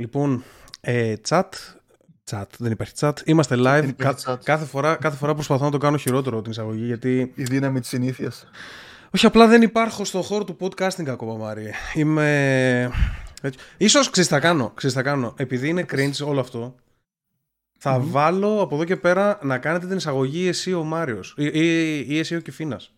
Λοιπόν, 0.00 0.44
ε, 0.80 1.14
chat. 1.28 1.48
Chat, 2.30 2.44
δεν 2.58 2.72
υπάρχει 2.72 2.92
chat. 2.98 3.12
Είμαστε 3.24 3.54
live. 3.58 3.90
Κα, 3.96 4.16
chat. 4.24 4.36
Κάθε, 4.42 4.64
φορά, 4.64 4.96
κάθε 4.96 5.16
φορά 5.16 5.34
προσπαθώ 5.34 5.64
να 5.64 5.70
το 5.70 5.78
κάνω 5.78 5.96
χειρότερο 5.96 6.42
την 6.42 6.50
εισαγωγή. 6.50 6.84
Γιατί... 6.84 7.32
Η 7.34 7.42
δύναμη 7.42 7.80
της 7.80 7.88
συνήθειας. 7.88 8.46
Όχι, 9.10 9.26
απλά 9.26 9.46
δεν 9.46 9.62
υπάρχω 9.62 10.04
στον 10.04 10.22
χώρο 10.22 10.44
του 10.44 10.56
podcasting 10.60 11.08
ακόμα, 11.08 11.34
Μάρι. 11.34 11.72
Είμαι. 11.94 12.90
Ίσως 13.76 14.10
ξέρεις 14.10 14.28
θα 14.28 14.40
κάνω, 14.40 14.72
ξέρεις 14.74 14.96
θα 14.96 15.02
κάνω. 15.02 15.34
Επειδή 15.36 15.68
είναι 15.68 15.86
cringe 15.90 16.26
όλο 16.26 16.40
αυτό, 16.40 16.74
θα 17.78 17.98
βάλω 18.00 18.60
από 18.60 18.74
εδώ 18.74 18.84
και 18.84 18.96
πέρα 18.96 19.38
να 19.42 19.58
κάνετε 19.58 19.86
την 19.86 19.96
εισαγωγή 19.96 20.48
εσύ 20.48 20.74
ο 20.74 20.82
Μάριος 20.82 21.34
ή, 21.36 21.44
ή, 21.44 21.98
ή 22.08 22.18
εσύ 22.18 22.36
ο 22.36 22.40
Κιφίνας. 22.40 22.92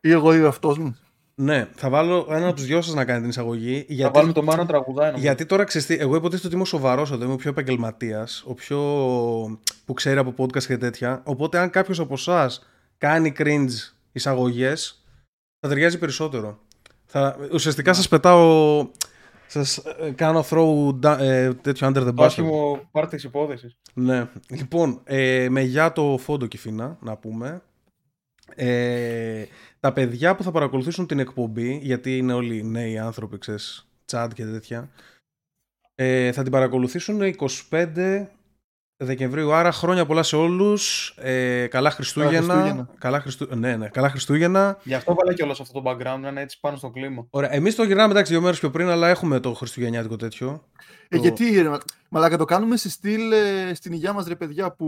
Ή 0.00 0.10
εγώ 0.10 0.34
ή 0.34 0.42
ο 0.42 0.48
αυτός 0.48 0.78
μου. 0.78 0.96
Ναι, 1.42 1.68
θα 1.74 1.88
βάλω 1.88 2.26
έναν 2.30 2.44
από 2.44 2.54
τους 2.54 2.66
δυο 2.66 2.82
σας 2.82 2.94
να 2.94 3.04
κάνει 3.04 3.20
την 3.20 3.28
εισαγωγή. 3.28 3.84
Γιατί... 3.88 4.02
Θα 4.02 4.10
βάλουμε 4.10 4.32
το 4.32 4.42
Μάνο 4.42 4.66
τραγουδάει. 4.66 5.12
Γιατί 5.16 5.46
τώρα 5.46 5.64
ξέρεις, 5.64 5.90
εγώ 5.90 6.16
υποτίθεται 6.16 6.46
ότι 6.46 6.56
είμαι 6.56 6.64
σοβαρός 6.64 7.10
εδώ, 7.10 7.24
είμαι 7.24 7.32
ο 7.32 7.36
πιο 7.36 7.50
επαγγελματίας, 7.50 8.44
ο 8.46 8.54
πιο. 8.54 8.78
που 9.84 9.92
ξέρει 9.92 10.18
από 10.18 10.34
podcast 10.38 10.62
και 10.62 10.78
τέτοια. 10.78 11.22
Οπότε, 11.24 11.58
αν 11.58 11.70
κάποιος 11.70 12.00
από 12.00 12.14
εσάς 12.14 12.66
κάνει 12.98 13.32
cringe 13.38 13.92
εισαγωγές, 14.12 15.04
θα 15.60 15.68
ταιριάζει 15.68 15.98
περισσότερο. 15.98 16.58
Θα... 17.06 17.36
Ουσιαστικά 17.52 17.92
σας 17.92 18.08
πετάω. 18.08 18.88
Σας 19.46 19.76
ε, 19.76 20.10
κάνω 20.10 20.44
throw 20.50 21.04
ε, 21.20 21.54
τέτοιο 21.54 21.88
under 21.88 22.06
the 22.06 22.14
basket. 22.14 22.24
Άσχημο 22.24 22.88
πάρτε 22.90 23.16
τη 23.16 23.26
υπόθεση. 23.26 23.76
Ναι. 23.94 24.28
Λοιπόν, 24.48 25.00
ε, 25.04 25.46
με 25.50 25.60
για 25.60 25.92
το 25.92 26.18
φόντο 26.20 26.46
κυφίνα, 26.46 26.96
να 27.00 27.16
πούμε. 27.16 27.62
Ε, 28.54 29.44
τα 29.80 29.92
παιδιά 29.92 30.34
που 30.34 30.42
θα 30.42 30.50
παρακολουθήσουν 30.50 31.06
την 31.06 31.18
εκπομπή, 31.18 31.78
γιατί 31.82 32.18
είναι 32.18 32.32
όλοι 32.32 32.62
νέοι 32.62 32.98
άνθρωποι, 32.98 33.38
ξέρεις, 33.38 33.88
τσάντ 34.04 34.32
και 34.32 34.44
τέτοια, 34.44 34.90
ε, 35.94 36.32
θα 36.32 36.42
την 36.42 36.52
παρακολουθήσουν 36.52 37.20
25 37.70 38.26
Δεκεμβρίου. 39.02 39.52
Άρα 39.52 39.72
χρόνια 39.72 40.06
πολλά 40.06 40.22
σε 40.22 40.36
όλους. 40.36 41.14
Ε, 41.16 41.66
καλά 41.66 41.90
Χριστούγεννα. 41.90 42.88
Καλά 42.98 43.20
Χριστούγεννα. 43.20 43.68
Ναι, 43.68 43.76
ναι, 43.76 43.88
καλά 43.88 44.10
Χριστούγεννα. 44.10 44.78
Γι' 44.82 44.94
αυτό 44.94 45.14
βάλα 45.14 45.34
και 45.34 45.42
όλο 45.42 45.52
αυτό 45.60 45.80
το 45.80 45.90
background 45.90 46.18
να 46.20 46.28
είναι 46.28 46.40
έτσι 46.40 46.60
πάνω 46.60 46.76
στο 46.76 46.90
κλίμα. 46.90 47.26
Ωραία. 47.30 47.54
Εμείς 47.54 47.74
το 47.74 47.82
γυρνάμε 47.82 48.10
εντάξει 48.12 48.32
δύο 48.32 48.40
μέρες 48.40 48.58
πιο 48.58 48.70
πριν, 48.70 48.88
αλλά 48.88 49.08
έχουμε 49.08 49.40
το 49.40 49.54
Χριστουγεννιάτικο 49.54 50.16
τέτοιο. 50.16 50.64
Ε, 51.08 51.16
το... 51.16 51.22
Γιατί, 51.22 51.62
ρε, 51.62 51.70
μαλάκα, 52.08 52.36
το 52.36 52.44
κάνουμε 52.44 52.76
σε 52.76 52.90
στυλ 52.90 53.32
ε, 53.32 53.74
στην 53.74 53.92
υγεία 53.92 54.12
μας, 54.12 54.26
ρε 54.26 54.34
παιδιά, 54.34 54.72
που 54.72 54.86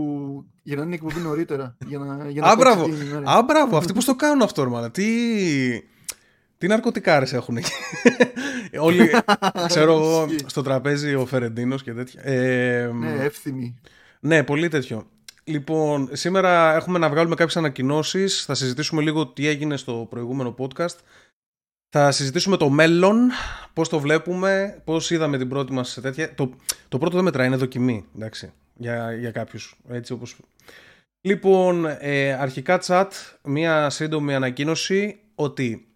γυρνάνε 0.63 0.95
την 0.95 1.05
εκπομπή 1.05 1.25
νωρίτερα. 1.25 1.77
Για 1.87 1.97
να, 1.97 2.29
για 2.29 2.41
να 2.41 2.49
Α, 2.49 2.55
μπράβο. 2.55 2.85
Α, 3.23 3.43
μπράβο. 3.43 3.77
Αυτοί 3.77 3.93
πώς 3.93 4.05
το 4.05 4.15
κάνουν 4.15 4.41
αυτό, 4.41 4.69
μάλλον. 4.69 4.91
Τι. 4.91 5.05
Τι 6.57 6.67
ναρκωτικάρες 6.67 7.33
έχουν 7.33 7.57
εκεί. 7.57 7.71
Όλοι, 8.79 9.09
ξέρω 9.67 9.93
εγώ, 9.93 10.27
στο 10.45 10.61
τραπέζι 10.61 11.15
ο 11.15 11.25
Φερεντίνος 11.25 11.83
και 11.83 11.93
τέτοια. 11.93 12.21
Ε, 12.23 12.91
ναι, 12.93 13.15
εύθυμοι. 13.19 13.79
Ναι, 14.25 14.43
πολύ 14.43 14.67
τέτοιο. 14.67 15.07
Λοιπόν, 15.43 16.09
σήμερα 16.11 16.75
έχουμε 16.75 16.99
να 16.99 17.09
βγάλουμε 17.09 17.35
κάποιες 17.35 17.57
ανακοινώσεις. 17.57 18.45
Θα 18.45 18.53
συζητήσουμε 18.53 19.01
λίγο 19.01 19.27
τι 19.27 19.47
έγινε 19.47 19.77
στο 19.77 20.07
προηγούμενο 20.09 20.55
podcast. 20.57 20.95
Θα 21.89 22.11
συζητήσουμε 22.11 22.57
το 22.57 22.69
μέλλον, 22.69 23.29
πώς 23.73 23.89
το 23.89 23.99
βλέπουμε, 23.99 24.81
πώς 24.83 25.11
είδαμε 25.11 25.37
την 25.37 25.49
πρώτη 25.49 25.73
μας 25.73 25.89
σε 25.89 26.01
τέτοια. 26.01 26.35
Το, 26.35 26.53
το 26.87 26.97
πρώτο 26.97 27.15
δεν 27.15 27.23
μετράει, 27.23 27.47
είναι 27.47 27.55
δοκιμή, 27.55 28.05
εντάξει, 28.15 28.51
για, 28.75 29.13
για 29.13 29.31
κάποιους, 29.31 29.75
έτσι 29.89 30.13
όπως... 30.13 30.35
Λοιπόν, 31.21 31.85
ε, 31.99 32.33
αρχικά 32.33 32.81
chat, 32.85 33.07
μία 33.43 33.89
σύντομη 33.89 34.35
ανακοίνωση 34.35 35.19
ότι 35.35 35.87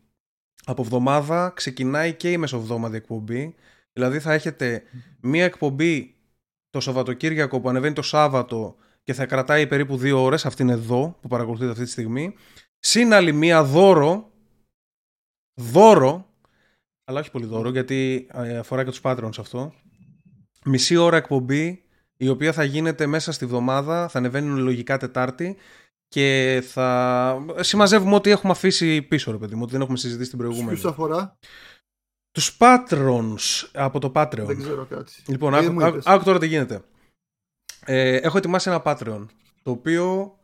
από 0.66 0.82
εβδομάδα 0.82 1.52
ξεκινάει 1.56 2.14
και 2.14 2.32
η 2.32 2.38
μεσοβδόμαδη 2.38 2.96
εκπομπή. 2.96 3.56
Δηλαδή 3.94 4.20
θα 4.20 4.34
έχετε 4.34 4.84
μία 5.22 5.46
εκπομπή 5.46 6.17
το 6.78 6.84
Σαββατοκύριακο 6.84 7.60
που 7.60 7.70
ανεβαίνει 7.70 7.94
το 7.94 8.02
Σάββατο 8.02 8.76
και 9.04 9.14
θα 9.14 9.26
κρατάει 9.26 9.68
περίπου 9.68 9.98
δύο 9.98 10.24
ώρες, 10.24 10.46
αυτή 10.46 10.62
είναι 10.62 10.72
εδώ 10.72 11.18
που 11.22 11.28
παρακολουθείτε 11.28 11.72
αυτή 11.72 11.84
τη 11.84 11.90
στιγμή. 11.90 12.36
Συν 12.80 13.14
άλλη 13.14 13.34
μία 13.34 13.64
δώρο, 13.64 14.32
δώρο, 15.54 16.30
αλλά 17.04 17.20
όχι 17.20 17.32
πολύ 17.32 17.46
δώρο 17.46 17.70
γιατί 17.70 18.28
ε, 18.34 18.58
αφορά 18.58 18.84
και 18.84 18.90
τους 18.90 19.00
Patreons 19.04 19.40
αυτό. 19.40 19.74
Μισή 20.66 20.96
ώρα 20.96 21.18
εκπομπή 21.18 21.84
η 22.18 22.30
οποία 22.30 22.54
θα 22.54 22.64
γίνεται 22.64 23.06
μέσα 23.06 23.32
στη 23.32 23.46
βδομάδα, 23.46 24.08
θα 24.08 24.18
ανεβαίνει 24.18 24.60
λογικά 24.60 24.98
Τετάρτη 24.98 25.58
και 26.08 26.60
θα 26.68 27.46
συμμαζεύουμε 27.60 28.16
ό,τι 28.16 28.30
έχουμε 28.30 28.52
αφήσει 28.52 29.02
πίσω, 29.02 29.32
ρε 29.32 29.38
παιδί 29.38 29.56
μου, 29.56 29.62
ότι 29.64 29.72
δεν 29.72 29.82
έχουμε 29.82 29.98
συζητήσει 29.98 30.30
την 30.30 30.38
προηγούμενη. 30.38 30.80
Ποιου 30.80 30.90
αφορά; 30.90 31.38
Τους 32.38 32.58
patrons 32.60 33.70
από 33.74 34.00
το 34.00 34.12
Patreon. 34.16 34.46
Δεν 34.46 34.58
ξέρω 34.58 34.86
κάτι. 34.86 35.12
Λοιπόν, 35.28 35.56
άκου, 35.56 35.84
άκου, 35.84 36.00
άκου 36.04 36.24
τώρα 36.24 36.40
τι 36.40 36.48
γίνεται. 36.48 36.82
Ε, 37.86 38.16
έχω 38.16 38.38
ετοιμάσει 38.38 38.70
ένα 38.70 38.82
Patreon, 38.86 39.26
το 39.64 39.72
οποίο 39.72 40.38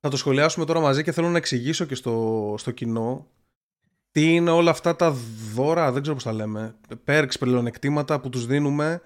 θα 0.00 0.08
το 0.08 0.16
σχολιάσουμε 0.16 0.64
τώρα 0.64 0.80
μαζί 0.80 1.02
και 1.02 1.12
θέλω 1.12 1.28
να 1.28 1.36
εξηγήσω 1.36 1.84
και 1.84 1.94
στο, 1.94 2.54
στο 2.58 2.70
κοινό 2.70 3.26
τι 4.10 4.34
είναι 4.34 4.50
όλα 4.50 4.70
αυτά 4.70 4.96
τα 4.96 5.10
δώρα, 5.54 5.92
δεν 5.92 6.02
ξέρω 6.02 6.14
πώς 6.14 6.24
τα 6.24 6.32
λέμε, 6.32 6.74
perks, 7.06 7.38
πλεονεκτήματα 7.38 8.20
που 8.20 8.28
τους 8.28 8.46
δίνουμε 8.46 9.00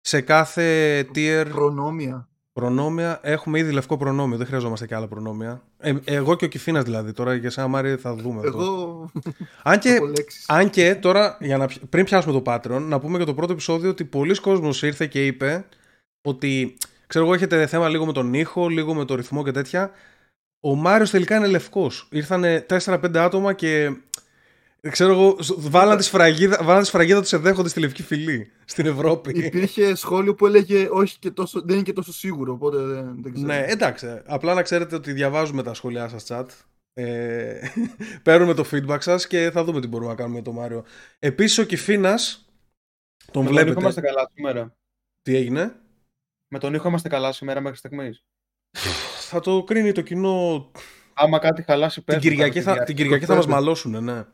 σε 0.00 0.20
κάθε 0.20 1.00
tier. 1.14 1.46
Προνόμια. 1.50 2.28
Προνόμια, 2.54 3.20
έχουμε 3.22 3.58
ήδη 3.58 3.72
λευκό 3.72 3.96
προνόμιο, 3.96 4.36
δεν 4.36 4.46
χρειαζόμαστε 4.46 4.86
και 4.86 4.94
άλλα 4.94 5.06
προνόμια. 5.06 5.62
Ε, 5.78 5.94
εγώ 6.04 6.36
και 6.36 6.44
ο 6.44 6.48
Κιφίνας 6.48 6.84
δηλαδή, 6.84 7.12
τώρα 7.12 7.34
για 7.34 7.50
σένα 7.50 7.66
Μάρι 7.66 7.96
θα 7.96 8.14
δούμε. 8.14 8.40
Εγώ. 8.44 9.10
αν, 9.62 9.78
και, 9.78 9.98
αν 10.46 10.70
και 10.70 10.94
τώρα, 10.94 11.36
για 11.40 11.56
να, 11.56 11.68
πριν 11.88 12.04
πιάσουμε 12.04 12.40
το 12.40 12.52
Patreon, 12.52 12.80
να 12.80 13.00
πούμε 13.00 13.16
για 13.16 13.26
το 13.26 13.34
πρώτο 13.34 13.52
επεισόδιο 13.52 13.90
ότι 13.90 14.04
πολλοί 14.04 14.40
κόσμος 14.40 14.82
ήρθε 14.82 15.06
και 15.06 15.26
είπε 15.26 15.64
ότι 16.22 16.76
ξέρω 17.06 17.24
εγώ 17.24 17.34
έχετε 17.34 17.66
θέμα 17.66 17.88
λίγο 17.88 18.06
με 18.06 18.12
τον 18.12 18.34
ήχο, 18.34 18.68
λίγο 18.68 18.94
με 18.94 19.04
το 19.04 19.14
ρυθμό 19.14 19.44
και 19.44 19.50
τέτοια. 19.50 19.90
Ο 20.60 20.74
Μάριος 20.74 21.10
τελικά 21.10 21.36
είναι 21.36 21.46
λευκός. 21.46 22.08
Ήρθανε 22.10 22.66
4-5 22.84 23.16
άτομα 23.16 23.52
και 23.52 23.96
Ξέρω 24.90 25.12
εγώ, 25.12 25.36
βάλαν 25.56 25.96
τη 25.96 26.04
σφραγίδα, 26.04 26.64
βάλαν 26.64 26.82
τη 26.82 26.88
σφραγίδα 26.88 27.20
τους 27.20 27.32
εδέχονται 27.32 27.68
στη 27.68 27.80
λευκή 27.80 28.02
φυλή 28.02 28.52
στην 28.64 28.86
Ευρώπη. 28.86 29.38
Υπήρχε 29.44 29.94
σχόλιο 29.94 30.34
που 30.34 30.46
έλεγε 30.46 30.88
όχι 30.90 31.18
και 31.18 31.30
τόσο, 31.30 31.60
δεν 31.60 31.74
είναι 31.74 31.84
και 31.84 31.92
τόσο 31.92 32.12
σίγουρο, 32.12 32.52
οπότε 32.52 32.76
δεν, 32.76 33.22
δεν 33.22 33.32
ξέρω. 33.32 33.46
Ναι, 33.46 33.64
εντάξει. 33.68 34.22
Απλά 34.26 34.54
να 34.54 34.62
ξέρετε 34.62 34.94
ότι 34.94 35.12
διαβάζουμε 35.12 35.62
τα 35.62 35.74
σχόλιά 35.74 36.08
σας 36.08 36.24
chat. 36.28 36.46
Ε, 36.92 37.60
παίρνουμε 38.22 38.54
το 38.54 38.64
feedback 38.70 38.98
σας 39.00 39.26
και 39.26 39.50
θα 39.50 39.64
δούμε 39.64 39.80
τι 39.80 39.86
μπορούμε 39.86 40.10
να 40.10 40.16
κάνουμε 40.16 40.36
με 40.36 40.42
τον 40.42 40.54
Μάριο. 40.54 40.84
Επίσης 41.18 41.58
ο 41.58 41.64
Κιφίνας, 41.64 42.48
τον 43.30 43.42
με 43.42 43.48
βλέπετε. 43.48 43.72
τον 43.72 43.72
ήχο 43.72 43.80
είμαστε 43.80 44.00
καλά 44.00 44.30
σήμερα. 44.34 44.76
Τι 45.22 45.36
έγινε; 45.36 45.76
Με 46.48 46.58
τον 46.58 46.74
ήχο 46.74 46.88
είμαστε 46.88 47.08
καλά 47.08 47.32
σήμερα 47.32 47.60
μέχρι 47.60 47.78
στιγμής. 47.78 48.24
θα 49.28 49.40
το 49.40 49.62
κρίνει 49.62 49.92
το 49.92 50.00
κοινό... 50.00 50.70
Άμα 51.14 51.38
κάτι 51.38 51.62
χαλάσει 51.62 52.04
πέρα. 52.04 52.18
Την 52.18 52.30
Κυριακή 52.30 52.62
θα, 52.62 52.82
την 52.82 52.96
Κυριακή 52.96 53.24
θα 53.24 53.34
μας 53.34 53.46
μαλώσουν, 53.46 54.04
ναι. 54.04 54.24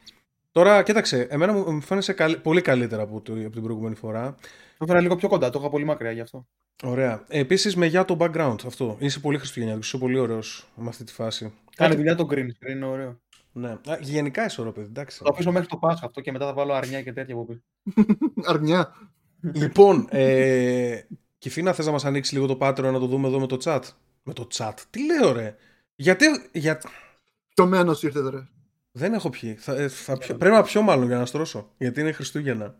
Τώρα, 0.52 0.82
κοίταξε, 0.82 1.26
εμένα 1.30 1.52
μου 1.52 1.80
φαίνεσαι 1.80 2.14
πολύ 2.42 2.60
καλύτερα 2.60 3.02
από, 3.02 3.20
το, 3.20 3.32
από 3.32 3.50
την 3.50 3.62
προηγούμενη 3.62 3.94
φορά. 3.94 4.34
Το 4.78 4.84
έφερα 4.84 5.00
λίγο 5.00 5.16
πιο 5.16 5.28
κοντά, 5.28 5.50
το 5.50 5.58
είχα 5.58 5.68
πολύ 5.68 5.84
μακριά 5.84 6.10
γι' 6.10 6.20
αυτό. 6.20 6.46
Ωραία. 6.82 7.24
Επίσης, 7.28 7.76
με 7.76 7.86
για 7.86 8.04
το 8.04 8.16
background 8.20 8.56
αυτό. 8.66 8.96
Είσαι 8.98 9.20
πολύ 9.20 9.38
χριστουγεννιάτικος, 9.38 9.92
είσαι 9.92 10.02
πολύ 10.02 10.18
ωραίος 10.18 10.66
με 10.74 10.88
αυτή 10.88 11.04
τη 11.04 11.12
φάση. 11.12 11.52
Κάνει 11.76 11.94
δουλειά 11.94 12.14
το 12.14 12.26
green 12.30 12.46
screen, 12.46 12.70
είναι 12.70 12.84
ωραίο. 12.84 13.20
Ναι. 13.52 13.68
Α, 13.68 13.98
γενικά 14.00 14.44
είσαι 14.44 14.60
ωραίο, 14.60 14.72
παιδί. 14.72 14.86
Εντάξει. 14.86 15.18
Θα 15.18 15.24
το 15.24 15.30
αφήσω 15.32 15.52
μέχρι 15.52 15.68
το 15.68 15.76
Πάσχα 15.76 16.06
αυτό 16.06 16.20
και 16.20 16.32
μετά 16.32 16.46
θα 16.46 16.52
βάλω 16.52 16.72
αρνιά 16.72 17.02
και 17.02 17.12
τέτοια 17.12 17.34
από 17.34 17.44
πίσω. 17.44 17.60
αρνιά. 18.52 18.94
λοιπόν, 19.40 20.06
ε, 20.10 21.00
Κιφίνα, 21.38 21.72
θες 21.72 21.86
να 21.86 21.92
μας 21.92 22.04
ανοίξεις 22.04 22.32
λίγο 22.32 22.46
το 22.46 22.56
πάτρο 22.56 22.90
να 22.90 22.98
το 22.98 23.06
δούμε 23.06 23.28
εδώ 23.28 23.40
με 23.40 23.46
το 23.46 23.56
chat; 23.64 23.80
Με 24.22 24.32
το 24.32 24.46
chat. 24.54 24.74
Τι 24.90 25.04
λέω, 25.04 25.32
ρε; 25.32 25.56
Γιατί. 25.94 26.26
Για... 26.52 26.80
Το 27.54 27.66
μένος 27.66 28.02
ήρθες, 28.02 28.28
ρε. 28.28 28.48
Δεν 28.92 29.14
έχω 29.14 29.30
πιει. 29.30 29.54
Θα, 29.54 29.74
ε, 29.74 29.88
θα 29.88 30.18
πιω, 30.18 30.36
πρέπει 30.36 30.54
να 30.54 30.62
πιω 30.62 30.82
μάλλον 30.82 31.06
για 31.06 31.18
να 31.18 31.26
στρώσω. 31.26 31.72
Γιατί 31.78 32.00
είναι 32.00 32.12
Χριστούγεννα. 32.12 32.78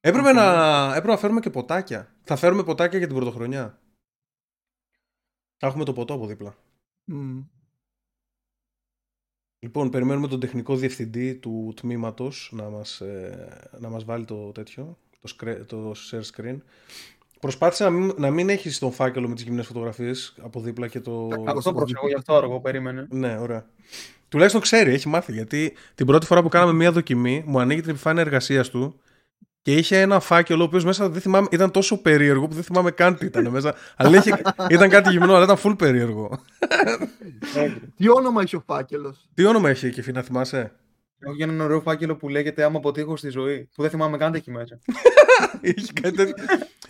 Έπρεπε 0.00 0.32
να, 0.32 0.86
έπρεπε 0.88 1.08
να 1.08 1.16
φέρουμε 1.16 1.40
και 1.40 1.50
ποτάκια. 1.50 2.14
Θα 2.22 2.36
φέρουμε 2.36 2.64
ποτάκια 2.64 2.98
για 2.98 3.06
την 3.06 3.16
πρωτοχρονιά. 3.16 3.80
Θα 5.56 5.66
έχουμε 5.66 5.84
το 5.84 5.92
ποτό 5.92 6.14
από 6.14 6.26
δίπλα. 6.26 6.56
Mm. 7.12 7.44
Λοιπόν, 9.58 9.90
περιμένουμε 9.90 10.28
τον 10.28 10.40
τεχνικό 10.40 10.76
διευθυντή 10.76 11.34
του 11.34 11.72
τμήματος 11.76 12.50
να 12.52 12.68
μας, 12.68 13.00
ε, 13.00 13.70
να 13.78 13.88
μας 13.88 14.04
βάλει 14.04 14.24
το 14.24 14.52
τέτοιο, 14.52 14.98
το, 15.20 15.64
το 15.64 15.94
share 16.10 16.22
screen. 16.34 16.58
Προσπάθησε 17.40 17.84
να 17.84 17.90
μην, 17.90 18.14
να 18.16 18.30
μην 18.30 18.48
έχεις 18.48 18.78
τον 18.78 18.92
φάκελο 18.92 19.28
με 19.28 19.34
τις 19.34 19.44
γυμνές 19.44 19.66
φωτογραφίες 19.66 20.34
από 20.40 20.60
δίπλα 20.60 20.88
και 20.88 21.00
το... 21.00 21.28
Αυτό 21.46 21.72
πρόσεχω, 21.72 22.08
γι' 22.08 22.14
αυτό 22.14 22.34
αργό 22.34 22.60
περίμενε. 22.60 23.06
Ναι, 23.10 23.38
ωραία. 23.38 23.66
Τουλάχιστον 24.28 24.60
ξέρει, 24.60 24.92
έχει 24.92 25.08
μάθει. 25.08 25.32
Γιατί 25.32 25.76
την 25.94 26.06
πρώτη 26.06 26.26
φορά 26.26 26.42
που 26.42 26.48
κάναμε 26.48 26.72
μία 26.72 26.92
δοκιμή, 26.92 27.42
μου 27.46 27.60
ανοίγει 27.60 27.80
την 27.80 27.90
επιφάνεια 27.90 28.22
εργασίας 28.22 28.70
του 28.70 29.00
και 29.62 29.74
είχε 29.74 30.00
ένα 30.00 30.20
φάκελο 30.20 30.62
ο 30.62 30.66
οποίος 30.66 30.84
μέσα 30.84 31.08
δεν 31.08 31.20
θυμάμαι, 31.20 31.46
ήταν 31.50 31.70
τόσο 31.70 32.02
περίεργο 32.02 32.48
που 32.48 32.54
δεν 32.54 32.62
θυμάμαι 32.62 32.90
καν 32.90 33.16
τι 33.16 33.26
ήταν 33.26 33.48
μέσα. 33.48 33.74
αλλά 33.96 34.16
είχε, 34.18 34.42
ήταν 34.70 34.88
κάτι 34.88 35.10
γυμνό, 35.10 35.34
αλλά 35.34 35.44
ήταν 35.44 35.56
full 35.62 35.78
περίεργο. 35.78 36.40
τι 37.96 38.08
όνομα 38.08 38.42
είχε 38.42 38.56
ο 38.56 38.62
φάκελος; 38.66 39.28
Τι 39.34 39.44
όνομα 39.44 39.70
είχε 39.70 39.90
και 39.90 40.12
να 40.12 40.22
θυμάσαι; 40.22 40.72
Έχω 41.18 41.34
για 41.34 41.44
έναν 41.44 41.60
ωραίο 41.60 41.80
φάκελο 41.80 42.16
που 42.16 42.28
λέγεται 42.28 42.64
Άμα 42.64 42.78
αποτύχω 42.78 43.16
στη 43.16 43.28
ζωή. 43.28 43.68
Που 43.74 43.82
δεν 43.82 43.90
θυμάμαι 43.90 44.16
καν 44.16 44.32
τι 44.32 44.38
έχει 44.38 44.50
μέσα. 44.50 44.78
είχε 45.60 45.92
κάτι 45.92 46.16
τέτοιο. 46.16 46.34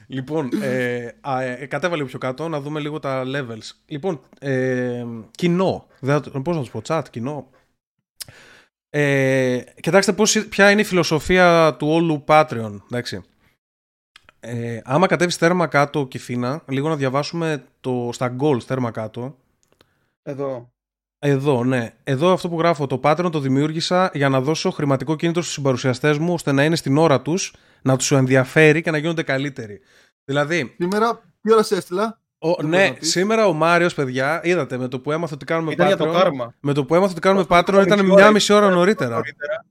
Λοιπόν, 0.06 0.50
ε, 0.62 1.10
α, 1.20 1.42
ε, 1.42 1.66
κατέβα 1.66 1.94
λίγο 1.96 2.08
πιο 2.08 2.18
κάτω 2.18 2.48
να 2.48 2.60
δούμε 2.60 2.80
λίγο 2.80 2.98
τα 2.98 3.22
levels. 3.26 3.70
Λοιπόν, 3.86 4.20
ε, 4.40 5.04
κοινό. 5.30 5.86
Δεν, 6.00 6.14
θα 6.22 6.30
το- 6.30 6.40
πώς 6.40 6.56
να 6.56 6.62
του 6.62 6.70
πω, 6.70 6.80
chat, 6.86 7.02
κοινό. 7.10 7.50
Ε, 8.90 9.60
κοιτάξτε 9.80 10.12
πώς, 10.12 10.46
ποια 10.48 10.70
είναι 10.70 10.80
η 10.80 10.84
φιλοσοφία 10.84 11.76
του 11.78 11.88
όλου 11.88 12.24
Patreon. 12.26 12.78
Εντάξει. 12.84 13.22
Ε, 14.40 14.80
άμα 14.84 15.06
κατέβεις 15.06 15.38
τέρμα 15.38 15.66
κάτω, 15.66 16.06
Κιφίνα, 16.06 16.62
λίγο 16.68 16.88
να 16.88 16.96
διαβάσουμε 16.96 17.64
το, 17.80 18.10
στα 18.12 18.36
goals 18.40 18.62
τέρμα 18.62 18.90
κάτω. 18.90 19.36
Εδώ. 20.22 20.72
Εδώ, 21.20 21.64
ναι. 21.64 21.94
Εδώ 22.04 22.32
αυτό 22.32 22.48
που 22.48 22.58
γράφω, 22.58 22.86
το 22.86 23.00
Patreon 23.02 23.28
το 23.32 23.40
δημιούργησα 23.40 24.10
για 24.14 24.28
να 24.28 24.40
δώσω 24.40 24.70
χρηματικό 24.70 25.16
κίνητρο 25.16 25.42
στους 25.42 25.54
συμπαρουσιαστές 25.54 26.18
μου 26.18 26.32
ώστε 26.32 26.52
να 26.52 26.64
είναι 26.64 26.76
στην 26.76 26.96
ώρα 26.96 27.22
τους, 27.22 27.54
να 27.82 27.96
τους 27.96 28.12
ενδιαφέρει 28.12 28.82
και 28.82 28.90
να 28.90 28.98
γίνονται 28.98 29.22
καλύτεροι. 29.22 29.80
Δηλαδή, 30.24 30.74
Σήμερα, 30.78 31.20
τι 31.40 31.52
ώρα 31.52 31.62
σε 31.62 31.76
έστειλα; 31.76 32.20
Ο, 32.40 32.54
Δεν 32.54 32.68
ναι, 32.68 32.76
μπορείς 32.76 32.88
να 32.90 32.94
πεις; 32.98 33.10
σήμερα 33.10 33.46
ο 33.46 33.52
Μάριος, 33.52 33.94
παιδιά, 33.94 34.40
είδατε 34.44 34.78
με 34.78 34.88
το 34.88 35.00
που 35.00 35.12
έμαθε 35.12 35.34
ότι 35.34 35.44
κάνουμε 35.44 35.72
Ήταν 35.72 35.86
για 35.86 35.96
το 35.96 36.10
Patreon. 36.10 36.12
κάρμα. 36.12 36.54
Με 36.60 36.72
το 36.72 36.84
που 36.84 36.94
έμαθε 36.94 37.12
ότι 37.12 37.20
κάνουμε 37.20 37.46
Αυτό 37.48 37.56
Patreon 37.58 37.68
ήταν 37.68 37.82
ήταν 37.86 37.98
μισή 37.98 38.12
μια 38.14 38.22
ώρα, 38.24 38.32
μισή 38.32 38.52
ώρα 38.52 38.64
ήταν 38.64 38.76
νωρίτερα. 38.76 39.10
νωρίτερα. 39.10 39.64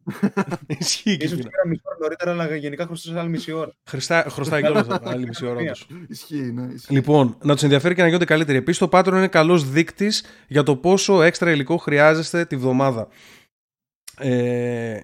Ισχύει 0.79 1.17
και 1.17 1.25
Ίσως 1.25 1.37
πήρα 1.37 1.49
μισή 1.67 1.81
ώρα 1.83 1.97
νωρίτερα, 2.01 2.31
αλλά 2.31 2.55
γενικά 2.55 2.85
χρωστούσε 2.85 3.19
άλλη 3.19 3.29
μισή 3.29 3.51
ώρα. 3.51 3.71
Χρωστά- 3.89 4.29
Χρωστάει 4.31 4.61
κιόλας 4.61 4.87
άλλη 5.03 5.27
μισή 5.27 5.45
ώρα 5.45 5.53
Μία. 5.61 5.63
όντως. 5.63 5.87
Ισχύει, 6.09 6.35
ναι. 6.53 6.73
Ισχύει. 6.73 6.93
Λοιπόν, 6.93 7.37
να 7.43 7.53
τους 7.53 7.63
ενδιαφέρει 7.63 7.93
και 7.95 8.01
να 8.01 8.07
γίνονται 8.07 8.25
καλύτεροι. 8.25 8.57
Επίσης, 8.57 8.79
το 8.79 8.89
Patreon 8.91 9.07
είναι 9.11 9.27
καλός 9.27 9.69
δείκτης 9.69 10.23
για 10.47 10.63
το 10.63 10.75
πόσο 10.75 11.21
έξτρα 11.21 11.51
υλικό 11.51 11.77
χρειάζεστε 11.77 12.45
τη 12.45 12.55
βδομάδα. 12.55 13.07
Ε, 14.19 14.99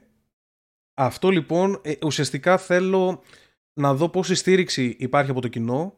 αυτό 0.93 1.29
λοιπόν, 1.29 1.79
ε, 1.83 1.93
ουσιαστικά 2.05 2.57
θέλω 2.57 3.21
να 3.73 3.93
δω 3.93 4.09
πόση 4.09 4.35
στήριξη 4.35 4.95
υπάρχει 4.99 5.31
από 5.31 5.41
το 5.41 5.47
κοινό 5.47 5.93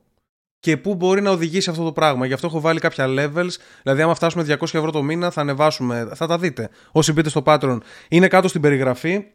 και 0.65 0.77
πού 0.77 0.95
μπορεί 0.95 1.21
να 1.21 1.31
οδηγήσει 1.31 1.69
αυτό 1.69 1.83
το 1.83 1.91
πράγμα. 1.91 2.25
Γι' 2.25 2.33
αυτό 2.33 2.47
έχω 2.47 2.59
βάλει 2.59 2.79
κάποια 2.79 3.05
levels. 3.07 3.49
Δηλαδή, 3.83 4.01
άμα 4.01 4.15
φτάσουμε 4.15 4.43
200 4.47 4.61
ευρώ 4.61 4.91
το 4.91 5.03
μήνα, 5.03 5.31
θα 5.31 5.41
ανεβάσουμε. 5.41 6.09
Θα 6.13 6.27
τα 6.27 6.37
δείτε. 6.37 6.69
Όσοι 6.91 7.11
μπείτε 7.11 7.29
στο 7.29 7.41
Patreon, 7.45 7.77
είναι 8.09 8.27
κάτω 8.27 8.47
στην 8.47 8.61
περιγραφή. 8.61 9.25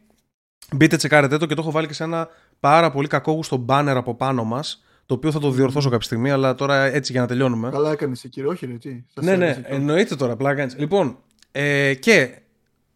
Μπείτε, 0.75 0.95
τσεκάρετε 0.97 1.37
το 1.37 1.45
και 1.45 1.53
το 1.55 1.61
έχω 1.61 1.71
βάλει 1.71 1.87
και 1.87 1.93
σε 1.93 2.03
ένα 2.03 2.27
πάρα 2.59 2.91
πολύ 2.91 3.07
κακόγουστο 3.07 3.65
banner 3.67 3.93
από 3.95 4.15
πάνω 4.15 4.43
μας. 4.43 4.83
Το 5.05 5.13
οποίο 5.13 5.31
θα 5.31 5.39
το 5.39 5.51
διορθώσω 5.51 5.89
κάποια 5.89 6.05
στιγμή, 6.05 6.31
αλλά 6.31 6.55
τώρα 6.55 6.83
έτσι 6.83 7.11
για 7.11 7.21
να 7.21 7.27
τελειώνουμε. 7.27 7.69
Καλά 7.69 7.91
έκανες 7.91 8.25
κύριε, 8.29 8.49
όχι 8.49 8.65
ρε, 8.65 8.73
τι. 8.73 9.03
Σας 9.13 9.23
Ναι, 9.25 9.35
ναι, 9.35 9.45
άρεσε 9.45 9.59
αυτό. 9.59 9.75
εννοείται 9.75 10.15
τώρα, 10.15 10.35
πλάκα 10.35 10.55
κάνεις. 10.55 10.75
Λοιπόν, 10.77 11.17
ε, 11.51 11.93
και 11.93 12.41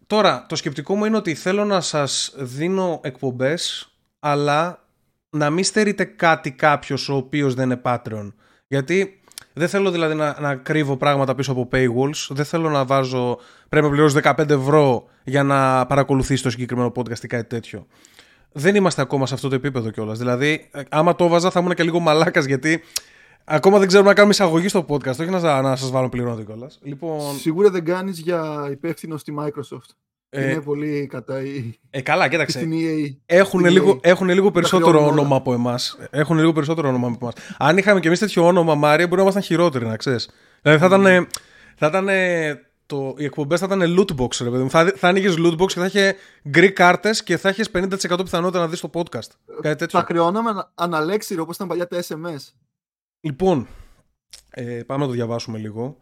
τώρα 0.07 0.45
το 0.49 0.55
σκεπτικό 0.55 0.95
μου 0.95 1.05
είναι 1.05 1.17
ότι 1.17 1.35
θέλω 1.35 1.65
να 1.65 1.81
σας 1.81 2.33
δίνω 2.37 2.99
εκπομπές, 3.03 3.89
αλλά 4.19 4.84
να 5.37 5.49
μην 5.49 5.63
στερείτε 5.63 6.03
κάτι 6.03 6.51
κάποιος 6.51 7.09
ο 7.09 7.15
οποίος 7.15 7.53
δεν 7.53 7.65
είναι 7.65 7.81
Patreon. 7.83 8.33
Γιατί 8.67 9.19
δεν 9.53 9.67
θέλω 9.67 9.91
δηλαδή 9.91 10.15
να, 10.15 10.39
να 10.39 10.55
κρύβω 10.55 10.97
πράγματα 10.97 11.35
πίσω 11.35 11.51
από 11.51 11.69
paywalls, 11.71 12.27
δεν 12.29 12.45
θέλω 12.45 12.69
να 12.69 12.85
βάζω, 12.85 13.37
πρέπει 13.69 13.85
να 13.85 13.91
πληρώσεις 13.91 14.19
15 14.23 14.49
ευρώ 14.49 15.05
για 15.23 15.43
να 15.43 15.85
παρακολουθείς 15.85 16.41
το 16.41 16.49
συγκεκριμένο 16.49 16.91
podcast 16.95 17.23
ή 17.23 17.27
κάτι 17.27 17.43
τέτοιο. 17.47 17.87
Δεν 18.51 18.75
είμαστε 18.75 19.01
ακόμα 19.01 19.25
σε 19.27 19.33
αυτό 19.33 19.49
το 19.49 19.55
επίπεδο 19.55 19.89
κιόλας. 19.89 20.17
Δηλαδή, 20.17 20.69
ε, 20.71 20.81
άμα 20.89 21.15
το 21.15 21.27
βάζα 21.27 21.51
θα 21.51 21.59
ήμουν 21.59 21.73
και 21.73 21.83
λίγο 21.83 21.99
μαλάκας 21.99 22.45
γιατί 22.45 22.81
ακόμα 23.43 23.77
δεν 23.79 23.87
ξέρουμε 23.87 24.09
να 24.09 24.15
κάνουμε 24.15 24.33
εισαγωγή 24.33 24.67
στο 24.67 24.85
podcast. 24.89 25.07
Όχι 25.19 25.29
να, 25.29 25.39
σα- 25.39 25.61
να 25.61 25.75
σας 25.75 25.89
βάλω 25.91 26.09
πληρώτη 26.09 26.43
κιόλας. 26.45 26.79
Λοιπόν. 26.83 27.35
Σίγουρα 27.37 27.69
δεν 27.69 27.85
κάνεις 27.85 28.19
για 28.19 28.67
υπεύθυνο 28.71 29.17
στη 29.17 29.33
Microsoft. 29.39 29.89
Ε, 30.37 30.51
Είναι 30.51 30.61
πολύ 30.61 31.07
κατά 31.11 31.41
η. 31.41 31.79
ε, 31.89 32.01
καλά, 32.01 32.23
στην 32.25 32.31
κοίταξε. 32.37 32.67
EA. 32.71 33.15
Έχουν 33.25 33.59
στην 33.59 33.71
λίγο, 33.71 33.91
EA. 33.91 33.99
έχουν 34.05 34.29
λίγο 34.29 34.51
περισσότερο 34.51 34.89
χρεώνουν 34.89 35.11
όλα. 35.11 35.19
όνομα 35.19 35.35
από 35.35 35.53
εμάς. 35.53 35.97
Έχουν 36.09 36.37
λίγο 36.37 36.53
περισσότερο 36.53 36.87
όνομα 36.89 37.07
από 37.07 37.17
εμάς. 37.21 37.33
Αν 37.57 37.77
είχαμε 37.77 37.99
κι 37.99 38.07
εμείς 38.07 38.19
τέτοιο 38.19 38.45
όνομα, 38.45 38.75
Μάρια, 38.75 39.05
μπορεί 39.05 39.15
να 39.15 39.21
ήμασταν 39.21 39.43
χειρότεροι, 39.43 39.85
να 39.85 39.95
ξέρεις. 39.97 40.29
Δηλαδή 40.61 40.79
θα 40.79 40.85
ήταν. 40.85 41.27
Θα 41.75 41.87
ήταν 41.87 42.07
το, 42.85 43.13
οι 43.17 43.23
εκπομπές 43.23 43.59
θα 43.59 43.65
ήταν 43.65 43.95
loot 43.99 44.21
box, 44.21 44.37
ρε 44.41 44.49
παιδί 44.49 44.63
μου. 44.63 44.69
Θα, 44.69 44.93
θα 44.95 45.07
άνοιγες 45.07 45.35
loot 45.37 45.57
box 45.57 45.65
και 45.67 45.79
θα 45.79 45.85
είχε 45.85 46.15
γκρι 46.49 46.71
κάρτες 46.71 47.23
και 47.23 47.37
θα 47.37 47.49
είχες 47.49 47.69
50% 47.73 48.19
πιθανότητα 48.23 48.59
να 48.59 48.67
δεις 48.67 48.79
το 48.79 48.89
podcast. 48.93 49.29
Κάτι 49.61 49.75
τέτοιο. 49.77 49.99
Θα 49.99 50.05
χρεώναμε 50.05 50.49
ανα- 50.49 50.71
αναλέξιρο 50.75 51.41
όπως 51.41 51.55
ήταν 51.55 51.67
παλιά 51.67 51.87
τα 51.87 52.03
SMS. 52.07 52.53
Λοιπόν, 53.19 53.67
ε, 54.49 54.63
πάμε 54.85 55.01
να 55.01 55.07
το 55.07 55.13
διαβάσουμε 55.13 55.57
λίγο. 55.57 55.97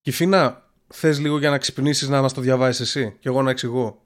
Κυφίνα, 0.00 0.63
θες 0.96 1.18
λίγο 1.20 1.38
για 1.38 1.50
να 1.50 1.58
ξυπνήσεις 1.58 2.08
να 2.08 2.20
μας 2.22 2.32
το 2.32 2.40
διαβάσεις 2.40 2.80
εσύ 2.80 3.16
και 3.20 3.28
εγώ 3.28 3.42
να 3.42 3.50
εξηγώ; 3.50 4.02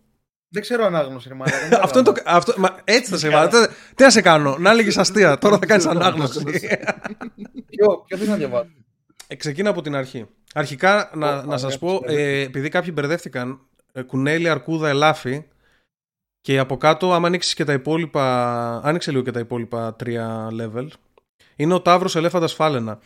Δεν 0.49 0.62
ξέρω 0.62 0.85
ανάγνωση, 0.85 1.29
ρε 1.29 1.35
μαλάκα, 1.35 1.69
δεν 1.69 1.81
αυτό 1.85 1.99
είναι 1.99 2.12
το. 2.12 2.23
Αυτό, 2.25 2.55
μα, 2.56 2.76
έτσι 2.85 3.11
θα 3.11 3.17
σε 3.19 3.29
βάλω. 3.29 3.49
Τι- 3.49 3.73
Τι 3.94 4.02
να 4.02 4.11
σε 4.11 4.20
κάνω, 4.20 4.56
να 4.58 4.70
έλεγε 4.70 5.00
αστεία. 5.00 5.38
Τώρα 5.38 5.58
θα 5.58 5.67
κάνεις 5.67 5.85
Δεν 5.85 5.93
ξέρω 5.94 6.06
ανάγνωση. 6.08 6.38
ανάγνωση. 6.38 6.69
Ποιο, 7.70 8.02
ποιο 8.06 8.17
θες 8.17 8.29
να 8.29 8.37
διαβάσω; 8.37 8.69
Ε, 9.26 9.35
ξεκίνα 9.35 9.70
από 9.70 9.82
την 9.82 9.94
αρχή. 9.94 10.26
Αρχικά, 10.55 11.11
να, 11.14 11.38
Ω, 11.38 11.43
να 11.43 11.58
σας 11.58 11.64
ωραία, 11.64 11.79
πω, 11.79 12.00
ωραία. 12.05 12.19
ε, 12.19 12.40
επειδή 12.40 12.69
κάποιοι 12.69 12.91
μπερδεύτηκαν, 12.94 13.61
ε, 13.93 14.02
κουνέλι, 14.02 14.49
αρκούδα, 14.49 14.88
ελάφι 14.88 15.44
και 16.41 16.58
από 16.58 16.76
κάτω, 16.76 17.12
άμα 17.12 17.26
ανοίξεις 17.26 17.55
και 17.55 17.64
τα 17.64 17.73
υπόλοιπα, 17.73 18.25
άνοιξε 18.84 19.11
λίγο 19.11 19.23
και 19.23 19.31
τα 19.31 19.41
υπόλοιπα 19.41 19.94
τρία 19.94 20.49
level, 20.61 20.87
είναι 21.56 21.75
ο 21.75 21.81
Ταύρος 21.81 22.17
Ελέφαντας 22.17 22.52
Φάλαινα. 22.55 22.99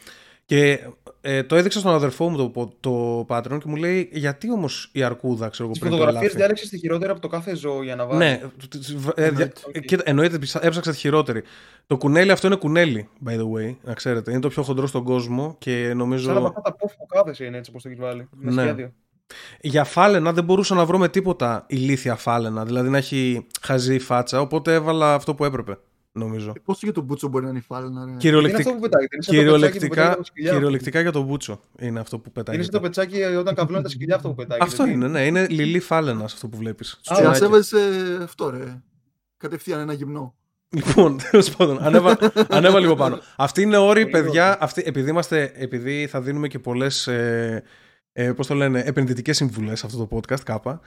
Και 0.47 0.81
ε, 1.21 1.43
το 1.43 1.57
έδειξα 1.57 1.79
στον 1.79 1.93
αδερφό 1.95 2.29
μου 2.29 2.37
το, 2.53 2.73
το 2.81 3.27
Patreon 3.29 3.59
και 3.59 3.65
μου 3.69 3.77
λέει, 3.77 4.09
γιατί 4.13 4.53
όμως 4.53 4.89
η 4.93 5.03
αρκούδα, 5.03 5.49
ξέρω 5.49 5.65
εγώ, 5.65 5.73
Τις 5.73 5.81
πριν 5.81 5.91
το 5.93 5.99
φωτογραφίες 5.99 6.23
ελάφι. 6.23 6.37
διάλεξες 6.37 6.69
τη 6.69 6.79
χειρότερη 6.79 7.11
από 7.11 7.21
το 7.21 7.29
κάθε 7.29 7.55
ζώο 7.57 7.83
για 7.83 7.97
να 7.97 8.07
βάλεις. 8.07 8.19
Ναι, 8.29 8.41
τ- 8.69 8.69
τ- 8.77 8.97
β- 8.97 9.19
ε, 9.19 9.31
δια- 9.31 9.53
οκ. 9.67 9.77
ε, 9.77 9.81
κοίτα, 9.81 10.03
εννοείται, 10.07 10.39
ψα- 10.39 10.65
έψαξα 10.65 10.91
τη 10.91 10.97
χειρότερη. 10.97 11.43
Το 11.87 11.97
κουνέλι 11.97 12.31
αυτό 12.31 12.47
είναι 12.47 12.57
κουνέλι, 12.57 13.09
by 13.27 13.31
the 13.31 13.35
way, 13.57 13.77
να 13.83 13.95
ξέρετε. 13.95 14.31
Είναι 14.31 14.41
το 14.41 14.49
πιο 14.49 14.63
χοντρό 14.63 14.87
στον 14.87 15.05
κόσμο 15.05 15.55
και 15.59 15.93
νομίζω. 15.97 16.25
Σαν 16.27 16.37
από 16.37 16.47
αυτά 16.47 16.61
τα 16.61 16.75
πουφ 16.75 16.93
που 16.97 17.07
κάθεσαι 17.07 17.45
είναι 17.45 17.57
έτσι 17.57 17.71
όπως 17.71 17.83
το 17.83 17.89
έχεις 17.89 18.01
βάλει. 18.01 18.29
Με 18.31 18.51
Ναι. 18.53 18.63
σχέδιο. 18.63 18.93
Για 19.61 19.85
φάλαινα 19.85 20.33
δεν 20.33 20.45
μπορούσα 20.45 20.75
να 20.75 20.85
βρω 20.85 20.99
με 20.99 21.09
τίποτα 21.09 21.65
ηλίθια 21.69 22.15
φάλαινα. 22.17 22.65
Δηλαδή 22.65 22.89
να 22.89 22.97
έχει 22.97 23.47
χαζή 23.61 23.99
φάτσα. 23.99 24.41
Οπότε 24.41 24.75
έβαλα 24.75 25.15
αυτό 25.15 25.35
που 25.35 25.45
έπρεπε, 25.45 25.79
νομίζω. 26.13 26.53
Πώ 26.65 26.75
για 26.81 26.93
τον 26.93 27.05
Μπούτσο 27.05 27.29
μπορεί 27.29 27.45
να 27.45 27.51
είναι 27.51 27.59
η 27.59 27.63
φάλαινα, 27.63 28.05
ρε. 28.05 28.11
Είναι 28.11 28.19
Κυριολεκτικ- 28.19 28.61
αυτό 28.67 28.73
που 28.73 28.81
πετάγεται. 28.81 29.15
Είναι 29.15 29.23
σαν 29.25 29.35
το 29.45 29.51
πετσάκι 29.51 29.79
που 29.79 29.89
πετάγεται 29.89 29.89
Κυριολεκτικά, 29.89 30.09
από 30.13 30.17
τα 30.17 30.25
σκυλιά. 30.25 30.53
κυριολεκτικά 30.53 31.01
για 31.01 31.13
τον 31.13 31.25
Μπούτσο 31.25 31.61
είναι 31.79 32.01
αυτό 32.01 32.19
που 32.19 32.31
πετάει. 32.33 32.55
Είναι 32.55 32.65
σαν 32.65 32.73
το 32.73 32.81
πετσάκι 32.81 33.23
όταν 33.23 33.55
καβλώνει 33.55 33.83
τα 33.83 33.89
σκυλιά 33.89 34.15
αυτό 34.17 34.29
που 34.29 34.35
πετάγεται. 34.35 34.65
Αυτό 34.67 34.85
Τι 34.85 34.91
είναι, 34.91 35.09
ναι. 35.09 35.27
Είναι 35.27 35.47
λιλί 35.49 35.81
φάλαινα 35.81 36.25
αυτό 36.25 36.49
που 36.49 36.57
βλέπεις. 36.57 37.01
Α, 37.07 37.23
Ε, 37.23 37.27
ας 37.27 37.41
έβαζε 37.41 37.79
αυτό, 38.23 38.51
ρε. 38.51 38.83
Κατευθείαν 39.37 39.81
ένα 39.81 39.93
γυμνό. 39.93 40.35
Λοιπόν, 40.75 41.19
τέλος 41.31 41.51
πάντων, 41.51 41.79
ανέβα, 41.83 42.19
ανέβα 42.49 42.81
λίγο 42.81 42.95
πάνω. 42.95 43.19
Αυτή 43.37 43.63
είναι 43.63 43.77
όρη, 43.77 44.01
Πολύ 44.01 44.13
παιδιά, 44.23 44.63
αυτή, 44.63 44.83
επειδή, 44.87 45.11
είμαστε, 45.11 45.53
επειδή 45.55 46.07
θα 46.07 46.21
δίνουμε 46.21 46.49
και 46.49 46.59
πολλές. 46.59 47.07
Ε, 47.07 47.63
ε, 48.13 48.33
πώς 48.33 48.47
το 48.47 48.55
λένε, 48.55 48.81
επενδυτικές 48.87 49.37
συμβουλές 49.37 49.79
σε 49.79 49.87
αυτό 49.87 50.07
το 50.07 50.17
podcast, 50.17 50.41
κάπα. 50.45 50.81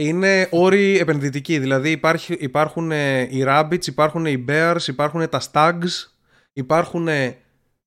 Είναι 0.00 0.48
όροι 0.50 0.98
επενδυτικοί. 0.98 1.58
Δηλαδή 1.58 1.90
υπάρχει, 1.90 2.32
υπάρχουν 2.32 2.92
ε, 2.92 3.20
οι 3.20 3.44
rabbits, 3.46 3.86
υπάρχουν 3.86 4.26
οι 4.26 4.44
bears, 4.48 4.86
υπάρχουν 4.86 5.28
τα 5.28 5.40
stags, 5.52 5.88
υπάρχουν 6.52 7.08
ε, 7.08 7.38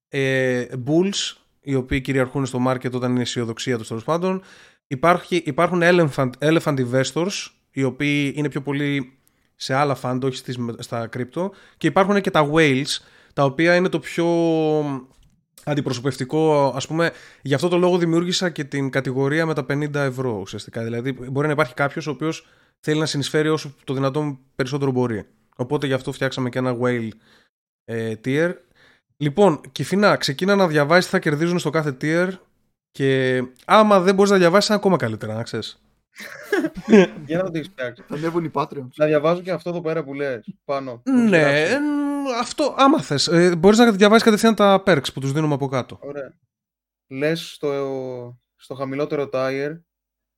ε, 0.09 0.65
bulls, 0.87 1.37
οι 1.61 1.75
οποίοι 1.75 2.01
κυριαρχούν 2.01 2.45
στο 2.45 2.59
market 2.67 2.91
όταν 2.91 3.09
είναι 3.09 3.19
η 3.19 3.21
αισιοδοξία 3.21 3.77
τους 3.77 3.87
τέλος 3.87 4.03
πάντων. 4.03 4.41
Υπάρχει, 4.87 5.35
υπάρχουν 5.45 5.81
elephant, 5.83 6.29
elephant 6.39 6.85
investors, 6.85 7.47
οι 7.71 7.83
οποίοι 7.83 8.33
είναι 8.35 8.49
πιο 8.49 8.61
πολύ 8.61 9.17
σε 9.55 9.73
άλλα 9.73 9.97
fund, 10.01 10.19
όχι 10.23 10.35
στις, 10.35 10.57
στα 10.79 11.09
crypto. 11.17 11.49
Και 11.77 11.87
υπάρχουν 11.87 12.21
και 12.21 12.31
τα 12.31 12.49
whales, 12.53 12.99
τα 13.33 13.43
οποία 13.43 13.75
είναι 13.75 13.89
το 13.89 13.99
πιο 13.99 14.27
αντιπροσωπευτικό. 15.63 16.73
Ας 16.75 16.87
πούμε, 16.87 17.11
γι' 17.41 17.53
αυτό 17.53 17.67
το 17.67 17.77
λόγο 17.77 17.97
δημιούργησα 17.97 18.49
και 18.49 18.63
την 18.63 18.89
κατηγορία 18.89 19.45
με 19.45 19.53
τα 19.53 19.65
50 19.69 19.93
ευρώ 19.93 20.39
ουσιαστικά. 20.39 20.83
Δηλαδή, 20.83 21.11
μπορεί 21.11 21.47
να 21.47 21.53
υπάρχει 21.53 21.73
κάποιος 21.73 22.07
ο 22.07 22.11
οποίος 22.11 22.47
θέλει 22.79 22.99
να 22.99 23.05
συνεισφέρει 23.05 23.49
όσο 23.49 23.73
το 23.83 23.93
δυνατόν 23.93 24.39
περισσότερο 24.55 24.91
μπορεί. 24.91 25.25
Οπότε 25.55 25.87
γι' 25.87 25.93
αυτό 25.93 26.11
φτιάξαμε 26.11 26.49
και 26.49 26.57
ένα 26.57 26.77
whale 26.81 27.09
ε, 27.85 28.13
tier. 28.25 28.53
Λοιπόν, 29.17 29.61
Κυφίνα, 29.71 30.15
ξεκίνα 30.15 30.55
να 30.55 30.67
διαβάζει 30.67 31.05
τι 31.05 31.11
θα 31.11 31.19
κερδίζουν 31.19 31.59
στο 31.59 31.69
κάθε 31.69 31.97
tier. 32.01 32.29
Και 32.91 33.43
άμα 33.65 33.99
δεν 33.99 34.15
μπορείς 34.15 34.31
να 34.31 34.37
διαβάσεις, 34.37 34.69
ακόμα 34.69 34.97
καλύτερα, 34.97 35.33
να 35.33 35.43
ξέρεις. 35.43 35.81
Για 37.25 37.37
να 37.37 37.43
το 37.43 37.51
έχει 37.53 37.69
φτιάξεις. 37.69 38.05
Θα 38.07 38.15
ανέβουν 38.15 38.43
οι 38.43 38.51
Patreons. 38.53 38.87
Να 38.95 39.05
διαβάζω 39.05 39.41
και 39.41 39.51
αυτό 39.51 39.69
εδώ 39.69 39.81
πέρα 39.81 40.03
που 40.03 40.13
λες 40.13 40.55
πάνω. 40.65 40.97
που 41.03 41.11
Ναι, 41.11 41.37
γράψεις. 41.39 41.73
ε, 41.73 41.77
αυτό 42.39 42.75
άμα 42.77 43.01
θες. 43.01 43.27
Ε, 43.27 43.55
μπορείς 43.55 43.77
να 43.77 43.91
διαβάσεις 43.91 44.23
κατευθείαν 44.23 44.55
τα 44.55 44.83
perks 44.85 45.13
που 45.13 45.19
τους 45.19 45.31
δίνουμε 45.31 45.53
από 45.53 45.67
κάτω. 45.67 45.99
Ωραία. 46.01 46.33
Λες 47.07 47.51
στο, 47.53 48.39
στο 48.55 48.75
χαμηλότερο 48.75 49.29
tier 49.33 49.79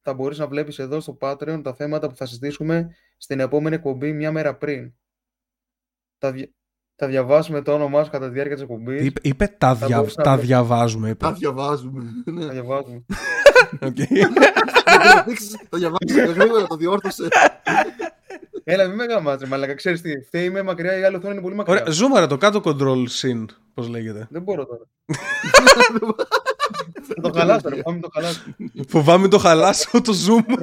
θα 0.02 0.14
μπορείς 0.14 0.38
να 0.38 0.48
βλέπεις 0.48 0.80
εδώ 0.80 1.00
στο 1.00 1.18
Patreon 1.22 1.62
τα 1.64 1.74
θέματα 1.74 2.10
που 2.10 2.16
θα 2.16 2.26
συζητήσουμε 2.26 2.90
στην 3.18 3.40
επόμενη 3.40 3.76
εκπομπή 3.76 4.14
μια 4.14 4.32
μέρα 4.32 4.56
πριν. 4.58 4.94
Θα, 6.18 6.32
δια- 6.32 6.50
θα 6.96 7.08
διαβάσουμε 7.08 7.62
το 7.62 7.74
όνομά 7.74 8.04
σου 8.04 8.12
κατά 8.12 8.28
τη 8.28 8.34
διάρκεια 8.34 8.54
της 8.56 8.64
εκπομπής. 8.64 9.06
Είπε, 9.06 9.20
είπε 9.24 9.48
τα, 9.48 9.76
Θα 9.76 9.86
δια, 9.88 9.98
μπορούσα 9.98 10.16
να 10.18 10.24
τα 10.24 10.36
βρω. 10.36 10.46
διαβάζουμε. 10.46 11.10
Είπε. 11.10 11.26
Τα 11.26 11.34
διαβάζουμε. 11.34 12.04
Ναι. 12.26 12.46
Θα 12.46 12.52
διαβάσουμε. 12.52 13.06
Οκ. 13.82 13.96
Θα 14.86 15.24
δείξεις, 15.28 15.56
Το 15.70 15.78
διαβάζεις 15.78 16.34
γρήγορα, 16.36 16.68
το 16.68 16.76
διόρθωσε. 16.76 17.28
Έλα, 18.64 18.88
μην 18.88 18.96
με 18.96 19.06
γαμάτσε, 19.06 19.48
μαλάκα. 19.48 19.74
Ξέρεις 19.76 20.02
τι, 20.02 20.22
φταίει 20.22 20.50
με 20.50 20.62
μακριά, 20.64 20.98
η 20.98 21.04
άλλη 21.04 21.16
οθόνη 21.16 21.34
είναι 21.34 21.42
πολύ 21.42 21.56
μακριά. 21.56 21.80
Ωραία, 21.82 21.94
ζούμε 21.94 22.20
ρε, 22.20 22.28
το 22.28 22.38
κάτω 22.38 22.62
control 22.64 23.06
sin, 23.22 23.46
πώς 23.74 23.88
λέγεται. 23.88 24.28
Δεν 24.30 24.42
μπορώ 24.42 24.66
τώρα. 24.66 24.84
Θα 27.08 27.22
το 27.22 27.32
χαλάσω, 27.36 27.70
ρε, 27.70 27.82
πάμε 27.82 28.00
το 28.00 28.10
χαλάσω. 28.14 28.42
Φοβάμαι 28.88 29.28
το 29.28 29.38
χαλάσω 29.38 30.02
το 30.02 30.14
zoom. 30.28 30.54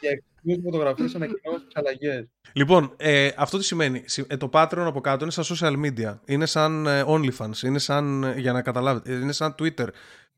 Και 0.00 0.08
εκτός 0.08 0.62
φωτογραφίες, 0.64 1.14
ανακοινώσεις, 1.14 1.68
αλλαγές. 1.72 2.26
Λοιπόν, 2.52 2.92
ε, 2.96 3.28
αυτό 3.36 3.58
τι 3.58 3.64
σημαίνει. 3.64 4.02
Συ- 4.06 4.32
Ε, 4.32 4.36
το 4.36 4.50
Patreon 4.52 4.84
από 4.86 5.00
κάτω 5.00 5.24
είναι 5.24 5.32
σαν 5.32 5.44
social 5.48 5.84
media. 5.86 6.18
Είναι 6.26 6.46
σαν 6.46 6.86
ε, 6.86 7.04
OnlyFans. 7.06 7.62
Είναι 7.64 7.78
σαν, 7.78 8.24
ε, 8.24 8.34
για 8.38 8.52
να 8.52 8.62
καταλάβετε, 8.62 9.12
είναι 9.12 9.32
σαν 9.32 9.54
Twitter. 9.58 9.86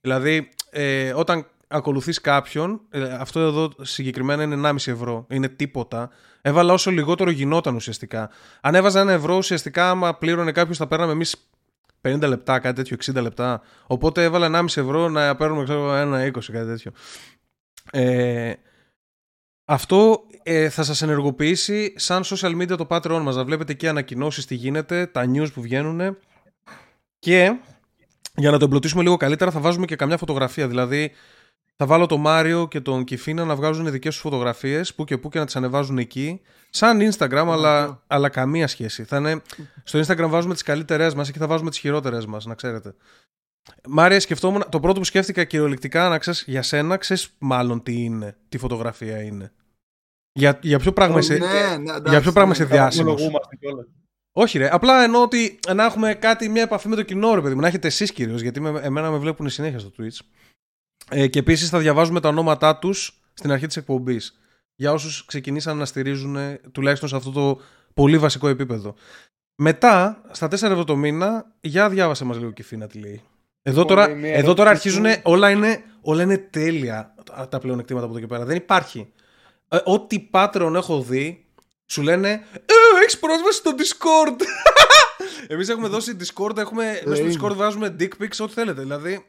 Δηλαδή, 0.00 0.49
ε, 0.70 1.12
όταν 1.12 1.46
ακολουθείς 1.70 2.20
κάποιον, 2.20 2.80
ε, 2.90 3.02
αυτό 3.02 3.40
εδώ 3.40 3.72
συγκεκριμένα 3.80 4.42
είναι 4.42 4.54
1,5 4.54 4.90
ευρώ. 4.90 5.26
Είναι 5.30 5.48
τίποτα. 5.48 6.10
Έβαλα 6.42 6.72
όσο 6.72 6.90
λιγότερο 6.90 7.30
γινόταν 7.30 7.74
ουσιαστικά. 7.74 8.30
Αν 8.60 8.74
έβαζα 8.74 9.00
ένα 9.00 9.12
ευρώ, 9.12 9.36
ουσιαστικά 9.36 9.90
άμα 9.90 10.14
πλήρωνε 10.14 10.52
κάποιος, 10.52 10.76
θα 10.76 10.86
παίρναμε 10.86 11.12
εμείς 11.12 11.50
50 12.02 12.28
λεπτά, 12.28 12.58
κάτι 12.58 12.74
τέτοιο, 12.74 12.96
60 12.96 13.22
λεπτά. 13.22 13.60
Οπότε 13.86 14.24
έβαλα 14.24 14.46
1,5 14.46 14.80
ευρώ 14.80 15.08
να 15.08 15.36
παίρνουμε, 15.36 15.64
ξέρω, 15.64 15.94
ένα 15.94 16.26
20, 16.26 16.52
κάτι 16.52 16.66
τέτοιο. 16.66 16.92
Ε, 17.92 18.52
αυτό 19.64 20.20
ε, 20.42 20.68
θα 20.68 20.82
σας 20.82 21.02
ενεργοποιήσει 21.02 21.94
σαν 21.96 22.22
social 22.24 22.60
media 22.60 22.76
το 22.76 22.86
Patreon 22.90 23.20
μας. 23.22 23.36
Να 23.36 23.44
βλέπετε 23.44 23.74
και 23.74 23.88
ανακοινώσεις 23.88 24.46
τι 24.46 24.54
γίνεται, 24.54 25.06
τα 25.06 25.30
news 25.34 25.52
που 25.52 25.60
βγαίνουν 25.60 26.16
και 27.18 27.58
για 28.36 28.50
να 28.50 28.58
το 28.58 28.64
εμπλουτίσουμε 28.64 29.02
λίγο 29.02 29.16
καλύτερα 29.16 29.50
θα 29.50 29.60
βάζουμε 29.60 29.86
και 29.86 29.96
καμιά 29.96 30.16
φωτογραφία. 30.16 30.68
Δηλαδή 30.68 31.12
θα 31.82 31.88
βάλω 31.88 32.06
τον 32.06 32.20
Μάριο 32.20 32.68
και 32.68 32.80
τον 32.80 33.04
Κιφίνα 33.04 33.44
να 33.44 33.56
βγάζουν 33.56 33.90
δικές 33.90 34.12
τους 34.12 34.22
φωτογραφίες 34.22 34.94
που 34.94 35.04
και 35.04 35.18
που 35.18 35.28
και 35.28 35.38
να 35.38 35.44
τις 35.44 35.56
ανεβάζουν 35.56 35.99
εκεί. 35.99 36.40
Σαν 36.70 37.10
Instagram 37.12 37.46
αλλά, 37.50 38.02
αλλά 38.06 38.28
καμία 38.28 38.66
σχέση. 38.66 39.04
Θα 39.04 39.16
είναι, 39.16 39.42
στο 39.84 40.00
Instagram 40.00 40.26
βάζουμε 40.28 40.52
τις 40.52 40.62
καλύτερές 40.62 41.14
μας 41.14 41.30
και 41.30 41.38
θα 41.38 41.46
βάζουμε 41.46 41.70
τις 41.70 41.78
χειρότερες 41.78 42.26
μας, 42.26 42.46
να 42.46 42.54
ξέρετε. 42.54 42.94
Μάρια, 43.88 44.20
σκεφτόμουν. 44.20 44.64
Το 44.68 44.80
πρώτο 44.80 44.99
που 44.99 45.04
σκέφτηκα 45.04 45.44
κυριολεκτικά, 45.44 46.08
να 46.08 46.18
ξέρεις 46.18 46.44
για 46.46 46.62
σένα, 46.62 46.96
ξέρεις 46.96 47.34
μάλλον 47.38 47.82
τι 47.82 47.92
είναι, 47.92 48.37
τι 48.49 48.58
φωτογραφία 48.58 49.22
είναι. 49.22 49.52
Για, 50.32 50.58
για 50.62 50.78
ποιο 50.78 50.92
πράγμα 50.92 51.18
είσαι, 51.18 51.34
Ναι, 51.34 51.49
ναι, 51.49 51.75
εντάξει, 51.75 52.10
για 52.10 52.20
ποιο 52.20 52.32
πράγμα 52.32 52.50
ναι. 52.50 52.56
είσαι 52.56 52.64
διάσημος. 52.64 53.12
Ομολογούμαστε 53.12 53.56
κιόλας. 53.56 53.87
Όχι, 54.32 54.58
ρε. 54.58 54.68
Απλά 54.72 55.02
εννοώ 55.02 55.22
ότι 55.22 55.58
να 55.75 55.84
έχουμε 55.84 56.14
κάτι, 56.14 56.49
μια 56.49 56.62
επαφή 56.62 56.88
με 56.88 56.96
το 56.96 57.02
κοινό, 57.02 57.34
ρε 57.34 57.40
παιδί 57.40 57.54
μου. 57.54 57.60
Να 57.60 57.66
έχετε 57.66 57.87
εσείς 57.87 58.12
κυρίως, 58.12 58.40
γιατί 58.40 58.60
με, 58.60 58.80
εμένα 58.82 59.10
με 59.10 59.18
βλέπουν 59.18 59.49
συνέχεια 59.49 59.78
στο 59.78 59.90
Twitch. 59.99 60.18
Ε, 61.11 61.26
και 61.26 61.38
επίσης 61.38 61.69
θα 61.69 61.79
διαβάζουμε 61.79 62.21
τα 62.21 62.29
ονόματά 62.29 62.76
τους 62.79 63.21
στην 63.35 63.52
αρχή 63.52 63.67
της 63.67 63.76
εκπομπής. 63.76 64.40
Για 64.75 64.93
όσους 64.93 65.25
ξεκινήσαν 65.25 65.76
να 65.76 65.85
στηρίζουν 65.85 66.37
ε, 66.37 66.61
τουλάχιστον 66.73 67.09
σε 67.09 67.17
αυτό 67.17 67.31
το 67.31 67.61
πολύ 67.95 68.19
βασικό 68.19 68.49
επίπεδο. 68.49 68.95
Μετά, 69.55 70.23
στα 70.31 70.47
4 70.47 70.52
ευρώ 70.52 70.85
το 70.85 70.97
μήνα, 70.97 71.52
για 71.61 71.88
διάβασε 71.88 72.25
μας 72.25 72.38
λίγο 72.38 72.50
Κιφίνα 72.50 72.87
τι 72.87 72.99
λέει. 72.99 73.23
Εδώ 73.62 73.81
Λοιπόν, 73.81 73.97
τώρα, 73.97 74.09
λέει 74.09 74.17
μία 74.21 74.35
εδώ 74.35 74.55
τώρα 74.55 74.71
ερώτηση 74.71 74.88
αρχίζουν, 74.88 75.14
του- 75.14 75.31
όλα 75.31 75.50
είναι, 75.50 75.85
όλα 76.00 76.23
είναι 76.23 76.37
τέλεια 76.38 77.14
τα- 77.25 77.49
τα 77.49 77.59
πλεονεκτήματα 77.59 78.07
από 78.07 78.14
εδώ 78.17 78.26
και 78.26 78.33
πέρα. 78.33 78.45
Δεν 78.45 78.57
υπάρχει. 78.57 79.12
Ε, 79.69 79.79
ό,τι 79.85 80.29
Patreon 80.33 80.73
έχω 80.75 81.02
δει, 81.02 81.45
σου 81.87 82.02
λένε 82.02 82.29
Ε, 82.52 83.02
έχεις 83.02 83.19
πρόσβαση 83.19 83.59
στο 83.59 83.71
Discord. 83.79 84.40
Εμείς 85.52 85.69
έχουμε 85.69 85.88
δώσει 85.88 86.17
Discord, 86.21 86.57
έχουμε, 86.57 86.85
μέσα 87.05 87.17
στο 87.17 87.25
είναι. 87.25 87.35
Discord 87.43 87.55
βάζουμε 87.55 87.97
dick 88.00 88.09
pics, 88.23 88.37
ό,τι 88.40 88.52
θέλετε. 88.52 88.81
Δηλαδή, 88.81 89.26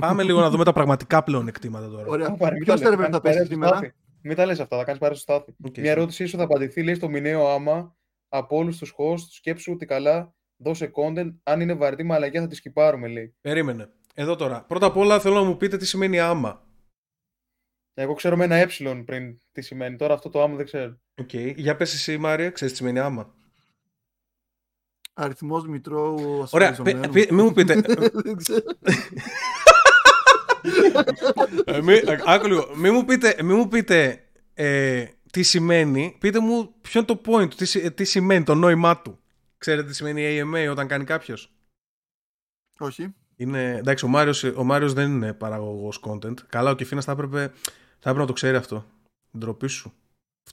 πάμε 0.00 0.22
λίγο 0.22 0.40
να 0.40 0.50
δούμε 0.50 0.64
τα 0.64 0.72
πραγματικά 0.72 1.22
πλεονεκτήματα 1.22 1.88
τώρα. 1.90 2.06
Ωραία. 2.06 2.28
Ω, 2.28 2.36
πάρε, 2.36 2.54
μην 2.54 2.64
Ποιος 2.64 2.80
τα 2.80 2.88
λες, 2.88 2.96
σερβερ 2.96 3.10
κάνεις 3.10 3.14
θα 3.16 3.20
πέσει 3.20 3.34
παρέα 3.34 3.44
στο 3.44 3.52
σήμερα. 3.54 3.76
Στάθη. 3.76 3.94
Μην 4.22 4.36
τα 4.36 4.46
λες 4.46 4.60
αυτά, 4.60 4.76
θα 4.76 4.84
κάνεις 4.84 5.00
παρέα 5.00 5.16
στο 5.16 5.32
Στάθη. 5.32 5.54
Οκ, 5.64 5.76
Μια 5.78 5.90
ερώτησή 5.90 6.26
σου 6.26 6.36
θα 6.36 6.42
απαντηθεί, 6.42 6.82
λέει, 6.82 6.94
στο 6.94 7.08
μηνιαίο 7.08 7.48
AMA 7.48 7.96
από 8.28 8.56
όλους 8.56 8.78
τους 8.78 8.94
hosts, 8.98 9.18
σκέψου 9.30 9.72
ότι 9.72 9.86
καλά, 9.86 10.34
δώσε 10.56 10.90
content, 10.94 11.34
αν 11.42 11.60
είναι 11.60 11.74
βαρετή 11.74 12.02
μαλακία 12.02 12.40
θα 12.40 12.46
τη 12.46 12.54
σκιπάρουμε, 12.54 13.08
λέει. 13.08 13.34
Περίμενε. 13.40 13.88
Εδώ 14.14 14.36
τώρα. 14.36 14.64
Πρώτα 14.68 14.86
απ' 14.86 14.96
όλα 14.96 15.20
θέλω 15.20 15.34
να 15.34 15.42
μου 15.42 15.56
πείτε 15.56 15.76
τι 15.76 15.86
σημαίνει 15.86 16.20
AMA. 16.20 16.62
Εγώ 17.94 18.14
ξέρω 18.14 18.36
με 18.36 18.44
ένα 18.44 18.54
ε 18.56 18.66
πριν 19.06 19.38
τι 19.52 19.60
σημαίνει, 19.62 19.96
τώρα 19.96 20.14
αυτό 20.14 20.28
το 20.28 20.42
AMA 20.42 20.56
δεν 20.56 20.64
ξέρω. 20.66 20.98
Οκ. 21.20 21.32
Για 21.34 21.76
πες 21.76 21.94
εσύ 21.94 22.18
Μάρια, 22.18 22.50
ξέρεις 22.50 22.72
τι 22.72 22.78
σημαίνει 22.78 22.98
AMA. 22.98 23.34
Αριθμός 25.14 25.66
Μητρώου 25.66 26.46
Ωραία, 26.50 26.68
ασφαλιζομένου. 26.68 27.00
πε- 27.00 27.12
πε- 27.12 27.30
μην 27.30 27.44
μου 27.44 27.52
πείτε. 27.52 27.74
Δεν 31.04 31.14
ξέρω. 31.14 31.32
Ε, 31.64 31.80
μη, 31.82 31.92
ε, 31.92 32.18
άκου 32.26 32.46
λίγο. 32.46 32.70
Μην 32.76 32.92
μου 32.94 33.04
πείτε, 33.04 33.36
μη 33.42 33.54
μου 33.54 33.68
πείτε 33.68 34.24
ε, 34.54 35.04
τι 35.32 35.42
σημαίνει. 35.42 36.16
Πείτε 36.20 36.40
μου 36.40 36.74
ποιο 36.80 37.00
είναι 37.00 37.08
το 37.14 37.20
point, 37.26 37.48
του, 37.50 37.56
τι, 37.56 37.64
συ- 37.64 37.84
ε, 37.84 37.90
τι 37.90 38.04
σημαίνει 38.04 38.44
το 38.44 38.54
νόημά 38.54 38.98
του. 39.02 39.18
Ξέρετε 39.58 39.88
τι 39.88 39.94
σημαίνει 39.94 40.40
AMA 40.42 40.70
όταν 40.70 40.86
κάνει 40.86 41.04
κάποιος; 41.04 41.52
Όχι. 42.78 43.14
Είναι, 43.36 43.76
εντάξει, 43.76 44.04
ο 44.04 44.08
Μάριος, 44.08 44.42
ο 44.44 44.64
Μάριος 44.64 44.92
δεν 44.92 45.10
είναι 45.10 45.32
παραγωγός 45.32 46.00
content. 46.06 46.34
Καλά, 46.48 46.70
ο 46.70 46.74
Κεφίνας 46.74 47.04
θα 47.04 47.12
έπρεπε, 47.12 47.38
θα 47.98 48.10
έπρεπε 48.10 48.18
να 48.18 48.26
το 48.26 48.32
ξέρει 48.32 48.56
αυτό. 48.56 48.86
Την 49.30 49.40
ντροπή 49.40 49.68
σου. 49.68 49.92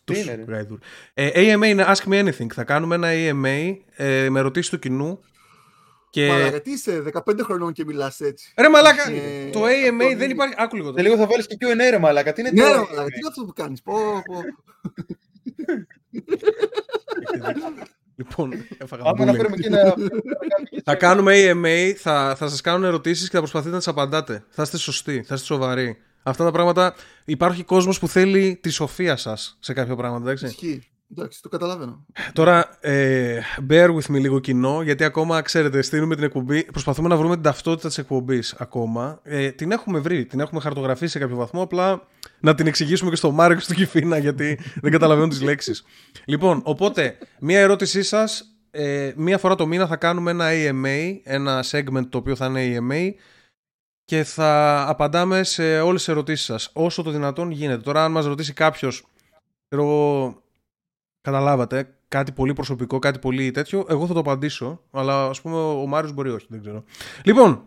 Τι 0.04 0.14
Αυτούς 0.14 0.18
είναι, 0.18 0.36
ρε; 0.36 0.44
σου 0.44 0.50
γαϊδούρ. 0.52 0.80
Ε, 1.14 1.30
AMA 1.56 1.64
είναι 1.66 1.86
Ask 1.88 2.10
Me 2.10 2.26
Anything. 2.28 2.48
Θα 2.54 2.64
κάνουμε 2.64 2.96
ένα 2.96 3.08
AMA 3.12 3.76
ε, 3.96 4.30
με 4.30 4.40
ερωτήσεις 4.40 4.70
του 4.70 4.80
κοινού. 4.80 5.20
Και... 6.12 6.28
Μαλάκα, 6.28 6.50
γιατί 6.50 6.70
είσαι 6.72 7.04
15 7.14 7.40
χρονών 7.44 7.74
και 7.74 7.86
μιλάς 7.86 8.20
έτσι. 8.20 8.54
Ρε 8.58 8.70
μαλάκα, 8.70 9.10
Ε, 9.12 9.50
το 9.50 9.60
AMA 9.64 10.04
αυτό 10.06 10.18
δεν 10.18 10.30
υπάρχει. 10.30 10.54
Άκου 10.58 10.76
λίγο 10.76 10.88
Σε 10.88 10.94
τώρα. 10.94 11.04
λίγο 11.10 11.22
θα 11.22 11.28
βάλεις 11.28 11.48
και 11.48 11.58
Q&A 11.60 11.90
ρε 11.90 11.98
μαλάκα, 12.00 12.34
τι 12.34 12.42
είναι 12.42 12.50
Ναι, 12.54 12.62
το 12.62 12.68
ρε, 12.68 12.74
AMA? 12.74 12.88
μαλάκα, 12.90 13.08
τι 13.08 13.18
είναι 13.18 13.28
αυτό 13.28 13.46
που 13.46 13.54
κάνεις. 13.54 13.82
Πω, 13.82 13.94
πω. 14.26 14.42
Λοιπόν, 18.16 18.52
έφαγα 18.78 19.04
Άμα 19.06 19.26
να 19.26 19.32
bullying. 19.32 19.36
φέρουμε 19.36 19.56
και 19.56 19.68
ένα... 19.68 19.94
Θα 20.84 20.96
κάνουμε 20.96 21.34
AMA, 21.52 21.94
θα, 21.98 22.36
θα 22.38 22.48
σας 22.50 22.62
κάνουν 22.62 22.84
ερωτήσεις 22.84 23.26
και 23.26 23.34
θα 23.34 23.40
προσπαθείτε 23.40 23.72
να 23.72 23.78
τις 23.78 23.88
απαντάτε. 23.88 24.44
Θα 24.50 24.62
είστε 24.64 24.78
σωστοί, 24.78 25.14
θα 25.28 25.34
είστε 25.34 25.46
σοβαροί. 25.46 25.98
Αυτά 26.24 26.44
τα 26.44 26.52
πράγματα, 26.52 26.96
υπάρχει 27.26 27.64
κόσμος 27.64 28.00
που 28.00 28.08
θέλει 28.08 28.60
τη 28.62 28.70
σοφία 28.70 29.16
σας 29.16 29.58
σε 29.60 29.74
κάποια 29.74 29.96
πράγματα, 29.96 30.24
εντάξει. 30.24 30.46
Ισχύει. 30.46 30.91
Εντάξει, 31.18 31.42
το 31.42 31.50
καταλαβαίνω. 31.50 32.06
Τώρα, 32.34 32.78
ε, 32.80 33.40
bear 33.70 33.88
with 33.88 34.12
me 34.12 34.20
λίγο 34.20 34.40
κοινό, 34.40 34.82
γιατί 34.82 35.04
ακόμα, 35.04 35.42
ξέρετε, 35.42 35.82
στείλουμε 35.82 36.16
την 36.16 36.24
εκπομπή, 36.24 36.64
προσπαθούμε 36.64 37.08
να 37.08 37.18
βρούμε 37.18 37.34
την 37.34 37.44
ταυτότητα 37.44 37.88
της 37.88 37.98
εκπομπής 37.98 38.56
ακόμα. 38.58 39.20
Ε, 39.24 39.52
την 39.52 39.72
έχουμε 39.72 40.00
βρει, 40.00 40.26
την 40.26 40.40
έχουμε 40.40 40.62
χαρτογραφήσει 40.62 41.12
σε 41.12 41.20
κάποιο 41.20 41.36
βαθμό, 41.36 41.62
απλά 41.62 42.08
να 42.40 42.56
την 42.56 42.68
εξηγήσουμε 42.68 43.10
και 43.10 43.16
στο 43.16 43.32
Μάριο 43.32 43.56
και 43.56 43.64
στο 43.64 43.74
Κιφίνα, 43.74 44.18
γιατί 44.18 44.60
δεν 44.82 44.92
καταλαβαίνουν 44.92 45.30
τις 45.30 45.42
λέξεις. 45.42 45.84
Λοιπόν, 46.26 46.62
οπότε, 46.64 47.18
μία 47.40 47.60
ερώτησή 47.60 48.04
σας, 48.04 48.44
ε, 48.72 49.12
μία 49.16 49.38
φορά 49.38 49.56
το 49.56 49.68
μήνα 49.68 49.88
θα 49.88 49.96
κάνουμε 49.96 50.32
ένα 50.32 50.46
AMA, 50.50 51.20
ένα 51.24 51.64
segment 51.72 52.08
το 52.10 52.18
οποίο 52.18 52.36
θα 52.36 52.46
είναι 52.46 52.78
AMA, 52.80 53.10
και 54.06 54.24
θα 54.24 54.84
απαντάμε 54.88 55.44
σε 55.44 55.80
όλες 55.80 56.04
τις 56.04 56.14
ερωτήσεις 56.14 56.46
σας, 56.46 56.70
όσο 56.74 57.04
το 57.04 57.12
δυνατόν 57.12 57.52
γίνεται. 57.52 57.82
Τώρα, 57.82 58.04
αν 58.04 58.12
μας 58.12 58.26
ρωτήσει 58.26 58.54
κάποιος, 58.54 59.06
ξέρω 59.68 59.84
εγώ, 59.84 60.42
καταλάβατε, 61.22 61.96
κάτι 62.08 62.32
πολύ 62.32 62.54
προσωπικό, 62.54 63.00
κάτι 63.00 63.20
πολύ 63.20 63.52
τέτοιο, 63.52 63.86
εγώ 63.90 64.08
θα 64.08 64.14
το 64.14 64.20
απαντήσω, 64.20 64.84
αλλά 64.92 65.26
ας 65.26 65.42
πούμε 65.42 65.56
ο 65.58 65.86
Μάριος 65.88 66.14
μπορεί 66.14 66.30
όχι, 66.30 66.46
δεν 66.50 66.62
ξέρω. 66.62 66.84
Λοιπόν, 67.26 67.66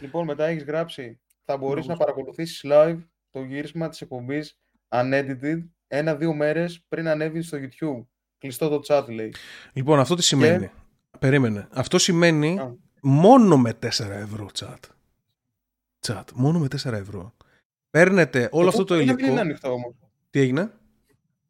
Λοιπόν, 0.00 0.24
μετά 0.24 0.44
έχεις 0.44 0.64
γράψει, 0.64 1.20
θα 1.44 1.56
μπορείς 1.56 1.74
Λόγος. 1.84 1.86
να 1.86 1.96
παρακολουθήσεις 1.96 2.60
live 2.64 2.98
το 3.30 3.42
γύρισμα 3.42 3.88
της 3.88 4.00
εκπομπής 4.00 4.58
unedited 4.88 5.58
ένα-δύο 5.88 6.34
μέρες 6.34 6.84
πριν 6.88 7.08
ανέβεις 7.08 7.46
στο 7.46 7.58
YouTube. 7.60 8.06
Κλειστό 8.38 8.68
το 8.68 8.80
chat, 8.86 9.04
λέει. 9.08 9.34
λοιπόν 9.72 9.98
αυτό 9.98 10.14
τι 10.14 10.22
σημαίνει. 10.22 10.70
Περίμενε. 11.18 11.68
Αυτό 11.72 11.98
σημαίνει 11.98 12.58
Α. 12.58 12.74
μόνο 13.02 13.58
με 13.58 13.72
4 13.82 13.86
ευρώ 14.10 14.48
chat. 14.58 14.78
Chat, 16.06 16.22
μόνο 16.34 16.58
με 16.58 16.66
4 16.82 16.92
ευρώ. 16.92 17.34
Παίρνετε 17.90 18.48
όλο 18.52 18.68
αυτό 18.68 18.84
το 18.84 18.94
chat 18.94 19.02
γιατί 19.04 19.06
να 19.06 19.12
υλικό. 19.12 19.22
μην 19.22 19.30
είναι 19.32 19.40
ανοιχτό 19.40 19.72
όμως. 19.72 19.94
Τι 20.30 20.40
έγινε; 20.40 20.70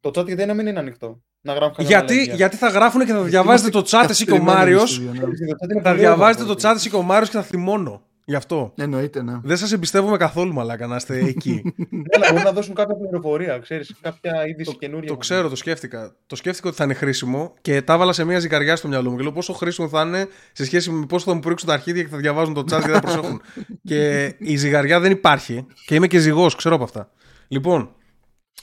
Το 0.01 0.09
chat 0.21 0.27
γιατί 0.27 0.45
να 0.45 0.55
μην 0.55 0.67
είναι 0.67 0.79
ανοιχτό; 0.79 1.21
Να 1.41 1.53
γράφουν 1.53 1.75
καμιά 1.75 1.91
Γιατί, 1.91 2.13
μαλακία. 2.15 2.35
γιατί 2.35 2.57
θα 2.57 2.69
γράφουν 2.69 3.01
και 3.07 3.13
θα 3.13 3.23
διαβάζετε 3.23 3.71
το 3.71 3.79
chat 3.79 4.07
εσύ 4.09 4.25
και 4.25 4.31
ο 4.33 4.35
Καθυστερημένο 4.35 4.53
Μάριος. 4.59 4.91
στο 4.91 5.03
ίδιο, 5.03 5.13
ναι. 5.13 5.21
Το 5.21 5.27
chat 5.27 5.71
είναι 5.73 5.81
Θα 5.83 5.89
πολύ 5.89 6.01
διαβάζετε 6.01 6.43
όμορφο, 6.43 6.61
το 6.63 6.69
chat 6.69 6.75
εσύ 6.75 6.91
και 6.91 6.97
ο 6.97 7.03
Μάριος 7.03 7.29
και 7.31 7.37
θα 7.37 7.43
θυμώνω. 7.43 8.03
Γι' 8.25 8.37
αυτό. 8.37 8.73
Εννοείται, 8.77 9.23
ναι. 9.23 9.41
Δεν 9.43 9.57
σας 9.57 9.73
εμπιστεύομαι 9.73 10.17
καθόλου 10.17 10.53
μαλάκα 10.53 10.87
να 10.87 10.97
είστε 10.97 11.19
εκεί. 11.19 11.63
Έλα, 12.15 12.33
μπορεί 12.33 12.45
να 12.45 12.53
δώσουν 12.53 12.75
κάποια 12.75 12.95
πληροφορία, 12.97 13.59
ξέρεις, 13.59 13.95
κάποια 14.01 14.47
είδηση 14.47 14.77
καινούργια. 14.77 15.09
Το 15.09 15.13
που- 15.15 15.21
ξέρω, 15.21 15.49
το 15.49 15.57
σκέφτηκα. 15.57 16.15
Το 16.27 16.37
σκέφτηκα 16.37 16.69
ότι 16.69 16.77
θα 16.77 16.85
είναι 16.85 16.95
χρήσιμο 16.95 17.55
και 17.61 17.83
τα 17.83 17.93
έβαλα 17.93 18.13
σε 18.13 18.25
μια 18.25 18.39
ζυγαριά 18.39 18.77
στο 18.77 18.89
μυαλό 18.89 19.11
μου. 19.11 19.17
Και 19.17 19.23
λέω 19.23 19.33
πόσο 19.33 19.53
χρήσιμο 19.53 19.89
θα 19.89 20.03
είναι 20.03 20.27
σε 20.53 20.65
σχέση 20.65 20.91
με 20.91 21.07
πόσο 21.07 21.25
θα 21.25 21.35
μου 21.35 21.41
πρίξουν 21.41 21.69
τα 21.69 21.75
αρχίδια 21.75 22.03
και 22.03 22.09
θα 22.09 22.17
διαβάζουν 22.17 22.55
το 22.55 22.61
chat 22.61 22.81
και 22.85 22.91
θα 22.91 23.01
προσέχουν. 23.01 23.41
και 23.89 24.25
η 24.39 24.57
ζυγαριά 24.57 25.01
δεν 25.01 25.11
υπάρχει 25.11 25.67
και 25.87 25.95
είμαι 25.95 26.07
και 26.07 26.19
ζυγός, 26.19 26.55
ξέρω 26.55 26.75
από 26.75 26.85
αυτά. 26.85 27.11
Λοιπόν, 27.49 27.91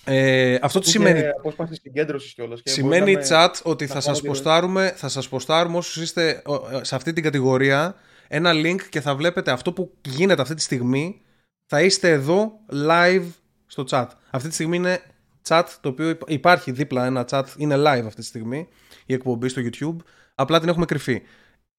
ε, 0.08 0.58
αυτό 0.62 0.80
τι 0.80 0.90
Είχε 0.90 0.98
σημαίνει; 0.98 1.28
απόσπαση 1.28 1.74
συγκέντρωσης 1.82 2.34
κιόλας. 2.34 2.62
και 2.62 2.70
Σημαίνει 2.70 3.00
μπορεί 3.12 3.26
να 3.30 3.38
με- 3.40 3.46
chat 3.48 3.54
ότι 3.64 3.84
να 3.86 3.94
θα 3.94 4.00
κάνω 4.00 4.06
σας, 4.14 4.22
και- 4.22 4.28
ποστάρουμε, 4.28 4.94
θα 4.96 5.08
σας 5.10 5.30
ποστάρουμε 5.30 5.78
όσους 5.78 6.04
είστε 6.04 6.42
ε, 6.72 6.84
σε 6.84 6.96
αυτή 6.96 7.14
την 7.14 7.24
κατηγορία 7.24 7.96
ένα 8.28 8.52
link 8.54 8.82
και 8.90 9.02
θα 9.02 9.16
βλέπετε 9.16 9.52
αυτό 9.52 9.74
που 9.74 9.92
γίνεται 10.02 10.42
αυτή 10.42 10.54
τη 10.54 10.62
στιγμή 10.62 11.22
θα 11.66 11.82
είστε 11.82 12.10
εδώ 12.12 12.52
live 12.90 13.26
στο 13.66 13.84
chat. 13.90 14.06
Αυτή 14.30 14.48
τη 14.48 14.54
στιγμή 14.54 14.76
είναι 14.76 15.00
chat 15.48 15.64
το 15.82 15.90
οποίο 15.90 16.10
υπ- 16.10 16.30
υπάρχει 16.32 16.72
δίπλα 16.72 17.06
ένα 17.06 17.26
chat, 17.30 17.44
είναι 17.58 17.76
live 17.78 18.04
αυτή 18.06 18.22
τη 18.22 18.26
στιγμή 18.26 18.68
η 19.06 19.14
εκπομπή 19.14 19.48
στο 19.50 19.62
YouTube, 19.66 19.96
απλά 20.36 20.60
την 20.60 20.70
έχουμε 20.70 20.86
κρυφή. 20.86 21.22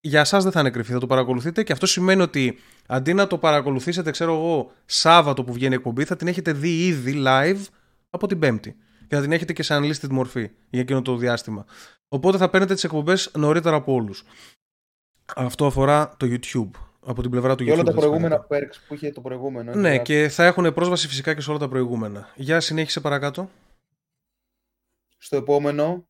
Για 0.01 0.21
εσάς 0.21 0.43
δεν 0.43 0.53
θα 0.53 0.61
είναι 0.61 0.71
κρυφή, 0.71 0.93
θα 0.93 0.99
το 0.99 1.07
παρακολουθείτε 1.07 1.63
και 1.63 1.73
αυτό 1.73 1.87
σημαίνει 1.87 2.23
ότι 2.23 2.59
αντί 2.87 3.15
να 3.15 3.27
το 3.27 3.39
παρακολουθήσετε, 3.39 4.11
ξέρω 4.11 4.33
εγώ, 4.35 4.73
Σάββατο 4.87 5.45
που 5.45 5.53
βγαίνει 5.53 5.73
η 5.73 5.77
εκπομπή, 5.77 6.05
θα 6.05 6.17
την 6.17 6.27
έχετε 6.29 6.53
δει 6.53 6.87
ήδη 6.87 7.23
live 7.27 7.61
από 8.11 8.27
την 8.27 8.39
Πέμπτη. 8.39 8.77
Και 9.09 9.15
θα 9.15 9.21
την 9.21 9.33
έχετε 9.33 9.53
και 9.53 9.63
σε 9.63 9.77
unlisted 9.77 10.09
μορφή 10.09 10.51
για 10.71 10.81
εκείνο 10.81 11.03
το 11.03 11.17
διάστημα. 11.17 11.67
Οπότε 12.09 12.39
θα 12.39 12.51
παίρνετε 12.51 12.75
τις 12.75 12.85
εκπομπές 12.85 13.31
νωρίτερα 13.37 13.77
από 13.77 13.93
όλους. 13.93 14.25
Αυτό 15.37 15.67
αφορά 15.67 16.17
το 16.17 16.27
YouTube. 16.27 16.71
Από 17.01 17.23
την 17.23 17.31
πλευρά 17.31 17.55
του 17.55 17.65
Και 17.65 17.71
YouTube. 17.71 17.75
όλα 17.75 17.83
τα 17.83 17.91
θα 17.91 17.97
τις 17.97 18.07
προηγούμενα 18.07 18.41
παίρνετε. 18.41 18.73
perks 18.73 18.85
που 18.89 18.95
είχε 18.95 19.13
το 19.13 19.21
προηγούμενο. 19.21 19.75
Ναι, 19.75 19.91
έτσι, 19.93 20.03
και 20.03 20.29
θα 20.29 20.45
έχουν 20.45 20.75
πρόσβαση 20.75 21.09
φυσικά 21.09 21.35
και 21.35 21.41
σε 21.41 21.51
όλα 21.51 21.59
τα 21.59 21.69
προηγούμενα. 21.69 22.33
Για 22.37 22.61
συνέχισε 22.61 23.01
παρακάτω. 23.01 23.51
Στο 25.19 25.37
επόμενο 25.37 26.09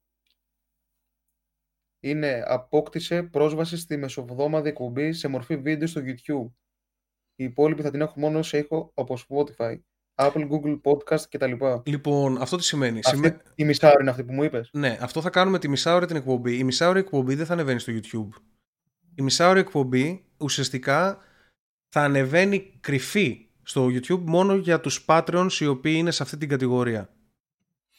είναι 2.00 2.42
απόκτησε 2.46 3.22
πρόσβαση 3.22 3.76
στη 3.76 3.96
μεσοβδόμαδη 3.96 4.68
εκπομπή 4.68 5.12
σε 5.12 5.28
μορφή 5.28 5.56
βίντεο 5.56 5.86
στο 5.88 6.00
YouTube. 6.04 6.52
Οι 7.34 7.44
υπόλοιποι 7.44 7.82
θα 7.82 7.90
την 7.90 8.00
έχουν 8.00 8.22
μόνο 8.22 8.42
σε 8.42 8.58
ήχο 8.58 8.92
από 8.94 9.16
Spotify, 9.28 9.80
Apple, 10.18 10.48
Google 10.48 10.80
Podcast 10.82 11.20
κτλ. 11.30 11.52
Λοιπόν, 11.84 12.38
αυτό 12.40 12.56
τι 12.56 12.64
σημαίνει. 12.64 12.98
Αυτή 12.98 13.16
Σημαίνει- 13.16 13.36
η 13.54 13.64
μισάωρη 13.64 13.96
είναι 14.00 14.10
αυτή 14.10 14.24
που 14.24 14.32
μου 14.32 14.42
είπες. 14.42 14.70
Ναι, 14.72 14.98
αυτό 15.00 15.20
θα 15.20 15.30
κάνουμε 15.30 15.58
τη 15.58 15.68
μισάωρη 15.68 16.06
την 16.06 16.16
εκπομπή. 16.16 16.58
Η 16.58 16.64
μισάωρη 16.64 16.98
εκπομπή 16.98 17.34
δεν 17.34 17.46
θα 17.46 17.52
ανεβαίνει 17.52 17.78
στο 17.80 17.92
YouTube. 17.92 18.40
Η 19.14 19.22
μισάωρη 19.22 19.60
εκπομπή 19.60 20.24
ουσιαστικά 20.38 21.18
θα 21.88 22.00
ανεβαίνει 22.02 22.72
κρυφή 22.80 23.46
στο 23.62 23.86
YouTube 23.86 24.22
μόνο 24.24 24.54
για 24.54 24.80
τους 24.80 25.04
Patreons 25.08 25.52
οι 25.60 25.66
οποίοι 25.66 25.94
είναι 25.96 26.10
σε 26.10 26.22
αυτή 26.22 26.36
την 26.36 26.48
κατηγορία. 26.48 27.12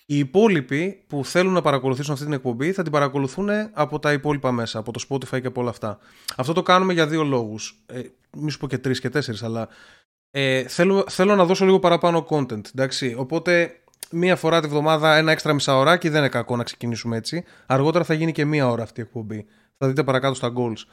Οι 0.05 0.17
υπόλοιποι 0.17 1.03
που 1.07 1.25
θέλουν 1.25 1.53
να 1.53 1.61
παρακολουθήσουν 1.61 2.13
αυτή 2.13 2.25
την 2.25 2.33
εκπομπή 2.33 2.71
θα 2.71 2.83
την 2.83 2.91
παρακολουθούν 2.91 3.49
από 3.73 3.99
τα 3.99 4.13
υπόλοιπα 4.13 4.51
μέσα, 4.51 4.79
από 4.79 4.91
το 4.91 5.05
Spotify 5.09 5.41
και 5.41 5.47
από 5.47 5.61
όλα 5.61 5.69
αυτά. 5.69 5.97
Αυτό 6.37 6.53
το 6.53 6.61
κάνουμε 6.61 6.93
για 6.93 7.07
δύο 7.07 7.23
λόγους. 7.23 7.83
Ε, 7.85 8.01
μη 8.37 8.51
σου 8.51 8.57
πω 8.57 8.67
και 8.67 8.77
τρεις 8.77 8.99
και 8.99 9.09
τέσσερις, 9.09 9.43
αλλά 9.43 9.67
ε, 10.31 10.63
θέλω, 10.67 11.05
θέλω 11.09 11.35
να 11.35 11.45
δώσω 11.45 11.65
λίγο 11.65 11.79
παραπάνω 11.79 12.25
content. 12.29 12.65
Εντάξει; 12.75 13.15
Οπότε 13.17 13.79
μία 14.11 14.35
φορά 14.35 14.61
τη 14.61 14.67
βδομάδα 14.67 15.15
ένα 15.15 15.31
έξτρα 15.31 15.53
μισάωράκι 15.53 16.09
δεν 16.09 16.19
είναι 16.19 16.29
κακό 16.29 16.55
να 16.55 16.63
ξεκινήσουμε 16.63 17.17
έτσι. 17.17 17.43
Αργότερα 17.65 18.03
θα 18.03 18.13
γίνει 18.13 18.31
και 18.31 18.45
μία 18.45 18.69
ώρα 18.69 18.83
αυτή 18.83 18.99
η 18.99 19.03
εκπομπή. 19.03 19.45
Θα 19.77 19.87
δείτε 19.87 20.03
παρακάτω 20.03 20.33
στα 20.33 20.53
goals. 20.55 20.85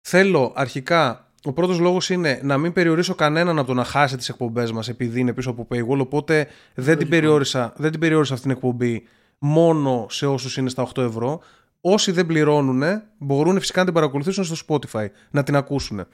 Θέλω 0.00 0.52
αρχικά, 0.56 1.32
ο 1.44 1.52
πρώτος 1.52 1.78
λόγος 1.78 2.10
είναι 2.10 2.40
να 2.42 2.58
μην 2.58 2.72
περιορίσω 2.72 3.14
κανέναν 3.14 3.58
από 3.58 3.66
το 3.66 3.74
να 3.74 3.84
χάσει 3.84 4.16
τις 4.16 4.28
εκπομπές 4.28 4.72
μας 4.72 4.88
επειδή 4.88 5.20
είναι 5.20 5.32
πίσω 5.32 5.50
από 5.50 5.66
paywall, 5.70 5.98
οπότε 5.98 6.46
δεν 6.74 6.84
την, 6.84 6.84
Λογικό. 6.84 7.08
περιόρισα, 7.08 7.72
δεν 7.76 7.90
την 7.90 8.00
περιόρισα 8.00 8.34
αυτή 8.34 8.46
την 8.46 8.56
εκπομπή 8.56 9.06
μόνο 9.38 10.06
σε 10.10 10.26
όσους 10.26 10.56
είναι 10.56 10.68
στα 10.68 10.88
8 10.94 11.02
ευρώ. 11.02 11.40
Όσοι 11.80 12.12
δεν 12.12 12.26
πληρώνουν 12.26 13.02
μπορούν 13.18 13.58
φυσικά 13.58 13.78
να 13.78 13.84
την 13.84 13.94
παρακολουθήσουν 13.94 14.44
στο 14.44 14.56
Spotify, 14.66 15.06
να 15.30 15.42
την 15.42 15.56
ακούσουν. 15.56 16.06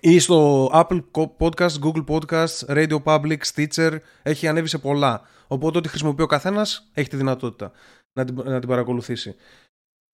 Ή 0.00 0.18
στο 0.18 0.66
Apple 0.72 1.00
Podcast, 1.38 1.78
Google 1.82 2.04
Podcasts, 2.06 2.66
Radio 2.66 3.02
Public, 3.02 3.38
Stitcher, 3.54 3.96
έχει 4.22 4.48
ανέβει 4.48 4.68
σε 4.68 4.78
πολλά. 4.78 5.22
Οπότε 5.46 5.78
ό,τι 5.78 5.88
χρησιμοποιεί 5.88 6.22
ο 6.22 6.26
καθένας 6.26 6.90
έχει 6.92 7.08
τη 7.08 7.16
δυνατότητα 7.16 7.72
να 8.12 8.24
την, 8.24 8.34
να 8.44 8.58
την 8.58 8.68
παρακολουθήσει. 8.68 9.34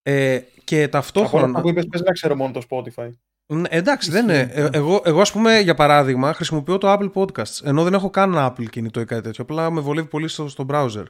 Ε, 0.03 0.39
και 0.65 0.77
Από 0.77 0.83
όλα 0.83 0.89
ταυτόχρονα... 0.89 1.47
αυτά 1.47 1.61
που 1.61 1.69
είπες, 1.69 1.87
πες 1.87 2.01
να 2.01 2.13
ξέρω 2.13 2.37
μόνο 2.37 2.53
το 2.53 2.63
Spotify. 2.71 3.11
Ναι, 3.47 3.69
εντάξει, 3.69 4.11
δεν 4.11 4.25
είναι. 4.25 4.41
Ισχύει, 4.41 4.61
Ε, 4.61 4.63
ναι. 4.63 4.69
εγώ, 4.73 5.03
εγώ, 5.05 5.21
ας 5.21 5.33
πούμε, 5.33 5.59
για 5.59 5.75
παράδειγμα, 5.75 6.33
χρησιμοποιώ 6.33 6.79
το 6.79 6.93
Apple 6.93 7.13
Podcasts. 7.13 7.61
Ενώ 7.65 7.85
δεν 7.85 7.95
έχω 7.95 8.11
καν 8.11 8.33
ένα 8.33 8.53
Apple 8.53 8.69
κινητό 8.71 9.01
ή 9.01 9.05
κάτι 9.05 9.23
τέτοιο. 9.23 9.45
Απλά 9.45 9.71
με 9.71 9.81
βολεύει 9.81 10.09
πολύ 10.09 10.29
στο, 10.29 10.49
στο 10.49 10.67
browser. 10.69 11.05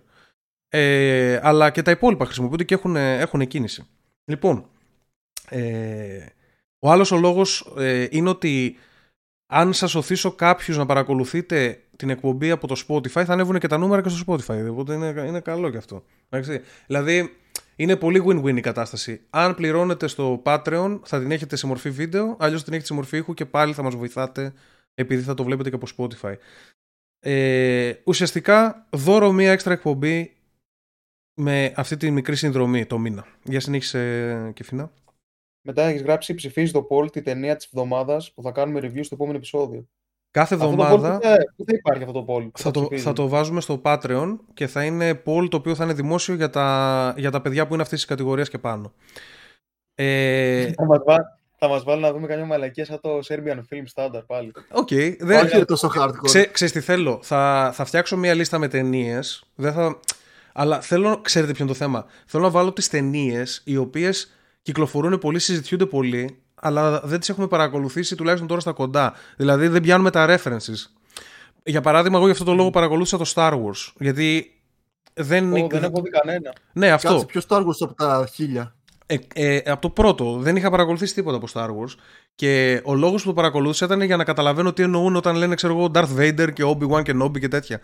Ε, 0.68 1.40
αλλά 1.42 1.70
και 1.70 1.82
τα 1.82 1.90
υπόλοιπα 1.90 2.24
χρησιμοποιούνται 2.24 2.64
και 2.64 2.74
έχουν, 2.74 2.96
έχουν 2.96 3.46
κίνηση. 3.46 3.86
Λοιπόν, 4.24 4.66
ε, 5.48 6.26
ο 6.78 6.90
άλλος 6.90 7.12
ο 7.12 7.16
λόγος 7.16 7.72
ε, 7.76 8.06
είναι 8.10 8.28
ότι 8.28 8.76
αν 9.46 9.72
σας 9.72 9.94
οθήσω 9.94 10.32
κάποιους 10.32 10.76
να 10.76 10.86
παρακολουθείτε 10.86 11.82
την 11.96 12.10
εκπομπή 12.10 12.50
από 12.50 12.66
το 12.66 12.82
Spotify 12.86 13.24
θα 13.24 13.32
ανέβουν 13.32 13.58
και 13.58 13.66
τα 13.66 13.78
νούμερα 13.78 14.02
και 14.02 14.08
στο 14.08 14.24
Spotify. 14.26 14.66
Οπότε 14.70 14.94
είναι, 14.94 15.24
είναι 15.26 15.40
καλό 15.40 15.70
και 15.70 15.76
αυτό. 15.76 16.04
Εντάξει. 16.28 16.60
Δηλαδή 16.86 17.36
είναι 17.76 17.96
πολύ 17.96 18.24
win-win 18.26 18.56
η 18.56 18.60
κατάσταση. 18.60 19.20
Αν 19.30 19.54
πληρώνετε 19.54 20.06
στο 20.06 20.42
Patreon 20.44 21.00
θα 21.02 21.18
την 21.18 21.30
έχετε 21.30 21.56
σε 21.56 21.66
μορφή 21.66 21.90
βίντεο, 21.90 22.36
αλλιώς 22.38 22.64
την 22.64 22.72
έχετε 22.72 22.86
σε 22.88 22.94
μορφή 22.94 23.16
ήχου 23.16 23.34
και 23.34 23.46
πάλι 23.46 23.72
θα 23.72 23.82
μας 23.82 23.94
βοηθάτε 23.94 24.52
επειδή 24.94 25.22
θα 25.22 25.34
το 25.34 25.44
βλέπετε 25.44 25.70
και 25.70 25.78
από 25.82 25.86
Spotify. 25.96 26.34
Ε, 27.20 27.92
ουσιαστικά 28.04 28.86
δώρο 28.90 29.32
μία 29.32 29.52
έξτρα 29.52 29.72
εκπομπή 29.72 30.32
με 31.34 31.72
αυτή 31.76 31.96
τη 31.96 32.10
μικρή 32.10 32.36
συνδρομή 32.36 32.86
το 32.86 32.98
μήνα. 32.98 33.26
Για 33.44 33.60
συνέχισε 33.60 34.52
Κεφίνα. 34.54 34.90
Μετά 35.70 35.82
έχεις 35.82 36.02
γράψει 36.02 36.34
ψηφίζεις 36.34 36.72
το 36.72 36.86
poll 36.90 37.12
τη 37.12 37.22
ταινία 37.22 37.56
της 37.56 37.64
εβδομάδας 37.72 38.32
που 38.32 38.42
θα 38.42 38.50
κάνουμε 38.50 38.80
review 38.82 39.00
στο 39.02 39.14
επόμενο 39.14 39.36
επεισόδιο. 39.36 39.88
Κάθε 40.30 40.54
Αυτό 40.54 40.66
το 40.66 40.72
poll 40.72 40.78
εβδομάδα 40.84 41.16
πού 41.18 41.22
θα, 41.24 41.36
πού 41.56 41.64
θα 41.66 41.74
υπάρχει 41.74 42.02
αυτό 42.02 42.24
το 42.24 42.34
poll. 42.34 42.50
που 42.52 42.58
θα 42.58 42.70
το, 42.70 42.80
ψηφίζεις; 42.80 43.04
θα 43.04 43.12
το 43.12 43.28
βάζουμε 43.28 43.60
στο 43.60 43.80
Patreon 43.84 44.36
και 44.54 44.66
θα 44.66 44.84
είναι 44.84 45.22
poll 45.26 45.48
το 45.50 45.56
οποίο 45.56 45.74
θα 45.74 45.84
είναι 45.84 45.92
δημόσιο 45.92 46.34
για 46.34 46.50
τα, 46.50 47.14
για 47.16 47.30
τα 47.30 47.40
παιδιά 47.40 47.66
που 47.66 47.72
είναι 47.72 47.82
αυτής 47.82 47.98
της 47.98 48.08
κατηγορίας 48.08 48.48
και 48.48 48.58
πάνω. 48.58 48.92
Ε, 49.94 50.72
Θα 50.72 50.84
μας, 50.84 51.00
βά- 51.06 51.38
θα 51.58 51.68
μας 51.68 51.82
βάλει 51.82 52.00
να 52.02 52.12
δούμε 52.12 52.26
καμιά 52.26 52.44
μαλακία 52.44 52.84
σαν 52.84 53.00
το 53.00 53.18
Serbian 53.28 53.58
Film 53.70 53.84
Standard 53.94 54.24
πάλι. 54.26 54.52
Οκ, 54.72 54.88
δεν, 55.18 55.44
Όχι 55.44 55.56
είναι 55.56 55.64
τόσο 55.64 55.90
hardcore. 55.96 56.22
Ξέ, 56.22 56.46
ξέρεις 56.46 56.72
τι 56.74 56.80
θέλω. 56.80 57.18
Θα, 57.22 57.70
θα 57.74 57.84
φτιάξω 57.84 58.16
μια 58.16 58.34
λίστα 58.34 58.58
με 58.58 58.68
ταινίες. 58.68 59.44
Θα... 59.56 60.00
Αλλά 60.52 60.80
θέλω, 60.80 61.20
ξέρετε 61.20 61.52
ποιο 61.52 61.64
είναι 61.64 61.72
το 61.72 61.78
θέμα. 61.78 62.06
Θέλω 62.26 62.42
να 62.42 62.50
βάλω 62.50 62.72
τις 62.72 62.88
ταινίες 62.88 63.62
οι 63.64 63.76
οποίες 63.76 64.32
κυκλοφορούν 64.68 65.18
πολύ, 65.18 65.38
συζητιούνται 65.38 65.86
πολύ, 65.86 66.38
αλλά 66.54 67.00
δεν 67.04 67.18
τις 67.20 67.28
έχουμε 67.28 67.46
παρακολουθήσει 67.46 68.16
τουλάχιστον 68.16 68.48
τώρα 68.48 68.60
στα 68.60 68.72
κοντά. 68.72 69.14
Δηλαδή 69.36 69.68
δεν 69.68 69.82
πιάνουμε 69.82 70.10
τα 70.10 70.26
references. 70.28 70.90
Για 71.62 71.80
παράδειγμα, 71.80 72.16
εγώ 72.16 72.24
για 72.24 72.34
αυτό 72.34 72.44
το 72.44 72.54
λόγο 72.54 72.70
παρακολούθησα 72.70 73.18
το 73.18 73.32
Star 73.34 73.52
Wars. 73.52 73.92
Γιατί 73.98 74.60
δεν. 75.14 75.52
Ω, 75.52 75.66
δεν 75.70 75.82
έχω 75.82 76.00
δει 76.02 76.10
κανένα. 76.10 76.52
Ναι, 76.72 76.90
αυτό. 76.90 77.08
Κάτσε 77.08 77.24
πιο 77.26 77.40
Star 77.48 77.60
Wars 77.60 77.76
από 77.80 77.94
τα 77.94 78.28
χίλια; 78.34 78.74
Ε, 79.06 79.16
ε, 79.34 79.70
από 79.70 79.80
το 79.80 79.90
πρώτο 79.90 80.36
δεν 80.36 80.56
είχα 80.56 80.70
παρακολουθήσει 80.70 81.14
τίποτα 81.14 81.36
από 81.36 81.46
Star 81.52 81.68
Wars 81.68 81.94
και 82.34 82.80
ο 82.84 82.94
λόγος 82.94 83.22
που 83.22 83.28
το 83.28 83.34
παρακολούθησα 83.34 83.84
ήταν 83.84 84.02
για 84.02 84.16
να 84.16 84.24
καταλαβαίνω 84.24 84.72
τι 84.72 84.82
εννοούν 84.82 85.16
όταν 85.16 85.36
λένε 85.36 85.54
ξέρω 85.54 85.72
εγώ 85.76 85.90
Darth 85.94 86.16
Vader 86.18 86.52
και 86.52 86.64
Obi-Wan 86.64 87.02
και 87.02 87.14
Nobi 87.22 87.38
και 87.40 87.48
τέτοια. 87.48 87.80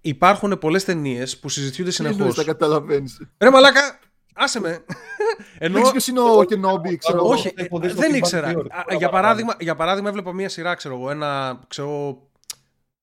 Υπάρχουν 0.00 0.58
πολλές 0.58 0.84
ταινίες 0.84 1.38
που 1.38 1.48
συζητιούνται 1.48 1.90
Τι 1.90 1.96
εννοείς, 1.98 2.16
συνεχώς. 2.16 2.36
τα 2.36 2.44
καταλαβαίνεις. 2.44 3.20
Ρε 3.38 3.50
μαλάκα, 3.50 3.98
άσε 4.42 4.60
με. 4.60 4.68
Ενώ, 5.58 5.72
Δεν 5.74 5.82
ξέρεις 5.82 5.90
ποιος 5.90 6.06
είναι 6.06 6.20
ο 6.20 6.38
Kenobi, 6.38 6.96
ξέρω 6.98 7.16
εγώ. 7.18 7.28
όχι, 7.28 7.52
έχω 7.56 7.78
δει 7.78 7.88
στο 7.88 8.00
δεν 8.00 8.10
Big 8.10 8.14
Bang 8.14 8.16
ήξερα. 8.16 8.48
Theory. 8.48 8.52
Α, 8.52 8.54
Πολλά 8.56 8.68
για, 8.74 8.84
παραπάνω. 8.98 9.10
παράδειγμα, 9.10 9.54
για 9.60 9.74
παράδειγμα 9.74 10.08
έβλεπα 10.08 10.32
μια 10.34 10.48
σειρά, 10.48 10.74
ξέρω 10.74 10.94
εγώ, 10.94 11.10
ένα, 11.10 11.60
ξέρω, 11.68 12.18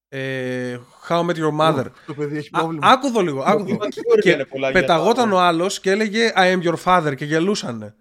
ε, 0.09 0.77
How 1.09 1.19
I 1.19 1.25
Met 1.25 1.35
Your 1.35 1.59
Mother. 1.59 1.85
Το 2.05 2.13
παιδί 2.13 2.37
έχει 2.37 2.49
Α, 2.51 2.59
πρόβλημα. 2.59 2.87
άκου 2.87 3.07
εδώ 3.07 3.21
λίγο, 3.21 3.41
άκου 3.45 3.63
Το 3.65 3.69
εδώ. 3.73 3.77
Big 3.79 3.83
Bang 3.83 3.87
Theory 3.87 4.19
Και 4.21 4.29
λένε 4.29 4.45
πολλά 4.45 4.69
για 4.71 4.79
πεταγόταν 4.81 5.29
τα- 5.29 5.35
ο 5.35 5.39
άλλος 5.39 5.79
και 5.79 5.91
έλεγε 5.91 6.31
I 6.35 6.53
am 6.57 6.61
your 6.63 6.75
father 6.83 7.15
και 7.15 7.25
γελούσανε. 7.25 7.95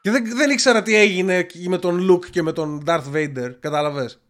Και 0.00 0.10
δεν, 0.10 0.36
δεν 0.36 0.50
ήξερα 0.50 0.82
τι 0.82 0.96
έγινε 0.96 1.46
με 1.68 1.78
τον 1.78 2.10
Luke 2.10 2.26
και 2.30 2.42
με 2.42 2.52
τον 2.52 2.82
Darth 2.86 3.12
Vader. 3.14 3.50
Κατάλαβες; 3.60 4.20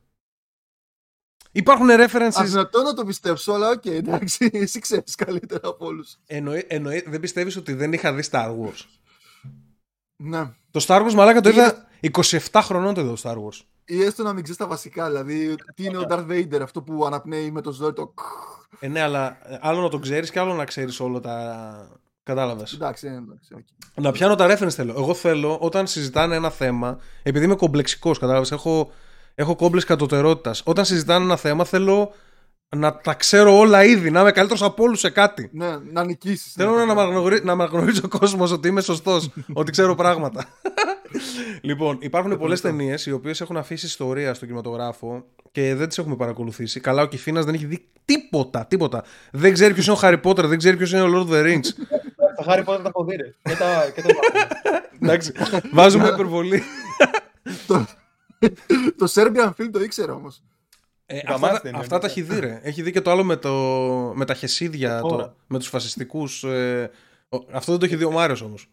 Υπάρχουν 1.57 1.87
references. 1.90 2.31
Αδυνατό 2.35 2.83
να 2.83 2.95
το 2.95 3.05
πιστέψω, 3.05 3.53
αλλά 3.53 3.69
οκ, 3.71 3.87
εντάξει, 3.87 4.51
εσύ 4.53 4.79
ξέρεις 4.81 5.14
καλύτερα 5.14 5.69
από 5.69 5.87
όλους. 5.87 6.16
Εννοεί, 6.27 6.64
εννοεί, 6.69 7.05
δεν 7.07 7.21
πιστεύεις 7.21 7.57
ότι 7.57 7.73
δεν 7.73 7.92
είχα 7.92 8.12
δει 8.12 8.23
Star 8.31 8.49
Wars; 8.49 8.85
Ναι. 10.16 10.45
Το 10.71 10.85
Star 10.87 11.07
Wars 11.07 11.12
μαλάκα 11.12 11.40
το 11.40 11.49
Είδα- 11.49 11.88
είδα 12.01 12.19
27 12.51 12.61
χρονών 12.62 12.95
το 12.95 13.01
είδα 13.01 13.11
το 13.14 13.21
Star 13.23 13.35
Wars. 13.37 13.61
Ή 13.85 14.03
έστω 14.03 14.23
να 14.23 14.33
μην 14.33 14.42
ξέρεις 14.42 14.61
τα 14.61 14.66
βασικά, 14.66 15.07
δηλαδή 15.07 15.55
τι 15.75 15.85
είναι 15.85 15.97
ο 15.99 16.05
Darth 16.09 16.27
Vader, 16.31 16.61
αυτό 16.62 16.83
που 16.83 17.07
αναπνέει 17.07 17.51
με 17.51 17.61
το 17.61 17.73
ζόρι 17.73 17.92
το... 17.92 18.14
Ε, 18.81 18.88
ναι, 18.88 19.01
αλλά 19.01 19.38
ε, 19.42 19.59
άλλο 19.61 19.81
να 19.81 19.88
το 19.88 19.99
ξέρεις 19.99 20.31
και 20.31 20.38
άλλο 20.38 20.55
να 20.55 20.64
ξέρεις 20.64 21.01
όλα 21.01 21.21
τα... 21.21 21.99
Κατάλαβες. 22.23 22.73
Εντάξει, 22.73 23.09
ναι, 23.09 23.16
εντάξει, 23.16 23.55
οκ. 23.55 23.66
Να 24.05 24.12
πιάνω 24.12 24.35
τα 24.35 24.47
reference 24.59 24.71
θέλω. 24.71 24.92
Εγώ 24.97 25.14
θέλω 25.14 25.59
όταν 25.61 25.87
συζητάνε 25.87 26.35
ένα 26.35 26.51
θέμα, 26.51 26.99
επειδή 27.23 27.45
είμαι 27.45 27.55
κομπλεξικός, 27.55 28.19
κατάλαβες, 28.19 28.53
έχω, 28.53 28.90
έχω 29.38 29.57
κόμπλεξ 29.57 29.85
κατωτερότητας. 29.87 30.62
Όταν 30.64 30.85
συζητάνε 30.85 31.25
ένα 31.25 31.37
θέμα, 31.37 31.64
θέλω 31.64 32.12
να 32.77 32.96
τα 32.96 33.14
ξέρω 33.14 33.59
όλα 33.59 33.85
ήδη, 33.85 34.11
να 34.11 34.20
είμαι 34.20 34.31
καλύτερος 34.33 34.62
από 34.62 34.83
όλους 34.83 35.01
σε 35.01 35.11
κάτι. 35.11 35.51
Ναι, 35.53 35.77
να 35.92 36.05
νικήσεις. 36.05 36.53
Θέλω 36.53 36.75
ναι. 36.77 36.85
να, 36.85 36.94
με 36.94 37.01
αναγνωρί- 37.01 37.44
να 37.44 37.55
με 37.57 37.62
αναγνωρίζει 37.62 38.01
ο 38.05 38.09
κόσμος 38.09 38.53
ότι 38.53 38.68
είμαι 38.68 38.81
σωστός, 38.81 39.31
ότι 39.53 39.70
ξέρω 39.70 39.94
πράγματα. 39.94 40.44
λοιπόν, 41.68 41.99
υπάρχουν 42.01 42.38
πολλές 42.38 42.61
ταινίες 42.61 43.07
οι 43.07 43.12
οποίες 43.12 43.40
έχουν 43.40 43.57
αφήσει 43.57 43.87
ιστορία 43.87 44.35
στο 44.35 44.44
κινηματογράφο 44.44 45.25
και 45.53 45.75
δεν 45.75 45.88
τις 45.88 45.99
έχουμε 45.99 46.16
παρακολουθήσει. 46.16 46.81
Καλά, 46.81 47.03
ο 47.03 47.07
Κιφίνας 47.07 47.44
δεν 47.44 47.55
έχει 47.55 47.64
δει 47.66 47.88
τίποτα, 48.05 48.66
τίποτα. 48.66 49.05
Δεν 49.33 49.53
ξέρει 49.53 49.72
ποιος 49.75 49.87
είναι 49.87 49.94
ο 49.94 49.99
Χάρι 49.99 50.18
Πότερ, 50.18 50.46
δεν 50.46 50.59
ξέρει 50.59 50.77
ποιος 50.77 50.92
είναι 50.92 51.03
ο 51.03 51.07
Lord 51.14 51.31
of 51.31 51.33
the 51.35 51.44
Rings. 51.44 51.66
Τα 52.37 52.44
Harry 52.46 52.64
Potter 52.64 52.81
τα 52.83 52.88
έχω 52.88 53.05
δει, 53.05 53.16
ρε. 53.16 53.35
Και 53.42 53.57
τα- 53.57 53.90
και 53.94 54.03
το 54.03 54.09
Εντάξει, 55.03 55.33
βάζουμε 55.72 56.09
υπερβολή. 56.09 56.62
Το 58.99 59.12
Serbian 59.14 59.51
film 59.59 59.68
το 59.72 59.81
ήξερα 59.83 60.12
όμως. 60.12 60.42
Ε, 61.07 61.18
Γαμάτι 61.18 61.44
αυτά, 61.44 61.53
τα- 61.57 61.61
ταινία, 61.61 61.81
αυτά 61.81 61.99
τα 61.99 62.07
ναι. 62.07 62.12
έχει 62.12 62.22
δει 62.22 62.40
ρε. 62.40 62.61
Έχει 62.62 62.83
δει 62.83 62.92
και 62.92 63.01
το 63.01 63.11
άλλο 63.11 63.25
με, 63.25 63.37
το, 63.37 63.53
με 64.16 64.25
τα 64.25 64.35
χεσίδια, 64.35 64.96
Ε, 64.96 65.01
το, 65.01 65.09
τώρα. 65.09 65.35
με 65.46 65.59
τους 65.59 65.68
φασιστικούς. 65.68 66.44
ε, 66.44 66.90
ο- 67.29 67.37
αυτό 67.53 67.70
δεν 67.70 67.81
το 67.81 67.87
έχει 67.87 67.96
δει 67.96 68.05
ο 68.05 68.11
Μάριος 68.11 68.40
όμως. 68.42 68.68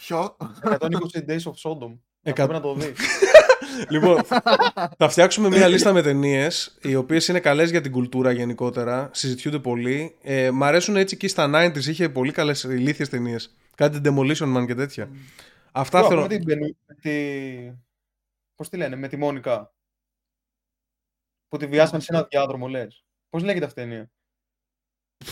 Ποιο; 0.00 0.36
120 0.62 1.18
Days 1.28 1.42
of 1.42 1.70
Sodom. 1.70 1.96
Εκα- 2.22 2.42
Αυτό 2.44 2.46
πρέπει 2.46 2.52
να 2.52 2.60
το 2.60 2.74
δεις. 2.74 2.92
λοιπόν, 3.90 4.20
θα 4.98 5.08
φτιάξουμε 5.08 5.48
μια 5.48 5.68
λίστα 5.68 5.92
με 5.92 6.02
ταινίες, 6.02 6.78
οι 6.82 6.94
οποίες 6.94 7.28
είναι 7.28 7.40
καλές 7.40 7.70
για 7.70 7.80
την 7.80 7.92
κουλτούρα 7.92 8.30
γενικότερα. 8.32 9.10
Συζητιούνται 9.12 9.58
πολύ. 9.58 10.14
Ε, 10.22 10.50
μ' 10.50 10.64
αρέσουν 10.64 10.96
έτσι 10.96 11.16
και 11.16 11.28
στα 11.28 11.50
90s 11.54 11.84
είχε 11.86 12.08
πολύ 12.08 12.32
καλές 12.32 12.62
ηλίθιες 12.62 13.08
ταινίες. 13.08 13.56
Κάτι 13.74 14.00
Demolition 14.04 14.56
Man 14.56 14.66
και 14.66 14.74
τέτοια. 14.74 15.08
Αυτά 15.72 15.98
Μπρο, 16.00 16.08
θέλω. 16.08 16.20
με 16.20 16.28
την 16.28 16.42
Μπενου- 16.44 16.76
με 16.86 16.94
τη... 17.00 17.10
Πώς 18.58 18.68
τη 18.68 18.76
λένε, 18.76 18.96
με 18.96 19.08
τη 19.08 19.16
Μόνικα. 19.16 19.72
Που 21.48 21.56
τη 21.56 21.66
βιάσαν 21.66 22.00
σε 22.00 22.14
ένα 22.14 22.26
διάδρομο, 22.30 22.68
λες. 22.68 23.04
Πώς 23.28 23.42
λέγεται 23.42 23.64
αυτή 23.64 23.80
η 23.80 23.82
ταινία; 23.82 24.10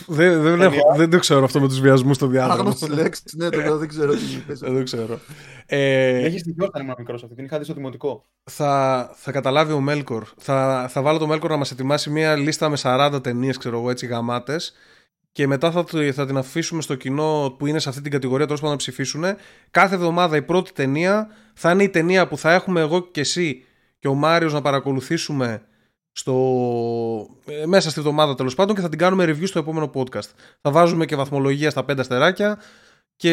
Δεν, 0.06 0.42
δεν, 0.42 0.58
Ταινία. 0.58 0.78
έχω, 0.78 0.94
δεν 0.96 1.10
το 1.10 1.18
ξέρω 1.18 1.44
αυτό 1.44 1.60
με 1.60 1.68
τους 1.68 1.80
βιασμούς 1.80 2.16
στο 2.16 2.26
διάδρομο. 2.26 2.60
Άγνωστη 2.60 2.88
λέξης. 2.90 3.34
Ναι, 3.34 3.48
το 3.48 3.78
δεν 3.78 3.88
ξέρω 3.88 4.14
τι 4.14 4.32
είπες. 4.36 4.58
δεν 4.58 4.74
το 4.76 4.82
ξέρω. 4.82 5.20
Ε, 5.66 6.24
Έχεις 6.24 6.40
στοιχειώσει 6.40 6.68
όταν 6.68 6.82
ήμουν 6.82 6.94
μικρός 6.98 7.22
αυτή. 7.22 7.34
Την 7.34 7.44
είχα 7.44 7.58
δει 7.58 7.64
στο 7.64 7.74
δημοτικό. 7.74 8.24
θα, 8.50 9.10
θα 9.14 9.32
καταλάβει 9.32 9.72
ο 9.72 9.80
Μέλκορ. 9.80 10.24
Θα, 10.36 10.86
θα 10.90 11.02
βάλω 11.02 11.18
το 11.18 11.26
Μέλκορ 11.26 11.50
να 11.50 11.56
μας 11.56 11.70
ετοιμάσει 11.70 12.10
μια 12.10 12.36
λίστα 12.36 12.68
με 12.68 12.76
40 12.82 13.20
ταινίες, 13.22 13.56
ξέρω 13.56 13.78
εγώ, 13.78 13.90
έτσι 13.90 14.06
γαμάτες. 14.06 14.72
Και 15.36 15.46
μετά 15.46 15.70
θα, 15.70 15.84
το- 15.84 16.12
θα 16.12 16.26
την 16.26 16.36
αφήσουμε 16.36 16.82
στο 16.82 16.94
κοινό 16.94 17.54
που 17.58 17.66
είναι 17.66 17.78
σε 17.78 17.88
αυτή 17.88 18.00
την 18.00 18.10
κατηγορία 18.10 18.44
τέλος 18.44 18.60
πάντων 18.60 18.74
να 18.76 18.80
ψηφίσουν. 18.80 19.24
Κάθε 19.70 19.94
εβδομάδα 19.94 20.36
η 20.36 20.42
πρώτη 20.42 20.72
ταινία 20.72 21.28
θα 21.54 21.70
είναι 21.70 21.82
η 21.82 21.88
ταινία 21.88 22.28
που 22.28 22.38
θα 22.38 22.52
έχουμε 22.52 22.80
εγώ 22.80 23.00
και 23.10 23.20
εσύ 23.20 23.64
και 23.98 24.08
ο 24.08 24.14
Μάριος 24.14 24.52
να 24.52 24.60
παρακολουθήσουμε 24.62 25.62
στο... 26.12 26.32
ε, 27.46 27.66
μέσα 27.66 27.90
στη 27.90 27.98
εβδομάδα 28.00 28.34
τέλος 28.34 28.54
πάντων 28.54 28.74
και 28.74 28.80
θα 28.80 28.88
την 28.88 28.98
κάνουμε 28.98 29.24
review 29.24 29.46
στο 29.46 29.58
επόμενο 29.58 29.90
podcast. 29.94 30.30
Θα 30.60 30.70
βάζουμε 30.70 31.04
και 31.04 31.16
βαθμολογία 31.16 31.70
στα 31.70 31.84
πέντε 31.84 32.00
αστεράκια 32.00 32.58
και 33.16 33.32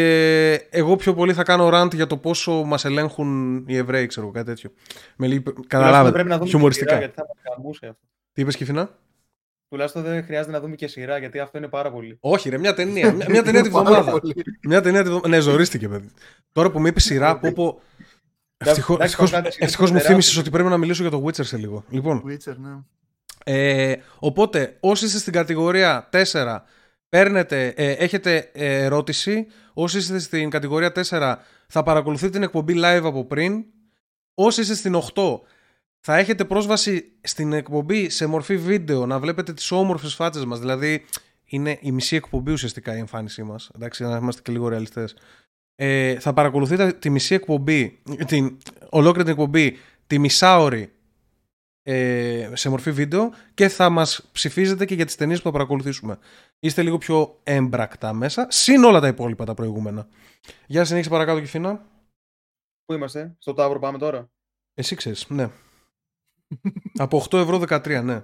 εγώ 0.69 0.95
πιο 0.95 1.13
πολύ 1.13 1.33
θα 1.33 1.43
κάνω 1.43 1.69
rant 1.73 1.93
για 1.93 2.07
το 2.07 2.17
πόσο 2.17 2.51
μας 2.63 2.85
ελέγχουν 2.85 3.57
οι 3.67 3.75
Εβραίοι, 3.75 4.05
ξέρω 4.05 4.25
εγώ, 4.25 4.35
κάτι 4.35 4.45
τέτοιο. 4.47 4.69
Με 5.15 5.27
λίγη... 5.27 5.39
Τουλάχιστον 5.41 5.67
Καταλάβετε. 5.67 6.03
δεν 6.03 6.11
πρέπει 6.13 6.29
να 6.29 6.33
δούμε 6.35 6.45
και 6.45 6.51
χιουμοριστικά. 6.51 6.89
σειρά, 6.93 6.99
γιατί 7.05 7.13
θα 7.19 7.25
μας 7.27 7.55
γαμούσε 7.57 7.85
αυτό. 7.85 8.07
Τι 8.33 8.41
είπες, 8.41 8.55
Κυφίνα; 8.55 8.89
Τουλάχιστον 9.73 10.03
δεν 10.03 10.23
χρειάζεται 10.23 10.51
να 10.51 10.59
δούμε 10.59 10.75
και 10.75 10.87
σειρά, 10.87 11.17
γιατί 11.17 11.39
αυτό 11.39 11.57
είναι 11.57 11.67
πάρα 11.67 11.91
πολύ. 11.91 12.17
Όχι, 12.19 12.49
ρε, 12.49 12.57
μια 12.57 12.73
ταινία. 12.73 13.13
Μια, 13.13 13.25
μια 13.29 13.43
ταινία 13.43 13.61
τη 13.63 13.69
Πάρα 13.69 13.83
βδομάδα. 13.83 14.11
πολύ. 14.19 14.33
Μια 14.67 14.81
ταινία 14.81 15.01
τη 15.01 15.07
βδομάδα. 15.07 15.27
Ναι, 15.27 15.39
ζορίστηκε, 15.39 15.87
παιδί. 15.87 16.11
Τώρα 16.51 16.71
που 16.71 16.79
μου 16.79 16.87
είπε 16.87 16.99
σειρά, 16.99 17.39
που 17.39 17.53
πω. 17.53 17.81
Ευτυχώ 18.57 18.93
εντάξει, 18.93 19.15
θα 19.15 19.27
κάνεις 19.27 19.57
ευτυχώς 19.57 19.79
μου 19.79 19.97
τεράστιο. 19.97 20.09
θύμισες 20.09 20.37
ότι 20.37 20.49
πρέπει 20.49 20.69
να 20.69 20.77
μιλήσω 20.77 21.01
για 21.01 21.11
το 21.11 21.23
Witcher 21.25 21.45
σε 21.45 21.57
λίγο. 21.57 21.83
Λοιπόν, 21.89 22.23
Witcher, 22.27 22.55
ναι. 22.57 22.69
ε, 23.43 23.95
οπότε, 24.19 24.77
όσοι 24.79 25.05
είστε 25.05 25.17
στην 25.17 25.33
κατηγορία 25.33 26.09
4, 26.31 26.57
παίρνετε, 27.09 27.67
ε, 27.67 27.91
έχετε 27.91 28.49
ε, 28.53 28.83
ερώτηση. 28.83 29.47
Όσοι 29.73 29.97
είστε 29.97 30.19
στην 30.19 30.49
κατηγορία 30.49 30.91
4, 31.09 31.35
θα 31.67 31.83
παρακολουθείτε 31.83 32.31
την 32.31 32.43
εκπομπή 32.43 32.73
live 32.77 33.03
από 33.03 33.25
πριν. 33.25 33.65
Όσοι 34.33 34.61
είστε 34.61 34.73
στην 34.75 34.95
8, 35.13 35.23
θα 36.05 36.17
έχετε 36.17 36.45
πρόσβαση 36.45 37.11
στην 37.21 37.53
εκπομπή 37.53 38.09
σε 38.09 38.25
μορφή 38.25 38.57
βίντεο 38.57 39.05
να 39.05 39.19
βλέπετε 39.19 39.53
τις 39.53 39.71
όμορφες 39.71 40.15
φάτσες 40.15 40.45
μας. 40.45 40.59
Δηλαδή, 40.59 41.05
είναι 41.45 41.77
η 41.81 41.91
μισή 41.91 42.15
εκπομπή 42.15 42.51
ουσιαστικά 42.51 42.95
η 42.95 42.99
εμφάνισή 42.99 43.43
μας. 43.43 43.71
Εντάξει, 43.75 44.03
να 44.03 44.17
είμαστε 44.17 44.41
και 44.41 44.51
λίγο 44.51 44.67
ρεαλιστές. 44.67 45.15
Ε, 45.75 46.19
θα 46.19 46.33
παρακολουθείτε 46.33 46.93
τη 46.93 47.09
μισή 47.09 47.33
εκπομπή, 47.33 48.01
την 48.25 48.57
ολόκληρη 48.89 49.23
την 49.23 49.33
εκπομπή, 49.33 49.77
τη 50.07 50.19
μισάωρη 50.19 50.91
ε, 51.83 52.49
σε 52.53 52.69
μορφή 52.69 52.91
βίντεο 52.91 53.33
και 53.53 53.67
θα 53.67 53.89
μας 53.89 54.29
ψηφίζετε 54.31 54.85
και 54.85 54.95
για 54.95 55.05
τις 55.05 55.15
ταινίες 55.15 55.37
που 55.37 55.45
θα 55.45 55.51
παρακολουθήσουμε. 55.51 56.17
Είστε 56.59 56.81
λίγο 56.81 56.97
πιο 56.97 57.39
έμπρακτα 57.43 58.13
μέσα, 58.13 58.47
συν 58.49 58.83
όλα 58.83 58.99
τα 58.99 59.07
υπόλοιπα 59.07 59.45
τα 59.45 59.53
προηγούμενα. 59.53 60.07
Για 60.67 60.85
συνέχισε 60.85 61.09
παρακάτω 61.09 61.39
Κιφίνα. 61.39 61.85
Πού 62.85 62.93
είμαστε, 62.93 63.35
στο 63.39 63.53
Ταύρο 63.53 63.79
πάμε 63.79 63.97
τώρα; 63.97 64.29
Εσύ 64.73 64.95
ξέρεις, 64.95 65.25
ναι. 65.29 65.49
Από 66.97 67.25
8 67.29 67.37
ευρώ 67.37 67.61
13, 67.69 68.01
ναι. 68.03 68.23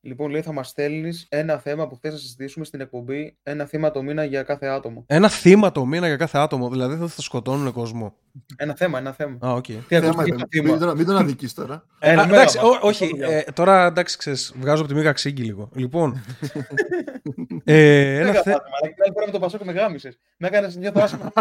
Λοιπόν, 0.00 0.30
λέει 0.30 0.42
θα 0.42 0.52
μας 0.52 0.68
στέλνεις 0.68 1.26
ένα 1.28 1.58
θέμα 1.58 1.86
που 1.88 1.96
θες 1.96 2.12
να 2.12 2.18
συζητήσουμε 2.18 2.64
στην 2.64 2.80
εκπομπή, 2.80 3.38
ένα 3.42 3.64
θέμα 3.66 3.90
το 3.90 4.02
μήνα 4.02 4.24
για 4.24 4.42
κάθε 4.42 4.66
άτομο. 4.66 5.04
Ένα 5.06 5.28
θύμα 5.28 5.72
το 5.72 5.84
μήνα 5.86 6.06
για 6.06 6.16
κάθε 6.16 6.38
άτομο, 6.38 6.68
δηλαδή 6.70 6.94
δεν 6.94 7.08
θα 7.08 7.22
σκοτώνουν 7.22 7.72
κόσμο. 7.72 8.16
Ένα 8.56 8.74
θέμα, 8.76 8.98
ένα 8.98 9.12
θέμα. 9.12 9.38
Α, 9.46 9.52
οκ. 9.52 9.62
Τι 9.64 9.72
Θέμα 9.72 10.08
ακούστηκε 10.08 10.28
ήταν. 10.34 10.48
ένα 10.52 10.62
Μην 10.62 10.64
θύμα. 10.78 10.78
τον- 10.86 10.96
Μην 10.96 11.06
τον 11.06 11.16
αδικείς 11.16 11.54
τώρα. 11.54 11.86
Ένα 11.98 12.22
Α, 12.22 12.26
μέγα 12.26 12.38
εντάξει, 12.40 12.56
μας. 12.56 12.66
ό- 12.66 12.78
όχι, 12.86 13.04
Αυτό 13.04 13.16
το 13.26 13.30
ε, 13.32 13.44
τώρα 13.54 13.86
εντάξει, 13.86 14.16
ξέρεις, 14.16 14.54
βγάζω 14.58 14.82
από 14.82 14.90
τη 14.90 14.96
μύγα 14.98 15.12
ξύγκι 15.12 15.42
λίγο. 15.42 15.70
Λοιπόν, 15.74 16.14
ε, 17.64 18.14
ένα 18.16 18.26
Μέγα 18.26 18.42
θε... 18.42 18.50
θαύμα, 18.50 18.68
αλλά 18.82 18.92
την 18.94 19.02
άλλη 19.04 19.12
φορά 19.12 19.26
με 19.26 19.32
το 19.32 19.38
Πασόκ 19.38 19.62
με 19.64 19.72
γάμισες. 19.72 20.18
Με 20.36 20.46
έκανε 20.46 20.72
νιώθω 20.78 21.00
άσχημα. 21.00 21.32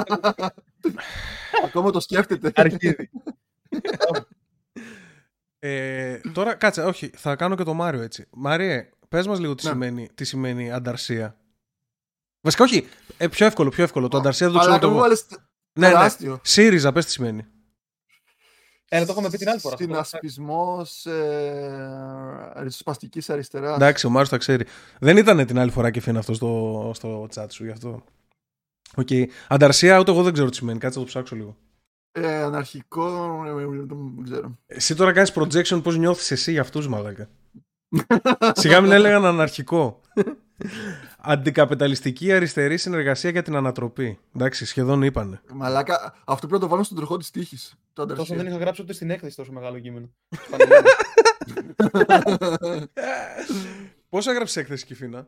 Ακόμα 1.66 1.92
το 1.92 2.00
σκέφτεται. 2.00 2.52
Αρχίδι. 2.56 3.10
ε, 5.68 6.22
τώρα 6.34 6.54
κάτσε, 6.56 6.82
όχι, 6.82 7.12
θα 7.16 7.36
κάνω 7.36 7.56
και 7.56 7.64
το 7.64 7.74
Μάριο 7.74 8.02
έτσι. 8.02 8.26
Μάριε, 8.32 8.90
πες 9.10 9.28
μας 9.28 9.40
λίγο 9.40 9.56
τι, 9.56 9.66
Ναι. 9.66 9.72
σημαίνει, 9.72 10.10
τι 10.16 10.24
σημαίνει 10.26 10.72
ανταρσία. 10.72 11.38
Βασικά 12.42 12.64
όχι, 12.64 12.88
ε, 13.18 13.28
πιο 13.28 13.46
εύκολο, 13.46 13.70
πιο 13.70 13.84
εύκολο. 13.84 14.08
Το 14.08 14.18
ανταρσία 14.18 14.50
δεν 14.50 14.56
το 14.56 14.62
Αλλά 14.62 14.78
ξέρω 14.78 14.92
μου 14.92 14.94
το 14.94 15.00
εγώ. 15.00 15.02
βάλες 15.08 15.26
Ναι, 15.74 15.88
ναι. 15.88 15.94
τεράστιο. 15.94 16.40
ΣΥΡΙΖΑ, 16.44 16.92
πες 16.92 17.06
τι 17.06 17.12
σημαίνει. 17.12 17.46
Ένα 18.90 19.06
το 19.06 19.12
έχουμε 19.12 19.30
πει 19.30 19.38
την 19.38 19.50
άλλη 19.50 19.60
φορά. 19.60 19.74
αυτό. 19.76 19.86
Συνασπισμός 19.88 21.06
ε, 21.06 22.54
ριζοσπαστικής 22.56 23.30
αριστεράς. 23.30 23.76
Εντάξει, 23.76 24.06
ο 24.06 24.10
Μάριος 24.10 24.30
τα 24.30 24.38
ξέρει. 24.38 24.66
Δεν 25.00 25.18
ήταν 25.18 25.46
την 25.46 25.60
άλλη 25.60 25.72
φορά 25.72 25.92
και 25.92 26.00
φύγει 26.02 26.18
αυτό 26.18 26.34
στο, 26.34 26.92
στο 26.96 27.28
chat 27.36 27.46
σου 27.50 27.64
γι' 27.66 27.72
αυτό. 27.72 28.04
Οκ. 28.96 29.08
Ανταρσία, 29.48 30.00
ούτε 30.00 30.12
εγώ 30.12 30.24
δεν 30.24 30.34
ξέρω 30.34 30.50
τι 30.50 30.56
σημαίνει. 30.56 30.80
Κάτσε 30.80 30.98
να 31.00 31.06
το 31.06 31.10
ψάξω 31.12 31.36
λίγο. 31.36 31.58
Ε, 32.18 32.36
αναρχικό, 32.36 33.44
ε, 33.46 33.50
ε, 33.50 33.64
ε, 33.64 33.68
δεν 33.88 34.24
ξέρω. 34.24 34.58
Εσύ 34.66 34.96
τώρα 34.96 35.12
κάνεις 35.12 35.32
projection 35.36 35.84
πώς 35.84 35.98
νιώθεις 35.98 36.32
εσύ 36.32 36.52
για 36.52 36.62
αυτούς, 36.62 36.88
μαλάκα; 36.88 37.30
Σιγά 38.54 38.82
μην 38.82 38.92
έλεγαν 38.92 39.26
αναρχικό. 39.26 40.02
Αντικαπιταλιστική 41.18 42.34
αριστερή 42.34 42.78
συνεργασία 42.78 43.30
για 43.30 43.42
την 43.42 43.56
ανατροπή. 43.56 44.20
Εντάξει, 44.36 44.66
σχεδόν 44.66 45.02
είπανε. 45.02 45.42
Μαλάκα, 45.54 46.14
αυτό 46.26 46.48
πρέπει 46.48 46.54
να 46.54 46.60
το 46.60 46.68
βάλουμε 46.68 46.86
στον 46.86 46.98
τροχό 46.98 47.18
της 47.18 47.32
τύχης. 47.32 47.76
Το 47.94 48.02
Τόσο 48.06 48.14
ανταρσία. 48.14 48.38
δεν 48.38 48.48
είχα 48.48 48.58
γράψει 48.58 48.82
ούτε 48.82 48.94
στην 48.94 49.10
έκθεση 49.10 49.36
τόσο 49.36 49.52
μεγάλο 49.52 49.80
κείμενο. 49.80 50.10
Πώς 54.10 54.28
έγραψες 54.28 54.56
έκθεση, 54.56 54.86
Κιφίνα; 54.86 55.28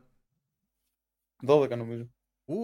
12 1.47 1.77
νομίζω. 1.77 2.09
Ου, 2.45 2.55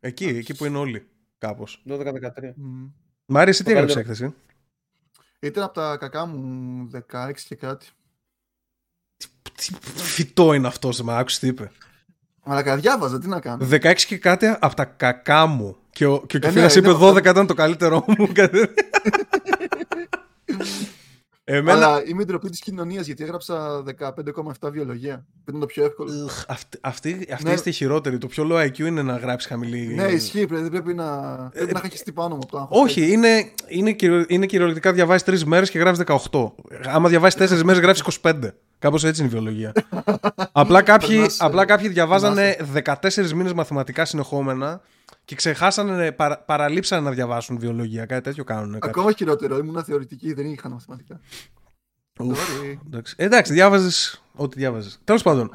εκεί, 0.00 0.24
εκεί 0.24 0.54
που 0.56 0.64
είναι 0.64 0.78
όλοι. 0.78 1.08
Κάπως. 1.38 1.82
12-13. 1.88 2.12
Μμ. 2.56 2.86
Μάρια, 3.30 3.50
εσύ 3.52 3.64
τι 3.64 3.70
Το 3.72 3.76
έγραψε 3.76 3.94
καλύτερο. 4.02 4.26
έκθεση; 4.26 4.42
Ήταν 5.40 5.62
από 5.64 5.74
τα 5.74 5.96
κακά 5.96 6.26
μου 6.26 6.90
16 7.12 7.30
και 7.48 7.54
κάτι. 7.54 7.86
Τι 9.56 9.74
φυτό 9.94 10.52
είναι 10.52 10.66
αυτός, 10.66 11.00
μα 11.02 11.16
άκουσες 11.18 11.38
τι 11.40 11.46
είπε; 11.46 11.70
Μαλάκα, 12.44 12.76
διάβαζα, 12.76 13.18
τι 13.18 13.28
να 13.28 13.40
κάνω. 13.40 13.68
16 13.70 13.94
και 14.06 14.18
κάτι 14.18 14.46
από 14.60 14.74
τα 14.74 14.84
κακά 14.84 15.46
μου. 15.46 15.76
Και 15.90 16.06
ο, 16.06 16.22
και 16.26 16.36
ο 16.36 16.40
Ε, 16.42 16.46
Κιφίνας 16.46 16.74
ναι, 16.74 16.80
είπε 16.80 16.90
είναι 16.90 16.98
12 17.08 17.16
ήταν 17.24 17.46
το 17.46 17.54
καλύτερό 17.54 18.04
μου. 18.06 18.28
Εμένα... 21.50 21.86
Αλλά 21.86 22.02
είμαι 22.06 22.22
η 22.22 22.24
ντροπή 22.24 22.48
της 22.50 22.60
κοινωνίας 22.60 23.06
γιατί 23.06 23.22
έγραψα 23.22 23.82
15,7 24.60 24.70
βιολογία. 24.72 25.16
Που 25.16 25.44
ήταν 25.48 25.60
το 25.60 25.66
πιο 25.66 25.84
εύκολο. 25.84 26.10
Ugh, 26.26 26.44
αυτή 26.48 26.78
αυτή, 26.80 27.26
αυτή 27.32 27.44
Ναι. 27.44 27.52
είστε 27.52 27.68
η 27.68 27.72
χειρότερη. 27.72 28.18
Το 28.18 28.26
πιο 28.26 28.48
low 28.50 28.64
IQ 28.66 28.78
είναι 28.78 29.02
να 29.02 29.16
γράψει 29.16 29.48
χαμηλή. 29.48 29.94
Ναι, 29.94 30.02
ισχύει. 30.02 30.46
Πρέπει, 30.46 30.62
δεν 30.62 30.70
πρέπει 30.70 30.94
να. 30.94 31.06
Πρέπει 31.52 31.72
να 31.72 31.80
χαχιστεί 31.80 32.12
πάνω 32.12 32.34
μου 32.34 32.40
από 32.42 32.50
το 32.50 32.58
άγχος. 32.58 32.78
Ε, 32.78 32.82
Όχι, 32.82 33.12
είναι, 33.12 33.50
είναι, 33.68 33.92
κυριο- 33.92 34.24
είναι 34.28 34.46
κυριολεκτικά 34.46 34.92
διαβάζει 34.92 35.24
τρεις 35.24 35.44
μέρες 35.44 35.70
και 35.70 35.78
γράφεις 35.78 35.98
18. 36.30 36.52
Άμα 36.86 37.08
διαβάσεις 37.08 37.38
τέσσερις 37.38 37.64
μέρες, 37.64 37.80
γράφεις 37.80 38.00
25. 38.22 38.54
Κάπως 38.78 39.04
έτσι 39.04 39.20
είναι 39.22 39.30
η 39.30 39.32
βιολογία. 39.32 39.72
απλά, 40.52 40.82
κάποιοι, 40.82 41.08
Περνάς, 41.16 41.40
απλά 41.40 41.62
ε, 41.62 41.64
κάποιοι 41.64 41.88
διαβάζανε 41.88 42.56
14 42.84 43.30
μήνες 43.34 43.52
μαθηματικά 43.52 44.04
συνεχόμενα 44.04 44.80
και 45.24 45.34
ξεχάσανε, 45.34 46.12
παρα, 46.12 46.38
παραλείψανε 46.38 47.02
να 47.02 47.10
διαβάσουν 47.10 47.58
βιολογία. 47.58 48.06
Κάτι 48.06 48.22
τέτοιο 48.22 48.44
κάνουν. 48.44 48.72
κάποιοι. 48.72 48.90
Ακόμα 48.90 49.12
χειρότερο. 49.12 49.56
Ήμουν 49.58 49.84
θεωρητική, 49.84 50.32
δεν 50.32 50.46
είχα 50.46 50.68
μαθηματικά. 50.68 51.20
Ουφ, 52.20 52.38
Sorry. 52.38 52.78
εντάξει, 52.86 53.14
εντάξει 53.18 53.52
διάβαζες 53.52 54.22
ό,τι 54.34 54.58
διάβαζες. 54.58 55.00
Τέλος 55.04 55.22
πάντων, 55.22 55.50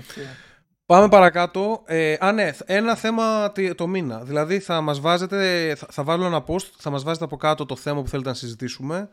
Πάμε 0.85 1.07
παρακάτω. 1.09 1.81
Ε, 1.85 2.15
α, 2.19 2.31
ναι, 2.31 2.51
ένα 2.65 2.95
θέμα 2.95 3.51
τη- 3.51 3.75
το 3.75 3.87
μήνα. 3.87 4.23
Δηλαδή 4.23 4.59
θα 4.59 4.81
μας 4.81 4.99
βάζετε, 4.99 5.73
θα, 5.77 5.87
θα 5.91 6.03
βάλω 6.03 6.25
ένα 6.25 6.43
post, 6.47 6.67
θα 6.77 6.89
μας 6.89 7.03
βάζετε 7.03 7.25
από 7.25 7.37
κάτω 7.37 7.65
το 7.65 7.75
θέμα 7.75 8.01
που 8.01 8.07
θέλετε 8.07 8.29
να 8.29 8.35
συζητήσουμε. 8.35 9.09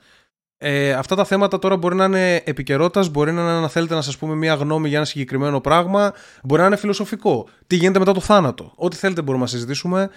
Ε, 0.63 0.93
αυτά 0.93 1.17
τα 1.17 1.25
θέματα 1.25 1.59
τώρα 1.59 1.77
μπορεί 1.77 1.95
να 1.95 2.05
είναι 2.05 2.43
επικαιρότητας, 2.45 3.09
μπορεί 3.09 3.33
να 3.33 3.41
είναι 3.41 3.61
να 3.61 3.69
θέλετε 3.69 3.95
να 3.95 4.03
σας 4.03 4.19
πούμε 4.19 4.35
μια 4.35 4.55
γνώμη 4.55 4.89
για 4.89 4.97
ένα 4.97 5.07
συγκεκριμένο 5.07 5.61
πράγμα, 5.61 6.13
μπορεί 6.43 6.61
να 6.61 6.67
είναι 6.67 6.77
φιλοσοφικό. 6.77 7.49
Τι 7.67 7.77
γίνεται 7.77 7.99
μετά 7.99 8.13
το 8.13 8.21
θάνατο. 8.21 8.73
Ό,τι 8.75 8.97
θέλετε 8.97 9.23
μπορούμε 9.23 9.45
να 9.45 9.51
συζητήσουμε. 9.51 10.11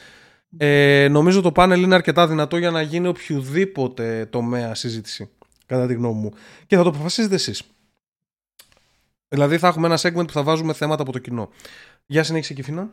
Ε, 0.57 1.07
νομίζω 1.09 1.41
το 1.41 1.51
πάνελ 1.51 1.81
είναι 1.81 1.95
αρκετά 1.95 2.27
δυνατό 2.27 2.57
για 2.57 2.71
να 2.71 2.81
γίνει 2.81 3.07
οποιοδήποτε 3.07 4.25
τομέα 4.25 4.75
συζήτηση, 4.75 5.29
κατά 5.65 5.87
τη 5.87 5.93
γνώμη 5.93 6.19
μου. 6.19 6.31
Και 6.67 6.75
θα 6.75 6.83
το 6.83 6.89
αποφασίζετε 6.89 7.35
εσείς. 7.35 7.63
Δηλαδή 9.27 9.57
θα 9.57 9.67
έχουμε 9.67 9.87
ένα 9.87 9.97
segment 10.01 10.27
που 10.27 10.33
θα 10.33 10.43
βάζουμε 10.43 10.73
θέματα 10.73 11.01
από 11.01 11.11
το 11.11 11.19
κοινό. 11.19 11.49
Για 12.05 12.23
συνέχισε 12.23 12.53
Κιφίνα. 12.53 12.89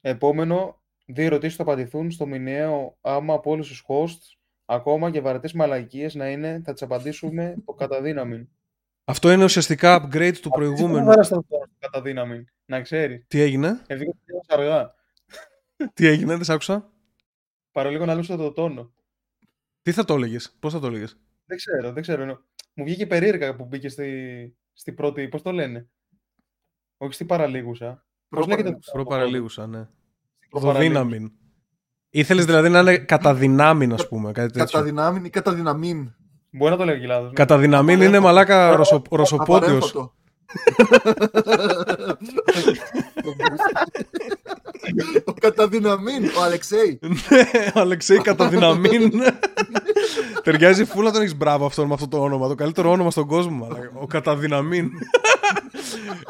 Επόμενο, 0.00 0.82
δύο 1.06 1.24
ερωτήσεις 1.24 1.56
θα 1.56 1.62
απαντηθούν 1.62 2.10
στο 2.10 2.26
μηνιαίο 2.26 2.96
άμα 3.00 3.34
από 3.34 3.50
όλους 3.50 3.68
τους 3.68 3.84
hosts, 3.88 4.36
ακόμα 4.64 5.10
και 5.10 5.20
βαρετές 5.20 5.52
μαλακίες 5.52 6.14
να 6.14 6.30
είναι, 6.30 6.62
θα 6.64 6.72
τις 6.72 6.82
απαντήσουμε 6.82 7.54
το 7.64 7.72
κατά 7.72 8.02
δύναμη. 8.02 8.48
Αυτό 9.04 9.32
είναι 9.32 9.44
ουσιαστικά 9.44 9.96
upgrade 9.96 10.32
του 10.34 10.40
Δεν 10.42 10.50
προηγούμενου. 10.52 11.12
θα 11.24 11.28
το 11.28 11.46
κατά 11.78 12.02
δύναμη, 12.02 12.44
να 12.64 12.80
ξέρεις. 12.80 13.24
Τι 13.28 13.40
έγινε, 13.40 13.82
Εβγήκε 13.86 14.12
αργά. 14.48 14.94
τι 15.94 16.06
έγινε, 16.06 16.34
δεν 16.34 16.44
σ' 16.44 16.50
άκουσα. 16.50 16.90
Παραλίγο 17.72 18.04
να 18.04 18.14
λούσα 18.14 18.36
το 18.36 18.52
τόνο. 18.52 18.92
Τι 19.82 19.92
θα 19.92 20.04
το 20.04 20.14
έλεγες, 20.14 20.56
πώς 20.60 20.72
θα 20.72 20.78
το 20.80 20.86
έλεγες; 20.86 21.18
Δεν 21.44 21.56
ξέρω, 21.56 21.92
δεν 21.92 22.02
ξέρω. 22.02 22.44
Μου 22.74 22.84
βγήκε 22.84 23.06
περίεργα 23.06 23.56
που 23.56 23.64
μπήκε 23.64 23.88
στη, 23.88 24.56
στη 24.72 24.92
πρώτη. 24.92 25.28
Πώς 25.28 25.42
το 25.42 25.52
λένε; 25.52 25.88
Όχι 26.96 27.12
στην 27.12 27.26
παραλίγουσα. 27.26 28.06
Πώς 28.28 28.46
λέγεται. 28.46 28.78
Προπαραλίγουσα. 28.92 28.92
Προπαραλίγουσα, 28.92 29.66
ναι. 29.66 29.88
Προπαραλίγουσα. 30.48 31.32
Δοδύναμιν. 32.12 32.20
Ήθελες 32.20 32.44
δηλαδή 32.44 32.68
να 32.68 32.78
είναι 32.78 32.96
κατά 32.96 33.34
δυνάμιν, 33.34 33.92
ας 33.92 34.08
πούμε. 34.08 34.32
Κάτι 34.32 34.52
τέτοιο. 34.52 34.64
Κατά 34.64 34.82
δυνάμει 34.82 35.20
ή 35.24 35.30
κατά 35.30 35.52
δυναμήν. 35.52 36.10
Μπορεί 36.50 36.70
να 36.70 36.76
το 36.76 36.84
λέγει 36.84 37.06
λάθο. 37.06 37.22
Ναι. 37.22 37.32
Κατά 37.32 37.58
δυναμίν 37.58 38.00
είναι 38.00 38.18
μαλάκα 38.18 38.76
ρωσο, 38.76 39.02
ρωσοπότιος. 39.10 39.90
Απαρέμφατο. 39.90 40.12
Ο 45.24 45.32
κατά 45.32 45.68
δυναμήν, 45.68 46.24
ο 46.38 46.42
Αλεξέη. 46.42 46.98
Ναι, 47.02 47.70
ο 47.74 47.80
Αλεξέη 47.80 48.18
κατά 48.18 48.48
δυναμίν. 48.48 49.12
Ταιριάζει 50.42 50.84
φούλα 50.84 51.10
τον 51.10 51.20
έχεις 51.20 51.36
μπράβο 51.36 51.66
αυτόν 51.66 51.86
με 51.86 51.94
αυτό 51.94 52.08
το 52.08 52.22
όνομα. 52.22 52.48
Το 52.48 52.54
καλύτερο 52.54 52.90
όνομα 52.90 53.10
στον 53.10 53.26
κόσμο. 53.26 53.56
μαλάκα. 53.56 53.90
Ο 53.94 54.06
κατά 54.06 54.36
δυναμίν. 54.36 54.90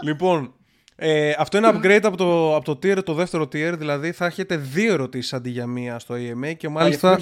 λοιπόν, 0.03 0.55
ε, 0.97 1.35
αυτό 1.39 1.59
είναι 1.59 1.69
upgrade 1.75 2.01
από 2.03 2.17
το, 2.17 2.57
από 2.57 2.65
το 2.65 2.73
tier, 2.73 3.05
το 3.05 3.15
δεύτερο 3.15 3.45
tier. 3.45 3.75
Δηλαδή 3.79 4.13
θα 4.13 4.27
έχετε 4.27 4.57
δύο 4.57 4.93
ερωτήσεις 4.93 5.33
αντί 5.33 5.51
για 5.51 5.67
μία 5.67 5.99
στο 5.99 6.15
AMA 6.15 6.57
και 6.57 6.69
μάλιστα, 6.69 7.19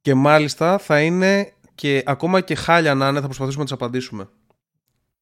και 0.00 0.14
μάλιστα 0.14 0.78
θα 0.78 1.00
είναι 1.00 1.52
και 1.74 2.02
ακόμα 2.06 2.40
και 2.40 2.54
χάλια 2.54 2.94
να 2.94 3.08
είναι, 3.08 3.20
θα 3.20 3.26
προσπαθήσουμε 3.26 3.64
να 3.64 3.68
τις 3.68 3.78
απαντήσουμε. 3.78 4.28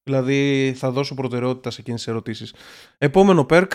Δηλαδή 0.02 0.72
θα 0.76 0.90
δώσω 0.90 1.14
προτεραιότητα 1.14 1.70
σε 1.70 1.80
εκείνες 1.80 2.00
τις 2.00 2.08
ερωτήσεις. 2.08 2.54
Επόμενο 2.98 3.46
perk. 3.50 3.68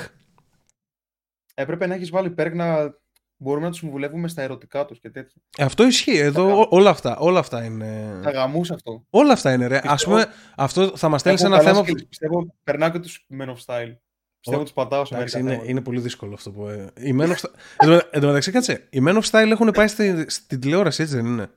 Έπρεπε 1.54 1.88
να 1.88 1.94
έχεις 1.94 2.10
βάλει 2.10 2.34
perk 2.38 2.52
να 2.54 2.96
μπορούμε 3.38 3.66
να 3.66 3.70
τους 3.72 3.80
συμβουλεύουμε 3.80 4.28
στα 4.28 4.42
ερωτικά 4.42 4.86
τους 4.86 5.00
και 5.00 5.10
τέτοια. 5.10 5.42
Ε, 5.58 5.64
αυτό 5.64 5.84
ισχύει. 5.84 6.18
Εδώ 6.18 6.60
ό- 6.62 6.68
όλα 6.70 6.90
αυτά, 6.90 7.18
όλα 7.18 7.40
αυτά 7.40 7.64
είναι. 7.64 8.20
Θα 8.24 8.32
γαμούσε 8.32 8.74
αυτό. 8.74 9.06
Όλα 9.10 9.34
αυτά 9.34 9.54
είναι, 9.54 9.68
ρε. 9.68 9.74
Πιστεύω- 9.82 9.94
Ας 9.94 10.04
πούμε, 10.04 10.26
αυτό 10.58 10.98
θα 10.98 11.10
μας 11.10 11.20
στέλνει 11.22 11.40
Έχω 11.42 11.54
ένα 11.54 11.64
καλά 11.64 11.74
θέμα. 11.74 11.86
skills. 11.88 12.08
Πιστεύω 12.10 12.56
περνάω 12.64 12.90
και 12.90 13.00
τους 13.00 13.26
Men 13.40 13.46
of 13.46 13.56
Style. 13.66 13.96
Πιστεύω 14.40 14.64
τους 14.64 14.74
πατάω 14.74 15.06
σε 15.06 15.16
Εντάξει, 15.16 15.36
μερικά 15.36 15.40
είναι, 15.40 15.50
θέματα. 15.50 15.70
είναι 15.72 15.82
πολύ 15.82 16.00
δύσκολο 16.00 16.34
αυτό 16.34 16.52
που. 16.52 16.68
ε, 16.68 16.92
Οι 17.00 17.16
Men 17.20 17.24
of 17.28 17.36
Style. 17.36 17.52
Εν 17.78 17.88
τω- 17.90 18.08
εν 18.12 18.22
τω 18.22 18.28
μεταξύ, 18.28 18.52
κάτσε. 18.52 18.88
Οι 18.90 19.00
Men 19.08 19.22
of 19.22 19.22
Style 19.32 19.50
έχουν 19.52 19.72
πάει 19.72 19.88
στη, 19.88 20.26
στην 20.30 20.60
τηλεόραση, 20.60 21.02
έτσι 21.02 21.16
δεν 21.16 21.26
είναι; 21.26 21.50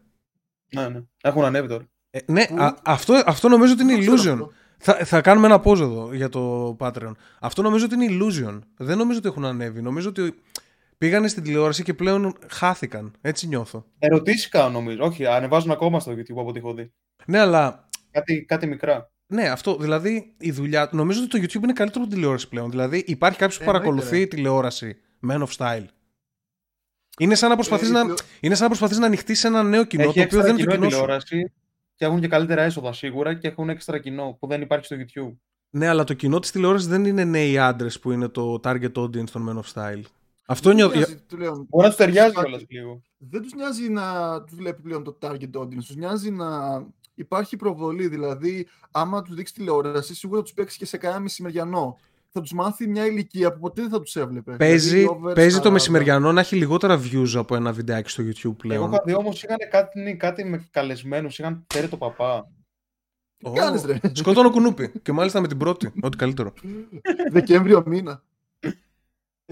Ναι, 0.75 0.88
ναι. 0.88 1.01
Έχουν 1.23 1.45
ανέβει 1.45 1.69
τώρα. 1.69 1.85
Ε, 2.11 2.19
ναι, 2.27 2.47
Πού; 2.47 2.62
α- 2.62 2.77
αυτό, 2.85 3.23
αυτό 3.27 3.49
νομίζω 3.49 3.73
ότι 3.73 3.83
είναι 3.83 3.93
Δεν 3.93 4.14
ξέρω 4.14 4.14
illusion. 4.16 4.33
αυτό. 4.33 4.53
Θα, 4.83 4.95
θα 4.95 5.21
κάνουμε 5.21 5.47
ένα 5.47 5.62
pause 5.64 5.81
εδώ 5.81 6.14
για 6.14 6.29
το 6.29 6.77
Patreon. 6.81 7.12
Αυτό 7.40 7.62
νομίζω 7.62 7.85
ότι 7.85 7.95
είναι 7.95 8.07
illusion. 8.11 8.59
Δεν 8.77 8.99
νομίζω 8.99 9.19
ότι 9.19 9.29
έχουν 9.29 9.45
ανέβει. 9.45 9.83
Νομίζω 9.83 10.09
ότι 10.09 10.35
πήγανε 11.00 11.28
στην 11.28 11.42
τηλεόραση 11.42 11.82
και 11.82 11.94
πλέον 11.94 12.34
χάθηκαν. 12.50 13.12
Έτσι 13.20 13.46
νιώθω. 13.46 13.84
Ερωτήσει 13.98 14.48
κάνω 14.48 14.70
νομίζω. 14.70 15.04
Όχι, 15.04 15.26
ανεβάζουν 15.26 15.70
ακόμα 15.70 16.00
στο 16.00 16.12
YouTube 16.12 16.30
από 16.38 16.46
ό,τι 16.48 16.58
έχω 16.58 16.74
δει. 16.74 16.92
Ναι, 17.26 17.38
αλλά 17.38 17.88
Κάτι, 18.10 18.44
κάτι 18.44 18.66
μικρά. 18.66 19.10
Ναι, 19.26 19.48
αυτό. 19.48 19.76
Δηλαδή 19.76 20.34
η 20.38 20.50
δουλειά. 20.50 20.88
Νομίζω 20.92 21.20
ότι 21.22 21.28
το 21.28 21.38
YouTube 21.38 21.62
είναι 21.62 21.72
καλύτερο 21.72 22.00
από 22.02 22.10
την 22.10 22.14
τηλεόραση 22.18 22.48
πλέον. 22.48 22.70
Δηλαδή 22.70 23.04
υπάρχει 23.06 23.38
κάποιος 23.38 23.56
που 23.58 23.62
Ε, 23.62 23.66
παρακολουθεί 23.66 24.06
εννοείται, 24.06 24.36
τηλεόραση. 24.36 24.96
Man 25.28 25.42
of 25.42 25.48
style. 25.56 25.84
Είναι 27.18 27.34
σαν 27.34 27.48
να 27.48 27.54
προσπαθείς 27.54 27.88
Ε, 27.88 27.92
να, 27.92 28.00
τηλεο- 28.00 28.16
είναι 28.40 28.54
σαν 28.54 28.62
να, 28.62 28.68
προσπαθείς 28.68 28.98
να 28.98 29.06
ανοιχτείς 29.06 29.44
ένα 29.44 29.62
νέο 29.62 29.84
κοινό 29.84 30.02
Έχει 30.02 30.12
το 30.12 30.20
οποίο 30.20 30.22
έξτρα 30.22 30.42
δεν 30.42 30.50
είναι 30.54 30.64
το 30.64 30.70
κοινό 30.70 30.84
η 30.84 30.88
κοινό 30.88 30.90
σου. 30.90 30.96
τηλεόραση 31.00 31.52
και 31.94 32.04
έχουν 32.04 32.20
και 32.20 32.28
καλύτερα 32.28 32.62
έσοδα 32.62 32.92
σίγουρα 32.92 33.34
και 33.34 33.48
έχουν 33.48 33.68
έξτρα 33.68 33.98
κοινό 33.98 34.36
που 34.40 34.46
δεν 34.46 34.60
υπάρχει 34.60 34.84
στο 34.84 34.96
YouTube. 34.98 35.36
Ναι, 35.70 35.88
αλλά 35.88 36.04
το 36.04 36.14
κοινό 36.14 36.38
της 36.38 36.50
τηλεόρασης 36.50 36.88
δεν 36.88 37.04
είναι 37.04 37.24
νέοι 37.24 37.58
άντρες 37.58 37.98
που 38.00 38.10
είναι 38.12 38.28
το 38.28 38.60
target 38.64 38.92
audience 38.92 39.30
των 39.30 39.48
Men 39.48 39.60
of 39.62 39.72
Style. 39.74 40.02
Αυτό 40.50 40.68
Δεν 40.68 40.76
νιώθω. 40.76 40.92
τους 40.92 41.06
νοιάζει, 41.08 41.22
του 41.28 41.36
λέω, 41.36 41.66
Μπορεί 41.68 41.82
να 41.84 41.86
τους 41.88 41.96
ταιριάζει 41.96 42.30
Υπάρχει- 42.30 42.50
κιόλας 42.50 42.66
λίγο. 42.68 43.02
Δεν 43.18 43.42
τους 43.42 43.52
νοιάζει 43.54 43.88
να 43.88 44.04
τους 44.44 44.56
βλέπει 44.56 44.82
πλέον 44.82 45.04
το 45.04 45.18
target 45.22 45.50
audience, 45.60 45.74
τους 45.86 45.96
νοιάζει 45.96 46.30
να 46.30 46.48
υπάρχει 47.14 47.56
προβολή. 47.56 48.06
Δηλαδή, 48.08 48.66
άμα 48.90 49.22
τους 49.22 49.34
δείξει 49.34 49.54
τηλεόραση, 49.54 50.14
σίγουρα 50.14 50.38
θα 50.38 50.44
τους 50.44 50.54
παίξει 50.54 50.78
και 50.78 50.86
σε 50.86 50.96
κανένα 50.96 51.20
μεσημεριανό. 51.20 51.98
Θα 52.32 52.40
τους 52.40 52.52
μάθει 52.52 52.86
μια 52.88 53.06
ηλικία 53.06 53.52
που 53.52 53.58
ποτέ 53.58 53.80
δεν 53.82 53.90
θα 53.90 54.00
τους 54.00 54.16
έβλεπε. 54.16 54.56
Παίζει, 54.56 54.88
Δηλαδή, 54.88 55.06
over 55.18 55.32
παίζει 55.34 55.56
το 55.60 55.68
40. 55.68 55.72
μεσημεριανό 55.72 56.32
να 56.32 56.40
έχει 56.40 56.56
λιγότερα 56.56 57.00
views 57.02 57.32
από 57.34 57.54
ένα 57.54 57.72
βιντεάκι 57.72 58.10
στο 58.10 58.22
YouTube 58.22 58.44
Εγώ 58.44 58.52
πλέον. 58.54 58.92
είχα 58.92 59.02
δει 59.04 59.14
όμως 59.14 59.42
είχαν 59.42 59.56
κάτι, 59.70 60.16
κάτι 60.16 60.44
με 60.44 60.68
καλεσμένους, 60.70 61.38
είχαν 61.38 61.64
φέρει 61.72 61.88
το 61.88 61.96
παπά. 61.96 62.50
Τι 63.36 63.50
κάνεις, 63.54 63.84
ρε. 63.84 64.00
Σκότωνο 64.12 64.50
κουνούπι. 64.50 64.92
και 65.02 65.12
μάλιστα 65.12 65.40
με 65.40 65.48
την 65.48 65.58
πρώτη. 65.58 65.92
Ό,τι 66.02 66.16
καλύτερο. 66.16 66.52
Δεκέμβριο 67.32 67.82
μήνα. 67.86 68.22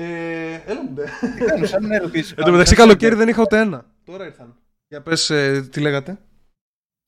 Ε, 0.00 0.60
έλα 0.66 0.82
μου, 0.82 0.94
Τι 1.38 1.44
κάνουν, 1.44 1.66
σαν 1.66 1.86
να 1.86 1.94
ερωτήσεις. 1.94 2.32
Εν 2.32 2.44
τω 2.44 2.50
μεταξύ, 2.50 2.74
καλοκαίρι 2.74 3.14
δεν 3.14 3.28
είχα 3.28 3.42
ούτε 3.42 3.58
ένα. 3.60 3.84
Τώρα 4.04 4.24
ήρθαν. 4.24 4.54
Για 4.88 5.02
πες, 5.02 5.30
ε, 5.30 5.68
τι 5.72 5.80
λέγατε; 5.80 6.18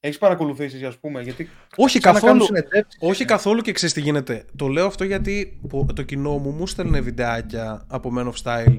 Έχεις 0.01 0.19
παρακολουθήσεις, 0.19 0.83
ας 0.83 0.99
πούμε, 0.99 1.23
γιατί. 1.23 1.49
Όχι 1.77 2.01
σαν 2.01 2.15
να 2.15 2.21
κάνουν 2.21 2.39
καθόλου. 2.39 2.57
συνεντεύξεις 2.59 3.01
Όχι 3.03 3.23
είναι. 3.23 3.31
καθόλου 3.33 3.61
και 3.61 3.73
ξέρεις 3.73 3.95
τι 3.95 4.01
γίνεται. 4.01 4.45
Το 4.57 4.67
λέω 4.69 4.87
αυτό 4.87 5.05
γιατί 5.05 5.61
που- 5.69 5.87
το 5.95 6.03
κοινό 6.03 6.39
μου 6.39 6.51
μου 6.51 6.67
στέλνε 6.67 7.01
βιντεάκια 7.01 7.85
από 7.89 8.13
Men 8.19 8.25
of 8.27 8.33
Style 8.43 8.77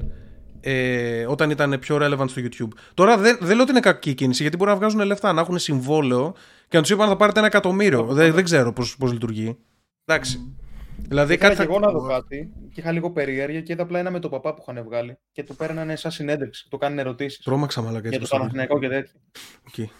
ε, 0.60 1.26
όταν 1.26 1.50
ήταν 1.50 1.78
πιο 1.78 1.98
relevant 2.00 2.28
στο 2.28 2.42
YouTube. 2.44 2.76
Τώρα 2.94 3.16
δεν, 3.18 3.38
δεν 3.40 3.52
λέω 3.54 3.62
ότι 3.62 3.70
είναι 3.70 3.80
κακή 3.80 4.14
κίνηση 4.14 4.42
γιατί 4.42 4.56
μπορεί 4.56 4.70
να 4.70 4.76
βγάζουν 4.76 5.00
λεφτά, 5.00 5.32
να 5.32 5.40
έχουν 5.40 5.58
συμβόλαιο 5.58 6.34
και 6.68 6.76
να 6.76 6.82
τους 6.82 6.90
είπαν 6.90 7.08
θα 7.08 7.16
πάρετε 7.16 7.38
ένα 7.38 7.46
εκατομμύριο. 7.48 8.04
δεν, 8.04 8.32
δεν 8.32 8.44
ξέρω 8.44 8.72
πώς 8.72 8.96
πώς 8.96 9.12
λειτουργεί. 9.12 9.58
Εντάξει. 10.04 10.56
Δηλαδή 10.96 11.34
Ήθελα 11.34 11.48
κάτι 11.54 11.60
και 11.60 11.66
θα... 11.66 11.76
εγώ 11.76 11.78
να 11.78 11.90
δω 12.00 12.08
κάτι 12.08 12.52
και 12.74 12.80
είχα 12.80 12.92
λίγο 12.92 13.10
περιέργεια 13.10 13.60
και 13.60 13.72
είδα 13.72 13.82
απλά 13.82 13.98
ένα 13.98 14.10
με 14.10 14.18
το 14.18 14.28
παπά 14.28 14.54
που 14.54 14.64
είχαν 14.68 14.84
βγάλει 14.84 15.18
και 15.32 15.42
του 15.44 15.56
παίρνανε 15.56 15.96
σαν 15.96 16.10
συνέντευξη. 16.10 16.68
Του 16.70 16.78
κάνανε 16.78 17.00
ερωτήσεις. 17.00 17.44
Τρόμαξα 17.44 17.82
μαλάκα 17.82 18.08
Για 18.08 18.18
έτσι 18.18 18.18
το 18.18 18.20
πως 18.20 18.28
το 18.28 18.36
λέω. 18.36 18.46
Παναθηναϊκό 18.46 18.78
και 18.78 18.88
τέτοια. 18.88 19.20
Οκ. 19.68 19.90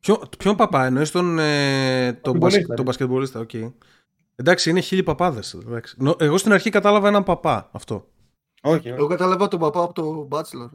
Ποιο, 0.00 0.22
ποιον 0.38 0.56
παπά 0.56 0.86
εννοείς 0.86 1.10
τον, 1.10 1.38
ε, 1.38 2.12
τον, 2.12 2.36
Μπασκετμπολίστα, 2.36 2.58
μπασ, 2.60 2.68
ρε. 2.68 2.74
τον 2.74 2.84
μπασκετμπολίστα, 2.84 3.40
οκ. 3.40 3.50
Εντάξει, 4.36 4.70
είναι 4.70 4.80
χίλιοι 4.80 5.02
παπάδες. 5.02 5.58
Εγώ 6.18 6.38
στην 6.38 6.52
αρχή 6.52 6.70
κατάλαβα 6.70 7.08
έναν 7.08 7.22
παπά 7.22 7.68
αυτό. 7.72 8.08
Όχι, 8.62 8.76
όχι. 8.76 8.88
Εγώ 8.88 9.06
κατάλαβα 9.06 9.48
τον 9.48 9.60
παπά 9.60 9.82
από 9.82 9.92
το 9.92 10.28
Bachelor. 10.30 10.70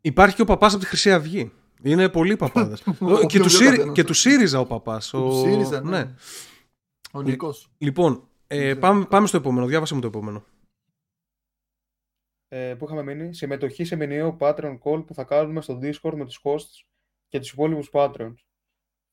Υπάρχει 0.00 0.36
και 0.36 0.42
ο 0.42 0.44
παπάς 0.44 0.72
από 0.72 0.82
τη 0.82 0.88
Χρυσή 0.88 1.12
Αυγή. 1.12 1.52
Είναι 1.82 2.08
πολλοί 2.08 2.36
παπάδες. 2.36 2.82
Ο 3.00 3.26
και, 3.26 3.38
του 3.38 3.44
πιο 3.44 3.48
ΣΥΡΙ- 3.48 3.70
καθένας. 3.70 3.94
και 3.94 4.04
του 4.04 4.14
ΣΥΡΙΖΑ 4.14 4.60
ο 4.60 4.66
παπάς. 4.66 5.08
Του 5.08 5.42
ΣΥΡΙΖΑ, 5.44 5.80
ναι. 5.80 6.14
Ο 7.12 7.22
Νικός. 7.22 7.70
Λοιπόν, 7.78 8.28
ε, 8.46 8.58
ξέρω. 8.58 8.80
πάμε, 8.80 9.04
πάμε 9.04 9.26
στο 9.26 9.36
επόμενο. 9.36 9.66
Διάβασε 9.66 9.94
μου 9.94 10.00
το 10.00 10.06
επόμενο. 10.06 10.44
Ε, 12.48 12.74
πού 12.78 12.84
είχαμε 12.84 13.02
μείνει; 13.02 13.34
Συμμετοχή 13.34 13.84
σε 13.84 13.96
μηνιαίο 13.96 14.36
Patreon 14.40 14.78
call 14.84 15.06
που 15.06 15.14
θα 15.14 15.24
κάνουμε 15.24 15.60
στο 15.60 15.78
Discord 15.82 16.14
με 16.14 16.24
τους 16.24 16.40
hosts 16.42 16.86
και 17.28 17.38
τους 17.38 17.50
υπόλοιπους 17.50 17.90
Patreons. 17.92 18.34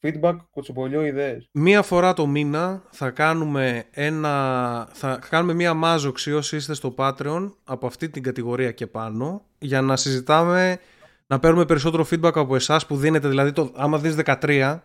Feedback, 0.01 0.37
κουτσομπολιό, 0.49 1.05
ιδέες. 1.05 1.49
Μία 1.51 1.81
φορά 1.81 2.13
το 2.13 2.27
μήνα 2.27 2.83
θα 2.89 3.09
κάνουμε, 3.09 3.85
ένα, 3.91 4.89
θα 4.93 5.19
κάνουμε 5.29 5.53
μία 5.53 5.73
μάζοξη 5.73 6.33
όσοι 6.33 6.55
είστε 6.55 6.73
στο 6.73 6.93
Patreon 6.97 7.53
από 7.63 7.87
αυτή 7.87 8.09
την 8.09 8.23
κατηγορία 8.23 8.71
και 8.71 8.87
πάνω 8.87 9.45
για 9.57 9.81
να 9.81 9.95
συζητάμε, 9.95 10.79
να 11.27 11.39
παίρνουμε 11.39 11.65
περισσότερο 11.65 12.05
feedback 12.11 12.35
από 12.35 12.55
εσάς 12.55 12.85
που 12.85 12.97
δίνετε. 12.97 13.27
Δηλαδή, 13.27 13.51
το, 13.51 13.71
άμα 13.75 13.97
δίνεις 13.97 14.17
13, 14.25 14.79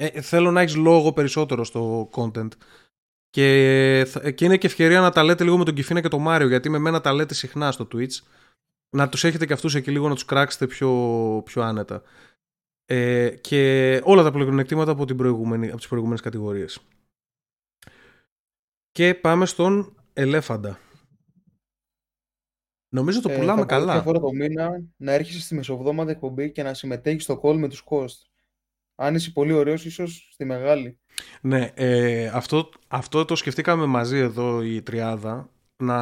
ε, 0.00 0.20
θέλω 0.20 0.50
να 0.50 0.60
έχεις 0.60 0.76
λόγο 0.76 1.12
περισσότερο 1.12 1.64
στο 1.64 2.10
content. 2.12 2.48
Και, 3.30 4.04
θα- 4.08 4.30
και 4.30 4.44
είναι 4.44 4.56
και 4.56 4.66
ευκαιρία 4.66 5.00
να 5.00 5.10
τα 5.10 5.22
λέτε 5.24 5.44
λίγο 5.44 5.58
με 5.58 5.64
τον 5.64 5.74
Κιφίνα 5.74 6.00
και 6.00 6.08
τον 6.08 6.22
Μάριο, 6.22 6.48
γιατί 6.48 6.68
με 6.68 6.78
μένα 6.78 7.00
τα 7.00 7.12
λέτε 7.12 7.34
συχνά 7.34 7.72
στο 7.72 7.88
Twitch. 7.92 8.14
Να 8.90 9.08
τους 9.08 9.24
έχετε 9.24 9.46
και 9.46 9.52
αυτούς 9.52 9.74
εκεί 9.74 9.90
λίγο 9.90 10.08
να 10.08 10.14
τους 10.14 10.24
κράξετε 10.24 10.66
πιο, 10.66 11.42
πιο 11.44 11.62
άνετα. 11.62 12.02
Ε, 12.84 13.30
και 13.40 14.00
όλα 14.04 14.22
τα 14.22 14.30
πλεονεκτήματα 14.32 14.90
από, 14.90 15.04
την 15.04 15.16
προηγούμενη, 15.16 15.68
από 15.68 15.76
τις 15.76 15.88
προηγούμενες 15.88 16.20
κατηγορίες. 16.20 16.80
Και 18.90 19.14
πάμε 19.14 19.46
στον 19.46 19.96
Ελέφαντα. 20.12 20.78
Νομίζω 22.88 23.20
το 23.20 23.30
Ε, 23.30 23.36
πουλάμε 23.36 23.48
θα 23.60 23.64
μπορείς 23.64 23.78
καλά. 23.78 23.92
Μια 23.92 24.02
φορά 24.02 24.18
το 24.20 24.32
μήνα 24.32 24.82
να 24.96 25.12
έρχεσαι 25.12 25.40
στη 25.40 25.54
μεσοβδόμαδα 25.54 26.10
εκπομπή 26.10 26.52
και 26.52 26.62
να 26.62 26.74
συμμετέχεις 26.74 27.22
στο 27.22 27.40
call 27.42 27.56
με 27.56 27.68
τους 27.68 27.84
hosts. 27.90 28.27
Αν 29.00 29.14
είσαι 29.14 29.30
πολύ 29.30 29.52
ωραίος, 29.52 29.84
ίσως 29.84 30.28
στη 30.32 30.44
μεγάλη. 30.44 30.98
Ναι, 31.40 31.70
ε, 31.74 32.26
αυτό, 32.26 32.68
αυτό 32.88 33.24
το 33.24 33.36
σκεφτήκαμε 33.36 33.86
μαζί 33.86 34.18
εδώ 34.18 34.62
η 34.62 34.82
τριάδα 34.82 35.50
να, 35.76 35.96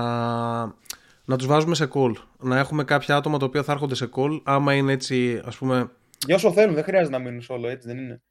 να 1.24 1.36
τους 1.36 1.46
βάζουμε 1.46 1.74
σε 1.74 1.88
call. 1.92 2.12
Να 2.38 2.58
έχουμε 2.58 2.84
κάποια 2.84 3.16
άτομα 3.16 3.38
τα 3.38 3.44
οποία 3.44 3.62
θα 3.62 3.72
έρχονται 3.72 3.94
σε 3.94 4.08
call 4.14 4.40
άμα 4.44 4.74
είναι 4.74 4.92
έτσι 4.92 5.40
ας 5.44 5.56
πούμε 5.56 5.90
Για 6.26 6.34
όσο 6.34 6.52
θέλουν, 6.52 6.74
δεν 6.74 6.84
χρειάζεται 6.84 7.16
να 7.18 7.22
μείνουν 7.22 7.44
όλο, 7.48 7.68
έτσι 7.68 7.88
δεν 7.88 7.98
είναι. 7.98 8.22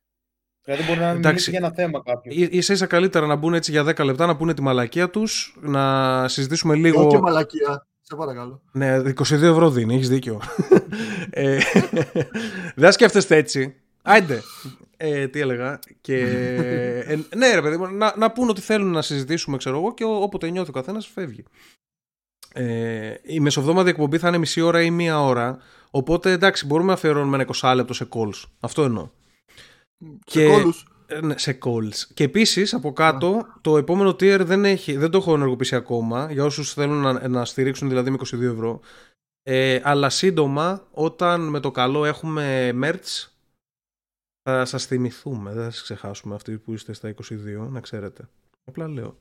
Δηλαδή 0.64 0.84
μπορεί 0.84 1.00
να 1.00 1.06
Εντάξει. 1.10 1.28
μιλήσει 1.28 1.50
για 1.50 1.60
ένα 1.60 1.72
θέμα 1.72 2.02
κάποιος. 2.04 2.66
σα 2.66 2.74
ίσα 2.74 2.86
καλύτερα 2.86 3.26
να 3.26 3.36
μπουν 3.36 3.54
έτσι 3.54 3.72
για 3.72 3.84
10 3.84 4.06
λεπτά, 4.06 4.26
να 4.26 4.36
πούνε 4.36 4.54
τη 4.54 4.62
μαλακία 4.62 5.10
τους, 5.10 5.58
να 5.62 6.28
συζητήσουμε 6.28 6.76
λίγο. 6.76 7.00
Όχι 7.00 7.16
και 7.16 7.22
μαλακία. 7.22 7.88
Σε 8.02 8.16
παρακαλώ. 8.16 8.62
Ναι, 8.72 9.00
22 9.00 9.32
ευρώ 9.32 9.70
δίνει, 9.70 9.96
έχεις 9.96 10.10
δίκιο. 10.10 10.42
ε, 11.30 11.58
δεν 12.76 12.92
σκέφτεστε 12.92 13.36
έτσι. 13.36 13.76
Άιντε. 14.08 14.42
Ε, 14.98 15.28
τι 15.28 15.40
έλεγα. 15.40 15.80
Και, 16.02 16.18
ε, 17.08 17.20
ναι, 17.36 17.54
ρε 17.54 17.62
παιδί 17.62 17.78
μου, 17.78 17.88
να, 17.88 18.14
να 18.18 18.32
πούν 18.32 18.50
ότι 18.50 18.62
θέλουν 18.62 18.92
να 18.92 19.02
συζητήσουμε, 19.02 19.58
ξέρω 19.58 19.78
εγώ, 19.78 19.94
και 19.94 20.04
ό- 20.04 20.22
όποτε 20.22 20.50
νιώθει 20.50 20.70
ο 20.70 20.74
καθένας 20.74 21.08
φεύγει. 21.08 21.44
Ε, 22.54 23.14
η 23.24 23.40
μεσοβδόμαδη 23.40 23.90
εκπομπή 23.90 24.18
θα 24.18 24.28
είναι 24.28 24.38
μισή 24.38 24.62
ώρα 24.62 24.82
ή 24.82 24.92
μία 24.92 25.22
ώρα. 25.22 25.58
Οπότε 25.92 26.32
εντάξει, 26.32 26.66
μπορούμε 26.66 26.88
να 26.88 26.94
αφιερώνουμε 26.94 27.36
ένα 27.36 27.46
20 27.62 27.74
λεπτό 27.76 27.94
σε 27.94 28.08
calls. 28.12 28.44
Αυτό 28.60 28.84
εννοώ. 28.84 29.10
Σε 30.26 30.40
Και- 30.40 30.48
κόλους. 30.50 30.88
Ε, 31.08 31.20
ναι, 31.22 31.38
σε 31.38 31.58
calls. 31.66 31.96
Και 32.14 32.24
επίσης 32.24 32.74
από 32.74 32.94
κάτω 32.94 33.46
το 33.62 33.78
επόμενο 33.78 34.10
tier 34.10 34.40
δεν, 34.44 34.66
έχει, 34.66 34.98
δεν 34.98 35.10
το 35.10 35.18
έχω 35.18 35.34
ενεργοποιήσει 35.34 35.76
ακόμα 35.76 36.32
για 36.32 36.44
όσους 36.44 36.74
θέλουν 36.74 37.02
να, 37.02 37.28
να 37.28 37.46
στηρίξουν 37.46 37.90
δηλαδή 37.90 38.10
με 38.10 38.18
22 38.36 38.42
ευρώ. 38.42 38.80
Ε, 39.44 39.80
αλλά 39.84 40.10
σύντομα 40.10 40.88
όταν 40.92 41.42
με 41.50 41.60
το 41.60 41.72
καλό 41.72 42.06
έχουμε 42.06 42.72
merch 42.84 43.28
θα 44.50 44.66
σας 44.66 44.86
θυμηθούμε. 44.86 45.54
Δεν 45.54 45.64
θα 45.64 45.72
σας 45.72 45.82
ξεχάσουμε 45.82 46.36
αυτοί 46.36 46.58
που 46.58 46.74
είστε 46.74 46.94
στα 46.94 47.14
22 47.30 47.68
να 47.70 47.80
ξέρετε. 47.80 48.30
Απλά 48.66 48.88
λέω. 48.88 49.18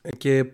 Ε, 0.00 0.10
και, 0.16 0.52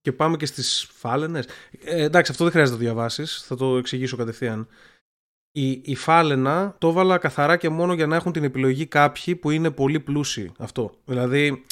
και 0.00 0.12
πάμε 0.12 0.36
και 0.36 0.46
στις 0.46 0.88
φάλαινες. 0.92 1.46
Ε, 1.84 2.02
εντάξει 2.02 2.30
αυτό 2.30 2.44
δεν 2.44 2.52
χρειάζεται 2.52 2.76
να 2.76 2.82
το 2.82 2.90
διαβάσεις. 2.90 3.42
Θα 3.42 3.56
το 3.56 3.76
εξηγήσω 3.76 4.16
κατευθείαν 4.16 4.68
η, 5.52 5.80
η 5.84 5.94
φάλαινα 5.94 6.74
το 6.78 6.88
έβαλα 6.88 7.18
καθαρά 7.18 7.56
και 7.56 7.68
μόνο 7.68 7.94
για 7.94 8.06
να 8.06 8.16
έχουν 8.16 8.32
την 8.32 8.44
επιλογή 8.44 8.86
κάποιοι 8.86 9.36
που 9.36 9.50
είναι 9.50 9.70
πολύ 9.70 10.00
πλούσιοι. 10.00 10.52
Αυτό. 10.58 10.94
Δηλαδή, 11.04 11.64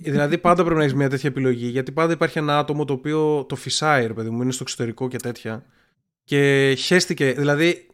δηλαδή 0.00 0.38
πάντα 0.38 0.62
πρέπει 0.62 0.76
να 0.76 0.82
έχεις 0.82 0.94
μια 0.94 1.08
τέτοια 1.08 1.28
επιλογή. 1.28 1.66
Γιατί 1.66 1.92
πάντα 1.92 2.12
υπάρχει 2.12 2.38
ένα 2.38 2.58
άτομο 2.58 2.84
το 2.84 2.92
οποίο 2.92 3.44
το 3.44 3.56
φυσάει, 3.56 4.06
ρε 4.06 4.12
παιδί 4.12 4.30
μου, 4.30 4.42
είναι 4.42 4.52
στο 4.52 4.62
εξωτερικό 4.62 5.08
και 5.08 5.16
τέτοια. 5.16 5.64
Και 6.24 6.74
χέστηκε, 6.78 7.32
δηλαδή, 7.32 7.86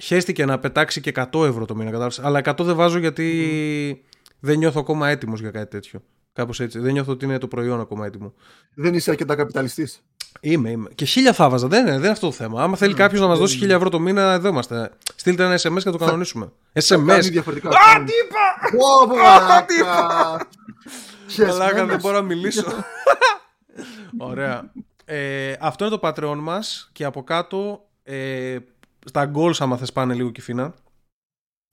χέστηκε 0.00 0.44
να 0.44 0.58
πετάξει 0.58 1.00
και 1.00 1.12
100 1.32 1.44
ευρώ 1.46 1.64
το 1.64 1.74
μήνα, 1.74 1.86
κατάλαβες. 1.90 2.18
Αλλά 2.18 2.40
100 2.44 2.54
δεν 2.64 2.74
βάζω 2.76 2.98
γιατί 2.98 4.04
δεν 4.40 4.58
νιώθω 4.58 4.80
ακόμα 4.80 5.08
έτοιμος 5.08 5.40
για 5.40 5.50
κάτι 5.50 5.70
τέτοιο. 5.70 6.02
Κάπως 6.32 6.60
έτσι. 6.60 6.78
Δεν 6.78 6.92
νιώθω 6.92 7.12
ότι 7.12 7.24
είναι 7.24 7.38
το 7.38 7.48
προϊόν 7.48 7.80
ακόμα 7.80 8.06
έτοιμο. 8.06 8.34
Δεν 8.74 8.94
είσαι 8.94 9.10
αρκετά 9.10 9.34
καπιταλιστής. 9.34 10.02
Είμαι, 10.40 10.70
είμαι. 10.70 10.88
Και 10.94 11.04
χίλια 11.04 11.32
θα 11.32 11.48
βάζα. 11.48 11.66
Δεν 11.68 11.80
είναι, 11.80 11.90
δεν 11.90 11.98
είναι 12.00 12.08
αυτό 12.08 12.26
το 12.26 12.32
θέμα. 12.32 12.62
Άμα 12.62 12.76
θέλει 12.76 12.92
Ναι, 12.92 12.98
κάποιος 12.98 13.20
να 13.20 13.26
μας 13.26 13.34
δεν 13.36 13.42
δώσει 13.44 13.54
είναι. 13.54 13.62
χίλια 13.62 13.76
ευρώ 13.76 13.88
το 13.90 13.98
μήνα, 14.00 14.32
εδώ 14.32 14.48
είμαστε. 14.48 14.90
Στείλτε 15.16 15.44
ένα 15.44 15.54
SMS 15.58 15.82
και 15.82 15.90
το 15.90 15.98
κανονίσουμε. 15.98 16.52
Θα 16.72 16.96
SMS. 16.96 17.06
κάνει 17.06 17.28
διαφορετικά. 17.28 17.68
Α, 17.68 17.72
τι 18.04 18.12
είπα! 18.24 18.78
Ω, 18.84 19.06
τι 19.06 19.16
μαλάκα! 19.16 19.84
Μαλάκα, 21.38 21.74
δεν 21.74 21.76
Χεσμένος. 21.76 22.02
μπορώ 22.02 22.16
να 22.16 22.22
μιλήσω. 22.22 22.64
Ωραία. 24.18 24.72
Ε, 25.04 25.52
αυτό 25.60 25.84
είναι 25.86 25.96
το 25.98 26.08
Patreon 26.08 26.36
μας 26.38 26.88
και 26.92 27.04
από 27.04 27.24
κάτω 27.24 27.88
ε, 28.02 28.56
στα 29.08 29.30
goals 29.34 29.54
άμα 29.58 29.76
θες 29.76 29.92
πάνε 29.92 30.14
λίγο 30.14 30.30
κυφίνα. 30.30 30.74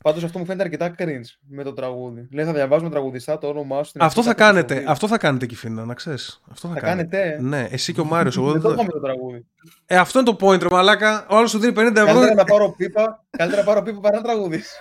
Πάντως 0.04 0.24
αυτό 0.24 0.40
μου 0.40 0.46
φαίνεται 0.46 0.64
αρκετά 0.64 0.96
cringe 0.98 1.38
με 1.50 1.64
το 1.64 1.74
τραγούδι. 1.74 2.28
Λέει 2.32 2.46
θα 2.46 2.54
διαβάζουμε 2.54 2.90
τραγουδιστά 2.90 3.38
το 3.38 3.48
όνομά 3.48 3.84
σου. 3.84 3.90
στην 3.90 4.02
Αυτό 4.02 4.24
θα 4.24 4.30
εξώτα 4.30 4.46
κάνετε, 4.46 4.74
επιστολή. 4.74 4.92
αυτό 4.92 5.08
θα 5.08 5.18
κάνετε 5.18 5.46
κυφίνα, 5.46 5.86
να 5.86 5.94
ξέρεις. 5.94 6.42
Αυτό 6.52 6.68
θα, 6.68 6.74
Θα 6.74 6.80
κάνετε. 6.80 7.18
κάνετε; 7.18 7.42
Ναι, 7.42 7.68
εσύ 7.72 7.94
και 7.94 8.02
ο 8.02 8.06
Μάριος. 8.06 8.38
Εγώ 8.38 8.52
Δεν 8.52 8.54
δεν 8.54 8.62
το 8.62 8.68
θα... 8.70 8.74
είχαμε 8.76 8.92
το 8.92 9.00
τραγούδι. 9.00 9.46
Ε, 9.86 9.98
αυτό 9.98 10.20
είναι 10.20 10.34
το 10.36 10.48
point, 10.48 10.62
ρε 10.62 10.68
μαλάκα. 10.72 11.26
Ο 11.30 11.36
άλλος 11.38 11.50
σου 11.50 11.60
δίνει 11.60 11.74
50 11.76 11.80
ευρώ. 11.80 12.06
Καλύτερα 12.06 12.34
να 12.34 12.44
πάρω 12.44 12.74
πίπα, 12.78 13.26
καλύτερα 13.30 13.62
να 13.62 13.68
πάρω 13.68 13.82
πίπα 13.82 14.00
παρά 14.00 14.16
να 14.18 14.24
τραγουδίσει. 14.24 14.76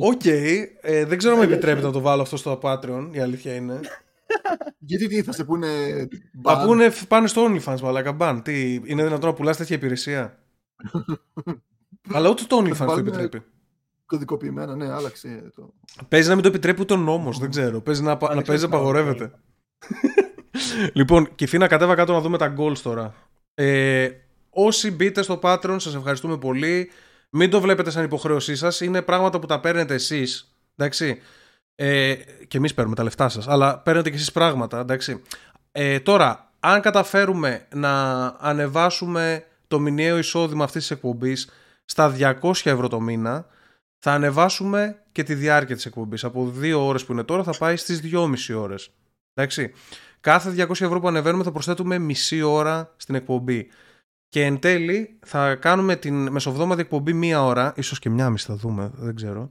Οκ. 0.00 0.24
Ε, 0.24 1.04
δεν 1.04 1.18
ξέρω 1.18 1.32
αν 1.34 1.38
με 1.38 1.44
επιτρέπεται 1.44 1.86
να 1.86 1.92
το 1.92 2.00
βάλω 2.00 2.22
αυτό 2.22 2.36
στο 2.36 2.58
Patreon, 2.62 3.08
η 3.10 3.20
αλήθεια 3.20 3.54
είναι. 3.54 3.80
Γιατί 4.78 5.06
τι 5.06 5.22
θα 5.22 5.32
σε 5.32 5.44
πούνε. 5.44 5.66
Θα 6.42 6.62
ban? 6.62 6.66
πούνε 6.66 6.90
πάνε 7.08 7.26
στο 7.26 7.46
OnlyFans, 7.48 7.80
μαλάκα. 7.80 8.12
Μπαν. 8.12 8.42
Τι, 8.42 8.72
είναι 8.74 9.02
δυνατόν 9.04 9.28
να 9.28 9.34
πουλάς 9.34 9.56
τέτοια 9.56 9.76
υπηρεσία; 9.76 10.38
Αλλά 12.12 12.28
ούτε 12.28 12.42
το 12.46 12.58
OnlyFans 12.58 12.76
το 12.76 12.84
βάλουμε- 12.84 12.98
επιτρέπει. 12.98 13.42
Κωδικοποιημένα, 14.06 14.76
ναι, 14.76 14.92
άλλαξε 14.92 15.50
το. 15.56 15.72
Παίζει 16.08 16.28
να 16.28 16.34
μην 16.34 16.42
το 16.42 16.48
επιτρέπει 16.48 16.80
ούτε 16.80 16.94
ο 16.94 16.96
νόμο, 16.96 17.32
δεν 17.32 17.50
ξέρω. 17.50 17.80
Παίζει 17.80 18.02
να, 18.02 18.18
να 18.20 18.26
Άνοιξε 18.28 18.50
παίζει 18.50 18.68
το 18.68 18.76
απαγορεύεται. 18.76 19.30
λοιπόν, 20.98 21.34
Κυφίνα, 21.34 21.66
κατέβα 21.66 21.94
κάτω 21.94 22.12
να 22.12 22.20
δούμε 22.20 22.38
τα 22.38 22.54
goals 22.58 22.78
τώρα. 22.78 23.14
Ε, 23.54 24.08
όσοι 24.50 24.90
μπείτε 24.90 25.22
στο 25.22 25.38
Patreon, 25.42 25.76
σας 25.78 25.94
ευχαριστούμε 25.94 26.38
πολύ. 26.38 26.90
Μην 27.30 27.50
το 27.50 27.60
βλέπετε 27.60 27.90
σαν 27.90 28.04
υποχρέωσή 28.04 28.56
σας. 28.56 28.80
Είναι 28.80 29.02
πράγματα 29.02 29.38
που 29.38 29.46
τα 29.46 29.60
παίρνετε 29.60 29.94
εσείς. 29.94 30.56
Εντάξει. 30.76 31.20
Ε, 31.74 32.14
και 32.48 32.56
εμείς 32.58 32.74
παίρνουμε 32.74 32.96
τα 32.96 33.02
λεφτά 33.02 33.28
σας. 33.28 33.48
Αλλά 33.48 33.78
παίρνετε 33.78 34.10
και 34.10 34.16
εσείς 34.16 34.32
πράγματα. 34.32 34.80
Εντάξει. 34.80 35.22
Ε, 35.72 36.00
τώρα, 36.00 36.52
αν 36.60 36.80
καταφέρουμε 36.80 37.66
να 37.74 38.24
ανεβάσουμε 38.40 39.44
το 39.68 39.80
μηνιαίο 39.80 40.18
εισόδημα 40.18 40.64
αυτής 40.64 40.80
της 40.80 40.90
εκπομπής 40.90 41.50
στα 41.84 42.16
200 42.42 42.52
ευρώ 42.64 42.88
το 42.88 43.00
μήνα, 43.00 43.46
θα 43.98 44.12
ανεβάσουμε 44.12 45.02
και 45.12 45.22
τη 45.22 45.34
διάρκεια 45.34 45.74
της 45.74 45.86
εκπομπής. 45.86 46.24
Από 46.24 46.52
2 46.60 46.84
ώρες 46.86 47.04
που 47.04 47.12
είναι 47.12 47.22
τώρα 47.22 47.42
θα 47.42 47.54
πάει 47.58 47.76
στις 47.76 48.00
2,5 48.00 48.54
ώρες. 48.54 48.90
Εντάξει. 49.34 49.72
Κάθε 50.20 50.50
200 50.50 50.70
ευρώ 50.70 51.00
που 51.00 51.08
ανεβαίνουμε 51.08 51.44
θα 51.44 51.52
προσθέτουμε 51.52 51.98
μισή 51.98 52.42
ώρα 52.42 52.94
στην 52.96 53.14
εκπομπή. 53.14 53.68
Και 54.28 54.44
εν 54.44 54.58
τέλει 54.58 55.18
θα 55.26 55.54
κάνουμε 55.54 55.96
την 55.96 56.28
μεσοβδόμαδη 56.28 56.80
εκπομπή 56.80 57.12
μία 57.12 57.44
ώρα, 57.44 57.72
ίσως 57.76 57.98
και 57.98 58.10
μία 58.10 58.30
μισή 58.30 58.46
θα 58.46 58.54
δούμε, 58.54 58.90
δεν 58.94 59.14
ξέρω. 59.14 59.50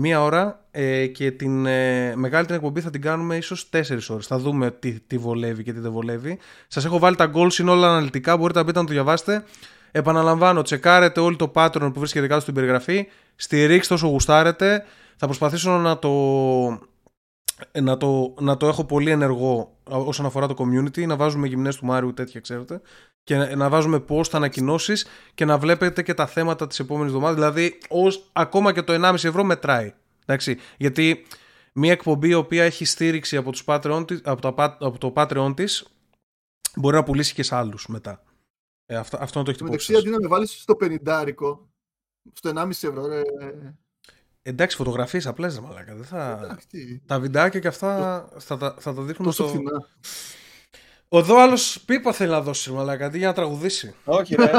Μία 0.00 0.22
ώρα 0.22 0.64
ε, 0.70 1.06
και 1.06 1.30
την 1.30 1.66
ε, 1.66 2.16
μεγάλη 2.16 2.46
την 2.46 2.54
εκπομπή 2.54 2.80
θα 2.80 2.90
την 2.90 3.00
κάνουμε 3.00 3.36
ίσως 3.36 3.68
4 3.72 3.80
ώρες. 4.08 4.26
Θα 4.26 4.38
δούμε 4.38 4.70
τι, 4.70 5.00
τι 5.00 5.18
βολεύει 5.18 5.62
και 5.62 5.72
τι 5.72 5.80
δεν 5.80 5.92
βολεύει. 5.92 6.38
Σας 6.68 6.84
έχω 6.84 6.98
βάλει 6.98 7.16
τα 7.16 7.30
goals, 7.34 7.58
είναι 7.58 7.70
όλα 7.70 7.88
αναλυτικά, 7.88 8.36
μπορείτε 8.36 8.58
να 8.58 8.64
μπείτε 8.64 8.78
να 8.80 8.86
το 8.86 8.92
διαβάσετε. 8.92 9.44
Επαναλαμβάνω, 9.90 10.62
τσεκάρετε 10.62 11.20
όλο 11.20 11.36
το 11.36 11.52
Patreon 11.54 11.90
που 11.92 11.98
βρίσκεται 11.98 12.26
κάτω 12.26 12.40
στην 12.40 12.54
περιγραφή. 12.54 13.06
Στηρίξτε 13.36 13.94
όσο 13.94 14.06
γουστάρετε. 14.06 14.84
Θα 15.16 15.26
προσπαθήσω 15.26 15.70
να 15.70 15.98
το, 15.98 16.10
να 17.80 17.96
το, 17.96 18.34
να 18.40 18.56
το 18.56 18.66
έχω 18.66 18.84
πολύ 18.84 19.10
ενεργό 19.10 19.76
όσον 19.84 20.26
αφορά 20.26 20.46
το 20.46 20.54
community, 20.58 21.06
να 21.06 21.16
βάζουμε 21.16 21.46
γυμνές 21.46 21.76
του 21.76 21.84
Μάριου 21.86 22.14
τέτοια 22.14 22.40
ξέρετε 22.40 22.80
και 23.24 23.36
να, 23.36 23.56
να 23.56 23.68
βάζουμε 23.68 24.04
post, 24.08 24.28
ανακοινώσεις 24.32 25.06
και 25.34 25.44
να 25.44 25.58
βλέπετε 25.58 26.02
και 26.02 26.14
τα 26.14 26.26
θέματα 26.26 26.66
της 26.66 26.78
επόμενης 26.78 27.08
εβδομάδας 27.12 27.36
δηλαδή 27.36 27.78
ως, 27.88 28.28
ακόμα 28.32 28.72
και 28.72 28.82
το 28.82 28.92
1,5 29.08 29.14
ευρώ 29.14 29.44
μετράει 29.44 29.92
εντάξει, 30.22 30.58
γιατί 30.76 31.26
μια 31.72 31.92
εκπομπή 31.92 32.28
η 32.28 32.34
οποία 32.34 32.64
έχει 32.64 32.84
στήριξη 32.84 33.36
από, 33.36 33.50
τους 33.50 33.62
Patreon, 33.66 34.04
της- 34.06 34.20
από, 34.24 34.40
τα, 34.52 34.76
από 34.80 34.98
το 34.98 35.12
Patreon 35.16 35.52
της 35.56 35.86
μπορεί 36.76 36.96
να 36.96 37.02
πουλήσει 37.04 37.34
και 37.34 37.42
σε 37.42 37.54
άλλους 37.56 37.86
μετά 37.86 38.22
ε, 38.86 38.96
αυτό, 38.96 39.18
αυτό 39.20 39.38
να 39.38 39.44
το 39.44 39.50
έχετε 39.50 39.64
Στο 39.66 39.74
υπόψη 39.74 39.92
μεταξύ, 39.92 39.92
σας. 39.92 40.00
αντί 40.02 40.10
να 40.10 40.18
με 40.20 40.26
βάλεις 40.28 40.60
στο 40.62 40.76
50 40.80 41.58
στο 42.32 42.50
1,5 42.54 42.68
ευρώ, 42.70 43.06
ρε. 43.06 43.22
Εντάξει 44.48 44.76
φωτογραφίες 44.76 45.26
απλές 45.26 45.54
ρε 45.54 45.60
μαλάκα 45.60 45.94
δεν 45.94 46.04
θα... 46.04 46.40
Εντάξει, 46.44 46.66
τι, 46.68 46.98
τα 47.06 47.20
βιντεάκια 47.20 47.60
και 47.60 47.68
αυτά 47.68 48.24
θα, 48.38 48.56
τα- 48.56 48.74
θα 48.78 48.94
τα 48.94 49.02
δείχνουμε 49.02 49.30
τόσο 49.32 49.42
στο... 49.48 49.52
φθηνά. 49.54 49.86
Εδώ 51.10 51.38
άλλος 51.40 51.82
πίπα 51.86 52.12
θέλει 52.12 52.30
να 52.30 52.40
δώσει, 52.40 52.72
μαλάκα, 52.72 53.06
αντί 53.06 53.18
για 53.18 53.26
να 53.26 53.32
τραγουδήσει. 53.32 53.94
Όχι, 54.04 54.34
ρε. 54.34 54.50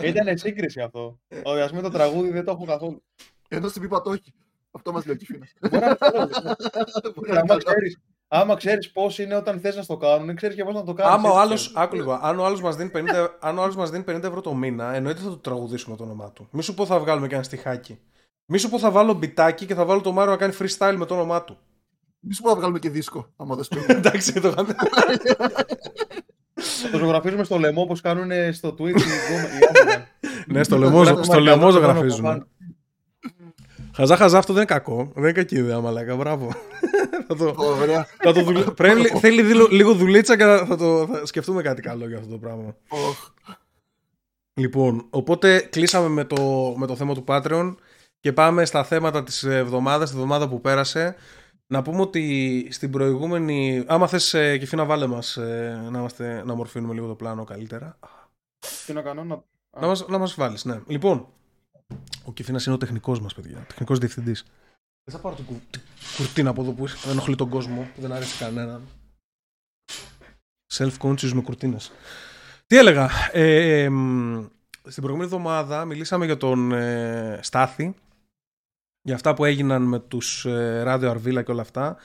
Ήταν 0.08 0.38
σύγκριση 0.38 0.80
αυτό. 0.80 1.18
Ότι 1.42 1.60
ας 1.60 1.70
πούμε 1.70 1.82
το 1.82 1.90
τραγούδι 1.90 2.30
δεν 2.30 2.44
το 2.44 2.50
έχω 2.50 2.64
καθόλου. 2.64 3.02
Ενώ 3.48 3.68
στην 3.68 3.82
πίπα 3.82 4.00
το 4.02 4.12
έχει. 4.12 4.34
Αυτό 4.70 4.92
μας 4.92 5.06
λέει 5.06 5.14
ο 5.14 5.18
Κιφίνας. 5.18 5.52
Μπορεί 5.60 5.78
να 7.32 7.42
το 7.42 7.50
άμα 7.52 7.56
ξέρεις, 7.56 7.98
άμα 8.28 8.54
ξέρεις 8.56 8.90
πώς 8.92 9.18
είναι 9.18 9.36
όταν 9.36 9.60
θες 9.60 9.76
να 9.76 9.82
στο 9.82 9.96
κάνουν, 9.96 10.36
ξέρεις 10.36 10.56
και 10.56 10.64
πώς 10.64 10.74
να 10.74 10.84
το 10.84 10.92
κάνεις. 10.92 11.12
Άμα 11.14 11.28
ο 11.28 11.32
έτσι 11.32 11.40
άλλο, 11.44 11.54
ξέρεις. 11.54 11.72
άκου 11.76 11.94
λίγο, 11.94 12.18
αν 12.22 12.38
ο 12.38 12.44
άλλος 12.44 12.60
μας 12.62 12.76
δίνει, 12.76 12.90
50 12.94 13.28
αν 13.40 13.58
ο 13.58 13.62
άλλος 13.62 13.76
μας 13.76 13.90
δίνει 13.90 14.04
50 14.08 14.22
ευρώ 14.22 14.40
το 14.40 14.54
μήνα, 14.54 14.94
εννοείται 14.94 15.20
θα 15.20 15.28
του 15.28 15.40
τραγουδήσουμε 15.40 15.96
το 15.96 16.02
όνομά 16.02 16.30
του. 16.30 16.48
Μη 16.50 16.62
σου 16.62 16.74
πω 16.74 16.86
θα 16.86 16.98
βγάλουμε 16.98 17.26
και 17.28 17.34
ένα 17.34 17.42
στιχάκι. 17.42 17.98
Μη 18.46 18.58
σου 18.58 18.68
πω 18.70 18.78
θα 18.78 18.90
βάλω 18.90 19.12
μπιτάκι 19.14 19.66
και 19.66 19.74
θα 19.74 19.84
βάλω 19.84 20.00
το 20.00 20.12
Μάριο 20.12 20.30
να 20.30 20.36
κάνει 20.38 20.54
freestyle 20.58 20.94
με 20.96 21.06
το 21.06 21.14
όνομά 21.14 21.42
του. 21.44 21.58
Μη 22.20 22.34
σου 22.34 22.42
πω 22.42 22.48
να 22.48 22.54
βγάλουμε 22.56 22.78
και 22.78 22.90
δίσκο, 22.90 23.32
άμα 23.36 23.54
δεν 23.54 23.64
σπίτι. 23.64 23.92
Εντάξει, 23.92 24.32
το 24.32 24.52
κάνουμε. 24.54 24.74
Θα 26.54 26.90
το 26.92 26.98
ζωγραφίζουμε 26.98 27.44
στο 27.44 27.58
λαιμό 27.58 27.82
όπως 27.82 28.00
κάνουν 28.00 28.52
στο 28.52 28.68
Twitch 28.68 28.80
οι 28.80 28.92
γκομα- 28.92 29.48
οι 29.58 29.80
άμυνα. 29.80 30.06
ναι, 30.46 30.62
στο 30.62 30.78
λαιμό, 30.78 31.02
Γράφουμε 31.02 31.24
στο 31.24 31.40
λαιμό 31.40 31.56
μαρκαδόρο 31.62 31.86
ζωγραφίζουμε. 31.86 32.28
από 32.30 32.46
Χαζά, 33.96 34.16
χαζά, 34.16 34.38
αυτό 34.38 34.52
δεν 34.52 34.62
είναι 34.62 34.72
κακό. 34.72 35.10
Δεν 35.14 35.22
είναι 35.22 35.32
κακή 35.32 35.56
ιδέα, 35.56 35.80
μαλάκα. 35.80 36.16
Μπράβο. 36.16 36.48
θα 37.28 37.36
το, 37.36 37.54
Ωραία. 37.56 38.06
θα 38.22 38.32
το 38.32 38.42
δουλε... 38.42 38.60
Πρέπει, 38.62 39.08
θέλει 39.18 39.42
δίλο- 39.42 39.68
λίγο 39.70 39.94
δουλίτσα 39.94 40.36
και 40.36 40.42
θα, 40.44 40.66
θα 40.66 40.76
το, 40.76 41.06
θα 41.06 41.26
σκεφτούμε 41.26 41.62
κάτι 41.62 41.82
καλό 41.82 42.06
για 42.08 42.18
αυτό 42.18 42.30
το 42.30 42.38
πράγμα. 42.38 42.76
Οχ. 42.88 43.28
Λοιπόν, 44.54 45.06
οπότε 45.10 45.58
κλείσαμε 45.70 46.08
με 46.08 46.24
το, 46.24 46.74
με 46.76 46.86
το 46.86 46.96
θέμα 46.96 47.14
του 47.14 47.24
Patreon 47.26 47.74
και 48.24 48.32
πάμε 48.32 48.64
στα 48.64 48.84
θέματα 48.84 49.22
της 49.22 49.42
εβδομάδας, 49.42 50.10
τη 50.10 50.16
εβδομάδα 50.16 50.48
που 50.48 50.60
πέρασε. 50.60 51.16
Να 51.66 51.82
πούμε 51.82 52.00
ότι 52.00 52.68
στην 52.70 52.90
προηγούμενη... 52.90 53.84
Άμα 53.86 54.06
θες, 54.06 54.34
ε, 54.34 54.58
Κεφίνα, 54.58 54.84
βάλε 54.84 55.06
μας 55.06 55.36
ε, 55.36 55.88
να, 55.90 55.98
είμαστε, 55.98 56.42
να 56.44 56.54
μορφύνουμε 56.54 56.94
λίγο 56.94 57.06
το 57.06 57.14
πλάνο 57.14 57.44
καλύτερα. 57.44 57.98
Τι 58.86 58.92
να 58.92 59.02
κάνω, 59.02 59.24
να... 59.24 59.42
Να 59.80 59.86
μας, 59.86 60.06
να 60.08 60.18
μας 60.18 60.34
βάλεις, 60.34 60.64
ναι. 60.64 60.80
Λοιπόν, 60.86 61.26
ο 62.24 62.32
Κεφίνας 62.32 62.66
είναι 62.66 62.74
ο 62.74 62.78
τεχνικός 62.78 63.20
μας, 63.20 63.34
παιδιά. 63.34 63.64
Τεχνικός 63.68 63.98
διευθυντής. 63.98 64.44
Δεν 65.04 65.14
θα 65.14 65.20
πάρω 65.20 65.34
την, 65.34 65.44
κου... 65.44 65.60
την 65.70 65.82
κουρτίνα 66.16 66.50
από 66.50 66.62
εδώ 66.62 66.72
που 66.72 66.84
ενοχλεί 67.10 67.36
τον 67.36 67.48
κόσμο, 67.48 67.88
που 67.94 68.00
δεν 68.00 68.12
αρέσει 68.12 68.38
κανέναν. 68.38 68.82
Self-conscious 70.74 71.32
με 71.32 71.42
κουρτίνες. 71.42 71.92
Τι 72.66 72.76
έλεγα; 72.76 73.10
Ε, 73.32 73.82
ε, 73.82 73.88
μ, 73.88 74.46
στην 74.88 75.02
προηγούμενη 75.02 75.32
εβδομάδα 75.32 75.84
μιλήσαμε 75.84 76.24
για 76.24 76.36
τον 76.36 76.72
ε, 76.72 77.38
Στάθη, 77.42 77.94
για 79.06 79.14
αυτά 79.14 79.34
που 79.34 79.44
έγιναν 79.44 79.82
με 79.82 79.98
τους 79.98 80.44
ε, 80.44 80.82
Radio 80.86 81.04
Αρβίλα 81.04 81.42
και 81.42 81.50
όλα 81.50 81.60
αυτά. 81.60 81.96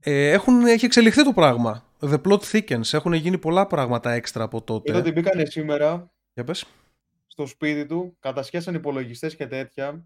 Ε, 0.00 0.30
έχουν, 0.30 0.66
έχει 0.66 0.84
εξελιχθεί 0.84 1.24
το 1.24 1.32
πράγμα. 1.32 1.84
The 2.00 2.20
plot 2.28 2.38
thickens. 2.52 2.92
Έχουν 2.92 3.12
γίνει 3.12 3.38
πολλά 3.38 3.66
πράγματα 3.66 4.10
έξτρα 4.12 4.44
από 4.44 4.62
τότε. 4.62 4.90
Είδα 4.90 5.00
ότι 5.00 5.12
μπήκανε 5.12 5.44
σήμερα 5.44 6.12
Για 6.34 6.44
πες. 6.44 6.64
στο 7.26 7.46
σπίτι 7.46 7.86
του, 7.86 8.16
κατασχέσαν 8.20 8.74
υπολογιστές 8.74 9.36
και 9.36 9.46
τέτοια. 9.46 10.04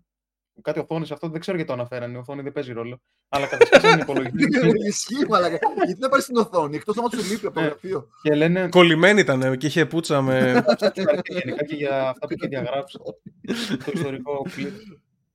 Κάτι 0.62 0.79
οθόνες, 0.79 1.11
αυτό 1.11 1.29
δεν 1.29 1.41
ξέρω 1.41 1.57
γιατί 1.57 1.72
το 1.72 1.79
αναφέρανε. 1.79 2.12
Η 2.12 2.16
οθόνη 2.20 2.43
δεν 2.43 2.53
παίζει 2.53 2.72
ρόλο. 2.72 3.01
Αλλά 3.29 3.47
κατασχέσαν 3.47 3.99
υπολογιστές 4.09 4.72
Ισχύει, 4.89 5.26
μαλακα. 5.29 5.59
Γιατί 5.85 6.01
να 6.01 6.09
πάρεις 6.09 6.24
στην 6.24 6.37
οθόνη, 6.37 6.76
εκτός 6.76 6.97
άμα 6.99 7.09
σου 7.11 7.31
λείπει 7.31 7.47
από 7.47 7.55
το 7.55 7.61
Ε. 7.61 7.64
γραφείο. 7.64 8.09
και 8.22 8.35
λένε. 8.35 8.68
Κολλημένη 8.68 9.20
ήταν 9.20 9.57
και 9.57 9.66
είχε 9.66 9.87
πούτσα 9.87 10.22
με... 10.22 10.64
γενικά 11.24 11.64
και 11.64 11.74
για 11.74 12.09
αυτά 12.09 12.26
που 12.26 12.33
είχε 12.33 12.47
διαγράψει. 12.49 12.99
το 13.85 13.93
ιστορικό 13.95 14.47
κλειπ. 14.55 14.74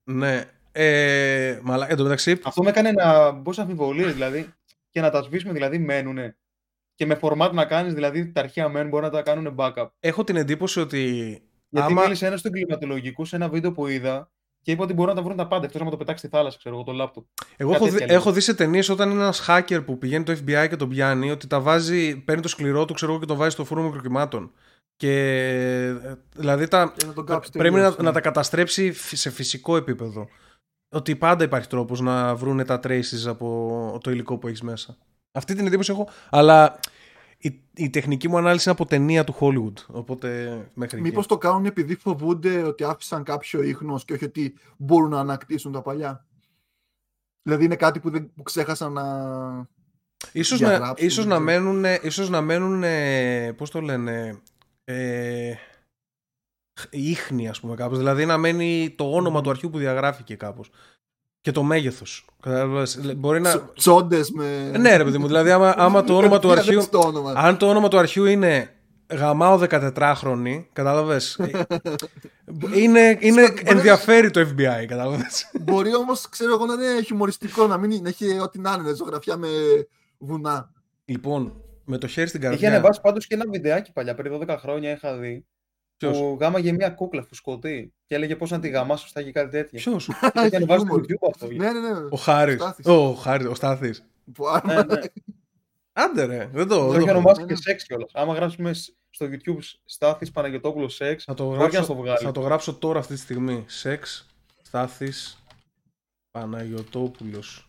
ναι. 0.04 0.44
Ε, 0.76 1.60
μαλά, 1.64 1.90
εν 1.92 1.98
τω 1.98 2.04
μεταξύ, 2.04 2.40
Αυτό 2.44 2.64
με 2.64 2.70
έκανε 2.70 2.92
να 2.92 3.32
μπω 3.32 3.54
σε 3.54 3.62
αμφιβολίες 3.62 4.14
δηλαδή 4.14 4.54
και 4.90 5.02
να 5.02 5.10
τα 5.10 5.22
σβήσουμε 5.22 5.54
δηλαδή 5.54 5.78
μένουνε. 5.78 6.38
Και 6.96 7.06
με 7.06 7.20
format 7.22 7.50
να 7.54 7.66
κάνεις, 7.66 7.94
δηλαδή 7.94 8.32
τα 8.32 8.42
αρχεία 8.42 8.70
μένουν 8.70 8.90
μπορεί 8.90 9.04
να 9.04 9.10
τα 9.10 9.22
κάνουν 9.22 9.56
backup. 9.58 9.88
έχω 10.00 10.24
την 10.24 10.36
εντύπωση 10.36 10.80
ότι 10.80 11.02
Γιατί 11.70 11.92
άμα... 11.92 12.02
μίλησε 12.02 12.26
ένας 12.26 12.42
του 12.42 12.48
εγκληματολογικού 12.48 13.26
σε 13.26 13.36
ένα 13.36 13.50
βίντεο 13.50 13.72
που 13.72 13.88
είδα 13.88 14.32
και 14.62 14.72
είπε 14.72 14.82
ότι 14.82 14.94
μπορούν 14.94 15.10
να 15.16 15.20
τα 15.20 15.26
βρουν 15.26 15.38
τα 15.38 15.48
πάντα 15.48 15.66
εκτός 15.66 15.82
να 15.82 15.90
το 15.90 15.98
πετάξει 15.98 16.26
στη 16.28 16.36
θάλασσα, 16.36 16.58
ξέρω 16.58 16.76
εγώ, 16.76 16.84
το 16.84 16.92
λάπτοπ. 16.92 17.26
Εγώ 17.58 17.72
Κάτι 17.72 17.84
έχω 17.84 17.94
δει, 17.94 18.00
τέτοια 18.00 18.16
έχω 18.16 18.32
δει 18.32 18.40
σε 18.40 18.54
ταινίες 18.54 18.90
όταν 18.90 19.10
είναι 19.10 19.22
ένας 19.22 19.46
hacker 19.48 19.82
που 19.86 19.98
πηγαίνει 19.98 20.24
το 20.24 20.32
FBI 20.32 20.66
και 20.70 20.76
τον 20.76 20.90
πιάνει 20.90 21.32
ότι 21.32 21.48
τα 21.48 21.60
βάζει, 21.60 22.18
παίρνει 22.18 22.42
το 22.42 22.48
σκληρό 22.48 22.86
του 22.86 22.94
ξέρω 22.94 23.12
εγώ, 23.12 23.20
και 23.22 23.28
το 23.28 23.36
βάζει 23.36 23.52
στο 23.52 23.66
φούρνο 23.66 23.84
μικροκυμάτων. 23.84 24.52
Και 24.96 25.12
ε, 26.04 26.16
δηλαδή 26.36 26.68
τα, 26.68 26.94
Για 26.98 27.08
να 27.08 27.14
τον 27.14 27.26
κάψει 27.26 27.52
πρέπει 27.52 27.74
τελείως, 27.74 27.96
να, 27.96 28.02
ναι. 28.02 28.08
να 28.08 28.14
τα 28.14 28.22
καταστρέψει 28.22 28.92
φυ- 28.92 29.20
σε 29.20 29.30
φυσικό 29.30 29.76
επίπεδο. 29.76 30.28
Ότι 30.94 31.16
πάντα 31.16 31.44
υπάρχει 31.44 31.68
τρόπος 31.68 32.00
να 32.00 32.36
βρουν 32.36 32.66
τα 32.66 32.80
traces 32.84 33.28
από 33.28 34.00
το 34.04 34.12
υλικό 34.12 34.38
που 34.38 34.48
έχεις 34.48 34.62
μέσα. 34.62 34.98
Αυτή 35.32 35.56
την 35.56 35.68
εντύπωση 35.68 35.92
έχω, 35.92 36.08
αλλά 36.30 36.80
η, 37.38 37.62
η 37.74 37.90
τεχνική 37.90 38.28
μου 38.28 38.38
ανάλυση 38.38 38.70
είναι 38.70 38.78
από 38.80 38.90
ταινία 38.90 39.24
του 39.24 39.36
Hollywood. 39.40 39.86
Οπότε 39.88 40.28
μέχρι 40.74 40.98
εκεί. 40.98 41.08
Μήπως 41.08 41.28
το 41.28 41.38
κάνουν 41.38 41.66
επειδή 41.66 41.96
φοβούνται 41.96 42.64
ότι 42.64 42.84
άφησαν 42.84 43.24
κάποιο 43.24 43.62
ίχνος 43.62 44.06
και 44.06 44.14
όχι 44.14 44.26
ότι 44.26 44.54
μπορούν 44.78 45.10
να 45.10 45.20
ανακτήσουν 45.20 45.72
τα 45.72 45.82
παλιά; 45.82 46.26
Δηλαδή 47.42 47.66
είναι 47.66 47.76
κάτι 47.76 48.00
που, 48.00 48.10
δεν, 48.10 48.32
που 48.36 48.44
ξέχασαν 48.44 48.94
να. 48.94 49.04
Ίσως 50.32 50.60
να, 50.60 50.68
διαγράψουν, 50.68 51.08
ίσως 51.08 51.26
δεν 51.26 51.40
να 51.40 51.46
ξέρω. 51.46 51.64
μένουν, 51.64 52.00
ίσως 52.02 52.30
να 52.30 52.42
μένουν, 52.42 52.84
πώς 53.56 53.72
το 53.72 53.82
λένε, 53.82 54.42
ε, 54.84 55.54
ίχνη 56.90 57.50
ας 57.50 57.60
πούμε 57.60 57.76
κάπως. 57.76 57.98
Δηλαδή 57.98 58.26
να 58.26 58.38
μένει 58.38 58.94
το 58.98 59.04
όνομα 59.12 59.38
Μμμ. 59.38 59.44
του 59.44 59.50
αρχείου 59.50 59.70
που 59.70 59.78
διαγράφηκε 59.78 60.36
κάπως. 60.36 60.70
Και 61.42 61.52
το 61.52 61.64
μέγεθος. 61.64 62.26
Κατάλαβες, 62.42 63.00
λέ- 63.04 63.16
Μπορεί 63.16 63.42
να... 63.42 63.60
Τσόντες 63.74 64.32
με. 64.32 64.70
Ε, 64.74 64.78
Ναι 64.78 64.96
ρε 64.98 65.04
παιδί 65.04 65.18
μου, 65.18 65.28
δηλαδή 65.28 65.52
άμα, 65.52 65.74
άμα 65.78 66.04
το 66.04 66.18
όνομα 66.18 66.40
του 66.40 66.48
Δεν 66.50 66.58
αρχείου... 66.58 66.78
έχεις 66.78 66.90
το 66.90 67.00
όνομα. 67.00 67.34
Αν 67.36 67.58
το 67.58 67.70
όνομα 67.70 67.88
του 67.88 67.98
αρχείου 67.98 68.26
είναι 68.26 68.70
γαμάω 69.14 69.60
14χρονη, 69.70 70.66
κατάλαβες, 70.74 71.36
ε, 71.40 71.52
είναι, 72.76 73.18
είναι 73.20 73.42
Μπορεί- 73.42 73.62
ενδιαφέρει 73.70 74.30
το 74.32 74.40
FBI, 74.42 74.86
κατάλαβες. 74.88 75.52
Μπορεί 75.62 75.96
όμως, 75.96 76.30
ξέρω 76.30 76.54
εγώ, 76.54 76.66
να 76.66 76.74
είναι 76.74 77.02
χιουμοριστικό, 77.02 77.68
να 77.68 77.78
μην 77.78 77.92
είναι, 77.92 78.02
να 78.02 78.10
έχει 78.10 78.40
ό,τι 78.40 78.60
να 78.60 78.78
είναι, 78.80 78.94
ζωγραφιά 78.96 79.38
με 79.38 79.48
βουνά. 80.18 80.72
Λοιπόν, 81.06 81.54
με 81.86 81.98
το 81.98 82.08
χέρι 82.08 82.28
στην 82.28 82.40
Είχε 82.42 82.50
καρδιά. 82.50 82.70
ανεβάσει 82.70 83.02
πάντως 83.02 83.28
και 83.28 83.34
ένα 83.34 83.46
βιντεάκι 83.52 83.92
παλιά, 83.92 84.16
πριν 84.16 84.42
12 84.48 84.56
χρόνια 84.60 84.92
είχα 84.92 85.18
δει. 85.18 85.46
Ποιος; 86.10 86.18
Που 86.18 86.38
γάμαγε 86.40 86.72
μια 86.72 86.90
κούκλα 86.90 87.24
φουσκωτή 87.24 87.94
και 88.06 88.16
έλεγε 88.16 88.36
πώς 88.36 88.50
να 88.50 88.60
τη 88.60 88.70
γαμά 88.70 88.98
σωστά 88.98 89.22
και 89.24 89.32
κάτι 89.32 89.50
τέτοιο. 89.50 89.80
Ποιος; 89.80 90.06
Το 90.06 90.14
είχε 90.46 90.56
ανεβάσει 90.56 90.86
στο 90.86 90.88
Χιούμορ. 90.88 91.02
YouTube 91.08 91.30
αυτό. 91.34 91.48
Ναι, 91.48 91.72
ναι, 91.72 91.80
ναι. 91.80 92.08
Ο 92.10 92.16
Χάρης. 92.18 92.56
Στάθης. 92.62 92.86
Ο 92.86 93.14
Χάρης, 93.14 93.48
ο 93.48 93.56
Στάθης. 93.56 94.04
Που 94.34 94.48
άμα- 94.48 94.74
Ναι, 94.74 94.82
ναι. 94.96 95.00
Άντε 95.94 96.26
ρε, 96.26 96.50
δεν 96.54 96.68
το... 96.68 96.76
Το 96.76 96.88
δεν 96.92 97.02
είχε 97.02 97.12
το- 97.12 97.18
ονομάσει 97.18 97.42
ναι, 97.42 97.48
και 97.48 97.54
ναι. 97.54 97.60
σεξ 97.60 97.84
κιόλας. 97.86 98.10
Άμα 98.14 98.34
γράψουμε 98.34 98.74
σ- 98.74 98.94
στο 99.10 99.26
YouTube 99.32 99.58
Στάθης 99.86 100.32
Παναγιοτόπουλος 100.32 100.94
σεξ, 100.96 101.24
Θα 101.24 101.34
το, 101.34 101.44
μπορεί 101.44 101.58
και 101.58 101.64
να 101.64 101.70
γράψω, 101.70 101.84
στο 101.94 101.96
βγάλει. 102.02 102.18
θα 102.26 102.32
το 102.32 102.40
γράψω 102.40 102.74
τώρα 102.74 103.00
αυτή 103.00 103.14
τη 103.14 103.20
στιγμή. 103.20 103.64
Σεξ, 103.68 104.28
Στάθης, 104.62 105.44
Παναγιωτόπουλος. 106.32 107.68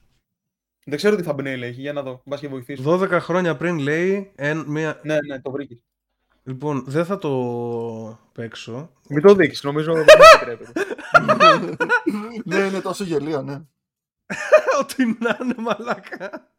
Δεν 0.84 0.96
ξέρω 0.96 1.16
τι 1.16 1.22
θα 1.22 1.32
μπει 1.32 1.48
έχει, 1.50 1.80
για 1.80 1.92
να 1.92 2.02
δω. 2.02 2.22
Μπας 2.24 2.40
και 2.40 2.48
βοηθήσεις. 2.48 2.84
12 2.86 3.08
χρόνια 3.20 3.56
πριν 3.56 3.78
λέει 3.78 4.32
εν, 4.34 4.64
μία... 4.68 5.00
Ναι, 5.02 5.16
ναι, 5.26 5.40
το 5.40 5.50
βρήκες. 5.50 5.78
Λοιπόν, 6.46 6.84
δεν 6.86 7.04
θα 7.04 7.18
το 7.18 7.30
παίξω. 8.32 8.92
Μην 9.08 9.22
το 9.22 9.34
δείξεις, 9.34 9.62
νομίζω 9.62 9.92
δεν 9.92 10.06
επιτρέπεται. 10.08 10.96
ναι, 12.44 12.56
είναι 12.56 12.80
τόσο 12.80 13.04
γελίο, 13.04 13.42
ναι. 13.42 13.54
Ό,τι 14.80 15.04
να 15.06 15.38
είναι 15.42 15.54
μαλάκα. 15.58 16.54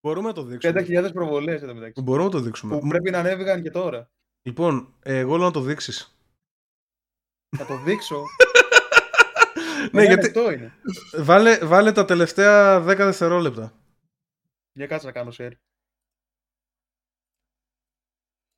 Μπορούμε 0.00 0.28
να 0.28 0.34
το 0.34 0.42
δείξουμε. 0.42 0.84
5.000 0.88 1.12
προβολές 1.12 1.62
εδώ 1.62 1.74
μεταξύ. 1.74 2.02
Μπορούμε 2.02 2.24
να 2.24 2.30
το 2.30 2.40
δείξουμε. 2.40 2.78
Που 2.78 2.88
πρέπει 2.88 3.10
να 3.10 3.18
ανέβηκαν 3.18 3.62
και 3.62 3.70
τώρα. 3.70 4.10
Λοιπόν, 4.42 4.94
ε, 5.02 5.18
εγώ 5.18 5.36
λέω 5.36 5.46
να 5.46 5.52
το 5.52 5.60
δείξεις. 5.60 6.18
Να 7.58 7.66
το 7.66 7.76
δείξω. 7.76 8.22
ναι, 9.92 10.02
Ένα 10.02 10.04
γιατί 10.04 10.22
λεπτό 10.26 10.50
είναι. 10.52 10.72
βάλε, 11.18 11.58
βάλε 11.58 11.92
τα 11.92 12.04
τελευταία 12.04 12.82
10 12.82 12.84
δευτερόλεπτα. 12.96 13.72
Για 14.72 14.86
κάτσε 14.86 15.06
να 15.06 15.12
κάνω 15.12 15.32
share. 15.38 15.52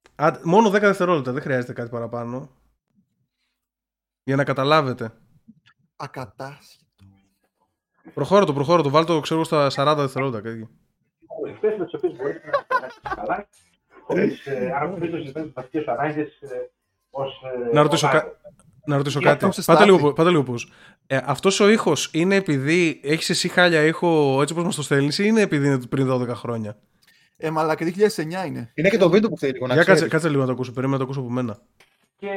Α, 0.04 0.07
μόνο 0.42 0.68
10 0.68 0.72
δευτερόλεπτα, 0.80 1.32
δεν 1.32 1.42
χρειάζεται 1.42 1.72
κάτι 1.72 1.90
παραπάνω. 1.90 2.50
Για 4.24 4.36
να 4.36 4.44
καταλάβετε. 4.44 5.12
Ακατάσχετο. 5.96 6.84
Προχώρα 8.14 8.44
το, 8.44 8.52
προχώρα 8.52 8.82
το. 8.82 8.90
Βάλτε 8.90 9.12
το, 9.12 9.20
ξέρω, 9.20 9.44
στα 9.44 9.68
40 9.74 9.94
δευτερόλεπτα. 9.96 10.40
Κάτι. 10.40 10.68
κορυφές 11.26 11.78
με 11.78 11.84
τις 11.84 11.94
οποίες 11.94 12.16
μπορείτε 12.16 12.50
να 12.50 12.64
περάσετε 12.66 13.08
καλά, 13.16 13.48
χωρίς 14.06 14.46
ε, 14.46 14.70
αν 14.80 14.90
μην 14.92 15.10
το 15.10 15.16
ζητάτε 15.16 15.50
βασικές 15.54 15.86
ανάγκες 15.86 16.40
ε, 16.40 16.70
ως 17.10 17.42
ε, 17.70 17.74
Να 17.74 17.82
ρωτήσω, 17.82 18.06
ομάδα. 18.06 18.22
κα... 18.22 18.36
να 18.84 18.96
ρωτήσω 18.96 19.18
Για 19.18 19.28
κάτι. 19.28 19.40
τον 19.40 19.52
σε 19.52 19.62
Πάτε 19.62 19.82
στάθη. 19.84 19.96
λίγο, 19.98 20.12
πάτε 20.12 20.30
λίγο 20.30 20.42
πώς. 20.42 20.72
Ε, 21.06 21.18
αυτός 21.24 21.60
ο 21.60 21.68
ήχος 21.68 22.10
είναι 22.12 22.34
επειδή 22.34 23.00
έχεις 23.04 23.30
εσύ 23.30 23.48
χάλια 23.48 23.82
ήχο 23.82 24.38
έτσι 24.40 24.52
όπως 24.52 24.64
μας 24.64 24.74
το 24.74 24.82
στέλνεις 24.82 25.18
ή 25.18 25.22
είναι 25.26 25.40
επειδή 25.40 25.66
είναι 25.66 25.86
πριν 25.86 26.10
12 26.10 26.28
χρόνια; 26.28 26.76
Ε, 27.40 27.50
μαλάκα, 27.50 27.84
2009 27.86 28.46
είναι. 28.46 28.72
Είναι 28.74 28.88
και 28.88 28.98
το 28.98 29.10
βίντεο 29.10 29.28
που 29.30 29.38
θέλει 29.38 29.52
λίγο 29.52 29.66
να 29.66 29.74
Για 29.74 29.82
κάτσε, 29.82 29.94
ξέρεις. 29.94 30.12
κάτσε 30.12 30.28
λίγο 30.28 30.40
να 30.40 30.46
το 30.46 30.52
ακούσω. 30.52 30.72
Περίμενα 30.72 30.98
να 30.98 31.04
το 31.04 31.10
ακούσω 31.10 31.20
από 31.26 31.30
μένα. 31.34 31.58
Και 32.16 32.28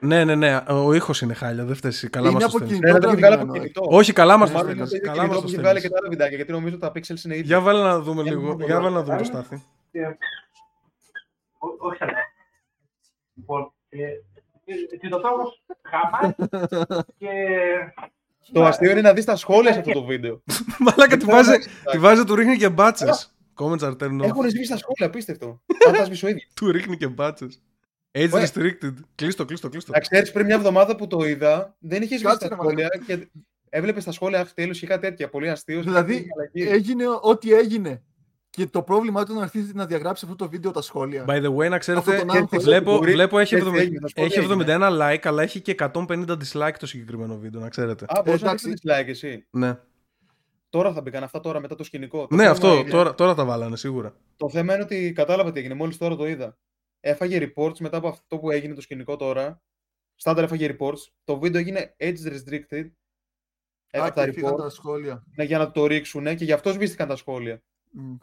ναι, 0.00 0.24
Ναι, 0.24 0.24
ναι, 0.24 0.34
ναι. 0.34 0.56
Ο 0.68 0.92
ήχος 0.94 1.20
είναι 1.20 1.34
χάλια. 1.34 1.64
Δεν 1.64 1.74
φταίει. 1.76 1.90
εσύ. 1.90 2.08
Καλά 2.10 2.28
Είναι 2.30 2.38
μας 2.40 2.42
το 2.52 2.56
από 2.56 2.66
στέλνεις. 2.66 2.78
Ναι, 2.80 2.86
κινητό 2.90 2.98
δεν 2.98 3.00
το 3.02 3.08
έχει 3.08 3.16
βγάλει 3.16 3.34
από 3.34 3.44
τραβηγμένο. 3.44 3.72
κινητό. 3.80 3.96
Όχι, 3.96 4.12
καλά 4.12 4.36
μας 4.36 4.50
το 4.50 4.56
Μάλλον 4.56 4.70
είναι 4.70 4.80
το 4.80 4.86
στέλνεις. 4.86 5.08
ίδιο 5.08 5.12
Καλά 5.22 5.26
μας 5.28 5.36
κινητό 5.36 5.40
το 5.40 5.46
που 5.46 5.52
έχει 5.52 5.60
βγάλει 5.62 5.80
και 5.80 5.86
στέλνεις. 5.86 5.92
τα 5.92 5.98
άλλα 6.00 6.08
βιντεάκια, 6.10 6.36
γιατί 6.36 6.52
νομίζω 6.52 6.78
τα 6.78 6.88
pixels 6.94 7.24
είναι 7.24 7.34
ίδια. 7.34 7.46
Για 7.46 7.60
βάλε 7.60 7.82
να 7.82 8.00
δούμε 8.00 8.22
Για 8.22 8.32
να 8.32 8.38
λίγο. 8.38 8.50
δούμε 8.52 8.64
Για 8.64 8.74
το 8.76 8.82
βάλε 8.82 8.94
να 8.94 9.02
δούμε 9.02 9.16
το 9.16 9.22
άλλο. 9.22 9.24
στάθι. 9.24 9.62
και... 9.92 10.00
Ό- 11.58 11.76
όχι 11.88 11.98
καλά. 11.98 12.12
Λοιπόν, 13.34 13.72
ε, 13.88 14.02
ε, 14.04 14.96
Τιτοτάουρος 15.00 15.62
χαμάει 15.90 16.32
και... 17.18 17.28
Το 18.52 18.64
αστείο 18.64 18.90
είναι 18.90 19.00
να 19.00 19.12
δεις 19.12 19.24
τα 19.24 19.36
σχόλια 19.36 19.72
σε 19.72 19.78
αυτό 19.78 19.92
το 19.92 20.04
βίντεο. 20.04 20.42
Μαλάκα 20.78 21.16
τη 21.16 21.24
Δεν 21.24 21.34
βάζει, 21.34 21.58
ξέρω, 21.58 21.74
τη 21.90 21.98
βάζει, 21.98 22.24
του 22.24 22.34
ρίχνει 22.34 22.56
και 22.56 22.68
μπάτσες. 22.68 23.34
Comments 23.58 23.78
are 23.78 23.96
turned 23.96 24.20
off. 24.20 24.24
Έχουν 24.24 24.48
σβήσει 24.48 24.70
τα 24.70 24.76
σχόλια, 24.76 25.06
απίστευτο. 25.06 25.62
Αν 25.86 25.92
τα 25.92 26.04
σβήσω 26.04 26.28
ίδιο. 26.28 26.48
Του 26.56 26.70
ρίχνει 26.70 26.96
και 26.96 27.08
μπάτσες. 27.08 27.62
Age 28.12 28.30
Ωραία. 28.32 28.46
restricted. 28.46 28.94
Κλείστο, 29.14 29.44
κλείστο, 29.44 29.68
κλείστο. 29.68 29.92
Να 29.92 30.00
ξέρεις, 30.00 30.32
πριν 30.32 30.46
μια 30.46 30.54
εβδομάδα 30.54 30.96
που 30.96 31.06
το 31.06 31.26
είδα, 31.26 31.76
δεν 31.78 32.02
είχε 32.02 32.16
σβήσει 32.18 32.32
Κάτσε 32.32 32.48
τα 32.48 32.56
να 32.56 32.62
σχόλια 32.62 32.88
και 33.06 33.28
έβλεπες 33.68 34.04
τα 34.04 34.12
σχόλια 34.12 34.40
αχ 34.40 34.52
τέλος 34.52 34.78
και 34.78 34.86
κάτι 34.86 35.00
τέτοια. 35.00 35.28
Πολύ 35.28 35.50
αστείος. 35.50 35.84
Δηλαδή, 35.84 36.26
Έγινε 36.52 37.04
ό,τι 37.20 37.52
έγινε. 37.52 38.02
Και 38.56 38.66
το 38.66 38.82
πρόβλημα 38.82 39.20
ήταν 39.20 39.36
να 39.36 39.42
αρχίσει 39.42 39.72
να 39.74 39.86
διαγράψει 39.86 40.24
αυτό 40.24 40.36
το 40.36 40.48
βίντο 40.48 40.70
τα 40.70 40.82
σχόλια. 40.82 41.24
By 41.28 41.42
the 41.44 41.54
way, 41.56 41.68
να 41.70 41.78
ξέρετε, 41.78 42.10
Αυτό 42.10 42.26
τον 42.26 42.36
άγχος 42.36 42.64
βλέπω, 42.64 42.96
μπορεί- 42.96 43.12
βλέπω 43.12 43.38
έχει, 43.38 43.54
έτσι 43.54 43.68
70 43.68 43.74
έγινε, 43.78 43.98
θα 44.00 44.06
σου 44.08 44.14
πω 44.14 44.20
τι 44.20 44.26
έχει 44.26 44.38
έγινε. 44.38 44.64
71 44.64 44.88
like, 45.12 45.20
αλλά 45.26 45.42
έχει 45.42 45.60
και 45.60 45.74
150 45.78 46.36
dislike 46.38 46.72
το 46.78 46.86
συγκεκριμένο 46.86 47.38
βίντεο, 47.38 47.60
να 47.60 47.68
ξέρετε. 47.68 48.04
Α, 48.08 48.22
μπορεί 48.24 48.38
να 48.42 48.46
εντάξει. 48.48 48.68
δείξει 48.68 48.82
dislike 48.88 49.08
εσύ; 49.08 49.46
Ναι, 49.50 49.78
Τώρα 50.68 50.92
θα 50.92 51.00
μπήκαν 51.00 51.22
αυτά 51.22 51.40
τώρα 51.40 51.60
μετά 51.60 51.74
το 51.74 51.84
σκηνικό. 51.84 52.26
Το 52.26 52.34
ναι 52.34 52.40
θέμα 52.42 52.52
αυτό, 52.54 52.74
είναι- 52.74 52.90
τώρα, 52.90 53.14
τώρα 53.14 53.34
τα 53.34 53.44
βάλανε 53.44 53.76
σίγουρα. 53.76 54.14
Το 54.36 54.48
θέμα 54.48 54.74
είναι 54.74 54.82
ότι 54.82 55.12
κατάλαβα 55.12 55.52
τι 55.52 55.58
έγινε, 55.58 55.74
μόλις 55.74 55.96
τώρα 55.96 56.16
το 56.16 56.26
είδα. 56.26 56.58
Έφαγε 57.00 57.52
reports 57.56 57.78
μετά 57.80 57.96
από 57.96 58.08
αυτό 58.08 58.38
που 58.38 58.50
έγινε 58.50 58.74
το 58.74 58.80
σκηνικό 58.80 59.16
τώρα. 59.16 59.62
Στάνταρ 60.14 60.44
έφαγε 60.44 60.76
reports. 60.78 60.98
Το 61.24 61.38
βίντεο 61.38 61.60
έγινε 61.60 61.94
age 61.98 62.26
restricted. 62.32 62.90
Α, 63.90 64.04
από 64.06 64.14
τα 64.14 64.24
και 64.24 64.32
φύγαν 64.32 64.52
reports 64.54 64.56
τα 64.58 64.68
σχόλια. 64.70 65.24
ναι, 65.36 65.44
για 65.44 65.58
να 65.58 65.70
το 65.70 65.86
ρίξουν 65.86 66.24
και 66.36 66.44
γι' 66.44 66.52
αυτό 66.52 66.72
σβήστηκαν 66.72 67.08
τα 67.08 67.16
σχόλια. 67.16 67.62
Μμ. 67.90 68.14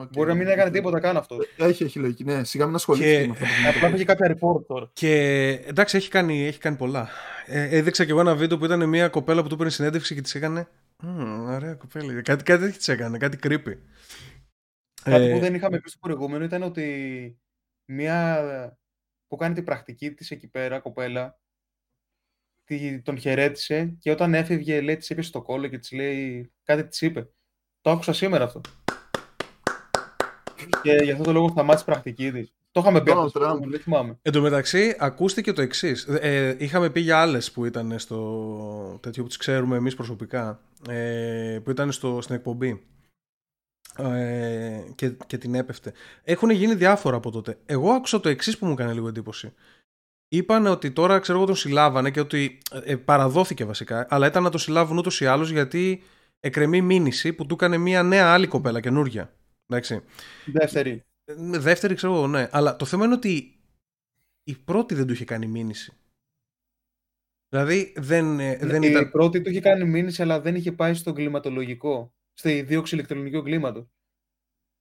Οκ. 0.00 0.08
Μπορεί 0.12 0.28
να 0.28 0.34
μην 0.34 0.46
έκανε 0.48 0.70
τίποτα 0.70 1.00
καν 1.00 1.16
αυτό. 1.16 1.36
Έχει, 1.56 1.84
έχει 1.84 1.98
λογική. 1.98 2.24
Ναι, 2.24 2.44
σιγά 2.44 2.66
μην 2.66 2.74
ασχολήθηκε 2.74 3.20
Και- 3.20 3.26
με 3.26 3.32
αυτό. 3.32 3.44
το 3.44 3.50
πράγμα. 3.62 3.68
Απλά 3.86 3.94
είχε 3.96 4.04
κάποια 4.04 4.36
report 4.38 4.66
τώρα. 4.66 4.90
Και 4.92 5.12
εντάξει, 5.66 5.96
έχει 5.96 6.08
κάνει, 6.10 6.46
έχει 6.46 6.58
κάνει 6.58 6.76
πολλά. 6.76 7.08
Ε, 7.46 7.76
έδειξα 7.76 8.04
κι 8.04 8.10
εγώ 8.10 8.20
ένα 8.20 8.34
βίντεο 8.34 8.58
που 8.58 8.64
ήταν 8.64 8.88
μια 8.88 9.08
κοπέλα 9.08 9.42
που 9.42 9.48
του 9.48 9.54
έπαιρνε 9.54 9.72
συνέντευξη 9.72 10.14
και 10.14 10.20
της 10.20 10.34
έκανε. 10.34 10.68
«Μμμ, 11.02 11.48
ωραία 11.48 11.74
κοπέλα. 11.74 12.22
Κάτι, 12.22 12.42
κάτι 12.44 12.60
τέτοιο 12.62 12.76
της 12.76 12.88
έκανε, 12.88 13.18
κάτι 13.18 13.38
creepy. 13.42 13.74
Κάτι 15.02 15.24
Ε, 15.24 15.32
που 15.32 15.38
δεν 15.38 15.54
είχαμε 15.54 15.78
πει 15.80 15.88
στο 15.88 15.98
προηγούμενο 16.00 16.44
ήταν 16.44 16.62
ότι 16.62 17.38
μια 17.84 18.42
που 19.28 19.36
κάνει 19.36 19.54
την 19.54 19.64
πρακτική 19.64 20.10
της 20.12 20.30
εκεί 20.30 20.48
πέρα, 20.48 20.80
κοπέλα, 20.80 21.38
τη- 22.64 23.02
τον 23.02 23.18
χαιρέτησε 23.18 23.96
και 23.98 24.10
όταν 24.10 24.34
έφευγε, 24.34 24.80
λέει, 24.80 24.96
της 24.96 25.10
είπε 25.10 25.22
στο 25.22 25.42
κόλλο 25.42 25.66
και 25.68 25.78
της 25.78 25.92
λέει, 25.92 26.52
κάτι 26.62 26.86
της 26.88 27.00
είπε. 27.00 27.28
Το 27.80 27.90
άκουσα 27.90 28.12
σήμερα 28.12 28.44
αυτό. 28.44 28.60
Και 30.82 30.98
γι' 31.02 31.10
αυτό 31.10 31.22
το 31.22 31.32
λόγο 31.32 31.48
σταμάτησε 31.48 31.84
η 31.88 31.90
πρακτική 31.92 32.32
της. 32.32 32.52
Το 32.70 32.80
είχαμε 32.80 33.00
πει 33.00 33.10
Donald 33.10 33.16
αυτό 33.16 33.28
στο 33.28 33.40
Trump. 33.40 33.42
προηγούμενο, 33.42 33.70
δεν 33.70 33.80
θυμάμαι. 33.80 34.18
Εν 34.22 34.32
τω 34.32 34.40
μεταξύ, 34.40 34.96
ακούστηκε 34.98 35.52
το 35.52 35.62
εξής. 35.62 36.04
Ε, 36.04 36.56
είχαμε 36.58 36.90
πει 36.90 37.00
για 37.00 37.20
άλλες 37.20 37.52
που 37.52 37.64
ήταν 37.64 37.98
στο 37.98 38.98
τέτοιο 39.02 39.22
που 39.22 39.28
τις 39.28 39.36
ξέρουμε 39.36 39.76
εμείς 39.76 39.94
προσωπικά, 39.94 40.60
ε, 40.88 41.58
που 41.64 41.70
ήταν 41.70 41.92
στο, 41.92 42.20
στην 42.20 42.34
εκπομπή 42.34 42.82
ε, 43.98 44.80
και, 44.94 45.12
και 45.26 45.38
την 45.38 45.54
έπεφτε. 45.54 45.92
Έχουν 46.24 46.50
γίνει 46.50 46.74
διάφορα 46.74 47.16
από 47.16 47.30
τότε. 47.30 47.58
Εγώ 47.66 47.90
άκουσα 47.90 48.20
το 48.20 48.28
εξής 48.28 48.58
που 48.58 48.66
μου 48.66 48.72
έκανε 48.72 48.92
λίγο 48.92 49.08
εντύπωση. 49.08 49.52
Είπαν 50.28 50.66
ότι 50.66 50.90
τώρα 50.90 51.18
ξέρω 51.18 51.38
εγώ 51.38 51.46
τον 51.46 51.56
συλλάβανε 51.56 52.10
και 52.10 52.20
ότι 52.20 52.58
ε, 52.84 52.96
παραδόθηκε 52.96 53.64
βασικά, 53.64 54.06
αλλά 54.10 54.26
ήταν 54.26 54.42
να 54.42 54.50
το 54.50 54.58
συλλάβουν 54.58 54.98
ούτως 54.98 55.20
ή 55.20 55.26
άλλως 55.26 55.50
γιατί 55.50 56.02
εκρεμεί 56.40 56.80
μήνυση 56.80 57.32
που 57.32 57.46
του 57.46 57.54
έκανε 57.54 57.76
μια 57.76 58.02
νέα 58.02 58.32
άλλη 58.32 58.46
κοπέλα 58.46 58.80
καινούρια. 58.80 59.32
Εντάξει. 59.68 60.00
Δεύτερη. 60.46 61.04
Ε, 61.24 61.34
Δεύτερη 61.58 61.94
ξέρω 61.94 62.14
εγώ, 62.14 62.26
ναι. 62.26 62.48
Αλλά 62.50 62.76
το 62.76 62.84
θέμα 62.84 63.04
είναι 63.04 63.14
ότι 63.14 63.58
η 64.44 64.54
πρώτη 64.56 64.94
δεν 64.94 65.06
του 65.06 65.12
είχε 65.12 65.24
κάνει 65.24 65.46
μήνυση. 65.46 65.92
Δηλαδή 67.48 67.92
δεν, 67.96 68.40
ε, 68.40 68.56
δεν 68.62 68.82
η 68.82 68.88
ήταν. 68.90 69.10
πρώτη 69.10 69.40
του 69.40 69.50
είχε 69.50 69.60
κάνει 69.60 69.84
μήνυση, 69.84 70.22
αλλά 70.22 70.40
δεν 70.40 70.54
είχε 70.54 70.72
πάει 70.72 70.94
στον 70.94 71.14
κλιματολογικό. 71.14 72.12
Στη 72.34 72.62
δίωξη 72.62 72.94
ηλεκτρονικού 72.94 73.36
εγκλήματο. 73.36 73.88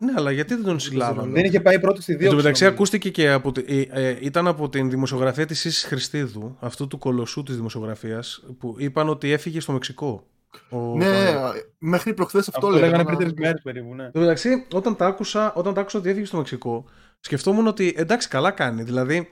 Ναι, 0.04 0.14
αλλά 0.16 0.32
γιατί 0.32 0.54
δεν 0.56 0.64
τον 0.64 0.80
συλλάβανε; 0.80 1.32
Δεν 1.32 1.46
είχε 1.46 1.62
πάει 1.62 1.80
πρώτη 1.80 2.02
στη 2.02 2.12
Εν 2.12 2.18
τω 2.18 2.22
δίωξη. 2.24 2.38
μεταξύ 2.44 2.64
νομίζω. 2.64 2.80
ακούστηκε 2.82 3.10
και 3.12 3.30
από, 3.30 3.52
τη- 3.52 3.64
ε, 3.68 3.82
ε, 3.90 4.18
ήταν 4.22 4.48
από 4.48 4.70
την 4.70 4.90
δημοσιογραφία 4.90 5.46
της 5.46 5.66
Ίσης 5.66 5.84
Χριστίδου, 5.84 6.58
αυτού 6.60 6.88
του 6.88 6.98
κολοσσού 6.98 7.44
της 7.44 7.56
δημοσιογραφίας, 7.56 8.46
που 8.58 8.76
είπαν 8.80 9.10
ότι 9.10 9.32
έφυγε 9.32 9.60
στο 9.60 9.72
Μεξικό. 9.74 10.28
Ο 10.70 10.78
Ναι, 10.98 11.06
Παναγιώτης. 11.06 11.62
μέχρι 11.78 12.14
προχθές 12.14 12.48
αυτό, 12.48 12.68
Αυτό 12.68 12.70
λέγανε. 12.70 12.86
λέγανε 12.92 13.04
αλλά- 13.10 13.18
πριν 13.18 13.30
τρεις 13.30 13.46
μέρες 13.46 13.62
περίπου, 13.62 13.96
ναι. 13.96 14.04
Εν 14.04 14.12
τω 14.12 14.20
μεταξύ, 14.20 14.66
όταν 14.74 14.96
τα 14.96 15.06
άκουσα, 15.06 15.54
όταν 15.54 15.74
τα 15.74 15.82
άκουσα 15.82 16.00
ότι 16.00 16.10
έφυγε 16.10 16.26
στο 16.26 16.38
Μεξικό, 16.38 16.86
σκεφτόμουν 17.20 17.68
ότι 17.68 17.94
εντάξει, 17.98 18.28
καλά 18.28 18.52
κάνει. 18.52 18.84
Δηλαδή, 18.84 19.30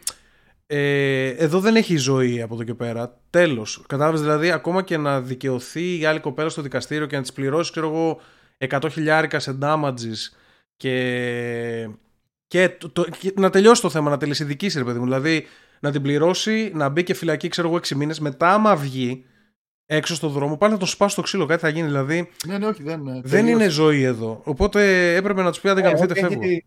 ε, 0.68 1.28
εδώ 1.30 1.59
δεν 1.59 1.76
έχει 1.76 1.95
ζωή 1.97 2.41
από 2.41 2.53
εδώ 2.53 2.63
και 2.63 2.74
πέρα. 2.74 3.18
Τέλος. 3.30 3.84
Κατάλαβες 3.88 4.22
δηλαδή, 4.22 4.51
ακόμα 4.51 4.82
και 4.84 4.97
να 4.97 5.22
δικαιωθεί 5.22 5.99
η 5.99 6.05
άλλη 6.05 6.20
κοπέλα 6.20 6.49
στο 6.49 6.61
δικαστήριο 6.61 7.05
και 7.05 7.16
να 7.16 7.22
της 7.22 7.34
πληρώσει, 7.34 7.72
ξέρω 7.72 7.88
εγώ, 7.88 8.20
100 8.57 8.89
χιλιάρικα 8.89 9.39
σε 9.39 9.57
damages 9.61 10.36
και. 10.78 11.89
Και, 12.47 12.70
το, 12.78 12.89
το- 12.89 13.07
και 13.20 13.34
να 13.36 13.49
τελειώσει 13.49 13.82
το 13.82 13.89
θέμα, 13.89 14.09
να 14.09 14.18
τελεσυδικήσει, 14.18 14.78
ρε 14.78 14.84
παιδί 14.84 14.97
μου. 14.99 15.03
Δηλαδή, 15.05 15.45
να 15.80 15.91
την 15.91 16.01
πληρώσει, 16.01 16.72
να 16.76 16.89
μπει 16.89 17.03
και 17.03 17.13
φυλακή, 17.13 17.47
ξέρω 17.47 17.68
εγώ, 17.68 17.76
6 17.78 17.95
μήνες. 17.95 18.20
Μετά, 18.20 18.53
άμα 18.53 18.76
βγει 18.76 19.26
έξω 19.86 20.16
στο 20.16 20.28
δρόμο, 20.30 20.58
πάλι 20.58 20.74
να 20.74 20.80
τον 20.80 20.88
σπάσει 20.88 21.16
το 21.16 21.22
ξύλο. 21.22 21.46
Κάτι 21.46 21.62
θα 21.62 21.70
γίνει. 21.70 21.88
Δηλαδή, 21.88 22.30
Ναι, 22.48 22.58
ναι, 22.58 22.66
όχι, 22.68 22.84
δεν. 22.84 23.04
δεν 23.04 23.22
τελείωσε. 23.22 23.52
είναι 23.52 23.68
ζωή 23.68 24.04
εδώ. 24.04 24.42
Οπότε 24.44 25.14
έπρεπε 25.16 25.42
να 25.42 25.50
τους 25.52 25.60
πει: 25.60 25.70
Αν 25.70 25.76
δεν 25.76 25.84
Ε, 25.86 25.88
καμφθείτε, 25.88 26.12
ό,τι 26.12 26.22
φεύγω. 26.22 26.44
έχει- 26.44 26.66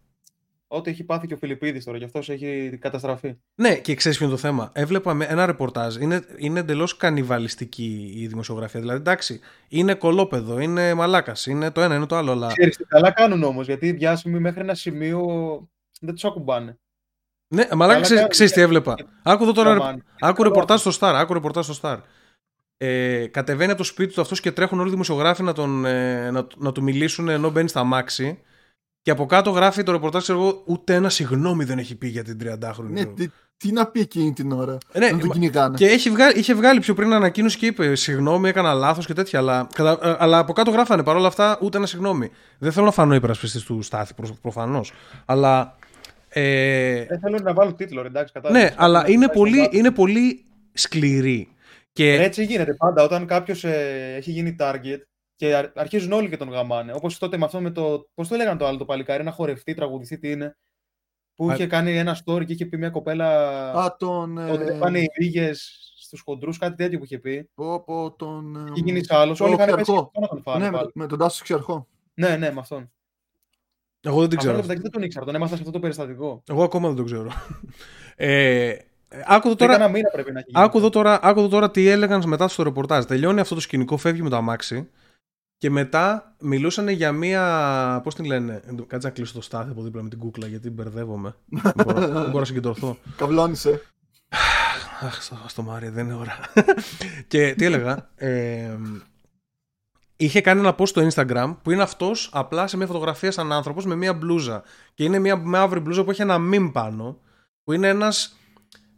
Ό,τι 0.71 0.91
έχει 0.91 1.05
πάθει 1.05 1.27
και 1.27 1.35
ο 1.35 1.37
Φιλιππίδης 1.37 1.85
τώρα, 1.85 1.99
γι' 1.99 2.05
αυτό 2.05 2.21
έχει 2.27 2.79
καταστραφεί. 2.81 3.35
Ναι, 3.55 3.75
και 3.77 3.95
ξέρεις 3.95 4.17
ποιο 4.19 4.27
είναι 4.27 4.35
το 4.35 4.41
θέμα. 4.41 4.71
Έβλεπα 4.75 5.15
με- 5.15 5.25
ένα 5.25 5.47
ρεπορτάζ. 5.47 5.97
Είναι, 5.97 6.25
είναι 6.37 6.61
εντελώς 6.61 6.97
κανιβαλιστική 6.97 8.13
η 8.17 8.27
δημοσιογραφία. 8.27 8.81
Δηλαδή, 8.81 8.99
εντάξει, 8.99 9.41
είναι 9.69 9.95
κολόπεδο, 9.95 10.59
είναι 10.59 10.95
μαλάκας, 10.95 11.47
είναι 11.47 11.71
το 11.71 11.81
ένα, 11.81 11.95
είναι 11.95 12.07
το 12.07 12.17
άλλο. 12.17 12.31
Αλλά... 12.33 12.47
Ξέρεις 12.47 12.77
τι 12.77 12.85
καλά 12.85 13.11
κάνουν 13.11 13.43
όμως, 13.43 13.67
γιατί 13.67 13.87
οι 13.87 13.93
διάσημοι 13.93 14.39
μέχρι 14.39 14.61
ένα 14.61 14.75
σημείο 14.75 15.27
δεν 16.01 16.15
τους 16.15 16.25
ακουμπάνε. 16.25 16.79
Ναι, 17.49 17.63
μαλάκα, 17.73 17.87
Καλά 17.87 18.01
ξέρει 18.01 18.15
κάνουν. 18.15 18.31
ξέρεις 18.31 18.53
τι 18.53 18.61
έβλεπα. 18.61 18.95
Άκου 19.23 19.43
εδώ 19.43 19.53
τώρα. 19.53 19.71
Γαμάνε. 19.73 20.03
Άκου 20.21 20.43
ρεπορτάζ 20.43 20.81
στο 20.81 20.91
Star. 21.01 21.13
Άκου 21.15 21.33
ρεπορτάζ 21.33 21.67
στο 21.69 21.75
Star. 21.83 21.99
Ε, 22.81 23.27
κατεβαίνει 23.27 23.71
από 23.71 23.79
το 23.81 23.85
σπίτι 23.85 24.15
του 24.15 24.21
αυτός 24.21 24.41
και 24.41 24.53
τρέχουν 24.53 24.79
όλοι 24.79 24.89
οι 24.89 24.93
δημοσιογράφοι 24.93 25.43
να, 25.43 25.53
τον, 25.53 25.85
ε, 25.85 26.31
να, 26.31 26.47
να 26.57 26.73
του 26.73 26.83
μιλήσουν 26.83 27.29
ενώ 27.29 27.51
μπαίνει 27.51 27.69
στα 27.69 27.85
μάξι. 27.85 28.39
Και 29.03 29.11
από 29.11 29.27
κάτω 29.27 29.51
γράφει 29.51 29.83
το 29.83 29.93
ρεπορτάζ, 29.93 30.23
ξέρω 30.23 30.39
εγώ, 30.39 30.63
ούτε 30.67 30.95
ένα 30.95 31.09
συγγνώμη 31.09 31.65
δεν 31.65 31.79
έχει 31.79 31.95
πει 31.97 32.09
για 32.09 32.25
την 32.25 32.39
30χρονη. 32.43 32.89
Ναι, 32.91 33.05
τι, 33.05 33.29
τι 33.57 33.73
να 33.73 33.87
πει 33.87 34.01
εκείνη 34.01 34.33
την 34.33 34.53
ώρα. 34.53 34.79
Ναι, 34.93 35.05
να 35.11 35.19
τον 35.19 35.21
μα- 35.27 35.33
κυνηγάνε. 35.35 35.77
Και 35.77 35.87
έχει 35.87 36.11
βγάλει, 36.11 36.39
είχε 36.39 36.55
βγάλει 36.55 36.81
πιο 36.81 36.95
πριν 36.95 37.13
ανακοίνωση 37.13 37.59
και 37.59 37.67
είπε: 37.67 37.95
Συγγνώμη, 37.95 38.49
έκανα 38.49 38.73
λάθος 38.75 39.07
και 39.07 39.13
τέτοια. 39.13 39.39
Αλλά, 39.39 39.67
κατα- 39.75 40.17
αλλά 40.21 40.39
από 40.39 40.53
κάτω 40.53 40.71
γράφανε 40.71 41.03
παρόλα 41.03 41.27
αυτά 41.27 41.59
ούτε 41.63 41.77
ένα 41.77 41.87
συγγνώμη. 41.87 42.31
Δεν 42.59 42.73
θέλω 42.73 42.87
να 42.87 42.93
φανώ 42.93 43.15
υπερασπιστής 43.15 43.63
του 43.63 43.83
Στάθη 43.83 44.15
προφανώς. 44.43 44.93
Αλλά. 45.25 45.77
Ε, 46.29 47.05
Δεν 47.05 47.19
θέλω 47.21 47.39
να 47.43 47.53
βάλω 47.53 47.73
τίτλο, 47.75 48.03
ρε, 48.03 48.09
εντάξει, 48.09 48.33
κατάλαβα. 48.33 48.65
ναι, 48.65 48.75
αλλά 48.77 49.09
είναι 49.11 49.29
πολύ, 49.29 49.69
είναι 49.73 49.91
πολύ 49.91 50.45
σκληρή. 50.73 51.49
Και 51.99 52.13
Έτσι 52.13 52.45
γίνεται 52.45 52.75
πάντα. 52.75 53.03
Όταν 53.03 53.27
κάποιος 53.27 53.65
έχει 53.65 54.31
γίνει 54.31 54.57
target 54.59 54.99
και 55.37 55.55
αρ- 55.55 55.79
αρχίζουν 55.79 56.13
όλοι 56.13 56.29
και 56.29 56.37
τον 56.37 56.49
γαμάνε. 56.51 56.93
Όπως 56.95 57.19
τότε 57.19 57.37
με 57.37 57.45
αυτό 57.45 57.61
με 57.61 57.71
το. 57.71 58.09
Πώς 58.15 58.29
το 58.29 58.35
έλεγαν 58.35 58.59
το 58.59 58.67
άλλο 58.67 58.79
το 58.79 58.85
παλικάρι, 58.85 59.21
ένα 59.21 59.31
χορευτή, 59.31 59.75
τραγουδιστή, 59.75 60.19
τι 60.19 60.31
είναι. 60.31 60.57
Που 61.35 61.51
Α- 61.51 61.55
είχε 61.55 61.67
κάνει 61.67 61.97
ένα 61.99 62.19
story 62.25 62.45
και 62.47 62.53
είχε 62.53 62.67
πει 62.67 62.77
μια 62.77 62.91
κοπέλα. 62.91 63.29
Α, 63.73 63.97
τον. 63.97 64.39
ε, 64.39 64.51
Ότι 64.51 64.65
δεν 64.65 64.79
πάνε 64.79 64.99
οι 64.99 65.11
ρίγες 65.19 65.79
στους 65.99 66.21
χοντρούς, 66.21 66.59
κάτι 66.59 66.75
τέτοιο 66.77 66.99
που 66.99 67.05
είχε 67.05 67.19
πει. 67.19 67.51
πω, 67.55 67.85
πω, 67.85 68.13
τον. 68.13 68.57
ε, 68.57 68.71
Είχε 68.75 68.83
γίνει 68.85 69.01
άλλος. 69.09 69.39
το 69.39 69.45
Όλοι 69.45 69.55
είχαν 69.55 69.67
πέσει 69.67 69.83
Ξερχό. 69.83 70.11
και 70.13 70.21
να 70.21 70.29
τον 70.29 70.43
φάνε. 70.43 70.65
Ναι, 70.65 70.71
με, 70.71 70.77
πάλι. 70.77 70.91
με 70.95 71.07
τον 71.07 71.19
Τάσος 71.19 71.43
Ξερχό. 71.43 71.89
ναι, 72.15 72.37
ναι, 72.37 72.51
με 72.53 72.61
αυτόν. 72.61 72.93
εγώ 74.01 74.21
δεν 74.21 74.29
την 74.29 74.39
Αυτό 74.39 74.51
ξέρω. 74.51 74.63
μεταξύ 74.63 74.83
δεν 74.83 74.91
τον 74.91 75.03
ήξερα, 75.03 75.25
τον 75.25 75.35
έμαθα 75.35 75.55
σε 75.55 75.61
αυτό 75.61 75.73
το 75.73 75.79
περιστατικό. 75.79 76.43
Εγώ 76.49 76.63
ακόμα 76.63 76.89
δεν 76.89 76.97
το 76.97 77.05
ξέρω. 77.05 77.31
ε, 78.17 78.77
άκου 79.27 79.47
εδώ 79.49 79.57
Τώρα... 79.57 79.73
τώρα, 79.73 79.85
Ένα 79.85 79.89
μήνα 79.89 80.09
πρέπει 80.11 80.33
να 80.33 80.39
έχει 80.39 80.51
γίνει. 80.51 80.65
άκου 80.65 80.79
εδώ 80.79 80.89
τώρα, 80.91 81.19
άκου 81.23 81.39
εδώ 81.39 81.49
τώρα 81.49 81.71
τι 81.71 81.89
έλεγαν 81.89 82.23
μετά 82.27 82.49
στο 82.49 82.63
ρεπορτάζ. 82.63 83.05
Τελειώνει 83.05 83.41
αυτό 83.41 83.55
το 83.55 83.61
σκηνικό, 83.61 83.97
φεύγει 83.97 84.23
με 84.23 84.29
το 84.29 84.37
αμάξι. 84.37 84.89
Και 85.59 85.71
μετά 85.71 86.35
μιλούσαν 86.41 86.89
για 86.89 87.13
μία. 87.13 88.01
Πώς 88.03 88.15
την 88.15 88.25
λένε; 88.25 88.63
Κάτσε 88.87 89.07
να 89.07 89.13
κλείσω 89.13 89.33
το 89.35 89.41
στάθι 89.41 89.71
από 89.71 89.83
δίπλα 89.83 90.03
με 90.03 90.09
την 90.09 90.19
κούκλα 90.19 90.47
γιατί 90.47 90.71
μπερδεύομαι. 90.71 91.35
δεν, 91.47 91.73
μπορώ, 91.85 92.01
δεν 92.07 92.25
μπορώ 92.25 92.39
να 92.39 92.45
συγκεντρωθώ. 92.45 92.97
Καβλώνησε. 93.17 93.83
Αχ, 95.01 95.23
στο, 95.23 95.39
στο 95.47 95.63
Μάρι, 95.63 95.89
δεν 95.89 96.05
είναι 96.05 96.15
ώρα. 96.15 96.39
και 97.29 97.55
τι 97.55 97.65
έλεγα. 97.65 98.09
Ε, 98.17 98.77
είχε 100.17 100.41
κάνει 100.41 100.61
ένα 100.61 100.75
post 100.79 100.89
στο 100.89 101.09
Instagram 101.13 101.57
που 101.63 101.71
είναι 101.71 101.83
αυτός 101.83 102.31
απλά 102.33 102.67
σε 102.67 102.77
μια 102.77 102.87
φωτογραφία 102.87 103.31
σαν 103.31 103.53
άνθρωπος 103.53 103.87
με 103.87 103.95
μια 103.95 104.15
μπλούζα. 104.15 104.63
Και 104.95 105.05
είναι 105.05 105.19
μια 105.19 105.37
μαύρη 105.37 105.81
μπλούζα 105.81 106.05
που 106.05 106.11
έχει 106.11 106.23
ένα 106.23 106.39
μιμ 106.39 106.71
πάνω. 106.73 107.19
Που 107.65 107.73
είναι 107.73 107.89
ένας 107.89 108.38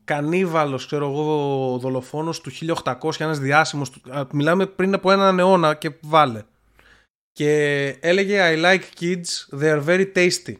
κανίβαλος, 0.04 0.86
ξέρω 0.86 1.06
εγώ, 1.10 1.78
δολοφόνος 1.78 2.40
του 2.40 2.50
1800, 2.50 3.24
ένας 3.24 3.38
διάσημος. 3.38 3.90
Μιλάμε 4.32 4.66
πριν 4.66 4.94
από 4.94 5.10
έναν 5.12 5.38
αιώνα 5.38 5.74
και 5.74 5.90
βάλε. 6.00 6.42
Και 7.32 7.52
έλεγε 8.00 8.40
I 8.42 8.64
like 8.64 9.00
kids, 9.00 9.58
they 9.60 9.80
are 9.80 9.84
very 9.86 10.12
tasty. 10.14 10.54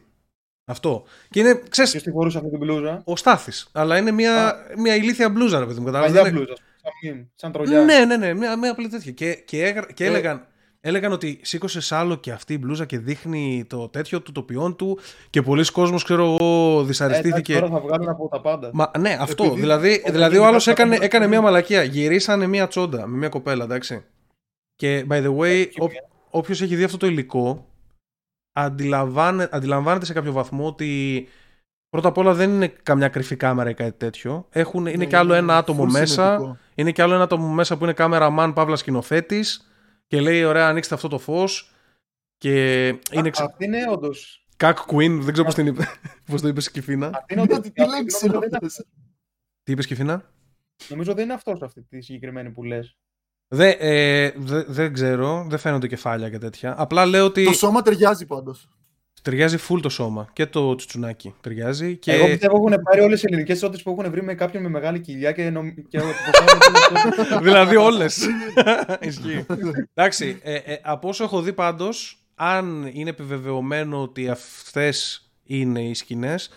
Αυτό. 0.65 1.03
Και 1.29 1.39
είναι, 1.39 1.61
ξέρεις, 1.69 1.91
Ποιος 1.91 2.03
τη 2.03 2.11
φορούσε 2.11 2.37
αυτή 2.37 2.49
την 2.49 2.59
μπλούζα; 2.59 3.01
ο 3.05 3.15
Στάθης. 3.15 3.69
Αλλά 3.71 3.97
είναι 3.97 4.11
μια, 4.11 4.55
μια 4.77 4.95
ηλίθια 4.95 5.29
μπλούζα, 5.29 5.59
ρε 5.59 5.65
παιδί 5.65 5.79
μου. 5.79 5.85
κατάλαβες, 5.85 6.11
Παλιά 6.15 6.23
δεν 6.31 6.35
είναι- 6.35 6.45
μπλούζα. 6.45 6.61
Σαν 6.81 6.91
μιμ, 7.15 7.25
σαν 7.35 7.51
τρολιά. 7.51 7.81
Ναι, 7.83 8.05
ναι, 8.05 8.17
ναι, 8.17 8.33
μια, 8.33 8.57
μια 8.57 8.71
απλή 8.71 8.87
τέτοια. 8.87 9.11
Και, 9.11 9.33
και, 9.33 9.63
έγρα- 9.65 9.91
και 9.93 10.03
Ε. 10.03 10.07
έλεγαν, 10.07 10.47
έλεγαν 10.81 11.11
ότι 11.11 11.39
σήκωσες 11.43 11.85
σ' 11.85 11.91
άλλο 11.91 12.15
και 12.15 12.31
αυτή 12.31 12.53
η 12.53 12.57
μπλούζα 12.61 12.85
και 12.85 12.99
δείχνει 12.99 13.65
το 13.69 13.87
τέτοιο 13.89 14.21
του, 14.21 14.31
το 14.31 14.41
ποιόν 14.41 14.75
του 14.75 14.99
και 15.29 15.41
πολλοί 15.41 15.71
κόσμος, 15.71 16.03
ξέρω 16.03 16.23
εγώ, 16.23 16.37
Ε, 16.39 16.71
εντάξει, 16.71 16.85
δυσαρεστήθηκε. 16.87 17.53
Τώρα 17.53 17.67
θα 17.67 17.79
βγάλουν 17.79 18.09
από 18.09 18.27
τα 18.27 18.41
πάντα. 18.41 18.69
Μα, 18.73 18.91
ναι, 18.99 19.17
αυτό. 19.19 19.43
Επειδή- 19.43 19.59
δηλαδή, 19.61 19.93
Όταν 19.99 20.11
δηλαδή 20.13 20.35
ο 20.35 20.37
γίνει 20.37 20.49
άλλος 20.49 20.65
κάτι 20.65 20.81
έκανε, 20.81 20.97
θα 20.97 21.03
έκανε 21.03 21.23
πούμε. 21.25 21.35
μια 21.37 21.45
μαλακία. 21.45 21.83
Γυρίσανε 21.83 22.47
μια 22.47 22.67
τσόντα 22.67 23.07
με 23.07 23.17
μια 23.17 23.29
κοπέλα, 23.29 23.63
εντάξει. 23.63 24.03
Και 24.75 25.05
by 25.09 25.23
the 25.25 25.37
way, 25.37 25.67
Και 25.69 25.81
ο, 25.81 25.85
μια. 25.87 26.07
όποιος 26.29 26.61
έχει 26.61 26.75
δει 26.75 26.83
αυτό 26.83 26.97
το 26.97 27.07
υλικό, 27.07 27.67
αντιλαμβάνε, 28.53 29.47
αντιλαμβάνεται 29.51 30.05
σε 30.05 30.13
κάποιο 30.13 30.31
βαθμό 30.31 30.65
ότι 30.67 31.27
πρώτα 31.89 32.07
απ' 32.07 32.17
όλα 32.17 32.33
δεν 32.33 32.49
είναι 32.49 32.67
καμιά 32.83 33.07
κρυφή 33.07 33.35
κάμερα 33.35 33.69
ή 33.69 33.73
κάτι 33.73 33.97
τέτοιο. 33.97 34.45
Έχουν, 34.49 34.85
είναι 34.85 34.95
Ναι, 34.97 35.05
κι 35.05 35.15
άλλο 35.15 35.31
ναι, 35.31 35.37
ένα 35.37 35.57
άτομο 35.57 35.83
full 35.83 35.91
μέσα. 35.91 36.23
συνετικό. 36.35 36.57
Είναι 36.75 36.91
κι 36.91 37.01
άλλο 37.01 37.13
ένα 37.13 37.23
άτομο 37.23 37.47
μέσα 37.47 37.77
που 37.77 37.83
είναι 37.83 37.93
κάμερα 37.93 38.35
man 38.39 38.51
παύλας 38.55 38.79
σκηνοθέτης 38.79 39.70
και 40.11 40.21
λέει: 40.21 40.43
Ωραία, 40.43 40.67
ανοίξτε 40.67 40.95
αυτό 40.95 41.07
το 41.07 41.17
φως. 41.19 41.71
Και 42.37 42.87
είναι 43.11 43.29
ξε... 43.29 43.43
Αυτή 43.43 43.65
είναι 43.65 43.85
όντως. 43.91 44.47
Κακ 44.57 44.77
Queen, 44.87 45.17
δεν 45.21 45.31
ξέρω 45.31 45.45
πώς 45.45 45.55
την 45.55 45.67
είπε. 45.67 45.83
Πώς 46.31 46.41
το 46.41 46.47
είπε 46.47 46.61
Σκυφίνα. 46.61 47.07
Αυτή 47.13 47.33
είναι 47.33 47.41
όντως- 47.41 47.59
Τι 47.59 47.71
τι 47.71 47.81
λέξεις 47.87 48.21
είναι 48.21 48.33
νομίζω 48.33 48.39
δεν 48.39 48.47
είναι- 48.47 48.67
αυτές. 48.67 48.85
Τι 49.63 49.71
είπε 49.71 49.81
Σκυφίνα; 49.81 50.31
Νομίζω 50.87 51.13
δεν 51.13 51.23
είναι 51.23 51.33
αυτός 51.33 51.61
αυτή 51.61 51.81
τη 51.81 52.01
συγκεκριμένη 52.01 52.51
που 52.51 52.63
λες. 52.63 52.97
Δεν 53.47 53.75
ε, 53.79 54.31
δε, 54.37 54.63
δεν 54.63 54.93
ξέρω, 54.93 55.45
δεν 55.49 55.59
φαίνονται 55.59 55.87
κεφάλια 55.87 56.29
και 56.29 56.37
τέτοια. 56.37 56.75
Απλά 56.77 57.05
λέω 57.05 57.25
ότι. 57.25 57.43
Το 57.43 57.53
σώμα 57.53 57.81
ταιριάζει 57.81 58.25
πάντως. 58.25 58.69
Ταιριάζει 59.21 59.57
full 59.69 59.79
το 59.81 59.89
σώμα. 59.89 60.29
Και 60.33 60.45
το 60.45 60.75
τσουτσουνάκι 60.75 61.33
ταιριάζει. 61.41 61.97
Και... 61.97 62.11
Εγώ 62.11 62.27
πιστεύω 62.27 62.55
έχουν 62.55 62.81
πάρει 62.83 63.01
όλες 63.01 63.19
τι 63.19 63.27
ελληνικές 63.27 63.63
όντε 63.63 63.77
που 63.83 63.89
έχουν 63.89 64.11
βρει 64.11 64.23
με 64.23 64.33
κάποιον 64.33 64.63
με 64.63 64.69
μεγάλη 64.69 64.99
κοιλιά 64.99 65.31
και. 65.31 65.49
νομ- 65.49 65.73
και... 65.87 65.99
δηλαδή 67.43 67.75
όλες. 67.75 68.27
Ισχύει. 68.99 69.45
Εντάξει, 69.93 70.39
ε, 70.43 70.55
ε, 70.55 70.79
από 70.83 71.07
όσο 71.07 71.23
έχω 71.23 71.41
δει 71.41 71.53
πάντως, 71.53 72.17
αν 72.35 72.89
είναι 72.93 73.09
επιβεβαιωμένο 73.09 74.01
ότι 74.01 74.29
αυτές 74.29 75.29
είναι 75.43 75.81
οι 75.81 75.93
σκηνές, 75.93 76.49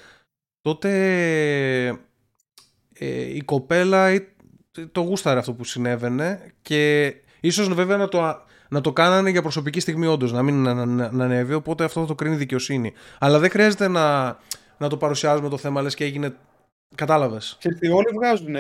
τότε 0.61 0.91
ε, 2.99 3.35
η 3.35 3.43
κοπέλα 3.45 4.07
ε, 4.07 4.29
το 4.93 5.01
γούσταρε 5.01 5.39
αυτό 5.39 5.53
που 5.53 5.65
συνέβαινε 5.65 6.53
και 6.62 7.15
ίσως 7.41 7.75
βέβαια 7.75 7.97
να 7.97 8.09
το, 8.09 8.45
να 8.75 8.81
το 8.81 8.93
κάνανε 8.93 9.31
για 9.31 9.43
προσωπική 9.43 9.81
στιγμή 9.81 10.07
όντως, 10.07 10.33
να 10.33 10.43
μην 10.43 10.62
να, 10.62 10.75
να, 10.85 11.11
να 11.12 11.25
ανέβει, 11.25 11.55
οπότε 11.55 11.85
αυτό 11.85 12.01
θα 12.01 12.07
το 12.07 12.14
κρίνει 12.14 12.35
η 12.35 12.39
δικαιοσύνη. 12.39 12.93
Αλλά 13.18 13.39
δεν 13.39 13.51
χρειάζεται 13.51 13.89
να, 13.89 14.37
να 14.79 14.89
το 14.89 14.97
παρουσιάζουμε 14.97 15.49
το 15.49 15.57
θέμα, 15.57 15.83
λες 15.83 15.95
και 15.95 16.05
έγινε... 16.05 16.37
Κατάλαβες. 16.95 17.57
Ξέρετε, 17.59 17.89
όλοι 17.93 18.07
βγάζουν 18.14 18.55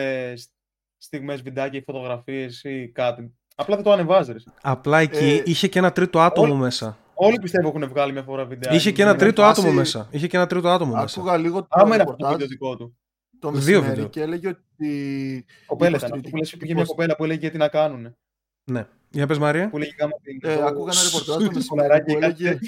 στιγμές, 0.98 1.42
βιντεάκια 1.42 1.78
ή 1.78 1.82
φωτογραφίες 1.82 2.62
ή 2.64 2.88
κάτι. 2.94 3.34
Απλά 3.54 3.74
δεν 3.74 3.84
το 3.84 3.92
ανεβάζεις. 3.92 4.32
ρε. 4.44 4.52
Απλά 4.62 4.98
εκεί 4.98 5.24
Ε, 5.24 5.42
είχε 5.44 5.68
και 5.68 5.78
ένα 5.78 5.92
τρίτο 5.92 6.20
άτομο 6.20 6.52
όλοι- 6.52 6.60
μέσα. 6.62 6.98
Όλοι 7.14 7.38
πιστεύω 7.40 7.68
έχουν 7.68 7.88
βγάλει 7.88 8.12
μια 8.12 8.22
φορά 8.22 8.44
βιντεάκι. 8.44 8.76
Είχε 8.76 8.90
και 8.90 9.02
ένα 9.02 9.10
Είναι- 9.10 9.18
τρίτο 9.20 9.42
φάση- 9.42 9.60
άτομο 9.60 9.74
μέσα. 9.74 10.08
Είχε 10.10 10.26
και 10.26 10.36
ένα 10.36 10.46
τρίτο 10.46 10.68
άτομο 10.68 10.92
μέσα. 10.94 11.20
Άκουγα 11.20 11.36
λίγο 11.36 11.60
το 11.60 11.66
Άμα 11.70 11.94
είναι 11.94 12.02
αυτό 12.02 12.04
το 12.04 12.10
ρεπορτάζ 12.16 12.32
βίντεο 12.32 12.46
δικό 12.48 12.76
του. 12.76 12.96
το 13.38 13.50
Δύο 13.50 13.58
μεσημέρι 13.60 13.90
βίντεο. 13.94 14.08
και 14.08 14.20
έλεγε 14.20 14.48
ότι 14.48 15.44
Κοπέλα 15.66 15.96
ήταν. 15.96 16.04
Αυτό 16.12 16.16
υποστηρικτική 16.16 16.30
που 16.30 16.36
λες, 16.36 16.50
πήγε 16.50 16.72
μια 16.74 16.82
υποστηρικτική 16.82 16.86
κοπέλα 16.86 17.16
που 17.16 17.24
έλεγε 17.24 17.50
τι 17.50 17.56
να 17.58 17.68
κάνουν. 17.68 18.16
Ναι. 18.64 18.86
Για 19.10 19.26
πες 19.26 19.38
Μαρία. 19.38 19.70
Που 19.70 19.78
λέγει 19.78 19.94
κάμα 19.94 20.12
την. 20.22 20.40
Ε, 20.50 20.54
το- 20.56 20.64
άκουγα 20.64 20.92
ένα 20.92 21.02
ρεπορτάζ 21.02 21.36
το 21.36 21.48
το 21.48 21.50
μεσημέρι 21.54 21.88
νεράκι 21.88 22.12
που 22.12 22.18
ή 22.18 22.20
κάτι 22.20 22.46
έλεγε 22.46 22.58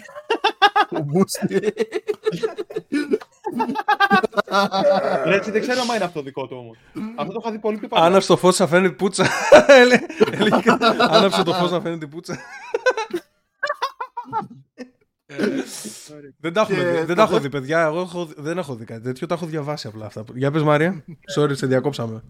ο 0.90 1.01
Μπούστη. 1.01 1.59
Ρε, 5.24 5.34
έτσι, 5.34 5.51
δεν 5.51 5.61
ξέρω 5.61 5.80
αν 5.80 5.94
είναι 5.97 6.05
αυτό 6.05 6.22
δικό 6.22 6.47
του 6.47 6.57
όμως. 6.59 6.76
Αυτό 7.16 7.32
το 7.32 7.38
είχα 7.42 7.51
δει 7.53 7.59
πολύ 7.59 7.78
πιο 7.78 7.88
παλιά. 7.88 8.07
Άναψε 8.07 8.26
το 8.28 8.36
φως 8.36 8.59
να 8.59 8.66
φαίνεται 8.66 8.88
την 8.88 8.97
πουτσα. 8.97 9.26
Έλε- 9.80 10.03
έλεγε, 10.32 10.62
Άναψε 10.99 11.42
το 11.42 11.53
φως 11.53 11.70
να 11.70 11.80
φαίνεται 11.80 11.99
την 11.99 12.09
πουτσα. 12.09 12.38
Δεν 16.40 16.53
τα, 16.53 16.61
έχουμε 16.61 16.78
Και 16.78 16.84
δει, 16.90 16.97
δεν 16.97 17.07
το 17.07 17.14
τα 17.14 17.22
έχω 17.22 17.32
δε- 17.32 17.38
δει, 17.38 17.49
παιδιά. 17.49 17.80
Εγώ 17.82 18.01
έχω, 18.01 18.28
δεν 18.36 18.59
έχω 18.59 18.74
δει 18.74 18.84
κάτι 18.84 19.03
τέτοιο. 19.03 19.26
Τα 19.26 19.34
έχω 19.34 19.47
διαβάσει 19.47 19.86
απλά 19.86 20.07
αυτά. 20.07 20.24
Για 20.34 20.51
πες 20.51 20.62
Μαρία. 20.62 21.05
Sorry, 21.36 21.57
σε 21.57 21.66
διακόψαμε. 21.66 22.22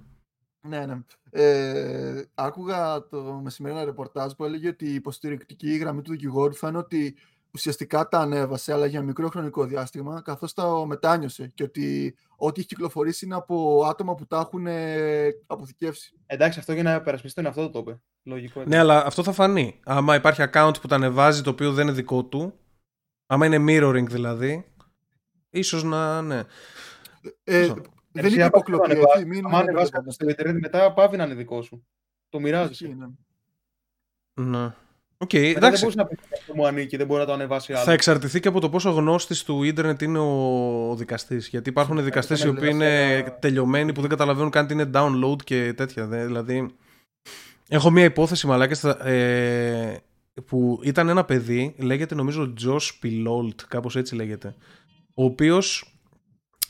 Ναι, 0.68 0.86
ναι. 0.86 0.98
Ε, 1.30 2.24
άκουγα 2.34 3.06
το 3.08 3.40
μεσημέρι 3.42 3.74
ένα 3.74 3.84
ρεπορτάζ 3.84 4.32
που 4.32 4.44
έλεγε 4.44 4.68
ότι 4.68 4.86
η 4.86 4.94
υποστηρικτική 4.94 5.76
γραμμή 5.76 6.02
του 6.02 6.10
δικηγόρου 6.10 6.54
θα 6.54 6.68
είναι 6.68 6.78
ότι 6.78 7.16
ουσιαστικά 7.50 8.08
τα 8.08 8.18
ανέβασε, 8.18 8.72
αλλά 8.72 8.86
για 8.86 9.02
μικρό 9.02 9.28
χρονικό 9.28 9.64
διάστημα, 9.64 10.22
καθώς 10.22 10.52
τα 10.52 10.86
μετάνιωσε 10.86 11.52
και 11.54 11.62
ότι 11.62 12.16
ό,τι 12.36 12.60
έχει 12.60 12.68
κυκλοφορήσει 12.68 13.24
είναι 13.24 13.34
από 13.34 13.84
άτομα 13.84 14.14
που 14.14 14.26
τα 14.26 14.38
έχουν 14.38 14.66
ε, 14.66 15.28
αποθηκεύσει. 15.46 16.14
Εντάξει, 16.26 16.58
αυτό 16.58 16.72
για 16.72 16.82
να 16.82 17.00
περασπιστεί 17.00 17.42
τον 17.42 17.44
εαυτό 17.44 17.66
του 17.66 17.70
το 17.70 17.78
είπε. 17.78 18.00
Λογικό. 18.22 18.60
έτσι. 18.60 18.72
Ναι, 18.72 18.78
αλλά 18.78 19.04
αυτό 19.06 19.22
θα 19.22 19.32
φανεί. 19.32 19.80
Άμα 19.84 20.14
υπάρχει 20.14 20.42
account 20.52 20.72
που 20.80 20.86
τα 20.86 20.94
ανεβάζει 20.94 21.42
το 21.42 21.50
οποίο 21.50 21.72
δεν 21.72 21.86
είναι 21.86 21.96
δικό 21.96 22.24
του, 22.24 22.54
άμα 23.26 23.46
είναι 23.46 23.64
mirroring 23.68 24.06
δηλαδή, 24.08 24.66
ίσως 25.50 25.82
να, 25.82 26.22
ναι. 26.22 26.42
Ε, 27.44 27.64
So. 27.64 27.76
Δεν 28.16 28.24
Εσύ, 28.24 28.34
είναι 28.34 28.42
άμα 28.42 28.50
υποκλοπή, 28.54 28.86
το 28.88 28.92
ανεβάσεις, 28.92 29.14
έτσι. 29.22 29.26
Μην 29.34 29.46
άμα 29.46 29.58
ανεβάσεις 29.58 29.90
κάτι 29.90 30.12
στο 30.12 30.28
Ιντερνετ, 30.28 30.62
μετά 30.62 30.92
παύει 30.92 31.16
να 31.16 31.24
είναι 31.24 31.34
δικό 31.34 31.62
σου. 31.62 31.86
Το 32.28 32.40
μοιράζει. 32.40 32.70
Ισχύει, 32.70 32.94
ναι. 32.98 33.06
ναι. 34.44 34.74
Οκ, 35.18 35.32
Μετά 35.32 35.44
δεν 35.46 35.56
εντάξει. 35.56 35.80
μπορείς 35.80 35.96
να 35.96 36.06
πεις 36.06 36.18
αυτό 36.32 36.54
μου 36.54 36.66
ανήκει, 36.66 36.96
δεν 36.96 37.06
μπορεί 37.06 37.20
να 37.20 37.26
το 37.26 37.32
ανεβάσει 37.32 37.72
άλλο. 37.72 37.84
Θα 37.84 37.92
εξαρτηθεί 37.92 38.40
και 38.40 38.48
από 38.48 38.60
το 38.60 38.68
πόσο 38.68 38.90
γνώστης 38.90 39.42
του 39.44 39.62
ίντερνετ 39.62 40.02
είναι 40.02 40.18
ο 40.18 40.94
δικαστής. 40.96 41.48
Γιατί 41.48 41.68
υπάρχουν 41.68 42.04
δικαστές 42.04 42.40
οι 42.40 42.44
ναι, 42.44 42.50
οποίοι 42.50 42.70
ναι, 42.74 42.84
είναι 42.84 43.16
ναι. 43.16 43.30
τελειωμένοι 43.30 43.92
που 43.92 44.00
δεν 44.00 44.10
καταλαβαίνουν 44.10 44.50
καν 44.50 44.66
τι 44.66 44.72
είναι 44.74 44.90
download 44.94 45.42
και 45.44 45.72
τέτοια. 45.76 46.06
δε. 46.06 46.26
Δηλαδή, 46.26 46.74
έχω 47.68 47.90
μία 47.90 48.04
υπόθεση 48.04 48.46
μαλάκες 48.46 48.80
θα- 48.80 49.08
ε, 49.08 50.02
που 50.46 50.80
ήταν 50.82 51.08
ένα 51.08 51.24
παιδί, 51.24 51.74
λέγεται 51.78 52.14
νομίζω 52.14 52.52
Josh 52.60 52.90
Pilolt, 53.02 53.62
κάπως 53.68 53.96
έτσι 53.96 54.14
λέγεται, 54.14 54.54
ο 55.14 55.24
οποίος 55.24 55.95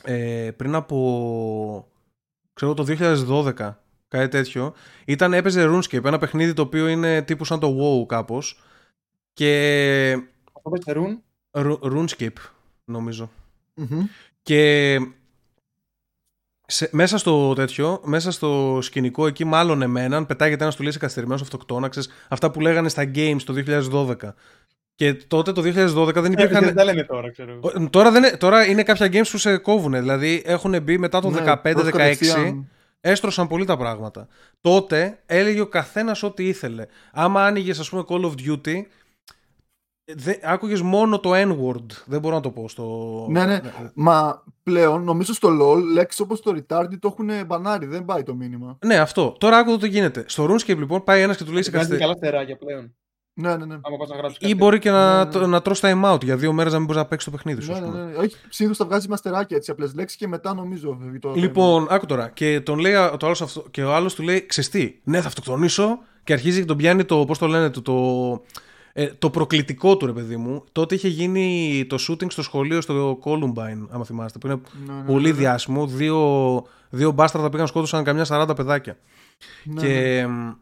ε, 0.03 0.51
πριν 0.55 0.75
από 0.75 1.87
ξέρω 2.53 2.73
το 2.73 2.85
2012 3.57 3.73
κάτι 4.07 4.27
τέτοιο 4.27 4.73
ήταν, 5.05 5.33
έπαιζε 5.33 5.67
RuneScape 5.69 6.03
ένα 6.03 6.17
παιχνίδι 6.17 6.53
το 6.53 6.61
οποίο 6.61 6.87
είναι 6.87 7.21
τύπου 7.21 7.45
σαν 7.45 7.59
το 7.59 7.75
WoW 7.79 8.05
κάπως 8.07 8.59
και 9.33 10.11
Αυτό 10.53 10.69
πες 10.69 10.83
θερούν. 10.85 11.21
Ru- 11.51 11.79
RuneScape 11.81 12.37
νομίζω 12.85 13.29
Μμμ. 13.73 14.05
και 14.41 14.97
σε, 16.67 16.89
μέσα 16.91 17.17
στο 17.17 17.53
τέτοιο, 17.53 18.01
μέσα 18.03 18.31
στο 18.31 18.79
σκηνικό 18.81 19.27
εκεί 19.27 19.43
μάλλον 19.43 19.81
εμέναν, 19.81 20.25
πετάγεται 20.25 20.63
ένας 20.63 20.75
του 20.75 20.83
λέει 20.83 20.91
σε 20.91 20.97
καθυστερημένος 20.99 21.41
αυτοκτόνα, 21.41 21.87
ξέρεις, 21.87 22.09
αυτά 22.27 22.51
που 22.51 22.59
λέγανε 22.61 22.89
στα 22.89 23.11
games 23.15 23.41
το 23.45 23.53
2012. 24.13 24.15
Και 24.97 25.13
τότε 25.13 25.51
το 25.51 25.61
2012 25.61 26.13
δεν 26.13 26.31
υπήρχαν... 26.31 26.63
Δεν 26.63 26.75
τα 26.75 26.83
λένε 26.83 27.03
τώρα, 27.03 27.31
ξέρω. 27.31 27.51
εγώ. 27.51 27.71
Ο- 27.85 27.89
Τώρα, 27.89 28.11
δεν, 28.11 28.23
είναι- 28.23 28.37
τώρα 28.37 28.65
είναι 28.65 28.83
κάποια 28.83 29.07
games 29.07 29.27
που 29.31 29.37
σε 29.37 29.57
κόβουν. 29.57 29.91
Δηλαδή 29.91 30.41
έχουν 30.45 30.81
μπει 30.81 30.97
μετά 30.97 31.21
το 31.21 31.29
Ναι, 31.29 31.43
15-16, 31.45 31.59
προς 31.61 31.89
κατευθείαν. 31.89 32.69
έστρωσαν 33.01 33.47
πολύ 33.47 33.65
τα 33.65 33.77
πράγματα. 33.77 34.27
Τότε 34.61 35.19
έλεγε 35.25 35.59
ο 35.61 35.67
καθένας 35.67 36.23
ό,τι 36.23 36.47
ήθελε. 36.47 36.85
Άμα 37.11 37.45
άνοιγες, 37.45 37.79
ας 37.79 37.89
πούμε, 37.89 38.03
Call 38.07 38.21
of 38.25 38.31
Duty, 38.47 38.81
δεν, 40.13 40.35
άκουγες 40.43 40.81
μόνο 40.81 41.19
το 41.19 41.31
N-word. 41.33 41.85
Δεν 42.05 42.19
μπορώ 42.19 42.35
να 42.35 42.41
το 42.41 42.49
πω 42.51 42.69
στο. 42.69 43.25
Ναι, 43.29 43.45
ναι. 43.45 43.59
Μα 43.93 44.43
πλέον 44.63 45.03
νομίζω 45.03 45.33
στο 45.33 45.49
LOL 45.61 45.81
λέξεις 45.93 46.19
όπως 46.19 46.41
το 46.41 46.55
retarded 46.57 46.97
το 46.99 47.07
έχουν 47.17 47.45
μπανάρει, 47.45 47.85
δεν 47.85 48.05
πάει 48.05 48.23
το 48.23 48.35
μήνυμα. 48.35 48.77
Ναι, 48.85 48.95
αυτό. 48.97 49.35
Τώρα 49.39 49.57
άκουγα 49.57 49.77
τι 49.77 49.87
γίνεται. 49.87 50.23
Στο 50.27 50.45
RuneScape 50.45 50.77
λοιπόν 50.77 51.03
πάει 51.03 51.21
ένας 51.21 51.37
και 51.37 51.43
του 51.43 51.51
λέει 51.51 51.63
σε 51.63 51.69
Βγάζει 51.71 51.85
καθυστε... 51.87 52.05
καλά 52.05 52.17
στεράκια 52.17 52.57
πλέον. 52.57 52.95
Ναι, 53.39 53.55
ναι, 53.55 53.65
ναι. 53.65 53.73
Άμα 53.81 53.97
πας 53.97 54.09
να 54.09 54.15
γράψεις 54.15 54.37
Ή 54.37 54.41
κάτι. 54.41 54.55
μπορεί 54.55 54.79
και 54.79 54.89
να, 54.91 55.17
Ναι, 55.17 55.23
ναι. 55.23 55.31
το- 55.31 55.47
να 55.47 55.61
τρως 55.61 55.79
time 55.83 56.13
out 56.13 56.23
για 56.23 56.37
δύο 56.37 56.53
μέρες 56.53 56.71
να 56.71 56.77
μην 56.77 56.87
μπορείς 56.87 57.01
να 57.01 57.07
παίξεις 57.07 57.31
το 57.31 57.37
παιχνίδι 57.37 57.61
σου. 57.61 57.71
Ναι, 57.71 57.77
ας 57.77 57.81
ναι, 57.83 57.87
πούμε. 57.87 58.03
ναι. 58.03 58.15
Όχι, 58.17 58.35
συνήθως 58.49 58.77
τα 58.77 58.85
βγάζεις 58.85 59.07
με 59.07 59.13
αστεράκια 59.13 59.57
έτσι 59.57 59.71
απλές 59.71 59.93
λέξεις 59.95 60.17
και 60.17 60.27
μετά 60.27 60.53
νομίζω. 60.53 60.97
φεύγει 61.01 61.19
το 61.19 61.33
Λοιπόν, 61.35 61.87
άκου 61.89 62.05
τώρα. 62.05 62.29
Και, 62.29 62.61
τον 62.61 62.79
λέει, 62.79 62.93
το 63.17 63.25
άλλος 63.25 63.41
αυτό, 63.41 63.65
και 63.71 63.83
ο 63.83 63.93
άλλος 63.95 64.13
του 64.15 64.23
λέει: 64.23 64.45
Ξεστή, 64.45 64.99
ναι, 65.03 65.21
θα 65.21 65.27
αυτοκτονήσω. 65.27 65.99
Και 66.23 66.33
αρχίζει 66.33 66.59
και 66.59 66.65
τον 66.65 66.77
πιάνει 66.77 67.03
το. 67.05 67.25
Πώς 67.25 67.37
το 67.37 67.47
λένε, 67.47 67.69
το, 67.69 67.81
το, 67.81 67.93
ε, 68.93 69.07
το 69.19 69.29
προκλητικό 69.29 69.97
του, 69.97 70.05
ρε 70.05 70.11
παιδί 70.11 70.37
μου. 70.37 70.63
Τότε 70.71 70.95
είχε 70.95 71.07
γίνει 71.07 71.85
το 71.89 71.97
shooting 72.09 72.31
στο 72.31 72.41
σχολείο 72.41 72.81
στο 72.81 73.19
Columbine, 73.23 73.87
άμα 73.89 74.03
θυμάστε, 74.05 74.37
που 74.39 74.47
είναι 74.47 74.59
Ναι, 74.87 74.93
ναι, 74.93 75.01
πολύ 75.01 75.27
ναι. 75.29 75.33
διάσημο. 75.37 75.87
Δύο, 75.87 76.63
δύο 76.89 77.11
μπάσταρδα 77.11 77.49
πήγαν 77.49 77.67
σκότωσαν 77.67 78.03
καμιά 78.03 78.25
40 78.29 78.55
παιδάκια. 78.55 78.97
Ναι, 79.63 79.81
και 79.81 79.87
ναι. 79.87 80.17
εμ, 80.17 80.53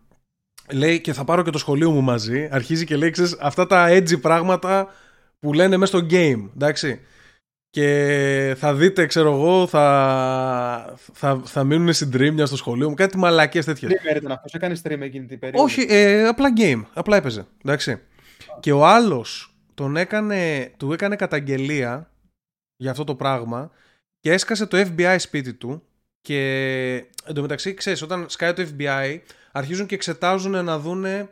λέει 0.71 1.01
και 1.01 1.13
θα 1.13 1.23
πάρω 1.23 1.43
και 1.43 1.49
το 1.49 1.57
σχολείο 1.57 1.91
μου 1.91 2.01
μαζί. 2.01 2.47
Αρχίζει 2.51 2.85
και 2.85 2.95
λέει, 2.95 3.09
ξέρεις, 3.09 3.37
αυτά 3.39 3.67
τα 3.67 3.87
edgy 3.89 4.21
πράγματα 4.21 4.93
που 5.39 5.53
λένε 5.53 5.77
μέσα 5.77 5.97
στο 5.97 6.07
game, 6.09 6.49
εντάξει. 6.55 6.99
Και 7.69 8.55
θα 8.57 8.73
δείτε, 8.75 9.05
ξέρω 9.05 9.31
εγώ, 9.31 9.67
θα, 9.67 10.95
θα, 11.13 11.41
θα 11.45 11.63
μείνουν 11.63 11.93
συντρίμια 11.93 12.45
στο 12.45 12.55
σχολείο 12.55 12.89
μου. 12.89 12.95
Κάτι 12.95 13.17
μαλακίες 13.17 13.65
τέτοιες. 13.65 13.91
Streamer 13.91 14.15
ήταν 14.15 14.31
αυτός, 14.31 14.53
έκανε 14.53 14.75
stream 14.83 14.99
εκείνη 14.99 15.25
την 15.25 15.39
περίοδο. 15.39 15.63
Όχι, 15.63 15.85
ε, 15.89 16.27
απλά 16.27 16.53
game. 16.57 16.83
Απλά 16.93 17.17
έπαιζε. 17.17 17.45
Εντάξει. 17.63 18.01
Και 18.59 18.71
ο 18.71 18.85
άλλος 18.85 19.55
τον 19.73 19.97
έκανε, 19.97 20.71
του 20.77 20.93
έκανε 20.93 21.15
καταγγελία 21.15 22.11
για 22.75 22.91
αυτό 22.91 23.03
το 23.03 23.15
πράγμα 23.15 23.71
και 24.19 24.31
έσκασε 24.31 24.65
το 24.65 24.77
FBI 24.77 25.15
σπίτι 25.19 25.53
του 25.53 25.83
και 26.21 27.05
εντωμεταξύ 27.25 27.73
ξέρεις 27.73 28.01
όταν 28.01 28.25
σκάει 28.29 28.53
το 28.53 28.67
FBI 28.77 29.19
αρχίζουν 29.55 29.85
και 29.85 29.95
εξετάζουν 29.95 30.63
να 30.65 30.79
δούνε 30.79 31.29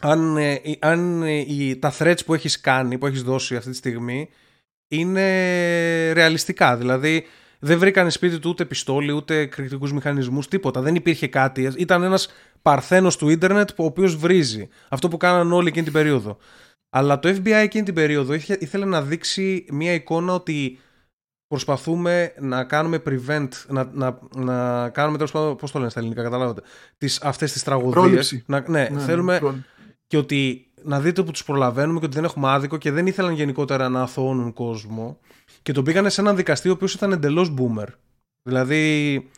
αν, 0.00 0.36
ε, 0.36 0.52
οι- 0.62 0.78
αν 0.80 1.22
ε, 1.22 1.32
οι- 1.38 1.76
τα 1.76 1.94
threats 1.98 2.24
που 2.26 2.34
έχεις 2.34 2.60
κάνει, 2.60 2.98
που 2.98 3.06
έχεις 3.06 3.22
δώσει 3.22 3.56
αυτή 3.56 3.70
τη 3.70 3.76
στιγμή 3.76 4.28
είναι 4.88 5.22
ρεαλιστικά. 6.12 6.76
Δηλαδή 6.76 7.26
δεν 7.58 7.78
βρήκανε 7.78 8.10
σπίτι 8.10 8.38
του 8.38 8.50
ούτε 8.50 8.64
πιστόλι, 8.64 9.12
ούτε 9.12 9.46
κριτικούς 9.46 9.92
μηχανισμούς, 9.92 10.48
τίποτα. 10.48 10.80
Δεν 10.80 10.94
υπήρχε 10.94 11.26
κάτι. 11.28 11.72
Ήταν 11.76 12.02
ένας 12.02 12.28
παρθένος 12.62 13.16
του 13.16 13.28
ίντερνετ 13.28 13.70
που- 13.74 13.84
ο 13.84 13.86
οποίος 13.86 14.16
βρίζει. 14.16 14.68
Αυτό 14.88 15.08
που 15.08 15.16
κάναν 15.16 15.52
όλοι 15.52 15.68
εκείνη 15.68 15.84
την 15.84 15.92
περίοδο. 15.92 16.36
Αλλά 16.90 17.18
το 17.18 17.28
FBI 17.28 17.50
εκείνη 17.62 17.84
την 17.84 17.94
περίοδο 17.94 18.32
είχε- 18.34 18.56
ήθελε 18.60 18.84
να 18.84 19.02
δείξει 19.02 19.64
μια 19.70 19.92
εικόνα 19.92 20.34
ότι 20.34 20.78
προσπαθούμε 21.46 22.32
να 22.40 22.64
κάνουμε 22.64 23.02
prevent, 23.06 23.48
να, 23.68 23.90
να, 23.92 24.18
να 24.36 24.88
κάνουμε 24.88 25.16
τέλος 25.16 25.32
πάντων, 25.32 25.56
πώς 25.56 25.70
το 25.70 25.78
λένε 25.78 25.90
στα 25.90 26.00
ελληνικά, 26.00 26.22
καταλάβατε, 26.22 26.60
τις, 26.98 27.20
αυτές 27.22 27.52
τις 27.52 27.62
τραγωδίες. 27.62 27.94
Πρόληψη. 27.94 28.44
Να, 28.46 28.64
ναι, 28.68 28.88
Ναι, 28.92 29.00
θέλουμε 29.00 29.38
ναι, 29.42 29.50
και 30.06 30.16
ότι 30.16 30.70
να 30.82 31.00
δείτε 31.00 31.22
που 31.22 31.30
τους 31.30 31.44
προλαβαίνουμε 31.44 31.98
και 31.98 32.04
ότι 32.04 32.14
δεν 32.14 32.24
έχουμε 32.24 32.48
άδικο 32.48 32.76
και 32.76 32.90
δεν 32.90 33.06
ήθελαν 33.06 33.32
γενικότερα 33.32 33.88
να 33.88 34.02
αθωώνουν 34.02 34.52
κόσμο 34.52 35.18
και 35.62 35.72
τον 35.72 35.84
πήγανε 35.84 36.08
σε 36.08 36.20
έναν 36.20 36.36
δικαστή 36.36 36.68
ο 36.68 36.72
οποίος 36.72 36.94
ήταν 36.94 37.12
εντελώς 37.12 37.54
boomer. 37.58 37.86
Δηλαδή 38.42 39.30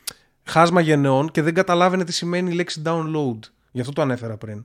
χάσμα 0.45 0.81
γενεών 0.81 1.31
και 1.31 1.43
δεν 1.43 1.55
καταλάβαινε 1.55 2.05
τι 2.05 2.13
σημαίνει 2.13 2.51
η 2.51 2.55
λέξη 2.55 2.83
download. 2.85 3.39
Γι' 3.71 3.81
αυτό 3.81 3.93
το 3.93 4.03
ανέφερα 4.03 4.37
πριν. 4.37 4.65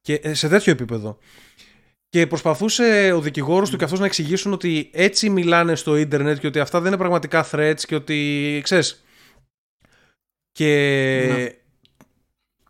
Και 0.00 0.14
ε, 0.14 0.34
σε 0.34 0.48
τέτοιο 0.48 0.72
επίπεδο. 0.72 1.18
Και 2.16 2.26
προσπαθούσε 2.26 3.12
ο 3.12 3.20
δικηγόρος 3.20 3.70
του 3.70 3.76
και 3.76 3.84
αυτός 3.84 3.98
να 3.98 4.06
εξηγήσουν 4.06 4.52
ότι 4.52 4.90
έτσι 4.92 5.30
μιλάνε 5.30 5.74
στο 5.74 5.96
ίντερνετ 5.96 6.38
και 6.38 6.46
ότι 6.46 6.60
αυτά 6.60 6.78
δεν 6.78 6.88
είναι 6.88 6.96
πραγματικά 6.96 7.46
threats 7.50 7.80
και 7.86 7.94
ότι, 7.94 8.60
ξέρεις, 8.62 9.04
και 10.52 10.72
Ναι. 11.36 11.48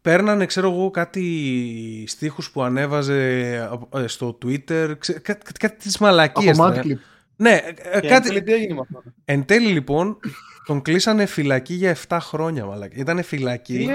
παίρνανε, 0.02 0.46
ξέρω 0.46 0.70
εγώ, 0.70 0.90
κάτι 0.90 2.04
στίχους 2.06 2.50
που 2.50 2.62
ανέβαζε 2.62 3.52
ε, 3.92 4.06
στο 4.06 4.38
Twitter, 4.44 4.94
ξέ, 4.98 5.12
κά, 5.12 5.34
κάτι, 5.34 5.52
κάτι 5.58 5.76
τις 5.76 5.98
μαλακίες. 5.98 6.58
Από 6.58 6.68
ναι. 6.68 6.80
Mad 6.80 6.86
Clip. 6.86 6.96
Ναι, 7.36 7.60
ε, 7.92 8.00
Και 8.00 8.08
κάτι, 8.08 8.14
εν 8.14 8.22
τέλει 8.22 8.42
τι 8.42 8.52
έγινε 8.52 8.74
με 8.74 8.80
αυτό. 8.80 9.02
Εν 9.24 9.44
τέλει 9.44 9.68
λοιπόν, 9.68 10.18
τον 10.66 10.82
κλείσανε 10.82 11.26
φυλακή 11.26 11.74
για 11.74 11.96
7 12.08 12.18
χρόνια, 12.20 12.64
μαλάκα. 12.64 12.96
Ήτανε 12.96 13.20
Τι 13.20 13.26
φυλακή. 13.26 13.88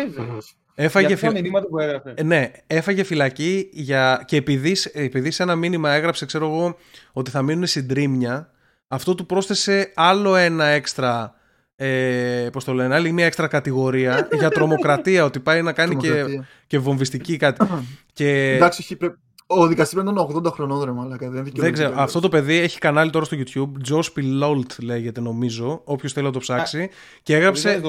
Λες, 0.76 0.78
ρε. 0.78 0.84
Έφαγε, 0.86 1.06
Για 1.06 1.16
αυτά 1.16 1.30
φυ- 1.32 1.42
μηνύματα 1.42 1.68
που 1.68 1.80
έγραφε; 1.80 2.14
ε, 2.18 2.24
ναι, 2.24 2.52
έφαγε 2.68 3.04
φυλακή 3.04 3.70
για... 3.72 4.24
και 4.28 4.36
επειδή, 4.36 4.76
επειδή 4.94 5.32
σε 5.32 5.44
ένα 5.44 5.56
μήνυμα 5.56 5.92
έγραψε, 5.92 6.26
ξέρω 6.26 6.46
εγώ, 6.46 6.76
ότι 7.12 7.32
θα 7.32 7.42
μείνουν 7.42 7.66
συντρίμια, 7.68 8.52
αυτό 8.88 9.16
του 9.16 9.26
πρόσθεσε 9.26 9.92
άλλο 9.96 10.36
ένα 10.36 10.66
έξτρα. 10.66 11.34
Ε, 11.76 12.50
πώς 12.52 12.64
το 12.64 12.74
λένε, 12.74 12.96
άλλη 12.96 13.12
μια 13.12 13.26
έξτρα 13.26 13.48
κατηγορία 13.48 14.28
για 14.40 14.50
τρομοκρατία, 14.50 15.24
ότι 15.26 15.40
πάει 15.40 15.62
να 15.62 15.74
κάνει 15.74 15.96
και, 15.96 16.08
Τρομοκρατία. 16.08 16.48
και 16.68 16.80
βομβιστική 16.80 17.38
κάτι. 17.38 17.68
και 18.14 18.54
Εντάξει, 18.56 18.80
έχει 18.84 18.96
πρέ- 18.96 19.14
ο 19.48 19.68
δικαστή 19.68 19.96
πρέπει 19.96 20.12
να 20.14 20.22
είναι 20.22 20.32
80 20.48 20.52
χρονών, 20.52 20.84
ρε 20.84 20.92
μαλάκα. 20.92 21.26
Δεν, 21.26 21.34
δεν 21.36 21.44
δικαιολογείται. 21.44 21.84
ξέρω, 21.84 22.02
αυτό 22.02 22.20
το 22.20 22.30
παιδί 22.30 22.56
έχει 22.58 22.80
κανάλι 22.80 23.10
τώρα 23.10 23.26
στο 23.26 23.38
YouTube, 23.40 23.72
Josh 23.92 24.08
Pilolt 24.20 24.80
λέγεται 24.82 25.22
νομίζω, 25.22 25.82
όποιος 25.86 26.14
θέλει 26.14 26.26
να 26.26 26.32
το 26.32 26.40
ψάξει, 26.40 26.90
και 27.24 27.36
έγραψε, 27.36 27.82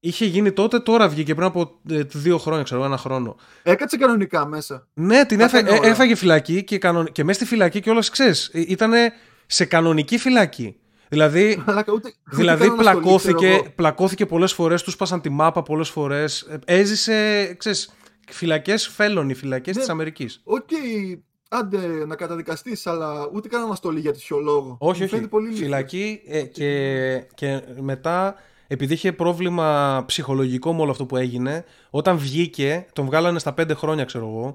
Το 0.00 0.08
2012 0.08 0.12
έχει 0.12 0.24
γίνει 0.24 0.24
αυτό. 0.24 0.24
είχε 0.24 0.24
γίνει 0.24 0.52
τότε, 0.52 0.80
τώρα 0.80 1.08
βγήκε 1.08 1.34
πριν 1.34 1.46
από 1.46 1.80
ε, 1.90 2.02
δύο 2.02 2.38
χρόνια, 2.38 2.62
ξέρω, 2.62 2.84
ένα 2.84 2.96
χρόνο. 2.96 3.36
Έκατσε 3.62 3.96
κανονικά 3.96 4.46
μέσα. 4.46 4.86
Ναι, 4.94 5.24
την 5.24 5.38
Τα 5.38 5.44
έφα... 5.44 5.58
έκανε 5.58 5.76
ε, 5.76 5.78
όλα. 5.78 5.88
έφαγε 5.88 6.14
φυλακή 6.14 6.64
και, 6.64 6.78
κανον... 6.78 7.12
και 7.12 7.24
μέσα 7.24 7.38
στη 7.38 7.48
φυλακή 7.48 7.80
και 7.80 7.90
όλα 7.90 8.04
ξέρεις, 8.10 8.50
ήταν 8.52 8.92
σε 9.46 9.64
κανονική 9.64 10.18
φυλακή. 10.18 10.76
Δηλαδή, 11.08 11.56
Μαλάκα, 11.66 11.92
ούτε, 11.92 12.08
ούτε 12.08 12.36
δηλαδή 12.36 12.68
καν 12.68 12.78
αναστολή, 12.78 13.02
ξέρω 13.16 13.30
πλακώθηκε, 13.32 13.46
εγώ. 13.46 13.66
πλακώθηκε 13.74 14.26
πολλές 14.26 14.52
φορές, 14.52 14.82
τους 14.82 14.92
σπάσαν 14.92 15.20
τη 15.20 15.28
μάπα 15.28 15.62
πολλές 15.62 15.88
φορές. 15.88 16.40
Ε, 16.40 16.58
Έζησε, 16.64 17.54
ξέρεις, 17.58 17.90
φυλακές 18.30 18.88
felon, 18.88 19.28
οι 19.30 19.34
φυλακές 19.34 19.74
Ναι. 19.74 19.80
της 19.80 19.90
Αμερικής. 19.90 20.40
Οκ, 20.44 20.68
άντε 21.48 21.78
να 22.06 22.14
καταδικαστείς, 22.16 22.86
αλλά 22.86 23.28
ούτε 23.34 23.48
καν 23.48 23.62
αναστολή 23.62 24.00
για 24.00 24.12
τέτοιο 24.12 24.38
λόγο. 24.38 24.76
Όχι, 24.80 24.98
Μου 24.98 25.04
όχι. 25.04 25.06
φαίνεται 25.06 25.28
πολύ 25.28 25.46
λίγο. 25.48 25.58
Φυλακή 25.58 26.20
ε, 26.26 26.42
και, 26.42 26.70
και 27.34 27.60
μετά, 27.80 28.34
επειδή 28.72 28.94
είχε 28.94 29.12
πρόβλημα 29.12 30.02
ψυχολογικό 30.06 30.74
με 30.74 30.80
όλο 30.80 30.90
αυτό 30.90 31.06
που 31.06 31.16
έγινε, 31.16 31.64
όταν 31.90 32.16
βγήκε, 32.16 32.86
τον 32.92 33.04
βγάλανε 33.06 33.38
στα 33.38 33.52
πέντε 33.52 33.74
χρόνια, 33.74 34.04
ξέρω 34.04 34.26
εγώ. 34.26 34.54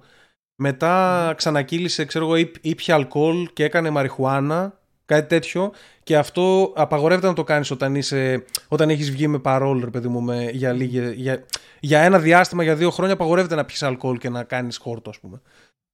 Μετά 0.55 1.33
ξανακύλησε, 1.37 2.05
ξέρω 2.05 2.25
εγώ, 2.25 2.35
ή- 2.35 2.51
ήπια 2.61 2.95
αλκοόλ 2.95 3.49
και 3.53 3.63
έκανε 3.63 3.89
μαριχουάνα, 3.89 4.79
κάτι 5.05 5.27
τέτοιο. 5.27 5.71
Και 6.03 6.17
αυτό 6.17 6.73
απαγορεύεται 6.75 7.27
να 7.27 7.33
το 7.33 7.43
κάνεις 7.43 7.71
όταν, 7.71 7.95
είσαι, 7.95 8.45
όταν 8.67 8.89
έχεις 8.89 9.11
βγει 9.11 9.27
με 9.27 9.39
παρόλ, 9.39 9.83
ρε 9.83 9.89
παιδί 9.89 10.07
μου, 10.07 10.21
με, 10.21 10.49
για, 10.53 10.71
λίγε, 10.73 11.09
για, 11.09 11.45
για 11.79 11.99
ένα 12.01 12.19
διάστημα, 12.19 12.63
για 12.63 12.75
δύο 12.75 12.89
χρόνια, 12.89 13.13
απαγορεύεται 13.13 13.55
να 13.55 13.65
πιεις 13.65 13.83
αλκοόλ 13.83 14.17
και 14.17 14.29
να 14.29 14.43
κάνεις 14.43 14.77
χόρτο, 14.77 15.09
ας 15.09 15.19
πούμε. 15.19 15.41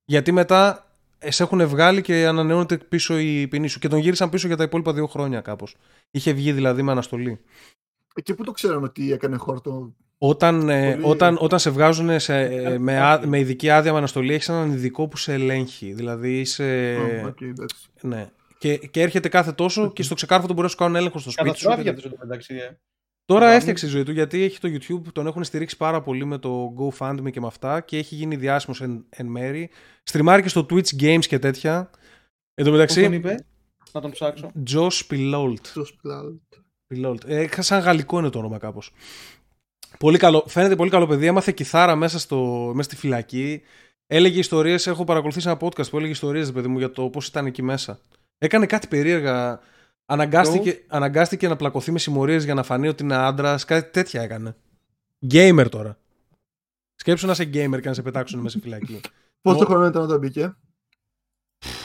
Γιατί 0.06 0.32
μετά 0.32 0.92
ε, 1.20 1.32
σε 1.32 1.44
έχουν 1.44 1.68
βγάλει 1.68 2.02
και 2.02 2.26
ανανεώνεται 2.28 2.78
πίσω 2.78 3.18
η 3.18 3.48
ποινή 3.48 3.68
σου. 3.68 3.80
Και 3.80 3.88
τον 3.88 4.00
γύρισαν 4.00 4.30
πίσω 4.30 4.48
για 4.48 4.58
τα 4.58 4.64
υπόλοιπα 4.64 4.94
δύο 4.94 5.08
χρόνια 5.08 5.42
κάπως. 5.42 5.76
Είχε 6.12 6.32
βγει 6.34 6.52
δηλαδή 6.52 6.82
με 6.82 6.92
αναστολή. 6.92 7.40
Και 8.24 8.34
πού 8.34 8.44
το 8.44 8.52
ξέραμε 8.52 8.86
ότι 8.86 9.12
έκανε 9.12 9.38
χόρτο. 9.38 9.96
Όταν, 10.18 10.70
ε, 10.70 10.92
Πολύ- 10.92 11.06
όταν, 11.06 11.38
όταν 11.40 11.60
σε 11.60 11.70
βγάζουν 11.70 12.20
σε, 12.20 12.40
ε, 12.42 12.78
με, 12.78 13.00
α- 13.00 13.28
με 13.28 13.40
ειδική 13.40 13.70
άδεια 13.70 13.92
με 13.92 13.98
αναστολή, 13.98 14.34
έχεις 14.34 14.50
έναν 14.50 14.72
ειδικό 14.72 15.08
που 15.08 15.18
σε 15.18 15.34
ελέγχει. 15.34 15.94
Δηλαδή 15.94 16.40
είσαι. 16.40 16.96
Α, 17.24 17.28
οκ, 17.28 17.42
εντάξει. 17.42 17.76
ναι. 18.02 18.30
Και, 18.58 18.78
και 18.78 19.02
έρχεται 19.02 19.30
κάθε 19.30 19.52
τόσο 19.52 19.92
και 19.92 20.04
στο 20.04 20.16
ξεκάρφωτο 20.16 20.54
μπορείς 20.54 20.70
να 20.72 20.76
σου 20.78 20.84
κάνουν 20.84 20.96
έλεγχο 20.96 21.20
στο 21.20 21.32
σπίτι 21.32 21.48
σου. 21.48 21.54
Καταστράφηκε 21.54 21.90
και- 21.90 21.96
αυτό 21.96 22.10
το 22.10 22.16
μεταξύ. 22.28 22.56
ε. 22.56 22.78
Τώρα 23.26 23.44
Γαμί. 23.46 23.56
έφτιαξε 23.56 23.86
η 23.86 23.90
ζωή 23.90 24.04
του 24.04 24.12
γιατί 24.12 24.42
έχει 24.44 24.60
το 24.60 24.68
YouTube, 24.72 25.12
τον 25.14 25.28
έχουν 25.28 25.44
στηρίξει 25.44 25.78
πάρα 25.78 26.02
πολύ 26.02 26.26
με 26.26 26.38
το 26.38 26.74
GoFundMe 26.80 27.32
και 27.32 27.40
με 27.40 27.48
αυτά 27.48 27.82
και 27.82 27.98
έχει 27.98 28.16
γίνει 28.16 28.36
διάσημος 28.36 28.82
εν, 28.82 29.06
εν 29.10 29.26
μέρη. 29.26 29.70
Στριμάρει 30.04 30.42
και 30.42 30.50
στο 30.50 30.66
Twitch 30.70 31.02
Games 31.02 31.26
και 31.26 31.40
τέτοια. 31.40 31.90
Εν 32.54 32.66
τω 32.66 32.72
Πώς 32.72 32.96
τον 32.96 33.02
μεταξύ, 33.04 33.16
είπε, 33.16 33.46
να 33.92 34.02
τον 34.02 34.12
ψάξω. 34.12 34.52
Josh 34.74 35.02
Pilolt. 35.10 35.54
Στο 35.62 35.86
σπλάλ. 35.86 36.26
Pilolt. 36.92 37.26
Ε, 37.26 37.48
σαν 37.62 37.80
γαλλικό 37.82 38.20
είναι 38.20 38.30
το 38.30 38.40
όνομα 38.40 38.58
κάπως. 38.58 38.92
Πολύ 40.00 40.18
καλό, 40.18 40.44
φαίνεται 40.48 40.76
πολύ 40.76 40.90
καλό 40.90 41.08
παιδί. 41.08 41.26
Έμαθε 41.26 41.52
κιθάρα 41.52 41.96
μέσα, 41.96 42.20
στο, 42.20 42.72
μέσα 42.76 42.90
στη 42.90 42.96
φυλακή. 43.00 43.62
Έλεγε 44.08 44.40
ιστορίες, 44.40 44.88
έχω 44.88 45.04
παρακολουθήσει 45.04 45.50
ένα 45.50 45.58
podcast 45.62 45.90
που 45.90 45.98
έλεγε 45.98 46.12
ιστορίες, 46.12 46.52
παιδί 46.52 46.68
μου, 46.68 46.78
για 46.78 46.92
το 46.92 47.10
πώς 47.10 47.28
ήταν 47.28 47.46
εκεί 47.46 47.62
μέσα. 47.62 48.00
Έκανε 48.38 48.66
κάτι 48.66 48.88
περίεργα. 48.88 49.60
Αναγκάστηκε, 50.06 50.84
αναγκάστηκε 50.88 51.48
να 51.48 51.56
πλακωθεί 51.56 51.92
με 51.92 52.00
συμμορίες 52.00 52.44
για 52.44 52.54
να 52.54 52.64
φανεί 52.64 52.88
ότι 52.88 53.04
είναι 53.04 53.16
άντρας. 53.16 53.66
Κάτι 53.66 53.92
τέτοια 53.92 54.22
έκανε. 54.22 54.56
Gamer 55.32 55.66
τώρα. 55.72 55.98
Σκέψου 56.96 57.26
να 57.26 57.32
είσαι 57.32 57.44
gamer 57.44 57.82
και 57.82 57.88
να 57.88 57.94
σε 57.94 58.02
πετάξουν 58.02 58.40
μέσα 58.40 58.58
στη 58.58 58.68
φυλακή. 58.68 59.00
Πόσο 59.42 59.64
Ο- 59.64 59.66
χρόνο 59.66 59.86
ήταν 59.86 60.02
όταν 60.02 60.20
μπήκε; 60.20 60.56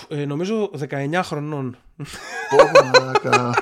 Ε, 0.08 0.24
νομίζω 0.24 0.70
19 0.90 1.20
χρονών. 1.22 1.76
Πω, 2.50 2.56
μαλάκα. 2.84 3.54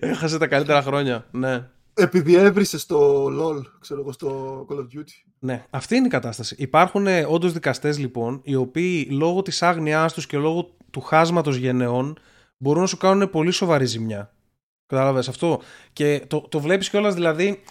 Έχασε 0.00 0.38
τα 0.38 0.46
καλύτερα 0.46 0.82
χρόνια. 0.82 1.26
Ναι. 1.30 1.68
Επειδή 1.94 2.34
έβρισε 2.34 2.78
στο 2.78 3.26
LOL, 3.26 3.62
ξέρω 3.80 4.00
εγώ, 4.00 4.12
στο 4.12 4.60
Call 4.70 4.74
of 4.74 4.98
Duty. 4.98 5.26
Ναι, 5.38 5.64
αυτή 5.70 5.96
είναι 5.96 6.06
η 6.06 6.10
κατάσταση. 6.10 6.54
Υπάρχουν 6.58 7.06
όντως 7.28 7.52
δικαστές 7.52 7.98
λοιπόν, 7.98 8.40
οι 8.44 8.54
οποίοι 8.54 9.08
λόγω 9.10 9.42
της 9.42 9.62
άγνοιά 9.62 10.08
τους 10.08 10.26
και 10.26 10.36
λόγω 10.36 10.70
του 10.90 11.00
χάσματος 11.00 11.56
γενεών 11.56 12.18
μπορούν 12.56 12.80
να 12.80 12.86
σου 12.86 12.96
κάνουν 12.96 13.30
πολύ 13.30 13.50
σοβαρή 13.50 13.84
ζημιά. 13.84 14.34
Κατάλαβες 14.86 15.28
αυτό; 15.28 15.60
Και 15.92 16.24
το, 16.26 16.40
το 16.40 16.60
βλέπεις 16.60 16.90
κιόλας 16.90 17.14
δηλαδή. 17.14 17.62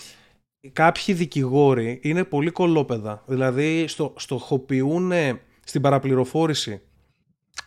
Κάποιοι 0.73 1.15
δικηγόροι 1.15 1.99
είναι 2.03 2.23
πολύ 2.23 2.51
κολόπεδα. 2.51 3.23
Δηλαδή 3.25 3.87
στο, 3.87 4.13
στοχοποιούν 4.17 5.11
στην 5.63 5.81
παραπληροφόρηση, 5.81 6.81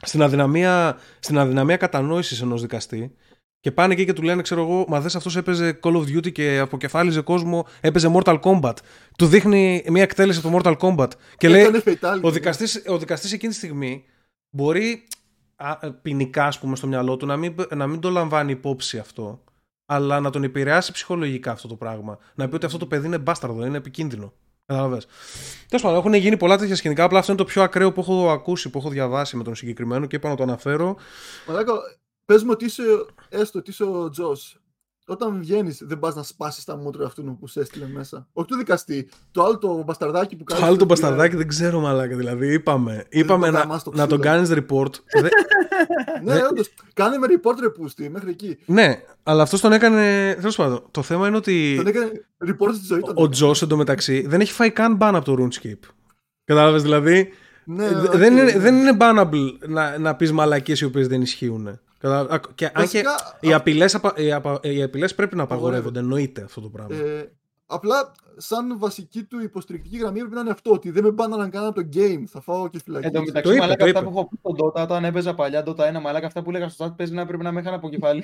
στην 0.02 0.22
αδυναμία, 0.22 0.98
στην 1.18 1.38
αδυναμία 1.38 1.76
κατανόησης 1.76 2.40
ενός 2.40 2.60
δικαστή 2.60 3.14
και 3.68 3.74
πάνε 3.74 3.92
εκεί 3.92 4.04
και 4.04 4.12
του 4.12 4.22
λένε, 4.22 4.42
ξέρω 4.42 4.60
εγώ, 4.60 4.84
μα 4.88 5.00
δες 5.00 5.16
αυτός 5.16 5.36
έπαιζε 5.36 5.78
Call 5.82 5.92
of 5.96 6.02
Duty 6.16 6.32
και 6.32 6.58
αποκεφάλιζε 6.58 7.20
κόσμο, 7.20 7.66
έπαιζε 7.80 8.12
Mortal 8.14 8.40
Kombat. 8.40 8.72
Του 9.18 9.26
δείχνει 9.26 9.84
μια 9.88 10.02
εκτέλεση 10.02 10.40
από 10.44 10.50
το 10.50 10.58
Mortal 10.62 10.76
Kombat. 10.78 11.08
Και 11.36 11.48
λέει, 11.48 11.60
Έκανε 11.62 11.82
fatality. 11.84 12.20
ο 12.22 12.30
δικαστής, 12.30 12.82
ο 12.86 12.98
δικαστής 12.98 13.32
εκείνη 13.32 13.52
τη 13.52 13.58
στιγμή 13.58 14.04
μπορεί 14.50 15.06
α, 15.56 15.76
ποινικά, 16.02 16.44
ας 16.44 16.58
πούμε, 16.58 16.76
στο 16.76 16.86
μυαλό 16.86 17.16
του 17.16 17.26
να 17.26 17.36
μην, 17.36 17.54
να 17.74 17.86
μην 17.86 18.00
το 18.00 18.10
λαμβάνει 18.10 18.52
υπόψη 18.52 18.98
αυτό, 18.98 19.44
αλλά 19.86 20.20
να 20.20 20.30
τον 20.30 20.42
επηρεάσει 20.44 20.92
ψυχολογικά 20.92 21.50
αυτό 21.50 21.68
το 21.68 21.74
πράγμα. 21.74 22.18
Να 22.34 22.48
πει 22.48 22.54
ότι 22.54 22.66
αυτό 22.66 22.78
το 22.78 22.86
παιδί 22.86 23.06
είναι 23.06 23.18
μπάσταρδο, 23.18 23.66
είναι 23.66 23.76
επικίνδυνο. 23.76 24.32
Καταλαβες. 24.66 25.06
Τέλος 25.68 25.82
πάντων, 25.84 25.98
έχουν 25.98 26.14
γίνει 26.14 26.36
πολλά 26.36 26.58
τέτοια 26.58 26.76
σκηνικά. 26.76 27.04
Απλά 27.04 27.18
αυτό 27.18 27.32
είναι 27.32 27.40
το 27.40 27.46
πιο 27.46 27.62
ακραίο 27.62 27.92
που 27.92 28.00
έχω 28.00 28.30
ακούσει, 28.30 28.70
που 28.70 28.78
έχω 28.78 28.88
διαβάσει 28.88 29.36
με 29.36 29.42
τον 29.44 29.54
συγκεκριμένο 29.54 30.06
και 30.06 30.16
είπα 30.16 30.28
να 30.28 30.34
το 30.36 30.42
αναφέρω. 30.42 30.96
Μαλάκα, 31.46 31.72
πες 32.32 32.42
μου 32.42 32.50
ότι 32.52 32.64
είσαι, 32.64 32.82
έστω 33.28 33.58
ότι 33.58 33.70
είσαι 33.70 33.84
ο 33.84 34.08
Τζος. 34.10 34.60
Όταν 35.10 35.38
βγαίνεις, 35.38 35.82
δεν 35.84 35.98
πας 35.98 36.14
να 36.14 36.22
σπάσεις 36.22 36.64
τα 36.64 36.76
μούτρα 36.76 37.06
αυτού 37.06 37.36
που 37.40 37.46
σε 37.46 37.60
έστειλε 37.60 37.86
μέσα. 37.86 38.28
Όχι 38.32 38.48
του 38.48 38.56
δικαστή. 38.56 39.08
Το 39.30 39.42
άλλο 39.42 39.58
το 39.58 39.82
μπασταρδάκι 39.86 40.36
που 40.36 40.44
κάνεις. 40.44 40.62
Το 40.62 40.68
άλλο 40.68 40.78
το 40.78 40.84
μπασταρδάκι 40.84 41.36
δεν 41.36 41.48
ξέρω 41.48 41.80
μαλάκα. 41.80 42.16
Δηλαδή 42.16 42.52
είπαμε, 42.52 43.04
είπαμε 43.08 43.46
το 43.46 43.52
να, 43.52 43.58
γαμάς 43.58 43.82
το 43.82 43.90
να 43.94 44.06
τον 44.06 44.20
ξύλο. 44.20 44.34
κάνεις 44.34 44.50
report. 44.52 44.92
Δε- 45.22 45.28
Ναι, 46.34 46.40
όντως. 46.50 46.70
Κάνε 46.92 47.18
με 47.18 47.26
report 47.30 47.54
ρε 47.60 47.68
πούστη 47.68 48.10
μέχρι 48.10 48.30
εκεί. 48.30 48.58
ναι, 48.66 49.02
αλλά 49.22 49.42
αυτός 49.42 49.60
τον 49.60 49.72
έκανε. 49.72 50.34
Τέλος 50.38 50.56
πάντων, 50.56 50.82
το 50.90 51.02
θέμα 51.02 51.28
είναι 51.28 51.36
ότι 51.36 51.74
Τον 51.76 51.86
έκανε 51.86 52.10
report 52.44 52.74
στη 52.74 52.84
ζωή 52.86 53.00
του. 53.00 53.12
ο 53.16 53.28
Josh 53.28 53.62
εντωμεταξύ 53.62 54.26
δεν 54.26 54.40
έχει 54.40 54.52
φάει 54.52 54.70
καν 54.70 54.98
ban 55.00 55.10
από 55.14 55.24
το 55.24 55.36
RuneScape. 55.44 55.88
Κατάλαβες 56.44 56.82
δηλαδή. 56.82 57.28
Ναι, 57.64 57.84
ε, 57.84 57.94
οκ, 57.94 58.16
δεν, 58.16 58.32
είναι, 58.32 58.42
ναι. 58.42 58.58
δεν 58.58 58.76
είναι 58.76 58.96
bannable 59.00 59.68
να, 59.68 59.98
να 59.98 60.14
πεις 60.16 60.32
μαλακίες 60.32 60.80
οι 60.80 60.84
οποίες 60.84 61.06
δεν 61.08 61.20
ισχύουν. 61.22 61.80
Κατάλαβε. 61.98 62.34
Α, 62.34 62.40
Και, 62.54 62.64
αν 62.64 62.72
και 62.72 62.78
Βασικά, 62.80 63.14
οι 63.40 63.52
α- 63.52 63.56
απειλές 63.56 63.98
οι, 64.16 64.32
απα- 64.32 64.60
οι 64.66 64.82
απειλές 64.82 65.14
πρέπει 65.14 65.36
να 65.36 65.42
απαγορεύονται. 65.42 65.98
Εννοείται 65.98 66.42
αυτό 66.42 66.60
το 66.60 66.68
πράγμα. 66.68 66.96
Ε, 66.96 67.32
απλά 67.66 68.12
σαν 68.36 68.78
βασική 68.78 69.22
του 69.22 69.40
υποστηρικτική 69.42 69.96
γραμμή 69.98 70.18
πρέπει 70.18 70.34
να 70.34 70.40
είναι 70.40 70.50
αυτό. 70.50 70.70
Ότι 70.70 70.90
δεν 70.90 71.04
με 71.04 71.10
μπάναραν 71.10 71.50
καν 71.50 71.64
από 71.64 71.74
το 71.82 71.88
game. 71.94 72.22
Θα 72.28 72.40
φάω 72.40 72.68
και 72.68 72.80
φυλακή. 72.84 73.06
Εν 73.06 73.12
τω 73.12 73.18
Το 73.18 73.24
μεταξύ, 73.24 73.50
είπε, 73.50 73.60
μαλάκα 73.60 73.78
το 73.78 73.84
αυτά 73.84 73.98
είπε. 74.00 74.08
που 74.10 74.18
έχω 74.18 74.28
πει 74.28 74.36
στον 74.38 74.56
Dota, 74.66 74.82
όταν 74.82 75.04
έπαιζα 75.04 75.34
παλιά 75.34 75.62
Dota 75.66 75.96
1, 75.96 76.00
μαλάκα 76.00 76.26
αυτά 76.26 76.42
που 76.42 76.50
έλεγα 76.50 76.68
στο 76.68 76.84
chat 76.86 76.96
παίζει 76.96 77.12
να 77.14 77.26
πρέπει 77.26 77.42
να 77.42 77.52
με 77.52 77.60
είχαν 77.60 77.74
από 77.74 77.88
κεφάλι. 77.88 78.22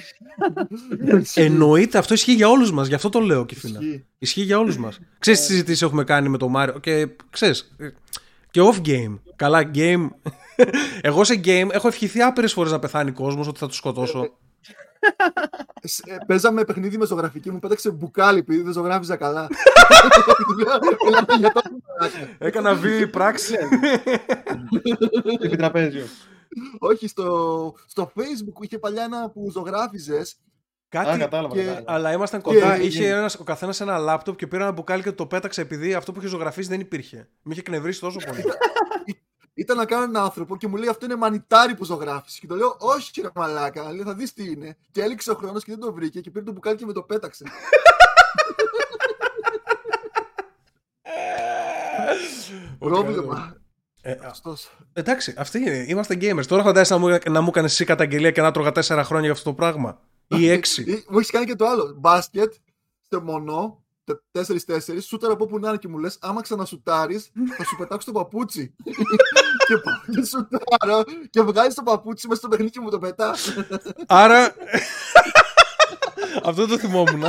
Ισχύει. 1.20 1.40
Εννοείται, 1.40 1.98
αυτό 1.98 2.14
ισχύει 2.14 2.32
για 2.34 2.48
όλους 2.48 2.72
μας. 2.72 2.88
Γι' 2.88 2.94
αυτό 2.94 3.08
το 3.08 3.20
λέω, 3.20 3.44
Κιφίνα. 3.44 3.78
Ισχύει. 3.80 4.04
Ισχύει 4.18 4.42
για 4.42 4.58
όλους 4.58 4.76
μας. 4.78 4.98
Ξέρεις 5.18 5.40
τι 5.40 5.46
συζητήσεις 5.46 5.82
έχουμε 5.82 6.04
κάνει 6.04 6.28
με 6.28 6.38
το 6.38 6.48
Μάριο 6.48 6.78
και 6.78 7.08
ξέρεις. 7.30 7.76
Και 8.50 8.60
off 8.62 8.86
game. 8.88 9.18
Καλά, 9.36 9.70
game. 9.74 10.08
Εγώ 11.00 11.24
σε 11.24 11.40
game 11.44 11.68
έχω 11.70 11.88
ευχηθεί 11.88 12.20
άπειρες 12.22 12.52
φορές 12.52 12.72
να 12.72 12.78
πεθάνει 12.78 13.10
κόσμος 13.12 13.48
ότι 13.48 13.58
θα 13.58 13.66
του 13.66 13.74
σκοτώσω. 13.74 14.36
σ- 15.82 16.08
ε, 16.08 16.16
παίζαμε 16.26 16.64
παιχνίδι 16.64 16.98
με 16.98 17.06
ζωγραφική, 17.06 17.50
μου 17.50 17.58
πέταξε 17.58 17.90
μπουκάλι 17.90 18.38
επειδή 18.38 18.62
δεν 18.62 18.72
ζωγράφιζα 18.72 19.16
καλά. 19.16 19.48
Μιλάμε 21.06 21.34
για 21.38 21.52
τόσο 21.52 21.70
μαλάκα. 21.86 22.28
Έκανα 22.38 22.74
βίαιη 22.74 23.06
πράξη. 23.06 23.54
Επί 25.40 25.56
τραπέζιο. 25.56 26.04
Όχι, 26.78 27.08
στο, 27.08 27.74
στο 27.86 28.12
facebook 28.16 28.60
είχε 28.62 28.78
παλιά 28.78 29.02
ένα 29.04 29.30
που 29.30 29.50
ζωγράφιζες 29.52 30.36
Α, 30.96 31.02
Κάτι. 31.04 31.18
κατάλαβα. 31.18 31.54
και- 31.54 31.60
κατάλαβα. 31.62 31.92
Αλλά 31.92 32.12
ήμασταν 32.12 32.40
κοντά. 32.40 32.76
Και- 32.76 32.82
Είχε 32.82 33.08
ένας, 33.08 33.34
ο 33.34 33.44
καθένας 33.44 33.80
ένα 33.80 33.98
λάπτοπ 33.98 34.36
και 34.36 34.46
πήρα 34.46 34.62
ένα 34.62 34.72
μπουκάλι 34.72 35.02
και 35.02 35.12
το 35.12 35.26
πέταξε 35.26 35.60
επειδή 35.60 35.94
αυτό 35.94 36.12
που 36.12 36.18
είχε 36.18 36.28
ζωγραφίσει 36.28 36.68
δεν 36.68 36.80
υπήρχε. 36.80 37.16
Με 37.42 37.52
είχε 37.52 37.60
εκνευρίσει 37.60 38.00
τόσο 38.00 38.18
πολύ. 38.26 38.42
Ήταν 39.54 39.76
να 39.76 39.84
κάνω 39.84 40.02
έναν 40.02 40.22
άνθρωπο 40.22 40.56
και 40.56 40.66
μου 40.68 40.76
λέει 40.76 40.88
αυτό 40.88 41.04
είναι 41.04 41.16
μανιτάρι 41.16 41.74
που 41.74 41.84
ζωγράφησε. 41.84 42.38
Και 42.40 42.46
το 42.46 42.54
λέω, 42.54 42.76
Όχι, 42.78 43.20
ρε 43.20 43.28
μαλάκα, 43.34 43.92
λέει, 43.92 44.02
θα 44.02 44.14
δεις 44.14 44.32
τι 44.32 44.50
είναι. 44.50 44.76
Και 44.90 45.02
έληξε 45.02 45.30
ο 45.30 45.34
χρόνος 45.34 45.64
και 45.64 45.70
δεν 45.70 45.80
το 45.80 45.92
βρήκε 45.92 46.20
και 46.20 46.30
πήρε 46.30 46.44
το 46.44 46.52
μπουκάλι 46.52 46.76
και 46.76 46.86
με 46.86 46.92
το 46.92 47.02
πέταξε. 47.02 47.44
Πρόβλημα. 52.78 53.56
Ε, 54.02 54.10
α, 54.12 54.18
Αυτός. 54.30 54.70
εντάξει, 54.92 55.34
αυτοί 55.36 55.58
είναι. 55.58 55.84
Είμαστε 55.88 56.14
gamers. 56.20 56.46
Τώρα 56.46 56.62
φαντάζεσαι 56.62 56.94
να 56.94 57.00
μου, 57.00 57.18
να 57.30 57.40
μου 57.40 57.48
έκανες 57.48 57.72
εσύ 57.72 57.84
καταγγελία 57.84 58.30
και 58.30 58.40
να 58.40 58.50
τρώγα 58.50 58.72
τέσσερα 58.72 59.04
χρόνια 59.04 59.24
για 59.24 59.34
αυτό 59.34 59.50
το 59.50 59.54
πράγμα. 59.56 60.00
Ή 60.26 60.48
έξι. 60.48 60.82
Ή- 60.82 61.04
Μου 61.08 61.18
έχεις 61.18 61.30
κάνει 61.30 61.46
και 61.46 61.54
το 61.56 61.66
άλλο. 61.66 61.94
Μπάσκετ, 61.98 62.52
σε 63.08 63.18
μονό, 63.20 63.83
4-4, 64.32 64.98
σούταρα 65.00 65.32
από 65.32 65.44
όπου 65.44 65.58
να 65.58 65.68
είναι 65.68 65.78
και 65.78 65.88
μου 65.88 65.98
λες: 65.98 66.18
Άμα 66.20 66.40
ξανασουτάρεις, 66.42 67.30
θα 67.56 67.64
σου 67.64 67.76
πετάξω 67.76 68.12
το 68.12 68.18
παπούτσι. 68.18 68.74
και 69.66 69.76
πάω 69.76 70.14
και 70.14 70.24
σουτάρω 70.24 71.04
και 71.30 71.42
βγάζεις 71.42 71.74
το 71.74 71.82
παπούτσι 71.82 72.26
μέσα 72.26 72.40
στο 72.40 72.48
παιχνίδι 72.48 72.70
και 72.70 72.80
μου 72.80 72.90
το 72.90 72.98
πετάς. 72.98 73.54
Άρα. 74.06 74.54
αυτό 76.44 76.66
το 76.66 76.78
θυμόμουν. 76.78 77.24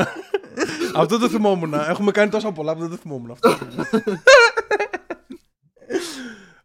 αυτό 0.96 1.18
το 1.18 1.30
θυμόμουν. 1.30 1.74
Έχουμε 1.74 2.12
κάνει 2.12 2.30
τόσα 2.30 2.52
πολλά 2.52 2.74
που 2.74 2.80
δεν 2.80 2.90
το 2.90 2.96
θυμόμουν 2.96 3.32
αυτό. 3.32 3.58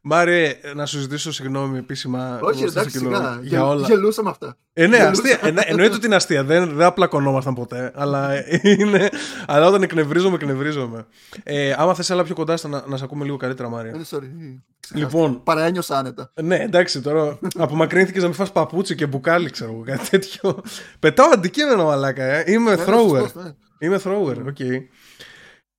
Μάρε, 0.02 0.54
να 0.74 0.86
σου 0.86 0.98
ζητήσω 0.98 1.32
συγγνώμη 1.32 1.78
επίσημα. 1.78 2.38
Όχι, 2.42 2.60
εδώ 2.62 2.70
στο 2.70 2.80
εντάξει, 2.80 2.98
κοινό 2.98 3.16
σιγά. 3.16 3.38
Για 3.42 3.58
Γελ- 3.58 3.62
όλα. 3.70 3.86
Γελούσαμε 3.86 4.30
αυτά. 4.30 4.56
Ε, 4.72 4.86
ναι, 4.86 4.96
Γελούσα. 4.96 5.10
αστεία. 5.10 5.38
Ε, 5.42 5.50
ναι, 5.50 5.62
εννοείται 5.64 5.94
ότι 5.94 6.06
είναι 6.06 6.14
αστεία. 6.14 6.44
Δεν, 6.44 6.74
δεν 6.74 6.86
απλακωνόμασταν 6.86 7.54
ποτέ. 7.54 7.92
Αλλά, 7.94 8.30
είναι, 8.62 9.08
αλλά 9.46 9.66
όταν 9.66 9.82
εκνευρίζομαι, 9.82 10.34
εκνευρίζομαι. 10.34 11.06
Ε, 11.42 11.74
άμα 11.78 11.94
θες, 11.94 12.10
έλα 12.10 12.24
πιο 12.24 12.34
κοντά 12.34 12.56
στο 12.56 12.68
να, 12.68 12.84
να 12.86 12.96
σε 12.96 13.04
ακούμε 13.04 13.24
λίγο 13.24 13.36
καλύτερα, 13.36 13.68
Μάρια. 13.68 13.92
Ε, 13.94 14.00
sorry. 14.10 14.58
Λοιπόν, 14.94 15.42
Παραένιωσα 15.42 15.98
άνετα. 15.98 16.32
ναι, 16.42 16.56
εντάξει, 16.56 17.00
τώρα 17.00 17.38
απομακρύνθηκες 17.58 18.20
να 18.22 18.28
μην 18.28 18.36
φας 18.36 18.52
παπούτσι 18.52 18.94
και 18.94 19.06
μπουκάλι, 19.06 19.50
ξέρω 19.50 19.72
εγώ, 19.72 19.82
κάτι 19.86 20.08
τέτοιο. 20.08 20.60
Πετάω 20.98 21.28
αντικείμενο, 21.32 21.84
μαλάκα, 21.84 22.24
ε. 22.24 22.44
Είμαι 22.46 22.74
Ναι, 22.74 22.84
thrower. 22.86 23.18
σωστός, 23.18 23.34
ναι. 23.44 23.50
Είμαι 23.78 24.00
thrower, 24.04 24.36
οκ. 24.46 24.58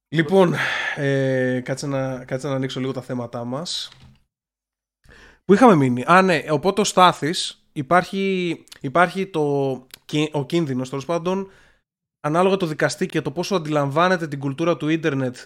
Λοιπόν, 0.10 0.56
ε, 0.96 1.60
κάτσε, 1.64 1.88
να, 1.88 2.24
κάτσε 2.26 2.48
να 2.48 2.56
ανοίξω 2.56 2.80
λίγο 2.80 2.92
τα 2.92 3.02
θέματά 3.02 3.44
μας. 3.46 3.90
Πού 5.46 5.54
είχαμε 5.54 5.76
μείνει; 5.76 6.04
Α, 6.08 6.22
ναι, 6.22 6.44
οπότε 6.50 6.82
ο 6.82 6.84
Στάθης 6.84 7.66
υπάρχει, 7.72 8.64
υπάρχει 8.82 9.28
το, 9.28 9.88
κι- 10.06 10.30
ο 10.34 10.46
κίνδυνος, 10.46 10.90
τέλος 10.90 11.06
πάντων, 11.06 11.50
ανάλογα 12.20 12.58
το 12.58 12.66
δικαστή 12.66 13.06
και 13.06 13.22
το 13.22 13.32
πόσο 13.32 13.56
αντιλαμβάνεται 13.56 14.28
την 14.28 14.40
κουλτούρα 14.40 14.78
του 14.78 14.88
ίντερνετ 14.90 15.38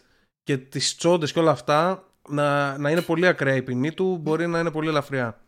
και 0.44 0.58
τις 0.58 0.96
τσόντες 0.96 1.32
και 1.32 1.40
όλα 1.40 1.52
αυτά, 1.52 2.04
να, 2.30 2.78
να 2.78 2.90
είναι 2.92 3.02
πολύ 3.02 3.28
ακραία 3.28 3.56
η 3.56 3.64
ποινή 3.64 3.94
του, 3.94 4.18
μπορεί 4.18 4.48
να 4.48 4.60
είναι 4.60 4.72
πολύ 4.72 4.88
ελαφριά. 4.88 5.40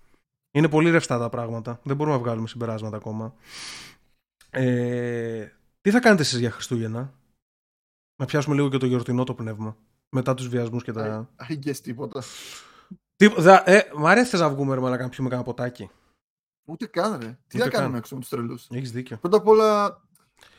Είναι 0.52 0.70
πολύ 0.70 0.90
ρευστά 0.90 1.18
τα 1.18 1.30
πράγματα. 1.30 1.80
Δεν 1.84 1.96
μπορούμε 1.96 2.16
να 2.16 2.22
βγάλουμε 2.22 2.48
συμπεράσματα 2.48 2.98
ακόμα. 2.98 3.36
Ε, 4.50 5.48
τι 5.82 5.92
θα 5.92 6.00
κάνετε 6.00 6.22
εσείς 6.22 6.40
για 6.40 6.52
Χριστούγεννα; 6.52 7.14
Να 8.20 8.26
πιάσουμε 8.26 8.56
λίγο 8.56 8.70
και 8.70 8.78
το 8.78 8.86
γιορτινό 8.86 9.24
το 9.24 9.34
πνεύμα. 9.34 9.78
Μετά 10.10 10.34
τους 10.34 10.48
βιασμούς 10.48 10.84
και 10.84 10.92
τα... 10.92 11.30
Άγγες 11.36 11.82
τίποτα. 11.82 12.24
Τι, 13.18 13.28
δα, 13.38 13.70
ε, 13.70 13.90
μ' 13.98 14.06
αρέσει 14.08 14.30
θες 14.30 14.40
να 14.40 14.50
βγούμε 14.50 14.76
ρε 14.76 14.82
μαλάκα 14.82 15.04
να 15.04 15.10
πιούμε 15.10 15.30
κανένα 15.30 15.48
ποτάκι. 15.48 15.90
Ούτε 16.66 16.86
καν, 16.86 17.12
ρε. 17.12 17.38
Τι 17.48 17.58
Ούτε 17.58 17.64
θα 17.64 17.70
καν. 17.70 17.80
κάνουμε 17.82 17.98
έξω 17.98 18.16
με 18.16 18.22
τους 18.22 18.30
τρελούς. 18.30 18.68
Έχεις 18.72 18.92
δίκιο. 18.92 19.18
Πρώτα 19.18 19.38
απ' 19.38 19.48
όλα, 19.48 20.02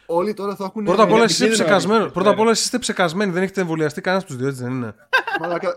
όλοι 0.07 0.35
τώρα 0.35 0.57
θα 0.57 0.65
έχουν. 0.65 0.85
Πρώτα 0.85 1.03
απ' 1.03 1.09
όλα 1.09 1.17
είναι 1.17 1.25
εσείς 1.25 1.35
είστε 1.41 1.45
επικίνδυνο 1.47 1.73
να 1.73 1.79
ψεκασμένοι. 1.79 2.01
βγεις, 2.03 2.13
Πρώτα 2.15 2.29
απ' 2.31 2.37
ναι. 2.37 2.43
όλα 2.43 2.51
εσείς 2.51 2.65
είστε 2.65 2.79
ψεκασμένοι. 2.79 3.33
Δεν 3.33 3.43
έχετε 3.43 3.61
εμβολιαστεί 3.61 4.01
κανένας 4.01 4.25
από 4.25 4.33
τους 4.33 4.41
δύο, 4.43 4.51
έτσι 4.51 4.63
δεν 4.63 4.73
είναι. 4.73 4.95
Μαλάκα, 5.41 5.75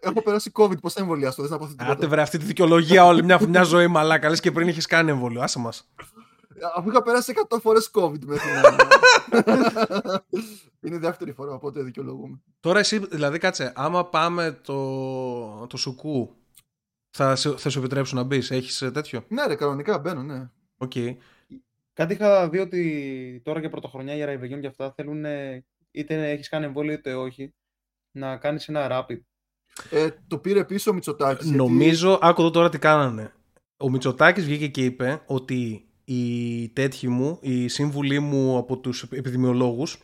έχω 0.00 0.22
περάσει 0.22 0.52
COVID, 0.54 0.80
πώς 0.80 0.92
θα 0.92 1.00
εμβολιαστώ, 1.00 1.42
δεν 1.42 1.50
θα 1.50 1.58
πάθω 1.58 1.72
Άντε 1.78 1.84
τίποτα. 1.90 2.08
βρε 2.08 2.20
αυτή 2.22 2.38
τη 2.38 2.44
δικαιολογία 2.44 3.04
όλη 3.06 3.24
μια, 3.24 3.40
μια 3.48 3.62
ζωή 3.62 3.86
μαλάκα. 3.86 4.28
Λες 4.28 4.40
και 4.40 4.50
πριν 4.52 4.68
είχες 4.68 4.86
κάνει 4.86 5.10
εμβόλιο. 5.10 5.40
Άσε 5.42 5.58
μας. 5.58 5.88
Αφού 6.76 6.88
είχα 6.90 7.02
περάσει 7.02 7.32
100 7.48 7.58
φορές 7.60 7.90
COVID 7.94 8.24
μέχρι 8.24 8.48
να. 8.50 8.62
Είναι 10.82 10.94
η 10.94 10.98
δεύτερη 10.98 11.32
φορά, 11.32 11.52
οπότε 11.52 11.82
δικαιολογούμε. 11.82 12.40
Τώρα 12.60 12.78
εσύ, 12.78 12.98
δηλαδή 12.98 13.38
κάτσε, 13.38 13.72
άμα 13.76 14.06
πάμε 14.06 14.60
το, 14.62 15.66
το 15.66 15.76
σουκού, 15.76 16.36
θα, 17.10 17.36
σε- 17.36 17.56
θα 17.56 17.68
σου 17.70 17.78
επιτρέψουν 17.78 18.16
να 18.18 18.24
μπεις. 18.24 18.50
Έχεις 18.50 18.82
ε, 18.82 18.90
τέτοιο; 18.90 19.24
Ναι, 19.28 19.46
ρε, 19.46 19.54
κανονικά 19.54 19.98
μπαίνω, 19.98 20.22
ναι. 20.22 20.50
Οκ. 20.76 20.92
Κάτι 21.92 22.12
είχα 22.12 22.48
δει 22.48 22.58
ότι 22.58 23.40
τώρα 23.44 23.60
για 23.60 23.68
πρωτοχρονιά 23.70 24.14
για 24.14 24.26
ρεβεγιόν 24.26 24.60
και 24.60 24.66
αυτά 24.66 24.92
θέλουν 24.96 25.24
είτε 25.90 26.30
έχεις 26.30 26.48
κάνει 26.48 26.64
εμβόλιο 26.64 26.92
είτε 26.92 27.14
όχι 27.14 27.54
να 28.10 28.36
κάνεις 28.36 28.68
ένα 28.68 28.88
rapid. 28.90 29.18
Ε, 29.90 30.08
το 30.26 30.38
πήρε 30.38 30.64
πίσω 30.64 30.90
ο 30.90 30.94
Μητσοτάκης. 30.94 31.50
Νομίζω, 31.50 32.18
άκου 32.22 32.40
εδώ 32.40 32.50
τώρα 32.50 32.68
τι 32.68 32.78
κάνανε. 32.78 33.32
Ο 33.76 33.90
Μητσοτάκης 33.90 34.44
βγήκε 34.44 34.68
και 34.68 34.84
είπε 34.84 35.22
ότι 35.26 35.89
οι 36.14 36.68
τέτοιοι 36.68 37.08
μου, 37.08 37.38
οι 37.40 37.68
σύμβουλοι 37.68 38.18
μου 38.18 38.56
από 38.56 38.78
τους 38.78 39.02
επιδημιολόγους 39.02 39.98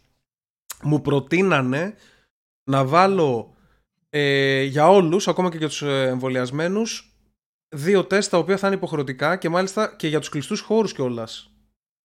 μου 0.83 1.01
προτείνανε 1.01 1.95
να 2.71 2.85
βάλω 2.85 3.55
ε, 4.11 4.63
για 4.63 4.89
όλους, 4.89 5.29
ακόμα 5.29 5.51
και 5.51 5.57
για 5.57 5.69
τους 5.69 5.83
ε, 5.83 6.03
εμβολιασμένους, 6.03 7.17
δύο 7.69 8.05
τεστ 8.05 8.31
τα 8.31 8.39
οποία 8.39 8.57
θα 8.57 8.67
είναι 8.67 8.77
υποχρεωτικά 8.77 9.37
και 9.37 9.49
μάλιστα 9.49 9.95
και 9.97 10.09
για 10.09 10.19
τους 10.19 10.29
κλειστούς 10.29 10.61
χώρους 10.61 10.93
κιόλας. 10.93 11.51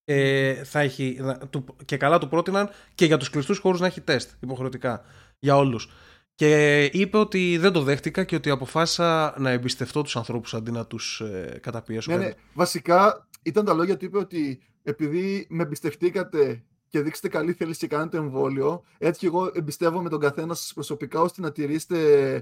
Ε, 0.03 0.63
θα 0.63 0.79
έχει, 0.79 1.17
να- 1.19 1.37
του- 1.37 1.75
και 1.85 1.97
καλά 1.97 2.17
του 2.17 2.27
πρότειναν 2.27 2.69
και 2.95 3.05
για 3.05 3.17
τους 3.17 3.29
κλειστούς 3.29 3.57
χώρους 3.57 3.79
να 3.79 3.85
έχει 3.85 4.01
τεστ 4.01 4.31
υποχρεωτικά 4.43 5.01
για 5.39 5.57
όλους. 5.57 5.89
Και 6.35 6.83
είπε 6.83 7.17
ότι 7.17 7.57
δεν 7.57 7.71
το 7.71 7.81
δέχτηκα 7.81 8.23
και 8.23 8.35
ότι 8.35 8.49
αποφάσισα 8.49 9.35
να 9.37 9.49
εμπιστευτώ 9.49 10.01
τους 10.01 10.15
ανθρώπους 10.15 10.53
αντί 10.53 10.71
να 10.71 10.85
τους 10.85 11.19
ε, 11.21 11.59
καταπιέσω. 11.61 12.11
Ναι, 12.11 12.17
ναι. 12.17 12.31
Βασικά 12.53 13.27
ήταν 13.43 13.65
τα 13.65 13.73
λόγια 13.73 13.97
του 13.97 14.05
είπε 14.05 14.17
ότι 14.17 14.61
επειδή 14.83 15.45
με 15.49 15.63
εμπιστευτήκατε 15.63 16.63
και 16.87 17.01
δείξετε 17.01 17.27
καλή 17.27 17.53
θέληση 17.53 17.79
και 17.79 17.87
κάνετε 17.87 18.17
εμβόλιο, 18.17 18.83
έτσι 18.97 19.19
και 19.19 19.25
εγώ 19.25 19.51
εμπιστεύομαι 19.53 20.09
τον 20.09 20.19
καθένα 20.19 20.53
σας 20.53 20.73
προσωπικά 20.73 21.21
ώστε 21.21 21.41
να 21.41 21.51
τηρήσετε, 21.51 22.33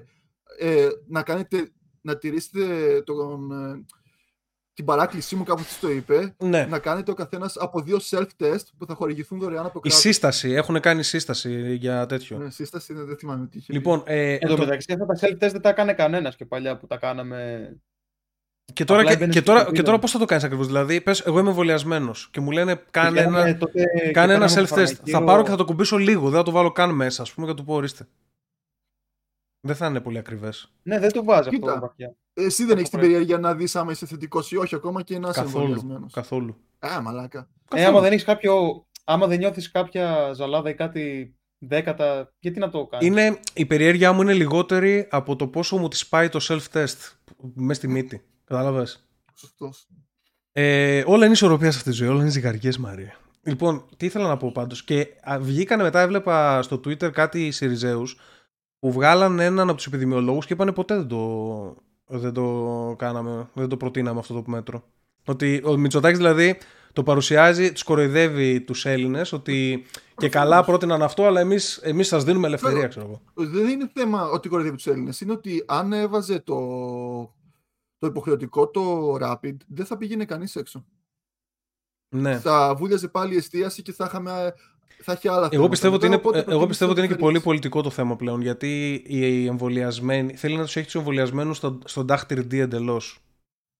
ε, 0.59 0.87
να 1.07 1.23
κάνετε, 1.23 1.69
να 2.01 2.17
τηρήσετε 2.17 3.01
τον, 3.01 3.51
ε, 3.51 3.85
την 4.73 4.85
παράκλησή 4.85 5.35
μου, 5.35 5.43
κάπου 5.43 5.61
έτσι 5.61 5.79
το 5.79 5.91
είπε, 5.91 6.35
ναι. 6.37 6.65
να 6.65 6.79
κάνετε 6.79 7.11
ο 7.11 7.13
καθένας 7.13 7.57
από 7.57 7.81
δύο 7.81 7.97
self-test 8.09 8.59
που 8.77 8.85
θα 8.85 8.93
χορηγηθούν 8.93 9.39
δωρεάν 9.39 9.65
από 9.65 9.77
Η 9.77 9.81
κράτος. 9.81 9.99
σύσταση, 10.01 10.49
έχουν 10.51 10.79
κάνει 10.79 11.03
σύσταση 11.03 11.75
για 11.75 12.05
τέτοιο. 12.05 12.37
Ναι, 12.37 12.49
σύσταση 12.49 12.93
δεν, 12.93 13.05
δεν 13.05 13.17
θυμάμαι 13.17 13.47
τι 13.47 13.57
είχε. 13.57 13.73
Λοιπόν, 13.73 14.03
ε, 14.05 14.33
Εν 14.33 14.47
τω 14.47 14.55
το- 14.55 14.61
μεταξύ, 14.63 14.93
αυτά 14.93 15.05
τα 15.05 15.15
self-test 15.27 15.51
δεν 15.51 15.61
τα 15.61 15.69
έκανε 15.69 15.93
κανένας 15.93 16.35
και 16.35 16.45
παλιά 16.45 16.77
που 16.77 16.87
τα 16.87 16.97
κάναμε. 16.97 17.69
Και 18.73 18.83
τώρα, 18.83 18.99
απλά 18.99 19.11
και, 19.11 19.17
έμπαινες 19.17 19.35
και 19.35 19.41
στο 19.41 19.51
τώρα, 19.51 19.59
κινητό. 19.63 19.81
και 19.81 19.85
τώρα 19.87 19.99
πώς 19.99 20.11
θα 20.11 20.19
το 20.19 20.25
κάνεις 20.25 20.43
ακριβώς; 20.43 20.67
Δηλαδή, 20.67 21.01
πες, 21.01 21.19
εγώ 21.19 21.39
είμαι 21.39 21.49
εμβολιασμένος 21.49 22.27
και 22.31 22.39
μου 22.39 22.51
λένε 22.51 22.83
κάνε 22.91 23.09
Πηγαίναμε 23.09 23.39
ένα, 23.49 23.57
τότε 23.57 23.83
και 23.83 24.11
κάνε 24.11 24.33
ένα 24.33 24.45
κάναμε 24.45 24.61
self-test. 24.61 24.67
φαρμακείο. 24.67 24.95
Θα 25.05 25.23
πάρω 25.23 25.43
και 25.43 25.49
θα 25.49 25.55
το 25.55 25.65
κουμπίσω 25.65 25.97
λίγο, 25.97 26.29
δεν 26.29 26.37
θα 26.39 26.43
το 26.43 26.51
βάλω 26.51 26.71
καν 26.71 26.95
μέσα, 26.95 27.21
ας 27.21 27.33
πούμε, 27.33 27.45
και 27.47 27.51
θα 27.53 27.57
του 27.59 27.65
πω 27.65 27.73
ορίστε. 27.73 28.07
Δεν 29.67 29.75
θα 29.75 29.87
είναι 29.87 29.99
πολύ 30.01 30.17
ακριβές. 30.17 30.71
Ναι, 30.83 30.99
δεν 30.99 31.11
το 31.11 31.23
βάζει 31.23 31.49
Κοίτα. 31.49 31.67
αυτό 31.67 31.79
βαθιά. 31.79 32.15
Εσύ 32.33 32.65
δεν 32.65 32.77
έχεις 32.77 32.89
την 32.89 32.99
Ωραία. 32.99 33.11
περιέργεια 33.11 33.37
να 33.39 33.55
δεις 33.55 33.75
άμα 33.75 33.91
είσαι 33.91 34.05
θετικός 34.05 34.51
ή 34.51 34.57
όχι, 34.57 34.75
ακόμα 34.75 35.01
και 35.01 35.19
να 35.19 35.29
είσαι 35.29 35.39
Καθόλου. 35.41 35.63
εμβολιασμένος. 35.63 36.13
Καθόλου. 36.13 36.55
Α, 36.79 37.01
μαλάκα. 37.01 37.39
Ε, 37.39 37.45
Καθόλου. 37.69 37.89
άμα 37.89 37.99
δεν 38.01 38.11
έχεις 38.11 38.23
κάποιο. 38.23 38.83
Άμα 39.03 39.27
δεν 39.27 39.37
νιώθεις 39.37 39.71
κάποια 39.71 40.33
ζαλάδα 40.33 40.69
ή 40.69 40.73
κάτι 40.73 41.33
δέκατα, 41.57 42.33
γιατί 42.39 42.59
να 42.59 42.69
το 42.69 42.85
κάνεις; 42.85 43.07
Είναι, 43.07 43.39
η 43.53 43.65
περιέργειά 43.65 44.11
μου 44.13 44.21
είναι 44.21 44.33
λιγότερη 44.33 45.07
από 45.11 45.35
το 45.35 45.47
πόσο 45.47 45.77
μου 45.77 45.87
τη 45.87 46.01
πάει 46.09 46.29
το 46.29 46.39
self-test 46.41 47.11
μέσα 47.53 47.73
στη 47.73 47.87
μύτη. 47.87 48.23
Κατάλαβες. 48.49 49.03
Σωστός. 49.35 49.87
Ε, 50.51 51.03
όλα 51.05 51.23
είναι 51.23 51.33
ισορροπία 51.33 51.71
σε 51.71 51.77
αυτή 51.77 51.89
τη 51.89 51.95
ζωή, 51.95 52.07
όλα 52.07 52.21
είναι 52.21 52.29
ζυγαριές 52.29 52.77
Μαρία. 52.77 53.15
Λοιπόν, 53.43 53.85
τι 53.97 54.05
ήθελα 54.05 54.27
να 54.27 54.37
πω 54.37 54.51
πάντως. 54.51 54.83
Και 54.83 55.07
α, 55.21 55.37
βγήκανε 55.39 55.83
μετά, 55.83 56.01
έβλεπα 56.01 56.61
στο 56.61 56.75
Twitter 56.75 57.11
κάτι 57.11 57.51
Σιριζέους 57.51 58.17
που 58.79 58.91
βγάλαν 58.91 59.39
έναν 59.39 59.67
από 59.67 59.77
τους 59.77 59.85
επιδημιολόγους 59.85 60.45
και 60.45 60.53
είπανε 60.53 60.71
ποτέ 60.71 60.95
δεν 60.95 61.07
το, 61.07 61.75
δεν 62.05 62.33
το 62.33 62.95
κάναμε, 62.97 63.49
δεν 63.53 63.67
το 63.67 63.77
προτείναμε 63.77 64.19
αυτό 64.19 64.33
το 64.33 64.43
μέτρο. 64.45 64.83
Ότι 65.25 65.61
ο 65.65 65.77
Μητσοτάκης 65.77 66.17
δηλαδή 66.17 66.57
το 66.93 67.03
παρουσιάζει, 67.03 67.71
τους 67.71 67.83
κοροϊδεύει 67.83 68.61
τους 68.61 68.85
Έλληνες 68.85 69.31
ότι 69.31 69.85
και 70.17 70.29
καλά 70.29 70.63
πρότειναν 70.63 71.01
αυτό, 71.01 71.25
αλλά 71.25 71.39
εμείς, 71.39 71.77
εμείς 71.77 72.07
σας 72.07 72.23
δίνουμε 72.23 72.47
ελευθερία, 72.47 72.87
ξέρω 72.87 73.05
εγώ. 73.05 73.47
Δεν 73.49 73.67
είναι 73.67 73.91
θέμα 73.93 74.29
ότι 74.29 74.49
κοροϊδεύει 74.49 74.75
τους 74.75 74.87
Έλληνες. 74.87 75.21
Είναι 75.21 75.31
ότι 75.31 75.63
αν 75.67 75.93
έβαζε 75.93 76.39
το, 76.39 76.55
το 77.99 78.07
υποχρεωτικό 78.07 78.67
το 78.69 79.13
Rapid, 79.21 79.55
δεν 79.67 79.85
θα 79.85 79.97
πήγαινε 79.97 80.25
κανείς 80.25 80.55
έξω. 80.55 80.85
Ναι. 82.15 82.39
θα 82.39 82.75
βούλιαζε 82.75 83.07
πάλι 83.07 83.33
η 83.33 83.37
εστίαση 83.37 83.81
και 83.81 83.93
θα 83.93 84.05
είχαμε 84.05 84.53
θα 85.01 85.11
έχει 85.11 85.27
άλλα 85.27 85.37
Εγώ 85.37 85.49
θέματα 85.51 85.69
πιστεύω, 85.69 85.95
ότι 85.95 86.09
μετά, 86.09 86.15
είναι, 86.15 86.15
οπότε 86.15 86.37
εγώ 86.37 86.45
προτιμήσω 86.47 86.67
πιστεύω 86.67 86.91
ότι 86.91 86.99
είναι 86.99 87.07
και 87.09 87.13
να 87.13 87.19
πολύ 87.19 87.33
ρίξει. 87.33 87.47
πολιτικό 87.47 87.81
το 87.81 87.89
θέμα 87.89 88.15
πλέον. 88.15 88.41
Γιατί 88.41 89.03
οι 89.07 89.45
εμβολιασμένοι 89.45 90.35
θέλει 90.35 90.55
να 90.55 90.63
τους 90.63 90.75
έχει 90.75 90.85
τους 90.85 90.95
εμβολιασμένους 90.95 91.57
στο, 91.57 91.79
στον 91.85 92.05
Dactyr 92.09 92.37
D 92.39 92.53
εντελώς. 92.53 93.19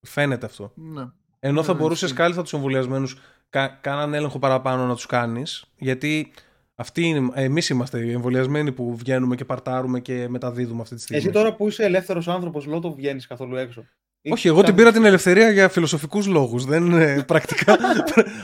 Φαίνεται 0.06 0.46
αυτό. 0.46 0.72
Ναι. 0.74 1.04
Ενώ 1.38 1.62
θα 1.62 1.72
Ναι, 1.72 1.78
μπορούσες 1.78 2.02
ισχύει. 2.02 2.16
κάλλιστα 2.16 2.42
τους 2.42 2.52
εμβολιασμένους 2.52 3.18
κα, 3.48 3.68
κάναν 3.68 4.14
έλεγχο 4.14 4.38
παραπάνω 4.38 4.86
να 4.86 4.94
τους 4.94 5.06
κάνεις. 5.06 5.64
Γιατί 5.78 6.32
αυτοί 6.74 7.02
είναι, 7.02 7.30
εμείς 7.34 7.68
είμαστε 7.68 8.04
οι 8.06 8.12
εμβολιασμένοι 8.12 8.72
που 8.72 8.96
βγαίνουμε 8.96 9.36
και 9.36 9.44
παρτάρουμε 9.44 10.00
και 10.00 10.28
μεταδίδουμε 10.28 10.80
αυτή 10.82 10.94
τη 10.94 11.00
στιγμή. 11.00 11.22
Εσύ 11.22 11.30
τώρα 11.32 11.54
που 11.54 11.68
είσαι 11.68 11.84
ελεύθερος 11.84 12.28
άνθρωπος, 12.28 12.66
λότο 12.66 12.94
βγαίνεις 12.94 13.26
καθόλου 13.26 13.56
έξω. 13.56 13.84
Ή 14.22 14.30
Όχι, 14.32 14.46
εγώ 14.48 14.56
την 14.56 14.64
κάνεις- 14.66 14.80
πήρα 14.82 14.92
την 14.96 15.04
ελευθερία 15.04 15.50
για 15.50 15.68
φιλοσοφικούς 15.68 16.26
λόγους. 16.26 16.64
Δεν 16.64 16.86
είναι 16.86 17.22
πρακτικά. 17.26 17.76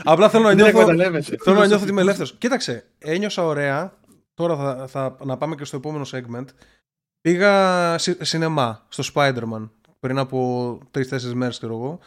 Απλά 0.03 0.29
θέλω 0.29 0.43
να 0.43 0.49
Δεν 0.49 0.57
νιώθω, 0.57 0.79
εκμεταλλεύεσαι. 0.79 1.37
θέλω 1.43 1.59
να 1.59 1.65
νιώθω 1.65 1.81
ότι 1.81 1.91
είμαι 1.91 2.01
ελεύθερος. 2.01 2.35
Κοίταξε, 2.37 2.85
ένιωσα 2.97 3.45
ωραία. 3.45 3.93
Τώρα 4.33 4.55
θα, 4.55 4.87
θα 4.87 5.17
να 5.25 5.37
πάμε 5.37 5.55
και 5.55 5.63
στο 5.65 5.77
επόμενο 5.77 6.05
segment. 6.11 6.45
Πήγα 7.21 7.97
σι- 7.97 8.23
σινεμά 8.23 8.85
στο 8.89 9.03
Spider-Man 9.13 9.69
πριν 9.99 10.17
από 10.17 10.79
τρει-τέσσερι 10.91 11.35
μέρες, 11.35 11.57
ξέρω 11.57 11.73
εγώ. 11.73 11.99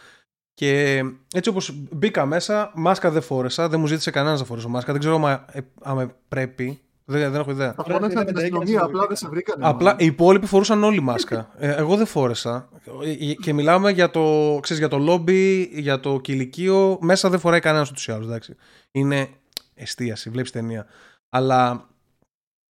Και 0.54 1.02
έτσι 1.34 1.50
όπως 1.50 1.72
μπήκα 1.92 2.26
μέσα, 2.26 2.70
μάσκα 2.74 3.10
δεν 3.10 3.22
φόρεσα. 3.22 3.68
Δεν 3.68 3.80
μου 3.80 3.86
ζήτησε 3.86 4.10
κανένας 4.10 4.40
να 4.40 4.46
φορέσω 4.46 4.68
μάσκα. 4.68 4.90
Δεν 4.92 5.00
ξέρω 5.00 5.14
άμα, 5.14 5.44
ε, 5.52 5.60
άμα 5.82 6.14
πρέπει. 6.28 6.80
Δεν, 7.10 7.30
δεν 7.32 7.40
έχω 7.40 7.50
ιδέα. 7.50 7.72
Θα 7.72 7.82
Πρέπει 7.82 7.88
να 8.02 8.08
φώναξαν 8.08 8.24
την 8.24 8.34
είναι 8.34 8.40
αστυνομία, 8.40 8.68
έγινε 8.72 8.84
απλά 8.84 9.06
δεν 9.06 9.16
σε 9.16 9.28
βρήκανε. 9.28 9.66
Απλά 9.66 9.84
μάλλον. 9.84 9.98
οι 10.00 10.06
υπόλοιποι 10.06 10.46
φορούσαν 10.46 10.84
όλοι 10.84 11.00
μάσκα. 11.00 11.50
Ε, 11.58 11.74
εγώ 11.74 11.96
δεν 11.96 12.06
φόρεσα. 12.06 12.68
Ε, 13.04 13.34
Και 13.34 13.52
μιλάμε 13.52 13.90
για 13.90 14.10
το, 14.10 14.58
ξέρεις, 14.62 14.78
για 14.82 14.88
το 14.88 14.98
λόμπι, 14.98 15.62
για 15.62 16.00
το 16.00 16.20
κηλικείο. 16.20 16.98
Μέσα 17.00 17.28
δεν 17.28 17.38
φοράει 17.38 17.60
κανένας 17.60 17.90
ούτως 17.90 18.06
ή 18.06 18.12
άλλω. 18.12 18.24
εντάξει. 18.24 18.56
Είναι 18.90 19.28
εστίαση, 19.74 20.30
βλέπεις 20.30 20.50
ταινία. 20.50 20.86
Αλλά 21.28 21.88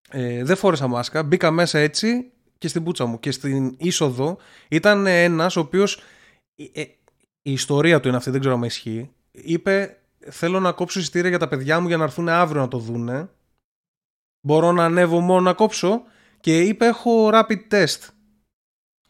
ε, 0.09 0.43
δεν 0.43 0.55
φόρεσα 0.55 0.87
μάσκα. 0.87 1.23
Μπήκα 1.23 1.51
μέσα 1.51 1.79
έτσι 1.79 2.31
και 2.57 2.67
στην 2.67 2.83
πούτσα 2.83 3.05
μου. 3.05 3.19
Και 3.19 3.31
στην 3.31 3.75
είσοδο 3.77 4.37
ήταν 4.69 5.05
ένας 5.07 5.55
ο 5.55 5.59
οποίος. 5.59 6.01
η 7.41 7.51
ιστορία 7.51 7.99
του 7.99 8.07
είναι 8.07 8.17
αυτή, 8.17 8.29
δεν 8.29 8.39
ξέρω 8.39 8.55
αν 8.55 8.63
ισχύει. 8.63 9.09
Είπε: 9.31 9.93
Θέλω 10.29 10.59
να 10.59 10.71
κόψω 10.71 10.99
εισιτήρια 10.99 11.29
για 11.29 11.39
τα 11.39 11.47
παιδιά 11.47 11.79
μου 11.79 11.87
για 11.87 11.97
να 11.97 12.03
έρθουν 12.03 12.29
αύριο 12.29 12.61
να 12.61 12.67
το 12.67 12.77
δούνε. 12.77 13.29
Μπορώ 14.41 14.71
να 14.71 14.83
ανέβω 14.83 15.19
μόνο 15.19 15.41
να 15.41 15.53
κόψω. 15.53 16.03
Και 16.39 16.61
είπε: 16.61 16.85
Έχω 16.85 17.29
rapid 17.33 17.59
test. 17.71 18.07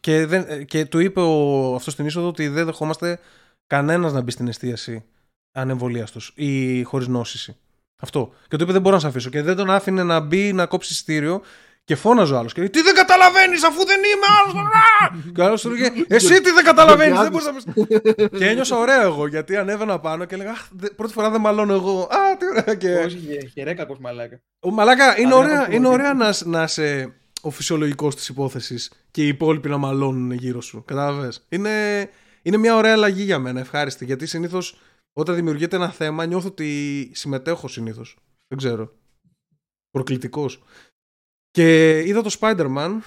Και, 0.00 0.26
δεν, 0.26 0.64
και 0.64 0.86
του 0.86 0.98
είπε 0.98 1.20
ο, 1.20 1.74
αυτός 1.74 1.92
στην 1.92 2.06
είσοδο 2.06 2.26
ότι 2.26 2.48
δεν 2.48 2.64
δεχόμαστε 2.64 3.18
κανένας 3.66 4.12
να 4.12 4.20
μπει 4.20 4.30
στην 4.30 4.48
εστίαση 4.48 5.04
ανεμβολίαστο 5.52 6.20
ή 6.34 6.82
χωρίς 6.82 7.08
νόσηση. 7.08 7.56
Αυτό. 8.00 8.32
Και 8.48 8.56
του 8.56 8.62
είπε: 8.62 8.72
Δεν 8.72 8.80
μπορώ 8.80 8.94
να 8.94 9.00
σε 9.00 9.06
αφήσω. 9.06 9.30
Και 9.30 9.42
δεν 9.42 9.56
τον 9.56 9.70
άφηνε 9.70 10.02
να 10.02 10.20
μπει 10.20 10.52
να 10.52 10.66
κόψει 10.66 10.92
εισιτήριο. 10.92 11.42
Και 11.90 11.96
φώναζε 11.96 12.34
ο 12.34 12.38
άλλος. 12.38 12.52
Και 12.52 12.60
λέει: 12.60 12.70
Τι 12.70 12.80
δεν 12.82 12.94
καταλαβαίνεις, 12.94 13.64
αφού 13.64 13.84
δεν 13.86 13.98
είμαι 13.98 14.26
άλλος. 14.38 14.68
και 15.34 15.40
ο 15.40 15.44
άλλος 15.44 15.62
του 15.62 15.68
έλεγε: 15.68 16.04
Εσύ 16.08 16.40
τι 16.40 16.50
δεν 16.50 16.64
καταλαβαίνεις, 16.64 17.18
δεν 17.20 17.30
μπορείς 17.30 17.46
να 17.46 17.52
πεις. 17.52 17.64
και 18.38 18.46
ένιωσα 18.48 18.76
ωραίο 18.76 19.02
εγώ 19.02 19.26
γιατί 19.26 19.56
ανέβαινα 19.56 20.00
πάνω 20.00 20.24
και 20.24 20.34
έλεγα: 20.34 20.50
«Αχ, 20.50 20.66
δε- 20.70 20.90
Πρώτη 20.90 21.12
φορά 21.12 21.30
δεν 21.30 21.40
μαλώνω 21.40 21.72
εγώ. 21.72 22.00
Α, 22.02 22.36
τι 22.38 22.46
ωραία. 22.48 22.74
Και... 22.74 22.94
Όχι, 22.94 23.18
χε- 23.18 23.48
χερέκακος 23.52 23.98
μαλάκα. 23.98 24.40
Ο 24.60 24.70
Μαλάκα, 24.70 25.20
είναι 25.20 25.34
Αν 25.34 25.38
ωραία, 25.38 25.62
δεν 25.64 25.72
είναι 25.72 25.84
έχω 25.86 25.94
ωραία 25.94 26.14
να, 26.14 26.34
να 26.44 26.62
είσαι 26.62 27.12
ο 27.42 27.50
φυσιολογικός 27.50 28.14
της 28.16 28.28
υπόθεσης 28.28 28.92
και 29.10 29.24
οι 29.24 29.28
υπόλοιποι 29.28 29.68
να 29.68 29.76
μαλώνουν 29.76 30.30
γύρω 30.30 30.60
σου. 30.60 30.84
Κατάλαβες. 30.86 31.46
Είναι, 31.48 32.08
είναι 32.42 32.56
μια 32.56 32.76
ωραία 32.76 32.92
αλλαγή 32.92 33.22
για 33.22 33.38
μένα, 33.38 33.60
ευχάριστη. 33.60 34.04
Γιατί 34.04 34.26
συνήθως 34.26 34.80
όταν 35.12 35.34
δημιουργείται 35.34 35.76
ένα 35.76 35.90
θέμα 35.90 36.26
νιώθω 36.26 36.48
ότι 36.48 37.10
συμμετέχω 37.14 37.68
συνήθως. 37.68 38.16
Δεν 38.48 38.58
ξέρω. 38.58 38.92
Προκλητικός. 39.90 40.62
Και 41.50 41.98
είδα 42.06 42.22
το 42.22 42.36
Spider-Man. 42.40 42.98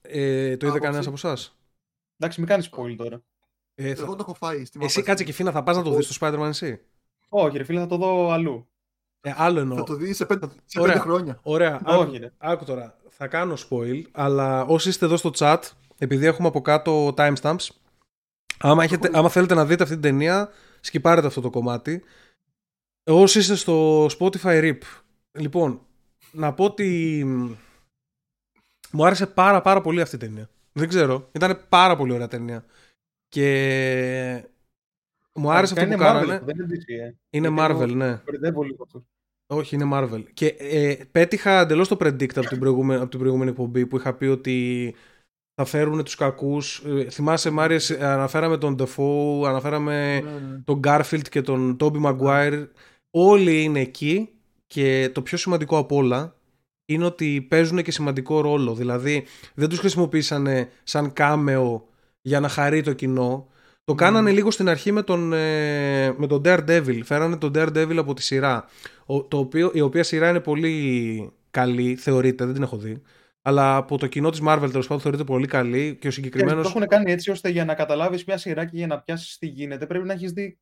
Ε, 0.00 0.56
το 0.56 0.66
είδε 0.66 0.66
Άποψη. 0.66 0.80
κανένας 0.80 1.06
από 1.06 1.14
εσάς; 1.16 1.58
Εντάξει, 2.18 2.40
μην 2.40 2.48
κάνεις 2.48 2.70
spoil 2.72 2.94
τώρα. 2.96 3.22
Ε, 3.74 3.94
θα- 3.94 4.02
Εγώ 4.02 4.12
το 4.12 4.18
έχω 4.20 4.34
φάει. 4.34 4.64
Στη 4.64 4.78
Εσύ 4.82 4.98
μάπα. 4.98 5.10
κάτσε 5.10 5.24
και 5.24 5.32
φίνα, 5.32 5.50
θα 5.52 5.62
πας 5.62 5.76
να 5.76 5.82
το 5.82 5.94
δεις 5.94 6.06
το 6.06 6.16
Spider-Man 6.20 6.48
εσύ; 6.48 6.80
Όχι, 7.28 7.56
ρε 7.56 7.64
φίλε, 7.64 7.80
θα 7.80 7.86
το 7.86 7.96
δω 7.96 8.30
αλλού. 8.30 8.68
Ε, 9.20 9.32
άλλο 9.36 9.60
εννοώ. 9.60 9.76
Θα 9.76 9.82
το 9.84 9.94
δεις 9.94 10.16
σε 10.16 10.26
πέντε, 10.26 10.46
σε 10.64 10.80
Ωραία. 10.80 10.92
πέντε 10.92 11.04
χρόνια. 11.04 11.38
Ωραία. 11.42 11.80
Όχι, 11.84 12.00
άκου, 12.02 12.18
ρε. 12.18 12.32
άκου 12.38 12.64
τώρα. 12.64 12.96
Θα 13.08 13.26
κάνω 13.26 13.54
spoil, 13.68 14.02
αλλά 14.12 14.64
όσοι 14.64 14.88
είστε 14.88 15.04
εδώ 15.04 15.16
στο 15.16 15.30
chat, 15.34 15.58
επειδή 15.98 16.26
έχουμε 16.26 16.48
από 16.48 16.60
κάτω 16.60 17.14
timestamps, 17.16 17.66
άμα, 18.58 18.84
έχετε, 18.84 19.10
άμα 19.12 19.28
θέλετε 19.28 19.54
να 19.54 19.64
δείτε 19.66 19.82
αυτή 19.82 19.94
την 19.94 20.02
ταινία, 20.02 20.50
σκυπάρετε 20.80 21.26
αυτό 21.26 21.40
το 21.40 21.50
κομμάτι. 21.50 22.02
Όσοι 23.10 23.38
είστε 23.38 23.54
στο 23.54 24.04
Spotify 24.06 24.42
RIP, 24.62 24.78
λοιπόν, 25.38 25.86
να 26.32 26.54
πω 26.54 26.64
ότι 26.64 27.22
μ, 27.26 27.50
μου 28.90 29.06
άρεσε 29.06 29.26
πάρα 29.26 29.60
πάρα 29.60 29.80
πολύ 29.80 30.00
αυτή 30.00 30.14
η 30.14 30.18
ταινία. 30.18 30.48
Δεν 30.72 30.88
ξέρω, 30.88 31.28
ήταν 31.32 31.60
πάρα 31.68 31.96
πολύ 31.96 32.12
ωραία 32.12 32.28
ταινία. 32.28 32.64
Και 33.28 34.44
μου 35.34 35.50
άρεσε 35.50 35.72
αυτό 35.72 35.86
είναι 35.86 35.96
που 35.96 36.02
Marvel, 36.02 36.06
κάνανε. 36.06 36.40
Δεν 36.44 36.56
είναι 36.56 36.66
DC, 36.70 37.04
ε. 37.04 37.14
Είναι 37.30 37.48
Γιατί 37.48 37.72
εγώ 37.72 37.82
Marvel, 37.82 37.88
ναι. 37.88 38.20
Μπερδεύω 38.24 38.62
λίγο 38.62 38.82
αυτό. 38.82 39.04
Όχι, 39.46 39.74
είναι 39.74 39.88
Marvel. 39.92 40.24
Και 40.34 40.46
ε, 40.58 40.96
πέτυχα 41.10 41.60
εντελώς 41.60 41.88
το 41.88 41.96
predict 42.00 42.36
από 42.38 42.48
την, 42.48 42.58
προηγούμενη, 42.58 43.00
από 43.00 43.10
την 43.10 43.18
προηγούμενη 43.18 43.50
εκπομπή 43.50 43.86
που 43.86 43.96
είχα 43.96 44.14
πει 44.14 44.24
ότι 44.26 44.94
θα 45.54 45.64
φέρουν 45.64 46.04
τους 46.04 46.14
κακούς. 46.14 46.84
Ε, 46.86 47.10
θυμάσαι, 47.10 47.50
Μάριες, 47.50 47.90
αναφέραμε 47.90 48.58
τον 48.58 48.76
Defoe, 48.78 49.46
αναφέραμε 49.46 50.20
Ναι, 50.20 50.30
ναι. 50.30 50.58
τον 50.64 50.80
Garfield 50.84 51.28
και 51.30 51.42
τον 51.42 51.76
Tobey 51.80 52.02
Maguire. 52.02 52.66
Όλοι 53.10 53.62
είναι 53.62 53.80
εκεί 53.80 54.37
και 54.68 55.10
το 55.14 55.22
πιο 55.22 55.38
σημαντικό 55.38 55.78
από 55.78 55.96
όλα 55.96 56.36
είναι 56.84 57.04
ότι 57.04 57.46
παίζουν 57.48 57.82
και 57.82 57.90
σημαντικό 57.90 58.40
ρόλο. 58.40 58.74
Δηλαδή, 58.74 59.24
δεν 59.54 59.68
τους 59.68 59.78
χρησιμοποίησανε 59.78 60.68
σαν 60.82 61.12
κάμεο 61.12 61.88
για 62.20 62.40
να 62.40 62.48
χαρεί 62.48 62.82
το 62.82 62.92
κοινό. 62.92 63.48
Το 63.84 63.94
κάνανε 63.94 64.30
λίγο 64.30 64.50
στην 64.50 64.68
αρχή 64.68 64.92
με 64.92 65.02
τον, 65.02 65.32
ε, 65.32 66.12
με 66.16 66.26
τον 66.26 66.42
Daredevil. 66.44 67.00
Φέρανε 67.04 67.36
τον 67.36 67.52
Daredevil 67.54 67.96
από 67.96 68.14
τη 68.14 68.22
σειρά. 68.22 68.64
Ο, 69.06 69.24
το 69.24 69.38
οποίο, 69.38 69.70
η 69.74 69.80
οποία 69.80 70.02
σειρά 70.02 70.28
είναι 70.28 70.40
πολύ 70.40 71.30
καλή, 71.50 71.96
θεωρείται, 71.96 72.44
δεν 72.44 72.54
την 72.54 72.62
έχω 72.62 72.76
δει. 72.76 73.02
Αλλά 73.42 73.76
από 73.76 73.98
το 73.98 74.06
κοινό 74.06 74.30
της 74.30 74.40
Marvel 74.46 74.68
τέλος 74.70 74.86
πάντων 74.86 75.00
θεωρείται 75.02 75.24
πολύ 75.24 75.46
καλή 75.46 75.96
και 76.00 76.08
ο 76.08 76.10
συγκεκριμένο. 76.10 76.62
Το 76.62 76.68
έχουν 76.68 76.86
κάνει 76.86 77.12
έτσι 77.12 77.30
ώστε 77.30 77.48
για 77.48 77.64
να 77.64 77.74
καταλάβεις 77.74 78.24
μια 78.24 78.36
σειρά 78.38 78.64
και 78.64 78.76
για 78.76 78.86
να 78.86 79.00
πιάσεις 79.00 79.38
τι 79.38 79.46
γίνεται 79.46 79.86
πρέπει 79.86 80.06
να 80.06 80.12
έχεις 80.12 80.32
δει 80.32 80.58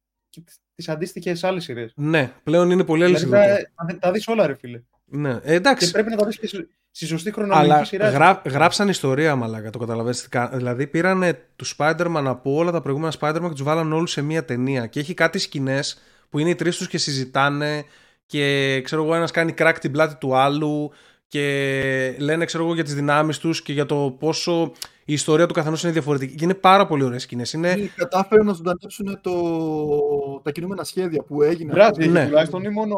τις 0.77 0.89
αντίστοιχες 0.89 1.45
άλλες 1.45 1.65
σειρές. 1.65 1.93
Ναι, 1.97 2.33
πλέον 2.45 2.71
είναι 2.71 2.85
πολύ 2.85 3.05
Δηλαδή, 3.05 3.25
αληθινό. 3.35 3.61
τα, 3.77 3.87
τα, 3.87 3.99
τα 3.99 4.11
δεις 4.11 4.29
όλα, 4.29 4.47
ρε 4.47 4.55
φίλε. 4.55 4.81
Ναι, 5.05 5.31
ε, 5.31 5.41
Και 5.45 5.53
εντάξει. 5.53 5.91
πρέπει 5.91 6.11
να 6.11 6.17
τα 6.17 6.27
δεις 6.27 6.39
και 6.39 6.47
στη- 6.47 6.69
στη 6.91 7.07
σωστή 7.07 7.33
χρονολογική 7.33 7.73
Αλλά 7.73 7.85
σειρά. 7.85 8.11
γρά, 8.11 8.43
γράψαν 8.47 8.89
ιστορία, 8.89 9.37
μαλάκα, 9.37 9.71
το 9.71 9.79
καταλαβαίνετε. 9.79 10.49
Δηλαδή 10.53 10.87
πήρανε 10.87 11.39
τους 11.57 11.77
Spider-Man 11.79 12.23
από 12.27 12.55
όλα 12.55 12.71
τα 12.71 12.81
προηγούμενα 12.81 13.13
Spider-Man 13.21 13.43
και 13.43 13.49
τους 13.49 13.63
βάλαν 13.63 13.93
όλους 13.93 14.11
σε 14.11 14.23
μία 14.23 14.45
ταινία. 14.45 14.87
Και 14.87 15.01
έχει 15.01 15.15
κάτι 15.15 15.39
σκηνές 15.39 15.99
που 16.31 16.39
είναι 16.39 16.51
οι 16.51 16.55
τρεις 16.55 16.77
τους 16.77 16.89
και 16.89 16.99
συζητάνε 16.99 17.85
και 18.27 18.81
ξέρω 18.85 19.03
εγώ, 19.05 19.15
ένας 19.15 19.31
κάνει 19.31 19.55
crack 19.59 19.75
την 19.81 19.93
πλάτη 19.93 20.15
του 20.17 20.37
άλλου 20.37 20.93
και 21.29 22.15
λένε 22.19 22.45
ξέρω 22.45 22.65
εγώ 22.65 22.75
για 22.75 22.85
τις 22.85 22.95
δυνάμεις 22.95 23.39
τους 23.39 23.63
και 23.63 23.73
για 23.73 23.87
το 23.87 24.17
πόσο 24.19 24.73
η 25.09 25.13
ιστορία 25.13 25.47
του 25.47 25.55
καθενός 25.55 25.83
είναι 25.83 25.93
διαφορετική. 25.93 26.35
Και 26.35 26.45
είναι 26.45 26.55
πάρα 26.55 26.87
πολύ 26.87 27.03
ωραίες 27.05 27.23
σκηνές. 27.23 27.53
Είναι... 27.53 27.71
Ή 27.79 27.87
Κατάφεραν 27.97 28.47
να 28.47 28.53
ζωντανέψουν 28.53 29.19
το... 29.21 30.41
τα 30.43 30.51
κινούμενα 30.53 30.85
σχέδια 30.85 31.23
που 31.23 31.43
έγιναν. 31.43 31.75
Δράση 31.75 32.01
έχει 32.01 32.09
Ναι. 32.11 32.27
τουλάχιστον 32.27 32.65
ή 32.65 32.69
μόνο. 32.69 32.97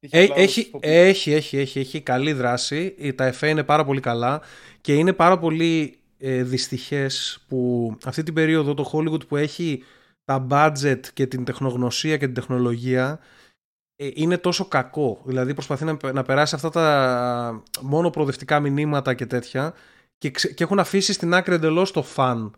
είχε 0.00 0.18
Ε, 0.18 0.26
κλάδο 0.26 0.42
έχει, 0.42 0.60
στο- 0.60 0.78
έχει, 0.82 1.32
έχει, 1.32 1.56
έχει, 1.58 1.78
έχει 1.78 2.00
καλή 2.00 2.32
δράση. 2.32 2.94
Ε, 2.98 3.12
Τα 3.12 3.24
εφέ 3.24 3.48
είναι 3.48 3.62
πάρα 3.64 3.84
πολύ 3.84 4.00
καλά 4.00 4.40
και 4.80 4.94
είναι 4.94 5.12
πάρα 5.12 5.38
πολύ 5.38 5.98
ε, 6.18 6.42
δυστυχές 6.42 7.44
που 7.48 7.92
αυτή 8.04 8.22
την 8.22 8.34
περίοδο 8.34 8.74
το 8.74 8.90
Hollywood 8.92 9.26
που 9.28 9.36
έχει 9.36 9.82
τα 10.24 10.46
budget 10.50 11.00
και 11.14 11.26
την 11.26 11.44
τεχνογνωσία 11.44 12.16
και 12.16 12.24
την 12.24 12.34
τεχνολογία 12.34 13.18
ε, 13.96 14.08
είναι 14.14 14.38
τόσο 14.38 14.64
κακό. 14.68 15.20
Δηλαδή 15.24 15.54
προσπαθεί 15.54 15.84
να, 15.84 15.96
να 16.12 16.22
περάσει 16.22 16.54
αυτά 16.54 16.70
τα 16.70 17.62
μόνο 17.80 18.10
προοδευτικά 18.10 18.60
μηνύματα 18.60 19.14
και 19.14 19.26
τέτοια 19.26 19.74
και, 20.22 20.30
ξε- 20.30 20.54
και 20.54 20.64
έχουν 20.64 20.78
αφήσει 20.78 21.12
στην 21.12 21.34
άκρη 21.34 21.54
εντελώς 21.54 21.90
το 21.90 22.02
φαν. 22.02 22.54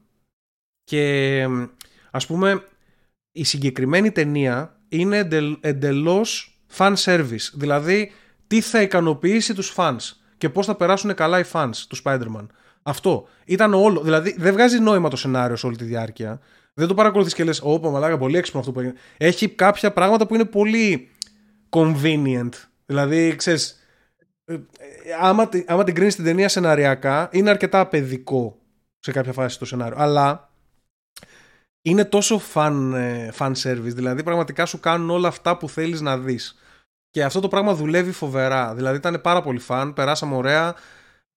Και 0.85 1.01
ε, 1.41 1.49
ας 2.11 2.27
πούμε 2.27 2.65
η 3.33 3.45
συγκεκριμένη 3.45 4.11
ταινία 4.11 4.81
είναι 4.89 5.19
εντελ, 5.19 5.57
εντελώς 5.61 6.61
fan 6.77 6.95
service. 6.97 7.51
Δηλαδή, 7.55 8.12
τι 8.47 8.61
θα 8.61 8.83
ικανοποιήσει 8.83 9.55
τους 9.55 9.75
fans 9.77 9.97
και 10.39 10.49
πώς 10.49 10.67
θα 10.67 10.75
περάσουν 10.75 11.15
καλά 11.15 11.39
οι 11.39 11.45
fans 11.53 11.71
του 11.89 11.97
Spider-Man. 12.05 12.47
Αυτό. 12.83 13.29
Ήταν 13.45 13.75
όλο. 13.75 14.01
Δηλαδή, 14.01 14.35
δεν 14.39 14.53
βγάζει 14.53 14.79
νόημα 14.79 15.09
το 15.09 15.17
σενάριο 15.17 15.57
σε 15.57 15.67
όλη 15.67 15.77
τη 15.77 15.85
διάρκεια. 15.85 16.41
Δεν 16.75 16.89
το 16.89 16.95
παρακολουθείς 16.95 17.35
και 17.35 17.45
λες, 17.45 17.61
όπα 17.62 17.91
μαλάκα, 17.91 18.19
πολύ 18.19 18.37
έξυπνο 18.37 18.61
αυτό 18.61 18.73
που 18.73 18.81
έγινε. 18.81 18.95
Έχει 19.17 19.49
κάποια 19.49 19.93
πράγματα 19.93 20.27
που 20.27 20.35
είναι 20.35 20.45
πολύ 20.45 21.11
convenient. 21.71 22.53
Δηλαδή, 22.87 23.35
ξέρεις, 23.37 23.79
ε, 24.45 24.55
ε, 24.55 24.61
άμα, 25.21 25.49
τη- 25.49 25.65
άμα 25.67 25.85
την 25.85 25.95
κρίνεις 25.95 26.15
την 26.15 26.25
ταινία 26.25 26.49
σεναριακά, 26.49 27.29
είναι 27.33 27.51
αρκετά 27.51 27.87
παιδικό 27.87 28.59
σε 28.99 29.13
κάποια 29.13 29.33
φάση 29.33 29.59
το 29.59 29.65
σενάριο. 29.65 29.97
Αλλά 29.99 30.49
είναι 31.83 32.05
τόσο 32.05 32.41
fan, 32.55 32.93
ε, 32.95 33.29
fan 33.39 33.53
service. 33.63 33.81
Δηλαδή 33.95 34.23
πραγματικά 34.23 34.67
σου 34.67 34.81
κάνουν 34.81 35.11
όλα 35.11 35.29
αυτά 35.29 35.57
που 35.57 35.69
θέλεις 35.69 36.01
να 36.01 36.19
δεις. 36.19 36.59
Και 37.11 37.25
αυτό 37.25 37.41
το 37.41 37.49
πράγμα 37.49 37.75
δουλεύει 37.75 38.13
φοβερά. 38.13 38.75
Δηλαδή 38.75 38.97
ήταν 38.97 39.21
πάρα 39.21 39.43
πολύ 39.43 39.61
fan, 39.69 39.93
περάσαμε 39.95 40.35
ωραία. 40.37 40.75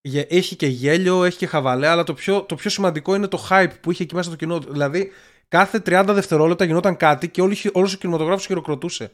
Γε- 0.01 0.31
Έχει 0.31 0.55
και 0.55 0.67
γέλιο, 0.67 1.23
έχει 1.23 1.37
και 1.37 1.47
χαβαλέ, 1.47 1.87
αλλά 1.87 2.03
το 2.03 2.13
πιο, 2.13 2.41
το 2.41 2.55
πιο 2.55 2.69
σημαντικό 2.69 3.15
είναι 3.15 3.27
το 3.27 3.47
hype 3.49 3.71
που 3.81 3.91
είχε 3.91 4.03
εκεί 4.03 4.15
μέσα 4.15 4.27
στο 4.27 4.37
κοινό. 4.37 4.59
Δηλαδή 4.59 5.11
κάθε 5.47 5.79
30 5.79 6.13
δευτερόλεπτα 6.13 6.65
γινόταν 6.65 6.97
κάτι 6.97 7.29
και 7.29 7.41
όλη, 7.41 7.57
όλος 7.73 7.93
ο 7.93 7.97
κινηματογράφος 7.97 8.45
χειροκροτούσε. 8.45 9.11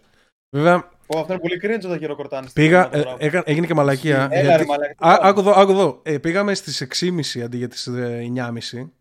Βέβαια, 0.54 0.90
Ω, 1.08 1.20
αυτό 1.20 1.34
είναι 1.34 1.42
πολύ 1.42 1.60
cringe 1.64 1.86
όταν 1.86 1.98
χειροκροτάνε. 2.00 2.48
στην 2.48 2.64
πήγα, 2.64 2.80
ε, 2.80 2.84
κινηματογράφο. 2.90 3.18
έκα- 3.26 3.44
έγινε 3.46 3.66
και 3.68 3.74
μαλακία. 3.74 4.28
Έλα, 4.32 4.42
γιατί- 4.42 4.58
ρε, 4.58 4.66
μαλάκα, 4.66 4.88
τι 4.94 5.08
Α, 5.08 5.08
κάνεις; 5.18 5.20
άκου 5.30 5.40
εδώ, 5.40 5.52
άκου 5.52 5.72
εδώ. 5.72 6.00
Ε, 6.04 6.18
πήγαμε 6.18 6.54
στις 6.54 6.82
6.30 6.82 7.42
αντί 7.42 7.58
για 7.58 7.68
τις 7.68 7.88
ε, 7.88 8.20
9.30 8.24 8.92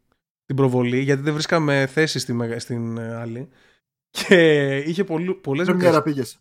την 0.46 0.56
προβολή, 0.56 0.98
γιατί 0.98 1.22
δεν 1.22 1.32
βρίσκαμε 1.32 1.86
θέση 1.86 2.18
στη, 2.18 2.32
μεγα- 2.32 2.58
στην 2.58 2.96
ε, 2.98 3.14
άλλη. 3.14 3.48
Και 4.10 4.76
είχε 4.76 5.04
πολλού, 5.04 5.40
πολλές 5.40 5.66
Πρεμιέρα 5.66 5.94
μικρές... 5.96 6.12
πήγες. 6.14 6.38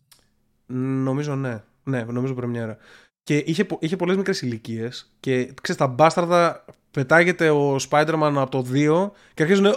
Νομίζω 1.04 1.36
ναι. 1.36 1.64
Ναι, 1.84 2.04
νομίζω 2.04 2.34
πρεμιέρα. 2.34 2.78
Και 3.24 3.38
είχε, 3.38 3.66
πο- 3.66 3.78
είχε 3.82 3.96
πολλές 3.96 4.16
μικρές 4.16 4.42
ηλικίες 4.42 5.12
και 5.20 5.46
ξέρεις, 5.62 5.82
τα 5.82 5.88
μπάσταρδα 5.88 6.66
πετάγεται 6.92 7.50
ο 7.50 7.76
Spider-Man 7.90 8.34
από 8.36 8.50
το 8.52 8.66
2 8.74 9.12
και 9.34 9.44
αρχίζουν, 9.44 9.66
«Α, 9.66 9.74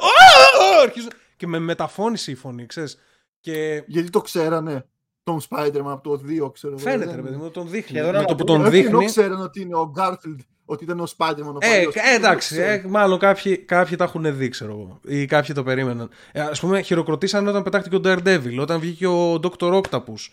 αρχίζουν 0.82 1.11
και 1.37 1.47
με 1.47 1.59
μεταφώνηση 1.59 2.30
η 2.30 2.35
φωνή, 2.35 2.66
ξέρεις. 2.66 2.99
Και 3.41 3.82
Γιατί 3.87 4.11
το 4.11 4.20
ξέρανε 4.20 4.85
τον 5.25 5.41
Spider-Man 5.49 5.91
από 5.93 6.01
το 6.03 6.20
2, 6.27 6.51
ξέρω 6.53 6.72
εγώ. 6.72 6.83
φαίνεται 6.83 7.05
δεν- 7.07 7.16
ρε 7.16 7.22
παιδί 7.22 7.37
μου, 7.37 7.51
τον 7.51 7.68
δείχνει. 7.68 7.99
Σχεδόν 7.99 8.20
Με 8.20 8.25
το 8.25 8.35
που 8.35 8.53
αναπολύτως. 8.53 8.57
τον 8.57 8.66
Όχι, 8.66 8.79
ενώ 8.89 8.99
δείχνει... 8.99 9.05
ξέρανε 9.11 9.43
ότι 9.43 9.61
είναι 9.61 9.77
ο 9.77 9.93
Garfield, 9.97 10.37
ότι 10.64 10.85
ήταν 10.85 11.01
ο 11.01 11.05
Spider-Man. 11.16 11.55
Ο 11.55 11.59
Ε, 11.61 11.68
παλιός. 11.68 11.95
ε, 11.95 12.14
εντάξει, 12.14 12.55
Δεν 12.55 12.64
το 12.64 12.70
ε, 12.70 12.75
ξέρανε. 12.77 12.89
μάλλον 12.99 13.18
κάποιοι, 13.18 13.59
κάποιοι 13.59 13.97
τα 13.97 14.05
έχουν 14.05 14.37
δει, 14.37 14.49
ξέρω 14.49 14.70
εγώ. 14.70 15.01
Ή 15.05 15.27
κάποιοι 15.27 15.55
το 15.55 15.62
περίμεναν. 15.62 16.09
Ε, 16.33 16.41
Α 16.41 16.53
πούμε, 16.61 16.81
χειροκροτήσαν 16.83 17.47
όταν 17.49 17.62
πετάχτηκε 17.62 17.97
ο 17.97 18.01
Daredevil, 18.05 18.57
όταν 18.61 18.81
βγήκε 18.81 19.07
ο 19.07 19.35
Dr. 19.43 19.83
Octopus, 19.83 20.29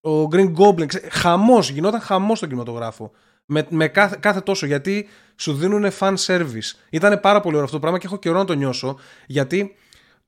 ο 0.00 0.28
Green 0.32 0.52
Goblin. 0.56 0.86
Χαμός, 1.10 1.70
γινόταν 1.70 2.00
χαμός 2.00 2.36
στον 2.36 2.48
κινηματογράφο. 2.48 3.10
Με, 3.50 3.66
με 3.70 3.88
κάθε, 3.88 4.16
κάθε 4.20 4.40
τόσο, 4.40 4.66
γιατί 4.66 5.08
σου 5.36 5.52
δίνουν 5.54 5.90
fan 5.98 6.14
service. 6.26 6.72
Ήταν 6.90 7.20
πάρα 7.20 7.40
πολύ 7.40 7.54
ωραίο 7.54 7.64
αυτό 7.64 7.74
το 7.76 7.80
πράγμα 7.80 7.98
και 7.98 8.06
έχω 8.06 8.18
καιρό 8.18 8.38
να 8.38 8.44
το 8.44 8.52
νιώσω. 8.54 8.98
Γιατί 9.26 9.74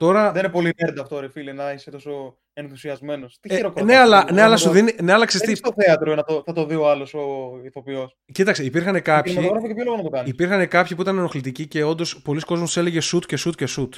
τώρα. 0.05 0.31
Δεν 0.31 0.43
είναι 0.43 0.51
πολύ 0.53 0.73
nerd 0.77 0.97
αυτό, 1.01 1.19
ρε 1.19 1.29
φίλε, 1.29 1.53
να 1.53 1.71
είσαι 1.71 1.91
τόσο 1.91 2.37
ενθουσιασμένος. 2.53 3.37
Τι 3.39 3.53
Ε, 3.53 3.55
χειροκροτάς, 3.55 3.85
ναι, 3.93 3.97
αλλά, 3.99 4.19
φίλε, 4.19 4.31
ναι, 4.31 4.41
αλλά 4.41 4.51
να 4.51 4.57
σου 4.57 4.65
το- 4.65 4.71
δίνει. 4.71 4.95
Ναι, 5.01 5.11
αλλά 5.11 5.17
Δεν 5.19 5.27
ξέρεις 5.27 5.47
είναι 5.47 5.55
τι, 5.55 5.67
στο 5.67 5.73
θέατρο 5.83 6.15
να 6.15 6.23
το, 6.23 6.43
θα 6.45 6.53
το 6.53 6.65
δει 6.65 6.75
ο 6.75 6.89
άλλος 6.89 7.13
ο 7.13 7.21
ηθοποιός. 7.65 8.17
Κοίταξε, 8.31 8.63
υπήρχαν 8.63 9.01
κάποιοι. 9.01 9.31
Κινηματογράφο 9.33 9.67
και 9.67 9.73
ποιο 9.73 9.83
λόγο 9.83 9.97
να 9.97 10.03
το 10.03 10.09
κάνει. 10.09 10.29
Υπήρχαν 10.29 10.67
κάποιοι 10.67 10.95
που 10.95 11.01
ήταν 11.01 11.17
ενοχλητικοί 11.17 11.67
και 11.67 11.83
όντως 11.83 12.21
πολλοί 12.21 12.39
κόσμοι 12.41 12.67
του 12.73 12.79
έλεγε 12.79 12.99
shoot 13.11 13.25
και 13.25 13.37
shoot 13.45 13.55
και 13.55 13.67
shoot. 13.77 13.89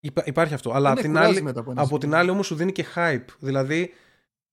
Υπά- 0.00 0.26
υπάρχει 0.26 0.54
αυτό. 0.54 0.70
Αλλά 0.72 0.86
Ναι, 0.88 0.94
απ' 0.94 0.98
την 1.00 1.10
κουράζει 1.12 1.28
άλλη, 1.30 1.42
μετά 1.42 1.60
από 1.60 1.70
ένα 1.70 1.80
από 1.80 1.90
την 1.90 2.00
σημείο. 2.00 2.18
άλλη 2.18 2.30
όμως 2.30 2.46
σου 2.46 2.54
δίνει 2.54 2.72
και 2.72 2.84
hype. 2.94 3.24
Δηλαδή, 3.38 3.90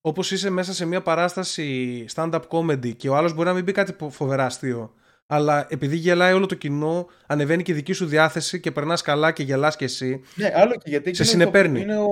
όπως 0.02 0.32
είσαι 0.32 0.50
μέσα 0.50 0.74
σε 0.74 0.86
μια 0.86 1.02
παράσταση 1.02 2.06
stand-up 2.16 2.40
comedy 2.50 2.96
και 2.96 3.10
ο 3.10 3.16
άλλος 3.16 3.34
μπορεί 3.34 3.48
να 3.48 3.54
μην 3.54 3.66
πει 3.66 3.72
κάτι 3.72 3.94
πο- 3.94 4.10
φοβερά 4.10 4.46
αστείο, 4.46 4.94
αλλά 5.32 5.66
επειδή 5.70 5.96
γελάει 5.96 6.34
όλο 6.34 6.46
το 6.46 6.56
κοινό, 6.56 7.08
ανεβαίνει 7.28 7.64
και 7.64 7.72
η 7.72 7.76
δική 7.76 7.94
σου 7.94 8.06
διάθεση 8.06 8.60
και 8.60 8.72
περνάς 8.72 9.02
καλά 9.02 9.32
και 9.32 9.44
γελάς 9.44 9.76
και 9.76 9.86
εσύ. 9.86 10.22
Ναι, 10.36 10.52
άλλο 10.56 10.72
και 10.72 10.90
γιατί 10.90 11.16
Σε 11.16 11.22
εκείνο 11.22 11.38
συνεπέρνει. 11.38 11.82
Είναι 11.82 11.98
ο, 11.98 12.08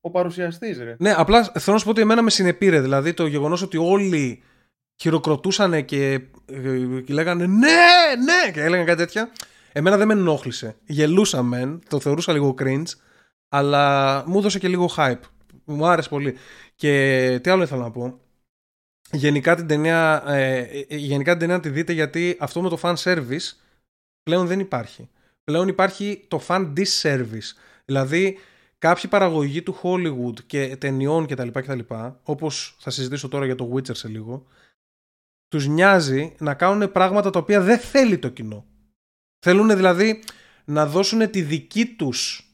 ο 0.00 0.10
παρουσιαστής, 0.10 0.78
ρε. 0.78 0.96
Ναι, 0.98 1.14
απλά 1.16 1.42
θέλω 1.42 1.72
να 1.72 1.78
σου 1.78 1.84
πω 1.84 1.90
ότι 1.90 2.00
εμένα 2.00 2.22
με 2.22 2.30
συνεπήρε. 2.30 2.80
Δηλαδή 2.80 3.14
το 3.14 3.26
γεγονός 3.26 3.62
ότι 3.62 3.76
όλοι 3.76 4.42
χειροκροτούσαν 4.96 5.84
και, 5.84 6.12
ε, 6.46 7.00
και 7.04 7.12
λέγανε 7.12 7.46
ναι, 7.46 7.68
ναι 8.24 8.52
και 8.52 8.60
έλεγαν 8.60 8.86
κάτι 8.86 8.98
τέτοια. 8.98 9.30
Εμένα 9.72 9.96
δεν 9.96 10.06
με 10.06 10.12
ενόχλησε. 10.12 10.76
Γελούσα 10.86 11.42
μεν, 11.42 11.82
το 11.88 12.00
θεωρούσα 12.00 12.32
λίγο 12.32 12.54
cringe, 12.58 12.90
αλλά 13.48 14.22
μου 14.26 14.38
έδωσε 14.38 14.58
και 14.58 14.68
λίγο 14.68 14.90
hype. 14.96 15.20
Μου 15.64 15.86
άρεσε 15.86 16.08
πολύ. 16.08 16.36
Και 16.74 17.40
τι 17.42 17.50
άλλο 17.50 17.62
ήθελα 17.62 17.82
να 17.82 17.90
πω. 17.90 18.20
Γενικά 19.12 19.56
την 19.56 19.66
ταινία, 19.66 20.22
ε, 20.26 20.58
ε, 20.88 20.96
γενικά 20.96 21.30
την 21.30 21.40
ταινία 21.40 21.56
να 21.56 21.62
τη 21.62 21.68
δείτε 21.68 21.92
γιατί 21.92 22.36
αυτό 22.40 22.62
με 22.62 22.68
το 22.68 22.78
fan 22.82 22.94
service 22.94 23.52
πλέον 24.22 24.46
δεν 24.46 24.60
υπάρχει. 24.60 25.08
Πλέον 25.44 25.68
υπάρχει 25.68 26.24
το 26.28 26.42
fan 26.46 26.72
disservice. 26.76 27.52
Δηλαδή 27.84 28.38
κάποιοι 28.78 29.10
παραγωγοί 29.10 29.62
του 29.62 29.80
Hollywood 29.82 30.44
και 30.46 30.76
ταινιών 30.76 31.26
κτλ. 31.26 31.48
κτλ 31.48 31.78
όπως 32.22 32.76
θα 32.80 32.90
συζητήσω 32.90 33.28
τώρα 33.28 33.44
για 33.44 33.54
το 33.54 33.72
Witcher 33.74 33.96
σε 33.96 34.08
λίγο, 34.08 34.46
τους 35.48 35.66
νοιάζει 35.66 36.34
να 36.38 36.54
κάνουν 36.54 36.92
πράγματα 36.92 37.30
τα 37.30 37.38
οποία 37.38 37.60
δεν 37.60 37.78
θέλει 37.78 38.18
το 38.18 38.28
κοινό. 38.28 38.66
Θέλουν 39.38 39.76
δηλαδή 39.76 40.22
να 40.64 40.86
δώσουν 40.86 41.30
τη 41.30 41.42
δική 41.42 41.86
τους 41.86 42.50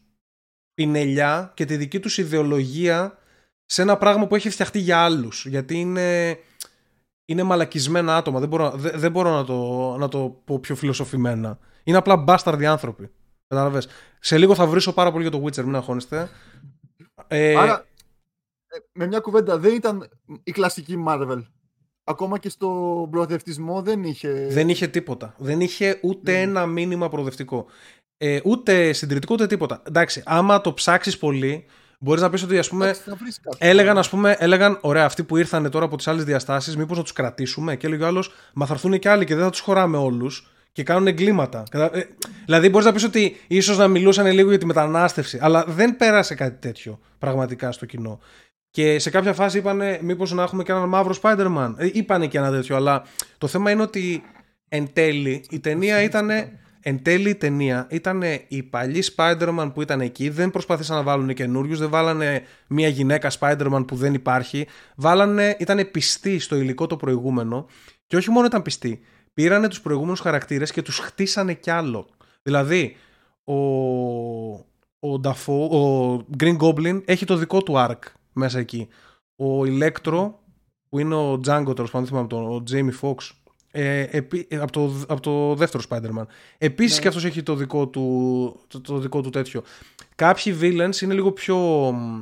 πινελιά 0.75 1.53
και 1.55 1.65
τη 1.65 1.77
δική 1.77 2.01
τους 2.01 2.19
ιδεολογία 2.19 3.19
σε 3.67 3.83
ένα 3.83 3.97
πράγμα 3.97 4.27
που 4.27 4.35
έχει 4.35 4.51
φτιαχτεί 4.51 4.79
για 4.79 4.99
άλλους. 4.99 5.47
Γιατί 5.47 5.81
είναι, 5.81 6.39
είναι 7.25 7.43
μαλακισμένα 7.43 8.17
άτομα. 8.17 8.41
Δεν 8.41 8.49
μπορώ, 8.49 8.71
δεν, 8.71 8.93
δεν 9.01 9.11
μπορώ 9.11 9.31
να, 9.31 9.45
το, 9.45 9.97
να 9.99 10.09
το 10.09 10.41
πω 10.45 10.59
πιο 10.59 10.75
φιλοσοφημένα. 10.75 11.59
Είναι 11.85 11.97
απλά 11.97 12.17
μπάσταρδοι 12.17 12.67
άνθρωποι. 12.67 13.11
Κατάλαβες. 13.47 13.89
Σε 14.21 14.39
λίγο 14.39 14.55
θα 14.55 14.67
βρίσω 14.67 14.93
πάρα 14.93 15.13
πολύ 15.13 15.29
για 15.29 15.39
το 15.39 15.45
Witcher, 15.45 15.65
μην 15.65 15.77
αγχώνεστε. 15.77 16.31
Ε, 17.27 17.57
Άρα, 17.57 17.87
ε, 18.67 18.77
με 18.93 19.07
μια 19.07 19.21
κουβέντα, 19.21 19.59
δεν 19.59 19.75
ήταν 19.75 20.09
η 20.45 20.53
κλασική 20.53 21.05
Marvel. 21.09 21.43
Ακόμα 22.05 22.39
και 22.39 22.49
στο 22.49 22.69
προοδευτισμό 23.11 23.83
δεν 23.83 24.05
είχε. 24.05 24.47
Δεν 24.51 24.69
είχε 24.69 24.87
τίποτα. 24.87 25.35
Δεν 25.39 25.61
είχε 25.61 25.99
ούτε 26.03 26.33
Mm. 26.33 26.43
ένα 26.43 26.67
μήνυμα 26.67 27.09
προοδευτικό. 27.09 27.67
Ε, 28.17 28.41
ούτε 28.45 28.93
συντηρητικό 28.93 29.35
ούτε 29.35 29.47
τίποτα. 29.47 29.83
Εντάξει, 29.87 30.23
άμα 30.25 30.61
το 30.61 30.75
ψάξεις 30.75 31.19
πολύ, 31.19 31.65
μπορείς 32.03 32.23
να 32.23 32.31
πεις 32.31 32.43
ότι 32.43 32.59
ας 32.59 32.69
πούμε. 32.69 32.85
Εντάξει, 32.85 33.03
θα 33.03 33.17
βρεις 33.21 33.41
κάτι. 33.41 33.57
Έλεγαν, 33.61 33.99
ας 33.99 34.09
πούμε, 34.09 34.37
έλεγαν, 34.39 34.79
ωραία, 34.81 35.05
αυτοί 35.05 35.23
που 35.23 35.37
ήρθαν 35.37 35.71
τώρα 35.71 35.85
από 35.85 35.97
τις 35.97 36.09
άλλες 36.09 36.25
διαστάσεις, 36.25 36.77
μήπως 36.77 36.97
να 36.97 37.03
τους 37.03 37.13
κρατήσουμε; 37.13 37.77
Και 37.77 37.87
έλεγε 37.87 38.03
ο 38.03 38.07
άλλος, 38.07 38.33
Μα 38.53 38.67
θα 38.67 38.73
έρθουν 38.73 38.99
και 38.99 39.09
άλλοι 39.09 39.25
και 39.25 39.35
δεν 39.35 39.45
θα 39.45 39.51
τους 39.51 39.61
χωράμε 39.61 39.97
όλους 39.97 40.51
και 40.73 40.83
κάνουν 40.83 41.07
εγκλήματα. 41.07 41.63
Κατα- 41.71 41.99
ε, 41.99 42.09
δηλαδή, 42.45 42.69
μπορείς 42.69 42.87
να 42.87 42.93
πεις 42.93 43.05
ότι 43.05 43.37
ίσως 43.47 43.79
να 43.79 43.89
μιλούσαν 43.89 44.27
λίγο 44.27 44.49
για 44.49 44.59
τη 44.59 44.67
μετανάστευση, 44.67 45.39
αλλά 45.41 45.65
δεν 45.69 45.97
πέρασε 45.97 46.35
κάτι 46.35 46.59
τέτοιο 46.61 47.01
πραγματικά 47.19 47.73
στο 47.73 47.87
κοινό. 47.87 48.21
Και 48.71 48.99
σε 48.99 49.11
κάποια 49.11 49.33
φάση 49.33 49.59
είπανε, 49.59 49.99
μήπως 50.03 50.33
να 50.33 50.43
έχουμε 50.43 50.63
και 50.63 50.73
έναν 50.73 50.89
μαύρο 50.89 51.15
Spider-Man. 51.23 51.75
Ε, 51.77 51.89
είπανε 51.93 52.27
και 52.27 52.39
ένα 52.39 52.51
τέτοιο, 52.51 52.77
αλλά 52.77 53.03
το 53.39 53.47
θέμα 53.47 53.71
είναι 53.71 53.83
ότι 53.83 54.23
εν 54.69 54.93
τέλει 54.93 55.45
η 55.51 55.61
ταινία 55.61 56.03
ήταν. 56.03 56.31
Εν 56.85 57.03
τέλει 57.03 57.31
η 57.31 57.35
ταινία 57.35 57.87
ήταν 57.91 58.23
οι 58.49 58.63
παλιοί 58.63 59.03
Spider-Man 59.17 59.71
που 59.75 59.83
ήταν 59.83 60.01
εκεί, 60.01 60.29
δεν 60.29 60.51
προσπαθήσαν 60.51 60.97
να 60.97 61.03
βάλουν 61.03 61.35
καινούριους, 61.35 61.79
δεν 61.79 61.91
βάλανε 61.91 62.43
μια 62.67 62.89
γυναίκα 62.89 63.31
Spider-Man 63.39 63.85
που 63.87 63.97
δεν 63.97 64.15
υπάρχει. 64.15 64.67
Βάλανε, 64.97 65.57
ήταν 65.59 65.91
πιστοί 65.91 66.39
στο 66.39 66.57
υλικό 66.57 66.87
το 66.87 66.97
προηγούμενο 66.97 67.67
και 68.07 68.17
όχι 68.17 68.31
μόνο 68.31 68.47
ήταν 68.47 68.63
πιστοί, 68.63 69.01
πήρανε 69.35 69.69
τους 69.69 69.81
προηγούμενους 69.81 70.21
χαρακτήρες 70.21 70.73
και 70.73 70.83
τους 70.83 70.99
χτίσανε 70.99 71.55
κι 71.55 71.71
άλλο. 71.71 72.09
Δηλαδή, 72.43 72.97
ο, 73.45 73.55
ο, 74.99 75.21
Dafoe, 75.25 75.69
ο 75.71 76.17
Green 76.39 76.57
Goblin 76.59 77.03
έχει 77.05 77.25
το 77.25 77.37
δικό 77.37 77.63
του 77.63 77.75
arc 77.77 77.99
μέσα 78.33 78.59
εκεί. 78.59 78.89
Ο 79.37 79.61
Electro, 79.61 80.33
που 80.89 80.99
είναι 80.99 81.15
ο 81.15 81.33
Django 81.33 81.73
τέλος 81.75 81.91
πάντων, 81.91 82.07
θυμάμαι 82.07 82.27
τον, 82.27 82.45
ο 82.45 82.63
Jamie 82.71 83.01
Foxx, 83.01 83.31
ε, 83.75 84.07
επί- 84.11 84.53
ε, 84.53 84.57
από, 84.57 84.73
το, 84.73 84.93
από 85.09 85.21
το 85.21 85.55
δεύτερο 85.55 85.83
Spider-Man. 85.89 86.27
Επίσης 86.59 86.95
Ναι. 86.97 87.03
και 87.03 87.09
αυτός 87.09 87.25
έχει 87.25 87.43
το 87.43 87.55
δικό 87.55 87.89
του, 87.89 88.61
το, 88.69 88.81
το 88.81 88.99
δικό 88.99 89.21
του 89.21 89.31
τέτοιο. 89.31 89.63
Κάποιοι 90.15 90.57
villains 90.61 91.01
είναι 91.03 91.15
λίγο 91.15 91.33
πιο 91.33 91.57
μ, 91.93 92.21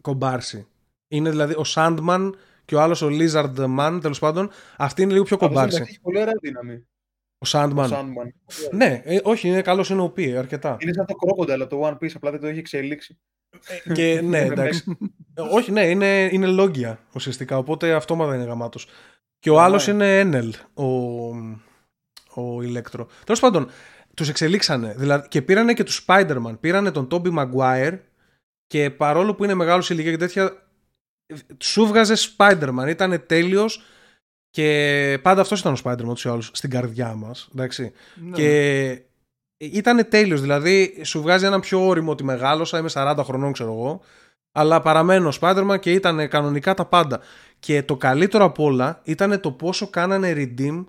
κομπάρσι. 0.00 0.66
Είναι 1.08 1.30
δηλαδή 1.30 1.52
ο 1.54 1.62
Sandman 1.74 2.30
και 2.64 2.74
ο 2.74 2.80
άλλος 2.80 3.02
ο 3.02 3.08
Lizard 3.10 3.54
Man, 3.78 3.98
τέλος 4.02 4.18
πάντων. 4.18 4.50
Αυτή 4.76 5.02
είναι 5.02 5.12
λίγο 5.12 5.24
πιο 5.24 5.34
Αυτός, 5.36 5.48
κομπάρσι. 5.50 5.76
εντάξει, 5.76 5.92
Έχει 5.92 6.02
πολύ 6.02 6.20
ωραία 6.20 6.34
δύναμη. 6.40 6.74
Ο 7.38 7.46
Sandman. 7.48 7.88
Ο 7.90 7.96
Sandman. 7.96 8.28
Ναι, 8.72 9.02
ε, 9.04 9.18
όχι, 9.22 9.48
είναι 9.48 9.62
καλός, 9.62 9.90
είναι 9.90 10.02
OP, 10.02 10.18
ε, 10.26 10.36
αρκετά. 10.36 10.76
Είναι 10.80 10.92
σαν 10.92 11.06
το 11.06 11.14
Crocodile 11.20 11.60
από 11.60 11.66
το 11.66 11.88
One 11.88 11.92
Piece, 12.04 12.12
απλά 12.14 12.30
δεν 12.30 12.40
το 12.40 12.46
έχει 12.46 12.58
εξελίξει. 12.58 13.18
και 13.94 14.20
ναι, 14.24 14.38
εντάξει. 14.50 14.96
Ε, 15.34 15.40
όχι, 15.40 15.70
ναι, 15.72 15.84
είναι, 15.90 16.28
είναι 16.32 16.46
λόγια 16.46 16.98
ουσιαστικά, 17.14 17.58
οπότε 17.58 17.92
αυτόματα 17.92 18.34
είναι 18.34 18.44
γαμάτος. 18.44 18.86
Και 19.44 19.50
ο 19.50 19.54
Ναι. 19.54 19.60
άλλος 19.60 19.86
είναι 19.86 20.20
Enel, 20.24 20.50
ο, 20.74 20.84
ο 22.42 22.62
Ηλέκτρο. 22.62 23.08
Τέλος 23.24 23.40
πάντων, 23.40 23.68
τους 24.14 24.28
εξελίξανε 24.28 24.94
δηλαδή, 24.98 25.28
και 25.28 25.42
πήρανε 25.42 25.72
και 25.72 25.82
τους 25.84 26.04
Spider-Man. 26.06 26.54
Πήρανε 26.60 26.90
τον 26.90 27.08
Tobey 27.10 27.34
Maguire 27.34 27.98
και 28.66 28.90
παρόλο 28.90 29.34
που 29.34 29.44
είναι 29.44 29.54
μεγάλος 29.54 29.90
ηλικία 29.90 30.10
και 30.10 30.16
τέτοια, 30.16 30.66
σου 31.58 31.86
βγάζε 31.86 32.14
Spider-Man. 32.36 32.86
Ήταν 32.88 33.26
τέλειος 33.26 33.82
και 34.50 35.18
πάντα 35.22 35.40
αυτός 35.40 35.60
ήταν 35.60 35.72
ο 35.72 35.76
Spider-Man 35.84 36.12
τους 36.14 36.24
ή 36.24 36.28
άλλους 36.28 36.50
στην 36.52 36.70
καρδιά 36.70 37.14
μας. 37.14 37.48
Εντάξει. 37.52 37.92
Ναι. 38.14 38.36
Και 38.36 39.02
ήταν 39.56 40.08
τέλειος, 40.08 40.40
δηλαδή 40.40 41.00
σου 41.04 41.22
βγάζει 41.22 41.46
ένα 41.46 41.60
πιο 41.60 41.86
όριμο 41.86 42.10
ότι 42.10 42.24
μεγάλωσα, 42.24 42.78
είμαι 42.78 42.90
40 42.92 43.16
χρονών 43.24 43.52
ξέρω 43.52 43.72
εγώ, 43.72 44.00
αλλά 44.52 44.80
παραμένω 44.80 45.32
Spider-Man 45.40 45.76
και 45.80 45.92
ήταν 45.92 46.28
κανονικά 46.28 46.74
τα 46.74 46.84
πάντα. 46.84 47.20
Και 47.64 47.82
το 47.82 47.96
καλύτερο 47.96 48.44
απ' 48.44 48.58
όλα 48.58 49.00
ήταν 49.04 49.40
το 49.40 49.52
πόσο 49.52 49.88
κάνανε 49.88 50.32
redeem 50.36 50.84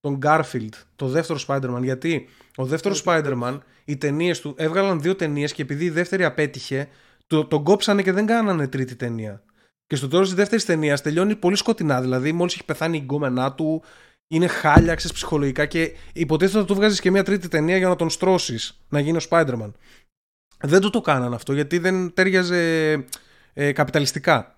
τον 0.00 0.18
Garfield, 0.22 0.68
το 0.96 1.08
δεύτερο 1.08 1.38
Spider-Man. 1.46 1.80
Γιατί 1.82 2.28
ο 2.56 2.64
δεύτερος 2.64 3.02
Spider-Man, 3.06 3.58
οι 3.84 3.96
ταινίες 3.96 4.40
του 4.40 4.54
έβγαλαν 4.56 5.00
δύο 5.00 5.16
ταινίες 5.16 5.52
και 5.52 5.62
επειδή 5.62 5.84
η 5.84 5.90
δεύτερη 5.90 6.24
απέτυχε, 6.24 6.88
το, 7.26 7.44
τον 7.44 7.64
κόψανε 7.64 8.02
και 8.02 8.12
δεν 8.12 8.26
κάνανε 8.26 8.68
τρίτη 8.68 8.96
ταινία. 8.96 9.42
Και 9.86 9.96
στο 9.96 10.08
τέλος 10.08 10.26
της 10.26 10.36
δεύτερης 10.36 10.64
ταινίας 10.64 11.02
τελειώνει 11.02 11.36
πολύ 11.36 11.56
σκοτεινά. 11.56 12.00
Δηλαδή, 12.00 12.32
μόλις 12.32 12.54
έχει 12.54 12.64
πεθάνει 12.64 12.96
η 12.96 13.00
γκόμενά 13.00 13.52
του, 13.52 13.82
είναι 14.28 14.46
χάλια, 14.46 14.94
ξέρεις 14.94 15.16
ψυχολογικά 15.16 15.66
και 15.66 15.92
υποτίθεται 16.12 16.58
ότι 16.58 16.66
του 16.66 16.74
βγάζεις 16.74 17.00
και 17.00 17.10
μια 17.10 17.22
τρίτη 17.22 17.48
ταινία 17.48 17.76
για 17.76 17.88
να 17.88 17.96
τον 17.96 18.10
στρώσεις 18.10 18.84
να 18.88 19.00
γίνει 19.00 19.16
ο 19.16 19.20
Spider-Man. 19.28 19.70
Δεν 20.60 20.80
του 20.80 20.90
το 20.90 21.00
κάνανε 21.00 21.34
αυτό 21.34 21.52
γιατί 21.52 21.78
δεν 21.78 22.14
τέριαζε 22.14 22.92
ε, 23.52 23.72
καπιταλιστικά. 23.72 24.54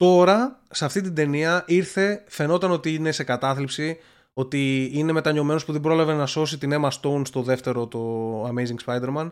Τώρα, 0.00 0.60
σε 0.70 0.84
αυτή 0.84 1.00
την 1.00 1.14
ταινία 1.14 1.64
ήρθε, 1.66 2.24
φαινόταν 2.28 2.70
ότι 2.70 2.94
είναι 2.94 3.12
σε 3.12 3.24
κατάθλιψη, 3.24 3.98
ότι 4.32 4.90
είναι 4.92 5.12
μετανιωμένος 5.12 5.64
που 5.64 5.72
δεν 5.72 5.80
πρόλαβε 5.80 6.14
να 6.14 6.26
σώσει 6.26 6.58
την 6.58 6.72
Emma 6.72 6.88
Stone 7.00 7.22
στο 7.26 7.42
δεύτερο 7.42 7.86
το 7.86 8.44
Amazing 8.48 8.84
Spider-Man 8.84 9.30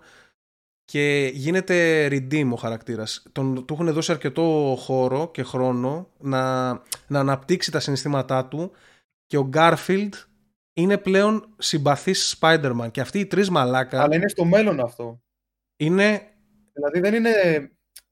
και 0.85 1.31
γίνεται 1.35 2.07
redeem 2.11 2.51
ο 2.53 2.57
χαρακτήρας. 2.57 3.23
Τον, 3.33 3.67
του 3.67 3.75
έχουν 3.75 3.93
δώσει 3.93 4.13
αρκετό 4.13 4.77
χώρο 4.79 5.31
και 5.31 5.43
χρόνο 5.43 6.11
να, 6.19 6.71
να 7.07 7.21
αναπτύξει 7.21 7.71
τα 7.71 7.81
συναισθήματά 7.81 8.47
του 8.47 8.73
και 9.27 9.37
ο 9.37 9.51
Garfield 9.55 10.13
είναι 10.73 10.99
πλέον 10.99 11.55
συμπαθής 11.59 12.39
Spider-Man 12.41 12.89
και 12.91 13.01
αυτοί 13.01 13.19
οι 13.19 13.27
τρεις 13.27 13.51
μαλάκα... 13.51 14.03
Αλλά 14.03 14.15
είναι 14.15 14.29
στο 14.29 14.45
μέλλον 14.45 14.81
αυτό. 14.81 15.23
Είναι... 15.77 16.23
Δηλαδή 16.73 17.01
δεν 17.01 17.15
είναι, 17.15 17.33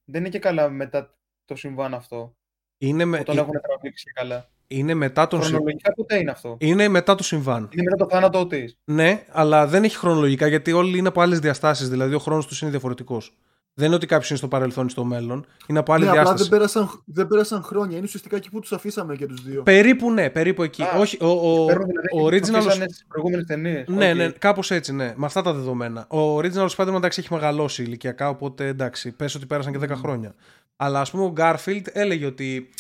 δεν 0.05 0.21
είναι 0.21 0.29
και 0.29 0.39
καλά 0.39 0.69
μετά 0.69 1.19
το 1.45 1.57
συμβάν 1.57 1.95
αυτό. 1.95 2.37
Είναι 2.79 3.05
με... 3.05 3.19
Όταν 3.19 3.37
έχουν 3.39 3.53
τραβήξει 3.63 4.05
και 4.05 4.11
καλά. 4.15 4.49
Είναι 4.69 4.95
μετά 4.95 5.27
τον 5.27 5.43
Χρονολογικά 5.43 5.93
ποτέ 5.93 6.19
είναι 6.19 6.31
αυτό. 6.31 6.57
Είναι 6.61 6.89
μετά 6.89 7.15
το 7.15 7.23
συμβάν. 7.23 7.69
Είναι 7.73 7.83
μετά 7.83 7.97
το 7.97 8.07
θάνατό 8.11 8.47
της. 8.47 8.77
Ναι, 8.85 9.25
αλλά 9.31 9.67
δεν 9.67 9.85
έχει 9.85 9.97
χρονολογικά 9.97 10.47
γιατί 10.47 10.73
όλοι 10.73 10.99
είναι 10.99 11.09
από 11.09 11.21
άλλες 11.21 11.39
διαστάσεις. 11.39 11.89
Δηλαδή 11.89 12.15
ο 12.15 12.19
χρόνος 12.19 12.47
τους 12.47 12.61
είναι 12.61 12.71
διαφορετικός. 12.71 13.37
Δεν 13.79 13.87
είναι 13.87 13.95
ότι 13.95 14.07
κάποιο 14.07 14.27
είναι 14.29 14.39
στο 14.39 14.49
παρελθόν 14.49 14.87
ή 14.87 14.91
στο 14.91 15.05
μέλλον. 15.05 15.47
Είναι 15.67 15.79
από 15.79 15.93
άλλη 15.93 16.05
Ναι, 16.05 16.11
διάσταση. 16.11 16.33
απλά 16.33 16.45
δεν 16.49 16.59
πέρασαν, 16.59 17.03
δεν 17.05 17.27
πέρασαν 17.27 17.63
χρόνια. 17.63 17.97
Είναι 17.97 18.05
ουσιαστικά 18.07 18.37
εκεί 18.37 18.51
που 18.51 18.61
τους 18.61 18.73
αφήσαμε 18.73 19.17
και 19.17 19.27
τους 19.27 19.43
δύο. 19.45 19.63
Περίπου 19.63 20.11
ναι, 20.13 20.31
περίπου 20.31 20.63
εκεί. 20.63 20.83
Α, 20.83 20.99
Όχι, 20.99 21.19
ο, 21.25 21.27
ο, 21.29 21.65
Παίρνουν 21.67 21.87
δηλαδή 21.87 22.07
ο 22.13 22.29
εκεί 22.35 22.51
που 22.51 22.57
original. 22.57 22.59
αφήσανε 22.59 22.85
στις 22.89 23.05
προηγούμενες 23.09 23.47
ταινίες. 23.47 23.85
Ναι, 23.89 24.11
Οκ. 24.11 24.17
ναι, 24.17 24.29
κάπως 24.29 24.71
έτσι, 24.71 24.93
ναι. 24.95 25.13
Με 25.17 25.27
αυτά 25.27 25.43
τα 25.43 25.53
δεδομένα. 25.53 26.07
Ο 26.11 26.37
original 26.39 26.67
Spider-Man 26.77 26.95
εντάξει 26.95 27.21
έχει 27.21 27.33
μεγαλώσει 27.33 27.83
ηλικιακά, 27.83 28.29
οπότε 28.29 28.67
εντάξει, 28.67 29.13
πες 29.13 29.35
ότι 29.35 29.47
πέρασαν 29.47 29.73
και 29.73 29.79
10 29.79 29.89
χρόνια. 29.97 30.35
Αλλά 30.77 31.01
ας 31.01 31.11
πούμε 31.11 31.25
ο 31.25 31.33
Garfield 31.37 31.83
έλεγε 31.93 32.27
ότι 32.27 32.71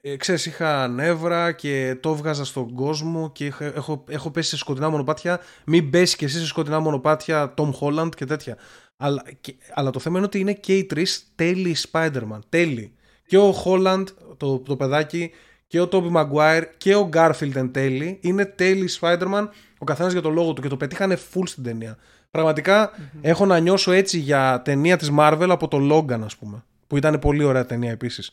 ε, 0.00 0.16
ξέρεις, 0.16 0.46
είχα 0.46 0.88
νεύρα 0.88 1.52
και 1.52 1.96
το 2.00 2.10
έβγαζα 2.10 2.44
στον 2.44 2.74
κόσμο 2.74 3.30
και 3.32 3.44
είχα- 3.46 3.64
έχω, 3.74 4.04
έχω 4.08 4.30
πέσει 4.30 4.48
σε 4.48 4.56
σκοτεινά 4.56 4.88
μονοπάτια. 4.88 5.40
Μην 5.66 5.90
πέσει 5.90 6.16
και 6.16 6.24
εσύ 6.24 6.38
σε 6.38 6.46
σκοτεινά 6.46 6.80
μονοπάτια 6.80 7.54
Tom 7.56 7.70
Holland 7.80 8.14
και 8.16 8.24
τέτοια. 8.24 8.56
Αλλά, 8.96 9.22
και- 9.40 9.54
αλλά 9.74 9.90
το 9.90 9.98
θέμα 9.98 10.16
είναι 10.16 10.26
ότι 10.26 10.38
είναι 10.38 10.52
και 10.52 10.76
οι 10.76 10.84
τρεις 10.84 11.32
τέλειοι 11.34 11.76
Spider-Man. 11.92 12.38
Τέλειοι. 12.48 12.92
Και 13.26 13.38
ο 13.38 13.54
Holland, 13.64 14.04
το, 14.36 14.58
το 14.58 14.76
παιδάκι, 14.76 15.30
και 15.66 15.80
ο 15.80 15.88
Tobey 15.92 16.12
Maguire 16.12 16.62
και 16.78 16.94
ο 16.94 17.08
Garfield 17.12 17.54
εν 17.54 17.72
τέλει 17.72 18.18
είναι 18.22 18.44
τέλειοι 18.44 18.88
Spider-Man. 19.00 19.48
Ο 19.78 19.84
καθένας 19.84 20.12
για 20.12 20.20
το 20.22 20.30
λόγο 20.30 20.52
του 20.52 20.62
και 20.62 20.68
το 20.68 20.76
πετύχανε 20.76 21.16
full 21.34 21.42
στην 21.44 21.62
ταινία. 21.62 21.96
Πραγματικά 22.30 22.90
έχω 23.20 23.46
να 23.46 23.58
νιώσω 23.58 23.92
έτσι 23.92 24.18
για 24.18 24.62
ταινία 24.64 24.96
της 24.96 25.10
Marvel 25.18 25.46
από 25.50 25.68
το 25.68 25.78
Logan 25.96 26.20
ας 26.24 26.36
πούμε. 26.36 26.64
Που 26.90 26.96
ήταν 26.96 27.18
πολύ 27.18 27.44
ωραία 27.44 27.66
ταινία 27.66 27.90
επίσης. 27.90 28.30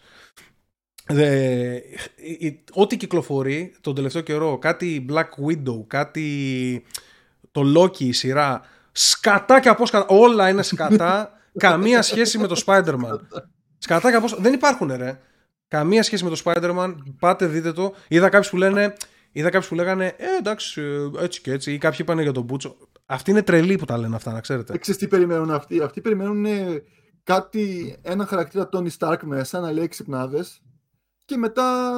Ε, 1.06 1.76
η- 2.16 2.46
η- 2.46 2.64
ό,τι 2.74 2.98
κυκλοφορεί 2.98 3.76
τον 3.82 3.96
τελευταίο 3.96 4.22
καιρό, 4.22 4.58
κάτι 4.58 5.06
Black 5.10 5.30
Widow, 5.48 5.84
κάτι 5.88 6.84
το 7.52 7.62
Loki 7.78 8.00
η 8.00 8.12
σειρά, 8.12 8.62
σκατά 8.92 9.60
και 9.60 9.70
από 9.70 9.86
σκατά, 9.86 10.06
όλα 10.16 10.50
είναι 10.50 10.62
σκατά, 10.64 11.32
καμία 11.58 12.02
σχέση 12.02 12.38
με 12.38 12.48
το 12.48 12.64
Spider-Man. 12.66 13.20
Σκατά 13.78 14.10
και 14.10 14.16
από 14.16 14.28
δεν 14.40 14.54
υπάρχουν 14.54 14.92
ρε. 14.96 15.20
Καμία 15.68 16.04
σχέση 16.04 16.24
με 16.24 16.30
το 16.30 16.42
Spider-Man, 16.44 16.96
πάτε 17.20 17.46
δείτε 17.46 17.72
το. 17.72 17.94
Είδα 18.08 18.30
κάποιους 18.30 18.50
που 18.52 18.58
λένε, 18.58 18.94
είδα 19.32 19.50
κάποιους 19.50 19.68
που 19.70 19.76
λέγανε, 19.76 20.06
ε, 20.06 20.26
εντάξει, 20.40 20.82
ε, 20.82 21.24
έτσι 21.24 21.42
και 21.42 21.52
έτσι, 21.52 21.74
ή 21.74 21.78
κάποιοι 21.78 21.98
είπαν 22.02 22.20
για 22.20 22.32
τον 22.32 22.44
Μπούτσο. 22.44 22.78
Αυτοί 23.06 23.32
είναι 23.32 23.42
τρελοί 23.42 23.76
που 23.76 23.86
τα 23.86 23.98
λένε 23.98 24.16
αυτά, 24.16 24.32
να 24.32 24.40
ξέρετε. 24.42 24.72
Δεν 24.72 24.82
ξέρεις 24.82 25.00
τι 25.00 25.08
περιμένουν 25.08 25.52
αυτοί; 25.52 25.80
Αυτοί 25.82 26.02
περιμένουν 26.02 26.46
ε, 26.46 26.84
κάτι, 27.28 27.98
ένα 28.02 28.26
χαρακτήρα 28.26 28.70
Tony 28.72 28.90
Stark 29.00 29.20
μέσα, 29.24 29.60
να 29.60 29.72
λέει 29.72 29.88
ξυπνάδες 29.88 30.62
και 31.26 31.38
μετά 31.38 31.90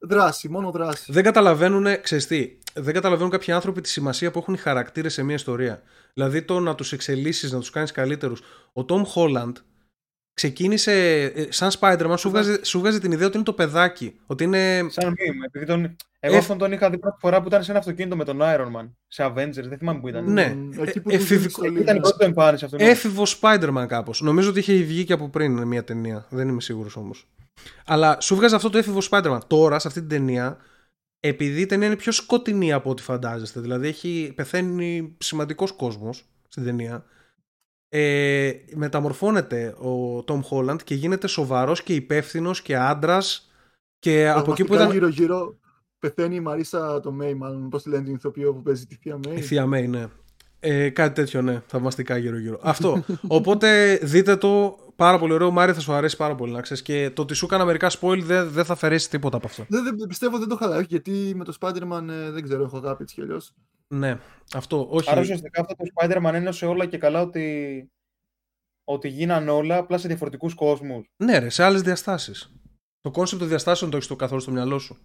ε, 0.00 0.06
δράση, 0.06 0.48
μόνο 0.48 0.70
δράση. 0.70 1.12
Δεν 1.12 1.22
καταλαβαίνουν, 1.22 2.00
ξέρεις 2.00 2.26
τι, 2.26 2.58
δεν 2.74 2.94
καταλαβαίνουν 2.94 3.30
κάποιοι 3.30 3.52
άνθρωποι 3.52 3.80
τη 3.80 3.88
σημασία 3.88 4.30
που 4.30 4.38
έχουν 4.38 4.54
οι 4.54 4.56
χαρακτήρες 4.56 5.12
σε 5.12 5.22
μια 5.22 5.34
ιστορία. 5.34 5.82
Δηλαδή 6.14 6.42
το 6.42 6.60
να 6.60 6.74
τους 6.74 6.92
εξελίσσεις, 6.92 7.52
να 7.52 7.58
τους 7.58 7.70
κάνεις 7.70 7.92
καλύτερους. 7.92 8.40
Ο 8.72 8.84
Tom 8.88 9.02
Holland 9.14 9.52
ξεκίνησε 10.40 11.22
ε, 11.22 11.46
σαν 11.48 11.70
Spider-Man, 11.80 12.14
σου 12.18 12.30
βγάζει, 12.30 12.58
σου 12.62 12.78
βγάζει 12.78 12.98
την 13.00 13.12
ιδέα 13.12 13.26
ότι 13.26 13.36
είναι 13.36 13.44
το 13.44 13.52
παιδάκι. 13.52 14.14
Ότι 14.26 14.44
είναι. 14.44 14.86
Σαν 14.90 15.10
meme, 15.12 15.44
επειδή 15.46 15.64
τον... 15.66 15.96
Εγώ 16.20 16.34
Ε, 16.34 16.38
αυτόν 16.38 16.58
τον 16.58 16.72
είχα 16.72 16.90
δει 16.90 16.98
πρώτη 16.98 17.16
φορά 17.20 17.40
που 17.40 17.48
ήταν 17.48 17.62
σε 17.64 17.70
ένα 17.70 17.80
αυτοκίνητο 17.80 18.16
με 18.16 18.24
τον 18.24 18.38
Iron 18.42 18.66
Man. 18.76 18.90
Σε 19.08 19.24
Avengers, 19.26 19.68
δεν 19.68 19.78
θυμάμαι 19.78 20.00
που 20.00 20.08
ήταν. 20.08 20.32
Ναι. 20.32 20.54
Μμμ, 20.56 20.70
Εκεί 20.82 20.98
Ε, 20.98 21.00
που 21.00 21.10
εφηβικό- 21.10 21.62
του 21.62 21.68
δίνει 21.68 21.80
Ήταν 21.80 21.96
η 21.96 22.00
πρώτη 22.00 22.18
του 22.18 22.24
εμφάνιση 22.24 22.64
αυτό. 22.64 22.76
ναι. 22.76 22.84
Έφηβο 22.84 23.22
Spider-Man 23.40 23.84
κάπως. 23.88 24.20
Νομίζω 24.20 24.50
ότι 24.50 24.58
είχε 24.58 24.72
βγει 24.74 25.04
και 25.04 25.12
από 25.12 25.28
πριν 25.28 25.62
μια 25.66 25.84
ταινία. 25.84 26.26
Δεν 26.30 26.48
είμαι 26.48 26.60
σίγουρος 26.60 26.96
όμως. 26.96 27.26
Αλλά 27.86 28.20
σου 28.20 28.34
βγάζει 28.36 28.54
αυτό 28.54 28.70
το 28.70 28.78
έφηβο 28.78 28.98
Spider-Man. 29.10 29.38
Τώρα, 29.46 29.78
σε 29.78 29.88
αυτή 29.88 30.00
την 30.00 30.08
ταινία, 30.08 30.56
επειδή 31.20 31.60
η 31.60 31.66
ταινία 31.66 31.86
είναι 31.86 31.96
πιο 31.96 32.12
σκοτεινή 32.12 32.72
από 32.72 32.90
ό,τι 32.90 33.02
φαντάζεστε, 33.02 33.60
δηλαδή 33.60 33.88
έχει 33.88 34.32
πεθαίνει 34.36 35.14
σημαντικός 35.18 35.72
κόσμος 35.72 36.24
στην 36.48 36.64
ταινία. 36.64 37.04
Ε, 37.88 38.52
μεταμορφώνεται 38.74 39.66
ο 39.68 40.24
Tom 40.26 40.40
Holland 40.50 40.82
και 40.84 40.94
γίνεται 40.94 41.26
σοβαρός 41.26 41.82
και 41.82 41.94
υπεύθυνος 41.94 42.62
και 42.62 42.76
άντρας 42.76 43.50
και 43.98 44.28
από 44.28 44.50
εκεί 44.50 44.64
που 44.64 44.74
ήταν 44.74 44.90
γύρω 44.90 45.08
γύρω 45.08 45.56
πεθαίνει 45.98 46.34
η 46.34 46.40
Μαρίσα 46.40 47.00
το 47.00 47.12
Μέι, 47.12 47.34
μάλλον 47.34 47.68
πώς 47.68 47.82
τη 47.82 47.88
λένε 47.88 48.04
την 48.04 48.14
ηθοποιό 48.14 48.52
που 48.52 48.62
παίζει 48.62 48.86
τη 48.86 48.94
Θεία 48.94 49.18
Μέι. 49.26 49.36
Η 49.36 49.40
Θεία 49.40 49.66
Μέη, 49.66 49.88
ναι. 49.88 50.06
Ε, 50.60 50.88
κάτι 50.88 51.14
τέτοιο, 51.14 51.42
ναι. 51.42 51.62
Θαυμαστικά 51.66 52.16
γύρω-γύρω. 52.16 52.58
Αυτό. 52.62 53.04
Οπότε 53.26 53.98
δείτε 54.02 54.36
το. 54.36 54.78
Πάρα 54.96 55.18
πολύ 55.18 55.32
ωραίο. 55.32 55.50
Μάρι 55.50 55.72
θα 55.72 55.80
σου 55.80 55.92
αρέσει 55.92 56.16
πάρα 56.16 56.34
πολύ 56.34 56.52
να 56.52 56.60
ξέρεις. 56.60 56.82
Και 56.82 57.10
το 57.14 57.22
ότι 57.22 57.34
σου 57.34 57.44
έκανα 57.44 57.64
μερικά 57.64 57.90
spoil 58.00 58.18
δεν, 58.22 58.48
δεν 58.48 58.64
θα 58.64 58.72
αφαιρέσει 58.72 59.10
τίποτα 59.10 59.36
από 59.36 59.46
αυτό. 59.46 59.64
Δεν, 59.68 59.84
δεν, 59.84 60.06
πιστεύω 60.08 60.38
δεν 60.38 60.48
το 60.48 60.58
είχα 60.60 60.78
δει 60.78 60.84
γιατί 60.88 61.32
με 61.36 61.44
το 61.44 61.56
Spider-Man 61.60 62.08
ε, 62.08 62.30
δεν 62.30 62.42
ξέρω, 62.42 62.62
έχω 62.62 62.76
αγάπη 62.76 63.02
έτσι 63.02 63.14
κι 63.14 63.20
αλλιώς. 63.20 63.54
Ναι. 63.94 64.18
Αυτό. 64.54 64.88
Όχι. 64.90 65.10
Άρα 65.10 65.20
ουσιαστικά 65.20 65.60
αυτό 65.60 65.74
το 65.74 65.84
Spider-Man 65.94 66.32
ένωσε 66.34 66.66
όλα 66.66 66.86
και 66.86 66.98
καλά 66.98 67.20
ότι, 67.20 67.86
ότι 68.84 69.08
γίνανε 69.08 69.50
όλα 69.50 69.76
απλά 69.76 69.98
σε 69.98 70.08
διαφορετικούς 70.08 70.54
κόσμους. 70.54 71.06
Ναι, 71.24 71.38
ρε, 71.38 71.48
σε 71.48 71.62
άλλες 71.64 71.82
διαστάσεις. 71.82 72.54
Το 73.00 73.10
concept 73.10 73.40
των 73.40 73.48
διαστάσεων 73.50 73.90
το 73.90 73.96
έχεις 73.96 74.08
το 74.08 74.16
καθόλου 74.16 74.40
στο 74.40 74.50
μυαλό 74.50 74.78
σου. 74.78 74.96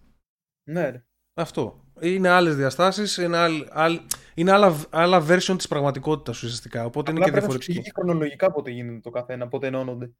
Ναι, 0.70 0.90
ρε. 0.90 1.06
Αυτό. 1.34 1.86
Είναι 2.02 2.30
άλλες 2.30 2.56
διαστάσεις, 2.56 3.18
είναι, 3.18 3.38
άλλ, 3.38 3.68
άλλ, 3.70 3.99
είναι 4.36 4.52
άλλα, 4.52 4.86
άλλα 4.90 5.26
version 5.28 5.53
της 5.58 5.68
πραγματικότητας 5.68 6.44
ουσιαστικά. 6.44 6.86
Οπότε 6.86 7.12
Απλά 7.12 7.24
είναι 7.26 7.32
και 7.32 7.38
πρέπει 7.40 7.45
να 7.45 7.52
σου 7.52 7.58
διαφορετικό. 7.60 7.80
εξηγεί 7.80 7.91
χρονολογικά 7.95 8.52
πότε 8.52 8.72
γίνεται 8.72 8.99
το 8.99 9.10
καθένα, 9.10 9.48
πότε 9.48 9.68
ενώνονται. 9.68 10.12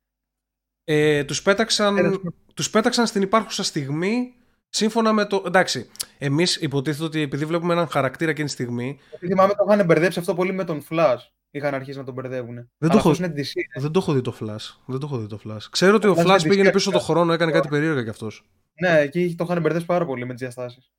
Ε, 0.84 1.24
τους, 1.24 1.42
πέταξαν, 1.42 1.98
Ένας- 1.98 2.18
τους 2.54 2.70
πέταξαν 2.70 3.08
στην 3.08 3.22
υπάρχουσα 3.22 3.64
στιγμή 3.64 4.36
σύμφωνα 4.74 5.14
με 5.14 5.26
το. 5.26 5.44
Εντάξει, 5.46 5.90
εμείς 6.18 6.56
υποτίθεται 6.56 7.04
ότι 7.04 7.22
επειδή 7.22 7.46
βλέπουμε 7.46 7.74
έναν 7.74 7.88
χαρακτήρα 7.88 8.32
εκείνη 8.32 8.48
τη 8.48 8.54
στιγμή. 8.54 9.00
Γιατί 9.10 9.28
θυμάμαι 9.28 9.54
το 9.54 9.66
είχαν 9.70 9.86
μπερδέψει 9.86 10.20
αυτό 10.20 10.34
πολύ 10.36 10.54
με 10.54 10.64
τον 10.64 10.84
Flash. 10.90 11.18
Είχαν 11.52 11.74
αρχίσει 11.74 11.98
να 11.98 12.04
τον 12.04 12.14
μπερδεύουν. 12.14 12.56
το 12.56 12.62
Αλλά 12.80 12.90
έχω- 12.96 12.98
αυτός 13.10 13.18
είναι 13.18 13.28
DC. 13.36 13.52
ρε. 13.76 13.82
Δεν 13.82 13.92
το 13.92 14.00
έχω 14.00 14.14
δει 14.14 14.22
το 14.22 14.36
Flash. 14.40 14.76
Δεν 14.86 15.00
το 15.00 15.06
έχω 15.06 15.18
δει 15.18 15.28
το 15.28 15.40
Flash. 15.46 15.62
Ξέρω 15.72 15.96
ότι 15.96 16.08
ο 16.08 16.14
Flash 16.14 16.26
Flash 16.26 16.40
είναι 16.40 16.50
πήγαινε 16.50 16.70
DC, 16.70 16.74
πίσω 16.74 16.90
το 16.92 16.98
αρχικά. 16.98 17.14
χρόνο, 17.14 17.34
έκανε 17.34 17.52
κάτι 17.52 17.68
περίεργα 17.68 18.04
κι 18.04 18.10
αυτός. 18.10 18.44
Ναι, 18.82 19.00
εκεί 19.00 19.36
το 19.38 19.44
είχαν 19.44 19.62
μπερδέψει 19.62 19.86
πάρα 19.88 20.06
πολύ 20.06 20.26
με 20.26 20.32
τις 20.34 20.42
διαστάσεις. 20.42 20.92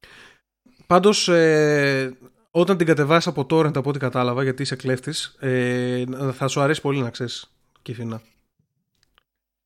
Πάντως, 0.87 1.29
ε, 1.29 2.17
όταν 2.51 2.77
την 2.77 2.87
κατεβάσεις 2.87 3.27
από 3.27 3.47
torrent 3.51 3.77
από 3.77 3.91
ό,τι 3.91 3.99
κατάλαβα, 3.99 4.43
γιατί 4.43 4.63
είσαι 4.63 4.77
κλέφτης, 4.77 5.25
ε, 5.41 6.05
θα 6.33 6.49
σου 6.49 6.61
αρέσει 6.61 6.81
πολύ 6.81 7.01
να 7.01 7.11
ξέρεις, 7.11 7.53
Κυφίνα. 7.83 8.21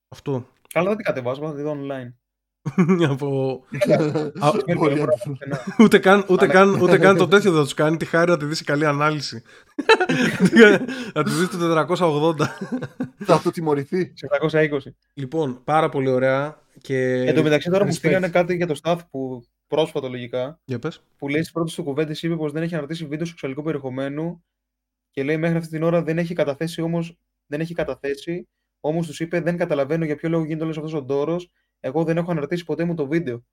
Αυτό. 0.08 0.48
Καλά 0.72 0.86
δεν 0.88 0.96
την 0.96 1.04
κατεβάζω, 1.06 1.42
θα 1.48 1.54
τη 1.54 1.62
δω 1.62 1.76
online. 1.80 2.12
από... 3.10 3.60
Α, 4.40 4.51
Με 4.66 4.74
Πολύ 4.74 4.88
τηλεόραση 4.90 4.98
έντονο. 5.01 5.12
πουθενά. 5.24 5.60
ούτε, 5.78 5.98
καν, 5.98 6.24
ούτε, 6.28 6.44
Αλλά- 6.44 6.52
καν, 6.52 6.80
ούτε 6.80 6.98
καν 6.98 7.16
το 7.16 7.28
τέτοιο 7.28 7.51
δεν 7.51 7.59
θα 7.59 7.64
τους 7.64 7.74
κάνει 7.74 7.97
τη 7.97 8.05
χάρη 8.05 8.30
να 8.30 8.36
τη 8.36 8.44
δει 8.44 8.55
σε 8.55 8.64
καλή 8.64 8.86
ανάλυση. 8.86 9.43
να 11.14 11.22
τη 11.24 11.30
δει 11.30 11.48
το 11.48 11.86
480. 11.88 12.34
Θα 13.24 13.34
αυτοτιμωρηθεί. 13.34 14.12
Σε 14.14 14.26
720. 14.51 14.78
λοιπόν, 15.14 15.60
πάρα 15.64 15.88
πολύ 15.88 16.09
ωραία. 16.09 16.60
Και... 16.80 17.12
Εν 17.26 17.34
τω 17.34 17.43
μεταξύ 17.43 17.70
τώρα 17.70 17.84
μου 17.84 17.90
respect. 17.90 17.94
στείλανε 17.94 18.28
κάτι 18.28 18.55
για 18.56 18.66
το 18.66 18.78
staff 18.82 18.97
που 19.10 19.43
πρόσφατο 19.66 20.09
λογικά 20.09 20.60
Για 20.64 20.78
πες. 20.78 21.02
που 21.18 21.28
λέει 21.28 21.40
στις 21.40 21.52
πρώτες 21.52 21.74
του 21.74 21.82
κουβέντες 21.82 22.22
είπε 22.22 22.36
πως 22.36 22.52
δεν 22.52 22.62
έχει 22.62 22.74
αναρτήσει 22.74 23.06
βίντεο 23.06 23.26
σεξουαλικού 23.26 23.62
περιεχομένου 23.62 24.44
και 25.10 25.22
λέει 25.22 25.36
μέχρι 25.36 25.56
αυτή 25.56 25.70
την 25.70 25.82
ώρα 25.82 26.02
δεν 26.02 26.18
έχει 26.18 26.34
καταθέσει 26.34 26.80
όμω. 26.80 27.05
Δεν 27.47 27.60
έχει 27.60 27.74
καταθέσει, 27.74 28.48
όμως 28.80 29.06
τους 29.06 29.20
είπε 29.20 29.40
δεν 29.40 29.56
καταλαβαίνω 29.56 30.05
για 30.05 30.16
ποιο 30.16 30.28
λόγο 30.28 30.44
γίνεται 30.44 30.64
όλος 30.64 30.76
αυτός 30.76 30.94
ο 30.94 31.02
ντόρος. 31.02 31.51
Εγώ 31.80 32.04
δεν 32.04 32.16
έχω 32.16 32.30
αναρτήσει 32.30 32.64
ποτέ 32.64 32.84
μου 32.84 32.94
το 32.94 33.06
βίντεο. 33.06 33.44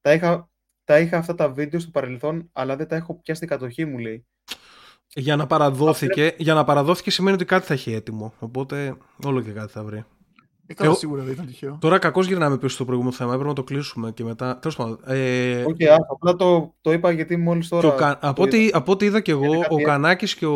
Τα 0.00 0.12
είχα, 0.12 0.50
τα 0.84 0.98
είχα 0.98 1.16
αυτά 1.18 1.34
τα 1.34 1.48
βίντεο 1.48 1.80
στο 1.80 1.90
παρελθόν, 1.90 2.48
αλλά 2.52 2.76
δεν 2.76 2.88
τα 2.88 2.96
έχω 2.96 3.14
πια 3.22 3.34
στην 3.34 3.48
κατοχή 3.48 3.84
μου, 3.84 3.98
λέει. 3.98 4.26
Για 5.14 5.36
να 5.36 5.46
παραδόθηκε, 5.46 6.34
για 6.38 6.54
να 6.54 6.64
παραδόθηκε 6.64 7.10
σημαίνει 7.10 7.34
ότι 7.34 7.44
κάτι 7.44 7.66
θα 7.66 7.74
έχει 7.74 7.92
έτοιμο. 7.92 8.32
Οπότε 8.38 8.96
όλο 9.24 9.40
και 9.42 9.50
κάτι 9.50 9.72
θα 9.72 9.84
βρει. 9.84 10.04
Ε, 10.66 10.74
καλά, 10.74 10.88
Εγώ- 10.90 10.98
σίγουρα 10.98 11.22
δεν 11.22 11.32
ήταν 11.32 11.46
τυχαίο. 11.46 11.78
Τώρα 11.80 11.98
κακώς 11.98 12.26
γυρνάμε 12.26 12.58
πίσω 12.58 12.74
στο 12.74 12.84
προηγούμενο 12.84 13.14
θέμα. 13.14 13.30
Έπρεπε 13.30 13.48
να 13.48 13.54
το 13.54 13.64
κλείσουμε 13.64 14.10
και 14.12 14.24
μετά. 14.24 14.58
Τέλος 14.58 14.76
πάντων. 14.76 15.00
Ε, 15.06 15.64
Όχι, 15.64 15.88
άστο, 15.88 16.06
απλά 16.12 16.36
το, 16.36 16.74
το 16.80 16.92
είπα 16.92 17.10
γιατί 17.10 17.36
μόλις 17.36 17.68
και 17.68 17.74
ο 17.74 17.80
τώρα... 17.80 17.96
Κα- 17.96 18.18
το 18.18 18.28
από, 18.28 18.42
ό,τι, 18.42 18.64
είδα. 18.64 18.78
από 18.78 18.92
ό,τι 18.92 19.04
είδα 19.04 19.20
και 19.20 19.30
εγώ, 19.30 19.44
Είναι 19.44 19.56
ο 19.56 19.60
κάτι 19.60 19.82
Κανάκης 19.82 20.34
και 20.34 20.46
ο. 20.46 20.52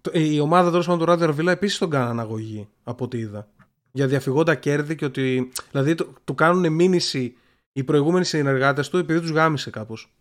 το- 0.00 0.10
Η 0.14 0.40
ομάδα 0.40 0.70
τέλος 0.70 0.84
πάντων 0.86 1.00
του 1.00 1.06
Ράντερ 1.06 1.28
Αρβίλα 1.28 1.52
επίσης 1.52 1.78
τον 1.78 1.90
κάνανε 1.90 2.20
αγωγή. 2.20 2.68
Από 2.84 3.04
ό,τι 3.04 3.18
είδα. 3.18 3.48
Για 3.92 4.06
διαφυγόντα 4.06 4.54
κέρδη 4.54 4.94
και 4.94 5.04
ότι. 5.04 5.50
Δηλαδή 5.70 5.94
του, 5.94 6.14
του 6.24 6.34
κάνουν 6.34 6.72
μήνυση 6.72 7.36
οι 7.72 7.84
προηγούμενοι 7.84 8.24
συνεργάτες 8.24 8.88
του 8.88 8.96
επειδή 8.96 9.20
τους 9.20 9.30
γάμισε 9.30 9.70
κάπως. 9.70 10.12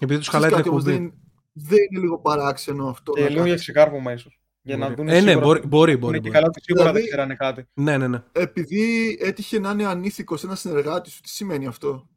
Επειδή 0.00 0.18
τους 0.18 0.28
Ξέρεις 0.28 0.46
χαλάει 0.46 0.48
την 0.48 0.56
κάτι, 0.56 0.68
όμως, 0.68 0.82
εκπομπή. 0.82 0.98
δεν, 0.98 1.18
δεν 1.52 1.78
είναι 1.90 2.00
λίγο 2.00 2.18
παράξενο 2.18 2.88
αυτό. 2.88 3.12
Και 3.12 3.20
να 3.20 3.26
λίγο 3.28 3.38
για 3.40 3.46
κάνεις. 3.48 3.62
ξεκάρπωμα 3.62 4.12
ίσως. 4.12 4.40
Για 4.62 4.76
να 4.76 4.84
Μπορεί. 4.84 4.94
δουν 4.96 5.08
Ε, 5.08 5.12
ναι, 5.12 5.18
σίγουρα- 5.30 5.38
μπορεί, 5.46 5.66
μπορεί. 5.66 5.90
Είναι 5.90 6.00
μπορεί, 6.00 6.14
και 6.14 6.20
μπορεί. 6.20 6.30
καλά 6.30 6.46
ότι 6.46 6.60
σίγουρα 6.62 6.84
δεν 6.84 6.92
Δηλαδή- 6.92 7.08
ξέρανε 7.08 7.34
κάτι. 7.34 7.66
Ναι, 7.74 7.96
ναι, 7.98 8.08
ναι. 8.08 8.22
Επειδή 8.32 9.16
έτυχε 9.20 9.58
να 9.58 9.70
είναι 9.70 9.86
ανήθικος 9.86 10.44
ένας 10.44 10.60
συνεργάτης 10.60 11.12
σου, 11.12 11.20
τι 11.20 11.28
σημαίνει 11.28 11.66
αυτό; 11.66 12.08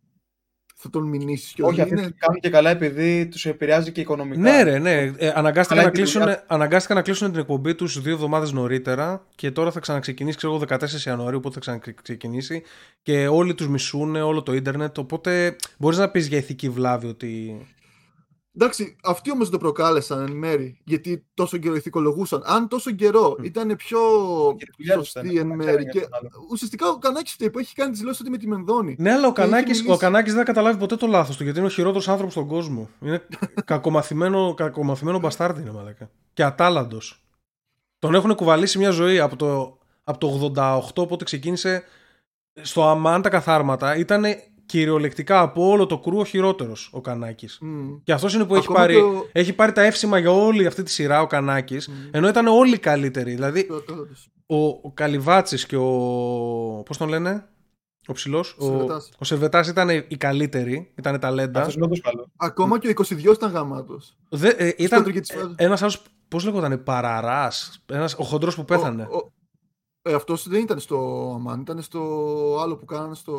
Θα 0.83 0.89
τον 0.89 1.03
μηνύσεις 1.07 1.51
και 1.53 1.63
Όχι, 1.63 1.81
αυτοί 1.81 1.93
είναι... 1.93 2.01
το 2.07 2.13
κάνουν 2.17 2.39
και 2.41 2.49
καλά 2.49 2.69
επειδή 2.69 3.27
τους 3.27 3.45
επηρεάζει 3.45 3.91
και 3.91 4.01
οικονομικά. 4.01 4.39
Ναι, 4.41 4.63
ρε, 4.63 4.79
ναι. 4.79 4.91
Ε, 5.17 5.31
αναγκάστηκαν, 5.35 5.77
Αλλά 5.79 5.81
να 5.81 5.87
η 5.87 5.91
κλείσουν, 5.91 6.21
δουλειά- 6.21 6.43
αναγκάστηκαν 6.47 6.97
να 6.97 7.03
κλείσουν 7.03 7.31
την 7.31 7.39
εκπομπή 7.39 7.75
τους 7.75 8.01
δύο 8.01 8.13
εβδομάδες 8.13 8.51
νωρίτερα 8.51 9.25
και 9.35 9.51
τώρα 9.51 9.71
θα 9.71 9.79
ξαναξεκινήσει, 9.79 10.37
ξέρω 10.37 10.53
εγώ, 10.53 10.63
14 10.69 11.05
Ιανουαρίου, 11.05 11.37
οπότε 11.37 11.53
θα 11.53 11.59
ξαναξεκινήσει 11.59 12.61
και 13.01 13.27
όλοι 13.27 13.53
τους 13.53 13.67
μισούν, 13.67 14.15
όλο 14.15 14.43
το 14.43 14.53
ίντερνετ. 14.53 14.97
Οπότε 14.97 15.55
μπορείς 15.77 15.97
να 15.97 16.09
πεις 16.09 16.27
για 16.27 16.37
ηθική 16.37 16.69
βλάβη 16.69 17.07
ότι. 17.07 17.61
Εντάξει, 18.55 18.95
αυτοί 19.03 19.31
όμως 19.31 19.49
το 19.49 19.57
προκάλεσαν 19.57 20.21
εν 20.25 20.31
μέρη. 20.31 20.81
Γιατί 20.83 21.25
τόσο 21.33 21.57
καιρό 21.57 21.75
ηθικολογούσαν. 21.75 22.41
Αν 22.45 22.67
τόσο 22.67 22.91
καιρό 22.91 23.35
Μμ. 23.39 23.43
ήταν 23.43 23.75
πιο 23.75 23.99
Για 24.57 24.65
τη 24.65 24.71
δουλειά 24.77 24.97
τους 24.97 25.09
σωστή 25.09 25.33
ήταν, 25.33 25.37
εν 25.37 25.47
δεν 25.47 25.57
μέρη. 25.57 25.65
ξέρανε 25.71 25.91
Και 25.91 25.97
για 25.99 26.09
τον 26.09 26.17
άλλο. 26.19 26.47
ουσιαστικά 26.51 26.89
ο 26.89 26.97
Κανάκης 26.97 27.31
φταίει 27.33 27.49
που 27.49 27.59
έχει 27.59 27.75
κάνει 27.75 27.91
τη 27.91 27.97
δηλώση 27.97 28.21
ότι 28.21 28.31
με 28.31 28.37
τη 28.37 28.47
Μενδώνη. 28.47 28.95
Ναι, 28.99 29.11
αλλά 29.11 29.27
ο 29.27 29.33
Και 29.33 29.41
έχει 29.41 29.49
Κανάκης, 29.49 29.79
ο 29.79 29.81
μιλήσει. 29.83 29.99
Κανάκης 29.99 30.31
δεν 30.33 30.41
θα 30.41 30.47
καταλάβει 30.51 30.77
ποτέ 30.79 30.95
το 30.95 31.07
λάθος 31.07 31.37
του 31.37 31.43
γιατί 31.43 31.57
είναι 31.59 31.67
ο 31.67 31.71
χειρότερος 31.71 32.07
άνθρωπος 32.07 32.33
στον 32.33 32.47
κόσμο. 32.47 32.89
Είναι 33.01 33.27
κακομαθημένο, 33.65 34.53
κακομαθημένο 34.53 35.19
μπαστάρδι 35.19 35.61
είναι 35.61 35.71
μαλάκα. 35.71 36.09
Και 36.33 36.43
ατάλαντο. 36.43 36.97
Τον 37.99 38.15
έχουν 38.15 38.35
κουβαλήσει 38.35 38.77
μια 38.77 38.89
ζωή 38.91 39.19
από 39.19 39.35
το, 39.35 39.77
από 40.03 40.17
το 40.17 40.51
88 40.97 41.07
πότε 41.07 41.23
ξεκίνησε 41.23 41.83
στο 42.61 42.83
Αμάν 42.87 43.21
τα 43.21 43.29
καθάρματα. 43.29 43.95
Ήταν 43.95 44.23
κυριολεκτικά 44.71 45.41
από 45.41 45.67
όλο 45.69 45.85
το 45.85 45.99
κρού 45.99 46.17
ο 46.19 46.25
χειρότερος 46.25 46.89
ο 46.93 47.01
Κανάκης. 47.01 47.57
Μμ. 47.61 47.89
Και 48.03 48.13
αυτός 48.13 48.33
είναι 48.33 48.45
που 48.45 48.55
έχει 48.55 48.63
Ακόμα 48.63 48.79
πάρει, 48.79 48.93
και 48.93 49.01
ο- 49.01 49.27
έχει 49.31 49.53
πάρει 49.53 49.71
τα 49.71 49.81
εύσημα 49.81 50.17
για 50.17 50.31
όλη 50.31 50.65
αυτή 50.65 50.83
τη 50.83 50.91
σειρά 50.91 51.21
ο 51.21 51.27
Κανάκης. 51.27 51.89
Ενώ 52.11 52.27
ήταν 52.27 52.47
όλοι 52.47 52.77
καλύτεροι. 52.77 53.33
Δηλαδή 53.33 53.63
Το- 53.63 53.81
το- 53.81 53.95
το- 53.95 54.55
ο, 54.55 54.65
ο 54.83 54.91
Καλυβάτσης 54.93 55.65
και 55.65 55.75
ο. 55.75 55.85
Πώς 56.85 56.97
τον 56.97 57.09
λένε, 57.09 57.45
Ο 58.07 58.13
ψηλός. 58.13 58.55
Ο, 58.59 58.63
Σερβετάς. 58.65 59.11
ο 59.17 59.25
Σερβετάς 59.25 59.67
ήταν 59.67 59.89
οι 59.89 60.17
καλύτεροι. 60.17 60.91
Ήταν 60.97 61.19
ταλέντα. 61.19 61.59
Αυτός 61.59 61.75
είναι 61.75 61.85
όντως 61.85 62.01
καλό. 62.01 62.31
Ακόμα 62.35 62.79
και 62.79 62.87
ο 62.87 62.89
22 62.89 63.33
ήταν 63.33 63.51
γαμάτος. 63.51 64.17
Δε, 64.29 64.47
ε, 64.49 64.67
ήταν 64.77 64.97
κέντρο 64.99 65.11
και 65.13 65.19
της 65.19 65.31
φάσης. 65.33 65.53
ένας 65.57 65.81
άλλο. 65.81 65.93
Πώς 66.27 66.43
λέγονταν, 66.45 66.83
Παραράς. 66.83 67.81
Ο 68.17 68.23
χοντρός 68.23 68.55
που 68.55 68.65
πέθανε. 68.65 69.07
Ο, 69.11 69.17
ο, 69.17 69.31
ε, 70.01 70.13
αυτός 70.13 70.47
δεν 70.49 70.61
ήταν 70.61 70.79
στο 70.79 71.31
Αμάν, 71.35 71.59
ήταν 71.61 71.81
στο 71.81 71.99
άλλο 72.61 72.77
που 72.77 72.85
κάνανε 72.85 73.15
στο. 73.15 73.33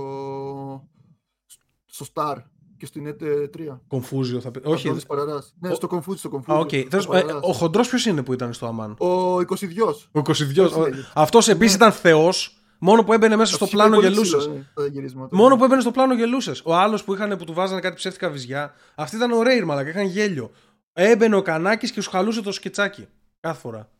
Στο 1.92 2.06
Star 2.14 2.36
και 2.76 2.86
στην 2.86 3.06
ΕΤ 3.06 3.22
3. 3.56 3.80
Κομφούζιο 3.88 4.40
θα 4.40 4.50
πει. 4.50 4.60
Όχι. 4.64 4.86
Αντώνης 4.86 5.06
Παραράς. 5.06 5.54
Ναι, 5.60 5.70
Ο- 5.70 5.74
στο 5.74 5.88
Confucius, 5.90 6.16
στο 6.16 6.28
Α, 6.28 6.32
Confucius. 6.46 6.60
οκ. 6.60 6.68
στο 6.68 6.88
Τέλος- 6.88 7.04
ε, 7.04 7.08
Παραράς. 7.08 7.40
ο 7.42 7.52
χοντρός 7.52 7.88
ποιος 7.88 8.06
είναι 8.06 8.22
που 8.22 8.32
ήταν 8.32 8.52
στο 8.52 8.66
Αμάν; 8.66 8.96
Ο 8.98 9.40
22. 9.40 10.08
Ο 10.12 10.18
22. 10.18 10.62
Πώς 10.68 10.76
λέγεται; 10.76 11.10
Αυτός 11.14 11.48
επίσης 11.48 11.74
ήταν 11.74 11.92
θεός. 11.92 12.56
Μόνο 12.78 13.04
που 13.04 13.12
έμπαινε 13.12 13.36
μέσα 13.36 13.54
στο 13.54 13.64
Αυτή 13.64 13.76
πλάνο 13.76 13.94
είναι 13.94 14.02
πολύ 14.04 14.14
γελούσες. 14.14 14.38
ξύλο, 14.40 14.54
ε, 14.56 14.64
τα 14.74 14.86
γυρίσματα. 14.86 15.36
Μόνο 15.36 15.56
που 15.56 15.64
έμπαινε 15.64 15.80
στο 15.80 15.90
πλάνο 15.90 16.14
γελούσες. 16.14 16.62
Ο 16.64 16.74
άλλος 16.74 17.04
που, 17.04 17.14
είχαν, 17.14 17.36
που 17.36 17.44
του 17.44 17.52
βάζανε 17.52 17.80
κάτι 17.80 17.94
ψεύτικα 17.96 18.30
βυζιά. 18.30 18.74
Αυτοί 18.94 19.16
ήταν 19.16 19.32
ωραίοι, 19.32 19.60
μαλάκα. 19.64 19.88
Είχαν 19.88 20.06
γέλιο. 20.06 20.50
Έμπαινε 20.92 21.36
ο 21.36 21.42
Κανάκης 21.42 21.90
και 21.92 22.00
σου 22.00 22.10
χαλούσε 22.10 22.42
το 22.42 22.52
σκετσάκι. 22.52 23.06
Κάθε 23.40 23.60
φορά. 23.60 23.90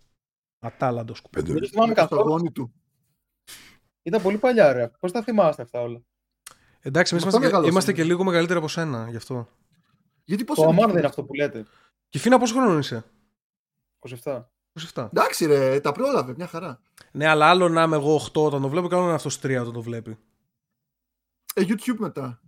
Ατάλαντος 0.59 1.19
σκουπίδι. 1.19 1.53
Δεν 1.53 1.69
θυμάμαι 1.69 1.93
Στο 1.93 2.01
καθόλου. 2.01 2.21
αγώνι 2.23 2.51
του. 2.53 2.73
Ήταν 4.03 4.23
πολύ 4.23 4.37
παλιά, 4.39 4.73
ρε. 4.73 4.91
Πώς 5.01 5.13
τα 5.13 5.23
θυμάστε 5.23 5.63
αυτά 5.63 5.81
όλα; 5.81 6.01
Εντάξει, 6.85 7.15
εμείς 7.15 7.25
Μα 7.25 7.31
αυτά 7.31 7.39
είμαστε, 7.39 7.39
και- 7.39 7.41
μεγαλώσαμε. 7.41 7.69
είμαστε 7.71 7.93
και 7.93 8.05
λίγο 8.05 8.25
μεγαλύτεροι 8.25 8.59
από 8.59 8.69
σένα 8.69 9.07
γι' 9.11 9.17
αυτό. 9.17 9.49
Γιατί 10.25 10.45
πώς 10.45 10.57
Το 10.57 10.63
είναι 10.63 10.71
Αμάν 10.71 10.81
αυτό. 10.85 10.93
δεν 10.93 10.99
είναι 11.03 11.09
αυτό 11.09 11.25
που 11.25 11.35
λέτε. 11.35 11.67
Και 12.09 12.19
Φίνα, 12.19 12.39
πόσο 12.39 12.55
χρόνο 12.55 12.79
είσαι, 12.79 13.05
27. 13.99 14.49
27. 14.95 15.09
Εντάξει, 15.13 15.47
ρε, 15.47 15.81
τα 15.81 15.93
πρόλαβε, 15.93 16.35
μια 16.37 16.47
χαρά. 16.47 16.81
Ναι, 17.13 17.27
αλλά 17.27 17.47
άλλο 17.47 17.69
να 17.69 17.83
είμαι 17.83 17.97
εγώ 17.97 18.15
8 18.15 18.45
όταν 18.45 18.63
το 18.63 18.69
βλέπω 18.69 18.89
και 18.89 18.93
άλλο 18.95 19.03
να 19.03 19.09
είναι 19.09 19.17
αυτός 19.17 19.39
3 19.41 19.61
όταν 19.61 19.73
το 19.73 19.83
βλέπει. 19.83 20.19
Ε, 21.55 21.63
YouTube 21.67 21.97
μετά. 21.99 22.41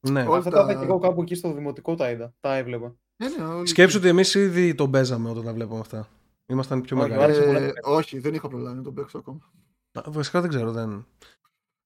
Ναι. 0.00 0.22
Όλα 0.26 0.36
Αυτά 0.38 0.50
τα- 0.50 0.64
τα 0.66 0.72
είδα 0.72 0.80
και 0.80 0.86
εγώ 0.86 0.98
κάπου 0.98 1.22
εκεί 1.22 1.34
στο 1.34 1.52
δημοτικό 1.52 1.94
τα 1.94 2.10
είδα. 2.10 2.34
Τα 2.40 2.54
έβλεπα. 2.56 2.94
Ναι, 3.16 3.28
ναι, 3.28 3.44
όλοι- 3.44 3.66
Σκέψου 3.66 3.98
ότι 3.98 4.08
εμείς 4.08 4.34
ήδη 4.34 4.74
τον 4.74 4.90
παίζαμε 4.90 5.30
όταν 5.30 5.44
τα 5.44 5.52
βλέπαμε 5.52 5.80
αυτά. 5.80 6.08
Ήμασταν 6.46 6.80
πιο 6.80 6.96
Όχι, 6.98 7.08
μεγάλοι. 7.08 7.24
άρεσε 7.24 7.42
πολύ. 7.52 7.64
Ε, 7.64 7.72
όχι, 7.82 8.18
δεν 8.18 8.34
είχα 8.34 8.48
προλάβει 8.48 8.76
να 8.76 8.82
τον 8.82 8.94
παίξω 8.94 9.18
ακόμα. 9.18 9.52
Α, 9.92 10.02
Βασικά 10.06 10.40
δεν 10.40 10.50
ξέρω, 10.50 10.72
δεν. 10.72 11.06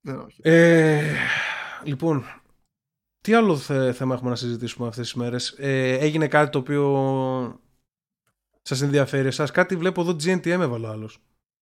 Δεν, 0.06 0.18
όχι. 0.18 0.40
Ε, 0.44 1.14
λοιπόν, 1.84 2.24
τι 3.20 3.34
άλλο 3.34 3.56
θε- 3.56 3.94
θέμα 3.94 4.14
έχουμε 4.14 4.30
να 4.30 4.36
συζητήσουμε 4.36 4.88
αυτές 4.88 5.04
τις 5.04 5.14
μέρες; 5.14 5.54
Ε, 5.58 5.92
έγινε 5.98 6.28
κάτι 6.28 6.50
το 6.50 6.58
οποίο 6.58 7.60
σας 8.62 8.80
ενδιαφέρει 8.82 9.26
εσάς; 9.26 9.50
Κάτι 9.50 9.76
βλέπω 9.76 10.00
εδώ 10.00 10.10
GNTM 10.12 10.46
έβαλε 10.46 10.86
ο 10.86 10.90
άλλος. 10.90 11.18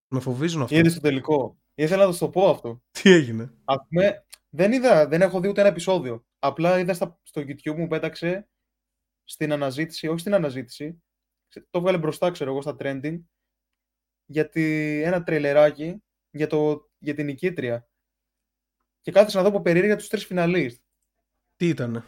Με 0.09 0.21
φοβίζουν 0.21 0.63
αυτό. 0.63 0.77
Είδε 0.77 0.89
στο 0.89 1.01
τελικό. 1.01 1.57
Ήθελα 1.75 2.05
να 2.07 2.13
το 2.13 2.19
το 2.19 2.29
πω 2.29 2.49
αυτό. 2.51 2.83
Τι 2.91 3.11
έγινε; 3.11 3.53
Α 3.65 3.87
πούμε, 3.87 4.25
δεν 4.51 4.73
είδα, 4.73 5.09
δεν 5.09 5.23
έχω 5.23 5.41
δει 5.41 5.49
ούτε 5.49 5.61
ένα 5.61 5.71
επεισόδιο. 5.71 6.25
Απλά 6.39 6.79
είδα 6.79 6.95
στα, 6.95 7.21
στο 7.23 7.41
YouTube 7.41 7.77
μου 7.77 7.87
πέταξε 7.87 8.49
στην 9.25 9.53
αναζήτηση, 9.53 10.09
όχι 10.09 10.19
στην 10.19 10.35
αναζήτηση, 10.35 11.03
το 11.71 11.81
βγάλε 11.81 11.99
μπροστά, 11.99 12.31
ξέρω 12.31 12.51
εγώ, 12.51 12.63
στα 12.63 12.77
trending, 12.79 13.21
γιατί 14.27 14.63
ένα 15.05 15.23
τρελεράκι 15.23 16.03
για, 16.31 16.47
το, 16.47 16.91
για 16.99 17.15
την 17.15 17.25
νικήτρια. 17.25 17.87
Και 19.03 19.13
κάθεσα 19.13 19.37
να 19.37 19.43
δω 19.43 19.49
από 19.49 19.61
περίεργα 19.63 19.97
τους 19.97 20.09
τρεις 20.09 20.25
φιναλίστ. 20.27 20.83
Τι 21.57 21.69
ήτανε; 21.69 22.03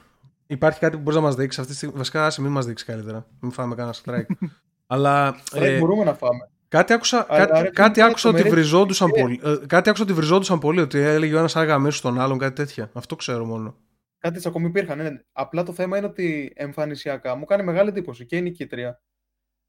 Υπάρχει 0.46 0.78
κάτι 0.80 0.96
που 0.96 1.02
μπορείς 1.02 1.18
να 1.18 1.24
μας 1.26 1.34
δείξεις; 1.34 1.58
Αυτή 1.60 1.70
τη 1.72 1.76
στιγμή. 1.78 1.96
Βασικά, 1.96 2.26
άσε 2.26 2.40
μην 2.40 2.50
μας 2.52 2.66
δείξεις 2.66 2.86
καλύτερα. 2.86 3.26
Μην 3.40 3.50
φάμε 3.52 3.74
κανένα 3.74 3.94
strike. 4.04 4.26
Αλλά 4.86 5.36
Ε, 5.52 5.74
ε, 5.74 5.78
μπορούμε 5.78 6.04
να 6.04 6.14
φάμε. 6.14 6.50
κάτι 6.68 6.92
άκουσα, 6.92 7.26
Αλλά, 7.28 7.46
κάτι, 7.46 7.62
ρε, 7.62 7.70
κάτι 7.70 8.00
είναι 8.00 8.08
άκουσα 8.08 8.28
ότι 8.28 8.38
τρομερή 8.38 8.60
βριζόντουσαν 8.60 9.08
ιδέα. 9.08 9.22
πολύ. 9.22 9.40
ε, 9.44 9.66
κάτι 9.66 9.88
άκουσα 9.88 10.04
ότι 10.04 10.12
βριζόντουσαν 10.12 10.58
πολύ. 10.58 10.80
Ότι 10.80 10.98
έλεγε 10.98 11.34
ο 11.34 11.38
ένας 11.38 11.56
άγαμέσου 11.56 11.96
στον 11.96 12.20
άλλον, 12.20 12.38
κάτι 12.38 12.54
τέτοια. 12.54 12.90
Αυτό 12.92 13.16
ξέρω 13.16 13.44
μόνο. 13.44 13.76
Κάτι 14.18 14.48
ακόμη 14.48 14.66
υπήρχαν. 14.66 14.98
Ναι. 14.98 15.10
Απλά 15.32 15.62
το 15.62 15.72
θέμα 15.72 15.96
είναι 15.98 16.06
ότι 16.06 16.52
εμφανισιακά 16.56 17.34
μου 17.34 17.44
κάνει 17.44 17.62
μεγάλη 17.62 17.88
εντύπωση 17.88 18.26
και 18.26 18.36
η 18.36 18.42
νικήτρια, 18.42 19.02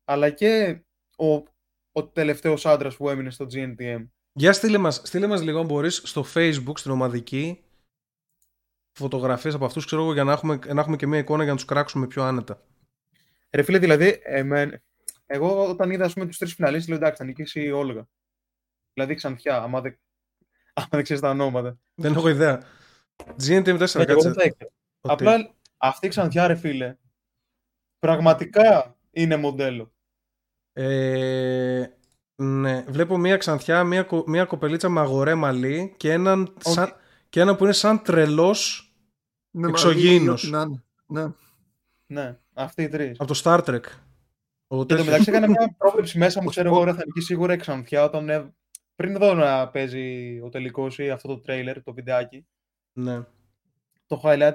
αλλά 0.04 0.30
και 0.30 0.82
ο, 1.18 1.34
ο 1.92 2.08
τελευταίος 2.14 2.66
άντρας 2.66 2.96
που 2.96 3.10
έμεινε 3.10 3.30
στο 3.30 3.46
GNTM. 3.54 4.06
Για 4.38 4.54
στείλε 4.54 4.78
μας, 4.78 4.96
στείλε 5.04 5.28
μας 5.28 5.42
λίγο 5.42 5.60
αν 5.60 5.66
μπορείς 5.66 6.02
στο 6.06 6.26
facebook 6.34 6.74
στην 6.78 6.92
ομαδική 6.92 7.64
φωτογραφίες 8.92 9.54
από 9.54 9.66
αυτούς 9.66 9.86
ξέρω 9.86 10.02
εγώ 10.02 10.14
για 10.14 10.24
να 10.24 10.32
έχουμε, 10.32 10.60
να 10.74 10.82
έχουμε 10.82 10.96
και 10.96 11.08
μια 11.08 11.20
εικόνα 11.20 11.44
για 11.44 11.52
να 11.52 11.58
τους 11.58 11.68
κράξουμε 11.68 12.08
πιο 12.08 12.24
άνετα. 12.24 12.62
Ρε 13.52 13.64
φίλε, 13.64 13.78
δηλαδή, 13.78 14.20
εμέν, 14.24 14.82
εγώ 15.26 15.70
όταν 15.70 15.92
είδα 15.92 16.06
ας 16.06 16.14
πούμε, 16.14 16.26
τους 16.26 16.38
τρεις 16.38 16.54
φιναλίστες, 16.54 16.88
λέω 16.88 16.98
εντάξει, 16.98 17.18
θα 17.18 17.24
νικήσει 17.24 17.62
η 17.64 17.72
Όλγα. 17.72 18.08
Δηλαδή 18.94 19.16
ξανθιά, 19.16 19.62
άμα 19.62 19.82
δεν, 19.82 20.00
άμα 20.74 20.88
δεν 20.92 21.04
ξέρεις 21.04 21.22
τα 21.22 21.30
ονόματα. 21.30 21.78
Δεν 21.96 22.14
έχω 22.14 22.30
ιδέα. 22.30 22.64
GNTM4 23.44 23.96
Ναι, 23.96 24.06
και 24.06 24.12
εγώ 24.12 24.22
κάτσε. 24.22 24.30
δεν 24.30 24.34
τα 24.34 24.44
ήξερα. 24.44 24.70
Ότι- 25.02 25.14
Απλά 25.14 25.54
αυτή 25.78 26.06
η 26.06 26.10
ξανθιά, 26.10 26.48
ρε 26.48 26.56
φίλε, 26.56 26.96
πραγματικά 28.00 28.96
είναι 29.12 29.36
μοντέλο. 29.36 29.94
Ε, 30.74 31.86
ναι, 32.36 32.82
βλέπω 32.88 33.18
μια 33.18 33.38
ξανθιά, 33.38 33.84
μια, 33.84 34.04
κο- 34.04 34.24
μια 34.28 34.46
κοπελίτσα 34.46 34.90
με 34.90 35.00
αγορέ 35.00 35.36
μαλλί 35.36 35.94
και 35.98 36.12
έναν, 36.12 36.42
Όχι. 36.66 36.76
σαν, 36.76 36.94
και 37.30 37.40
έναν 37.40 37.56
που 37.56 37.64
είναι 37.64 37.74
σαν 37.74 38.02
τρελός 38.02 38.94
Ναι, 39.52 39.68
εξωγήινος. 39.68 40.50
μα, 40.50 40.60
ό,τι 40.60 40.68
να 40.68 40.74
είναι. 40.74 40.84
Ναι. 41.08 41.34
Ναι, 42.08 42.38
αυτοί 42.54 42.84
οι 42.84 42.88
τρεις. 42.90 43.20
από 43.20 43.34
το 43.34 43.42
Star 43.44 43.60
Trek. 43.64 43.80
Ο 44.68 44.76
Και 44.78 44.78
το 44.78 44.86
τέτοιος. 44.86 45.06
μεταξύ 45.08 45.30
έκανα 45.30 45.48
μια 45.48 45.76
πρόβλεψη 45.78 46.18
μέσα 46.18 46.40
μου, 46.40 46.46
Ο 46.48 46.50
ξέρω 46.50 46.68
εγώ, 46.70 46.82
Spock. 46.82 46.86
ρε, 46.86 46.94
θα 46.94 47.04
νικήσει 47.06 47.26
σίγουρα 47.26 47.54
η 47.54 47.58
ξανθιά 47.58 48.04
όταν 48.04 48.30
ε, 48.30 48.54
πριν 48.96 49.18
δω 49.18 49.34
να 49.34 49.70
παίζει 49.70 50.40
ο 50.44 50.50
τελικός 50.50 50.98
ή 50.98 51.10
αυτό 51.10 51.28
το 51.28 51.40
τρέιλερ, 51.40 51.84
το 51.84 51.94
βιντεάκι, 51.94 52.46
ναι. 52.94 53.24
το 54.06 54.22
highlight 54.24 54.54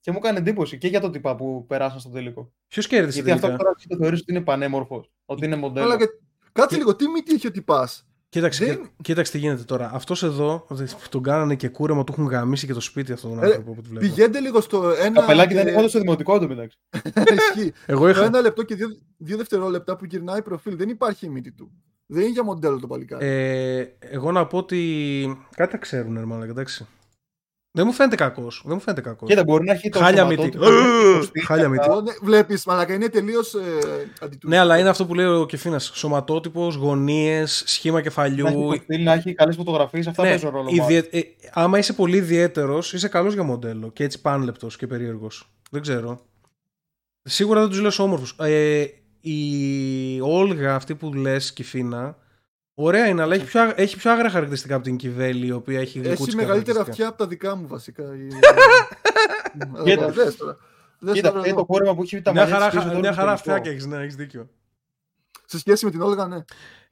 και 0.00 0.10
μου 0.12 0.18
έκανε 0.22 0.38
εντύπωση 0.38 0.78
και 0.78 0.88
για 0.88 1.00
το 1.00 1.10
τυπά 1.10 1.36
που 1.36 1.64
περάσαν 1.66 2.00
στο 2.00 2.10
τελικό. 2.10 2.52
Ποιος 2.68 2.86
κέρδισε 2.86 3.14
Γιατί 3.16 3.30
αυτό 3.30 3.46
τελικά; 3.46 3.62
τώρα 3.64 3.74
εσύ 3.78 3.88
το 3.88 3.96
θεωρείς 3.96 4.20
ότι 4.20 4.32
είναι 4.32 4.42
πανέμορφος, 4.44 5.10
ότι 5.24 5.44
είναι 5.44 5.56
μοντέλο. 5.56 5.86
Αλλά 5.86 5.96
και... 5.96 6.04
Κάτσε 6.56 6.76
λίγο, 6.76 6.94
τι 6.96 7.08
μύτη 7.08 7.34
έχει 7.34 7.46
ότι 7.46 7.62
πα. 7.62 7.88
Κοίταξε, 8.28 8.64
Δεν- 8.64 8.76
κοί- 8.76 8.90
κοίταξε 9.02 9.32
τι 9.32 9.38
γίνεται 9.38 9.62
τώρα. 9.62 9.90
Αυτός 9.94 10.22
εδώ 10.22 10.66
που 10.68 11.08
τον 11.10 11.22
κάνανε 11.22 11.54
και 11.54 11.68
κούρεμα, 11.68 12.04
του 12.04 12.12
έχουν 12.18 12.26
γαμίσει 12.26 12.66
και 12.66 12.72
το 12.72 12.80
σπίτι 12.80 13.12
αυτόν 13.12 13.30
τον 13.30 13.42
Ε, 13.42 13.46
άνθρωπο 13.46 13.72
που 13.74 13.82
του 13.82 13.88
βλέπω. 13.90 14.06
Πηγαίνετε 14.06 14.40
λίγο 14.40 14.60
στο 14.60 14.88
ένα. 15.00 15.20
Καπελάκι 15.20 15.54
και- 15.54 15.62
δεν 15.62 15.78
είναι 15.78 15.88
στο 15.88 15.98
δημοτικό 16.00 16.38
του 16.40 16.48
μεταξύ. 16.48 16.76
Ισχύει. 17.36 17.72
Εγώ 17.86 18.00
Το 18.02 18.08
είχα. 18.08 18.24
ένα 18.24 18.40
λεπτό 18.40 18.62
και 18.62 18.74
δύο, 18.74 18.88
δύο 19.16 19.36
δευτερόλεπτα 19.36 19.96
που 19.96 20.04
γυρνάει 20.04 20.42
προφίλ. 20.42 20.76
Δεν 20.76 20.88
υπάρχει 20.88 21.26
η 21.26 21.28
μύτη 21.28 21.52
του. 21.52 21.70
Δεν 22.06 22.22
είναι 22.22 22.30
για 22.32 22.42
μοντέλο 22.44 22.78
το 22.80 22.86
παλικάρι. 22.86 23.26
Ε, 23.26 23.86
εγώ 23.98 24.32
να 24.32 24.46
πω 24.46 24.58
ότι. 24.58 25.38
Κάτι 25.56 25.70
τα 25.72 25.78
ξέρουν, 25.78 26.14
ρε 26.18 26.24
μάλλον, 26.24 26.48
εντάξει. 26.48 26.86
Δεν 27.76 27.84
μου 27.86 27.92
φαίνεται 27.92 28.16
κακός. 28.16 28.62
Δεν 28.64 28.74
μου 28.74 28.80
φαίνεται 28.80 29.02
κακός. 29.02 29.28
Κοίτα, 29.28 29.44
μπορεί 29.44 29.64
να 29.64 29.72
έχει 29.72 29.88
το 29.88 29.98
Χάλια 29.98 30.20
σωματό 30.22 30.42
μύτη. 30.42 30.56
του, 30.58 30.64
το 31.18 31.22
στυλ, 31.22 31.42
Χάλια 31.44 31.68
μύτη. 31.68 31.80
αυτά. 31.80 32.02
ναι, 32.02 32.12
Βλέπεις, 32.22 32.64
μαλακα 32.66 32.94
είναι 32.94 33.08
τελείως 33.08 33.54
ε, 33.54 33.58
αντιτού. 34.20 34.48
Ναι, 34.48 34.58
αλλά 34.58 34.78
είναι 34.78 34.88
αυτό 34.88 35.06
που 35.06 35.14
λέει 35.14 35.26
ο 35.26 35.46
Κεφίνας. 35.46 35.90
Σωματότυπος, 35.94 36.74
γωνίες, 36.74 37.62
σχήμα 37.66 37.92
Να 37.94 37.98
έχει 38.00 38.08
κεφαλιού. 38.08 38.44
το 38.44 38.78
στυλ, 38.82 39.02
να 39.02 39.12
έχει 39.12 39.34
καλές 39.34 39.56
φωτογραφίες. 39.56 40.06
Αυτά 40.06 40.22
Ναι, 40.22 40.28
παίζουν 40.28 40.50
ρόλο. 40.50 40.68
ιδιαι- 40.72 41.14
ε, 41.14 41.20
άμα 41.52 41.78
είσαι 41.78 41.92
πολύ 41.92 42.16
ιδιαίτερος, 42.16 42.92
είσαι 42.92 43.08
καλός 43.08 43.34
για 43.34 43.42
μοντέλο 43.42 43.90
και 43.92 44.04
έτσι 44.04 44.20
πάνλεπτος 44.20 44.76
και 44.76 44.86
περίεργος. 44.86 45.50
Δεν 45.70 45.82
ξέρω. 45.82 46.20
Σίγουρα 47.22 47.60
δεν 47.60 47.68
τους 47.68 47.80
λες 47.80 47.98
όμορφους. 47.98 48.34
Ε, 48.40 48.84
η 49.20 50.20
Όλγα, 50.20 50.74
αυτή 50.74 50.94
που 50.94 51.14
λες, 51.14 51.52
Κιφίνα, 51.52 52.16
ωραία 52.78 53.06
είναι, 53.06 53.22
αλλά 53.22 53.34
έχει 53.34 53.44
πιο, 53.44 53.60
άγ- 53.60 53.72
έχει 53.76 53.96
πιο 53.96 54.10
άγρα 54.12 54.30
χαρακτηριστικά 54.30 54.74
από 54.74 54.84
την 54.84 54.96
Κυβέλη, 54.96 55.46
η 55.46 55.50
οποία 55.52 55.80
έχει 55.80 55.98
Έχει 55.98 56.06
γλυκούτσικα 56.08 56.36
μεγαλύτερα 56.42 56.78
χαρακτηριστικά. 56.78 56.90
αυτιά 56.90 57.08
από 57.08 57.16
τα 57.18 57.26
δικά 57.26 57.56
μου 57.56 57.66
βασικά. 57.68 58.02
η- 58.16 58.28
Κοίτα. 59.84 60.04
Ε, 60.04 60.10
δες 60.10 60.36
τώρα. 60.36 60.56
Δες 60.98 61.14
Κοίτα, 61.14 61.28
τώρα 61.28 61.40
αυτό 61.40 61.50
εδώ. 61.52 61.58
το 61.60 61.66
κόρεμα 61.66 61.94
που 61.94 62.02
έχει 62.02 62.22
τα 62.22 62.32
Μια 62.32 62.40
μαλλιά 62.40 62.56
της 62.58 62.66
πίσω 62.66 62.78
χαρά, 62.78 62.88
τώρα 62.90 63.00
μια 63.00 63.12
στο 63.12 63.20
χαρά 63.20 63.34
τελικό. 63.34 63.52
αυτιά 63.52 63.58
και 63.58 63.70
έχεις, 63.76 63.86
ναι, 63.86 64.02
έχεις 64.02 64.14
δίκιο. 64.14 64.48
Σε 65.44 65.58
σχέση 65.58 65.84
με 65.84 65.90
την 65.90 66.00
Όλγα, 66.00 66.26
ναι. 66.26 66.44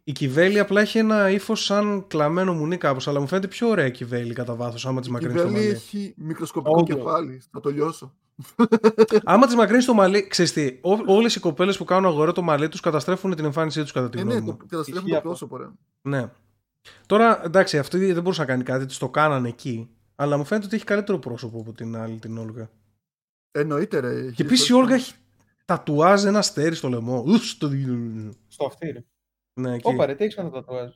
Η 0.04 0.12
Κυβέλη 0.12 0.58
απλά 0.58 0.80
έχει 0.80 0.98
ένα 0.98 1.30
ύφος 1.30 1.64
σαν 1.64 2.06
κλαμμένο 2.06 2.52
μουνί 2.54 2.76
κάπως, 2.76 3.08
αλλά 3.08 3.20
μου 3.20 3.26
φαίνεται 3.26 3.46
πιο 3.48 3.68
ωραία 3.68 3.86
η 3.86 3.90
Κυβέλη 3.90 4.32
κατά 4.32 4.54
βάθος, 4.54 4.86
άμα 4.86 5.00
της 5.00 5.08
Η 5.08 5.12
μακρύνεις 5.12 5.36
το 5.36 5.46
Κυβέλη 5.46 5.64
μαλλί. 5.66 5.76
έχει 5.76 6.14
μικροσκοπικό 6.16 6.78
Όντως. 6.80 6.96
κεφάλι. 6.96 7.42
Θα 7.52 7.60
το 7.60 7.70
λιώσω. 7.70 8.14
Άμα 9.24 9.46
τη 9.46 9.54
μακρύνεις 9.56 9.84
το 9.84 9.94
μαλλί, 9.94 10.26
ξέρεις 10.26 10.52
τι, 10.52 10.78
όλες 11.06 11.34
οι 11.34 11.40
κοπέλες 11.40 11.76
που 11.76 11.84
κάνουν 11.84 12.10
αγορέ 12.10 12.32
το 12.32 12.42
μαλλί 12.42 12.68
τους 12.68 12.80
καταστρέφουν 12.80 13.34
την 13.34 13.44
εμφάνισή 13.44 13.82
τους 13.82 13.92
κατά 13.92 14.08
τη 14.10 14.18
Ε, 14.18 14.22
γνώμη 14.22 14.36
ναι, 14.38 14.44
μου. 14.44 14.56
το 14.56 14.66
καταστρέφουν 14.66 14.94
Ισχύει 15.06 15.10
το 15.10 15.16
αυτό. 15.16 15.28
πρόσωπο, 15.28 15.56
ρε. 15.56 15.66
Ναι. 16.02 16.30
Τώρα, 17.06 17.44
εντάξει, 17.44 17.78
αυτή 17.78 18.12
δεν 18.12 18.22
μπορούσε 18.22 18.40
να 18.40 18.46
κάνει 18.46 18.62
κάτι, 18.62 18.86
της 18.86 18.98
το 18.98 19.08
κάνανε 19.08 19.48
εκεί. 19.48 19.88
Αλλά 20.16 20.36
μου 20.36 20.44
φαίνεται 20.44 20.66
ότι 20.66 20.74
έχει 20.76 20.84
καλύτερο 20.84 21.18
πρόσωπο 21.18 21.58
από 21.60 21.72
την 21.72 21.96
άλλη, 21.96 22.18
την 22.18 22.38
Όλγα. 22.38 22.70
Εννοείται, 23.50 23.98
ρε. 24.00 24.30
Και 24.30 24.42
επίσης 24.42 24.68
η 24.68 24.72
Όλγα 24.72 24.94
έχει 24.94 25.14
τατουάζ 25.64 26.24
ένα 26.24 26.38
αστέρι 26.38 26.74
στο 26.74 26.88
λαιμό. 26.88 27.22
Ους, 27.26 27.50
στο... 27.50 27.70
Στο 28.48 28.64
αυτή. 28.66 28.90
ρε. 28.90 29.04
Ναι, 29.60 29.74
εκεί. 29.74 29.88
Όπα, 29.88 30.06
ρε, 30.06 30.14
τι 30.14 30.24
έχεις 30.24 30.36
να 30.36 30.50
τατουάζ. 30.50 30.90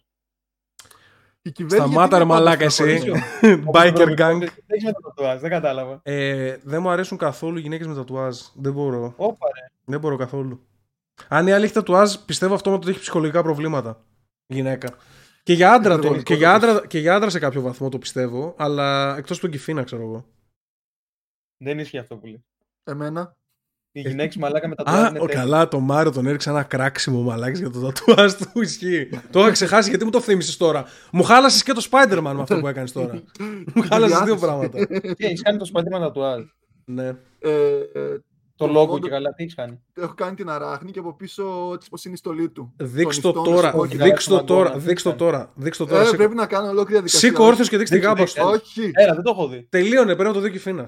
Η 1.43 1.51
Κυβέλη 1.53 1.81
Σταμάτα, 1.81 2.01
γιατί 2.01 2.15
ρε 2.15 2.23
είναι 2.23 2.33
μαλάκα, 2.33 2.57
πάντα 2.59 2.71
στο 2.71 2.85
εσύ. 2.85 3.11
χωρισμό. 3.11 3.71
Biker 3.75 4.19
gang. 4.19 4.47
Τι 4.67 4.75
έχει 4.75 4.85
να 4.85 4.93
τατουάζ, 4.93 5.41
δεν 5.41 5.51
κατάλαβα. 5.51 6.01
Ε, 6.03 6.57
δεν 6.63 6.83
μου 6.83 6.91
αρέσουν 6.91 7.19
καθόλου 7.19 7.59
γυναίκες 7.59 7.87
με 7.87 7.95
τατουάζ. 7.95 8.39
Δεν 8.55 8.73
μπορώ. 8.73 9.15
Όπα, 9.17 9.47
ρε. 9.55 9.71
Δεν 9.85 10.01
μπορώ 10.01 10.17
καθόλου. 10.17 10.67
Αν 11.29 11.47
η 11.47 11.53
άλλη 11.53 11.65
έχει 11.65 11.73
τατουάζ, 11.73 12.15
πιστεύω 12.15 12.55
αυτό 12.55 12.73
ότι 12.73 12.91
έχει 12.91 13.01
ψυχολογικά 13.01 13.43
προβλήματα. 13.43 14.05
Η 14.47 14.55
γυναίκα. 14.55 14.97
Και 15.43 15.53
για 15.53 15.73
άντρα, 15.73 15.93
το, 15.93 15.99
Υπερβολικό 15.99 16.25
και, 16.25 16.35
για 16.35 16.59
το 16.61 16.67
άντρα, 16.67 16.87
και 16.87 16.99
για 16.99 17.15
άντρα 17.15 17.31
σε 17.31 17.39
κάποιο 17.39 17.61
βαθμό 17.61 17.89
το 17.89 17.99
πιστεύω, 17.99 18.55
αλλά 18.59 19.17
εκτός 19.17 19.39
του 19.39 19.49
Κιφίνα, 19.49 19.83
ξέρω 19.83 20.03
εγώ. 20.03 20.25
Δεν 21.57 21.79
ισχύει 21.79 21.99
αυτό 21.99 22.17
που 22.17 22.27
λέει. 22.27 22.45
Εμένα. 22.85 23.37
Οι 24.05 24.09
γυναίκες 24.09 24.37
μαλάκα 24.37 24.69
με 24.69 24.75
τατουάζ 24.75 24.97
Α, 24.97 25.09
είναι 25.09 25.19
ο, 25.21 25.25
τέλειες. 25.27 25.43
καλά, 25.45 25.69
το 25.69 25.81
Μάριο 25.81 26.13
τον 26.13 26.27
έριξε 26.27 26.51
ένα 26.51 26.63
κράξιμο 26.63 27.21
μαλάκι 27.23 27.59
για 27.59 27.71
το 27.71 27.81
τατουάζ 27.81 28.33
του. 28.33 28.61
Ισχύει. 28.61 29.09
το 29.31 29.41
είχα 29.41 29.51
ξεχάσει 29.51 29.89
γιατί 29.89 30.05
μου 30.05 30.11
το 30.11 30.21
θύμισες 30.21 30.57
τώρα. 30.57 30.85
Μου 31.13 31.23
χάλασες 31.23 31.63
και 31.63 31.73
το 31.73 31.87
Spider-Man 31.91 32.33
με 32.35 32.41
αυτό 32.41 32.59
που 32.61 32.67
έκανες 32.69 32.93
τώρα. 32.93 33.23
μου 33.75 33.83
χάλασες 33.91 34.17
δύο 34.23 34.37
διάθεση. 34.37 34.47
πράγματα. 34.47 34.87
Τι 35.15 35.27
έχεις 35.27 35.43
κάνει 35.43 35.59
το 35.59 35.71
Spider-Man 35.75 36.01
τατουάζ; 36.01 36.41
ναι. 36.85 37.07
Ε, 37.39 37.51
ε, 37.93 38.21
Το 38.57 38.67
Το 38.67 38.81
logo 38.81 38.89
logo- 38.91 39.01
και 39.01 39.09
καλά, 39.09 39.35
τι 39.35 39.43
έχεις 39.43 39.55
κάνει; 39.55 39.81
έχω 39.95 40.15
κάνει 40.15 40.35
την 40.37 40.49
αράχνη 40.51 40.91
και 40.91 40.99
από 40.99 41.17
πίσω 41.17 41.71
έτσι 41.75 41.89
πως 41.91 42.05
είναι 42.05 42.15
η 42.15 42.17
στολή 42.17 42.49
του. 42.51 42.73
Δείξ 42.77 43.21
Τον 43.21 43.33
το 43.33 43.41
ιστό, 43.41 43.53
τώρα. 43.55 43.73
όχι, 43.73 43.97
Δείξ 43.97 44.25
το 44.25 44.35
γάλα 44.35 44.45
τώρα. 44.47 44.69
στον 44.69 44.81
Δείξ 44.83 45.03
το 45.03 45.09
αγώνα. 45.11 45.31
τώρα. 45.31 45.53
Δείξ 45.55 45.77
το 45.77 45.87
τώρα. 45.87 46.01
Ε, 46.01 46.05
Σήκω- 46.05 46.17
πρέπει 46.17 46.35
να 46.35 46.47
κάνω 46.47 46.65
ολόκληρη 46.69 46.93
διαδικασία. 46.93 47.29
Σήκω 47.29 47.45
όρθιος 47.45 47.69
και 47.69 47.77
δείξ 47.77 47.91
την 47.91 47.99
Δείξε, 48.01 48.13
γάμπα 48.15 48.25
δείξε. 48.25 48.41
σου. 48.41 48.47
Όχι, 48.83 48.91
Έλα, 48.95 49.15
δεν 49.15 49.23
το 49.23 49.31
έχω 49.31 49.49
δει. 49.49 49.67
Τελείωνε, 49.71 50.15
πρέπει 50.15 50.29
να 50.29 50.33
το 50.33 50.41
δει 50.41 50.51
και 50.51 50.59
φίνα. 50.59 50.85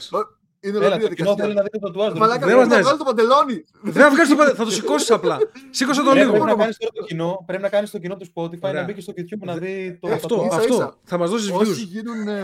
Είναι 0.63 0.77
Έλα, 0.77 0.87
ολόκληρη 0.87 1.09
το 1.09 1.15
κοινό 1.15 1.35
θέλει 1.37 1.53
διαδικασία. 1.53 1.55
να 1.55 1.63
δει 1.63 1.71
το 1.71 1.79
τατουάζ. 1.87 2.19
Μαλάκα, 2.19 2.39
Δεν 2.47 2.49
δεν 2.49 2.57
μας 2.59 2.67
θα 2.67 2.73
νοιάζει. 2.73 2.83
βγάλω 2.83 2.99
το 2.99 3.05
παντελόνι. 3.11 3.57
Δεν 3.83 4.03
θα 4.03 4.11
βγάλει 4.15 4.29
το 4.29 4.37
παντελόνι, 4.37 4.59
θα 4.61 4.65
το 4.65 4.71
σηκώσεις 4.79 5.11
απλά. 5.11 5.37
Σήκωσε 5.71 6.03
το 6.03 6.11
Πρέπει 6.11 6.31
λίγο. 6.33 6.45
να 6.45 6.55
κάνεις 6.55 6.77
τώρα 6.77 6.93
το 6.95 7.03
κοινό, 7.11 7.31
πρέπει 7.47 7.63
να 7.63 7.69
κάνεις 7.69 7.91
το 7.91 7.99
κοινό 7.99 8.17
του 8.17 8.27
Spotify 8.35 8.61
Ωραία. 8.69 8.81
να 8.81 8.87
μπει 8.87 8.95
και 8.95 9.01
στο 9.01 9.13
YouTube 9.17 9.43
να 9.51 9.55
δει 9.57 9.99
το 10.01 10.09
Αυτό, 10.09 10.35
ίσα, 10.47 10.57
αυτό. 10.57 10.75
ίσα. 10.75 10.95
Θα 11.05 11.19
μας 11.19 11.31
δώσεις 11.31 11.51
Όσοι 11.51 11.71
views. 11.71 11.87
γίνουν 11.95 12.29
ε, 12.29 12.43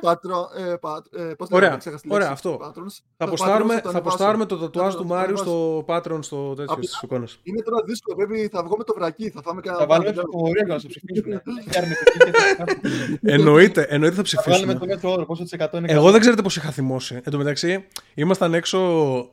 πατρο, 0.00 0.48
ε, 0.56 0.74
πατ, 0.80 1.04
ε, 1.14 1.22
πώς 1.38 1.48
Ωραία, 1.50 1.60
λέγεται, 1.68 1.78
ξέχασα 1.78 2.02
τη 2.02 2.08
ωραία, 2.14 2.28
λέξη. 2.28 2.48
αυτό. 2.48 2.58
Patrons. 2.66 2.94
Θα 3.16 3.24
Το 3.24 3.24
αποστάρουμε, 3.24 3.74
patrons 3.74 3.82
το 3.82 3.82
θα 3.82 3.88
ανεβάσω. 3.88 3.98
αποστάρουμε 4.14 4.44
το 4.46 4.56
τατουάζ 4.58 4.92
Θα 4.92 4.98
του 5.00 5.06
το 5.06 5.14
Μάριου 5.14 5.34
ανεβάσω. 5.38 5.50
στο 5.50 5.84
Patreon 5.88 6.18
στο 6.28 6.54
τέτοιο 6.54 6.72
Απλά- 6.74 6.88
στι 6.88 6.98
εικόνες. 7.02 7.40
Είναι 7.42 7.62
τώρα 7.62 7.82
δύσκολο, 7.86 8.16
πρέπει, 8.16 8.48
θα 8.52 8.62
βγω 8.62 8.76
με 8.76 8.84
το 8.84 8.94
βρακί, 8.98 9.30
θα 9.30 9.42
φάμε 9.42 9.60
κανένα 9.60 9.82
Θα 9.82 9.88
βάλουμε 9.88 10.08
μπάνιο. 10.10 10.22
ψηφοφορία 10.28 10.62
για 10.66 10.74
να 10.74 10.80
σε 10.80 10.86
ψηφίσουν. 10.88 11.32
Έχει 11.66 11.78
αρνητική 11.78 12.18
και 12.18 12.30
θετική. 12.56 13.18
Εννοείται, 13.22 13.86
εννοείται 13.88 14.16
θα 14.16 14.22
Θα 14.24 14.42
βάλουμε 14.50 14.62
ψηφίσουμε. 14.62 14.74
το 14.74 14.86
μέτρο 14.86 15.12
όρο, 15.12 15.24
πόσο 15.26 15.42
τη 15.42 15.48
εκατό 15.52 15.76
είναι. 15.76 15.92
Εγώ 15.92 16.10
δεν 16.10 16.20
ξέρετε 16.20 16.42
πώς 16.42 16.56
είχα 16.56 16.70
θυμώσει. 16.70 17.20
Εν 17.40 17.46
τω 17.46 17.52
μεταξύ, 17.52 17.84
ήμασταν 18.14 18.54
έξω. 18.54 18.78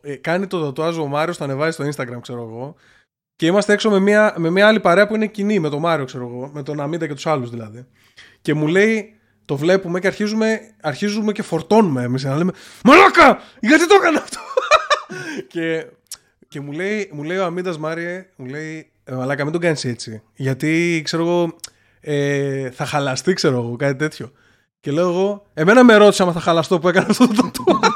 ε, 0.01 0.15
Κάνει 0.15 0.47
το 0.47 0.61
τατουάζ 0.63 0.97
ο 0.97 1.05
Μάριος, 1.05 1.38
το 1.38 1.43
ανεβάζει 1.43 1.71
στο 1.71 1.85
Instagram, 1.85 2.21
ξέρω 2.21 2.41
εγώ. 2.41 2.75
Και 3.35 3.45
είμαστε 3.45 3.73
έξω 3.73 3.89
με 3.89 3.99
μια, 3.99 4.34
με 4.38 4.49
μια 4.49 4.67
άλλη 4.67 4.79
παρέα 4.79 5.07
που 5.07 5.15
είναι 5.15 5.27
κοινή 5.27 5.59
με 5.59 5.69
τον 5.69 5.79
Μάριο, 5.79 6.05
ξέρω 6.05 6.27
εγώ. 6.27 6.49
Με 6.53 6.63
τον 6.63 6.79
Αμίντα 6.81 7.07
και 7.07 7.13
τους 7.13 7.27
άλλους 7.27 7.49
δηλαδή. 7.49 7.85
Και 8.41 8.53
μου 8.53 8.67
λέει, 8.67 9.15
το 9.45 9.55
βλέπουμε 9.57 9.99
και 9.99 10.07
αρχίζουμε, 10.07 10.59
αρχίζουμε 10.81 11.31
και 11.31 11.41
φορτώνουμε 11.41 12.03
εμείς. 12.03 12.23
Να 12.23 12.35
λέμε 12.38 12.51
Μαλάκα! 12.84 13.39
Γιατί 13.59 13.88
το 13.88 13.95
έκανε 14.01 14.17
αυτό! 14.17 14.39
και 15.51 15.85
και 16.47 16.59
μου, 16.61 16.71
λέει, 16.71 17.09
μου 17.13 17.23
λέει 17.23 17.38
ο 17.38 17.45
Αμίντας 17.45 17.77
Μάριε, 17.77 18.25
μου 18.35 18.45
λέει 18.45 18.91
«Ε, 19.03 19.13
Μαλάκα, 19.13 19.43
μην 19.43 19.51
τον 19.53 19.61
κάνεις 19.61 19.85
έτσι. 19.85 20.21
Γιατί 20.35 21.01
ξέρω 21.03 21.23
εγώ, 21.23 21.55
ε, 21.99 22.69
θα 22.71 22.85
χαλαστεί, 22.85 23.34
ξέρω 23.34 23.57
εγώ, 23.57 23.75
κάτι 23.75 23.95
τέτοιο. 23.95 24.31
Και 24.79 24.91
λέω 24.91 25.09
εγώ, 25.09 25.45
εμένα 25.53 25.84
με 25.84 25.95
ρώτησε 25.95 26.23
άμα 26.23 26.31
θα 26.31 26.39
χαλαστώ 26.39 26.79
που 26.79 26.88
έκανα 26.88 27.07
αυτό 27.09 27.27
το 27.27 27.34
τατουάζ. 27.34 27.86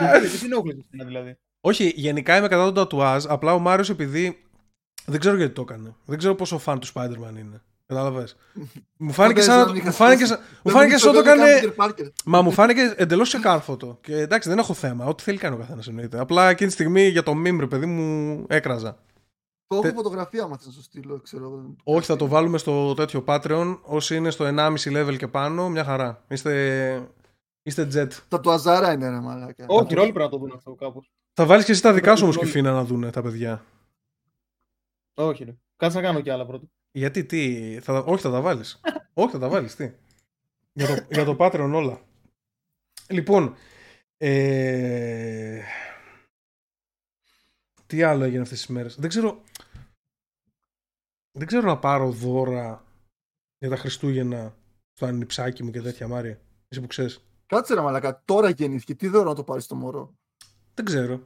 Γιατί 0.00 0.28
τι 0.38 0.44
ενόχλησε 0.44 0.78
εσένα, 0.92 1.04
δηλαδή. 1.08 1.36
Όχι, 1.60 1.92
γενικά 1.96 2.36
είμαι 2.36 2.48
κατά 2.48 2.64
τον 2.64 2.74
τατουάζ. 2.74 3.24
Απλά 3.28 3.54
ο 3.54 3.58
Μάριος 3.58 3.90
επειδή. 3.90 4.42
Δεν 5.06 5.20
ξέρω 5.20 5.36
γιατί 5.36 5.52
το 5.54 5.62
έκανε. 5.62 5.94
Δεν 6.04 6.18
ξέρω 6.18 6.34
πόσο 6.34 6.58
φαν 6.58 6.78
του 6.80 6.86
Spider-Man 6.94 7.38
είναι. 7.38 7.62
Κατάλαβες. 7.86 8.36
μου 8.96 9.12
φάνηκε 9.12 9.40
Δεν 9.40 9.48
σαν. 9.50 9.56
ξέρω, 9.58 9.70
Μου 9.72 9.76
είχα 9.76 9.90
φάνηκε 9.92 10.24
σχέση. 10.24 10.40
σαν. 10.40 10.48
Μου 10.64 10.70
φάνηκε 10.70 10.96
σαν 10.96 11.14
να 11.14 11.22
το 11.22 11.30
έκανε. 11.30 11.60
Peter 11.62 11.84
Parker. 11.86 12.08
Μα 12.24 12.42
μου 12.42 12.50
φάνηκε 12.50 12.94
εντελώς 12.96 13.28
ξεκάρφωτο. 13.28 13.98
Και 14.02 14.16
εντάξει, 14.16 14.48
δεν 14.48 14.58
έχω 14.58 14.74
θέμα. 14.74 15.04
Ό,τι 15.04 15.22
θέλει 15.22 15.38
κάνει 15.38 15.54
ο 15.54 15.58
καθένας 15.58 15.88
εννοείται. 15.88 16.20
Απλά 16.20 16.48
εκείνη 16.50 16.68
τη 16.68 16.74
στιγμή 16.74 17.06
για 17.08 17.22
το 17.22 17.32
meme, 17.32 17.56
ρε 17.60 17.66
παιδί 17.66 17.86
μου, 17.86 18.44
έκραζα. 18.48 18.98
Το 19.66 19.74
έχω 19.76 19.82
Τε- 19.84 19.94
φωτογραφία 19.94 20.42
άμα 20.42 20.56
θες 20.56 20.66
να 20.66 20.72
σου 20.72 20.82
στείλω, 20.82 21.20
ξέρω. 21.20 21.44
εγώ. 21.44 21.74
Όχι, 21.84 22.06
θα 22.06 22.16
το 22.16 22.26
βάλουμε 22.26 22.58
στο 22.58 22.94
τέτοιο 22.94 23.24
Patreon. 23.26 23.78
Όσοι 23.82 24.16
είναι 24.16 24.30
στο 24.30 24.44
1,5 24.44 24.74
level 24.90 25.16
και 25.16 25.26
πάνω, 25.28 25.68
μια 25.68 25.84
χαρά. 25.84 26.24
Είστε, 26.28 27.02
είστε 27.62 27.88
jet. 27.92 28.08
Τα 28.28 28.40
του 28.40 28.50
Αζάρα 28.50 28.92
είναι 28.92 29.08
ρε 29.08 29.20
μαλάκα. 29.20 29.64
Όχι, 29.68 29.98
όλοι 29.98 30.12
πρέπει 30.12 30.18
να 30.18 30.28
το 30.28 30.38
δουν 30.38 30.52
αυτό 30.54 30.74
κάπως. 30.74 31.10
Θα 31.32 31.46
βάλεις 31.46 31.64
και 31.64 31.72
εσύ 31.72 31.82
τα 31.82 31.92
δικά 31.92 32.16
σου 32.16 32.22
όμως 32.24 32.36
Όλοι. 32.36 32.46
κυφίνα 32.46 32.72
να 32.72 32.84
δούνε 32.84 33.10
τα 33.10 33.22
παιδιά. 33.22 33.64
Όχι, 35.14 35.44
ρε. 35.44 35.56
Κάτσε 35.76 35.96
να 35.96 36.02
κάνω 36.02 36.20
κι 36.20 36.30
άλλα 36.30 36.46
πρώτα. 36.46 36.66
Γιατί, 36.92 37.24
τι, 37.24 37.78
θα, 37.82 37.92
τα- 37.92 38.04
όχι 38.12 38.22
θα 38.22 38.30
τα 38.30 38.40
βάλεις. 38.40 38.80
όχι 39.14 39.32
θα 39.32 39.38
τα 39.38 39.48
βάλεις, 39.48 39.74
τι. 39.74 39.92
Για 40.72 40.86
το, 40.86 41.06
για 41.10 41.24
το 41.24 41.36
Patreon 41.38 41.70
όλα. 41.74 42.00
Λοιπόν, 43.08 43.54
ε, 44.16 45.62
τι 47.86 48.02
άλλο 48.02 48.24
έγινε 48.24 48.42
αυτές 48.42 48.58
τις 48.58 48.66
μέρες; 48.68 48.96
Δεν 48.96 49.08
ξέρω, 49.08 49.42
δεν 51.38 51.46
ξέρω 51.46 51.66
να 51.66 51.78
πάρω 51.78 52.10
δώρα 52.10 52.84
για 53.58 53.68
τα 53.68 53.76
Χριστούγεννα 53.76 54.54
στο 54.92 55.06
ανιψάκι 55.06 55.62
μου 55.62 55.70
και 55.70 55.80
τέτοια 55.80 56.08
Μάρια. 56.08 56.40
Εσύ 56.68 56.80
που 56.80 56.86
ξέρεις. 56.86 57.24
Κάτσε 57.50 57.74
ρε 57.74 57.80
μαλάκα, 57.80 58.22
τώρα 58.24 58.50
γεννήθηκε. 58.50 58.94
Τι 58.94 59.08
δώρο 59.08 59.28
να 59.28 59.34
το 59.34 59.42
πάρεις 59.42 59.64
στο 59.64 59.74
μωρό; 59.74 60.14
Δεν 60.74 60.84
ξέρω. 60.84 61.20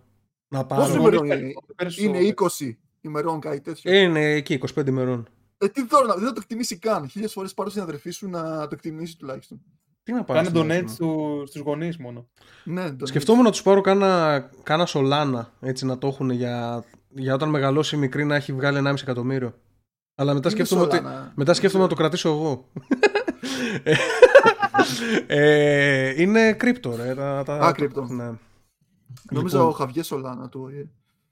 Να 0.49 0.65
Πόσο 0.67 0.81
πάρω. 0.81 1.01
ημερών 1.01 1.27
Γονείς 1.27 1.43
είναι, 1.43 1.53
πέρσι 1.77 2.05
είναι; 2.05 2.17
Στο- 2.33 2.45
20 2.61 2.77
ημερών 3.01 3.41
κάτι 3.41 3.61
τέτοιο. 3.61 3.93
Ε, 3.93 3.99
Είναι 3.99 4.21
εκεί 4.25 4.55
25 4.75 4.87
ημερών. 4.87 5.29
Ε, 5.59 5.69
τι 5.69 5.87
δώρο 5.87 6.07
να 6.07 6.15
δεν 6.15 6.25
θα 6.27 6.33
το 6.33 6.39
εκτιμήσει 6.43 6.79
καν. 6.79 7.09
Χίλιες 7.09 7.33
φορές 7.33 7.55
πάρω 7.55 7.71
στην 7.71 7.83
αδερφή 7.83 8.11
σου 8.11 8.29
να 8.29 8.43
το 8.63 8.69
εκτιμήσει 8.73 9.17
τουλάχιστον. 9.19 9.61
Τι 10.03 10.13
να 10.13 10.25
πάρω. 10.25 10.39
Κάνε 10.43 10.49
στην 10.51 10.61
donate 10.63 10.71
Ελλάδα. 10.75 10.89
στου, 10.89 11.43
στους 11.47 11.61
γονείς 11.61 11.97
μόνο. 11.99 12.29
Ναι, 12.65 12.93
το 12.93 13.07
Σκεφτόμουν 13.07 13.45
να 13.45 13.51
τους 13.51 13.63
πάρω 13.63 13.81
κάνα, 13.81 14.39
κάνα 14.63 14.87
σολάνα 14.87 15.53
έτσι 15.61 15.87
να 15.87 15.99
το 15.99 16.07
έχουν 16.07 16.31
για, 16.31 16.85
για 17.09 17.35
όταν 17.35 17.49
μεγαλώσει 17.49 17.97
η 17.97 17.99
μικρή 17.99 18.25
να 18.25 18.35
έχει 18.35 18.53
βγάλει 18.53 18.79
1,5 18.87 18.95
εκατομμύριο. 19.03 19.55
Αλλά 20.15 20.35
μετά 20.35 20.49
Είναι 20.49 20.57
σκέφτομαι, 20.59 20.83
ότι, 20.83 20.97
Σολάνα. 20.97 21.33
μετά 21.37 21.55
σκέφτομαι 21.55 21.83
να 21.83 21.89
το 21.89 21.95
κρατήσω 21.95 22.29
εγώ. 22.29 22.69
ε, 25.27 26.23
είναι 26.23 26.53
κρύπτο, 26.53 26.97
ρε. 26.97 27.15
Τα, 27.15 27.43
τα, 27.45 27.55
Α, 27.59 27.73
κρύπτο. 27.73 28.03
Ναι. 28.03 28.31
Νόμιζα 29.31 29.57
Λοιπόν. 29.57 29.61
ο 29.61 29.71
Χαβιέ 29.71 30.03
Σολάνα 30.03 30.49
του. 30.49 30.61
ΟΗΕ. 30.63 30.89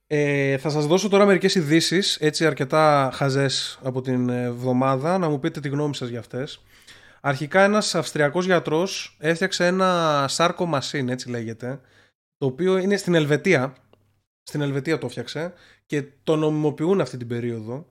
Ε, 0.06 0.58
θα 0.58 0.70
σας 0.70 0.86
δώσω 0.86 1.08
τώρα 1.08 1.26
μερικές 1.26 1.54
ειδήσεις, 1.54 2.16
έτσι 2.16 2.46
αρκετά 2.46 3.10
χαζές 3.14 3.78
από 3.82 4.00
την 4.00 4.28
εβδομάδα, 4.28 5.18
να 5.18 5.28
μου 5.28 5.38
πείτε 5.38 5.60
τη 5.60 5.68
γνώμη 5.68 5.94
σας 5.94 6.08
για 6.08 6.18
αυτές. 6.18 6.62
Αρχικά 7.20 7.62
ένας 7.62 7.94
Αυστριακός 7.94 8.44
γιατρός 8.44 9.16
έφτιαξε 9.20 9.66
ένα 9.66 10.24
σάρκο 10.28 10.66
μασίν, 10.66 11.08
έτσι 11.08 11.30
λέγεται, 11.30 11.80
το 12.36 12.46
οποίο 12.46 12.76
είναι 12.76 12.96
στην 12.96 13.14
Ελβετία. 13.14 13.72
Στην 14.42 14.60
Ελβετία 14.60 14.98
το 14.98 15.06
έφτιαξε 15.06 15.52
και 15.86 16.04
το 16.22 16.36
νομιμοποιούν 16.36 17.00
αυτή 17.00 17.16
την 17.16 17.26
περίοδο. 17.26 17.86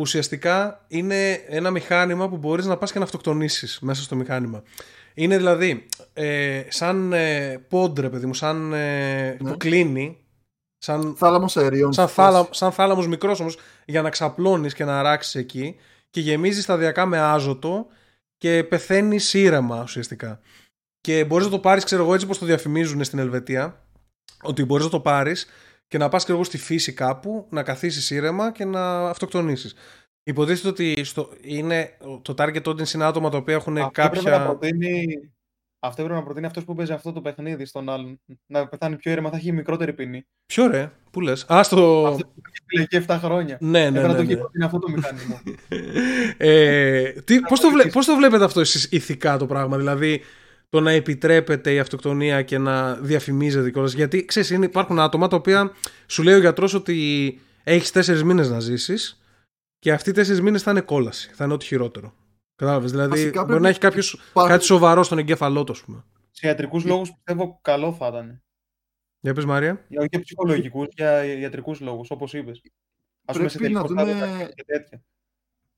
Που 0.00 0.06
ουσιαστικά 0.06 0.84
είναι 0.88 1.32
ένα 1.32 1.70
μηχάνημα 1.70 2.28
που 2.28 2.36
μπορείς 2.36 2.66
να 2.66 2.76
πας 2.76 2.92
και 2.92 2.98
να 2.98 3.04
αυτοκτονήσεις 3.04 3.78
μέσα 3.80 4.02
στο 4.02 4.16
μηχάνημα. 4.16 4.62
Είναι 5.14 5.36
δηλαδή 5.36 5.86
ε, 6.12 6.62
σαν 6.68 7.12
ε, 7.12 7.58
πόντρε, 7.68 8.08
παιδί 8.08 8.26
μου, 8.26 8.34
σαν 8.34 8.72
ε, 8.72 9.36
Ναι. 9.40 9.50
που 9.50 9.56
κλείνει. 9.56 10.18
Σαν, 10.78 11.14
Θάλαμος 11.16 11.56
αερίων. 11.56 11.92
σαν, 11.92 12.06
στη 12.06 12.14
θάλα, 12.16 12.38
φάση. 12.38 12.50
σαν 12.52 12.72
θάλαμος 12.72 13.08
μικρός 13.08 13.40
όμως 13.40 13.58
για 13.84 14.02
να 14.02 14.10
ξαπλώνεις 14.10 14.74
και 14.74 14.84
να 14.84 14.98
αράξεις 14.98 15.34
εκεί 15.34 15.76
και 16.10 16.20
γεμίζεις 16.20 16.62
σταδιακά 16.62 17.06
με 17.06 17.18
άζωτο 17.18 17.86
και 18.36 18.64
πεθαίνει 18.64 19.18
ήρεμα 19.32 19.82
ουσιαστικά. 19.82 20.40
Και 21.00 21.24
μπορείς 21.24 21.44
να 21.46 21.52
το 21.52 21.58
πάρεις, 21.58 21.84
ξέρω 21.84 22.02
εγώ, 22.02 22.12
έτσι 22.12 22.24
όπως 22.24 22.38
το 22.38 22.46
διαφημίζουν 22.46 23.04
στην 23.04 23.18
Ελβετία, 23.18 23.84
ότι 24.42 24.64
μπορείς 24.64 24.84
να 24.84 24.90
το 24.90 25.00
πάρεις 25.00 25.46
και 25.90 25.98
να 25.98 26.08
πας, 26.08 26.22
ξέρω 26.22 26.38
εγώ, 26.38 26.46
στη 26.46 26.58
φύση 26.58 26.92
κάπου, 26.92 27.46
να 27.50 27.62
καθίσεις 27.62 28.10
ήρεμα 28.10 28.52
και 28.52 28.64
να 28.64 29.08
αυτοκτονήσεις. 29.08 29.74
Υποτίθεται 30.22 30.68
ότι 30.68 31.04
στο, 31.04 31.30
είναι, 31.40 31.96
το 32.22 32.34
target 32.36 32.62
audience 32.62 32.94
είναι 32.94 33.04
άτομα 33.04 33.30
τα 33.30 33.36
οποία 33.36 33.54
έχουν 33.54 33.78
Αυτό 33.78 34.02
έπρεπε 34.02 34.30
να 34.30 34.36
κάποια... 34.36 34.46
προτείνει, 34.46 35.04
αυτό 35.78 36.02
έπρεπε 36.02 36.18
να 36.18 36.24
προτείνει 36.24 36.46
αυτός 36.46 36.64
που 36.64 36.74
παίζει 36.74 36.92
αυτό 36.92 37.12
το 37.12 37.20
παιχνίδι 37.20 37.64
στον 37.64 37.88
άλλον. 37.88 38.20
Να 38.46 38.66
πεθάνει 38.68 38.96
πιο 38.96 39.10
ήρεμα, 39.10 39.30
θα 39.30 39.36
έχει 39.36 39.52
μικρότερη 39.52 39.92
ποινή. 39.92 40.26
Ποιο 40.46 40.66
ρε, 40.66 40.92
πού 41.10 41.20
λες. 41.20 41.46
Α, 41.52 41.62
στο... 41.62 42.06
Αυτό 42.06 42.26
που 42.26 42.42
έχει 42.46 42.88
φυλακή 42.88 43.06
7 43.08 43.18
χρόνια. 43.22 43.58
Ναι, 43.60 43.90
ναι, 43.90 43.98
Έπρεπε 43.98 44.06
να 44.06 44.12
ναι, 44.12 44.18
το 44.18 44.22
ναι. 44.22 44.28
έχει 44.32 44.40
προτείνει 44.40 44.64
αυτό 44.64 44.78
το 44.78 44.90
μηχάνημα. 44.90 45.42
ε, 46.36 47.12
τι, 47.12 47.40
πώς, 47.40 47.60
το 47.60 47.70
βλέ, 47.70 47.84
πώς 47.84 48.06
το 48.06 48.16
βλέπετε 48.16 48.44
αυτό 48.44 48.60
εσείς 48.60 48.88
ηθικά 48.90 49.36
το 49.36 49.46
πράγμα, 49.46 49.76
δηλαδή 49.76 50.22
το 50.70 50.80
να 50.80 50.90
επιτρέπεται 50.90 51.72
η 51.72 51.78
αυτοκτονία 51.78 52.42
και 52.42 52.58
να 52.58 52.94
διαφημίζεται 52.94 53.70
κιόλας. 53.70 53.92
Γιατί 53.92 54.24
ξέρεις, 54.24 54.50
είναι, 54.50 54.64
υπάρχουν 54.64 54.98
άτομα 54.98 55.28
τα 55.28 55.36
οποία 55.36 55.72
σου 56.06 56.22
λέει 56.22 56.34
ο 56.34 56.38
γιατρός 56.38 56.74
ότι 56.74 57.38
έχεις 57.64 57.90
τέσσερις 57.90 58.22
μήνες 58.22 58.50
να 58.50 58.60
ζήσεις 58.60 59.20
και 59.78 59.92
αυτοί 59.92 60.10
οι 60.10 60.12
τέσσερις 60.12 60.40
μήνες 60.40 60.62
θα 60.62 60.70
είναι 60.70 60.80
κόλαση, 60.80 61.30
θα 61.34 61.44
είναι 61.44 61.52
ό,τι 61.52 61.64
χειρότερο. 61.64 62.14
Κατάλαβες, 62.54 62.90
δηλαδή 62.90 63.10
Βασικά 63.10 63.30
μπορεί 63.32 63.46
πρέπει- 63.46 63.62
να 63.62 63.68
έχει 63.68 63.78
κάποιος 63.78 64.12
Υπάρχουν- 64.12 64.52
κάτι 64.52 64.64
σοβαρό 64.64 65.02
στον 65.02 65.18
εγκέφαλό 65.18 65.64
του, 65.64 65.72
ας 65.72 65.80
πούμε. 65.82 66.04
Σε 66.30 66.46
ιατρικούς 66.46 66.84
λόγους 66.84 67.10
πιστεύω 67.12 67.58
καλό 67.62 67.92
θα 67.92 68.06
ήταν. 68.06 68.42
Για 69.20 69.34
πες 69.34 69.44
Μάρια. 69.44 69.84
Για, 69.88 69.98
όχι 70.00 70.08
για 70.10 70.20
ψυχολογικούς, 70.20 70.86
για 70.96 71.24
ιατρικούς 71.24 71.80
λόγους, 71.80 72.10
όπως 72.10 72.32
είπες. 72.34 72.62
Ας 73.24 73.36
πούμε 73.36 73.48
σε 73.48 73.58
Πρέπει 73.58 73.72
να 73.72 73.82
τελικό 73.82 74.02
δούμε- 74.02 74.16
στάδιο 74.16 74.46
και 74.54 74.64
τέτοια. 74.64 75.02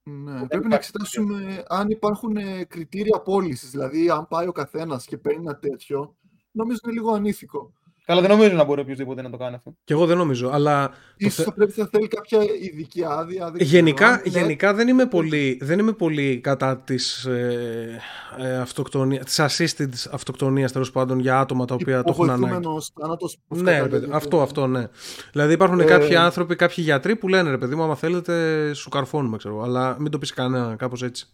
Ναι, 0.05 0.33
δεν 0.33 0.47
πρέπει 0.47 0.69
να 0.69 0.75
υπάρχει 0.75 0.75
εξετάσουμε 0.75 1.65
αν 1.69 1.89
υπάρχουν 1.89 2.37
ε, 2.37 2.65
κριτήρια 2.65 3.21
πώλησης. 3.21 3.71
Δηλαδή, 3.71 4.11
αν 4.11 4.29
πάει 4.29 4.47
ο 4.47 4.53
καθένας 4.53 5.05
και 5.07 5.19
παίρνει 5.19 5.41
ένα 5.41 5.59
τέτοιο, 5.59 6.17
νομίζω 6.53 6.79
είναι 6.85 6.93
λίγο 6.93 7.13
ανήθικο. 7.13 7.73
Καλά, 8.05 8.21
δεν 8.21 8.31
νομίζω 8.31 8.57
να 8.57 8.65
μπορεί 8.65 8.81
οποιοδήποτε 8.81 9.23
να 9.23 9.31
το 9.31 9.37
κάνει 9.37 9.55
αυτό. 9.55 9.77
Και 9.85 9.93
εγώ 9.93 10.07
δεν 10.07 10.17
νομίζω, 10.17 10.51
αλλά 10.51 10.89
το 10.89 10.95
Ίσως 11.17 11.35
θε- 11.35 11.45
θα 11.45 11.53
πρέπει 11.53 11.73
να 11.77 11.87
θέλει 11.87 12.09
κάποια 12.09 12.39
ειδική 12.61 13.05
άδεια. 13.05 13.45
δεν 13.51 13.53
ξέρω. 13.55 13.71
Γενικά, 13.71 14.09
Αν 14.09 14.21
είναι- 14.25 14.39
γενικά 14.39 14.75
δεν, 14.75 14.89
είμαι 14.89 15.07
πολύ, 15.07 15.59
δεν 15.63 15.79
είμαι 15.79 15.93
πολύ 15.93 16.41
κατά 16.41 16.77
της, 16.79 17.25
ε, 17.25 18.01
ε, 18.39 18.57
αυτοκτονία, 18.57 19.25
της 19.25 19.41
assisted 19.41 19.89
αυτοκτονίας 20.11 20.73
τέλος 20.73 20.91
πάντων 20.93 21.19
για 21.19 21.39
άτομα 21.41 21.65
τα 21.65 21.75
οποία 21.75 22.03
το 22.03 22.11
έχουν 22.11 22.25
ανάγκη. 22.31 22.43
υποβοηθούμενος 22.45 22.91
θάνατος, 23.01 23.39
πώς 23.49 23.59
Ναι, 23.61 23.65
ρε 23.71 23.77
καταλήγεται. 23.77 24.07
παιδί, 24.07 24.17
αυτό, 24.17 24.43
αυτό, 24.43 24.67
ναι. 24.67 24.87
Δηλαδή 25.33 25.53
υπάρχουν 25.53 25.81
Ε, 25.81 25.85
κάποιοι 25.85 26.17
άνθρωποι, 26.17 26.57
κάποιοι 26.57 26.85
γιατροί 26.87 27.17
που 27.17 27.29
λένε 27.29 27.51
ρε 27.51 27.59
παιδί 27.59 27.75
μου, 27.75 27.83
άμα 27.83 27.95
θέλετε 27.97 28.73
σου 28.75 28.89
καρφώνουμε, 28.89 29.37
ξέρω. 29.37 29.55
εγώ, 29.55 29.65
Αλλά 29.65 29.97
μην 30.01 30.11
το 30.11 30.19
πεις 30.19 30.33
κανένα, 30.33 30.77
κάπως 30.77 31.03
έτσι. 31.03 31.27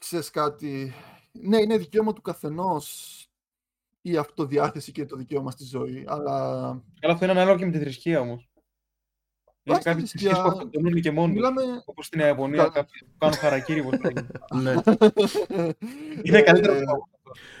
Ξέρεις 0.00 0.30
κάτι. 0.30 0.94
Ναι, 1.32 1.56
είναι 1.60 1.76
δικαίωμα 1.76 2.12
του 2.12 2.22
καθενός 2.22 3.16
η 4.02 4.16
αυτοδιάθεση 4.16 4.92
και 4.92 5.06
το 5.06 5.16
δικαίωμα 5.16 5.50
στη 5.50 5.64
ζωή. 5.64 6.04
Αλλά 6.06 6.32
Καλά, 7.00 7.12
αυτό 7.12 7.24
είναι 7.24 7.32
ανάλογο 7.34 7.58
και 7.58 7.64
με 7.66 7.72
τη 7.72 7.78
θρησκεία 7.78 8.20
όμως. 8.20 8.46
Είναι 9.64 9.76
Βάσει 9.76 9.80
τη 9.80 9.90
κάποιες 9.90 10.10
θρησκείες 10.10 10.32
που 10.32 10.38
θρησκεία, 10.38 10.52
αυτοκτονούν 10.58 11.00
και 11.00 11.10
μόνοι 11.10 11.26
τους. 11.32 11.36
μιλάμε. 11.36 11.62
Όπως 11.84 12.06
στην 12.06 12.20
Ιαπωνία, 12.20 12.56
Καλά. 12.56 12.70
κάποιοι 12.70 13.00
που 13.00 13.14
κάνουν 13.18 13.36
χαρακίρι. 13.36 13.82
πώς 13.82 13.92
λέγεται. 14.00 14.26
ναι. 14.62 14.74
Είναι 16.22 16.42
καλύτερο 16.42 16.72
Ε, 16.74 16.82
από 16.82 17.08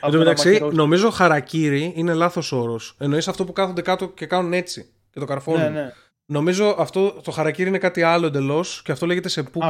τω 0.00 0.10
το 0.10 0.12
να 0.12 0.18
μεταξύ, 0.18 0.48
μαχαιρώσεις. 0.48 0.78
νομίζω 0.78 1.10
χαρακύρι 1.10 1.92
είναι 1.96 2.14
λάθος 2.14 2.52
όρος. 2.52 2.96
Εννοείς 2.98 3.28
αυτό 3.28 3.44
που 3.44 3.52
κάθονται 3.52 3.82
κάτω 3.82 4.08
και 4.08 4.26
κάνουν 4.26 4.52
έτσι 4.52 4.92
και 5.10 5.20
το 5.20 5.26
καρφώνουν. 5.26 5.60
Ναι, 5.60 5.68
ναι. 5.68 5.92
Νομίζω 6.26 6.74
αυτό 6.78 7.12
το 7.12 7.30
χαρακύρι 7.30 7.68
είναι 7.68 7.78
κάτι 7.78 8.02
άλλο 8.02 8.26
εντελώς 8.26 8.82
και 8.84 8.92
αυτό 8.92 9.06
λέγεται 9.06 9.28
σε 9.28 9.42
πού. 9.42 9.60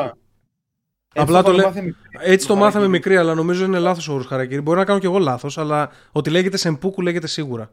Α, 1.14 1.22
Απλά 1.22 1.38
έτσι 1.38 1.50
το 1.50 1.56
λέ- 1.56 1.66
μάθει 1.66 1.80
μικρή. 1.82 2.00
Έτσι 2.20 2.46
το 2.46 2.52
το 2.52 2.58
μάθαμε 2.58 2.72
χαρακίρι. 2.72 2.88
μικρή, 2.98 3.16
αλλά 3.16 3.34
νομίζω 3.34 3.64
είναι 3.64 3.78
λάθος 3.78 4.08
όρος 4.08 4.26
χαρακίρι. 4.26 4.60
Μπορεί 4.60 4.78
να 4.78 4.84
κάνω 4.84 4.98
κι 4.98 5.06
εγώ 5.06 5.18
λάθος, 5.18 5.58
αλλά 5.58 5.90
ότι 6.12 6.30
λέγεται 6.30 6.56
σεμπούκου 6.56 7.02
λέγεται 7.02 7.26
σίγουρα. 7.26 7.72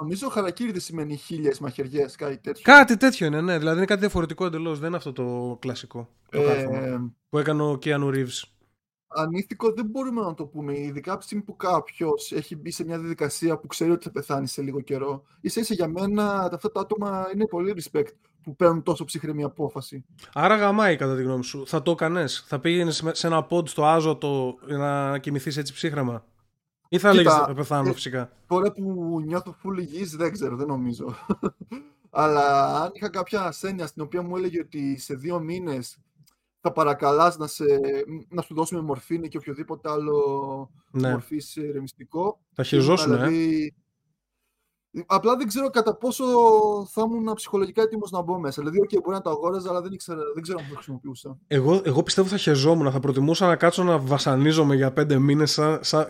Νομίζω 0.00 0.28
χαρακτήρι 0.28 0.72
δεν 0.72 0.80
σημαίνει 0.80 1.16
χίλιες 1.16 1.58
μαχαιριές, 1.58 2.16
κάτι 2.16 2.36
τέτοιο. 2.38 2.62
Κάτι 2.64 2.96
τέτοιο 2.96 3.26
είναι, 3.26 3.40
ναι. 3.40 3.58
Δηλαδή 3.58 3.76
είναι 3.76 3.86
κάτι 3.86 4.00
διαφορετικό 4.00 4.46
εντελώς. 4.46 4.78
Δεν 4.78 4.88
είναι 4.88 4.96
αυτό 4.96 5.12
το 5.12 5.56
κλασικό. 5.60 6.08
Το 6.30 6.40
Ε, 6.40 6.44
κάρφωμα 6.44 7.12
που 7.28 7.38
έκανε 7.38 7.62
ο 7.62 7.78
Keanu 7.84 8.08
Reeves. 8.14 8.42
ανήθικο 9.08 9.72
δεν 9.72 9.86
μπορούμε 9.86 10.20
να 10.20 10.34
το 10.34 10.44
πούμε. 10.46 10.78
Ειδικά 10.78 11.10
από 11.10 11.18
τη 11.20 11.24
στιγμή 11.26 11.44
που 11.44 11.56
κάποιος 11.56 12.32
έχει 12.32 12.56
μπει 12.56 12.70
σε 12.70 12.84
μια 12.84 12.98
διαδικασία 12.98 13.58
που 13.58 13.66
ξέρει 13.66 13.90
ότι 13.90 14.04
θα 14.04 14.10
πεθάνει 14.10 14.46
σε 14.48 14.62
λίγο 14.62 14.80
καιρό. 14.80 15.22
σα 15.42 15.60
ίσα 15.60 15.74
για 15.74 15.88
μένα 15.88 16.48
αυτά 16.52 16.72
τα 16.72 16.80
άτομα 16.80 17.26
είναι 17.34 17.46
πολύ 17.46 17.74
respect 17.76 18.12
που 18.46 18.56
παίρνουν 18.56 18.82
τόσο 18.82 19.04
ψυχρή 19.04 19.34
μια 19.34 19.46
απόφαση. 19.46 20.04
Άρα 20.32 20.56
γαμάει 20.56 20.96
κατά 20.96 21.16
τη 21.16 21.22
γνώμη 21.22 21.44
σου. 21.44 21.66
Θα 21.66 21.82
το 21.82 21.90
έκανες, 21.90 22.44
θα 22.46 22.58
πήγαινες 22.60 23.04
σε 23.12 23.26
ένα 23.26 23.42
πόντ 23.44 23.68
στο 23.68 23.84
άζωτο 23.84 24.54
για 24.66 24.76
να 24.76 25.18
κοιμηθείς 25.18 25.56
έτσι 25.56 25.72
ψύχρεμα; 25.72 26.24
Ή 26.88 26.98
θα 26.98 27.10
Κοίτα, 27.10 27.22
λέγε 27.22 27.44
θα 27.46 27.54
πεθάνω 27.54 27.88
ε, 27.88 27.92
φυσικά. 27.92 28.32
Τώρα 28.46 28.72
που 28.72 28.82
νιώθω 29.24 29.56
full 29.62 29.78
υγιής 29.78 30.16
δεν 30.16 30.32
ξέρω, 30.32 30.56
δεν 30.56 30.66
νομίζω. 30.66 31.14
Αλλά 32.10 32.74
αν 32.82 32.90
είχα 32.92 33.08
κάποια 33.08 33.42
ασθένεια 33.42 33.86
στην 33.86 34.02
οποία 34.02 34.22
μου 34.22 34.36
έλεγε 34.36 34.60
ότι 34.60 34.98
σε 34.98 35.14
δύο 35.14 35.40
μήνες 35.40 35.98
θα 36.60 36.72
παρακαλάς 36.72 37.38
να, 37.38 37.46
σε, 37.46 37.64
να 38.28 38.42
σου 38.42 38.54
δώσουμε 38.54 38.80
μορφήνη 38.80 39.28
και 39.28 39.36
οποιοδήποτε 39.36 39.90
άλλο 39.90 40.70
Ναι, 40.90 41.10
μορφής 41.10 41.58
ρεμιστικό. 41.72 42.40
θα 42.52 42.62
χειριζόσουν, 42.62 43.12
ε. 43.12 43.28
Δηλαδή, 44.96 45.06
Απλά 45.06 45.36
δεν 45.36 45.46
ξέρω 45.46 45.70
κατά 45.70 45.96
πόσο 45.96 46.24
θα 46.90 47.02
ήμουν 47.06 47.34
ψυχολογικά 47.34 47.82
έτοιμος 47.82 48.10
να 48.10 48.22
μπω 48.22 48.38
μέσα. 48.38 48.62
Δηλαδή, 48.62 48.80
okay, 48.84 48.98
μπορεί 49.02 49.16
να 49.16 49.22
το 49.22 49.30
αγόραζα, 49.30 49.70
αλλά 49.70 49.80
δεν, 49.80 49.92
ήξερα, 49.92 50.20
δεν 50.34 50.42
ξέρω 50.42 50.58
αν 50.58 50.64
θα 50.64 50.70
το 50.70 50.76
χρησιμοποιούσα. 50.76 51.38
Εγώ, 51.46 51.80
εγώ 51.84 52.02
πιστεύω 52.02 52.28
θα 52.28 52.36
χεζόμουν. 52.36 52.90
Θα 52.90 53.00
προτιμούσα 53.00 53.46
να 53.46 53.56
κάτσω 53.56 53.82
να 53.84 53.98
βασανίζομαι 53.98 54.74
για 54.74 54.92
πέντε 54.92 55.18
μήνες 55.18 55.60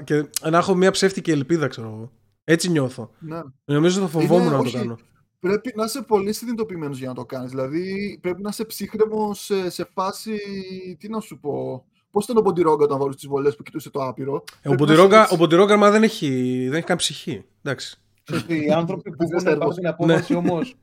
και 0.05 0.25
να 0.51 0.59
έχω 0.59 0.75
μια 0.75 0.91
ψεύτικη 0.91 1.31
ελπίδα, 1.31 1.67
ξέρω 1.67 1.87
εγώ. 1.87 2.11
Έτσι 2.45 2.71
νιώθω. 2.71 3.11
Ναι. 3.19 3.41
Νομίζω 3.65 4.01
θα 4.01 4.07
φοβόμουν 4.07 4.43
Είναι- 4.43 4.51
να 4.51 4.57
το 4.57 4.63
όχι, 4.63 4.77
κάνω. 4.77 4.99
Πρέπει 5.41 5.73
να 5.77 5.85
είσαι 5.85 6.03
πολύ 6.03 6.33
συνειδητοποιημένος 6.33 6.99
για 6.99 7.09
να 7.09 7.15
το 7.15 7.25
κάνεις. 7.25 7.51
Δηλαδή, 7.51 8.19
πρέπει 8.23 8.43
να 8.43 8.49
είσαι 8.49 8.65
ψύχρεμο 8.65 9.35
σε, 9.35 9.71
σε 9.71 9.89
φάση. 9.95 10.37
Τι 10.99 11.09
να 11.09 11.21
σου 11.21 11.39
πω. 11.41 11.85
Πώς 12.11 12.25
ήταν 12.25 12.37
ο 12.37 12.41
Μποντιρόγκα 12.41 12.85
όταν 12.85 12.99
βάλει 12.99 13.15
τις 13.15 13.27
βολές 13.27 13.57
που 13.57 13.63
κοιτούσε 13.63 13.91
το 13.91 14.01
άπειρο. 14.03 14.35
Ε, 14.35 14.39
ο 14.39 14.43
Πρέπει 14.63 14.71
να 14.71 14.87
Μποντιρόγκα, 14.87 15.23
είσαι 15.25 15.35
ο 15.35 15.37
Μποντιρόγκα 15.37 15.77
μα 15.77 15.91
δεν 15.91 16.03
έχει, 16.03 16.29
δεν 16.69 16.75
έχει 16.77 16.87
καν 16.87 16.97
ψυχή. 16.97 17.45
Εντάξει. 17.63 18.01
Ξέρεις 18.27 18.47
τι, 18.47 18.65
Οι 18.65 18.71
άνθρωποι 18.81 19.11
που 19.11 19.17
Δεν 19.17 19.27
έχουν 19.31 19.45
ξέρω. 19.45 19.59
πάρει 19.59 19.75
την 19.75 19.87
απόφαση 19.87 20.35
όμως, 20.35 20.75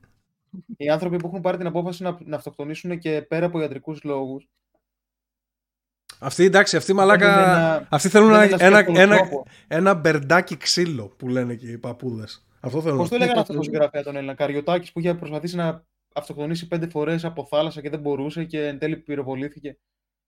οι 0.76 0.88
άνθρωποι 0.88 1.16
που 1.16 1.26
έχουν 1.26 1.40
πάρει 1.40 1.56
την 1.56 1.66
απόφαση 1.66 2.02
να, 2.02 2.16
να 2.24 2.36
αυτοκτονήσουν 2.36 2.98
και 2.98 3.22
πέρα 3.22 3.46
από 3.46 3.60
ιατρικούς 3.60 4.02
λόγους, 4.02 4.48
Αυτοί 6.18 6.44
εντάξει, 6.44 6.76
αυτοί 6.76 6.92
δεν 6.92 6.96
μαλάκα. 6.96 7.32
είναι 7.32 7.42
ένα- 7.42 7.86
Αυτοί 7.90 8.08
θέλουν 8.08 8.28
δεν 8.28 8.36
ένα, 8.42 8.44
είναι 8.54 8.64
ένα, 8.64 8.78
εύκολο 8.78 9.00
ένα, 9.00 9.16
τρόπο. 9.16 9.46
ένα 9.68 9.94
μπερντάκι 9.94 10.56
ξύλο 10.56 11.06
που 11.16 11.28
λένε 11.28 11.54
και 11.54 11.66
οι 11.70 11.78
παππούδες. 11.78 12.46
Αυτό 12.60 12.80
θέλουν. 12.82 12.96
Πώς 12.98 13.08
το 13.08 13.14
έλεγαν 13.14 13.34
Ναι, 13.34 13.40
αυτός 13.40 13.56
το 13.56 13.62
συγγραφέα 13.62 14.02
τον 14.02 14.16
Έλληνα, 14.16 14.34
Καριωτάκης 14.34 14.92
που 14.92 14.98
είχε 15.00 15.14
προσπαθήσει 15.14 15.56
να 15.56 15.84
αυτοκτονήσει 16.14 16.68
πέντε 16.68 16.88
φορές 16.88 17.24
από 17.24 17.44
θάλασσα 17.50 17.80
και 17.80 17.90
δεν 17.90 18.00
μπορούσε 18.00 18.44
και 18.44 18.66
εν 18.66 18.78
τέλει 18.78 18.96
πυροβολήθηκε. 18.96 19.78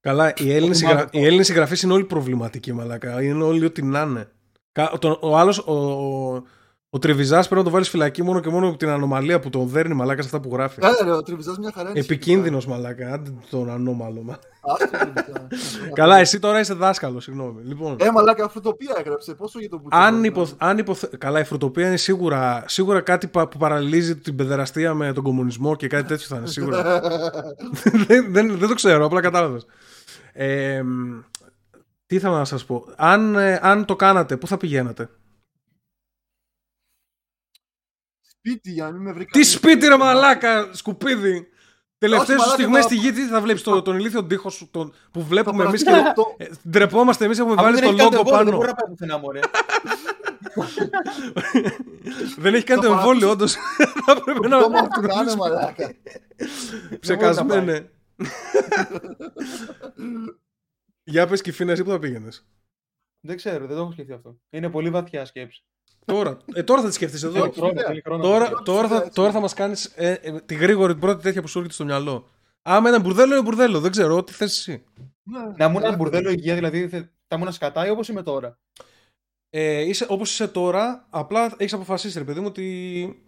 Καλά, 0.00 0.32
οι 0.36 0.52
Έλληνες, 0.52 0.56
θυμάμαι 0.56 0.74
συγγρα... 0.74 1.04
αυτό. 1.04 1.18
οι 1.18 1.24
Έλληνες 1.24 1.46
συγγραφείς 1.46 1.82
είναι 1.82 1.92
όλοι 1.92 2.04
προβληματικοί, 2.04 2.72
μαλάκα. 2.72 3.22
Είναι 3.22 3.42
όλοι 3.44 3.64
ό,τι 3.64 3.82
να 3.82 4.00
είναι. 4.00 4.28
Κα- 4.72 4.98
τον- 4.98 5.18
Ο 5.20 5.36
άλλος, 5.38 5.58
ο, 5.58 5.74
ο, 6.96 6.98
ο 6.98 7.08
Τριβιζάς 7.08 7.44
πρέπει 7.46 7.60
να 7.60 7.66
το 7.66 7.70
βάλεις 7.72 7.88
φυλακή 7.88 8.22
μόνο 8.22 8.40
και 8.40 8.48
μόνο 8.48 8.68
από 8.68 8.76
την 8.76 8.88
ανομαλία 8.88 9.40
που 9.40 9.50
τον 9.50 9.68
δέρνει, 9.68 9.94
μαλάκα, 9.94 10.22
σε 10.22 10.26
αυτά 10.34 10.40
που 10.48 10.54
γράφει. 10.54 10.80
Έλα, 10.82 10.96
ρε, 11.04 11.10
ο 11.10 11.22
Τριβιζάς 11.22 11.58
μια 11.58 11.72
χαρά 11.74 11.90
είναι. 11.90 11.98
Επικίνδυνος, 11.98 12.66
μαλάκα. 12.66 13.12
Άντε 13.12 13.30
τον 13.50 13.70
ανώμαλο. 13.70 14.22
μα. 14.22 14.38
Άστο, 14.60 14.86
Τριβιζά. 14.98 15.46
Καλά, 15.94 16.18
εσύ 16.18 16.38
τώρα 16.38 16.60
είσαι 16.60 16.74
δάσκαλος, 16.74 17.24
συγγνώμη. 17.24 17.62
Λοιπόν, 17.64 17.96
Ε, 18.00 18.10
μαλάκα, 18.10 18.48
φρουτοπία 18.48 18.94
έγραψε. 18.98 19.34
Πόσο 19.34 19.58
για 19.58 19.68
τον 19.68 19.82
Πούτσο. 19.82 19.98
αν, 19.98 20.24
υπο, 20.24 20.46
αν 20.58 20.78
υποθε... 20.78 21.08
Καλά, 21.18 21.40
η 21.40 21.44
φρουτοπία 21.44 21.86
είναι 21.86 21.96
σίγουρα, 21.96 22.64
σίγουρα 22.66 23.00
κάτι 23.00 23.26
πα- 23.26 23.48
που 23.48 23.58
παραλύζει 23.58 24.16
την 24.16 24.36
παιδεραστία 24.36 24.94
με 24.94 25.12
τον 25.12 25.22
κομμουνισμό 25.22 25.76
και 25.76 25.86
κάτι 25.86 26.04
τέτοιο 26.08 26.26
θα 26.26 26.36
είναι 26.36 26.46
σίγουρα. 26.46 27.00
δεν, 28.06 28.26
δεν, 28.32 28.58
δεν 28.58 28.68
το 28.68 28.74
ξέρω, 28.74 29.04
απλά 29.04 29.20
κατάλαβες. 29.20 29.66
Ε, 30.32 30.82
μ, 30.82 31.20
τι 32.06 32.14
ήθελα 32.14 32.38
να 32.38 32.44
σας 32.44 32.64
πω. 32.64 32.84
Αν, 32.96 33.36
ε, 33.36 33.58
αν 33.62 33.84
το 33.84 33.96
κάνατε, 33.96 34.36
πού 34.36 34.46
θα 34.46 34.56
πηγαίνατε; 34.56 35.08
Σπίτι 38.46 38.70
για 38.70 38.84
να 38.84 38.90
μην 38.90 39.02
με 39.02 39.12
βρει 39.12 39.24
Τι 39.24 39.30
κανείς. 39.30 39.52
σπίτι 39.52 39.86
ρε 39.88 39.96
μαλάκα, 39.96 40.68
σκουπίδι. 40.72 41.48
Τελευταίες 41.98 42.28
σου 42.28 42.34
μαλάκα, 42.36 42.52
στιγμές 42.54 42.82
θα- 42.82 42.88
στη 42.88 42.96
γη 42.96 43.12
τι 43.12 43.26
θα 43.26 43.40
βλέπεις 43.40 43.62
το, 43.62 43.82
τον 43.82 43.98
ηλίθιο 43.98 44.24
τοίχο 44.24 44.50
σου 44.50 44.70
τον, 44.70 44.92
που 45.10 45.20
Θα 45.20 45.26
βλέπουμε 45.26 45.64
εμείς 45.64 45.82
και 45.82 45.90
παραστεί 45.90 46.08
αυτό. 46.08 46.34
ε, 46.36 46.46
ντρεπόμαστε 46.68 47.24
εμείς 47.24 47.38
έχουμε 47.38 47.52
Αυτό 47.54 47.64
βάλει 47.64 47.76
δεν 47.80 47.84
το 47.84 47.90
έχει 47.90 47.98
καν 47.98 48.06
λόγο 48.12 48.18
εμβόλιο, 48.18 48.44
Δεν 48.44 48.44
πάνω. 48.44 48.56
μπορεί 48.56 48.68
να 48.68 48.74
πάει 48.74 48.88
πουθενά, 48.90 49.18
μωρέ. 49.18 49.40
Δεν 52.42 52.54
έχει 52.54 52.64
κάνει 52.64 52.80
το 52.82 52.88
Θα 52.88 52.94
εμβόλιο 52.98 53.30
όντως. 53.30 53.56
Θα 54.06 54.22
πρέπει 54.22 54.48
να 54.48 54.48
Το 54.48 54.58
πτώμα 54.68 54.78
αυτού 54.78 55.00
να 55.00 55.14
είναι 55.22 55.36
μαλάκα. 55.36 55.94
ψεκασμένε. 57.00 57.90
Για 61.04 61.26
πες 61.26 61.40
Κιφίνας 61.40 61.72
εσύ 61.72 61.82
που 61.84 61.90
θα 61.90 61.98
πήγαινες. 61.98 62.46
Δεν 63.20 63.36
ξέρω, 63.36 63.66
δεν 63.66 63.76
το 63.76 63.82
έχω 63.82 63.92
σκεφτεί 63.92 64.12
αυτό. 64.12 64.38
Είναι 64.50 64.70
πολύ 64.70 64.90
βαθιά 64.90 65.24
σκέψη. 65.24 65.64
Τώρα, 66.06 66.36
ε, 66.54 66.62
τώρα 66.62 66.80
θα 66.82 66.88
τη 66.88 66.94
σκεφτείς 66.94 67.22
εδώ. 67.22 67.42
Όχι. 67.42 67.52
Χρόνο, 67.52 67.70
ιδέα. 67.72 67.86
θέλει 67.86 68.00
χρόνο. 68.04 68.22
Τώρα, 68.22 68.48
το 68.50 68.62
τώρα, 68.62 68.88
θα, 68.88 68.96
έτσι. 68.96 69.10
τώρα 69.10 69.30
θα 69.32 69.40
μας 69.40 69.54
κάνεις 69.54 69.84
ε, 69.94 70.10
ε, 70.12 70.40
τη 70.40 70.54
γρήγορη 70.54 70.92
την 70.92 71.00
πρώτη 71.00 71.22
τέτοια 71.22 71.40
που 71.42 71.48
σου 71.48 71.58
έρχεται 71.58 71.74
στο 71.74 71.84
μυαλό. 71.84 72.28
Άμα 72.62 72.88
είναι 72.88 72.98
μπουρδέλο, 73.00 73.32
είναι 73.34 73.42
μπουρδέλο. 73.42 73.80
Δεν 73.80 73.90
ξέρω, 73.90 74.24
τι 74.24 74.32
θες 74.32 74.56
εσύ. 74.58 74.84
Ναι, 75.22 75.38
Να 75.38 75.44
ήμουν 75.46 75.56
ένα 75.60 75.68
μαλάκα. 75.68 75.96
μπουρδέλο 75.96 76.30
υγεία, 76.30 76.54
δηλαδή 76.54 76.88
θε- 76.88 77.08
θα 77.28 77.36
ήμουν 77.36 77.52
σκατάει 77.52 77.90
όπως 77.90 78.08
είμαι 78.08 78.22
τώρα. 78.22 78.58
Ε, 79.50 79.80
είσαι, 79.80 80.06
όπως 80.08 80.30
είσαι 80.32 80.48
τώρα, 80.48 81.06
απλά 81.10 81.54
έχεις 81.56 81.72
αποφασίσει, 81.72 82.18
ρε 82.18 82.24
παιδί 82.24 82.40
μου, 82.40 82.46
ότι 82.46 83.22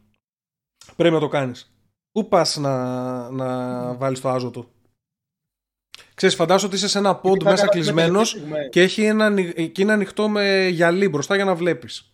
πρέπει 0.97 1.15
να 1.15 1.21
το 1.21 1.29
κάνεις. 1.29 1.73
Πού 2.13 2.29
πας 2.29 2.57
να, 2.57 3.31
να 3.31 3.95
βάλεις 3.95 4.21
το 4.21 4.29
άζωτο; 4.29 4.71
Ξέρεις, 6.15 6.35
φαντάσου 6.35 6.67
ότι 6.67 6.75
είσαι 6.77 6.89
σε 6.89 6.99
ένα 6.99 7.15
Τι 7.15 7.21
πόντ 7.29 7.41
θα 7.45 7.51
μέσα 7.51 7.63
έκανα 7.65 7.79
με 7.79 7.81
κλεισμένος 7.93 8.31
τελευταίες 8.33 8.53
στιγμές. 8.53 8.69
και, 8.71 8.83
έχει 8.83 9.03
ένα, 9.05 9.25
ανοι- 9.27 9.71
και 9.71 9.83
είναι 9.83 9.93
ανοιχτό 9.93 10.29
με 10.29 10.67
γυαλί 10.69 11.09
μπροστά 11.09 11.35
για 11.35 11.45
να 11.45 11.55
βλέπεις. 11.55 12.13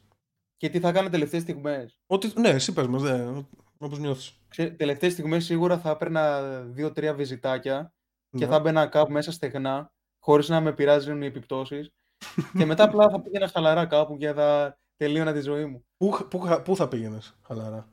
Και 0.56 0.68
τι 0.68 0.80
θα 0.80 0.92
κάνω 0.92 1.08
τελευταίες 1.08 1.42
στιγμές. 1.42 1.98
Ότι, 2.06 2.32
ναι, 2.40 2.48
εσύ 2.48 2.72
πες 2.72 2.86
μας, 2.86 3.02
ναι, 3.02 3.44
όπως 3.78 3.98
νιώθεις. 3.98 4.38
Τελευταίες 4.76 5.12
στιγμές 5.12 5.44
σίγουρα 5.44 5.78
θα 5.78 5.90
έπαιρνα 5.90 6.42
δύο-τρία 6.60 7.14
βυζιτάκια 7.14 7.92
και 8.30 8.44
Ναι. 8.44 8.50
θα 8.50 8.60
μπαίνα 8.60 8.86
κάπου 8.86 9.12
μέσα 9.12 9.32
στεγνά, 9.32 9.92
χωρίς 10.18 10.48
να 10.48 10.60
με 10.60 10.72
πειράζουν 10.72 11.22
οι 11.22 11.26
επιπτώσεις. 11.26 11.90
και 12.58 12.64
μετά 12.64 12.84
απλά 12.84 13.08
θα 13.10 13.20
πήγαινα 13.22 13.48
χαλαρά 13.48 13.86
κάπου 13.86 14.16
και 14.16 14.32
θα 14.32 14.78
τελείωνα 14.96 15.32
τη 15.32 15.40
ζωή 15.40 15.64
μου. 15.64 15.84
Πού, 15.96 16.26
πού, 16.30 16.62
πού 16.64 16.76
θα 16.76 16.88
πήγαινες, 16.88 17.34
χαλαρά; 17.46 17.88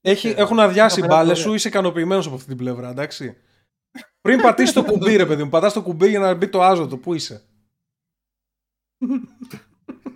Έχει, 0.00 0.28
ξέρω. 0.28 0.42
έχουν 0.42 0.58
αδειάσει 0.60 0.98
οι 0.98 1.02
Θα 1.02 1.08
περάσει 1.08 1.24
μπάλες 1.24 1.38
ωραία. 1.38 1.48
σου, 1.50 1.54
είσαι 1.54 1.68
ικανοποιημένος 1.68 2.26
από 2.26 2.34
αυτή 2.34 2.48
την 2.48 2.56
πλευρά, 2.56 2.88
εντάξει. 2.90 3.36
Πριν 4.20 4.40
πατήσεις 4.40 4.74
το 4.74 4.84
κουμπί, 4.84 5.16
ρε 5.16 5.26
παιδί 5.26 5.42
μου, 5.44 5.48
πατάς 5.50 5.72
το 5.72 5.82
κουμπί 5.82 6.08
για 6.08 6.18
να 6.18 6.34
μπει 6.34 6.48
το 6.48 6.62
άζωτο. 6.62 6.98
Πού 6.98 7.14
είσαι; 7.14 7.42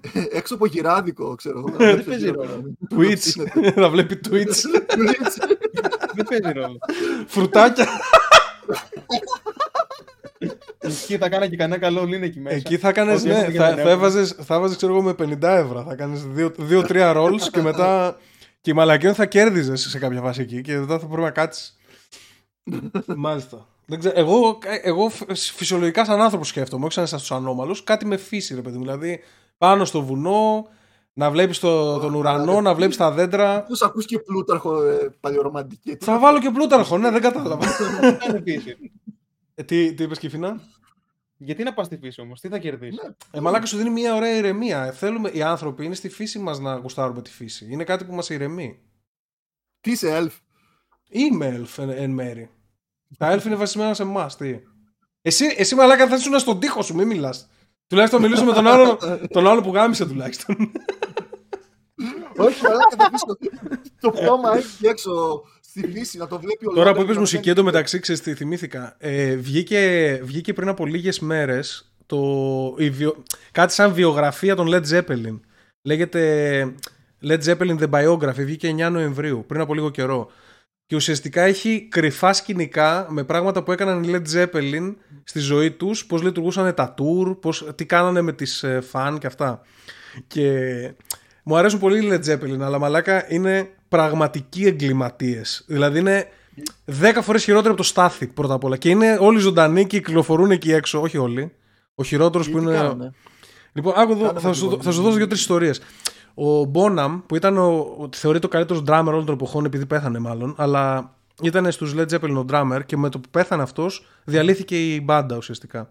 Έξω 0.39 0.55
από 0.55 0.67
γυράδικο, 0.67 1.35
ξέρω. 1.35 1.59
εγώ. 1.59 1.77
Δεν 1.77 2.05
παίζει 2.05 2.29
ρόλο. 2.31 2.75
Twitch. 2.97 3.47
θα 3.75 3.89
βλέπει 3.95 4.21
Twitch. 4.31 4.61
Δεν 6.15 6.25
παίζει 6.29 6.53
ρόλο. 6.59 6.79
Φρουτάκια. 7.27 7.87
Εκεί 10.79 11.19
θα 11.19 11.29
κάνα 11.29 11.47
και 11.47 11.57
κανένα 11.57 11.81
καλό 11.81 12.05
λίνε 12.05 12.27
εκεί 12.27 12.41
μέσα. 12.41 12.57
Εκεί 12.57 12.79
θα 12.79 12.93
κάνεις, 12.93 13.21
Ό,τι 13.21 13.29
ναι, 13.29 13.35
έχουμε 13.35 13.53
και 13.53 13.59
θα, 13.59 13.65
δεν 13.67 13.75
θα 13.75 13.81
έχουμε. 13.81 13.93
έβαζες, 13.93 14.37
θα 14.43 14.55
έβαζες, 14.55 14.77
ξέρω 14.77 14.93
εγώ, 14.93 15.03
με 15.03 15.15
50 15.19 15.43
ευρώ. 15.43 15.85
Θα 15.89 15.95
κάνεις 15.95 16.27
2-3 16.71 17.17
rolls 17.17 17.41
και 17.53 17.61
μετά. 17.61 18.17
και 18.61 18.71
η 18.71 18.75
μαλακίων 18.75 19.15
θα 19.15 19.27
κέρδιζες 19.27 19.81
σε 19.81 19.99
κάποια 19.99 20.21
φάση 20.21 20.41
εκεί 20.41 20.61
και 20.61 20.77
μετά 20.79 20.99
θα 20.99 21.07
πρέπει 21.07 21.23
να 21.23 21.31
κάτσεις. 21.31 21.77
Μάλιστα. 23.17 23.67
Δεν 23.87 23.99
ξέρω, 23.99 24.15
εγώ, 24.17 24.59
εγώ 24.83 25.09
φ- 25.09 25.33
φυσιολογικά 25.35 26.05
σαν 26.05 26.21
άνθρωπο 26.21 26.45
σκέφτομαι, 26.45 26.85
όχι 26.85 26.95
σαν 26.95 27.05
εσά 27.05 27.17
τους 27.17 27.33
ανώμαλους, 27.33 27.85
κάτι 27.85 28.07
με 28.07 28.17
φύση, 28.17 28.55
ρε 28.55 28.61
παιδί 28.61 28.77
μου. 28.77 28.83
Δηλαδή 28.83 29.21
πάνω 29.63 29.85
στο 29.85 30.03
βουνό, 30.03 30.69
να 31.13 31.31
βλέπεις 31.31 31.59
το, 31.59 31.99
τον 31.99 32.15
ουρανό, 32.15 32.61
να 32.61 32.75
βλέπεις 32.75 32.97
τα 32.97 33.11
δέντρα. 33.11 33.63
Πώς 33.63 33.83
ακούς 33.83 34.07
και 34.07 34.19
πλούταρχο 34.19 34.83
ε, 34.83 35.17
παλαιορομαντική. 35.21 35.97
Θα 36.01 36.19
βάλω 36.19 36.41
και 36.41 36.51
πλούταρχο, 36.51 36.99
ναι, 36.99 37.11
δεν 37.11 37.21
κατάλαβα. 37.21 37.67
Τι 37.67 38.27
κάνει 38.27 38.43
φύση. 38.43 38.77
Ε, 39.55 39.63
τι, 39.63 39.95
τι 39.95 40.03
είπες, 40.03 40.19
Κυφίνα. 40.19 40.61
Γιατί 41.37 41.63
να 41.63 41.73
πας 41.75 41.87
στη 41.87 41.97
φύση 41.97 42.21
όμως, 42.21 42.41
τι 42.41 42.49
θα 42.49 42.59
κερδίσεις; 42.59 42.99
Ε, 43.31 43.41
μαλάκα 43.41 43.67
σου 43.67 43.77
δίνει 43.77 43.91
μια 43.91 44.15
ωραία 44.15 44.37
ηρεμία. 44.37 44.85
Ε, 44.85 44.93
Θέλουμε, 44.93 45.31
οι 45.31 45.43
άνθρωποι 45.43 45.85
είναι 45.85 45.95
στη 45.95 46.09
φύση 46.09 46.39
μας 46.39 46.59
να 46.59 46.77
γουστάρουμε 46.77 47.23
τη 47.23 47.31
φύση. 47.31 47.67
Είναι 47.71 47.85
κάτι 47.85 48.05
που 48.05 48.15
μας 48.15 48.31
ηρεμεί. 48.31 48.79
Τι 49.81 49.91
είσαι, 49.91 50.19
elf; 50.21 50.39
Είμαι 51.09 51.61
elf 51.61 51.83
εν, 51.83 51.91
εν 51.91 52.11
μέρη. 52.11 52.51
Τα 53.19 53.37
elf 53.37 53.45
είναι 53.45 53.55
βασισμένα 53.57 53.95
σε 53.95 54.03
εμάς. 54.03 54.37
Τι; 54.37 54.61
Εσύ, 55.23 55.55
εσύ 55.57 55.75
μαλάκα 55.75 56.09
θα 56.09 56.15
ήσουν 56.15 56.39
στον 56.39 56.61
τοίχο 56.61 56.83
σου, 56.83 56.95
μην 56.95 57.07
μιλάς. 57.07 57.49
Τουλάχιστον 57.93 58.21
μιλήσω 58.23 58.45
με 58.45 58.53
τον 58.53 58.67
άλλο, 58.67 58.99
τον 59.31 59.49
άλλο 59.49 59.61
που 59.61 59.73
γάμισε 59.75 60.07
τουλάχιστον. 60.07 60.57
Όχι, 62.37 62.63
μαλάκα 62.63 62.97
θα 62.99 63.11
πεις 63.11 63.21
το, 63.21 63.37
το 64.01 64.11
πτώμα 64.11 64.57
έχει 64.57 64.87
έξω 64.87 65.43
στη 65.61 65.87
φύση 65.93 66.19
να 66.19 66.27
το 66.27 66.41
βλέπει 66.41 66.67
ο 66.67 66.73
Τώρα 66.73 66.75
που 66.75 66.87
Λόγκαν 66.87 67.03
είπες 67.03 67.15
να 67.15 67.21
μουσική 67.21 67.41
βγαίνει. 67.41 67.59
εντωμεταξύ, 67.59 67.99
ξέρεις 67.99 68.21
τι 68.21 68.35
θυμήθηκα. 68.35 68.97
Ε, 68.99 69.37
βγήκε, 69.37 70.21
βγήκε 70.23 70.53
πριν 70.53 70.69
από 70.69 70.87
λίγες 70.87 71.21
μέρες 71.21 71.93
η 72.77 72.91
βιο... 72.91 73.23
κάτι 73.53 73.73
σαν 73.73 73.93
βιογραφία 73.93 74.55
των 74.55 74.69
Led 74.71 74.85
Zeppelin. 74.91 75.41
Λέγεται 75.83 76.75
Led 77.29 77.43
Zeppelin 77.45 77.79
The 77.79 77.91
Biography. 77.91 78.45
Βγήκε 78.45 78.75
9 78.79 78.91
Νοεμβρίου, 78.91 79.45
πριν 79.47 79.61
από 79.61 79.75
λίγο 79.75 79.91
καιρό. 79.91 80.31
Και 80.93 80.99
ουσιαστικά 80.99 81.43
έχει 81.43 81.87
κρυφά 81.91 82.33
σκηνικά 82.33 83.07
με 83.09 83.25
πράγματα 83.25 83.63
που 83.63 83.73
έκαναν 83.73 84.03
οι 84.03 84.11
Led 84.13 84.37
Zeppelin 84.37 84.95
στη 85.25 85.39
ζωή 85.39 85.71
τους, 85.71 86.07
πώς 86.07 86.23
λειτουργούσαν 86.23 86.75
τα 86.75 86.95
tour, 86.99 87.37
πώς, 87.41 87.67
τι 87.75 87.87
κάνανε 87.87 88.21
με 88.21 88.33
τις 88.33 88.63
ε, 88.63 88.81
φαν 88.81 89.19
και 89.19 89.27
αυτά. 89.27 89.61
Και 90.27 90.51
μου 91.43 91.57
αρέσουν 91.57 91.79
πολύ 91.79 92.07
οι 92.07 92.09
Led 92.13 92.33
Zeppelin, 92.33 92.61
αλλά 92.61 92.79
μαλάκα 92.79 93.33
είναι 93.33 93.71
πραγματικοί 93.89 94.67
εγκληματίες. 94.67 95.65
Δηλαδή 95.67 95.99
είναι 95.99 96.29
10 97.01 97.19
φορές 97.23 97.45
χειρότερο 97.45 97.73
από 97.73 97.83
το 97.83 97.93
Static 97.95 98.29
πρώτα 98.35 98.55
απ' 98.55 98.65
όλα. 98.65 98.77
Και 98.77 98.89
είναι 98.89 99.17
όλοι 99.21 99.39
ζωντανοί 99.39 99.87
και 99.87 100.01
κυκλοφορούν 100.01 100.51
εκεί 100.51 100.73
έξω, 100.73 101.01
όχι 101.01 101.19
όλοι. 101.19 101.53
Ο 101.95 102.05
χειρότερος 102.05 102.51
που 102.51 102.59
Τι 102.59 102.65
είναι... 102.65 102.75
κάνουνε; 102.75 103.13
Λοιπόν, 103.73 103.93
άκου 103.97 104.13
εδώ, 104.13 104.27
Κάνε 104.27 104.41
θα 104.41 104.49
με 104.49 104.55
σου, 104.55 104.69
την 104.69 104.83
θα 104.83 104.91
σου 104.91 105.03
δώσω 105.03 105.17
δύο-τρεις 105.17 105.41
ιστορίες. 105.41 105.81
Ο 106.35 106.65
Μπόναμ, 106.65 107.21
που 107.27 107.37
ήταν 107.37 107.57
ο, 107.57 107.67
ο, 107.99 108.09
θεωρείται 108.15 108.47
ο 108.47 108.49
καλύτερος 108.49 108.83
drummer 108.87 109.05
όλων 109.07 109.25
των 109.25 109.35
εποχών, 109.35 109.65
επειδή 109.65 109.87
πέθανε 109.87 110.19
μάλλον, 110.19 110.55
αλλά 110.59 111.15
ήταν 111.43 111.73
στους 111.73 111.95
Led 111.97 112.07
Zeppelin 112.13 112.37
ο 112.37 112.45
drummer 112.51 112.81
και 112.87 112.97
με 112.97 113.09
το 113.09 113.19
που 113.21 113.29
πέθανε 113.31 113.63
αυτός, 113.63 114.07
διαλύθηκε 114.25 114.95
η 114.95 115.01
μπάντα 115.05 115.37
ουσιαστικά. 115.37 115.91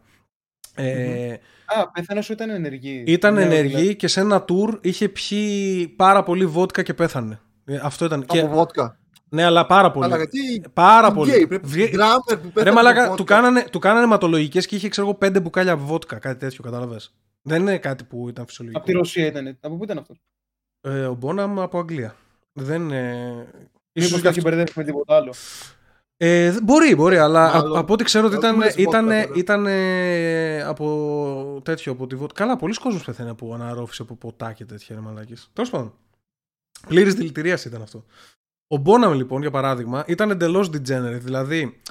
Ε, 0.75 1.33
Α, 1.65 1.91
πέθανε 1.91 2.21
σου 2.21 2.31
ήταν 2.33 2.49
ενεργή. 2.49 3.03
ήταν 3.07 3.33
Ναι, 3.33 3.41
ενεργή 3.41 3.67
δηλαδή. 3.67 3.95
και 3.95 4.07
σε 4.07 4.19
ένα 4.19 4.45
tour 4.47 4.77
είχε 4.81 5.09
πιει 5.09 5.87
πάρα 5.87 6.23
πολύ 6.23 6.45
βότκα 6.45 6.83
και 6.83 6.93
πέθανε. 6.93 7.39
Ε, 7.65 7.79
Αυτό 7.83 8.05
ήταν. 8.05 8.19
Από 8.21 8.33
Και, 8.33 8.43
βότκα. 8.45 8.97
ναι, 9.29 9.43
αλλά 9.43 9.65
πάρα 9.65 9.91
πολύ. 9.91 10.05
Αλλά 10.05 10.15
γιατί 10.17 10.63
Πάρα 10.73 11.07
γκέι, 11.07 11.15
πολύ. 11.17 11.47
πρέπει 11.47 11.67
Βγε- 11.67 11.93
drummer 11.95 12.37
που 12.41 12.51
πέθανε 12.51 12.51
Ρε 12.63 12.69
από 12.69 12.73
μαλάκα, 12.75 12.99
βότκα. 13.01 13.15
του 13.15 13.23
κάνανε, 13.23 13.65
του 13.71 13.79
κάνανε 13.79 14.03
αιματολογικές 14.03 14.65
και 14.65 14.75
είχε 14.75 14.89
ξέρω 14.89 15.07
εγώ 15.07 15.15
πέντε 15.15 15.39
μπουκάλια 15.39 15.77
βότκα, 15.77 16.19
κάτι 16.19 16.39
τέτοιο, 16.39 16.63
κατάλαβες. 16.63 17.13
Δεν 17.41 17.61
είναι 17.61 17.77
κάτι 17.77 18.03
που 18.03 18.29
ήταν 18.29 18.45
φυσιολογικό. 18.45 18.81
Από 18.81 18.91
τη 18.91 18.97
Ρωσία 18.97 19.25
ήταν. 19.25 19.57
Από 19.61 19.75
πού 19.75 19.83
ήταν 19.83 19.97
αυτός; 19.97 20.21
Ε, 20.81 21.05
ο 21.05 21.13
Μπόναμ 21.13 21.59
από 21.59 21.79
Αγγλία. 21.79 22.15
Δεν 22.53 22.81
είναι. 22.81 23.25
Μήπως 23.93 24.09
ίσως 24.09 24.09
το 24.11 24.17
γι' 24.17 24.27
έχει 24.27 24.27
αυτό- 24.27 24.41
μπερδέψει 24.49 24.73
με 24.77 24.83
τίποτα 24.83 25.15
άλλο. 25.15 25.33
Ε, 26.17 26.51
δεν- 26.51 26.63
μπορεί, 26.63 26.95
μπορεί, 26.95 27.17
αλλά 27.17 27.53
Μάλλον. 27.53 27.75
α- 27.75 27.79
από 27.79 27.93
ό,τι 27.93 28.03
ξέρω 28.03 28.25
ότι 28.25 28.33
Να 28.35 28.39
ήταν, 28.39 28.53
δούμε 28.53 28.65
τις 28.67 28.75
ήταν, 28.75 29.05
βότκα 29.05 29.27
τώρα. 29.27 29.39
ήταν 29.39 29.67
από 30.69 31.61
τέτοιο, 31.63 31.91
από 31.91 32.07
τη 32.07 32.15
βότκα. 32.15 32.43
Καλά, 32.43 32.55
πολλοί 32.57 32.73
κόσμος 32.73 33.03
πεθαίνει 33.03 33.29
από 33.29 33.53
αναρρόφηση, 33.53 34.01
από 34.01 34.15
ποτά 34.15 34.53
και 34.53 34.65
τέτοια 34.65 34.95
ρε 34.95 35.01
μαλάκες. 35.01 35.49
Τέλος 35.53 35.69
πάντων. 35.69 35.93
Πλήρης 36.87 37.13
δηλητηρίαση 37.13 37.67
ήταν 37.67 37.81
αυτό. 37.81 38.05
Ο 38.67 38.77
Μπόναμ 38.77 39.13
λοιπόν, 39.13 39.41
για 39.41 39.51
παράδειγμα, 39.51 40.03
ήταν 40.07 40.29
εντελώς 40.29 40.67
degenerate. 40.69 41.19
Δηλαδή, 41.21 41.81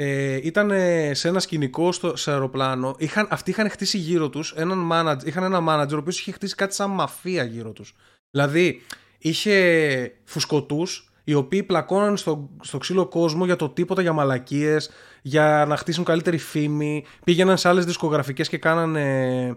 ε, 0.00 0.38
ήταν 0.42 0.70
σε 1.12 1.28
ένα 1.28 1.40
σκηνικό 1.40 1.92
στο, 1.92 2.16
σε 2.16 2.30
αεροπλάνο. 2.30 2.94
Είχαν, 2.98 3.26
αυτοί 3.30 3.50
είχαν 3.50 3.70
χτίσει 3.70 3.98
γύρω 3.98 4.28
τους 4.28 4.52
έναν 4.56 4.88
manager, 4.92 5.24
είχαν 5.26 5.42
ένα 5.42 5.58
manager 5.68 5.92
ο 5.92 5.96
οποίος 5.96 6.20
είχε 6.20 6.32
χτίσει 6.32 6.54
κάτι 6.54 6.74
σαν 6.74 6.90
μαφία 6.90 7.44
γύρω 7.44 7.72
τους. 7.72 7.94
Δηλαδή, 8.30 8.82
είχε 9.18 10.12
φουσκωτούς 10.24 11.12
οι 11.24 11.34
οποίοι 11.34 11.62
πλακώναν 11.62 12.16
στο, 12.16 12.48
στο 12.62 12.78
ξύλο 12.78 13.06
κόσμο 13.06 13.44
για 13.44 13.56
το 13.56 13.68
τίποτα, 13.68 14.02
για 14.02 14.12
μαλακίες, 14.12 14.90
για 15.22 15.64
να 15.68 15.76
χτίσουν 15.76 16.04
καλύτερη 16.04 16.38
φήμη. 16.38 17.04
Πήγαιναν 17.24 17.58
σε 17.58 17.68
άλλες 17.68 17.84
δισκογραφικές 17.84 18.48
και 18.48 18.58
κάνανε... 18.58 19.56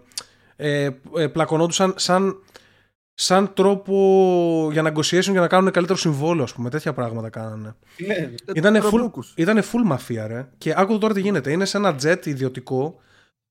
Ε, 0.56 0.88
ε, 1.16 1.26
πλακωνόντουσαν 1.26 1.94
σαν, 1.96 2.42
σαν 3.22 3.52
τρόπο 3.54 4.68
για 4.72 4.82
να 4.82 4.92
negotiation 4.92 5.30
για 5.30 5.40
να 5.40 5.46
κάνουν 5.46 5.70
καλύτερο 5.70 5.98
συμβόλαιο, 5.98 6.44
ας 6.44 6.52
πούμε. 6.52 6.70
Τέτοια 6.70 6.92
πράγματα 6.92 7.28
κάνανε. 7.30 7.74
Τι 7.96 8.04
λες. 8.04 8.18
Ε, 8.18 8.34
Ήτανε 8.54 8.78
full, 8.78 8.90
τραμπούκους. 8.90 9.32
ήτανε 9.36 9.62
full 9.72 9.82
μαφία, 9.84 10.26
ρε. 10.26 10.48
Και 10.58 10.74
άκου 10.76 10.98
τώρα 10.98 11.14
τι 11.14 11.20
γίνεται. 11.20 11.50
Είναι 11.50 11.64
σε 11.64 11.76
ένα 11.76 11.96
jet 12.02 12.26
ιδιωτικό 12.26 13.00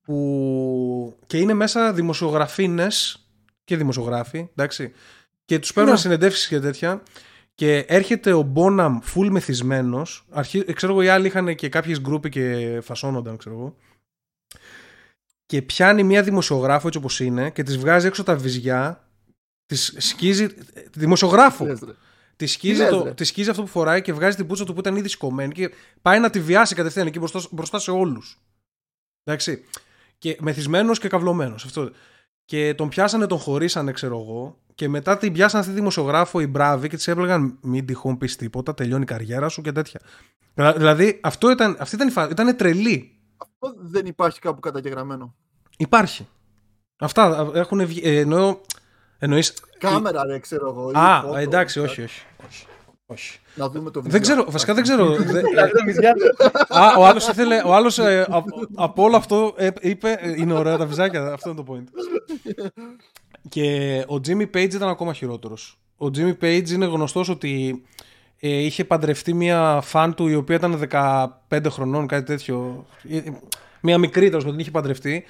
που... 0.01 1.17
και 1.27 1.37
είναι 1.37 1.53
μέσα 1.53 1.93
δημοσιογραφίνες 1.93 3.25
και 3.63 3.77
δημοσιογράφοι, 3.77 4.47
εντάξει. 4.55 4.91
Και 5.45 5.59
τους 5.59 5.73
παίρνουν 5.73 5.93
Ναι. 5.93 5.99
συνεντεύξεις 5.99 6.47
και 6.47 6.59
τέτοια. 6.59 7.03
Και 7.55 7.77
έρχεται 7.77 8.33
ο 8.33 8.41
Μπόναμ 8.41 8.99
full 9.13 9.27
μεθυσμένος. 9.29 10.25
Αρχι... 10.29 10.73
Ξέρω 10.73 10.91
εγώ 10.91 11.01
οι 11.01 11.07
άλλοι 11.07 11.27
είχαν 11.27 11.55
και 11.55 11.69
κάποιες 11.69 12.01
γκρούποι 12.01 12.29
και 12.29 12.79
φασώνονταν, 12.83 13.37
ξέρω 13.37 13.55
εγώ. 13.55 13.75
Και 15.45 15.61
πιάνει 15.61 16.03
μια 16.03 16.23
δημοσιογράφο 16.23 16.87
έτσι 16.87 16.99
όπως 16.99 17.19
είναι 17.19 17.49
και 17.49 17.63
της 17.63 17.77
βγάζει 17.77 18.07
έξω 18.07 18.23
τα 18.23 18.35
βυζιά 18.35 19.05
Της 19.71 19.93
σκίζει. 19.97 20.47
Δημοσιογράφο. 20.93 21.65
Λες, 21.65 21.79
ρε. 21.79 21.91
Της 22.35 22.51
σκίζει, 22.51 22.81
λες, 22.81 22.89
το, 22.89 23.03
ρε; 23.03 23.13
της 23.13 23.27
σκίζει 23.27 23.49
αυτό 23.49 23.61
που 23.61 23.67
φοράει 23.67 24.01
και 24.01 24.13
βγάζει 24.13 24.35
την 24.35 24.47
πούτσα 24.47 24.65
του 24.65 24.73
που 24.73 24.79
ήταν 24.79 24.95
ήδη 24.95 25.07
σηκωμένη 25.07 25.53
και 25.53 25.71
πάει 26.01 26.19
να 26.19 26.29
τη 26.29 26.39
βιάσει 26.39 26.75
κατευθείαν 26.75 27.07
εκεί 27.07 27.19
μπροστά, 27.19 27.41
μπροστά 27.51 27.79
σε 27.79 27.91
όλους. 27.91 28.39
Εντάξει. 29.23 29.63
Και 30.17 30.37
μεθυσμένος 30.41 30.99
και 30.99 31.07
καυλωμένος. 31.07 31.65
Αυτό. 31.65 31.91
Και 32.45 32.73
τον 32.73 32.89
πιάσανε, 32.89 33.27
τον 33.27 33.37
χωρίσανε, 33.37 33.91
ξέρω 33.91 34.19
εγώ. 34.19 34.57
Και 34.75 34.89
μετά 34.89 35.17
την 35.17 35.33
πιάσανε 35.33 35.59
αυτή 35.59 35.73
τη 35.73 35.79
δημοσιογράφο 35.79 36.39
οι 36.39 36.47
μπράβοι 36.47 36.87
και 36.89 36.95
της 36.95 37.07
έπλεγαν 37.07 37.57
Μην 37.61 37.85
τυχόν 37.85 38.17
πεις 38.17 38.35
τίποτα, 38.35 38.73
τελειώνει 38.73 39.01
η 39.03 39.05
καριέρα 39.05 39.49
σου 39.49 39.61
και 39.61 39.71
τέτοια. 39.71 39.99
Δηλα- 40.53 40.73
Δηλαδή, 40.73 41.19
αυτό 41.23 41.51
ήταν, 41.51 41.75
αυτή 41.79 41.95
ήταν 41.95 42.07
η 42.07 42.11
φάση. 42.11 42.31
Ήταν 42.31 42.55
τρελή. 42.57 43.19
Αυτό 43.37 43.73
δεν 43.77 44.05
υπάρχει 44.05 44.39
κάπου 44.39 44.59
καταγεγραμμένο. 44.59 45.35
Υπάρχει. 45.77 46.27
Αυτά 46.99 47.51
έχουν 47.53 47.85
βγει. 47.85 48.01
Ε, 48.03 48.19
εννοώ. 48.19 48.59
Εννοείς, 49.23 49.53
Κάμερα, 49.77 50.23
ρε, 50.25 50.39
ξέρω 50.39 50.67
εγώ. 50.69 50.89
ή 50.89 50.93
Α, 50.95 51.21
φώτο, 51.21 51.37
εντάξει, 51.37 51.79
κάτι. 51.79 51.91
όχι, 51.91 52.01
όχι. 52.03 52.21
όχι, 52.47 52.65
όχι. 53.05 53.39
Να 53.55 53.69
δούμε 53.69 53.91
το 53.91 54.01
βίντεο. 54.01 54.11
Δεν 54.11 54.21
ξέρω, 54.21 54.45
βασικά 54.51 54.73
δεν 54.73 54.83
ξέρω. 54.83 55.15
δε- 55.15 55.39
ε, 55.39 55.41
Τα 55.53 55.83
βυζιά 55.85 56.13
του. 56.13 56.51
Α, 56.77 56.95
ο 56.97 57.05
άλλος 57.05 57.27
ήθελε, 57.27 57.61
ο 57.65 57.73
άλλος 57.75 57.97
ε, 57.99 58.25
απ- 58.29 58.47
από 58.75 59.03
όλο 59.03 59.15
αυτό 59.15 59.53
ε, 59.57 59.69
είπε, 59.81 60.17
ε, 60.19 60.31
είναι 60.37 60.53
ωραία 60.53 60.77
τα 60.77 60.85
βυζάκια, 60.85 61.33
αυτό 61.33 61.49
είναι 61.49 61.63
το 61.63 61.73
point. 61.73 61.83
Και 63.49 63.97
ο 64.07 64.15
Jimmy 64.27 64.41
Page 64.55 64.73
ήταν 64.73 64.89
ακόμα 64.89 65.13
χειρότερος. 65.13 65.79
Ο 65.97 66.05
Jimmy 66.05 66.33
Page 66.41 66.69
είναι 66.69 66.85
γνωστός 66.85 67.29
ότι 67.29 67.83
ε, 68.39 68.49
είχε 68.49 68.85
παντρευτεί 68.85 69.33
μια 69.33 69.79
φαν 69.83 70.13
του 70.13 70.27
η 70.27 70.35
οποία 70.35 70.55
ήταν 70.55 70.81
15 71.49 71.65
χρονών, 71.69 72.07
κάτι 72.07 72.25
τέτοιο. 72.25 72.85
Ε, 73.09 73.21
Μια 73.81 73.97
μικρή 73.97 74.25
τέλος 74.25 74.37
πάντων, 74.43 74.51
την 74.51 74.59
είχε 74.59 74.71
παντρευτεί. 74.71 75.23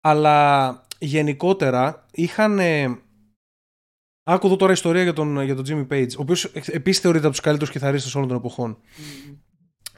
Αλλά 0.00 0.80
γενικότερα 0.98 2.04
είχαν... 2.12 2.60
ε, 4.24 4.32
Άκου 4.32 4.46
εδώ 4.46 4.56
τώρα 4.56 4.72
ιστορία 4.72 5.02
για 5.02 5.12
τον, 5.12 5.40
για 5.42 5.54
τον 5.54 5.64
Jimmy 5.68 5.92
Page, 5.92 6.08
ο 6.18 6.20
οποίος 6.20 6.44
επίσης 6.44 7.00
θεωρείται 7.02 7.24
από 7.24 7.34
τους 7.34 7.44
καλύτερους 7.44 7.72
κιθαρίστες 7.72 8.14
όλων 8.14 8.28
των 8.28 8.36
εποχών 8.36 8.78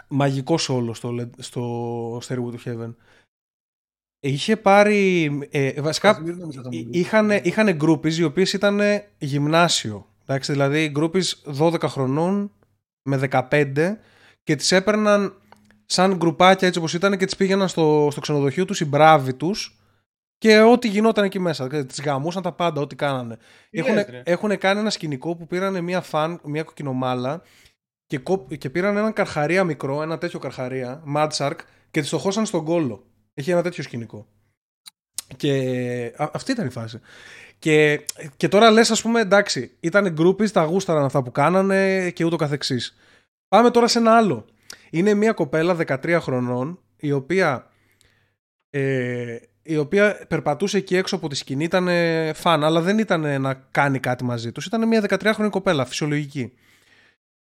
μαγικός 0.09 0.63
σόλο 0.63 0.95
στο, 0.95 1.15
Led- 1.21 1.31
στο 1.39 2.17
Stairway 2.19 2.53
to 2.55 2.59
Heaven. 2.65 2.95
Είχε 4.21 4.57
πάρει. 4.57 5.25
Ε, 5.51 5.81
βασικά 5.81 6.13
Κασμίρ 6.13 6.37
νομίζω 6.37 6.63
θα 6.63 6.69
μου 6.73 6.79
εί- 6.79 6.85
πει. 6.85 6.99
είχαν, 6.99 7.31
είχαν 7.31 7.79
groupies 7.81 8.13
οι 8.15 8.23
οποίες 8.23 8.53
ήταν 8.53 8.81
γυμνάσιο. 9.19 10.07
Εντάξει, 10.23 10.53
δηλαδή 10.53 10.93
groupies 10.97 11.23
12 11.59 11.81
χρονών 11.83 12.51
με 13.03 13.17
15 13.31 13.97
και 14.43 14.57
τις 14.57 14.73
έπαιρναν 14.73 15.35
σαν 15.87 16.17
γκρουπάκια 16.17 16.67
έτσι 16.67 16.79
όπως 16.81 16.95
ήταν 16.95 17.19
και 17.19 17.25
τις 17.25 17.37
πήγαιναν 17.37 17.69
στο, 17.69 18.09
στο 18.11 18.21
ξενοδοχείο 18.21 18.65
τους 18.65 18.81
οι 18.81 18.85
μπράβοι 18.85 19.35
τους 19.35 19.79
και 20.39 20.61
ό,τι 20.61 20.89
γινόταν 20.89 21.25
εκεί 21.25 21.39
μέσα. 21.39 21.67
Τις 21.87 22.01
γαμούσαν 22.01 22.43
τα 22.43 22.53
πάντα, 22.53 22.81
ό,τι 22.81 22.97
κάνανε. 22.97 23.37
Τι 23.71 23.79
Έχουν, 23.79 23.95
λες, 23.95 24.07
ρε. 24.11 24.23
έχουν 24.25 24.59
κάνει 24.59 24.81
ένα 24.81 24.91
σκηνικό 24.91 25.37
που 25.37 25.47
πήραν 25.47 25.85
μια 25.85 26.01
φαν, 26.01 26.41
μια 26.45 26.63
κοκκινομάλα 26.63 27.43
και, 28.07 28.19
κο- 28.19 28.47
και 28.59 28.71
πήραν 28.71 28.97
έναν 28.97 29.13
καρχαρία 29.13 29.65
μικρό, 29.65 30.03
ένα 30.03 30.19
τέτοιο 30.19 30.39
καρχαρία, 30.39 31.03
Mad 31.17 31.29
Shark, 31.29 31.57
και 31.91 32.01
τη 32.01 32.09
το 32.09 32.19
χώσαν 32.19 32.47
στον 32.47 32.65
κόλο. 32.65 33.07
Είχε 33.35 33.53
ένα 33.53 33.63
τέτοιο 33.63 33.83
σκηνικό. 33.83 34.27
Και 35.37 35.53
α- 36.17 36.31
αυτή 36.33 36.53
ήταν 36.53 36.67
η 36.67 36.71
φάση. 36.71 37.01
Και, 37.59 38.01
και 38.37 38.49
τώρα 38.49 38.71
λες 38.71 38.91
ας 38.91 39.03
πούμε 39.03 39.21
εντάξει, 39.21 39.77
ήταν 39.81 40.17
groupies, 40.19 40.51
τα 40.51 40.63
γούσταραν 40.65 41.05
αυτά 41.05 41.23
που 41.23 41.31
κάνανε 41.33 42.11
και 42.11 42.25
ούτω 42.25 42.37
καθεξής. 42.37 42.97
Πάμε 43.49 43.71
τώρα 43.71 43.89
σε 43.89 43.99
ένα 43.99 44.17
άλλο. 44.17 44.45
Είναι 44.91 45.15
μια 45.15 45.33
κοπέλα 45.33 45.77
13 45.87 46.19
χρονών 46.21 46.81
η 46.97 47.13
οποία 47.13 47.71
ε, 48.71 49.37
η 49.67 49.77
οποία 49.77 50.25
περπατούσε 50.29 50.77
εκεί 50.77 50.97
έξω 50.97 51.17
από 51.17 51.29
τη 51.29 51.35
σκηνή, 51.35 51.65
ήταν 51.65 51.89
φαν, 52.35 52.65
αλλά 52.65 52.81
δεν 52.81 52.99
ήταν 52.99 53.41
να 53.41 53.55
κάνει 53.55 53.99
κάτι 53.99 54.25
μαζί 54.25 54.53
τους. 54.53 54.67
Ήταν 54.67 54.89
μια 54.89 55.05
13χρονη 55.09 55.49
κοπέλα, 55.51 55.85
φυσιολογική. 55.85 56.53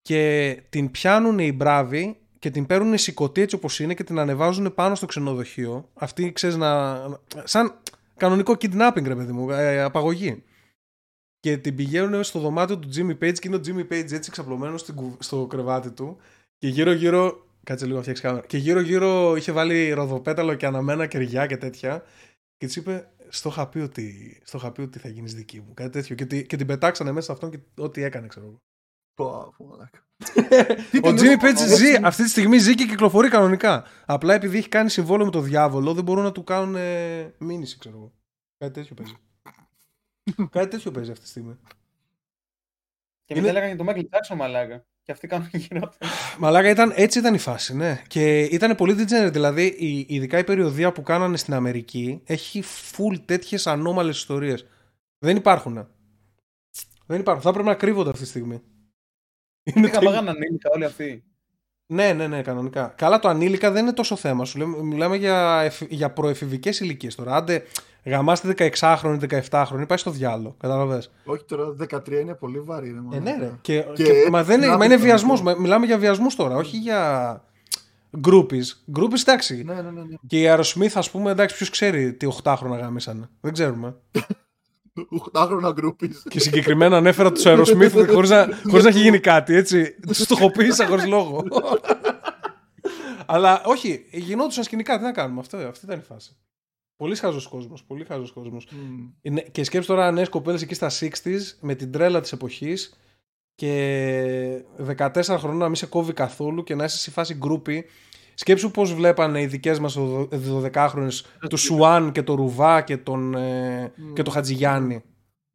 Και 0.02 0.62
την 0.68 0.90
πιάνουν 0.90 1.39
οι 1.39 1.52
μπράβοι 1.52 2.16
και 2.39 2.51
την 2.51 2.66
παίρνουν 2.66 2.98
σηκωτή 2.98 3.40
έτσι 3.40 3.55
όπως 3.55 3.80
είναι 3.80 3.94
και 3.94 4.05
την 4.05 4.18
ανεβάζουν 4.18 4.74
πάνω 4.74 4.94
στο 4.94 5.06
ξενοδοχείο. 5.06 5.89
Αυτή, 5.94 6.32
ξέρεις, 6.32 6.56
να... 6.56 7.01
σαν 7.44 7.74
κανονικό 8.16 8.52
kidnapping, 8.52 9.05
ρε 9.05 9.14
παιδί 9.14 9.32
μου, 9.32 9.51
ε, 9.51 9.82
απαγωγή. 9.82 10.43
Και 11.40 11.56
την 11.56 11.76
πηγαίνουν 11.76 12.24
στο 12.24 12.39
δωμάτιο 12.39 12.78
του 12.78 12.89
Jimmy 12.97 13.24
Page 13.24 13.39
και 13.39 13.48
είναι 13.48 13.56
ο 13.56 13.60
Jimmy 13.66 13.93
Page 13.93 14.12
έτσι 14.12 14.30
ξαπλωμένος 14.30 14.80
στην 14.80 14.94
κου- 14.94 15.22
στο 15.22 15.47
κρεβάτι 15.47 15.90
του. 15.90 16.16
Και 16.59 16.68
γύρω-γύρω. 16.68 17.47
Κάτσε 17.64 17.84
λίγο 17.84 17.97
να 17.97 18.02
φτιάξεις 18.02 18.24
κάμερα. 18.24 18.47
Και 18.47 18.59
γύρω-γύρω 18.59 19.36
είχε 19.36 19.52
βάλει 19.52 19.90
ροδοπέταλο 19.93 20.55
και 20.55 20.66
αναμένα 20.66 21.06
κεριά 21.06 21.47
και 21.47 21.56
τέτοια. 21.56 22.02
Και 22.56 22.66
της 22.66 22.76
είπε: 22.76 23.10
Στο 23.28 23.48
είχα 23.48 23.68
πει 23.68 23.78
ότι, 23.78 24.40
στο 24.44 24.56
είχα 24.59 24.72
πει 24.72 24.80
ότι 24.80 24.98
θα 24.98 25.09
γίνεις 25.09 25.34
δική 25.34 25.60
μου. 25.60 25.74
Κάτι 25.74 25.90
τέτοιο. 25.90 26.14
Και, 26.14 26.26
τη- 26.26 26.47
και 26.47 26.56
την 26.56 26.66
πετάξανε 26.66 27.12
μέσα 27.12 27.26
σε 27.26 27.32
αυτόν 27.32 27.51
και 27.51 27.59
ό,τι 27.82 28.02
έκανε, 28.02 28.26
ξέρω 28.26 28.47
εγώ. 28.47 28.56
Πω, 29.14 29.55
πω, 29.56 29.64
μαλάκα. 29.66 30.06
Ο 31.06 31.09
Jimmy 31.09 31.43
Page 31.43 31.56
ζει, 31.76 31.94
αυτή 32.02 32.22
τη 32.22 32.28
στιγμή 32.28 32.59
ζει 32.59 32.74
και 32.74 32.84
κυκλοφορεί 32.86 33.28
κανονικά. 33.28 33.84
Απλά 34.06 34.34
επειδή 34.34 34.59
έχει 34.59 34.68
κάνει 34.68 34.90
συμβόλαιο 34.90 35.24
με 35.24 35.30
τον 35.30 35.44
διάβολο, 35.44 35.94
δεν 35.94 36.05
μπορούν 36.05 36.22
να 36.24 36.32
του 36.32 36.44
κάνουν 36.44 36.74
ε, 36.76 37.34
μήνυση, 37.39 37.78
ξέρω 37.78 37.97
εγώ. 37.97 38.12
Κάτι 38.59 38.72
τέτοιο 38.72 38.94
παίζει. 38.94 39.16
Κάτι 40.51 40.68
τέτοιο 40.70 40.90
παίζει 40.90 41.10
αυτή 41.10 41.22
τη 41.24 41.30
στιγμή. 41.30 41.59
Και 43.24 43.34
Είναι- 43.34 43.40
μετά 43.40 43.59
έλεγαν 43.59 43.76
για 43.76 43.84
το 43.84 43.90
Michael 43.93 44.16
Jackson 44.16 44.36
μαλάκα. 44.36 44.84
Και 45.05 45.12
αυτοί 45.12 45.27
κάνουν 45.27 45.49
χειρότερα. 45.49 46.12
Μαλάκα 46.39 46.69
ήταν, 46.70 46.93
έτσι 46.97 47.19
ήταν 47.19 47.35
η 47.35 47.39
φάση, 47.39 47.77
ναι. 47.77 48.03
Και 48.07 48.41
ήταν 48.41 48.74
πολύ 48.74 48.95
degenerate. 48.99 49.33
Δηλαδή, 49.33 49.66
η, 49.66 50.07
ειδικά 50.09 50.39
η 50.39 50.45
περιοδία 50.45 50.93
που 50.93 51.03
κάνανε 51.03 51.37
στην 51.37 51.55
Αμερική 51.55 52.20
έχει 52.24 52.62
full 52.93 53.16
τέτοιες 53.24 53.66
ανώμαλες 53.66 54.16
ιστορίες. 54.16 54.66
Δεν 55.19 55.37
υπάρχουν. 55.37 55.89
Δεν 57.07 57.20
υπάρχουν. 57.20 57.43
Θα 57.43 57.49
έπρεπε 57.49 57.69
να 57.69 57.74
κρύβονται 57.74 58.11
αυτή 58.11 58.23
τη 58.23 58.29
στιγμή. 58.29 58.62
Είναι 59.62 59.87
Είχα 59.87 59.99
τέλειο. 59.99 60.11
παγάνε 60.11 60.31
ανήλικα 60.31 60.70
όλοι 60.74 60.85
αυτοί. 60.85 61.24
Ναι, 61.87 62.12
ναι, 62.12 62.27
ναι, 62.27 62.43
κανονικά. 62.43 62.95
Καλά, 62.97 63.19
το 63.19 63.29
ανήλικα 63.29 63.70
δεν 63.70 63.83
είναι 63.83 63.93
τόσο 63.93 64.16
θέμα. 64.16 64.45
Σου 64.45 64.59
λέμε, 64.59 64.83
μιλάμε 64.83 65.16
για, 65.16 65.61
εφη- 65.65 65.93
για 65.93 66.11
προεφηβικές 66.12 66.81
ηλικίες 66.81 67.15
τώρα. 67.15 67.37
Άντε, 67.37 67.62
γαμάστε 68.05 68.55
16χρονη, 68.81 69.19
17χρονη, 69.51 69.85
πάει 69.89 69.99
στο 69.99 70.11
διάλογο. 70.11 70.55
Κατάλαβε. 70.61 71.03
Όχι 71.24 71.45
τώρα, 71.45 71.74
13 71.91 72.11
είναι 72.20 72.35
πολύ 72.35 72.61
βαρύ. 72.61 72.91
ρε, 72.91 72.97
Ε, 72.97 73.01
μαλάκα. 73.01 73.20
ναι, 73.20 73.37
ρε. 73.45 73.53
Και, 73.61 73.85
Και 73.95 74.05
και- 74.05 74.29
μα, 74.31 74.43
δεν, 74.45 74.57
είναι- 74.62 74.70
να 74.70 74.77
μα 74.77 74.85
είναι 74.85 74.97
πει 74.97 75.03
βιασμός. 75.03 75.43
το 75.43 75.61
Μιλάμε 75.61 75.87
για 75.87 75.99
βιασμούς 75.99 76.35
τώρα, 76.37 76.57
όχι 76.57 76.77
για 76.77 77.43
groupies. 78.27 78.97
Groupies, 78.99 79.20
εντάξει. 79.20 79.62
Ναι, 79.66 79.74
ναι, 79.74 79.81
ναι. 79.81 79.91
ναι. 79.91 80.15
Και 80.27 80.41
η 80.41 80.47
Aerosmith, 80.49 80.93
ας 80.95 81.11
πούμε, 81.11 81.31
εντάξει, 81.31 81.57
ποιος 81.57 81.70
ξέρει 81.70 82.12
τι 82.15 82.27
8χρονα 82.43 82.79
γάμισαν. 82.81 83.31
Δεν 83.41 83.53
ξέρουμε. 83.53 83.97
Οχτάχρονα 85.11 85.70
γκρούπις. 85.73 86.23
Και 86.29 86.41
συγκεκριμένα 86.41 86.97
ανέφερα 86.97 87.33
τους 87.33 87.43
Aerosmith 87.47 88.07
χωρίς 88.15 88.31
να, 88.31 88.49
χωρίς 88.70 88.83
να 88.85 88.89
έχει 88.91 89.01
γίνει 89.01 89.19
κάτι, 89.20 89.55
έτσι. 89.55 89.95
Τους 90.07 90.16
στοχοποίησα 90.19 90.87
χωρίς 90.87 91.07
λόγο. 91.07 91.45
Αλλά 93.27 93.62
όχι, 93.65 94.05
γινόντουσαν 94.12 94.65
σκηνικά, 94.65 94.97
τι 94.99 95.03
να 95.03 95.12
κάνουμε. 95.12 95.41
Αυτό, 95.41 95.57
αυτή 95.57 95.85
ήταν 95.85 95.99
η 95.99 96.03
φάση. 96.03 96.37
Πολύ 97.03 97.16
χαζός 97.16 97.48
κόσμος. 97.49 97.85
Πολύ 97.85 98.05
χαζός 98.05 98.32
κόσμος. 98.35 98.69
Μμ. 99.23 99.37
Και 99.51 99.65
σκέψου 99.64 99.89
τώρα 99.89 100.11
νέες 100.11 100.29
κοπέλες 100.29 100.62
εκεί 100.62 100.74
στα 100.74 100.91
60s 100.91 101.41
με 101.61 101.74
την 101.74 101.93
τρέλα 101.93 102.20
της 102.20 102.33
εποχής 102.33 102.99
και 103.55 104.65
14 104.99 105.37
χρονών 105.39 105.57
να 105.59 105.66
μην 105.66 105.74
σε 105.74 105.87
κόβει 105.87 106.12
καθόλου 106.12 106.62
και 106.62 106.74
να 106.74 106.85
είσαι 106.85 106.99
σε 106.99 107.11
φάση 107.11 107.35
γκρούπι. 107.35 107.85
Σκέψου 108.35 108.70
πώς 108.70 108.95
βλέπανε 108.95 109.41
οι 109.41 109.47
δικές 109.47 109.79
μας 109.79 109.99
12χρονες 110.31 111.09
τους 111.49 111.61
ONE 111.60 112.12
και 112.12 112.23
το 112.23 112.35
Ρουβά 112.35 112.81
και 112.81 112.97
τον, 112.97 113.35
ε, 113.35 113.93
Μμ. 113.97 114.12
και 114.12 114.23
το 114.23 114.31
Χατζηγιάννη. 114.31 115.03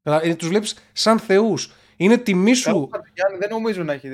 Δηλαδή, 0.01 0.35
τους 0.35 0.47
βλέπεις 0.47 0.75
σαν 0.93 1.19
θεούς. 1.19 1.73
Είναι 1.97 2.17
τιμή 2.17 2.53
σου. 2.53 2.71
Καλό 2.71 2.89
Χατζηγιάννη 2.91 3.37
δεν 3.37 3.49
νομίζω 3.49 3.83
να 3.83 3.93
έχει. 3.93 4.09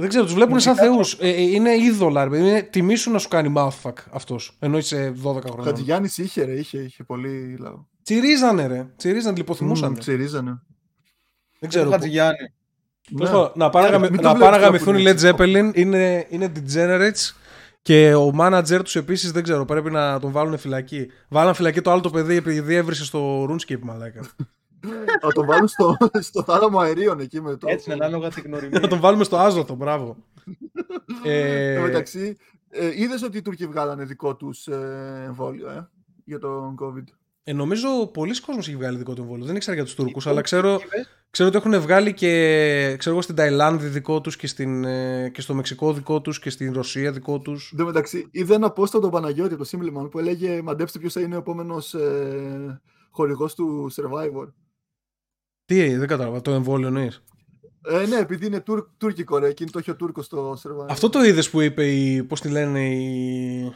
Δεν 0.00 0.08
ξέρω, 0.08 0.24
τους 0.24 0.34
βλέπουν 0.34 0.60
σαν 0.60 0.76
θεούς. 0.76 0.96
Μουσικά 0.96 1.26
είναι 1.28 1.74
είδωλα, 1.76 2.24
ρε 2.24 2.30
παιδί. 2.30 2.48
Είναι 2.48 2.62
τιμή 2.62 2.94
σου 2.96 3.10
να 3.10 3.18
σου 3.18 3.28
κάνει 3.28 3.52
mouthfuck 3.56 3.92
αυτός. 4.10 4.56
Ενώ 4.58 4.78
είσαι 4.78 5.12
12 5.22 5.34
Ο 5.36 5.40
χρονών. 5.40 5.64
Χατζηγιάννης 5.64 6.18
είχε, 6.18 6.44
ρε, 6.44 6.52
είχε, 6.52 6.78
είχε 6.78 7.04
πολύ 7.04 7.56
λαό. 7.60 7.84
Τσιρίζανε, 8.02 8.66
ρε. 8.66 8.86
Τσιρίζανε, 8.96 9.36
λιποθυμούσαν. 9.36 9.90
Μμ, 9.90 9.94
Τσιρίζανε. 9.98 10.50
Δεν 11.58 11.68
Ξέρω. 11.68 11.68
ξέρω. 11.68 11.84
πού. 11.84 11.90
Χατζηγιάννη. 11.90 12.36
Τέλος 13.16 13.28
Ναι. 13.30 13.36
πάντων, 13.36 13.52
Να 13.54 13.70
πάνε 13.70 13.88
να 13.88 13.98
Μην 13.98 14.02
γαμι- 14.08 14.20
το 14.22 14.28
να 14.28 14.34
βλέπεις 14.34 14.50
πάνε 14.50 14.56
να 14.56 14.62
κάπου 14.62 14.84
γαμηθούν 14.84 14.96
οι 14.96 15.02
είναι 15.02 15.14
Led 15.14 15.34
Zeppelin. 15.68 15.76
Είναι, 15.78 16.26
είναι 16.28 16.52
degenerates. 16.56 17.34
Και 17.82 18.14
ο 18.14 18.32
manager 18.40 18.80
τους 18.84 18.96
επίσης 18.96 19.32
δεν 19.32 19.42
ξέρω, 19.42 19.64
πρέπει 19.64 19.90
να 19.90 20.20
τον 20.20 20.30
βάλουν 20.32 20.58
φυλακή. 20.58 21.06
Βάλαν 21.28 21.54
φυλακή 21.54 21.80
το 21.80 21.90
άλλο 21.90 22.00
το 22.00 22.10
παιδί 22.10 22.36
επειδή 22.36 22.74
έβρισε 22.74 23.04
στο 23.04 23.44
RuneScape, 23.44 23.80
μαλάκα. 23.80 24.20
Θα 25.20 25.32
τον 25.32 25.46
βάλουν 25.46 25.68
στο, 25.68 25.96
στο 26.20 26.42
θάλαμο 26.42 26.78
αερίων 26.78 27.20
εκεί 27.20 27.40
με 27.40 27.56
το. 27.56 27.68
Έτσι 27.68 27.90
είναι 27.90 28.04
ανάλογα 28.04 28.28
την 28.28 28.42
γνωριμία. 28.46 28.80
να 28.80 28.88
τον 28.88 29.00
βάλουμε 29.00 29.24
στο 29.24 29.36
άζωτο, 29.36 29.74
μπράβο. 29.74 30.16
ε, 31.24 31.72
Εν 31.72 31.76
τω 31.80 31.86
μεταξύ, 31.86 32.36
ε, 32.70 32.90
είδες 33.02 33.22
ότι 33.22 33.36
οι 33.36 33.42
Τούρκοι 33.42 33.66
βγάλανε 33.66 34.04
δικό 34.04 34.36
τους 34.36 34.66
ε, 34.66 35.22
εμβόλιο 35.26 35.68
ε, 35.68 35.88
για 36.24 36.38
τον 36.38 36.74
COVID; 36.80 37.04
ε, 37.44 37.52
νομίζω 37.52 38.06
πολλοί 38.06 38.40
κόσμος 38.40 38.68
έχει 38.68 38.76
βγάλει 38.76 38.98
δικό 38.98 39.14
του 39.14 39.22
εμβόλιο. 39.22 39.44
Δεν 39.44 39.56
ήξερα 39.56 39.74
για 39.76 39.84
τους 39.84 39.94
Τούρκους, 39.94 40.26
αλλά 40.26 40.40
ξέρω, 40.40 40.80
ξέρω 41.30 41.48
ότι 41.48 41.58
έχουν 41.58 41.80
βγάλει 41.80 42.14
και 42.14 42.94
ξέρω 42.98 43.14
εγώ 43.14 43.22
στην 43.22 43.34
Ταϊλάνδη 43.34 43.86
δικό 43.86 44.20
τους 44.20 44.36
και, 44.36 44.46
στην, 44.46 44.84
ε, 44.84 45.28
και 45.28 45.40
στο 45.40 45.54
Μεξικό 45.54 45.92
δικό 45.92 46.20
τους 46.20 46.38
και 46.38 46.50
στην 46.50 46.72
Ρωσία 46.72 47.12
δικό 47.12 47.38
τους. 47.38 47.70
Εν 47.72 47.78
τω 47.78 47.84
μεταξύ, 47.84 48.28
είδα 48.30 48.54
ένα 48.54 48.66
post 48.66 48.88
από 48.92 49.00
τον 49.00 49.10
Παναγιώτη 49.10 49.54
από 49.54 49.64
το 49.64 49.70
Simpleman 49.72 50.10
που 50.10 50.18
έλεγε 50.18 50.62
Μαντέψτε 50.62 50.98
ποιος 50.98 51.12
θα 51.12 51.20
είναι 51.20 51.34
ο 51.34 51.38
επόμενος 51.38 51.94
ε, 51.94 52.80
χορηγός 53.10 53.54
του 53.54 53.90
Survivor. 53.96 54.48
Τι, 55.70 55.96
δεν 55.96 56.08
κατάλαβα. 56.08 56.40
Το 56.40 56.50
εμβόλιο 56.50 56.86
εννοείς; 56.86 57.22
Ε, 57.84 58.06
ναι, 58.06 58.16
επειδή 58.16 58.46
είναι 58.46 58.60
τουρ, 58.60 58.86
τουρκικό 58.96 59.38
ρε, 59.38 59.48
εκείνη 59.48 59.70
το 59.70 59.78
έχει 59.78 59.90
ο 59.90 59.96
Τούρκος 59.96 60.24
στο 60.24 60.52
Survivor. 60.62 60.86
Αυτό 60.88 61.08
το 61.08 61.22
είδες 61.24 61.50
που 61.50 61.60
είπε 61.60 61.86
η. 61.86 62.22
Πώς 62.22 62.40
τη 62.40 62.48
λένε, 62.48 62.88
η. 62.88 63.72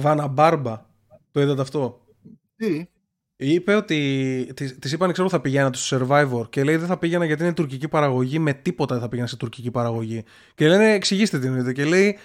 Βάνα 0.00 0.26
Μπάρμπα; 0.26 0.86
Το 1.30 1.40
είδατε 1.40 1.60
αυτό; 1.60 2.00
Τι, 2.56 2.86
Είπε 3.36 3.74
ότι. 3.74 4.52
Της 4.78 4.92
είπαν, 4.92 5.12
ξέρω, 5.12 5.28
θα 5.28 5.40
πηγαίνα 5.40 5.70
στο 5.72 6.06
Survivor 6.06 6.50
και 6.50 6.64
λέει 6.64 6.76
δεν 6.76 6.86
θα 6.88 6.98
πήγαινα 6.98 7.24
γιατί 7.24 7.42
είναι 7.42 7.52
τουρκική 7.54 7.88
παραγωγή. 7.88 8.38
Με 8.38 8.52
τίποτα 8.52 8.94
δεν 8.94 9.02
θα 9.02 9.08
πήγαινα 9.08 9.28
σε 9.28 9.36
τουρκική 9.36 9.70
παραγωγή. 9.70 10.24
Και 10.54 10.68
λένε, 10.68 10.92
εξηγήστε 10.92 11.38
τι 11.38 11.46
εννοείται. 11.46 11.72
Και 11.72 11.84
λέει, 11.84 12.18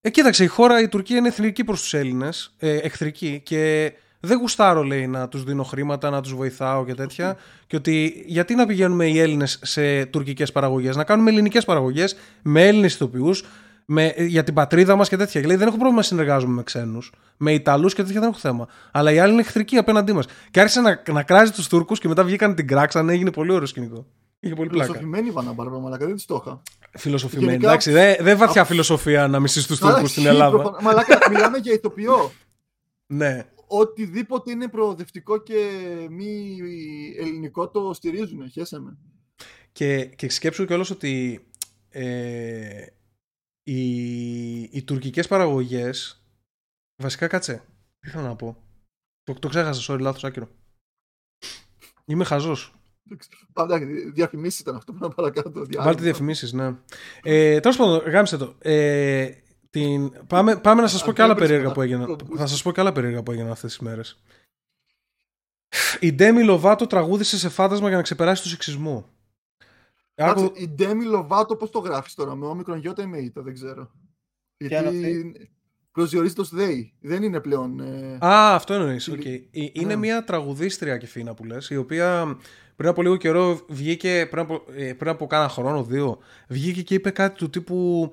Ε, 0.00 0.10
κοίταξε, 0.10 0.44
η 0.44 0.46
χώρα, 0.46 0.80
η 0.80 0.88
Τουρκία 0.88 1.16
είναι 1.16 1.28
εθνική 1.28 1.64
προς 1.64 1.80
τους 1.80 1.94
Έλληνες, 1.94 2.54
ε, 2.58 2.76
εχθρική. 2.76 3.40
Και 3.44 3.92
δεν 4.24 4.38
γουστάρω, 4.38 4.82
λέει, 4.82 5.06
να 5.06 5.28
τους 5.28 5.44
δίνω 5.44 5.62
χρήματα, 5.62 6.10
να 6.10 6.20
τους 6.20 6.34
βοηθάω 6.34 6.84
και 6.84 6.94
τέτοια. 6.94 7.36
Και 7.66 7.76
ότι 7.76 8.24
γιατί 8.26 8.54
να 8.54 8.66
πηγαίνουμε 8.66 9.06
οι 9.06 9.18
Έλληνες 9.18 9.58
σε 9.62 10.04
τουρκικές 10.06 10.52
παραγωγές, 10.52 10.96
να 10.96 11.04
κάνουμε 11.04 11.30
ελληνικές 11.30 11.64
παραγωγές 11.64 12.16
με 12.42 12.66
Έλληνες 12.66 12.94
ηθοποιούς, 12.94 13.44
με, 13.86 14.14
για 14.16 14.44
την 14.44 14.54
πατρίδα 14.54 14.96
μας 14.96 15.08
και 15.08 15.16
τέτοια. 15.16 15.40
Και 15.40 15.46
λέει: 15.46 15.56
Δεν 15.56 15.66
έχω 15.66 15.76
πρόβλημα 15.76 16.00
να 16.00 16.06
συνεργάζομαι 16.06 16.52
με 16.54 16.62
ξένους, 16.62 17.12
με 17.36 17.52
Ιταλούς 17.52 17.94
και 17.94 18.02
τέτοια 18.02 18.20
δεν 18.20 18.28
έχω 18.28 18.38
θέμα. 18.38 18.68
Αλλά 18.92 19.12
οι 19.12 19.18
άλλοι 19.18 19.32
είναι 19.32 19.40
εχθρικοί 19.40 19.76
απέναντί 19.76 20.12
μας. 20.12 20.26
Και 20.50 20.60
άρχισε 20.60 20.80
να, 20.80 21.02
να 21.12 21.22
κράζει 21.22 21.52
τους 21.52 21.68
Τούρκους 21.68 21.98
και 21.98 22.08
μετά 22.08 22.24
βγήκαν 22.24 22.54
την 22.54 22.66
κράξαν, 22.66 23.08
έγινε 23.08 23.30
πολύ 23.30 23.52
ωραίο 23.52 23.66
σκηνικό. 23.66 24.06
Είχε 24.40 24.54
πολύ 24.54 24.68
πλάκα. 24.68 24.84
φιλοσοφημένη 24.84 25.28
η 25.28 25.30
Βάνα 25.30 25.52
Μπάρμπα, 25.52 25.78
μαλακά, 25.78 26.06
δεν 26.06 26.14
της 26.14 26.24
το 26.24 26.42
είχα. 26.44 26.62
Φιλοσοφημένη. 26.98 27.50
Γενικά- 27.50 27.68
Εντάξει, 27.68 27.90
δεν 27.90 28.16
δεν 28.20 28.38
βαθιά 28.38 28.64
φιλοσοφία 28.64 29.28
να 29.28 29.40
μισείς 29.40 29.66
τους 29.66 29.78
Τούρκους 29.78 30.10
στην 30.10 30.22
Ισχύει 30.22 30.34
Ελλάδα. 30.34 30.56
προφανώς. 30.56 30.82
Μαλάκα, 30.82 31.18
μιλάμε 31.30 31.58
για 31.58 31.72
ηθοποιό. 31.72 32.32
Ναι. 33.06 33.44
Οτιδήποτε 33.78 34.50
είναι 34.50 34.68
προοδευτικό 34.68 35.42
και 35.42 35.68
μη 36.10 36.58
ελληνικό 37.18 37.70
το 37.70 37.92
στηρίζουν. 37.92 38.50
Χέσε 38.50 38.80
με. 38.80 38.98
Και, 39.72 40.04
και 40.04 40.30
σκέψου 40.30 40.64
κιόλας 40.64 40.90
ότι 40.90 41.44
ε, 41.88 42.86
οι, 43.62 44.60
οι 44.62 44.82
τουρκικές 44.84 45.28
παραγωγές 45.28 46.24
βασικά 47.02 47.26
κάτσε, 47.26 47.64
τι 48.00 48.10
θέλω 48.10 48.26
να 48.26 48.36
πω 48.36 48.56
το, 49.22 49.34
το 49.34 49.48
ξέχασα, 49.48 49.94
sorry, 49.94 50.00
λάθος 50.00 50.24
άκυρο 50.24 50.48
είμαι 52.04 52.24
χαζός 52.24 52.74
Πάντα 53.52 53.78
διαφημίσεις 54.12 54.60
ήταν 54.60 54.76
αυτό 54.76 54.92
που 54.92 54.98
να 55.00 55.08
παρακάτω. 55.08 55.66
Βάλτε 55.78 56.02
διαφημίσεις, 56.02 56.52
ναι 56.52 56.76
ε, 57.22 57.60
Τέλος 57.60 57.76
πάντων, 57.76 58.10
γάμισε 58.10 58.36
το 58.36 58.54
ε, 58.58 59.30
την... 59.74 60.12
πάμε, 60.26 60.56
πάμε 60.56 60.80
να 60.82 60.88
σας 60.88 61.02
πω 61.02 61.08
Αν 61.08 61.14
και 61.14 61.22
άλλα 61.22 61.34
δεν 61.34 61.46
βρίσκω 61.46 61.54
περίεργα 61.54 61.68
να- 61.68 61.72
που 61.74 61.80
έγιναν 61.82 62.16
το- 62.28 62.36
θα 62.36 62.46
σας 62.46 62.62
πω 62.62 62.72
και 62.72 62.80
άλλα 62.80 62.92
περίεργα 62.92 63.22
που 63.22 63.30
έγιναν 63.32 63.50
αυτές 63.50 63.70
τις 63.70 63.80
μέρες 63.80 64.22
η 66.00 66.12
Ντέμι 66.12 66.42
Λοβάτο 66.44 66.86
τραγούδισε 66.86 67.38
σε 67.38 67.48
φάντασμα 67.48 67.88
για 67.88 67.96
να 67.96 68.02
ξεπεράσει 68.02 68.42
το 68.42 68.48
σεξισμό 68.48 69.08
Κάτσε, 70.14 70.44
Άκου- 70.44 70.60
η 70.60 70.68
Ντέμι 70.68 71.04
Λοβάτο 71.04 71.56
πώς 71.56 71.70
το 71.70 71.78
γράφεις 71.78 72.14
τώρα, 72.14 72.34
με 72.34 72.46
όμικρον 72.46 72.78
γιώτα 72.78 73.02
ή 73.02 73.06
με 73.06 73.18
ήττα, 73.18 73.42
δεν 73.42 73.54
ξέρω. 73.54 73.90
Ποια 74.56 74.80
είναι 74.80 74.90
Γιατί 74.90 75.50
προσδιορίζεται 75.92 76.40
ως 76.40 76.52
they, 76.56 76.90
δεν 77.00 77.22
είναι 77.22 77.40
πλέον... 77.40 77.80
Ε... 77.80 78.18
Α, 78.26 78.54
αυτό 78.54 78.74
εννοείς. 78.74 79.06
Είναι- 79.06 79.22
Okay. 79.22 79.40
Είναι 79.72 79.84
Ναι. 79.94 79.96
μια 79.96 80.24
τραγουδίστρια 80.24 80.96
και 80.98 81.06
φίνα 81.06 81.34
που 81.34 81.44
λες, 81.44 81.70
η 81.70 81.76
οποία 81.76 82.38
πριν 82.76 82.88
από 82.88 83.02
λίγο 83.02 83.16
καιρό 83.16 83.60
βγήκε, 83.68 84.26
πριν 84.30 84.42
από, 84.42 84.62
ε, 84.74 84.92
πριν 84.92 85.10
από 85.10 85.26
κάνα 85.26 85.48
χρόνο, 85.48 85.84
δύο, 85.84 86.18
βγήκε 86.48 86.82
και 86.82 86.94
είπε 86.94 87.10
κάτι 87.10 87.38
του 87.38 87.50
τύπου 87.50 88.12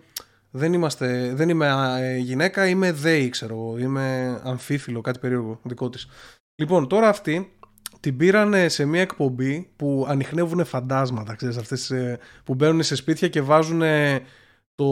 δεν, 0.51 0.73
είμαστε, 0.73 1.33
δεν 1.33 1.49
είμαι 1.49 1.97
ε, 1.99 2.17
γυναίκα, 2.17 2.67
είμαι 2.67 2.95
they, 3.03 3.27
ξέρω 3.29 3.53
εγώ. 3.53 3.77
Είμαι 3.77 4.39
αμφίφιλο, 4.43 5.01
κάτι 5.01 5.19
περίεργο 5.19 5.59
δικό 5.63 5.89
της. 5.89 6.07
Λοιπόν, 6.55 6.87
τώρα 6.87 7.07
αυτή 7.07 7.53
την 7.99 8.17
πήραν 8.17 8.69
σε 8.69 8.85
μια 8.85 9.01
εκπομπή 9.01 9.71
που 9.75 10.05
ανοιχνεύουν 10.07 10.65
φαντάσματα, 10.65 11.35
ξέρεις, 11.35 11.57
αυτές 11.57 11.91
ε, 11.91 12.19
που 12.43 12.55
μπαίνουν 12.55 12.83
σε 12.83 12.95
σπίτια 12.95 13.27
και 13.27 13.41
βάζουν 13.41 13.81
το 14.75 14.87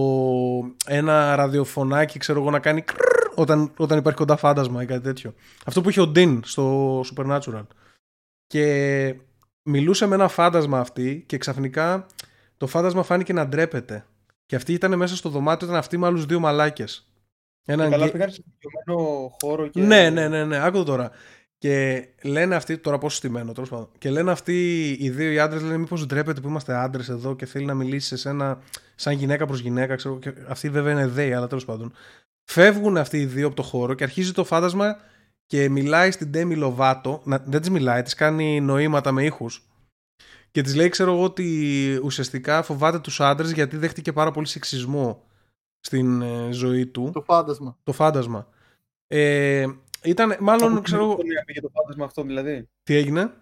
ένα 0.86 1.36
ραδιοφωνάκι, 1.36 2.20
ξέρω 2.20 2.42
εγώ, 2.42 2.50
να 2.50 2.60
κάνει 2.60 2.82
κρρρρ 2.82 3.20
όταν, 3.36 3.72
όταν 3.78 3.98
υπάρχει 3.98 4.18
κοντά 4.18 4.36
φάντασμα 4.36 4.84
ή 4.84 4.86
κάτι 4.86 5.02
τέτοιο. 5.02 5.34
Αυτό 5.66 5.82
που 5.82 5.90
είχε 5.90 6.02
ο 6.02 6.08
Ντίν 6.08 6.42
στο 6.44 7.00
Supernatural. 7.02 7.66
Και 8.48 9.16
μιλούσε 9.64 10.06
με 10.06 10.16
ένα 10.16 10.28
φάντασμα 10.28 10.80
αυτή 10.80 11.24
και 11.26 11.38
ξαφνικά 11.38 12.06
το 12.58 12.68
φάντασμα 12.68 13.04
φάνηκε 13.04 13.34
να 13.34 13.48
ντρέπεται. 13.48 14.06
Και 14.50 14.56
αυτή 14.56 14.74
ήταν 14.74 14.98
μέσα 14.98 15.16
στο 15.16 15.30
δωμάτιο, 15.30 15.68
ήταν 15.68 15.80
αυτή 15.80 15.98
με 15.98 16.08
άλλους 16.08 16.26
δύο 16.26 16.40
μαλάκες. 16.40 17.08
Έναν 17.66 17.90
Καλά 17.90 18.04
γκέ- 18.04 18.12
πήγαν 18.12 18.32
σε 18.32 18.44
συγκεκριμένο 18.44 19.30
χώρο 19.42 19.68
και... 19.68 19.82
ναι, 19.82 20.10
ναι, 20.10 20.28
ναι, 20.28 20.46
ναι. 20.46 20.58
Άκου 20.58 20.78
το 20.78 20.84
τώρα. 20.84 21.12
Και 21.58 22.06
λένε 22.24 22.56
αυτοί, 22.56 22.78
τώρα 22.78 22.98
πόσο 22.98 23.16
στημένο, 23.16 23.52
τέλος 23.52 23.70
πάντων. 23.70 23.90
Και 23.98 24.10
λένε 24.10 24.32
αυτοί 24.32 24.90
οι 25.00 25.10
δύο 25.10 25.32
οι 25.32 25.40
άντρες, 25.40 25.62
λένε 25.62 25.78
μήπως 25.78 26.06
ντρέπεται 26.06 26.42
που 26.42 26.48
είμαστε 26.48 26.76
άντρες 26.76 27.10
εδώ 27.10 27.36
και 27.36 27.46
θέλει 27.46 27.66
να 27.66 27.74
μιλήσει 27.74 28.08
σε 28.08 28.18
σένα 28.18 28.60
σαν 28.96 29.14
γυναίκα 29.14 29.46
προς 29.46 29.60
γυναίκα. 29.60 29.96
Ξέρω, 29.96 30.20
και 30.20 30.34
αυτοί 30.48 30.70
βέβαια 30.70 30.92
είναι 30.92 31.08
δέοι, 31.08 31.34
αλλά 31.34 31.48
τέλος 31.48 31.66
πάντων. 31.66 31.94
Φεύγουν 32.44 32.98
αυτοί 32.98 33.18
οι 33.18 33.26
δύο 33.26 33.48
από 33.48 33.56
το 33.56 33.64
χώρο 33.64 33.94
και 33.94 34.04
αρχίζει 34.04 34.32
το 34.32 34.44
φάντασμα 34.44 34.98
και 35.46 35.70
μιλάει 35.70 36.12
στην 36.12 36.30
Ντέμι 36.30 36.56
Λοβάτο. 36.56 37.22
Να, 37.24 37.44
δεν 37.46 37.60
της 37.62 37.70
μιλάει, 37.70 38.02
της 38.02 38.14
κάνει 38.14 38.62
νοήματα 38.62 39.12
με 39.12 39.24
ήχους. 39.24 39.69
Και 40.52 40.62
της 40.62 40.76
λέει, 40.76 40.90
ξέρω 40.90 41.12
εγώ, 41.14 41.24
ότι 41.24 42.00
ουσιαστικά 42.04 42.62
φοβάται 42.62 43.00
τους 43.00 43.20
άντρες 43.22 43.52
γιατί 43.52 43.78
δέχτηκε 43.78 44.14
πάρα 44.14 44.32
πολύ 44.32 44.48
σεξισμό 44.48 45.24
στην 45.80 46.22
ε, 46.22 46.52
ζωή 46.52 46.86
του 46.88 47.10
Το 47.14 47.22
φάντασμα. 47.22 47.78
το 47.84 47.92
φάντασμα. 47.92 48.48
Ε, 49.08 49.66
ήταν, 50.04 50.38
μάλλον, 50.40 50.72
Από 50.72 50.82
ξέρω 50.82 51.02
εγώ, 51.02 51.10
γενικοκτονία 51.12 51.44
πήγε 51.46 51.62
το 51.62 51.70
φάντασμα 51.74 52.06
αυτό 52.06 52.24
δηλαδή; 52.24 52.70
τι 52.84 52.96
έγινε; 52.96 53.34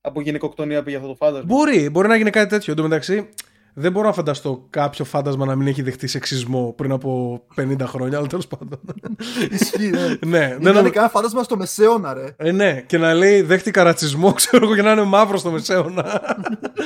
Από 0.00 0.20
γενικοκτονία 0.20 0.82
πήγε 0.82 0.96
αυτό 0.96 1.08
το 1.08 1.14
φάντασμα; 1.14 1.54
Μπορεί, 1.54 1.90
μπορεί 1.90 2.08
να 2.08 2.16
γίνει 2.16 2.30
κάτι 2.30 2.48
τέτοιο. 2.48 2.72
Εν 2.72 2.76
τω 2.78 2.82
μεταξύ, 2.82 3.28
δεν 3.74 3.92
μπορώ 3.92 4.06
να 4.06 4.12
φανταστώ 4.12 4.66
κάποιο 4.70 5.04
φάντασμα 5.04 5.46
να 5.46 5.56
μην 5.56 5.66
έχει 5.66 5.82
δεχτεί 5.82 6.06
σεξισμό 6.06 6.72
πριν 6.76 6.92
από 6.92 7.42
50 7.56 7.76
χρόνια, 7.80 8.18
αλλά 8.18 8.26
τέλος 8.26 8.46
πάντων. 8.46 8.80
Ισχύει, 9.50 9.90
ναι. 9.90 10.16
ναι, 10.26 10.48
Δεν 10.48 10.58
δεν 10.60 10.72
ήταν 10.76 10.90
καν 10.90 11.10
φάντασμα 11.10 11.42
στο 11.42 11.56
μεσαίωνα, 11.56 12.14
ρε. 12.14 12.34
ε, 12.36 12.52
ναι, 12.52 12.80
και 12.80 12.98
να 12.98 13.14
λέει 13.14 13.42
δέχτηκα 13.42 13.82
ρατσισμό, 13.82 14.32
ξέρω 14.40 14.64
εγώ, 14.64 14.74
και 14.74 14.82
να 14.82 14.92
είναι 14.92 15.02
μαύρο 15.02 15.38
στο 15.38 15.50
μεσαίωνα. 15.50 16.22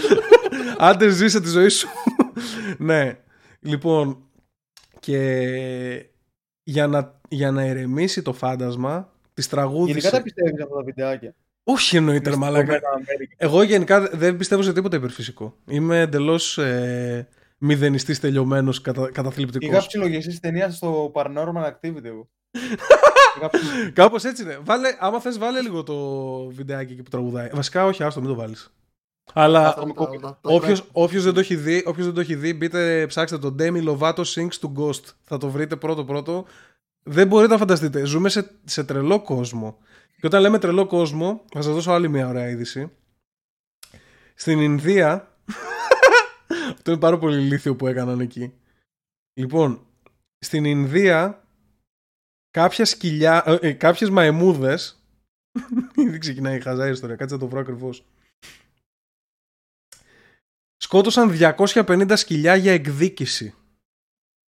Άντε, 0.78 1.08
ζήσε 1.08 1.40
τη 1.40 1.48
ζωή 1.48 1.68
σου. 1.68 1.88
ναι. 2.78 3.18
Λοιπόν, 3.60 4.18
και 5.00 6.06
για 6.62 6.86
να, 6.86 7.20
για 7.28 7.50
να 7.50 7.64
ηρεμήσει 7.64 8.22
το 8.22 8.32
φάντασμα, 8.32 9.12
της 9.34 9.48
τραγούδισε. 9.48 9.98
Γενικά 9.98 10.16
τα 10.16 10.22
πιστεύεις 10.22 10.62
αυτά 10.62 10.74
τα 10.74 10.82
βιντεάκια; 10.82 11.34
Όχι 11.64 11.96
εννοείται, 11.96 12.30
ρε 12.30 12.36
μαλάκα. 12.36 12.66
Μεσητωμένα 12.66 12.94
Αμέρικα. 12.94 13.34
Εγώ 13.38 13.62
γενικά 13.62 14.00
δεν 14.00 14.36
πιστεύω 14.36 14.62
σε 14.62 14.72
τίποτα 14.72 14.96
υπερφυσικό. 14.96 15.56
Είμαι 15.68 16.00
εντελώς 16.00 16.58
ε, 16.58 17.28
μηδενιστής 17.58 18.20
τελειωμένος, 18.20 18.80
κατα, 18.80 19.10
καταθλιπτικός. 19.10 19.68
Είχα 19.68 19.86
ψιλογεσίσει 19.86 20.40
ταινία 20.40 20.70
στο 20.70 21.12
Paranormal 21.14 21.64
Activity 21.70 22.04
εγώ. 22.04 22.28
Είχα 23.36 23.48
ψιλο- 23.50 23.92
Κάπως 23.92 24.24
έτσι 24.24 24.42
είναι. 24.42 24.58
Βάλε, 24.64 24.88
άμα 24.98 25.20
θες, 25.20 25.38
βάλε 25.38 25.60
λίγο 25.60 25.82
το 25.82 25.96
βιντεάκι 26.48 26.92
εκεί 26.92 27.02
που 27.02 27.10
τραγουδάει. 27.10 27.48
Βασικά, 27.52 27.84
όχι, 27.86 28.02
άστο, 28.02 28.20
μην 28.20 28.28
το 28.28 28.34
βάλεις. 28.34 28.74
Αλλά 29.32 29.72
Θα 29.72 29.86
μου 29.86 29.92
τα- 29.92 30.04
τα- 30.08 30.18
τα- 30.20 30.38
όποιος, 30.42 30.88
όποιος, 30.92 31.24
δεν 31.24 31.34
το 31.34 31.40
έχει 31.40 31.56
δει, 31.56 31.82
όποιος 31.86 32.06
δεν 32.06 32.14
το 32.14 32.20
έχει 32.20 32.34
δει, 32.34 32.54
μπείτε, 32.54 33.06
ψάξτε 33.06 33.38
το 33.38 33.54
Demi 33.58 33.88
Lovato 33.88 34.22
Sings 34.24 34.58
to 34.60 34.72
Ghost. 34.78 35.02
Θα 35.24 35.38
το 35.38 35.48
βρείτε 35.48 35.76
πρώτο-πρώτο. 35.76 36.44
Δεν 37.02 37.26
μπορείτε 37.26 37.52
να 37.52 37.58
φανταστείτε. 37.58 38.04
Ζούμε 38.04 38.28
σε, 38.28 38.50
σε 38.64 38.84
τρελό 38.84 39.22
κόσμο. 39.22 39.78
Και 40.24 40.30
όταν 40.30 40.42
λέμε 40.42 40.58
τρελό 40.58 40.86
κόσμο, 40.86 41.44
θα 41.52 41.62
σας 41.62 41.74
δώσω 41.74 41.90
άλλη 41.92 42.08
μια 42.08 42.28
ωραία 42.28 42.48
είδηση. 42.48 42.90
Στην 44.34 44.60
Ινδία, 44.60 45.38
αυτό 46.74 46.90
είναι 46.90 47.00
πάρα 47.00 47.18
πολύ 47.18 47.36
ηλίθιο 47.36 47.76
που 47.76 47.86
έκαναν 47.86 48.20
εκεί. 48.20 48.54
Λοιπόν, 49.40 49.86
στην 50.38 50.64
Ινδία, 50.64 51.48
κάποια 52.50 52.84
σκυλιά, 52.84 53.42
ε, 53.46 53.58
ε, 53.68 53.72
κάποιες 53.72 54.10
μαεμούδες, 54.10 55.04
ήδη 56.06 56.18
ξεκινάει 56.18 56.56
η 56.56 56.60
χαζά 56.60 56.88
ιστορία, 56.88 57.16
κάτσε 57.16 57.34
να 57.34 57.40
το 57.40 57.48
βρω 57.48 57.60
ακριβώς. 57.60 58.04
Σκότωσαν 60.76 61.30
250 61.40 62.12
σκυλιά 62.16 62.54
για 62.56 62.72
εκδίκηση. 62.72 63.54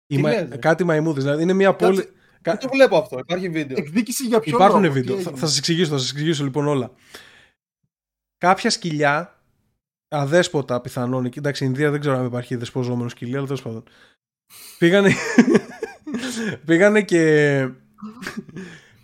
Οι 0.07 0.17
Τι 0.17 0.23
μα- 0.23 0.31
λες, 0.31 0.49
ρε; 0.49 0.57
Κάτι 0.57 0.85
μαϊμούδες. 0.85 1.23
Δηλαδή 1.23 1.43
είναι 1.43 1.53
μια 1.53 1.75
πόλη. 1.75 1.97
Κάτσε, 1.97 2.13
κα- 2.13 2.23
Δεν 2.51 2.59
το 2.59 2.69
βλέπω 2.73 2.97
αυτό, 2.97 3.19
υπάρχει 3.19 3.49
βίντεο. 3.49 3.77
Εκδίκηση 3.79 4.27
για 4.27 4.41
ποιο 4.41 4.57
Υπάρχουν 4.57 4.83
λόγο, 4.83 4.93
τι 4.95 5.01
βίντεο. 5.01 5.15
Θα, 5.15 5.21
έγινε; 5.21 5.39
θα 5.39 5.47
σας 5.47 5.59
εξηγήσω, 5.59 5.91
θα 5.91 5.99
σας 5.99 6.11
εξηγήσω 6.11 6.45
λοιπόν 6.45 6.67
όλα. 6.67 6.91
Κάποια 8.39 8.71
σκυλιά, 8.71 9.41
αδέσποτα 10.09 10.81
πιθανόν, 10.81 11.25
εκεί, 11.25 11.39
εντάξει, 11.39 11.65
η 11.65 11.67
Ινδία 11.71 11.91
δεν 11.91 12.01
ξέρω 12.01 12.17
αν 12.17 12.25
υπάρχει 12.27 12.57
δεσποζόμενο 12.57 13.09
σκυλί, 13.09 13.37
αλλά 13.37 13.47
τέλος 13.47 13.63
πάντων. 13.63 13.85
Πήγανε, 14.79 15.13
πήγανε 16.67 17.03
και. 17.03 17.69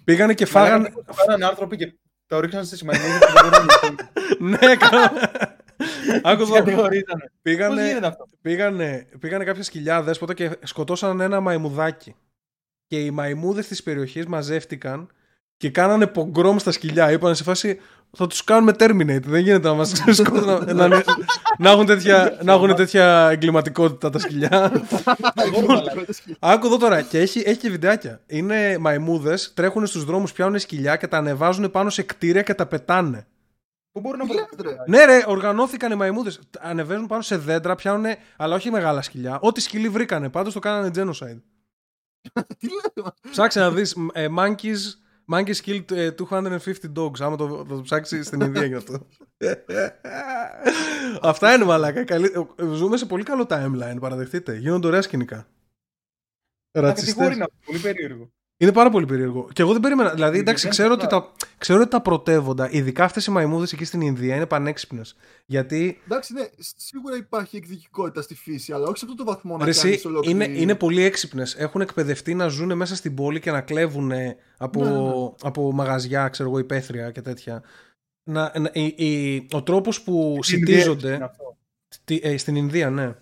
πήγανε 0.04 0.34
και 0.34 0.46
φάγανε. 0.46 0.92
Φάγανε 1.06 1.44
άνθρωποι 1.44 1.76
και 1.76 1.94
τα 2.26 2.40
ρίξαν 2.40 2.64
στις 2.64 2.82
μαϊμούδες 2.82 3.18
και 3.18 3.32
δεν 3.34 3.50
μπορούν 3.50 3.66
να 3.66 3.80
το 3.80 3.94
ναι, 4.66 4.76
καλά. 4.76 5.12
Άκου 6.22 6.42
Τις 6.42 6.48
εδώ. 6.48 6.58
κατηγορήσανε. 6.58 7.20
Πώς 7.20 7.30
Πήγανε, 7.42 7.86
γίνεται 7.86 8.06
αυτό; 8.06 8.26
πήγανε, 8.40 9.08
πήγανε 9.18 9.44
κάποια 9.44 9.62
σκυλιά 9.62 10.02
δέσποτα 10.02 10.34
και 10.34 10.58
σκοτώσαν 10.62 11.20
ένα 11.20 11.40
μαϊμουδάκι. 11.40 12.14
Και 12.90 12.98
οι 12.98 13.10
μαϊμούδες 13.10 13.66
της 13.66 13.82
περιοχής 13.82 14.26
μαζεύτηκαν 14.26 15.08
και 15.56 15.70
κάνανε 15.70 16.06
πογκρόμ 16.06 16.56
στα 16.58 16.72
σκυλιά. 16.72 17.10
Είπαν 17.12 17.34
σε 17.34 17.42
φάση 17.42 17.80
θα 18.16 18.26
τους 18.26 18.44
κάνουμε 18.44 18.72
terminate. 18.78 19.22
Δεν 19.22 19.40
γίνεται 19.40 19.68
να 19.68 19.74
μας 19.74 19.92
να, 20.30 20.74
να, 20.74 20.88
να, 20.88 21.02
να, 21.58 21.70
έχουν 21.70 21.86
τέτοια, 21.86 22.38
να 22.42 22.52
έχουν 22.52 22.74
τέτοια 22.74 23.28
εγκληματικότητα 23.30 24.10
τα 24.10 24.18
σκυλιά. 24.18 24.72
Άκου 26.38 26.66
εδώ 26.66 26.76
τώρα. 26.76 27.02
Και 27.02 27.18
έχει, 27.18 27.42
έχει 27.46 27.58
και 27.58 27.70
βιντεάκια. 27.70 28.20
Είναι 28.26 28.78
μαϊμούδες, 28.78 29.52
τρέχουν 29.54 29.86
στους 29.86 30.04
δρόμους, 30.04 30.32
πιάνουν 30.32 30.58
σκυλιά 30.58 30.96
και 30.96 31.06
τα 31.06 31.16
ανεβάζουν 31.16 31.70
πάνω 31.70 31.90
σε 31.90 32.02
κτίρια 32.02 32.42
και 32.42 32.54
τα 32.54 32.66
πετάνε. 32.66 33.26
Πού 33.92 34.00
μπορούν 34.00 34.18
να 34.18 34.24
Τι 34.26 34.32
βρουν. 34.32 34.46
λέτε, 34.50 34.68
ρε. 34.68 34.76
Ναι, 34.86 35.04
ρε, 35.04 35.24
οργανώθηκαν 35.26 35.92
οι 35.92 35.94
μαϊμούδες. 35.94 36.40
Ανεβαίνουν 36.60 37.06
πάνω 37.06 37.22
σε 37.22 37.36
δέντρα, 37.36 37.74
πιάνουν, 37.74 38.06
αλλά 38.36 38.54
όχι 38.54 38.70
μεγάλα 38.70 39.02
σκυλιά. 39.02 39.38
Ό,τι 39.40 39.60
σκυλί 39.60 39.88
βρήκανε. 39.88 40.28
Πάντως 40.28 40.52
το 40.52 40.58
κάνανε 40.58 40.90
genocide. 40.94 41.40
Τι 42.58 42.66
λέτε. 42.68 43.10
Ψάξε 43.30 43.60
να 43.60 43.70
δεις 43.70 43.96
ε, 44.12 44.26
monkeys, 44.38 44.78
monkeys 45.32 45.56
killed 45.64 45.90
ε, 45.90 46.10
250 46.30 46.58
dogs. 46.96 47.20
Άμα 47.20 47.36
το, 47.36 47.46
το, 47.48 47.64
το 47.64 47.80
ψάξει 47.82 48.22
στην 48.22 48.40
Ινδία 48.40 48.64
για 48.64 48.76
αυτό. 48.76 49.06
Αυτά 51.22 51.54
είναι 51.54 51.64
μαλάκα. 51.64 52.04
Καλή... 52.04 52.32
ε, 52.56 52.64
Ζούμε 52.74 52.96
σε 52.96 53.06
πολύ 53.06 53.22
καλό 53.22 53.46
timeline, 53.48 53.96
παραδεχτείτε. 54.00 54.56
Γίνονται 54.56 54.86
ωραία 54.86 55.02
σκηνικά. 55.02 55.48
Τι 56.70 56.80
Ρατσιστές. 56.80 57.14
χώρη 57.14 57.34
είναι 57.34 57.44
αυτό, 57.44 57.56
πολύ 57.64 57.78
περίεργο. 57.78 58.30
Είναι 58.62 58.72
πάρα 58.72 58.90
πολύ 58.90 59.06
περίεργο. 59.06 59.48
Και 59.52 59.62
εγώ 59.62 59.72
δεν 59.72 59.80
περίμενα. 59.80 60.10
Δηλαδή, 60.14 60.32
Είναι 60.32 60.40
εντάξει, 60.40 60.62
δεν 60.62 60.70
ξέρω 60.70 60.92
ότι, 60.92 61.04
φυσικά. 61.04 61.20
τα, 61.20 61.32
ξέρω 61.58 61.80
ότι 61.80 61.90
τα 61.90 62.00
πρωτεύοντα, 62.00 62.70
ειδικά 62.70 63.04
αυτές 63.04 63.26
οι 63.26 63.30
μαϊμούδες 63.30 63.72
εκεί 63.72 63.84
στην 63.84 64.00
Ινδία, 64.00 64.36
είναι 64.36 64.46
πανέξυπνες. 64.46 65.16
Γιατί 65.46 66.00
Εντάξει, 66.04 66.32
ναι, 66.32 66.48
σίγουρα 66.76 67.16
υπάρχει 67.16 67.56
εκδικικότητα 67.56 68.22
στη 68.22 68.34
φύση, 68.34 68.72
αλλά 68.72 68.86
όχι 68.86 68.98
σε 68.98 69.04
αυτό 69.04 69.16
το 69.24 69.30
βαθμό 69.32 69.56
να 69.56 69.64
Ρε, 69.64 69.72
κάνεις 69.72 69.96
εσύ, 69.96 70.06
ολόκληρη... 70.06 70.44
είναι, 70.44 70.58
είναι 70.60 70.74
πολύ 70.74 71.02
έξυπνες. 71.02 71.54
Έχουν 71.54 71.80
εκπαιδευτεί 71.80 72.34
να 72.34 72.48
ζουν 72.48 72.76
μέσα 72.76 72.96
στην 72.96 73.14
πόλη 73.14 73.40
και 73.40 73.50
να 73.50 73.60
κλέβουν 73.60 74.12
από, 74.56 74.84
Ναι, 74.84 74.90
ναι. 74.90 75.10
από 75.42 75.72
μαγαζιά, 75.72 76.28
ξέρω 76.28 76.48
εγώ, 76.48 76.58
υπαίθρια 76.58 77.10
και 77.10 77.20
τέτοια. 77.22 77.62
Να, 78.22 78.52
να- 78.58 78.70
η- 78.72 78.94
η- 78.96 79.46
ο 79.52 79.62
τρόπος 79.62 80.02
που 80.02 80.38
Στην 80.42 80.58
Ινδία 80.58 80.74
είναι 80.74 80.82
σιτίζονται. 80.82 81.18
αυτό. 81.24 81.56
τι- 82.04 82.20
ε, 82.22 82.36
στην 82.36 82.56
Ινδία, 82.56 82.90
ναι. 82.90 83.14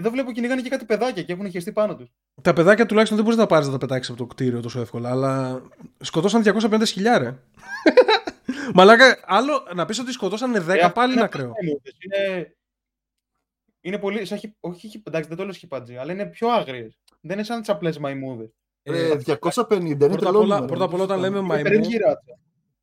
Εδώ 0.00 0.10
βλέπω 0.10 0.32
κυνηγάνε 0.32 0.62
και 0.62 0.68
κάτι 0.68 0.84
παιδάκια 0.84 1.22
και 1.22 1.32
έχουν 1.32 1.50
χεστεί 1.50 1.72
πάνω 1.72 1.96
τους. 1.96 2.08
Τα 2.42 2.52
παιδάκια 2.52 2.86
τουλάχιστον 2.86 3.16
δεν 3.16 3.26
μπορείς 3.26 3.40
να 3.40 3.46
πάρεις 3.46 3.66
να 3.66 3.72
τα 3.72 3.78
πετάξεις 3.78 4.10
από 4.10 4.18
το 4.18 4.26
κτίριο 4.26 4.60
τόσο 4.60 4.80
εύκολα. 4.80 5.10
Αλλά 5.10 5.62
σκοτώσαν 6.00 6.42
250 6.44 6.82
χιλιάρε. 6.86 7.38
Μαλάκα, 8.74 9.18
άλλο 9.24 9.52
να 9.74 9.84
πεις 9.84 9.98
ότι 9.98 10.12
σκοτώσαν 10.12 10.66
10 10.68 10.90
πάλι 10.94 11.12
είναι 11.12 11.22
ακραίο. 11.22 11.52
Είναι, 11.98 12.54
είναι 13.80 13.98
πολύ. 13.98 14.24
Σαν, 14.24 14.38
χι- 14.38 14.56
όχι, 14.60 14.88
χι- 14.88 15.06
εντάξει, 15.06 15.28
δεν 15.28 15.36
το 15.38 15.44
λέω 15.44 15.52
χιπάτζι, 15.52 15.96
αλλά 15.96 16.12
είναι 16.12 16.26
πιο 16.26 16.48
άγριες. 16.48 16.98
Δεν 17.20 17.36
είναι 17.36 17.44
σαν 17.44 17.60
τις 17.60 17.68
απλές 17.68 17.98
μαϊμούδες. 17.98 18.50
Ρε, 18.88 19.08
250 19.16 19.80
είναι 19.80 19.96
πρώτα 19.96 20.06
απ' 20.06 20.18
τρελό 20.18 20.38
όλα- 20.38 20.44
νούμερο, 20.54 20.64
πρώτα 20.66 20.84
απ' 20.84 20.94
όλα 20.94 21.02
όταν 21.02 21.20
δεν 21.20 21.30
λέμε 21.30 21.36
το 21.40 21.42
μαϊμού, 21.44 21.62
Περίεργη 21.62 21.96
ράτσα. 21.96 22.38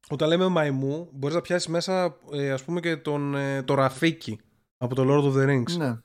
Όταν 0.09 0.27
λέμε 0.27 0.47
μαϊμού, 0.47 1.09
μπορείς 1.13 1.35
να 1.35 1.41
πιάσεις 1.41 1.67
μέσα 1.67 2.17
ε, 2.31 2.51
ας 2.51 2.63
πούμε 2.63 2.79
και 2.79 2.97
τον, 2.97 3.35
ε, 3.35 3.63
το 3.63 3.73
Ραφίκι 3.73 4.39
από 4.77 4.95
το 4.95 5.03
Lord 5.03 5.23
of 5.33 5.37
the 5.37 5.49
Rings. 5.49 5.63
συζητάμε. 5.67 5.89
Ναι. 5.91 5.97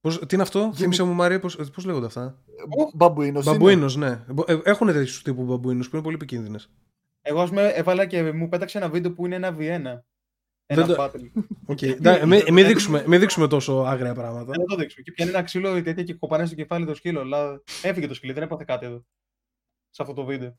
Πώς, 0.00 0.18
τι 0.18 0.34
είναι 0.34 0.42
αυτό, 0.42 0.72
θύμισε 0.74 1.02
μου 1.02 1.12
Μαρία, 1.12 1.40
πώς, 1.40 1.56
πώς 1.70 1.84
λέγονται 1.84 2.06
αυτά; 2.06 2.42
Μπαμπουίνος 2.94 3.44
είναι. 3.46 3.54
Μπαμπουίνος, 3.54 3.96
ναι. 3.96 4.24
Μπο- 4.28 4.44
ε, 4.46 4.60
Έχουν 4.64 4.86
τέτοιους 4.86 5.22
τύπου 5.22 5.44
μπαμπουίνους 5.44 5.88
που 5.88 5.94
είναι 5.94 6.04
πολύ 6.04 6.16
επικίνδυνες. 6.16 6.70
Εγώ 7.22 7.40
ας 7.40 7.48
πούμε, 7.48 7.68
έβαλα 7.68 8.06
και 8.06 8.32
μου 8.32 8.48
πέταξε 8.48 8.78
ένα 8.78 8.88
βίντεο 8.88 9.12
που 9.12 9.26
είναι 9.26 9.34
ένα 9.34 9.52
Βιέννα. 9.52 10.04
Δεν 10.66 10.78
Ένα 10.78 10.86
το- 10.86 11.02
battle. 11.04 11.42
OK. 11.66 11.82
Εντάξει, 11.82 12.26
Μην 12.26 12.42
μην 12.52 12.66
δείξουμε, 12.66 13.04
μην 13.06 13.20
δείξουμε 13.20 13.48
τόσο 13.48 13.72
άγρια 13.72 14.14
πράγματα. 14.14 14.44
Δεν 14.44 14.54
θα 14.60 14.64
το 14.66 14.76
δείξω. 14.76 15.02
Και 15.02 15.12
πιάνει 15.12 15.30
ένα 15.30 15.42
ξύλο 15.42 15.76
η 15.76 15.82
τέτοια 15.82 16.02
και 16.02 16.14
κοπανάει 16.14 16.46
στο 16.46 16.54
κεφάλι 16.54 16.86
το 16.86 16.94
σκύλο. 16.94 17.20
Αλλά 17.20 17.62
έφυγε 17.82 18.06
το 18.06 18.14
σκύλο, 18.14 18.32
δεν 18.32 18.42
έπαθε 18.42 18.64
κάτι 18.66 18.86
εδώ. 18.86 19.04
Σε 19.90 20.02
αυτό 20.02 20.14
το 20.14 20.24
βίντεο. 20.24 20.58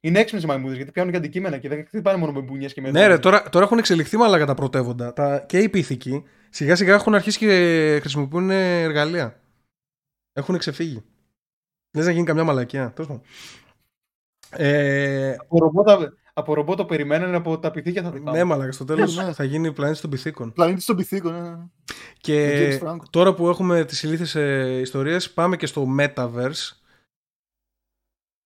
Είναι 0.00 0.18
έξυπνες 0.18 0.42
οι 0.44 0.46
μαϊμούδες 0.46 0.76
γιατί 0.76 0.90
πιάνουν 0.92 1.12
και 1.12 1.18
αντικείμενα 1.18 1.58
και 1.58 1.68
δεν 1.68 1.86
χτυπάνε 1.86 2.18
μόνο 2.18 2.32
με 2.32 2.40
μπουνιές 2.40 2.72
και 2.72 2.80
με. 2.80 2.90
Ναι, 2.90 3.06
ρε, 3.06 3.18
τώρα, 3.18 3.48
τώρα 3.48 3.64
έχουν 3.64 3.78
εξελιχθεί 3.78 4.16
μαλάκα 4.16 4.46
τα 4.46 4.54
πρωτεύοντα 4.54 5.12
τα, 5.12 5.38
και 5.38 5.58
οι 5.58 5.68
πίθηκοι. 5.68 6.22
Σιγά 6.54 6.76
σιγά 6.76 6.94
έχουν 6.94 7.14
αρχίσει 7.14 7.38
και 7.38 7.98
χρησιμοποιούν 8.00 8.50
εργαλεία. 8.50 9.40
Έχουν 10.32 10.58
ξεφύγει. 10.58 11.04
Δεν 11.90 12.04
να 12.04 12.10
γίνει 12.10 12.24
καμιά 12.26 12.44
μαλακία. 12.44 12.92
Τέλος 12.92 13.10
πάντων. 13.10 13.22
Ε, 14.50 15.34
Από 15.38 15.58
ρομπό, 15.58 15.82
τα, 15.82 16.12
από 16.32 16.54
ρομπό 16.54 16.74
το 16.74 16.84
περιμένανε 16.84 17.36
από 17.36 17.58
τα 17.58 17.70
πυθίκια 17.70 18.02
θα 18.02 18.10
δικά. 18.10 18.30
ναι, 18.30 18.44
μαλάκα, 18.44 18.72
στο 18.72 18.84
τέλος 18.84 19.16
Ναι. 19.16 19.32
θα 19.32 19.44
γίνει 19.44 19.72
πλανήτη 19.72 20.00
των 20.00 20.10
πυθίκων. 20.10 20.52
Πλανήτη 20.52 20.84
των 20.84 20.96
πυθίκων. 20.96 21.32
ναι, 21.32 21.40
ναι. 21.50 21.64
Και 22.18 22.78
James 22.80 22.86
Franco. 22.88 23.08
τώρα 23.10 23.34
που 23.34 23.48
έχουμε 23.48 23.84
τις 23.84 24.02
ηλίθιες 24.02 24.34
ε, 24.34 24.78
ιστορίες 24.80 25.32
πάμε 25.32 25.56
και 25.56 25.66
στο 25.66 25.86
Metaverse. 25.98 26.70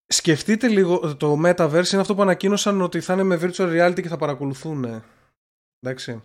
Σκεφτείτε 0.07 0.69
λίγο, 0.69 1.17
το 1.17 1.33
Metaverse 1.45 1.89
είναι 1.93 2.01
αυτό 2.01 2.15
που 2.15 2.23
ανακοίνωσαν 2.23 2.81
ότι 2.81 3.01
θα 3.01 3.13
είναι 3.13 3.23
με 3.23 3.39
virtual 3.43 3.69
reality 3.91 4.01
και 4.03 4.09
θα 4.09 4.17
παρακολουθούν. 4.17 4.85
ε. 4.85 5.03
Εντάξει. 5.81 6.23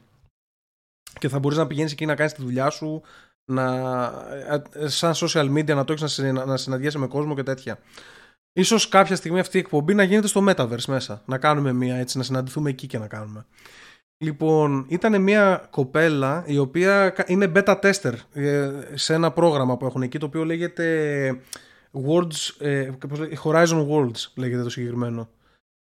Και 1.20 1.30
θα 1.30 1.40
μπορείς 1.40 1.58
να 1.58 1.68
πηγαίνεις 1.68 1.92
εκεί 1.92 2.06
να 2.06 2.16
κάνεις 2.16 2.34
τη 2.34 2.42
δουλειά 2.42 2.70
σου, 2.70 3.02
να, 3.46 3.66
ε, 4.74 4.88
σαν 4.88 5.14
social 5.16 5.54
media 5.58 5.76
να 5.76 5.84
το 5.84 5.92
έχεις 5.94 6.02
να, 6.02 6.08
συνα- 6.08 6.46
να 6.46 6.58
συναντιέσαι 6.58 6.98
με 6.98 7.08
κόσμο 7.08 7.36
και 7.36 7.44
τέτοια. 7.44 7.80
Ίσως 8.54 8.90
κάποια 8.90 9.16
στιγμή 9.16 9.40
αυτή 9.40 9.58
η 9.58 9.60
εκπομπή 9.60 9.94
να 9.94 10.04
γίνεται 10.04 10.28
στο 10.28 10.46
Metaverse 10.50 10.86
μέσα. 10.88 11.22
Να 11.26 11.38
κάνουμε 11.38 11.74
μία 11.74 11.96
έτσι, 11.96 12.18
να 12.18 12.24
συναντηθούμε 12.24 12.70
εκεί 12.70 12.88
και 12.88 12.98
να 12.98 13.08
κάνουμε. 13.08 13.46
Λοιπόν, 14.18 14.86
ήταν 14.90 15.22
μια 15.22 15.68
κοπέλα 15.70 16.44
η 16.48 16.58
οποία 16.58 17.10
κα- 17.10 17.24
είναι 17.28 17.52
beta 17.56 17.80
tester 17.80 18.14
ε, 18.34 18.72
σε 18.94 19.14
ένα 19.14 19.32
πρόγραμμα 19.32 19.78
που 19.78 19.86
έχουν 19.86 20.02
εκεί 20.02 20.18
το 20.18 20.26
οποίο 20.26 20.44
λέγεται 20.46 21.40
Worlds, 22.08 22.56
ε, 22.60 22.90
πώς 23.10 23.20
λέγεται, 23.20 23.42
Horizon 23.44 23.88
Worlds 23.90 24.28
λέγεται 24.36 24.64
το 24.64 24.70
συγκεκριμένο. 24.70 25.30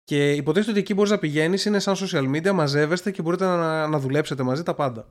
Και 0.07 0.33
υποτίθεται 0.33 0.71
ότι 0.71 0.81
εκεί 0.81 0.95
μπορείς 0.95 1.11
να 1.11 1.19
πηγαίνεις, 1.19 1.65
είναι 1.65 1.79
σαν 1.79 1.95
social 1.99 2.37
media, 2.37 2.53
μαζεύεστε 2.53 3.11
και 3.11 3.23
μπορείτε 3.23 3.45
να, 3.45 3.87
να 3.87 3.99
δουλέψετε 3.99 4.43
μαζί 4.43 4.63
τα 4.63 4.75
πάντα. 4.75 5.09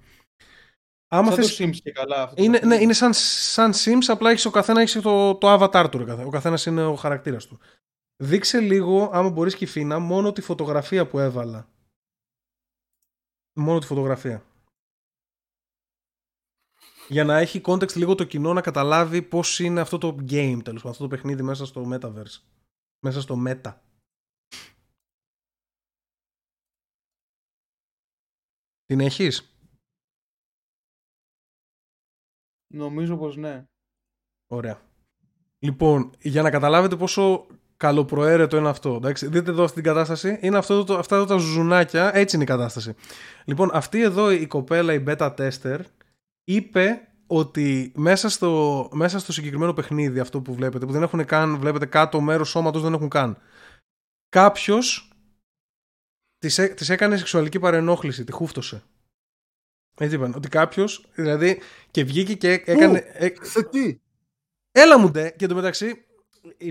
Άμα 1.08 1.32
Σαν 1.32 1.36
θες, 1.36 1.56
το 1.56 1.64
Sims 1.64 1.76
και 1.84 1.92
καλά. 1.92 2.22
Αυτό 2.24 2.36
το 2.36 2.44
είναι, 2.44 2.52
παιχνίδι. 2.52 2.76
ναι, 2.76 2.84
είναι 2.84 2.94
σαν, 2.94 3.14
σαν 3.14 3.72
Sims, 3.74 4.04
απλά 4.08 4.30
έχεις, 4.30 4.46
ο 4.46 4.50
καθένα 4.50 4.82
έχεις 4.82 5.02
το, 5.02 5.36
το 5.36 5.54
avatar 5.54 5.88
του. 5.92 5.98
ρε 5.98 6.04
καθένα. 6.04 6.28
Ο 6.28 6.30
καθένας 6.30 6.66
είναι 6.66 6.86
ο 6.86 6.96
χαρακτήρας 6.96 7.46
του. 7.46 7.60
Δείξε 8.24 8.60
λίγο, 8.60 9.10
άμα 9.14 9.30
μπορείς 9.30 9.56
και 9.56 9.66
φίνα, 9.66 10.00
μόνο 10.00 10.32
τη 10.32 10.42
φωτογραφία 10.42 11.08
που 11.08 11.20
έβαλα. 11.20 11.70
Μόνο 13.54 13.80
τη 13.80 13.86
φωτογραφία. 13.86 14.44
Για 17.08 17.24
να 17.24 17.38
έχει 17.38 17.62
context 17.66 17.96
λίγο 17.96 18.16
το 18.16 18.24
κοινό 18.24 18.54
να 18.54 18.62
καταλάβει 18.62 19.22
πώς 19.22 19.60
είναι 19.60 19.82
αυτό 19.82 19.98
το 19.98 20.08
game, 20.08 20.60
τέλος 20.64 20.64
πάντων, 20.64 20.90
αυτό 20.92 21.04
το 21.04 21.08
παιχνίδι 21.08 21.42
μέσα 21.42 21.66
στο 21.66 21.90
Metaverse. 21.92 22.42
Μέσα 23.00 23.22
στο 23.22 23.44
Meta. 23.48 23.74
Την 28.86 29.00
έχεις; 29.00 29.56
Νομίζω 32.76 33.18
πως 33.18 33.38
ναι. 33.38 33.66
Ωραία. 34.48 34.82
Λοιπόν, 35.60 36.12
για 36.22 36.42
να 36.42 36.50
καταλάβετε 36.50 36.96
πόσο 36.96 37.48
καλοπροαίρετο 37.78 38.58
είναι 38.58 38.70
αυτό. 38.70 38.96
Εντάξει, 38.96 39.28
δείτε 39.28 39.52
εδώ 39.52 39.64
αυτή 39.64 39.76
την 39.76 39.84
κατάσταση. 39.84 40.40
Είναι 40.42 40.58
αυτό 40.58 40.84
το, 40.84 40.98
αυτά 40.98 41.16
εδώ 41.16 41.26
τα 41.26 41.38
ζουζουνάκια. 41.38 42.16
Έτσι 42.16 42.36
είναι 42.36 42.44
η 42.44 42.48
κατάσταση. 42.48 42.96
Λοιπόν, 43.46 43.70
αυτή 43.74 44.02
εδώ 44.02 44.32
η 44.32 44.48
κοπέλα, 44.48 44.94
η 44.94 45.04
beta 45.08 45.36
tester, 45.36 45.80
είπε 46.44 47.08
ότι 47.28 47.92
μέσα 47.96 48.30
στο, 48.30 48.90
μέσα 48.94 49.20
στο 49.20 49.32
συγκεκριμένο 49.32 49.74
παιχνίδι 49.74 50.20
αυτό 50.20 50.42
που 50.42 50.54
βλέπετε, 50.54 50.86
που 50.86 50.92
δεν 50.92 51.04
έχουν 51.04 51.26
καν, 51.26 51.58
βλέπετε 51.58 51.86
κάτω 51.86 52.22
μέρος 52.22 52.50
σώματος 52.50 52.82
δεν 52.82 52.94
έχουν 52.94 53.10
καν. 53.10 53.38
Κάποιος 54.30 55.15
της, 56.40 56.58
έ- 56.58 56.74
της 56.74 56.90
έκανε 56.90 57.18
σεξουαλική 57.18 57.60
παρενόχληση, 57.60 58.24
τη 58.24 58.32
χούφτωσε. 58.32 58.84
Έτσι 59.98 60.16
είπαν, 60.16 60.34
ότι 60.36 60.48
κάποιος, 60.50 61.06
δηλαδή, 61.16 61.62
και 61.92 62.04
βγήκε 62.04 62.34
και 62.36 62.52
έκανε... 62.66 63.04
ε- 63.14 63.30
Σε 63.42 63.64
τι; 63.64 63.98
Έλα 64.72 65.00
μου 65.00 65.10
ντε. 65.12 65.30
Και 65.30 65.46
εντωμεταξύ 65.46 66.06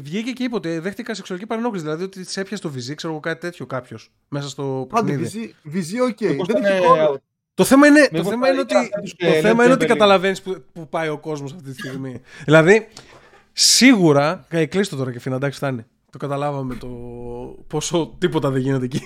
βγήκε 0.02 0.30
και 0.32 0.42
είπε 0.42 0.54
ότι 0.54 0.78
δέχτηκα 0.78 1.14
σεξουαλική 1.14 1.46
παρενόχληση. 1.46 1.84
Δηλαδή 1.84 2.04
ότι 2.04 2.24
της 2.24 2.36
έπιασε 2.36 2.62
το 2.62 2.70
βυζί, 2.70 2.94
ξέρω 2.94 3.12
εγώ 3.12 3.22
κάτι 3.22 3.40
τέτοιο 3.40 3.66
κάποιος 3.66 4.12
μέσα 4.28 4.48
στο 4.48 4.88
Άντε, 4.92 5.10
παιχνίδι. 5.10 5.22
βυζί, 5.22 5.54
βυζί, 5.62 6.00
οκ. 6.00 6.20
Μήπως 6.20 6.46
Δεν 6.46 6.56
ήταν, 6.56 6.72
έχει 6.72 6.84
ε, 6.84 6.86
κόλλο. 6.86 7.22
Το 7.54 7.64
θέμα 7.64 7.86
είναι, 7.86 8.00
το 8.02 8.08
Μήπως 8.12 8.28
θέμα 8.28 8.46
τα 8.46 8.52
είναι 8.52 8.60
ότι, 8.60 8.74
είχα 8.74 9.00
τους 9.00 9.10
το 9.14 9.26
και 9.26 9.32
θέμα 9.32 9.62
Led 9.62 9.64
είναι 9.64 9.72
ότι 9.74 9.84
Zeppelin. 9.84 9.88
καταλαβαίνεις 9.88 10.42
που, 10.42 10.64
που 10.72 10.88
πάει 10.88 11.08
ο 11.08 11.18
κόσμος 11.18 11.52
αυτή 11.52 11.70
τη 11.72 11.78
στιγμή. 11.78 12.20
δηλαδή, 12.44 12.88
σίγουρα. 13.52 14.44
Ε, 14.48 14.66
κλείστο 14.66 14.96
τώρα 14.96 15.12
και 15.12 15.18
φίνα, 15.20 15.36
εντάξει, 15.36 15.56
φτάνει. 15.56 15.84
Το 16.14 16.20
καταλάβαμε 16.20 16.74
το 16.74 16.88
πόσο 17.66 18.14
τίποτα 18.18 18.50
δεν 18.50 18.60
γίνεται 18.60 18.84
εκεί. 18.84 19.00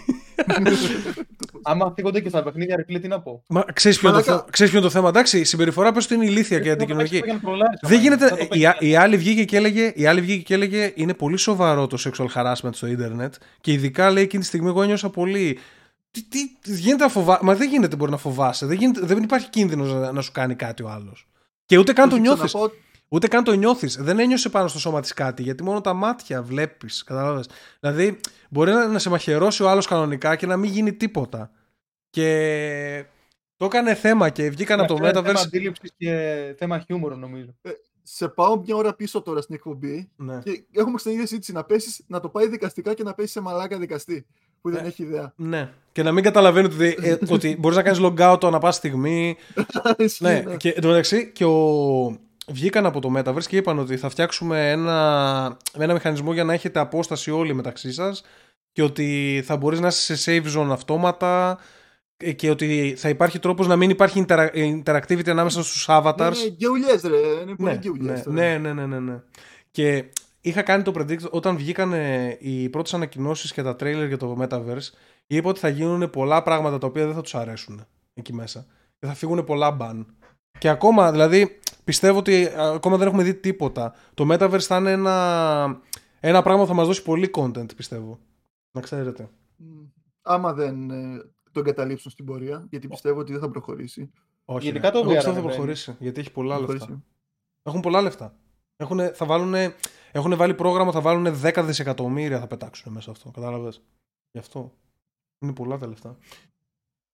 Άμα 1.63 1.93
φύγονται 1.97 2.21
και 2.21 2.29
στα 2.29 2.43
παιχνίδια, 2.43 2.77
ρε 2.77 2.85
φίλε, 2.85 2.99
τι 2.99 3.09
να 3.09 3.21
πω; 3.21 3.43
Μα 3.49 3.65
ξέρεις 3.73 3.99
ποιο, 3.99 4.09
είναι 4.09 4.19
το 4.19 4.25
Μαλάκα. 4.25 4.43
θε- 4.45 4.53
ξέρεις 4.53 4.73
ποιο 4.73 4.81
είναι 4.81 4.89
το 4.91 4.95
θέμα, 4.97 5.09
εντάξει. 5.09 5.39
Η 5.39 5.45
συμπεριφορά 5.45 5.93
πες 5.93 6.05
ότι 6.05 6.15
είναι 6.15 6.25
ηλίθια 6.25 6.59
και 6.61 6.69
Ε, 6.69 6.71
θα 6.71 6.77
το 6.77 6.83
αντικοινωνική. 6.83 7.15
παίξεις 7.21 7.31
για 7.31 7.41
να 7.43 7.49
προλάβεις, 7.49 7.79
Δεν 7.83 7.91
άμα 7.91 8.01
είναι. 8.01 8.03
γίνεται. 8.05 8.29
Θα 8.29 8.37
το 8.37 8.45
Η, 8.45 8.63
παίξεις. 8.63 8.89
η 8.91 8.97
άλλη 8.97 9.17
βγήκε 9.17 9.45
και 9.45 9.57
έλεγε, 9.57 9.93
η 9.95 10.07
άλλη 10.07 10.21
βγήκε 10.21 10.43
και 10.43 10.55
έλεγε 10.55 10.93
είναι 10.95 11.15
πολύ 11.15 11.37
σοβαρό 11.37 11.87
το 11.87 11.97
sexual 12.05 12.27
harassment 12.35 12.71
στο 12.73 12.87
ίντερνετ 12.87 13.35
και 13.61 13.73
ειδικά 13.73 14.11
λέει 14.11 14.23
εκείνη 14.23 14.43
τη 14.43 14.49
στιγμή 14.49 14.69
εγώ 14.69 14.83
ένιωσα 14.83 15.11
πολύ. 15.11 15.59
Τι, 16.11 16.25
τι, 16.29 16.39
τι 16.61 16.75
γίνεται 16.81 17.05
να 17.05 17.11
φοβά... 17.11 17.39
Μα 17.43 17.55
δεν 17.55 17.69
γίνεται 17.69 17.97
μπορεί 17.97 18.11
να 18.11 18.17
φοβάσαι. 18.17 18.67
Δεν, 18.67 18.77
γίνεται, 18.77 19.01
δεν 19.07 19.23
υπάρχει 19.23 19.49
κίνδυνος 19.51 19.93
να, 19.93 20.13
να 20.13 20.21
σου 20.21 20.33
κάνει 20.33 20.55
κάτι 20.55 20.83
ο 20.83 20.89
άλλος. 20.89 21.29
Και 21.67 21.79
ούτε 21.79 21.93
καν 21.93 22.09
το 22.09 22.17
Πρόσεξε, 22.17 22.37
νιώθεις. 22.59 22.73
Να 23.09 23.17
πω- 23.17 23.17
Ούτε 23.17 23.29
καν 23.29 23.45
το 23.45 23.53
νιώθεις. 23.53 23.97
Δεν 24.01 24.19
ένιωσε 24.19 24.49
πάνω 24.49 24.69
στο 24.69 24.79
σώμα 24.79 25.01
της 25.01 25.13
κάτι, 25.13 25.43
γιατί 25.43 25.63
μόνο 25.63 25.81
τα 25.81 25.93
μάτια 25.93 26.43
βλέπεις. 26.43 27.03
Κατάλαβε. 27.05 27.43
Δηλαδή, 27.81 28.21
μπορεί 28.51 28.73
να, 28.73 28.87
να 28.87 28.99
σε 28.99 29.11
μαχαιρώσει 29.11 29.63
ο 29.63 29.69
άλλος 29.69 29.87
κανονικά 29.87 30.37
και 30.37 30.47
να 30.47 30.57
μην 30.57 30.71
γίνει 30.71 30.93
τίποτα. 30.93 31.51
Και 32.11 33.05
το 33.57 33.65
έκανε 33.65 33.95
θέμα 33.95 34.31
και 34.31 34.51
βγήκαν 34.51 34.79
από 34.81 34.89
το 34.89 34.95
Αυτό 34.95 35.07
είναι 35.07 35.17
Θέμα 35.27 35.39
Metaverse. 35.41 35.43
αντίληψης 35.47 35.93
και 35.97 36.55
θέμα 36.59 36.79
χιούμορ 36.79 37.17
νομίζω. 37.17 37.55
Σε 38.03 38.29
πάω 38.29 38.57
μια 38.61 38.77
ώρα 38.77 38.95
πίσω 38.95 39.23
τώρα 39.23 39.41
στην 39.41 39.55
εκπομπή 39.55 40.11
Ναι. 40.17 40.39
και 40.39 40.65
έχουμε 40.73 40.97
ξανά 40.97 41.15
συζήτηση 41.21 41.53
να 41.53 41.65
πέσεις, 41.65 42.05
να 42.07 42.21
το 42.21 42.29
πάει 42.29 42.49
δικαστικά 42.49 42.95
και 42.95 43.03
να 43.03 43.15
πέσει 43.15 43.33
σε 43.33 43.41
μαλάκα 43.41 43.79
δικαστή 43.79 44.27
που 44.61 44.71
δεν 44.71 44.85
Ε, 44.85 44.87
έχει 44.89 45.03
ιδέα. 45.03 45.33
ναι. 45.37 45.71
Και 45.93 46.03
να 46.03 46.13
μην 46.13 46.25
καταλαβαίνει 46.25 46.67
ότι, 46.67 46.97
ε, 47.03 47.17
ότι 47.29 47.57
μπορείς 47.59 47.77
να 47.77 47.83
κάνεις 47.83 48.01
log 48.03 48.33
out 48.35 48.45
ανά 48.45 48.59
πάση 48.59 48.79
στιγμή. 48.79 49.37
Ισχύει, 49.97 50.23
ναι. 50.25 50.43
ναι. 50.47 50.57
Και 50.57 50.69
εν 50.71 50.81
τω 50.83 50.89
μεταξύ 50.89 51.33
και 51.33 51.45
ο... 51.45 52.19
βγήκαν 52.49 52.87
από 52.87 53.01
το 53.01 53.13
Metaverse 53.17 53.45
και 53.47 53.57
είπαν 53.57 53.79
ότι 53.79 53.97
θα 53.97 54.09
φτιάξουμε 54.09 54.71
ένα, 54.71 55.57
ένα 55.79 55.93
μηχανισμό 55.93 56.33
για 56.33 56.45
να 56.45 56.53
έχετε 56.53 56.79
απόσταση 56.81 57.31
όλοι 57.31 57.55
μεταξύ 57.55 57.93
σας 57.93 58.23
και 58.73 58.83
ότι 58.83 59.43
θα 59.45 59.57
μπορείς 59.57 59.81
να 59.81 59.87
είσαι 59.87 60.17
σε 60.17 60.43
save 60.43 60.57
zone 60.59 60.69
αυτόματα 60.71 61.59
ε, 62.17 62.33
και 62.33 62.51
ότι 62.51 62.95
θα 62.99 63.09
υπάρχει 63.09 63.39
τρόπος 63.39 63.67
να 63.67 63.77
μην 63.77 63.91
υπάρχει 63.91 64.25
intera- 64.29 64.83
interactivity 64.85 65.29
ανάμεσα 65.29 65.63
στους 65.63 65.87
avatars. 65.89 66.35
Είναι 66.41 66.55
γκαιουλιές 66.57 67.03
ρε, 67.03 67.17
είναι 67.43 67.55
πολύ 67.57 67.71
Ναι, 67.71 67.77
γκαιουλιές. 67.77 68.17
ναι, 68.19 68.23
τώρα. 68.23 68.37
ναι, 68.37 68.59
ναι, 68.59 68.73
ναι, 68.73 68.87
ναι, 68.87 68.99
ναι. 68.99 69.21
Και 69.71 70.05
είχα 70.41 70.63
κάνει 70.63 70.83
το 70.83 70.93
predict 70.99 71.31
όταν 71.31 71.57
βγήκαν 71.57 71.93
οι 72.39 72.69
πρώτες 72.69 72.95
ανακοινώσεις 72.95 73.53
και 73.53 73.63
τα 73.63 73.73
trailer 73.73 74.05
για 74.09 74.17
το 74.17 74.37
Metaverse 74.41 74.91
είπα 75.27 75.49
ότι 75.49 75.61
θα 75.61 75.69
γίνουν 75.69 76.11
πολλά 76.11 76.43
πράγματα 76.43 76.79
τα 76.79 76.87
οποία 76.87 77.05
δεν 77.07 77.15
θα 77.15 77.21
τους 77.21 77.35
αρέσουν 77.35 77.85
εκεί 78.15 78.33
μέσα 78.35 78.67
και 78.99 79.07
θα 79.07 79.15
φύγουν 79.15 79.45
πολλά 79.45 79.77
ban. 79.81 80.05
Και 80.59 80.69
ακόμα, 80.69 81.11
δηλαδή, 81.11 81.59
πιστεύω 81.89 82.19
ότι 82.19 82.47
ε, 82.47 82.53
ακόμα 82.57 82.97
δεν 82.97 83.07
έχουμε 83.07 83.23
δει 83.23 83.35
τίποτα. 83.35 83.95
Το 84.15 84.27
Metaverse 84.33 84.61
θα 84.61 84.77
είναι 84.77 84.91
ένα, 84.91 85.81
ένα 86.21 86.43
πράγμα 86.43 86.63
που 86.63 86.69
θα 86.69 86.75
μας 86.75 86.87
δώσει 86.87 87.03
πολύ 87.03 87.31
content, 87.35 87.77
πιστεύω. 87.77 88.19
Να 88.73 88.81
ξέρετε. 88.81 89.29
Μ, 89.57 89.65
Άμα 90.23 90.53
δεν 90.53 90.91
ε, 90.91 91.19
το 91.53 91.61
εγκαταλείψουν 91.61 92.11
στην 92.11 92.25
πορεία, 92.25 92.67
γιατί 92.71 92.89
πιστεύω 92.89 93.21
ότι 93.21 93.33
δεν 93.33 93.41
θα 93.41 93.49
προχωρήσει. 93.51 94.11
Όχι, 94.45 94.67
Γενικά 94.67 94.91
ρε. 94.91 94.93
το 94.93 94.99
Εγώ 94.99 95.09
VR 95.11 95.15
πιστεύω 95.15 95.35
θα 95.35 95.39
ανεβαίνει. 95.41 95.55
προχωρήσει, 95.55 95.97
γιατί 95.99 96.21
έχει 96.21 96.33
πολλά 96.33 96.59
λεφτά. 96.59 96.75
Προχωρήσει. 96.77 97.05
Έχουν 97.63 97.81
πολλά 97.81 98.01
λεφτά. 98.03 98.35
Έχουν, 98.77 99.01
θα 99.15 99.27
βάλουνε, 99.27 99.75
έχουν 100.13 100.37
βάλει 100.37 100.55
πρόγραμμα, 100.55 100.93
θα 100.93 101.01
βάλουν 101.01 101.27
10 101.43 101.63
δισεκατομμύρια 101.65 102.39
θα 102.41 102.47
πετάξουν 102.47 102.93
μέσα 102.93 103.11
αυτό. 103.11 103.31
Κατάλαβες; 103.31 103.83
Γι' 104.31 104.39
αυτό. 104.39 104.73
Είναι 105.39 105.53
πολλά 105.53 105.79
τα 105.79 105.87
λεφτά. 105.87 106.17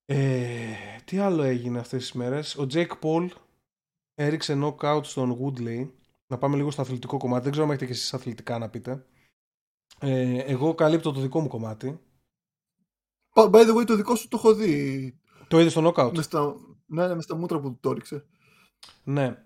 Ε, 0.04 0.64
τι 1.04 1.18
άλλο 1.18 1.42
έγινε 1.42 1.78
αυτές 1.78 2.00
τις 2.00 2.12
μέρες; 2.12 2.56
Ο 2.56 2.66
Jake 2.72 2.92
Paul 3.02 3.28
έριξε 4.14 4.58
knockout 4.62 5.00
στον 5.04 5.38
Woodley. 5.40 5.90
Να 6.26 6.38
πάμε 6.38 6.56
λίγο 6.56 6.70
στο 6.70 6.82
αθλητικό 6.82 7.16
κομμάτι. 7.16 7.42
Δεν 7.42 7.50
ξέρω 7.52 7.66
αν 7.66 7.70
έχετε 7.72 7.86
και 7.86 7.92
εσείς 7.92 8.14
αθλητικά 8.14 8.58
να 8.58 8.68
πείτε. 8.68 9.06
Ε, 10.00 10.38
εγώ 10.38 10.74
καλύπτω 10.74 11.12
το 11.12 11.20
δικό 11.20 11.40
μου 11.40 11.48
κομμάτι. 11.48 12.00
By 13.34 13.50
the 13.68 13.76
way, 13.80 13.86
το 13.86 13.96
δικό 13.96 14.14
σου 14.16 14.28
το 14.28 14.36
έχω 14.36 14.54
δει. 14.54 15.18
Το 15.48 15.60
είδες 15.60 15.72
στο 15.72 15.92
knockout; 15.96 16.12
Με 16.16 16.22
στα, 16.22 16.54
ναι, 16.86 17.06
ναι, 17.08 17.14
με 17.14 17.22
στα 17.22 17.36
μούτρα 17.36 17.60
που 17.60 17.76
το 17.80 17.90
έριξε. 17.90 18.24
Ναι. 19.04 19.42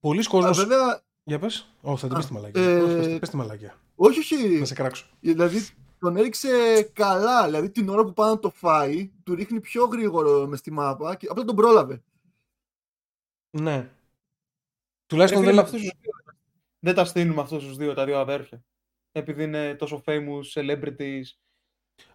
Πολλοί 0.00 0.20
Α, 0.20 0.24
κόσμος... 0.28 0.58
βέβαια, 0.58 1.02
Για 1.24 1.38
πες. 1.38 1.74
Όχι, 1.80 2.00
θα 2.00 2.06
την 2.06 2.16
Α, 2.16 2.18
πεις 2.18 2.26
τη 2.26 2.32
μαλακία. 2.32 2.62
ε, 2.62 2.80
Όχι, 2.80 2.94
πες- 2.96 3.18
πες 3.18 3.28
τη 3.28 3.36
μαλακία. 3.36 3.74
όχι, 3.94 4.18
όχι. 4.18 4.58
Να 4.58 4.64
σε 4.64 4.74
κράξω. 4.74 5.06
Δηλαδή 5.20 5.66
τον 5.98 6.16
έριξε 6.16 6.82
καλά. 6.92 7.44
Δηλαδή 7.44 7.70
την 7.70 7.88
ώρα 7.88 8.04
που 8.04 8.12
πάει 8.12 8.30
να 8.30 8.38
το 8.38 8.50
φάει, 8.50 9.10
του 9.22 9.34
ρίχνει 9.34 9.60
πιο 9.60 9.84
γρήγορο 9.84 10.46
μες 10.46 10.58
στη 10.58 10.70
μάπα 10.70 11.14
και 11.16 11.26
απλά 11.30 11.44
τον 11.44 11.56
πρόλαβε. 11.56 12.02
Ναι. 13.50 13.90
Ρε 15.10 15.16
Τουλάχιστον 15.16 15.42
φίλε, 15.42 15.52
δεν, 15.52 15.54
με 15.54 15.60
αυτούς 15.60 15.80
τους 15.80 15.90
δύο, 16.00 16.12
δεν 16.78 16.94
τα 16.94 17.04
στείλουμε 17.04 17.40
αυτούς 17.40 17.64
τους 17.64 17.76
δύο, 17.76 17.94
τα 17.94 18.04
δύο 18.04 18.18
αδέρφια. 18.18 18.62
Επειδή 19.12 19.42
είναι 19.42 19.74
τόσο 19.74 20.02
famous 20.06 20.42
celebrities. 20.54 21.24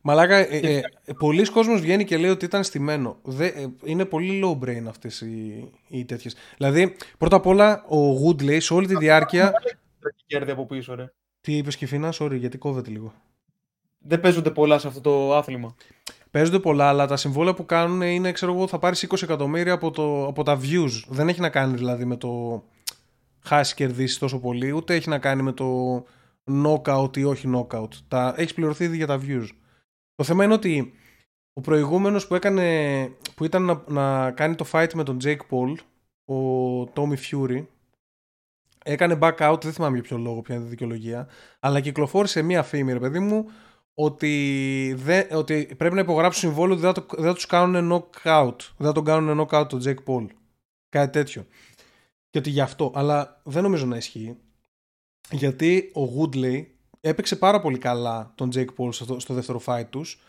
Μαλάκα, 0.02 0.36
ε, 0.36 0.58
ε, 0.58 0.82
ε, 1.06 1.14
πολλοί 1.20 1.50
κόσμος 1.50 1.82
βγαίνει 1.82 2.04
και 2.04 2.18
λέει 2.18 2.30
ότι 2.30 2.46
ήταν 2.46 2.64
στημένο. 2.64 3.20
Δε, 3.24 3.46
ε, 3.46 3.68
είναι 3.84 4.06
πολύ 4.06 4.42
low 4.44 4.66
brain 4.66 4.84
αυτές 4.88 5.22
οι, 5.22 5.72
οι 5.88 6.06
τέτοιες. 6.06 6.36
Δηλαδή, 6.58 6.96
πρώτα 7.18 7.36
απ' 7.36 7.46
όλα, 7.46 7.86
ο 7.86 8.26
Woodley 8.26 8.62
σε 8.62 8.74
όλη 8.74 8.88
τη 8.88 8.96
διάρκεια... 8.98 9.52
Τρέχει 10.00 10.24
κέρδη 10.26 10.52
από 10.52 10.66
πίσω, 10.66 10.96
ρε. 10.96 11.14
Τι 11.42 11.58
είπες 11.58 11.78
Κιφίνα, 11.78 12.14
sorry, 12.20 12.38
γιατί 12.38 12.58
κόβεται 12.58 12.90
λίγο. 12.90 13.14
Δεν 13.98 14.20
παίζονται 14.20 14.52
πολλά 14.52 14.80
σε 14.80 14.88
αυτό 14.88 15.02
το 15.02 15.36
άθλημα. 15.36 15.76
Παίζονται 16.32 16.60
πολλά, 16.60 16.88
αλλά 16.88 17.08
τα 17.08 17.18
συμβόλαια 17.18 17.54
που 17.54 17.66
κάνουν 17.66 18.02
είναι, 18.02 18.32
ξέρω 18.32 18.54
εγώ, 18.54 18.68
θα 18.68 18.80
πάρεις 18.80 19.08
20 19.10 19.22
εκατομμύρια 19.22 19.74
από, 19.74 19.92
το, 19.92 20.26
από 20.26 20.44
τα 20.44 20.60
views. 20.62 21.04
Δεν 21.08 21.28
έχει 21.28 21.40
να 21.40 21.50
κάνει 21.50 21.76
δηλαδή 21.76 22.06
με 22.06 22.18
το 22.18 22.64
χάσει 23.46 23.76
κερδίσει 23.76 24.20
τόσο 24.20 24.40
πολύ, 24.40 24.72
ούτε 24.72 24.96
έχει 24.96 25.10
να 25.10 25.20
κάνει 25.20 25.42
με 25.42 25.52
το 25.52 25.96
knockout 26.52 27.18
ή 27.18 27.24
όχι 27.24 27.52
knockout. 27.56 27.90
Τα, 28.08 28.34
έχεις 28.38 28.54
πληρωθεί 28.54 28.84
ήδη 28.84 28.96
για 28.96 29.08
τα 29.08 29.20
views. 29.22 29.48
Το 30.16 30.24
θέμα 30.24 30.44
είναι 30.44 30.54
ότι 30.54 30.94
ο 31.54 31.62
προηγούμενος 31.62 32.28
που, 32.28 32.36
έκανε, 32.36 33.08
που 33.36 33.46
ήταν 33.46 33.64
να, 33.64 33.84
να 33.88 34.32
κάνει 34.32 34.56
το 34.56 34.66
fight 34.72 34.94
με 34.94 35.04
τον 35.04 35.18
Jake 35.24 35.42
Paul, 35.50 35.76
ο 36.36 36.82
Tommy 36.94 37.18
Fury, 37.32 37.66
έκανε 38.84 39.18
back 39.22 39.38
out, 39.38 39.64
δεν 39.64 39.74
θυμάμαι 39.74 39.94
για 39.94 40.04
ποιο 40.04 40.18
λόγο, 40.18 40.42
ποια 40.42 40.56
είναι 40.56 40.66
η 40.66 40.68
δικαιολογία, 40.68 41.28
αλλά 41.60 41.80
κυκλοφόρησε 41.80 42.42
μία 42.42 42.64
φήμη, 42.64 42.94
ρε 42.94 43.00
παιδί 43.00 43.20
μου, 43.20 43.46
ότι, 43.94 44.94
δεν, 44.98 45.28
ότι 45.32 45.76
πρέπει 45.78 45.96
να 45.96 46.02
υπογράψουν 46.02 46.50
συμβόλαιο 46.50 46.74
ότι 46.74 46.86
δεν 46.86 46.94
θα, 46.94 47.06
το, 47.06 47.16
δεν 47.16 47.26
θα 47.26 47.34
τους 47.34 47.46
κάνουν 47.46 47.92
knockout. 47.92 48.58
Δεν 48.78 48.88
θα 48.88 48.92
τον 48.92 49.04
κάνουν 49.04 49.40
knockout 49.40 49.66
τον 49.70 49.82
Jake 49.86 50.04
Paul. 50.06 50.26
Κάτι 50.90 51.12
τέτοιο. 51.12 51.46
Και 52.36 52.42
ότι 52.42 52.50
γι' 52.50 52.62
αυτό. 52.62 52.92
Αλλά 52.96 53.42
δεν 53.44 53.64
νομίζω 53.64 53.86
να 53.86 53.98
ισχύει. 53.98 54.38
Γιατί 55.32 55.92
ο 55.94 56.02
Woodley 56.18 56.66
έπαιξε 57.02 57.36
πάρα 57.36 57.60
πολύ 57.60 57.78
καλά 57.78 58.34
τον 58.36 58.50
Jake 58.56 58.68
Paul 58.78 58.94
στο, 58.94 59.20
στο 59.20 59.34
δεύτερο 59.34 59.62
fight 59.66 59.86
τους 59.90 60.22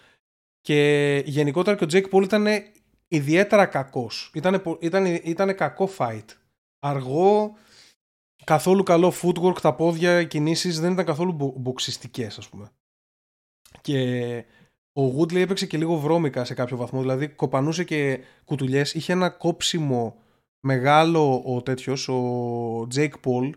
και 0.61 1.23
γενικότερα 1.27 1.77
και 1.77 1.85
ο 1.85 1.87
Jake 1.91 2.15
Paul 2.15 2.23
ήταν 2.23 2.47
ιδιαίτερα 3.09 3.66
κακός. 3.66 4.31
Ήταν, 4.35 4.62
ήταν, 4.81 5.05
ήταν 5.05 5.55
κακό 5.55 5.91
fight. 5.99 6.24
Αργό, 6.78 7.57
καθόλου 8.45 8.83
καλό 8.83 9.12
footwork, 9.23 9.61
τα 9.61 9.74
πόδια, 9.74 10.20
οι 10.20 10.27
κινήσεις 10.27 10.81
δεν 10.81 10.93
ήταν 10.93 11.05
καθόλου 11.05 11.33
μπο, 11.33 11.53
μποξιστικές 11.57 12.39
ας 12.39 12.49
πούμε. 12.49 12.70
Και 13.81 14.45
ο 14.93 15.19
Woodley 15.19 15.37
έπαιξε 15.37 15.66
και 15.66 15.78
λίγο 15.78 15.97
βρώμικα 15.97 16.45
σε 16.45 16.55
κάποιο 16.55 16.77
βαθμό, 16.77 17.01
δηλαδή 17.01 17.28
κοπανούσε 17.28 17.85
και 17.85 18.20
κουτουλιές, 18.45 18.95
είχε 18.95 19.12
ένα 19.12 19.28
κόψιμο 19.28 20.20
μεγάλο 20.66 21.43
ο 21.44 21.62
τέτοιος, 21.62 22.09
ο 22.09 22.88
Jake 22.94 23.18
Paul, 23.24 23.51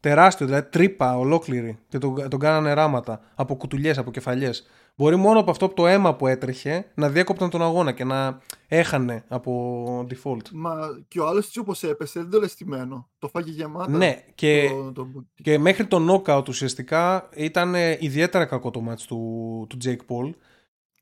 τεράστιο, 0.00 0.46
δηλαδή 0.46 0.68
τρύπα 0.68 1.18
ολόκληρη 1.18 1.78
και 1.88 1.98
τον, 1.98 2.28
τον 2.28 2.38
κάνανε 2.38 2.72
ράματα 2.72 3.20
από 3.34 3.54
κουτουλιές, 3.54 3.98
από 3.98 4.10
κεφαλιές. 4.10 4.66
Μπορεί 4.96 5.16
μόνο 5.16 5.40
από 5.40 5.50
αυτό 5.50 5.64
από 5.64 5.74
το 5.74 5.86
αίμα 5.86 6.14
που 6.14 6.26
έτρεχε 6.26 6.86
να 6.94 7.08
διέκοπταν 7.08 7.50
τον 7.50 7.62
αγώνα 7.62 7.92
και 7.92 8.04
να 8.04 8.40
έχανε 8.68 9.24
από 9.28 10.06
default. 10.10 10.48
Μα 10.52 10.76
και 11.08 11.20
ο 11.20 11.26
άλλος 11.26 11.46
έτσι 11.46 11.58
όπως 11.58 11.82
έπεσε, 11.82 12.20
δεν 12.20 12.30
το 12.30 12.38
λες 12.38 12.50
στημένο. 12.50 13.08
Το 13.18 13.28
φάγε 13.28 13.50
γεμάτα. 13.50 13.90
Ναι, 13.90 14.24
και, 14.34 14.68
το, 14.68 14.92
το... 14.92 15.08
και 15.42 15.58
μέχρι 15.58 15.86
το 15.86 15.98
knockout 16.10 16.48
ουσιαστικά 16.48 17.28
ήταν 17.34 17.74
ιδιαίτερα 17.98 18.44
κακό 18.44 18.70
το 18.70 18.84
match 18.88 19.00
του, 19.06 19.66
του 19.68 19.76
Jake 19.84 20.12
Paul. 20.12 20.30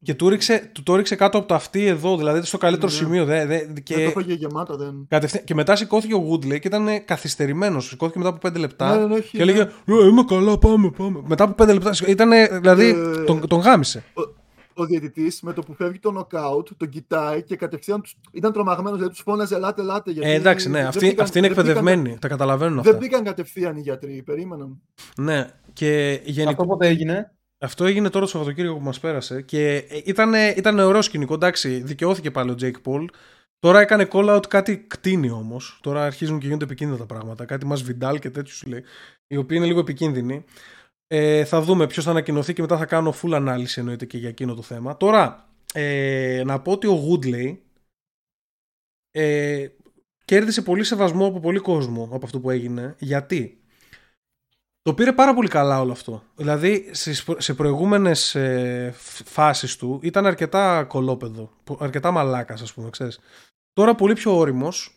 Και 0.04 0.14
του, 0.14 0.28
ρίξε, 0.28 0.70
του 0.74 0.82
το 0.82 0.94
ρίξε 0.96 1.14
κάτω 1.14 1.38
από 1.38 1.46
το 1.46 1.54
αυτή 1.54 1.86
εδώ, 1.86 2.16
δηλαδή 2.16 2.46
στο 2.46 2.58
καλύτερο 2.58 2.86
Ναι. 2.86 2.92
σημείο. 2.98 3.24
Δε, 3.24 3.46
δε, 3.46 3.58
και, 3.82 3.94
Δεν 3.94 4.04
το 4.04 4.10
φάγε 4.10 4.32
γεμάτα, 4.34 4.76
δεν. 4.76 5.06
κατευθείαν- 5.08 5.44
και 5.44 5.54
μετά 5.54 5.76
σηκώθηκε 5.76 6.14
ο 6.14 6.28
Woodley 6.30 6.60
και 6.60 6.68
ήταν 6.68 6.86
καθυστερημένος. 7.04 7.86
Σηκώθηκε 7.86 8.18
μετά 8.18 8.30
από 8.30 8.38
5 8.48 8.58
λεπτά. 8.58 8.94
Ναι, 8.94 9.00
ναι, 9.00 9.06
ναι, 9.06 9.14
όχι, 9.14 9.30
και 9.30 9.36
ναι. 9.36 9.42
έλεγε 9.42 9.60
«Ε, 9.60 10.06
Είμαι 10.08 10.24
καλά, 10.24 10.58
πάμε, 10.58 10.90
πάμε. 10.96 11.20
Μετά 11.26 11.44
από 11.44 11.64
5 11.64 11.72
λεπτά. 11.72 11.90
Ήταν, 12.06 12.30
δηλαδή, 12.60 12.88
Ε, 12.88 13.24
τον, 13.24 13.46
τον 13.48 13.58
γάμισε. 13.60 14.04
Ο 14.74 14.84
διαιτητής 14.84 15.40
με 15.42 15.52
το 15.52 15.62
που 15.62 15.74
φεύγει 15.74 15.98
το 15.98 16.10
νοκάουτ 16.10 16.68
τον 16.76 16.88
κοιτάει 16.88 17.42
και 17.42 17.56
κατευθείαν 17.56 18.00
τους... 18.00 18.14
ήταν 18.32 18.52
τρομαγμένος. 18.52 18.92
Δηλαδή 18.98 19.14
τους 19.14 19.22
φώναζε 19.22 19.54
Ελάτε, 19.54 19.80
ελάτε. 19.82 20.10
Γιατί 20.10 20.28
Ε, 20.30 20.32
εντάξει, 20.34 20.68
ναι, 20.70 20.78
δεν 20.78 20.86
αυτοί, 20.86 21.06
μπήκαν- 21.06 21.20
αυτοί 21.26 21.38
είναι 21.38 21.46
δεν 21.48 21.56
μπήκαν- 21.56 21.76
εκπαιδευμένοι. 21.76 22.18
Τα 22.18 22.28
καταλαβαίνουν 22.28 22.82
Δεν 22.82 22.94
αυτά. 22.94 22.96
μπήκαν 23.06 23.24
κατευθείαν 23.24 23.76
οι 23.76 23.80
γιατροί, 23.80 24.22
περίμεναν. 24.24 24.80
Ναι, 25.16 25.46
και 25.72 26.20
γενικ... 26.24 26.50
Αυτό 26.50 26.64
πότε 26.64 26.86
έγινε; 26.86 27.32
Αυτό 27.62 27.84
έγινε 27.84 28.10
τώρα 28.10 28.24
το 28.24 28.30
Σαββατοκύριακο 28.30 28.76
που 28.76 28.84
μας 28.84 29.00
πέρασε 29.00 29.42
και 29.42 29.76
ήταν, 30.04 30.34
ήταν 30.56 30.78
ωραίο 30.78 31.02
σκηνικό. 31.02 31.34
Εντάξει, 31.34 31.82
δικαιώθηκε 31.82 32.30
πάλι 32.30 32.50
ο 32.50 32.56
Jake 32.60 32.82
Paul. 32.84 33.04
Τώρα 33.58 33.80
έκανε 33.80 34.08
call 34.12 34.36
out 34.36 34.48
κάτι 34.48 34.78
κτίνη 34.78 35.30
όμως. 35.30 35.78
Τώρα 35.82 36.04
αρχίζουν 36.04 36.38
και 36.38 36.44
γίνονται 36.46 36.64
επικίνδυνα 36.64 36.98
τα 36.98 37.06
πράγματα. 37.06 37.44
Κάτι 37.44 37.66
μας 37.66 37.82
Βιντάλ 37.82 38.18
και 38.18 38.30
τέτοιους 38.30 38.56
σου 38.56 38.68
λέει. 38.68 38.84
Οι 39.26 39.36
οποίοι 39.36 39.56
είναι 39.60 39.66
λίγο 39.66 39.80
επικίνδυνοι. 39.80 40.44
Ε, 41.06 41.44
θα 41.44 41.60
δούμε 41.60 41.86
ποιος 41.86 42.04
θα 42.04 42.10
ανακοινωθεί 42.10 42.52
και 42.52 42.60
μετά 42.60 42.76
θα 42.76 42.86
κάνω 42.86 43.14
full 43.22 43.32
ανάλυση 43.32 43.80
εννοείται 43.80 44.06
και 44.06 44.18
για 44.18 44.28
εκείνο 44.28 44.54
το 44.54 44.62
θέμα. 44.62 44.96
Τώρα, 44.96 45.48
ε, 45.72 46.42
να 46.46 46.60
πω 46.60 46.72
ότι 46.72 46.86
ο 46.86 47.00
Woodley 47.08 47.56
ε, 49.10 49.66
κέρδισε 50.24 50.62
πολύ 50.62 50.84
σεβασμό 50.84 51.26
από 51.26 51.40
πολύ 51.40 51.58
κόσμο 51.58 52.08
από 52.12 52.24
αυτό 52.24 52.40
που 52.40 52.50
έγινε. 52.50 52.94
Γιατί; 52.98 53.61
Το 54.82 54.94
πήρε 54.94 55.12
πάρα 55.12 55.34
πολύ 55.34 55.48
καλά 55.48 55.80
όλο 55.80 55.92
αυτό. 55.92 56.22
Δηλαδή 56.36 56.88
στις, 56.92 57.24
προ- 57.24 57.40
σε 57.40 57.54
προηγούμενες 57.54 58.34
ε, 58.34 58.92
φ- 58.96 59.22
φάσεις 59.28 59.76
του 59.76 59.98
ήταν 60.02 60.26
αρκετά 60.26 60.84
κολόπεδο, 60.84 61.50
που- 61.64 61.78
αρκετά 61.80 62.10
μαλάκας 62.10 62.62
ας 62.62 62.72
πούμε, 62.72 62.90
ξέρεις. 62.90 63.18
Τώρα 63.72 63.94
πολύ 63.94 64.14
πιο 64.14 64.36
όριμος 64.38 64.96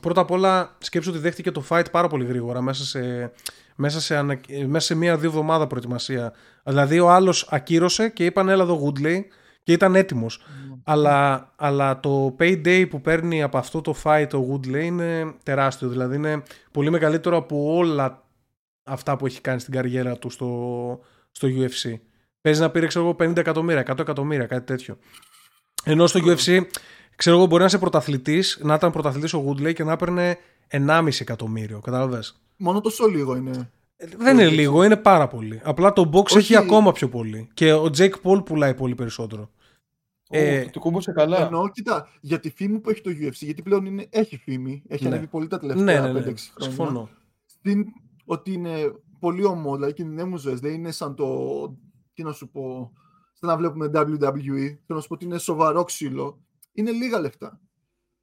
πρώτα 0.00 0.20
απ' 0.20 0.30
όλα 0.30 0.76
σκέψου 0.78 1.10
ότι 1.10 1.18
δέχτηκε 1.18 1.50
το 1.50 1.64
fight 1.68 1.84
πάρα 1.90 2.08
πολύ 2.08 2.24
γρήγορα 2.24 2.60
μέσα 2.60 2.84
σε, 2.84 3.32
μέσα 3.76 4.00
σε, 4.00 4.16
ανα- 4.16 4.40
μέσα 4.66 4.86
σε 4.86 4.94
μία-δύο 4.94 5.28
εβδομάδα 5.28 5.66
προετοιμασία. 5.66 6.32
Δηλαδή 6.64 7.00
ο 7.00 7.10
άλλος 7.10 7.48
ακύρωσε 7.50 8.08
και 8.08 8.24
είπαν 8.24 8.48
έλα 8.48 8.62
εδώ 8.62 8.82
Woodley 8.86 9.20
και 9.62 9.72
ήταν 9.72 9.94
έτοιμος. 9.94 10.42
Αλλά, 10.84 11.50
αλλά 11.56 12.00
το 12.00 12.36
payday 12.38 12.86
που 12.90 13.00
παίρνει 13.00 13.42
από 13.42 13.58
αυτό 13.58 13.80
το 13.80 13.94
fight 14.02 14.28
ο 14.34 14.38
Woodley 14.52 14.82
είναι 14.82 15.34
τεράστιο. 15.42 15.88
Δηλαδή 15.88 16.16
είναι 16.16 16.42
πολύ 16.72 16.90
μεγαλύτερο 16.90 17.36
από 17.36 17.74
όλα 17.76 18.22
αυτά 18.84 19.16
που 19.16 19.26
έχει 19.26 19.40
κάνει 19.40 19.60
στην 19.60 19.72
καριέρα 19.72 20.18
του 20.18 20.30
στο, 20.30 21.00
στο 21.30 21.48
UFC. 21.48 21.94
Παίζει 22.40 22.60
να 22.60 22.70
πήρε 22.70 22.86
ξέρω 22.86 23.04
εγώ 23.04 23.30
50 23.30 23.36
εκατομμύρια, 23.36 23.82
100 23.92 23.98
εκατομμύρια, 23.98 24.46
κάτι 24.46 24.66
τέτοιο. 24.66 24.98
Ενώ 25.84 26.06
στο 26.06 26.20
UFC, 26.24 26.60
ξέρω 27.16 27.36
εγώ, 27.36 27.46
μπορεί 27.46 27.60
να 27.60 27.66
είσαι 27.66 27.78
πρωταθλητής, 27.78 28.58
να 28.62 28.74
ήταν 28.74 28.92
πρωταθλητής 28.92 29.32
ο 29.34 29.44
Woodley 29.48 29.72
και 29.74 29.84
να 29.84 29.92
έπαιρνε 29.92 30.38
1,5 30.70 31.08
εκατομμύριο. 31.20 31.80
Κατάλαβες; 31.80 32.40
Μόνο 32.56 32.80
τόσο 32.80 33.06
λίγο 33.06 33.36
είναι. 33.36 33.70
Δεν 34.16 34.38
είναι 34.38 34.48
λίγο, 34.48 34.84
είναι 34.84 34.96
πάρα 34.96 35.28
πολύ. 35.28 35.60
Απλά 35.64 35.92
το 35.92 36.10
box 36.12 36.22
Όχι. 36.24 36.38
έχει 36.38 36.56
ακόμα 36.56 36.92
πιο 36.92 37.08
πολύ. 37.08 37.48
Και 37.54 37.72
ο 37.72 37.90
Jake 37.96 38.14
Paul 38.22 38.44
πουλάει 38.44 38.74
πολύ 38.74 38.94
περισσότερο. 38.94 39.50
Ε, 40.32 40.54
Ε, 40.56 40.64
του 40.66 40.80
κούμπωσε 40.80 41.12
καλά. 41.12 41.40
Εννοώ, 41.44 41.68
κοίτα, 41.70 42.08
για 42.20 42.40
τη 42.40 42.50
φήμη 42.50 42.78
που 42.78 42.90
έχει 42.90 43.00
το 43.00 43.10
UFC, 43.10 43.32
γιατί 43.32 43.62
πλέον 43.62 43.84
είναι, 43.86 44.06
έχει 44.10 44.36
φήμη, 44.36 44.82
έχει 44.88 45.02
Ναι. 45.02 45.08
ανέβει 45.08 45.26
πολύ 45.26 45.46
τα 45.46 45.58
Ναι, 45.62 45.68
τελευταία 45.68 46.00
ναι, 46.00 46.12
ναι. 46.12 46.18
5-6 46.18 46.22
χρόνια. 46.22 46.34
Συμφωνώ. 46.58 47.08
Στην, 47.46 47.84
ότι 48.30 48.52
είναι 48.52 48.92
πολύ 49.18 49.44
ομό, 49.44 49.74
δηλαδή 49.74 49.92
κινδυνεύουν 49.92 50.38
ζωές, 50.38 50.60
δεν 50.60 50.72
είναι 50.72 50.90
σαν 50.90 51.14
το, 51.14 51.26
τι 52.14 52.22
να 52.22 52.32
σου 52.32 52.48
πω, 52.50 52.92
σαν 53.32 53.48
να 53.48 53.56
βλέπουμε 53.56 53.86
WWE, 53.94 54.64
θέλω 54.66 54.86
να 54.88 55.00
σου 55.00 55.08
πω 55.08 55.14
ότι 55.14 55.24
είναι 55.24 55.38
σοβαρό 55.38 55.84
ξύλο, 55.84 56.40
είναι 56.72 56.90
λίγα 56.90 57.20
λεφτά. 57.20 57.60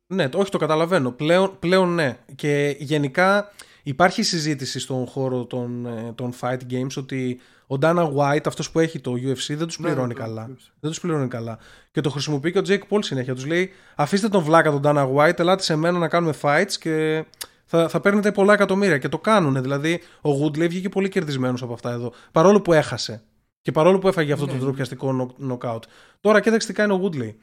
Ναι, 0.07 0.29
το- 0.29 0.37
όχι 0.39 0.51
το 0.51 0.57
καταλαβαίνω. 0.57 1.11
Πλέον, 1.11 1.55
πλέον 1.59 1.93
ναι. 1.93 2.17
Και 2.35 2.75
γενικά 2.79 3.51
υπάρχει 3.83 4.23
συζήτηση 4.23 4.79
στον 4.79 5.05
χώρο 5.07 5.45
των, 5.45 5.85
ε, 5.85 6.13
των 6.15 6.33
fight 6.41 6.59
games 6.69 6.97
ότι 6.97 7.39
ο 7.67 7.75
Dana 7.81 8.13
White, 8.15 8.45
αυτός 8.47 8.71
που 8.71 8.79
έχει 8.79 8.99
το 8.99 9.11
UFC, 9.11 9.55
δεν 9.55 9.67
τους 9.67 9.79
Ναι, 9.79 9.85
πληρώνει 9.87 10.13
το 10.13 10.19
καλά. 10.19 10.49
UFC. 10.49 10.71
Δεν 10.79 10.89
τους 10.91 10.99
πληρώνει 10.99 11.27
καλά. 11.27 11.57
Και 11.91 12.01
το 12.01 12.09
χρησιμοποιεί 12.09 12.51
και 12.51 12.59
ο 12.59 12.61
Jake 12.67 12.81
Paul 12.89 12.99
συνέχεια. 13.03 13.33
Τους 13.33 13.45
λέει 13.45 13.69
αφήστε 13.95 14.27
τον 14.29 14.43
βλάκα 14.43 14.71
τον 14.79 14.81
Dana 14.83 15.13
White, 15.15 15.39
ελάτε 15.39 15.63
σε 15.63 15.75
μένα 15.75 15.97
να 15.97 16.07
κάνουμε 16.07 16.33
fights 16.41 16.71
και 16.79 17.25
θα, 17.69 17.89
θα 17.89 17.99
παίρνετε 17.99 18.31
πολλά 18.31 18.53
εκατομμύρια. 18.53 18.97
Και 18.97 19.09
το 19.09 19.19
κάνουν. 19.19 19.61
Δηλαδή 19.61 20.01
ο 20.21 20.29
Woodley 20.43 20.67
βγήκε 20.69 20.89
πολύ 20.89 21.09
κερδισμένος 21.09 21.61
από 21.61 21.73
αυτά 21.73 21.91
εδώ. 21.91 22.13
Παρόλο 22.31 22.61
που 22.61 22.73
έχασε. 22.73 23.23
Και 23.61 23.71
παρόλο 23.71 23.99
που 23.99 24.07
έφαγε 24.07 24.33
αυτό 24.33 24.45
Ναι, 24.45 24.51
το 24.51 24.57
ναι. 24.57 24.63
τροπιαστικό 24.63 25.35
knockout. 25.49 25.81
Τώρα 26.19 26.39
κοίταξε 26.41 26.67
τι 26.67 26.73
κάνει 26.73 26.93
ο 26.93 27.01
Woodley. 27.03 27.35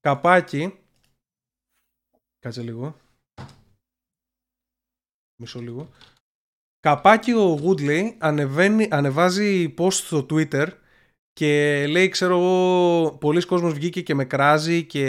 Καπάκι. 0.00 0.78
Κάτσε 2.38 2.62
λίγο. 2.62 2.96
Μισό 5.36 5.60
λίγο. 5.60 5.88
Καπάκι 6.80 7.32
ο 7.32 7.60
Woodley 7.64 8.14
ανεβαίνει, 8.18 8.88
ανεβάζει 8.90 9.74
post 9.78 9.92
στο 9.92 10.26
Twitter 10.30 10.68
και 11.32 11.84
λέει 11.86 12.08
ξέρω 12.08 12.38
εγώ 12.38 13.12
πολλοί 13.20 13.46
κόσμος 13.46 13.72
βγήκε 13.72 14.02
και 14.02 14.14
με 14.14 14.24
κράζει 14.24 14.84
και 14.84 15.04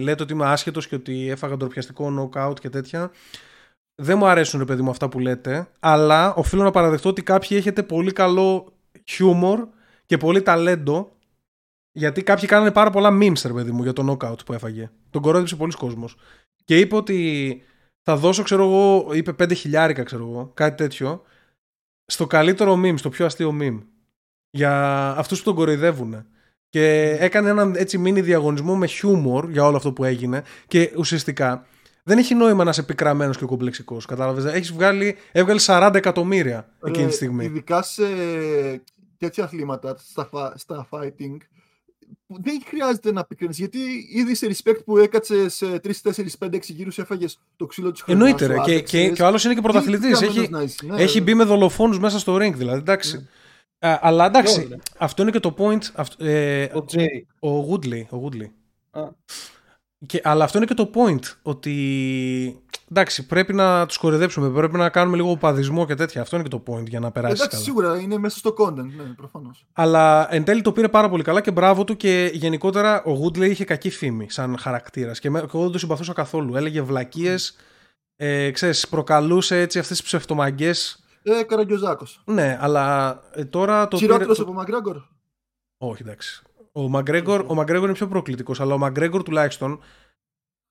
λέτε 0.00 0.22
ότι 0.22 0.32
είμαι 0.32 0.46
άσχετος 0.46 0.88
και 0.88 0.94
ότι 0.94 1.28
έφαγα 1.28 1.56
ντροπιαστικό 1.56 2.30
knockout 2.32 2.60
και 2.60 2.68
τέτοια. 2.68 3.10
Δεν 4.02 4.18
μου 4.18 4.26
αρέσουν 4.26 4.58
ρε 4.58 4.64
παιδί 4.64 4.82
μου 4.82 4.90
αυτά 4.90 5.08
που 5.08 5.18
λέτε 5.18 5.68
αλλά 5.80 6.34
οφείλω 6.34 6.62
να 6.62 6.70
παραδεχτώ 6.70 7.08
ότι 7.08 7.22
κάποιοι 7.22 7.48
έχετε 7.60 7.82
πολύ 7.82 8.12
καλό 8.12 8.72
χιούμορ 9.04 9.66
και 10.06 10.16
πολύ 10.16 10.42
ταλέντο 10.42 11.12
γιατί 11.92 12.22
κάποιοι 12.22 12.48
κάνανε 12.48 12.70
πάρα 12.70 12.90
πολλά 12.90 13.18
memes 13.22 13.42
ρε 13.46 13.52
παιδί 13.52 13.70
μου 13.70 13.82
για 13.82 13.92
το 13.92 14.10
knockout 14.10 14.44
που 14.46 14.52
έφαγε. 14.52 14.90
Τον 15.10 15.22
κορόιδεψε 15.22 15.56
πολλοί 15.56 15.72
κόσμος. 15.72 16.16
Και 16.64 16.78
είπε 16.78 16.96
ότι 16.96 17.62
θα 18.02 18.16
δώσω, 18.16 18.42
ξέρω 18.42 18.64
εγώ, 18.64 19.14
είπε 19.14 19.32
5 19.32 19.54
χιλιάρικα, 19.54 20.02
ξέρω 20.02 20.22
εγώ, 20.22 20.50
κάτι 20.54 20.76
τέτοιο, 20.76 21.22
στο 22.06 22.26
καλύτερο 22.26 22.80
meme, 22.84 22.98
στο 22.98 23.08
πιο 23.08 23.26
αστείο 23.26 23.56
meme. 23.60 23.80
Για 24.50 24.74
αυτούς 25.16 25.38
που 25.38 25.44
τον 25.44 25.54
κοροϊδεύουν. 25.54 26.26
Και 26.68 27.16
έκανε 27.20 27.48
έναν 27.48 27.74
έτσι 27.76 28.02
mini 28.06 28.22
διαγωνισμό 28.22 28.76
με 28.76 28.86
χιούμορ 28.86 29.50
για 29.50 29.64
όλο 29.64 29.76
αυτό 29.76 29.92
που 29.92 30.04
έγινε 30.04 30.42
και 30.66 30.92
ουσιαστικά 30.96 31.66
δεν 32.10 32.18
έχει 32.18 32.34
νόημα 32.34 32.64
να 32.64 32.70
είσαι 32.70 32.82
πικραμένος 32.82 33.36
και 33.38 33.44
κομπλεξικός, 33.44 34.06
κατάλαβες. 34.06 34.44
Έχεις 34.44 34.72
βγάλει, 34.72 35.16
έβγαλες 35.32 35.64
40 35.68 35.90
εκατομμύρια 35.94 36.68
εκείνη 36.84 37.06
τη 37.06 37.12
Ε, 37.12 37.14
στιγμή. 37.14 37.44
Ειδικά 37.44 37.82
σε 37.82 38.02
τέτοια 39.18 39.44
αθλήματα, 39.44 39.96
στα, 39.98 40.24
φα- 40.26 40.52
στα 40.58 40.88
fighting, 40.90 41.36
που 42.26 42.36
δεν 42.42 42.62
χρειάζεται 42.66 43.12
να 43.12 43.24
πικρίνεις, 43.24 43.58
γιατί 43.58 43.78
ήδη 44.14 44.34
σε 44.34 44.46
respect 44.46 44.78
που 44.84 44.98
έκατσε 44.98 45.48
σε 45.48 45.66
3, 45.78 45.90
4, 46.02 46.36
5, 46.38 46.56
6 46.56 46.72
γύρους 46.72 46.98
έφαγες 46.98 47.40
το 47.56 47.66
ξύλο 47.66 47.90
της 47.90 48.02
χρονιάς 48.02 48.26
Εννοείται, 48.28 48.46
ρε. 48.46 48.54
σου, 48.58 48.64
Και, 48.64 48.72
άντεξες. 48.72 49.00
και, 49.00 49.10
και 49.10 49.22
ο 49.22 49.26
άλλος 49.26 49.44
είναι 49.44 49.54
και 49.54 49.60
Τι 49.60 49.66
πρωταθλητής. 49.66 50.18
πικραμένος 50.18 50.36
Έχει, 50.36 50.50
να 50.50 50.62
είσαι, 50.62 50.86
ναι, 50.86 51.02
έχει 51.02 51.18
ρε. 51.18 51.24
μπει 51.24 51.34
με 51.34 51.44
δολοφόνους 51.44 51.98
μέσα 51.98 52.18
στο 52.18 52.34
ring, 52.36 52.52
δηλαδή. 52.54 52.78
Εντάξει. 52.78 53.28
Α, 53.78 53.98
αλλά 54.02 54.26
εντάξει, 54.26 54.54
Ποιος, 54.58 54.68
ρε; 54.70 54.76
αυτό 54.98 55.22
είναι 55.22 55.30
και 55.30 55.40
το 55.40 55.54
point. 55.58 55.82
αυτ- 55.94 56.20
ε, 56.22 56.68
Ο 56.74 56.84
Τζέι. 56.84 57.26
ο 57.40 57.48
Woodley. 57.72 58.02
Ο 58.10 58.20
Woodley. 58.24 58.50
Α. 58.90 59.02
Και, 60.06 60.20
αλλά 60.24 60.44
αυτό 60.44 60.56
είναι 60.58 60.66
και 60.66 60.74
το 60.74 60.90
point. 60.94 61.20
Ότι 61.42 62.62
εντάξει, 62.90 63.26
πρέπει 63.26 63.52
να 63.54 63.86
τους 63.86 63.96
κορυδέψουμε. 63.96 64.48
Πρέπει 64.50 64.76
να 64.76 64.88
κάνουμε 64.88 65.16
λίγο 65.16 65.30
οπαδισμό 65.30 65.86
και 65.86 65.94
τέτοια. 65.94 66.20
Αυτό 66.22 66.36
είναι 66.36 66.48
και 66.48 66.56
το 66.56 66.62
point 66.66 66.86
για 66.88 67.00
να 67.00 67.10
περάσει 67.10 67.34
Εντάξει, 67.34 67.50
καλά. 67.50 67.62
σίγουρα 67.62 67.98
είναι 68.00 68.18
μέσα 68.18 68.38
στο 68.38 68.54
content, 68.58 68.74
ναι, 68.96 69.02
προφανώς. 69.16 69.66
Αλλά 69.72 70.34
εν 70.34 70.44
τέλει 70.44 70.62
το 70.62 70.72
πήρε 70.72 70.88
πάρα 70.88 71.08
πολύ 71.08 71.22
καλά 71.22 71.40
και 71.40 71.50
μπράβο 71.50 71.84
του. 71.84 71.96
Και 71.96 72.30
γενικότερα 72.34 73.02
ο 73.04 73.20
Woodley 73.24 73.48
είχε 73.50 73.64
κακή 73.64 73.90
φήμη 73.90 74.30
σαν 74.30 74.58
χαρακτήρας. 74.58 75.18
Και, 75.20 75.30
με- 75.30 75.40
και 75.40 75.46
εγώ 75.54 75.62
δεν 75.62 75.72
το 75.72 75.78
συμπαθούσα 75.78 76.12
καθόλου. 76.12 76.56
Έλεγε 76.56 76.82
βλακίες. 76.82 77.56
Ε, 78.16 78.50
ξέρεις, 78.50 78.88
προκαλούσε 78.88 79.60
έτσι 79.60 79.78
αυτές 79.78 79.96
τις 79.96 80.06
ψευτομαγκές 80.06 81.04
Ε, 81.22 81.42
Καραγκιόζάκος. 81.42 82.22
Ναι, 82.24 82.58
αλλά 82.60 83.18
ε, 83.34 83.44
τώρα 83.44 83.88
το. 83.88 83.96
Χειρότερος 83.96 84.36
το- 84.36 84.42
από 84.42 84.52
Μαγκράγκορ. 84.52 84.96
Όχι, 85.78 86.02
εντάξει. 86.02 86.42
Ο 86.72 86.88
Μαγκρέγκορ, 86.88 87.44
ο 87.48 87.54
Μαγκρέγκορ 87.54 87.88
είναι 87.88 87.96
πιο 87.96 88.08
προκλητικός, 88.08 88.60
αλλά 88.60 88.74
ο 88.74 88.78
Μαγκρέγκορ 88.78 89.22
τουλάχιστον 89.22 89.80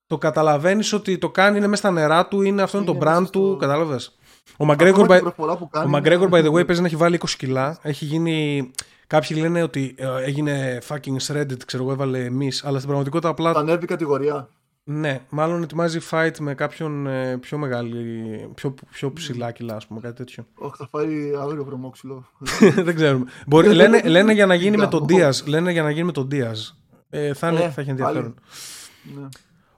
το 0.06 0.18
καταλαβαίνεις 0.18 0.92
ότι 0.92 1.18
το 1.18 1.30
κάνει, 1.30 1.56
είναι 1.56 1.66
μέσα 1.66 1.82
στα 1.82 1.90
νερά 1.90 2.28
του, 2.28 2.42
είναι 2.42 2.62
αυτό 2.62 2.76
είναι 2.76 2.86
το 2.86 2.92
Είναι 2.92 3.00
brand 3.04 3.18
μέσα 3.18 3.30
του. 3.30 3.46
στο- 3.46 3.56
Κατάλαβες. 3.56 4.18
Ο 4.56 4.64
Μαγκρέγκορ, 4.64 5.02
Ακόμα 5.04 5.14
by, 5.16 5.22
την 5.22 5.32
προφορά 5.32 5.56
που 5.56 5.64
ο 5.64 5.68
κάνει, 5.78 5.90
Μαγκρέγκορ, 5.90 6.28
by 6.32 6.38
είναι- 6.38 6.48
the 6.48 6.52
way, 6.52 6.66
παίζει 6.66 6.80
να 6.80 6.86
έχει 6.86 6.96
βάλει 6.96 7.14
20 7.14 7.36
κιλά. 7.36 7.78
Έχει 7.82 8.04
γίνει. 8.04 8.70
Κάποιοι 9.06 9.36
λένε 9.40 9.62
ότι 9.62 9.94
ε, 9.98 10.22
έγινε 10.24 10.78
fucking 10.88 11.16
shredded, 11.26 11.64
ξέρω 11.66 11.82
εγώ, 11.82 11.92
έβαλε 11.92 12.24
εμεί, 12.24 12.50
αλλά 12.62 12.74
στην 12.76 12.86
πραγματικότητα 12.86 13.28
απλά. 13.28 13.50
Ανέβει 13.50 13.86
κατηγορία. 13.86 14.48
Ναι, 14.92 15.20
μάλλον 15.28 15.62
ετοιμάζει 15.62 15.98
fight 16.10 16.38
με 16.38 16.54
κάποιον 16.54 17.06
ε, 17.06 17.36
πιο 17.36 17.58
μεγάλη, 17.58 18.22
πιο, 18.54 18.74
πιο 18.90 19.12
ψηλά 19.12 19.52
κιλά, 19.52 19.76
ας 19.76 19.86
πούμε, 19.86 20.00
κάτι 20.00 20.14
τέτοιο. 20.14 20.46
Όχι, 20.54 20.74
θα 20.76 20.88
φάει 20.90 21.32
άγριο 21.40 21.64
βρωμόξυλο. 21.64 22.26
δεν 22.84 22.94
ξέρουμε. 22.94 23.24
Μπορεί, 23.46 23.74
λένε, 23.74 24.02
λένε 24.02 24.32
για 24.32 24.46
να 24.46 24.54
γίνει 24.54 24.76
με 24.76 24.86
τον 24.86 25.06
Γαμώ. 25.10 25.28
Diaz. 25.28 25.44
Λένε 25.46 25.72
για 25.72 25.82
να 25.82 25.90
γίνει 25.90 26.04
με 26.04 26.12
τον 26.12 26.28
Diaz. 26.32 26.74
Ε, 27.10 27.34
θα, 27.34 27.48
είναι, 27.48 27.60
Ε, 27.62 27.70
θα 27.70 27.80
έχει 27.80 27.90
ενδιαφέρον. 27.90 28.34
ναι. 29.14 29.28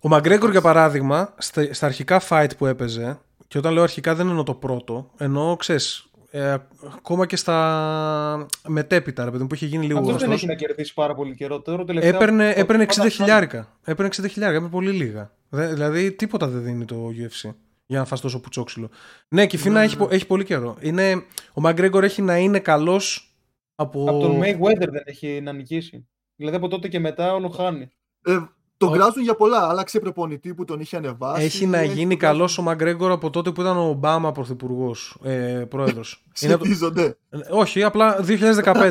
Ο 0.00 0.08
Μαγκρέγκορ, 0.08 0.50
για 0.50 0.60
παράδειγμα, 0.60 1.34
στα, 1.38 1.74
στα 1.74 1.86
αρχικά 1.86 2.20
fight 2.28 2.50
που 2.58 2.66
έπαιζε, 2.66 3.18
και 3.48 3.58
όταν 3.58 3.72
λέω 3.72 3.82
αρχικά 3.82 4.14
δεν 4.14 4.28
εννοώ 4.28 4.42
το 4.42 4.54
πρώτο, 4.54 5.10
εννοώ, 5.16 5.56
ξέρεις, 5.56 6.10
ε, 6.34 6.56
ακόμα 6.96 7.26
και 7.26 7.36
στα 7.36 8.46
μετέπειτα, 8.68 9.24
ρε 9.24 9.30
παιδί 9.30 9.42
μου, 9.42 9.48
που 9.48 9.54
είχε 9.54 9.66
γίνει 9.66 9.86
λίγο 9.86 9.98
Αυτό 9.98 10.10
δεν 10.10 10.18
γνωστός, 10.20 10.36
έχει 10.42 10.46
να 10.46 10.54
κερδίσει 10.54 10.94
πάρα 10.94 11.14
πολύ 11.14 11.34
καιρό. 11.34 11.60
Τώρα 11.60 11.84
τελευταία. 11.84 12.14
έπαιρνε, 12.14 12.50
έπαιρνε 12.50 12.84
60 12.84 12.96
πάντα 12.96 13.08
χιλιάρικα. 13.08 13.78
Έπαιρνε 13.84 14.10
60 14.16 14.24
χιλιάρικα, 14.30 14.46
έπαιρνε 14.48 14.68
πολύ 14.68 14.90
λίγα. 14.90 15.30
Δε- 15.48 15.72
δηλαδή, 15.72 16.12
τίποτα 16.12 16.46
δεν 16.48 16.62
δίνει 16.62 16.84
το 16.84 17.06
UFC 17.08 17.54
για 17.86 17.98
να 17.98 18.04
φας 18.04 18.20
τόσο 18.20 18.40
πουτσόξυλο. 18.40 18.90
Ναι, 19.28 19.46
και 19.46 19.56
η 19.56 19.58
Φίνα 19.58 19.78
Ναι, 19.78 19.84
έχει, 19.84 19.96
ναι. 19.96 20.04
πο- 20.06 20.14
έχει 20.14 20.26
πολύ 20.26 20.44
καιρό. 20.44 20.76
Είναι, 20.80 21.22
ο 21.52 21.60
Μαγκρέγκορ 21.60 22.04
έχει 22.04 22.22
να 22.22 22.36
είναι 22.36 22.58
καλός 22.58 23.34
από... 23.74 24.04
Από 24.08 24.18
τον 24.20 24.40
Mayweather 24.40 24.88
δεν 24.90 25.02
έχει 25.04 25.40
να 25.40 25.52
νικήσει. 25.52 26.06
Δηλαδή 26.36 26.56
από 26.56 26.68
τότε 26.68 26.88
και 26.88 26.98
μετά 26.98 27.34
όλο 27.34 27.48
χάνει. 27.48 27.88
Ε, 28.24 28.38
τον 28.84 28.94
Ο- 28.94 28.96
κράζουν 28.96 29.22
για 29.22 29.34
πολλά. 29.34 29.68
Άλλαξε 29.68 29.98
προπονητή 29.98 30.54
που 30.54 30.64
τον 30.64 30.80
είχε 30.80 30.96
ανεβάσει. 30.96 31.44
Έχει 31.44 31.66
να 31.66 31.82
γίνει 31.82 32.08
τον 32.08 32.18
καλός 32.18 32.54
κράζουν. 32.54 32.64
ο 32.64 32.68
Μαγκρέγκορ 32.68 33.10
από 33.10 33.30
τότε 33.30 33.50
που 33.52 33.60
ήταν 33.60 33.76
ο 33.76 33.88
Ομπάμα 33.88 34.32
πρωθυπουργός, 34.32 35.16
ε, 35.22 35.64
πρόεδρος. 35.68 36.24
Σχετίζονται. 36.32 37.16
Όχι, 37.50 37.82
απλά 37.82 38.16
2015. 38.64 38.90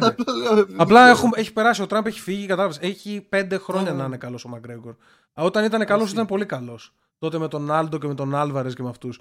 απλά 0.77 1.09
έχουμε, 1.09 1.31
έχει 1.35 1.53
περάσει, 1.53 1.81
ο 1.81 1.87
Τραμπ 1.87 2.05
έχει 2.07 2.19
φύγει, 2.19 2.45
κατάλαβες. 2.45 2.77
Έχει 2.81 3.25
πέντε 3.29 3.57
χρόνια 3.57 3.91
Α. 3.91 3.93
να 3.93 4.03
είναι 4.05 4.17
καλός 4.17 4.45
ο 4.45 4.49
Μαγκρέγκορ. 4.49 4.91
Α, 5.33 5.43
Όταν 5.43 5.63
ήταν 5.65 5.85
καλός, 5.85 6.03
Εσύ. 6.05 6.13
ήταν 6.13 6.25
πολύ 6.25 6.45
καλός. 6.45 6.93
Τότε 7.19 7.37
με 7.37 7.47
τον 7.47 7.71
Άλντο 7.71 7.97
και 7.97 8.07
με 8.07 8.13
τον 8.13 8.35
Άλβαρες 8.35 8.73
και 8.75 8.83
με 8.83 8.89
αυτούς. 8.89 9.19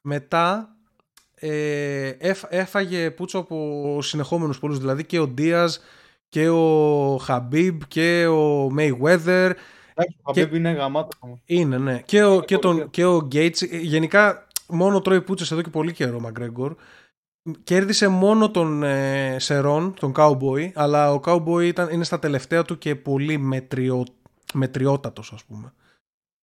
Μετά 0.00 0.76
ε, 1.34 2.08
έφ- 2.08 2.44
έφαγε 2.48 3.10
πούτσο 3.10 3.38
από 3.38 3.98
συνεχόμενους 4.02 4.58
πολλούς. 4.58 4.78
Δηλαδή 4.78 5.04
και 5.04 5.18
ο 5.18 5.26
Ντίαζ 5.26 5.68
και 6.28 6.48
ο 6.48 7.16
Χαμπίμπ 7.16 7.80
και 7.88 8.26
ο 8.26 8.70
Μέιουέδερ 8.70 9.46
Εντάξει, 9.46 9.58
ο 9.58 9.81
Και- 9.94 10.40
Χαμπίμπ 10.40 10.54
είναι 10.54 10.70
γαμάτος. 10.70 11.14
ακόμα. 11.16 11.38
είναι, 11.44 11.78
ναι. 11.78 12.02
Και 12.02 12.24
ο, 12.24 12.40
και 12.42 12.58
πολύ 12.58 12.78
τον, 12.80 12.90
και 12.90 13.04
ο 13.04 13.28
Gates, 13.32 13.62
ε, 13.70 13.78
γενικά 13.78 14.46
μόνο 14.68 15.00
τρώει 15.00 15.22
πούτσες 15.22 15.50
εδώ 15.50 15.62
και 15.62 15.70
πολύ 15.70 15.92
καιρό 15.92 16.16
ο 16.16 16.20
Μαγκρέγκορ. 16.20 16.74
Κέρδισε 17.64 18.08
μόνο 18.08 18.50
τον 18.50 18.82
ε, 18.82 19.36
Σερόνε, 19.38 19.94
τον 20.00 20.12
Cowboy, 20.16 20.70
αλλά 20.74 21.12
ο 21.12 21.20
Cowboy 21.24 21.62
ήταν, 21.64 21.88
είναι 21.92 22.04
στα 22.04 22.18
τελευταία 22.18 22.62
του 22.64 22.78
και 22.78 22.96
πολύ 22.96 23.38
μετριο, 23.38 24.04
μετριότατος 24.54 25.32
ας 25.32 25.44
πούμε. 25.44 25.72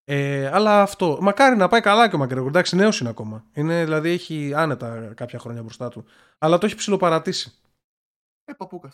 Ε, 0.04 0.48
αλλά 0.54 0.82
αυτό. 0.82 1.18
Μακάρι 1.22 1.56
να 1.56 1.68
πάει 1.68 1.82
καλά 1.82 2.10
και 2.10 2.16
ο 2.16 2.18
Μακρέγορ. 2.18 2.50
Εντάξει, 2.50 2.76
νέος 2.76 3.00
είναι 3.00 3.10
ακόμα. 3.10 3.46
Είναι, 3.54 3.84
δηλαδή 3.84 4.10
έχει 4.10 4.54
άνετα 4.56 5.14
κάποια 5.16 5.40
χρόνια 5.40 5.62
μπροστά 5.62 5.90
του. 5.90 6.06
Αλλά 6.38 6.58
το 6.58 6.66
έχει 6.66 6.76
ψηλοπαρατήσει. 6.76 7.54
Ε, 8.46 8.54
παπούκα. 8.54 8.92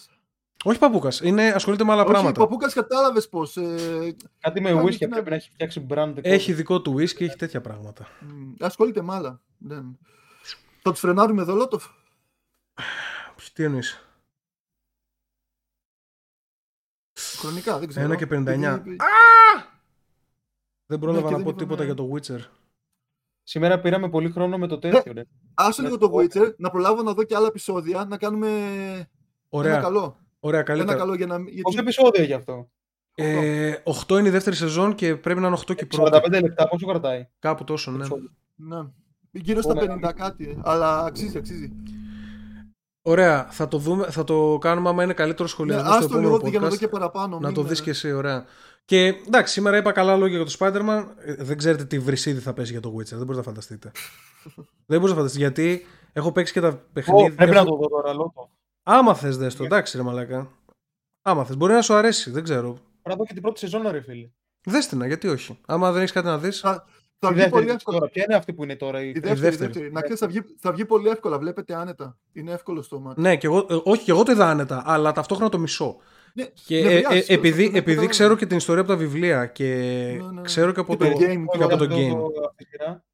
Όχι 0.63 0.79
παπούκα. 0.79 1.07
Ασχολείται 1.53 1.83
με 1.83 1.91
άλλα 1.91 2.01
Όχι, 2.01 2.11
πράγματα. 2.11 2.39
παπούκα 2.41 2.71
κατάλαβες 2.71 3.29
πώ. 3.29 3.41
Ε, 3.43 4.15
Κάτι 4.39 4.61
με 4.61 4.69
Κάνει 4.69 4.87
whisky 4.87 4.95
την- 4.97 5.09
πρέπει 5.09 5.29
να 5.29 5.35
έχει 5.35 5.49
φτιάξει 5.49 5.85
brand. 5.89 6.11
δικό 6.15 6.29
Έχει 6.29 6.51
του. 6.51 6.57
δικό 6.57 6.81
του 6.81 6.91
whisky, 6.93 7.21
έχει 7.21 7.35
τέτοια 7.35 7.61
πράγματα. 7.61 8.07
μ, 8.21 8.53
ασχολείται 8.59 9.01
με 9.01 9.13
άλλα. 9.13 9.41
Δεν. 9.57 9.97
Θα 10.81 10.91
τους 10.91 10.99
φρενάρουμε 10.99 11.41
εδώ, 11.41 11.55
Λότοφ; 11.55 11.85
Τι 13.53 13.63
εννοείς; 13.63 13.99
Χρονικά, 17.37 17.79
δεν 17.79 17.87
ξέρω. 17.87 18.05
Ένα 18.05 18.15
και 18.15 18.27
59. 18.27 18.73
Επειδή- 18.73 18.97
Δεν 20.85 20.99
πρόλαβα 20.99 21.27
και 21.27 21.31
να 21.31 21.37
δεν 21.37 21.43
πω 21.45 21.49
είπαμε- 21.49 21.57
τίποτα 21.57 21.83
για 21.83 21.93
το 21.93 22.11
Witcher. 22.13 22.39
Σήμερα 23.43 23.79
πήραμε 23.79 24.09
πολύ 24.09 24.31
χρόνο 24.31 24.57
με 24.57 24.67
το 24.67 24.79
τέτοιο. 24.79 25.13
ρε. 25.13 25.23
Άσο 25.53 25.81
λίγο 25.81 25.97
το 25.97 26.11
Witcher, 26.13 26.53
να 26.57 26.69
προλάβω 26.69 27.01
να 27.03 27.13
δω 27.13 27.23
και 27.23 27.35
άλλα 27.35 27.47
επεισόδια, 27.47 28.05
να 28.05 28.17
κάνουμε 28.17 28.47
ένα 28.93 29.07
Ωραία. 29.49 29.79
καλό. 29.81 30.19
Ωραία, 30.45 30.59
Ένα 30.59 30.67
καλύτερα. 30.69 30.97
καλό 30.97 31.13
για 31.15 31.25
να. 31.25 31.37
Γιατί... 31.37 31.61
Πόσα 31.61 31.79
επεισόδια 31.79 32.23
γι' 32.23 32.33
αυτό; 32.33 32.69
Ε, 33.15 33.73
8 34.07 34.19
είναι 34.19 34.27
η 34.27 34.31
δεύτερη 34.31 34.55
σεζόν 34.55 34.95
και 34.95 35.15
πρέπει 35.15 35.39
να 35.39 35.47
είναι 35.47 35.57
8 35.67 35.75
και 35.75 35.83
η 35.83 35.87
45 35.91 36.09
πρώτη. 36.21 36.39
λεπτά, 36.41 36.67
πόσο 36.67 36.85
κρατάει; 36.87 37.27
Κάπου 37.39 37.63
τόσο, 37.63 37.91
ναι. 37.91 37.97
επεισόδιο. 37.97 38.29
Ναι. 38.55 38.77
Γύρω 39.31 39.61
στα 39.61 39.73
Ωραία. 39.75 39.97
50 40.09 40.11
κάτι, 40.15 40.49
ε, 40.49 40.61
αλλά 40.63 41.03
αξίζει, 41.05 41.37
αξίζει. 41.37 41.71
Ωραία, 43.01 43.47
θα 43.51 43.67
το, 43.67 43.77
δούμε, 43.77 44.05
θα 44.11 44.23
το 44.23 44.57
κάνουμε 44.61 44.89
άμα 44.89 45.03
είναι 45.03 45.13
καλύτερο 45.13 45.43
Ναι, 45.43 45.49
σχολιασμό 45.49 45.83
στο 45.87 45.93
άστο 45.97 46.05
επόμενο 46.05 46.35
λίγο 46.35 46.49
για 46.49 46.59
να 46.59 46.67
δω 46.67 46.73
podcast. 46.75 46.77
και 46.77 46.87
παραπάνω. 46.87 47.39
Να 47.39 47.45
μην, 47.47 47.55
το 47.55 47.61
ε, 47.61 47.67
δεις 47.67 47.81
και 47.81 47.89
εσύ, 47.89 48.11
ωραία. 48.11 48.45
Και 48.85 49.05
εντάξει, 49.27 49.53
σήμερα 49.53 49.77
είπα 49.77 49.91
καλά 49.91 50.15
λόγια 50.17 50.37
για 50.37 50.45
το 50.45 50.55
Spider-Man. 50.59 51.05
Ε, 51.25 51.33
Δεν 51.35 51.57
ξέρετε 51.57 51.85
τι 51.85 51.99
βρυσίδι 51.99 52.39
θα 52.39 52.53
πέσει 52.53 52.71
για 52.71 52.81
το 52.81 52.93
Witcher. 52.97 53.03
Δεν 53.05 53.17
μπορείτε 53.17 53.35
να 53.37 53.43
φανταστείτε. 53.43 53.91
δεν 54.89 54.99
μπορείτε 54.99 55.07
να 55.09 55.15
φανταστείτε. 55.15 55.37
Γιατί 55.43 55.85
έχω 56.13 56.31
παίξει 56.31 56.53
και 56.53 56.61
τα 56.61 56.67
Ω, 56.67 56.79
παιχνίδια. 56.93 57.33
Πρέπει 57.35 57.51
να 57.51 57.57
έχω- 57.59 57.69
το 57.69 57.75
δω 57.75 57.87
τώρα, 57.87 58.13
Λότο. 58.13 58.49
Άμα 58.87 59.15
θες, 59.15 59.37
δες 59.37 59.55
το. 59.55 59.63
Εντάξει, 59.63 59.97
ρε 59.97 60.03
Μαλάκα. 60.03 60.51
Άμα 61.21 61.45
θες. 61.45 61.57
Μπορεί 61.57 61.73
να 61.73 61.81
σου 61.81 61.93
αρέσει. 61.93 62.31
Δεν 62.31 62.43
ξέρω. 62.43 62.71
Πρέπει 62.73 62.83
να 63.09 63.15
δω 63.15 63.25
και 63.25 63.33
την 63.33 63.41
πρώτη 63.41 63.59
σεζόν, 63.59 63.87
ρε 63.89 64.01
φίλε. 64.01 64.29
Δες 64.65 64.87
την, 64.87 65.03
γιατί 65.05 65.27
όχι. 65.27 65.59
Άμα 65.67 65.91
δεν 65.91 65.99
έχεις 66.01 66.11
κάτι 66.11 66.25
να 66.27 66.37
δεις. 66.37 66.59
Θα, 66.59 66.85
Η 66.87 66.91
θα 67.19 67.27
βγει 67.27 67.35
δεύτερη 67.39 67.49
πολύ 67.51 67.65
της 67.65 67.73
εύκολα. 67.75 67.97
τώρα. 67.99 68.11
Ποια 68.11 68.23
είναι 68.23 68.35
αυτή 68.35 68.53
που 68.53 68.63
είναι 68.63 68.75
τώρα. 68.75 69.01
Η... 69.01 69.07
Η 69.07 69.09
Η 69.09 69.13
δεύτερη, 69.13 69.39
δεύτερη. 69.39 69.63
η 69.63 69.67
δεύτερη. 69.73 69.91
Να 69.91 70.01
ξέρεις, 70.01 70.19
θα 70.19 70.27
βγει, 70.27 70.41
θα 70.59 70.71
βγει 70.71 70.85
πολύ 70.85 71.09
εύκολα. 71.09 71.39
Βλέπετε 71.39 71.73
άνετα. 71.75 72.17
Είναι 72.33 72.51
εύκολο 72.51 72.81
στο 72.81 72.99
μάτι. 72.99 73.21
Ναι, 73.21 73.37
και 73.37 73.47
εγώ, 73.47 73.57
ε, 73.69 73.79
όχι, 73.83 74.03
και 74.03 74.11
εγώ 74.11 74.23
το 74.23 74.31
είδα 74.31 74.49
άνετα, 74.49 74.83
αλλά 74.85 75.11
ταυτόχρονα 75.11 75.49
το 75.49 75.57
μισό. 75.59 75.97
Ναι, 76.33 76.45
Και 76.65 76.81
ναι, 76.81 76.91
ε, 76.91 76.95
ε, 76.95 76.99
βιάζεις, 76.99 77.29
επειδή, 77.29 77.57
ναι, 77.57 77.65
επειδή 77.67 77.77
καταλαβαίνω. 77.77 78.09
ξέρω 78.09 78.35
και 78.35 78.45
την 78.45 78.57
ιστορία 78.57 78.81
από 78.81 78.91
τα 78.91 78.97
βιβλία 78.97 79.45
και 79.45 79.65
Ναι, 80.19 80.23
ναι, 80.25 80.31
ναι. 80.31 80.41
ξέρω 80.41 80.71
και 80.71 80.79
από 80.79 80.95
Και 80.95 81.05
το. 81.05 81.11
το 81.11 81.17
game. 81.19 81.43
και 81.57 81.63
από 81.63 81.77
το 81.77 81.83
Αυτό 81.83 81.85
game. 81.95 82.45
αυτή 82.49 82.63
τη 82.63 82.65
σειρά; 82.69 83.05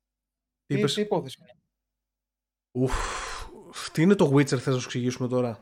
Τι 0.65 0.73
Τι, 0.73 0.80
είπες; 0.80 0.93
τι 0.93 1.02
υπόθεση 1.02 1.38
είναι; 1.41 1.52
Ουφ, 2.72 2.93
τι 3.91 4.02
είναι 4.02 4.15
το 4.15 4.31
Witcher, 4.34 4.45
θες 4.45 4.65
να 4.65 4.73
σου 4.80 4.85
εξηγήσουμε 4.85 5.27
τώρα; 5.27 5.60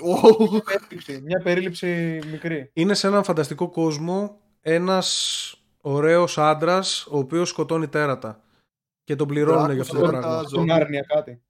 Ω, 0.00 0.60
Περίληψη, 0.60 1.20
Μια 1.24 1.40
περίληψη 1.42 2.18
μικρή. 2.30 2.70
Είναι 2.72 2.94
σε 2.94 3.06
έναν 3.06 3.24
φανταστικό 3.24 3.68
κόσμο 3.70 4.40
ένας 4.60 5.46
ωραίος 5.80 6.38
άντρας 6.38 7.06
ο 7.10 7.18
οποίος 7.18 7.48
σκοτώνει 7.48 7.88
τέρατα. 7.88 8.40
Και 9.04 9.16
τον 9.16 9.26
πληρώνουν 9.28 9.58
Άκουσα 9.60 9.72
για 9.74 9.82
αυτό 9.82 9.94
το 9.94 10.00
τώρα 10.00 10.18
πράγμα. 10.18 10.42
τα- 10.42 10.48
Στον 10.48 10.70
Άρνια 10.70 11.02
κάτι. 11.08 11.42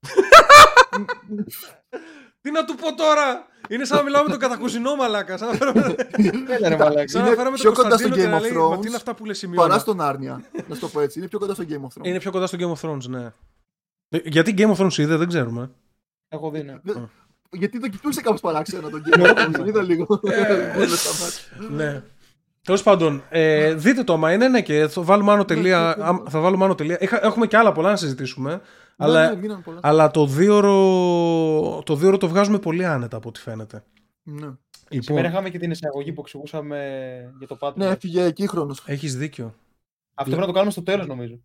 Τι 2.40 2.50
να 2.50 2.64
του 2.64 2.74
πω 2.74 2.94
τώρα! 2.94 3.46
Είναι 3.68 3.84
σαν 3.84 3.96
να 3.96 4.02
μιλάω 4.04 4.22
με 4.22 4.28
τον 4.30 4.38
κατακουζινό 4.38 4.94
μαλάκα. 4.96 5.36
Σαν 5.36 5.48
να 5.48 5.54
φέρουμε, 5.54 5.94
Έλα 6.56 6.68
ρε 6.68 6.76
μαλάκα. 6.76 7.08
σαν 7.08 7.20
να 7.22 7.26
Είναι 7.26 7.36
φέρουμε 7.36 7.56
πιο 7.56 7.72
τον 7.72 7.82
κοντά 7.82 7.96
στο 7.98 8.08
Κωνσταντίνο 8.08 8.14
και 8.16 8.22
Game 8.24 8.30
να 8.30 8.38
of 8.38 8.40
λέει 8.40 8.52
Μα 8.52 8.76
Thrones 8.76 8.80
τι 8.80 8.86
είναι 8.86 8.96
αυτά 8.96 9.14
που 9.14 9.24
λέει 9.24 9.34
σημείο. 9.34 9.60
Παρά 9.60 9.78
στον 9.78 10.00
Άρνια. 10.00 10.42
Να 10.68 10.74
σου 10.74 10.80
το 10.80 10.88
πω 10.88 11.00
έτσι. 11.00 11.18
Είναι 11.18 11.28
πιο 11.28 11.38
κοντά 11.38 11.54
στο 11.54 11.64
Game 11.68 11.72
of 11.72 11.76
Thrones. 12.02 12.06
Είναι 12.06 12.18
πιο 12.18 12.30
κοντά 12.30 12.46
στο 12.46 12.56
Game 12.60 12.72
of 12.80 12.88
Thrones, 12.90 13.02
ναι. 13.08 13.32
Ε, 14.08 14.18
Γιατί 14.24 14.54
Game 14.58 14.74
of 14.74 14.76
Thrones 14.76 14.98
είδε, 14.98 15.16
δεν 15.16 15.28
ξέρουμε. 15.28 15.70
Έχω 16.28 16.50
δει, 16.50 16.62
ναι. 16.62 16.74
Δεν- 16.82 17.10
Γιατί 17.50 17.80
το 17.80 17.88
κοιτούσε 17.88 18.20
κάπως 18.20 18.40
παράξενα 18.40 18.90
τον 18.90 19.02
Game 19.06 19.20
of 19.26 19.34
Thrones. 19.60 19.66
Είδα 19.66 19.82
λίγο. 19.82 20.06
Όλα 20.78 20.86
στα 20.96 21.24
μάτια. 21.24 21.74
ναι. 21.84 22.02
Τέλος 22.62 22.82
πάντων, 22.82 23.22
ε, 23.28 23.74
δείτε 23.74 24.04
το 24.04 24.12
άμα 24.12 24.32
είναι, 24.32 24.48
ναι, 24.48 24.62
και 24.62 24.86
θα 24.88 25.02
βάλουμε 25.02 25.32
άνω 25.32 25.44
τελεία. 25.44 25.94
ναι, 25.96 26.02
ναι. 26.02 26.08
άμ- 26.08 26.28
θα 26.28 26.40
βάλουμε 26.40 26.64
άνω 26.64 26.74
τελεία. 26.74 26.98
Είχα- 27.00 27.24
έχουμε 27.24 27.46
και 27.46 27.56
άλλα 27.56 27.72
πολλά 27.72 27.90
να 27.90 27.96
συζητήσουμε. 27.96 28.50
Ναι, 28.52 28.60
αλλά 28.96 29.28
ναι, 29.30 29.36
μείναν 29.36 29.62
πολλά. 29.62 29.80
αλλά 29.82 30.10
το 30.10 30.26
δίωρο, 30.26 31.82
το 31.84 31.94
δίωρο 31.96 32.16
το 32.16 32.28
βγάζουμε 32.28 32.58
πολύ 32.58 32.84
άνετα 32.86 33.16
από 33.16 33.28
ό,τι 33.28 33.40
φαίνεται. 33.40 33.84
Ναι. 34.22 34.34
Λοιπόν, 34.90 35.02
Σήμερα 35.02 35.28
είχαμε 35.28 35.50
και 35.50 35.58
την 35.58 35.70
εισαγωγή 35.70 36.12
που 36.12 36.20
εξηγούσαμε 36.20 36.78
για 37.38 37.46
το 37.46 37.56
Patreon. 37.60 37.74
Ναι, 37.74 37.86
έφυγε 37.86 38.22
εκεί 38.24 38.48
χρόνος. 38.48 38.82
έχεις 38.86 39.16
δίκιο. 39.16 39.54
Αυτό 40.14 40.24
πρέπει 40.30 40.40
να 40.40 40.46
το 40.46 40.52
κάνουμε 40.52 40.70
στο 40.72 40.82
τέλος 40.82 41.06
νομίζω. 41.06 41.40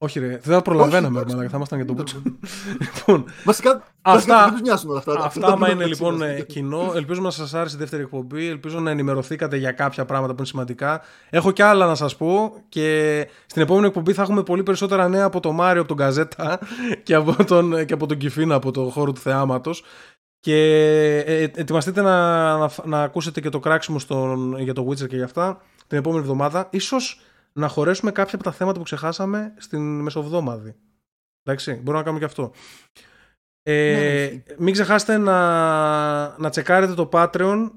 Όχι, 0.00 0.18
ρε, 0.18 0.26
δεν 0.28 0.40
θα 0.54 0.62
προλαβαίναμε, 0.62 1.18
Όχι, 1.18 1.26
ρε, 1.28 1.32
μαλάκα, 1.32 1.50
θα 1.50 1.56
ήμασταν 1.56 1.78
για 1.78 1.86
τον 1.86 1.96
εντάξει. 1.96 2.16
Μπούτσο. 2.24 2.36
λοιπόν, 2.80 3.24
Βασικά, 3.44 3.70
Αυτά- 3.70 3.84
βασικά 4.02 4.42
δεν 4.44 4.52
τους 4.52 4.60
νοιάζουν 4.60 4.90
όλα 4.90 4.98
αυτά. 4.98 5.12
αυτά 5.24 5.40
τα 5.40 5.46
άμα 5.46 5.54
πούμε 5.56 5.66
είναι 5.68 5.76
μεταξύ 5.76 6.02
λοιπόν 6.02 6.18
μας. 6.18 6.28
ε, 6.38 6.42
κοινό, 6.42 6.92
ελπίζουμε 6.94 7.26
να 7.26 7.32
σας 7.32 7.54
άρεσε 7.54 7.76
η 7.76 7.78
δεύτερη 7.78 8.02
εκπομπή, 8.02 8.46
ελπίζω 8.46 8.80
να 8.80 8.90
ενημερωθήκατε 8.90 9.56
για 9.56 9.72
κάποια 9.72 10.04
πράγματα 10.04 10.32
που 10.32 10.38
είναι 10.38 10.46
σημαντικά. 10.48 11.00
Έχω 11.30 11.50
και 11.50 11.62
άλλα 11.62 11.86
να 11.86 11.94
σας 11.94 12.16
πω 12.16 12.52
και 12.68 13.26
στην 13.46 13.62
επόμενη 13.62 13.86
εκπομπή 13.86 14.12
θα 14.12 14.22
έχουμε 14.22 14.42
πολύ 14.42 14.62
περισσότερα 14.62 15.08
νέα 15.08 15.24
από 15.24 15.40
τον 15.40 15.54
Μάριο, 15.54 15.80
από 15.80 15.88
τον 15.88 15.96
Καζέτα 15.96 16.58
και 17.02 17.14
από 17.14 17.44
τον, 17.44 17.84
και 17.84 17.92
από 17.94 18.06
τον 18.06 18.16
Κιφίνα 18.16 18.54
από 18.54 18.70
το 18.70 18.82
χώρο 18.84 19.12
του 19.12 19.20
θεάματος. 19.20 19.82
Και 20.40 20.56
ε, 21.26 21.42
ε, 21.42 21.50
ετοιμαστείτε 21.54 22.02
να, 22.02 22.56
να, 22.58 22.70
να 22.84 23.02
ακούσετε 23.02 23.40
και 23.40 23.48
το 23.48 23.58
κράξιμο 23.58 23.98
στον, 23.98 24.58
για 24.58 24.72
το 24.74 24.86
Witcher 24.90 25.08
και 25.08 25.16
για 25.16 25.24
αυτά 25.24 25.60
την 25.86 25.98
επόμενη 25.98 26.22
εβδομάδα. 26.22 26.66
Ίσως 26.70 27.20
να 27.58 27.68
χωρέσουμε 27.68 28.10
κάποια 28.10 28.34
από 28.34 28.44
τα 28.44 28.52
θέματα 28.52 28.78
που 28.78 28.84
ξεχάσαμε 28.84 29.54
στην 29.58 30.00
μεσοβδόμαδη. 30.00 30.74
Εντάξει, 31.42 31.72
μπορούμε 31.72 31.96
να 31.96 32.02
κάνουμε 32.02 32.18
και 32.18 32.24
αυτό. 32.24 32.52
Ε, 33.62 33.92
Ναι, 33.92 34.00
ναι, 34.00 34.42
μην 34.58 34.72
ξεχάσετε 34.72 35.18
να, 35.18 36.38
να 36.38 36.50
τσεκάρετε 36.50 36.94
το 36.94 37.08
Patreon. 37.12 37.70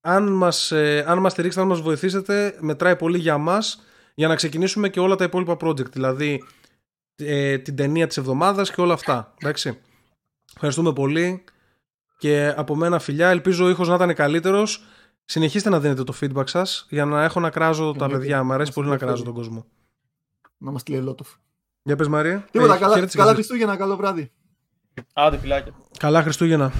Αν 0.00 0.28
μας, 0.32 0.72
ε, 0.72 1.04
αν 1.06 1.18
μας 1.18 1.32
στηρίξετε, 1.32 1.62
αν 1.62 1.68
μας 1.70 1.80
βοηθήσετε, 1.80 2.56
μετράει 2.60 2.96
πολύ 2.96 3.18
για 3.18 3.38
μας 3.38 3.82
για 4.14 4.28
να 4.28 4.34
ξεκινήσουμε 4.34 4.88
και 4.88 5.00
όλα 5.00 5.16
τα 5.16 5.24
υπόλοιπα 5.24 5.56
project. 5.60 5.90
Δηλαδή 5.92 6.44
ε, 7.16 7.58
την 7.58 7.76
ταινία 7.76 8.06
της 8.06 8.16
εβδομάδας 8.16 8.70
και 8.70 8.80
όλα 8.80 8.94
αυτά. 8.94 9.34
Εντάξει. 9.40 9.78
Ευχαριστούμε 10.54 10.92
πολύ 10.92 11.44
και 12.18 12.54
από 12.56 12.74
μένα 12.74 12.98
φιλιά. 12.98 13.28
Ελπίζω 13.28 13.64
ο 13.64 13.68
ήχος 13.68 13.88
να 13.88 13.94
ήταν 13.94 14.14
καλύτερος. 14.14 14.84
Συνεχίστε 15.30 15.68
να 15.70 15.80
δίνετε 15.80 16.04
το 16.04 16.14
feedback 16.20 16.48
σας 16.48 16.86
για 16.88 17.04
να 17.04 17.24
έχω 17.24 17.40
να 17.40 17.50
κράζω 17.50 17.84
τα 17.84 18.04
Εννοείται. 18.04 18.18
παιδιά. 18.18 18.42
Μ' 18.42 18.52
αρέσει 18.52 18.66
Μας 18.66 18.74
πολύ 18.74 18.86
να 18.88 18.92
ενδιαφέρει. 18.92 19.18
κράζω 19.22 19.32
τον 19.34 19.42
κόσμο. 19.42 19.64
Να 20.58 20.70
μας 20.70 20.82
λέει 20.88 21.00
Λότοφ. 21.00 21.28
Για 21.82 21.96
πες 21.96 22.08
Μαρία. 22.08 22.44
Τίποτα, 22.50 22.74
Ε, 22.74 22.78
καλά, 22.78 22.94
χαίρετες 22.94 23.14
καλά 23.14 23.28
και- 23.28 23.34
Χριστούγεννα, 23.34 23.76
καλό 23.76 23.96
βράδυ. 23.96 24.30
Άντε, 25.12 25.38
φιλάκια. 25.38 25.72
Καλά 25.98 26.22
Χριστούγεννα. 26.22 26.72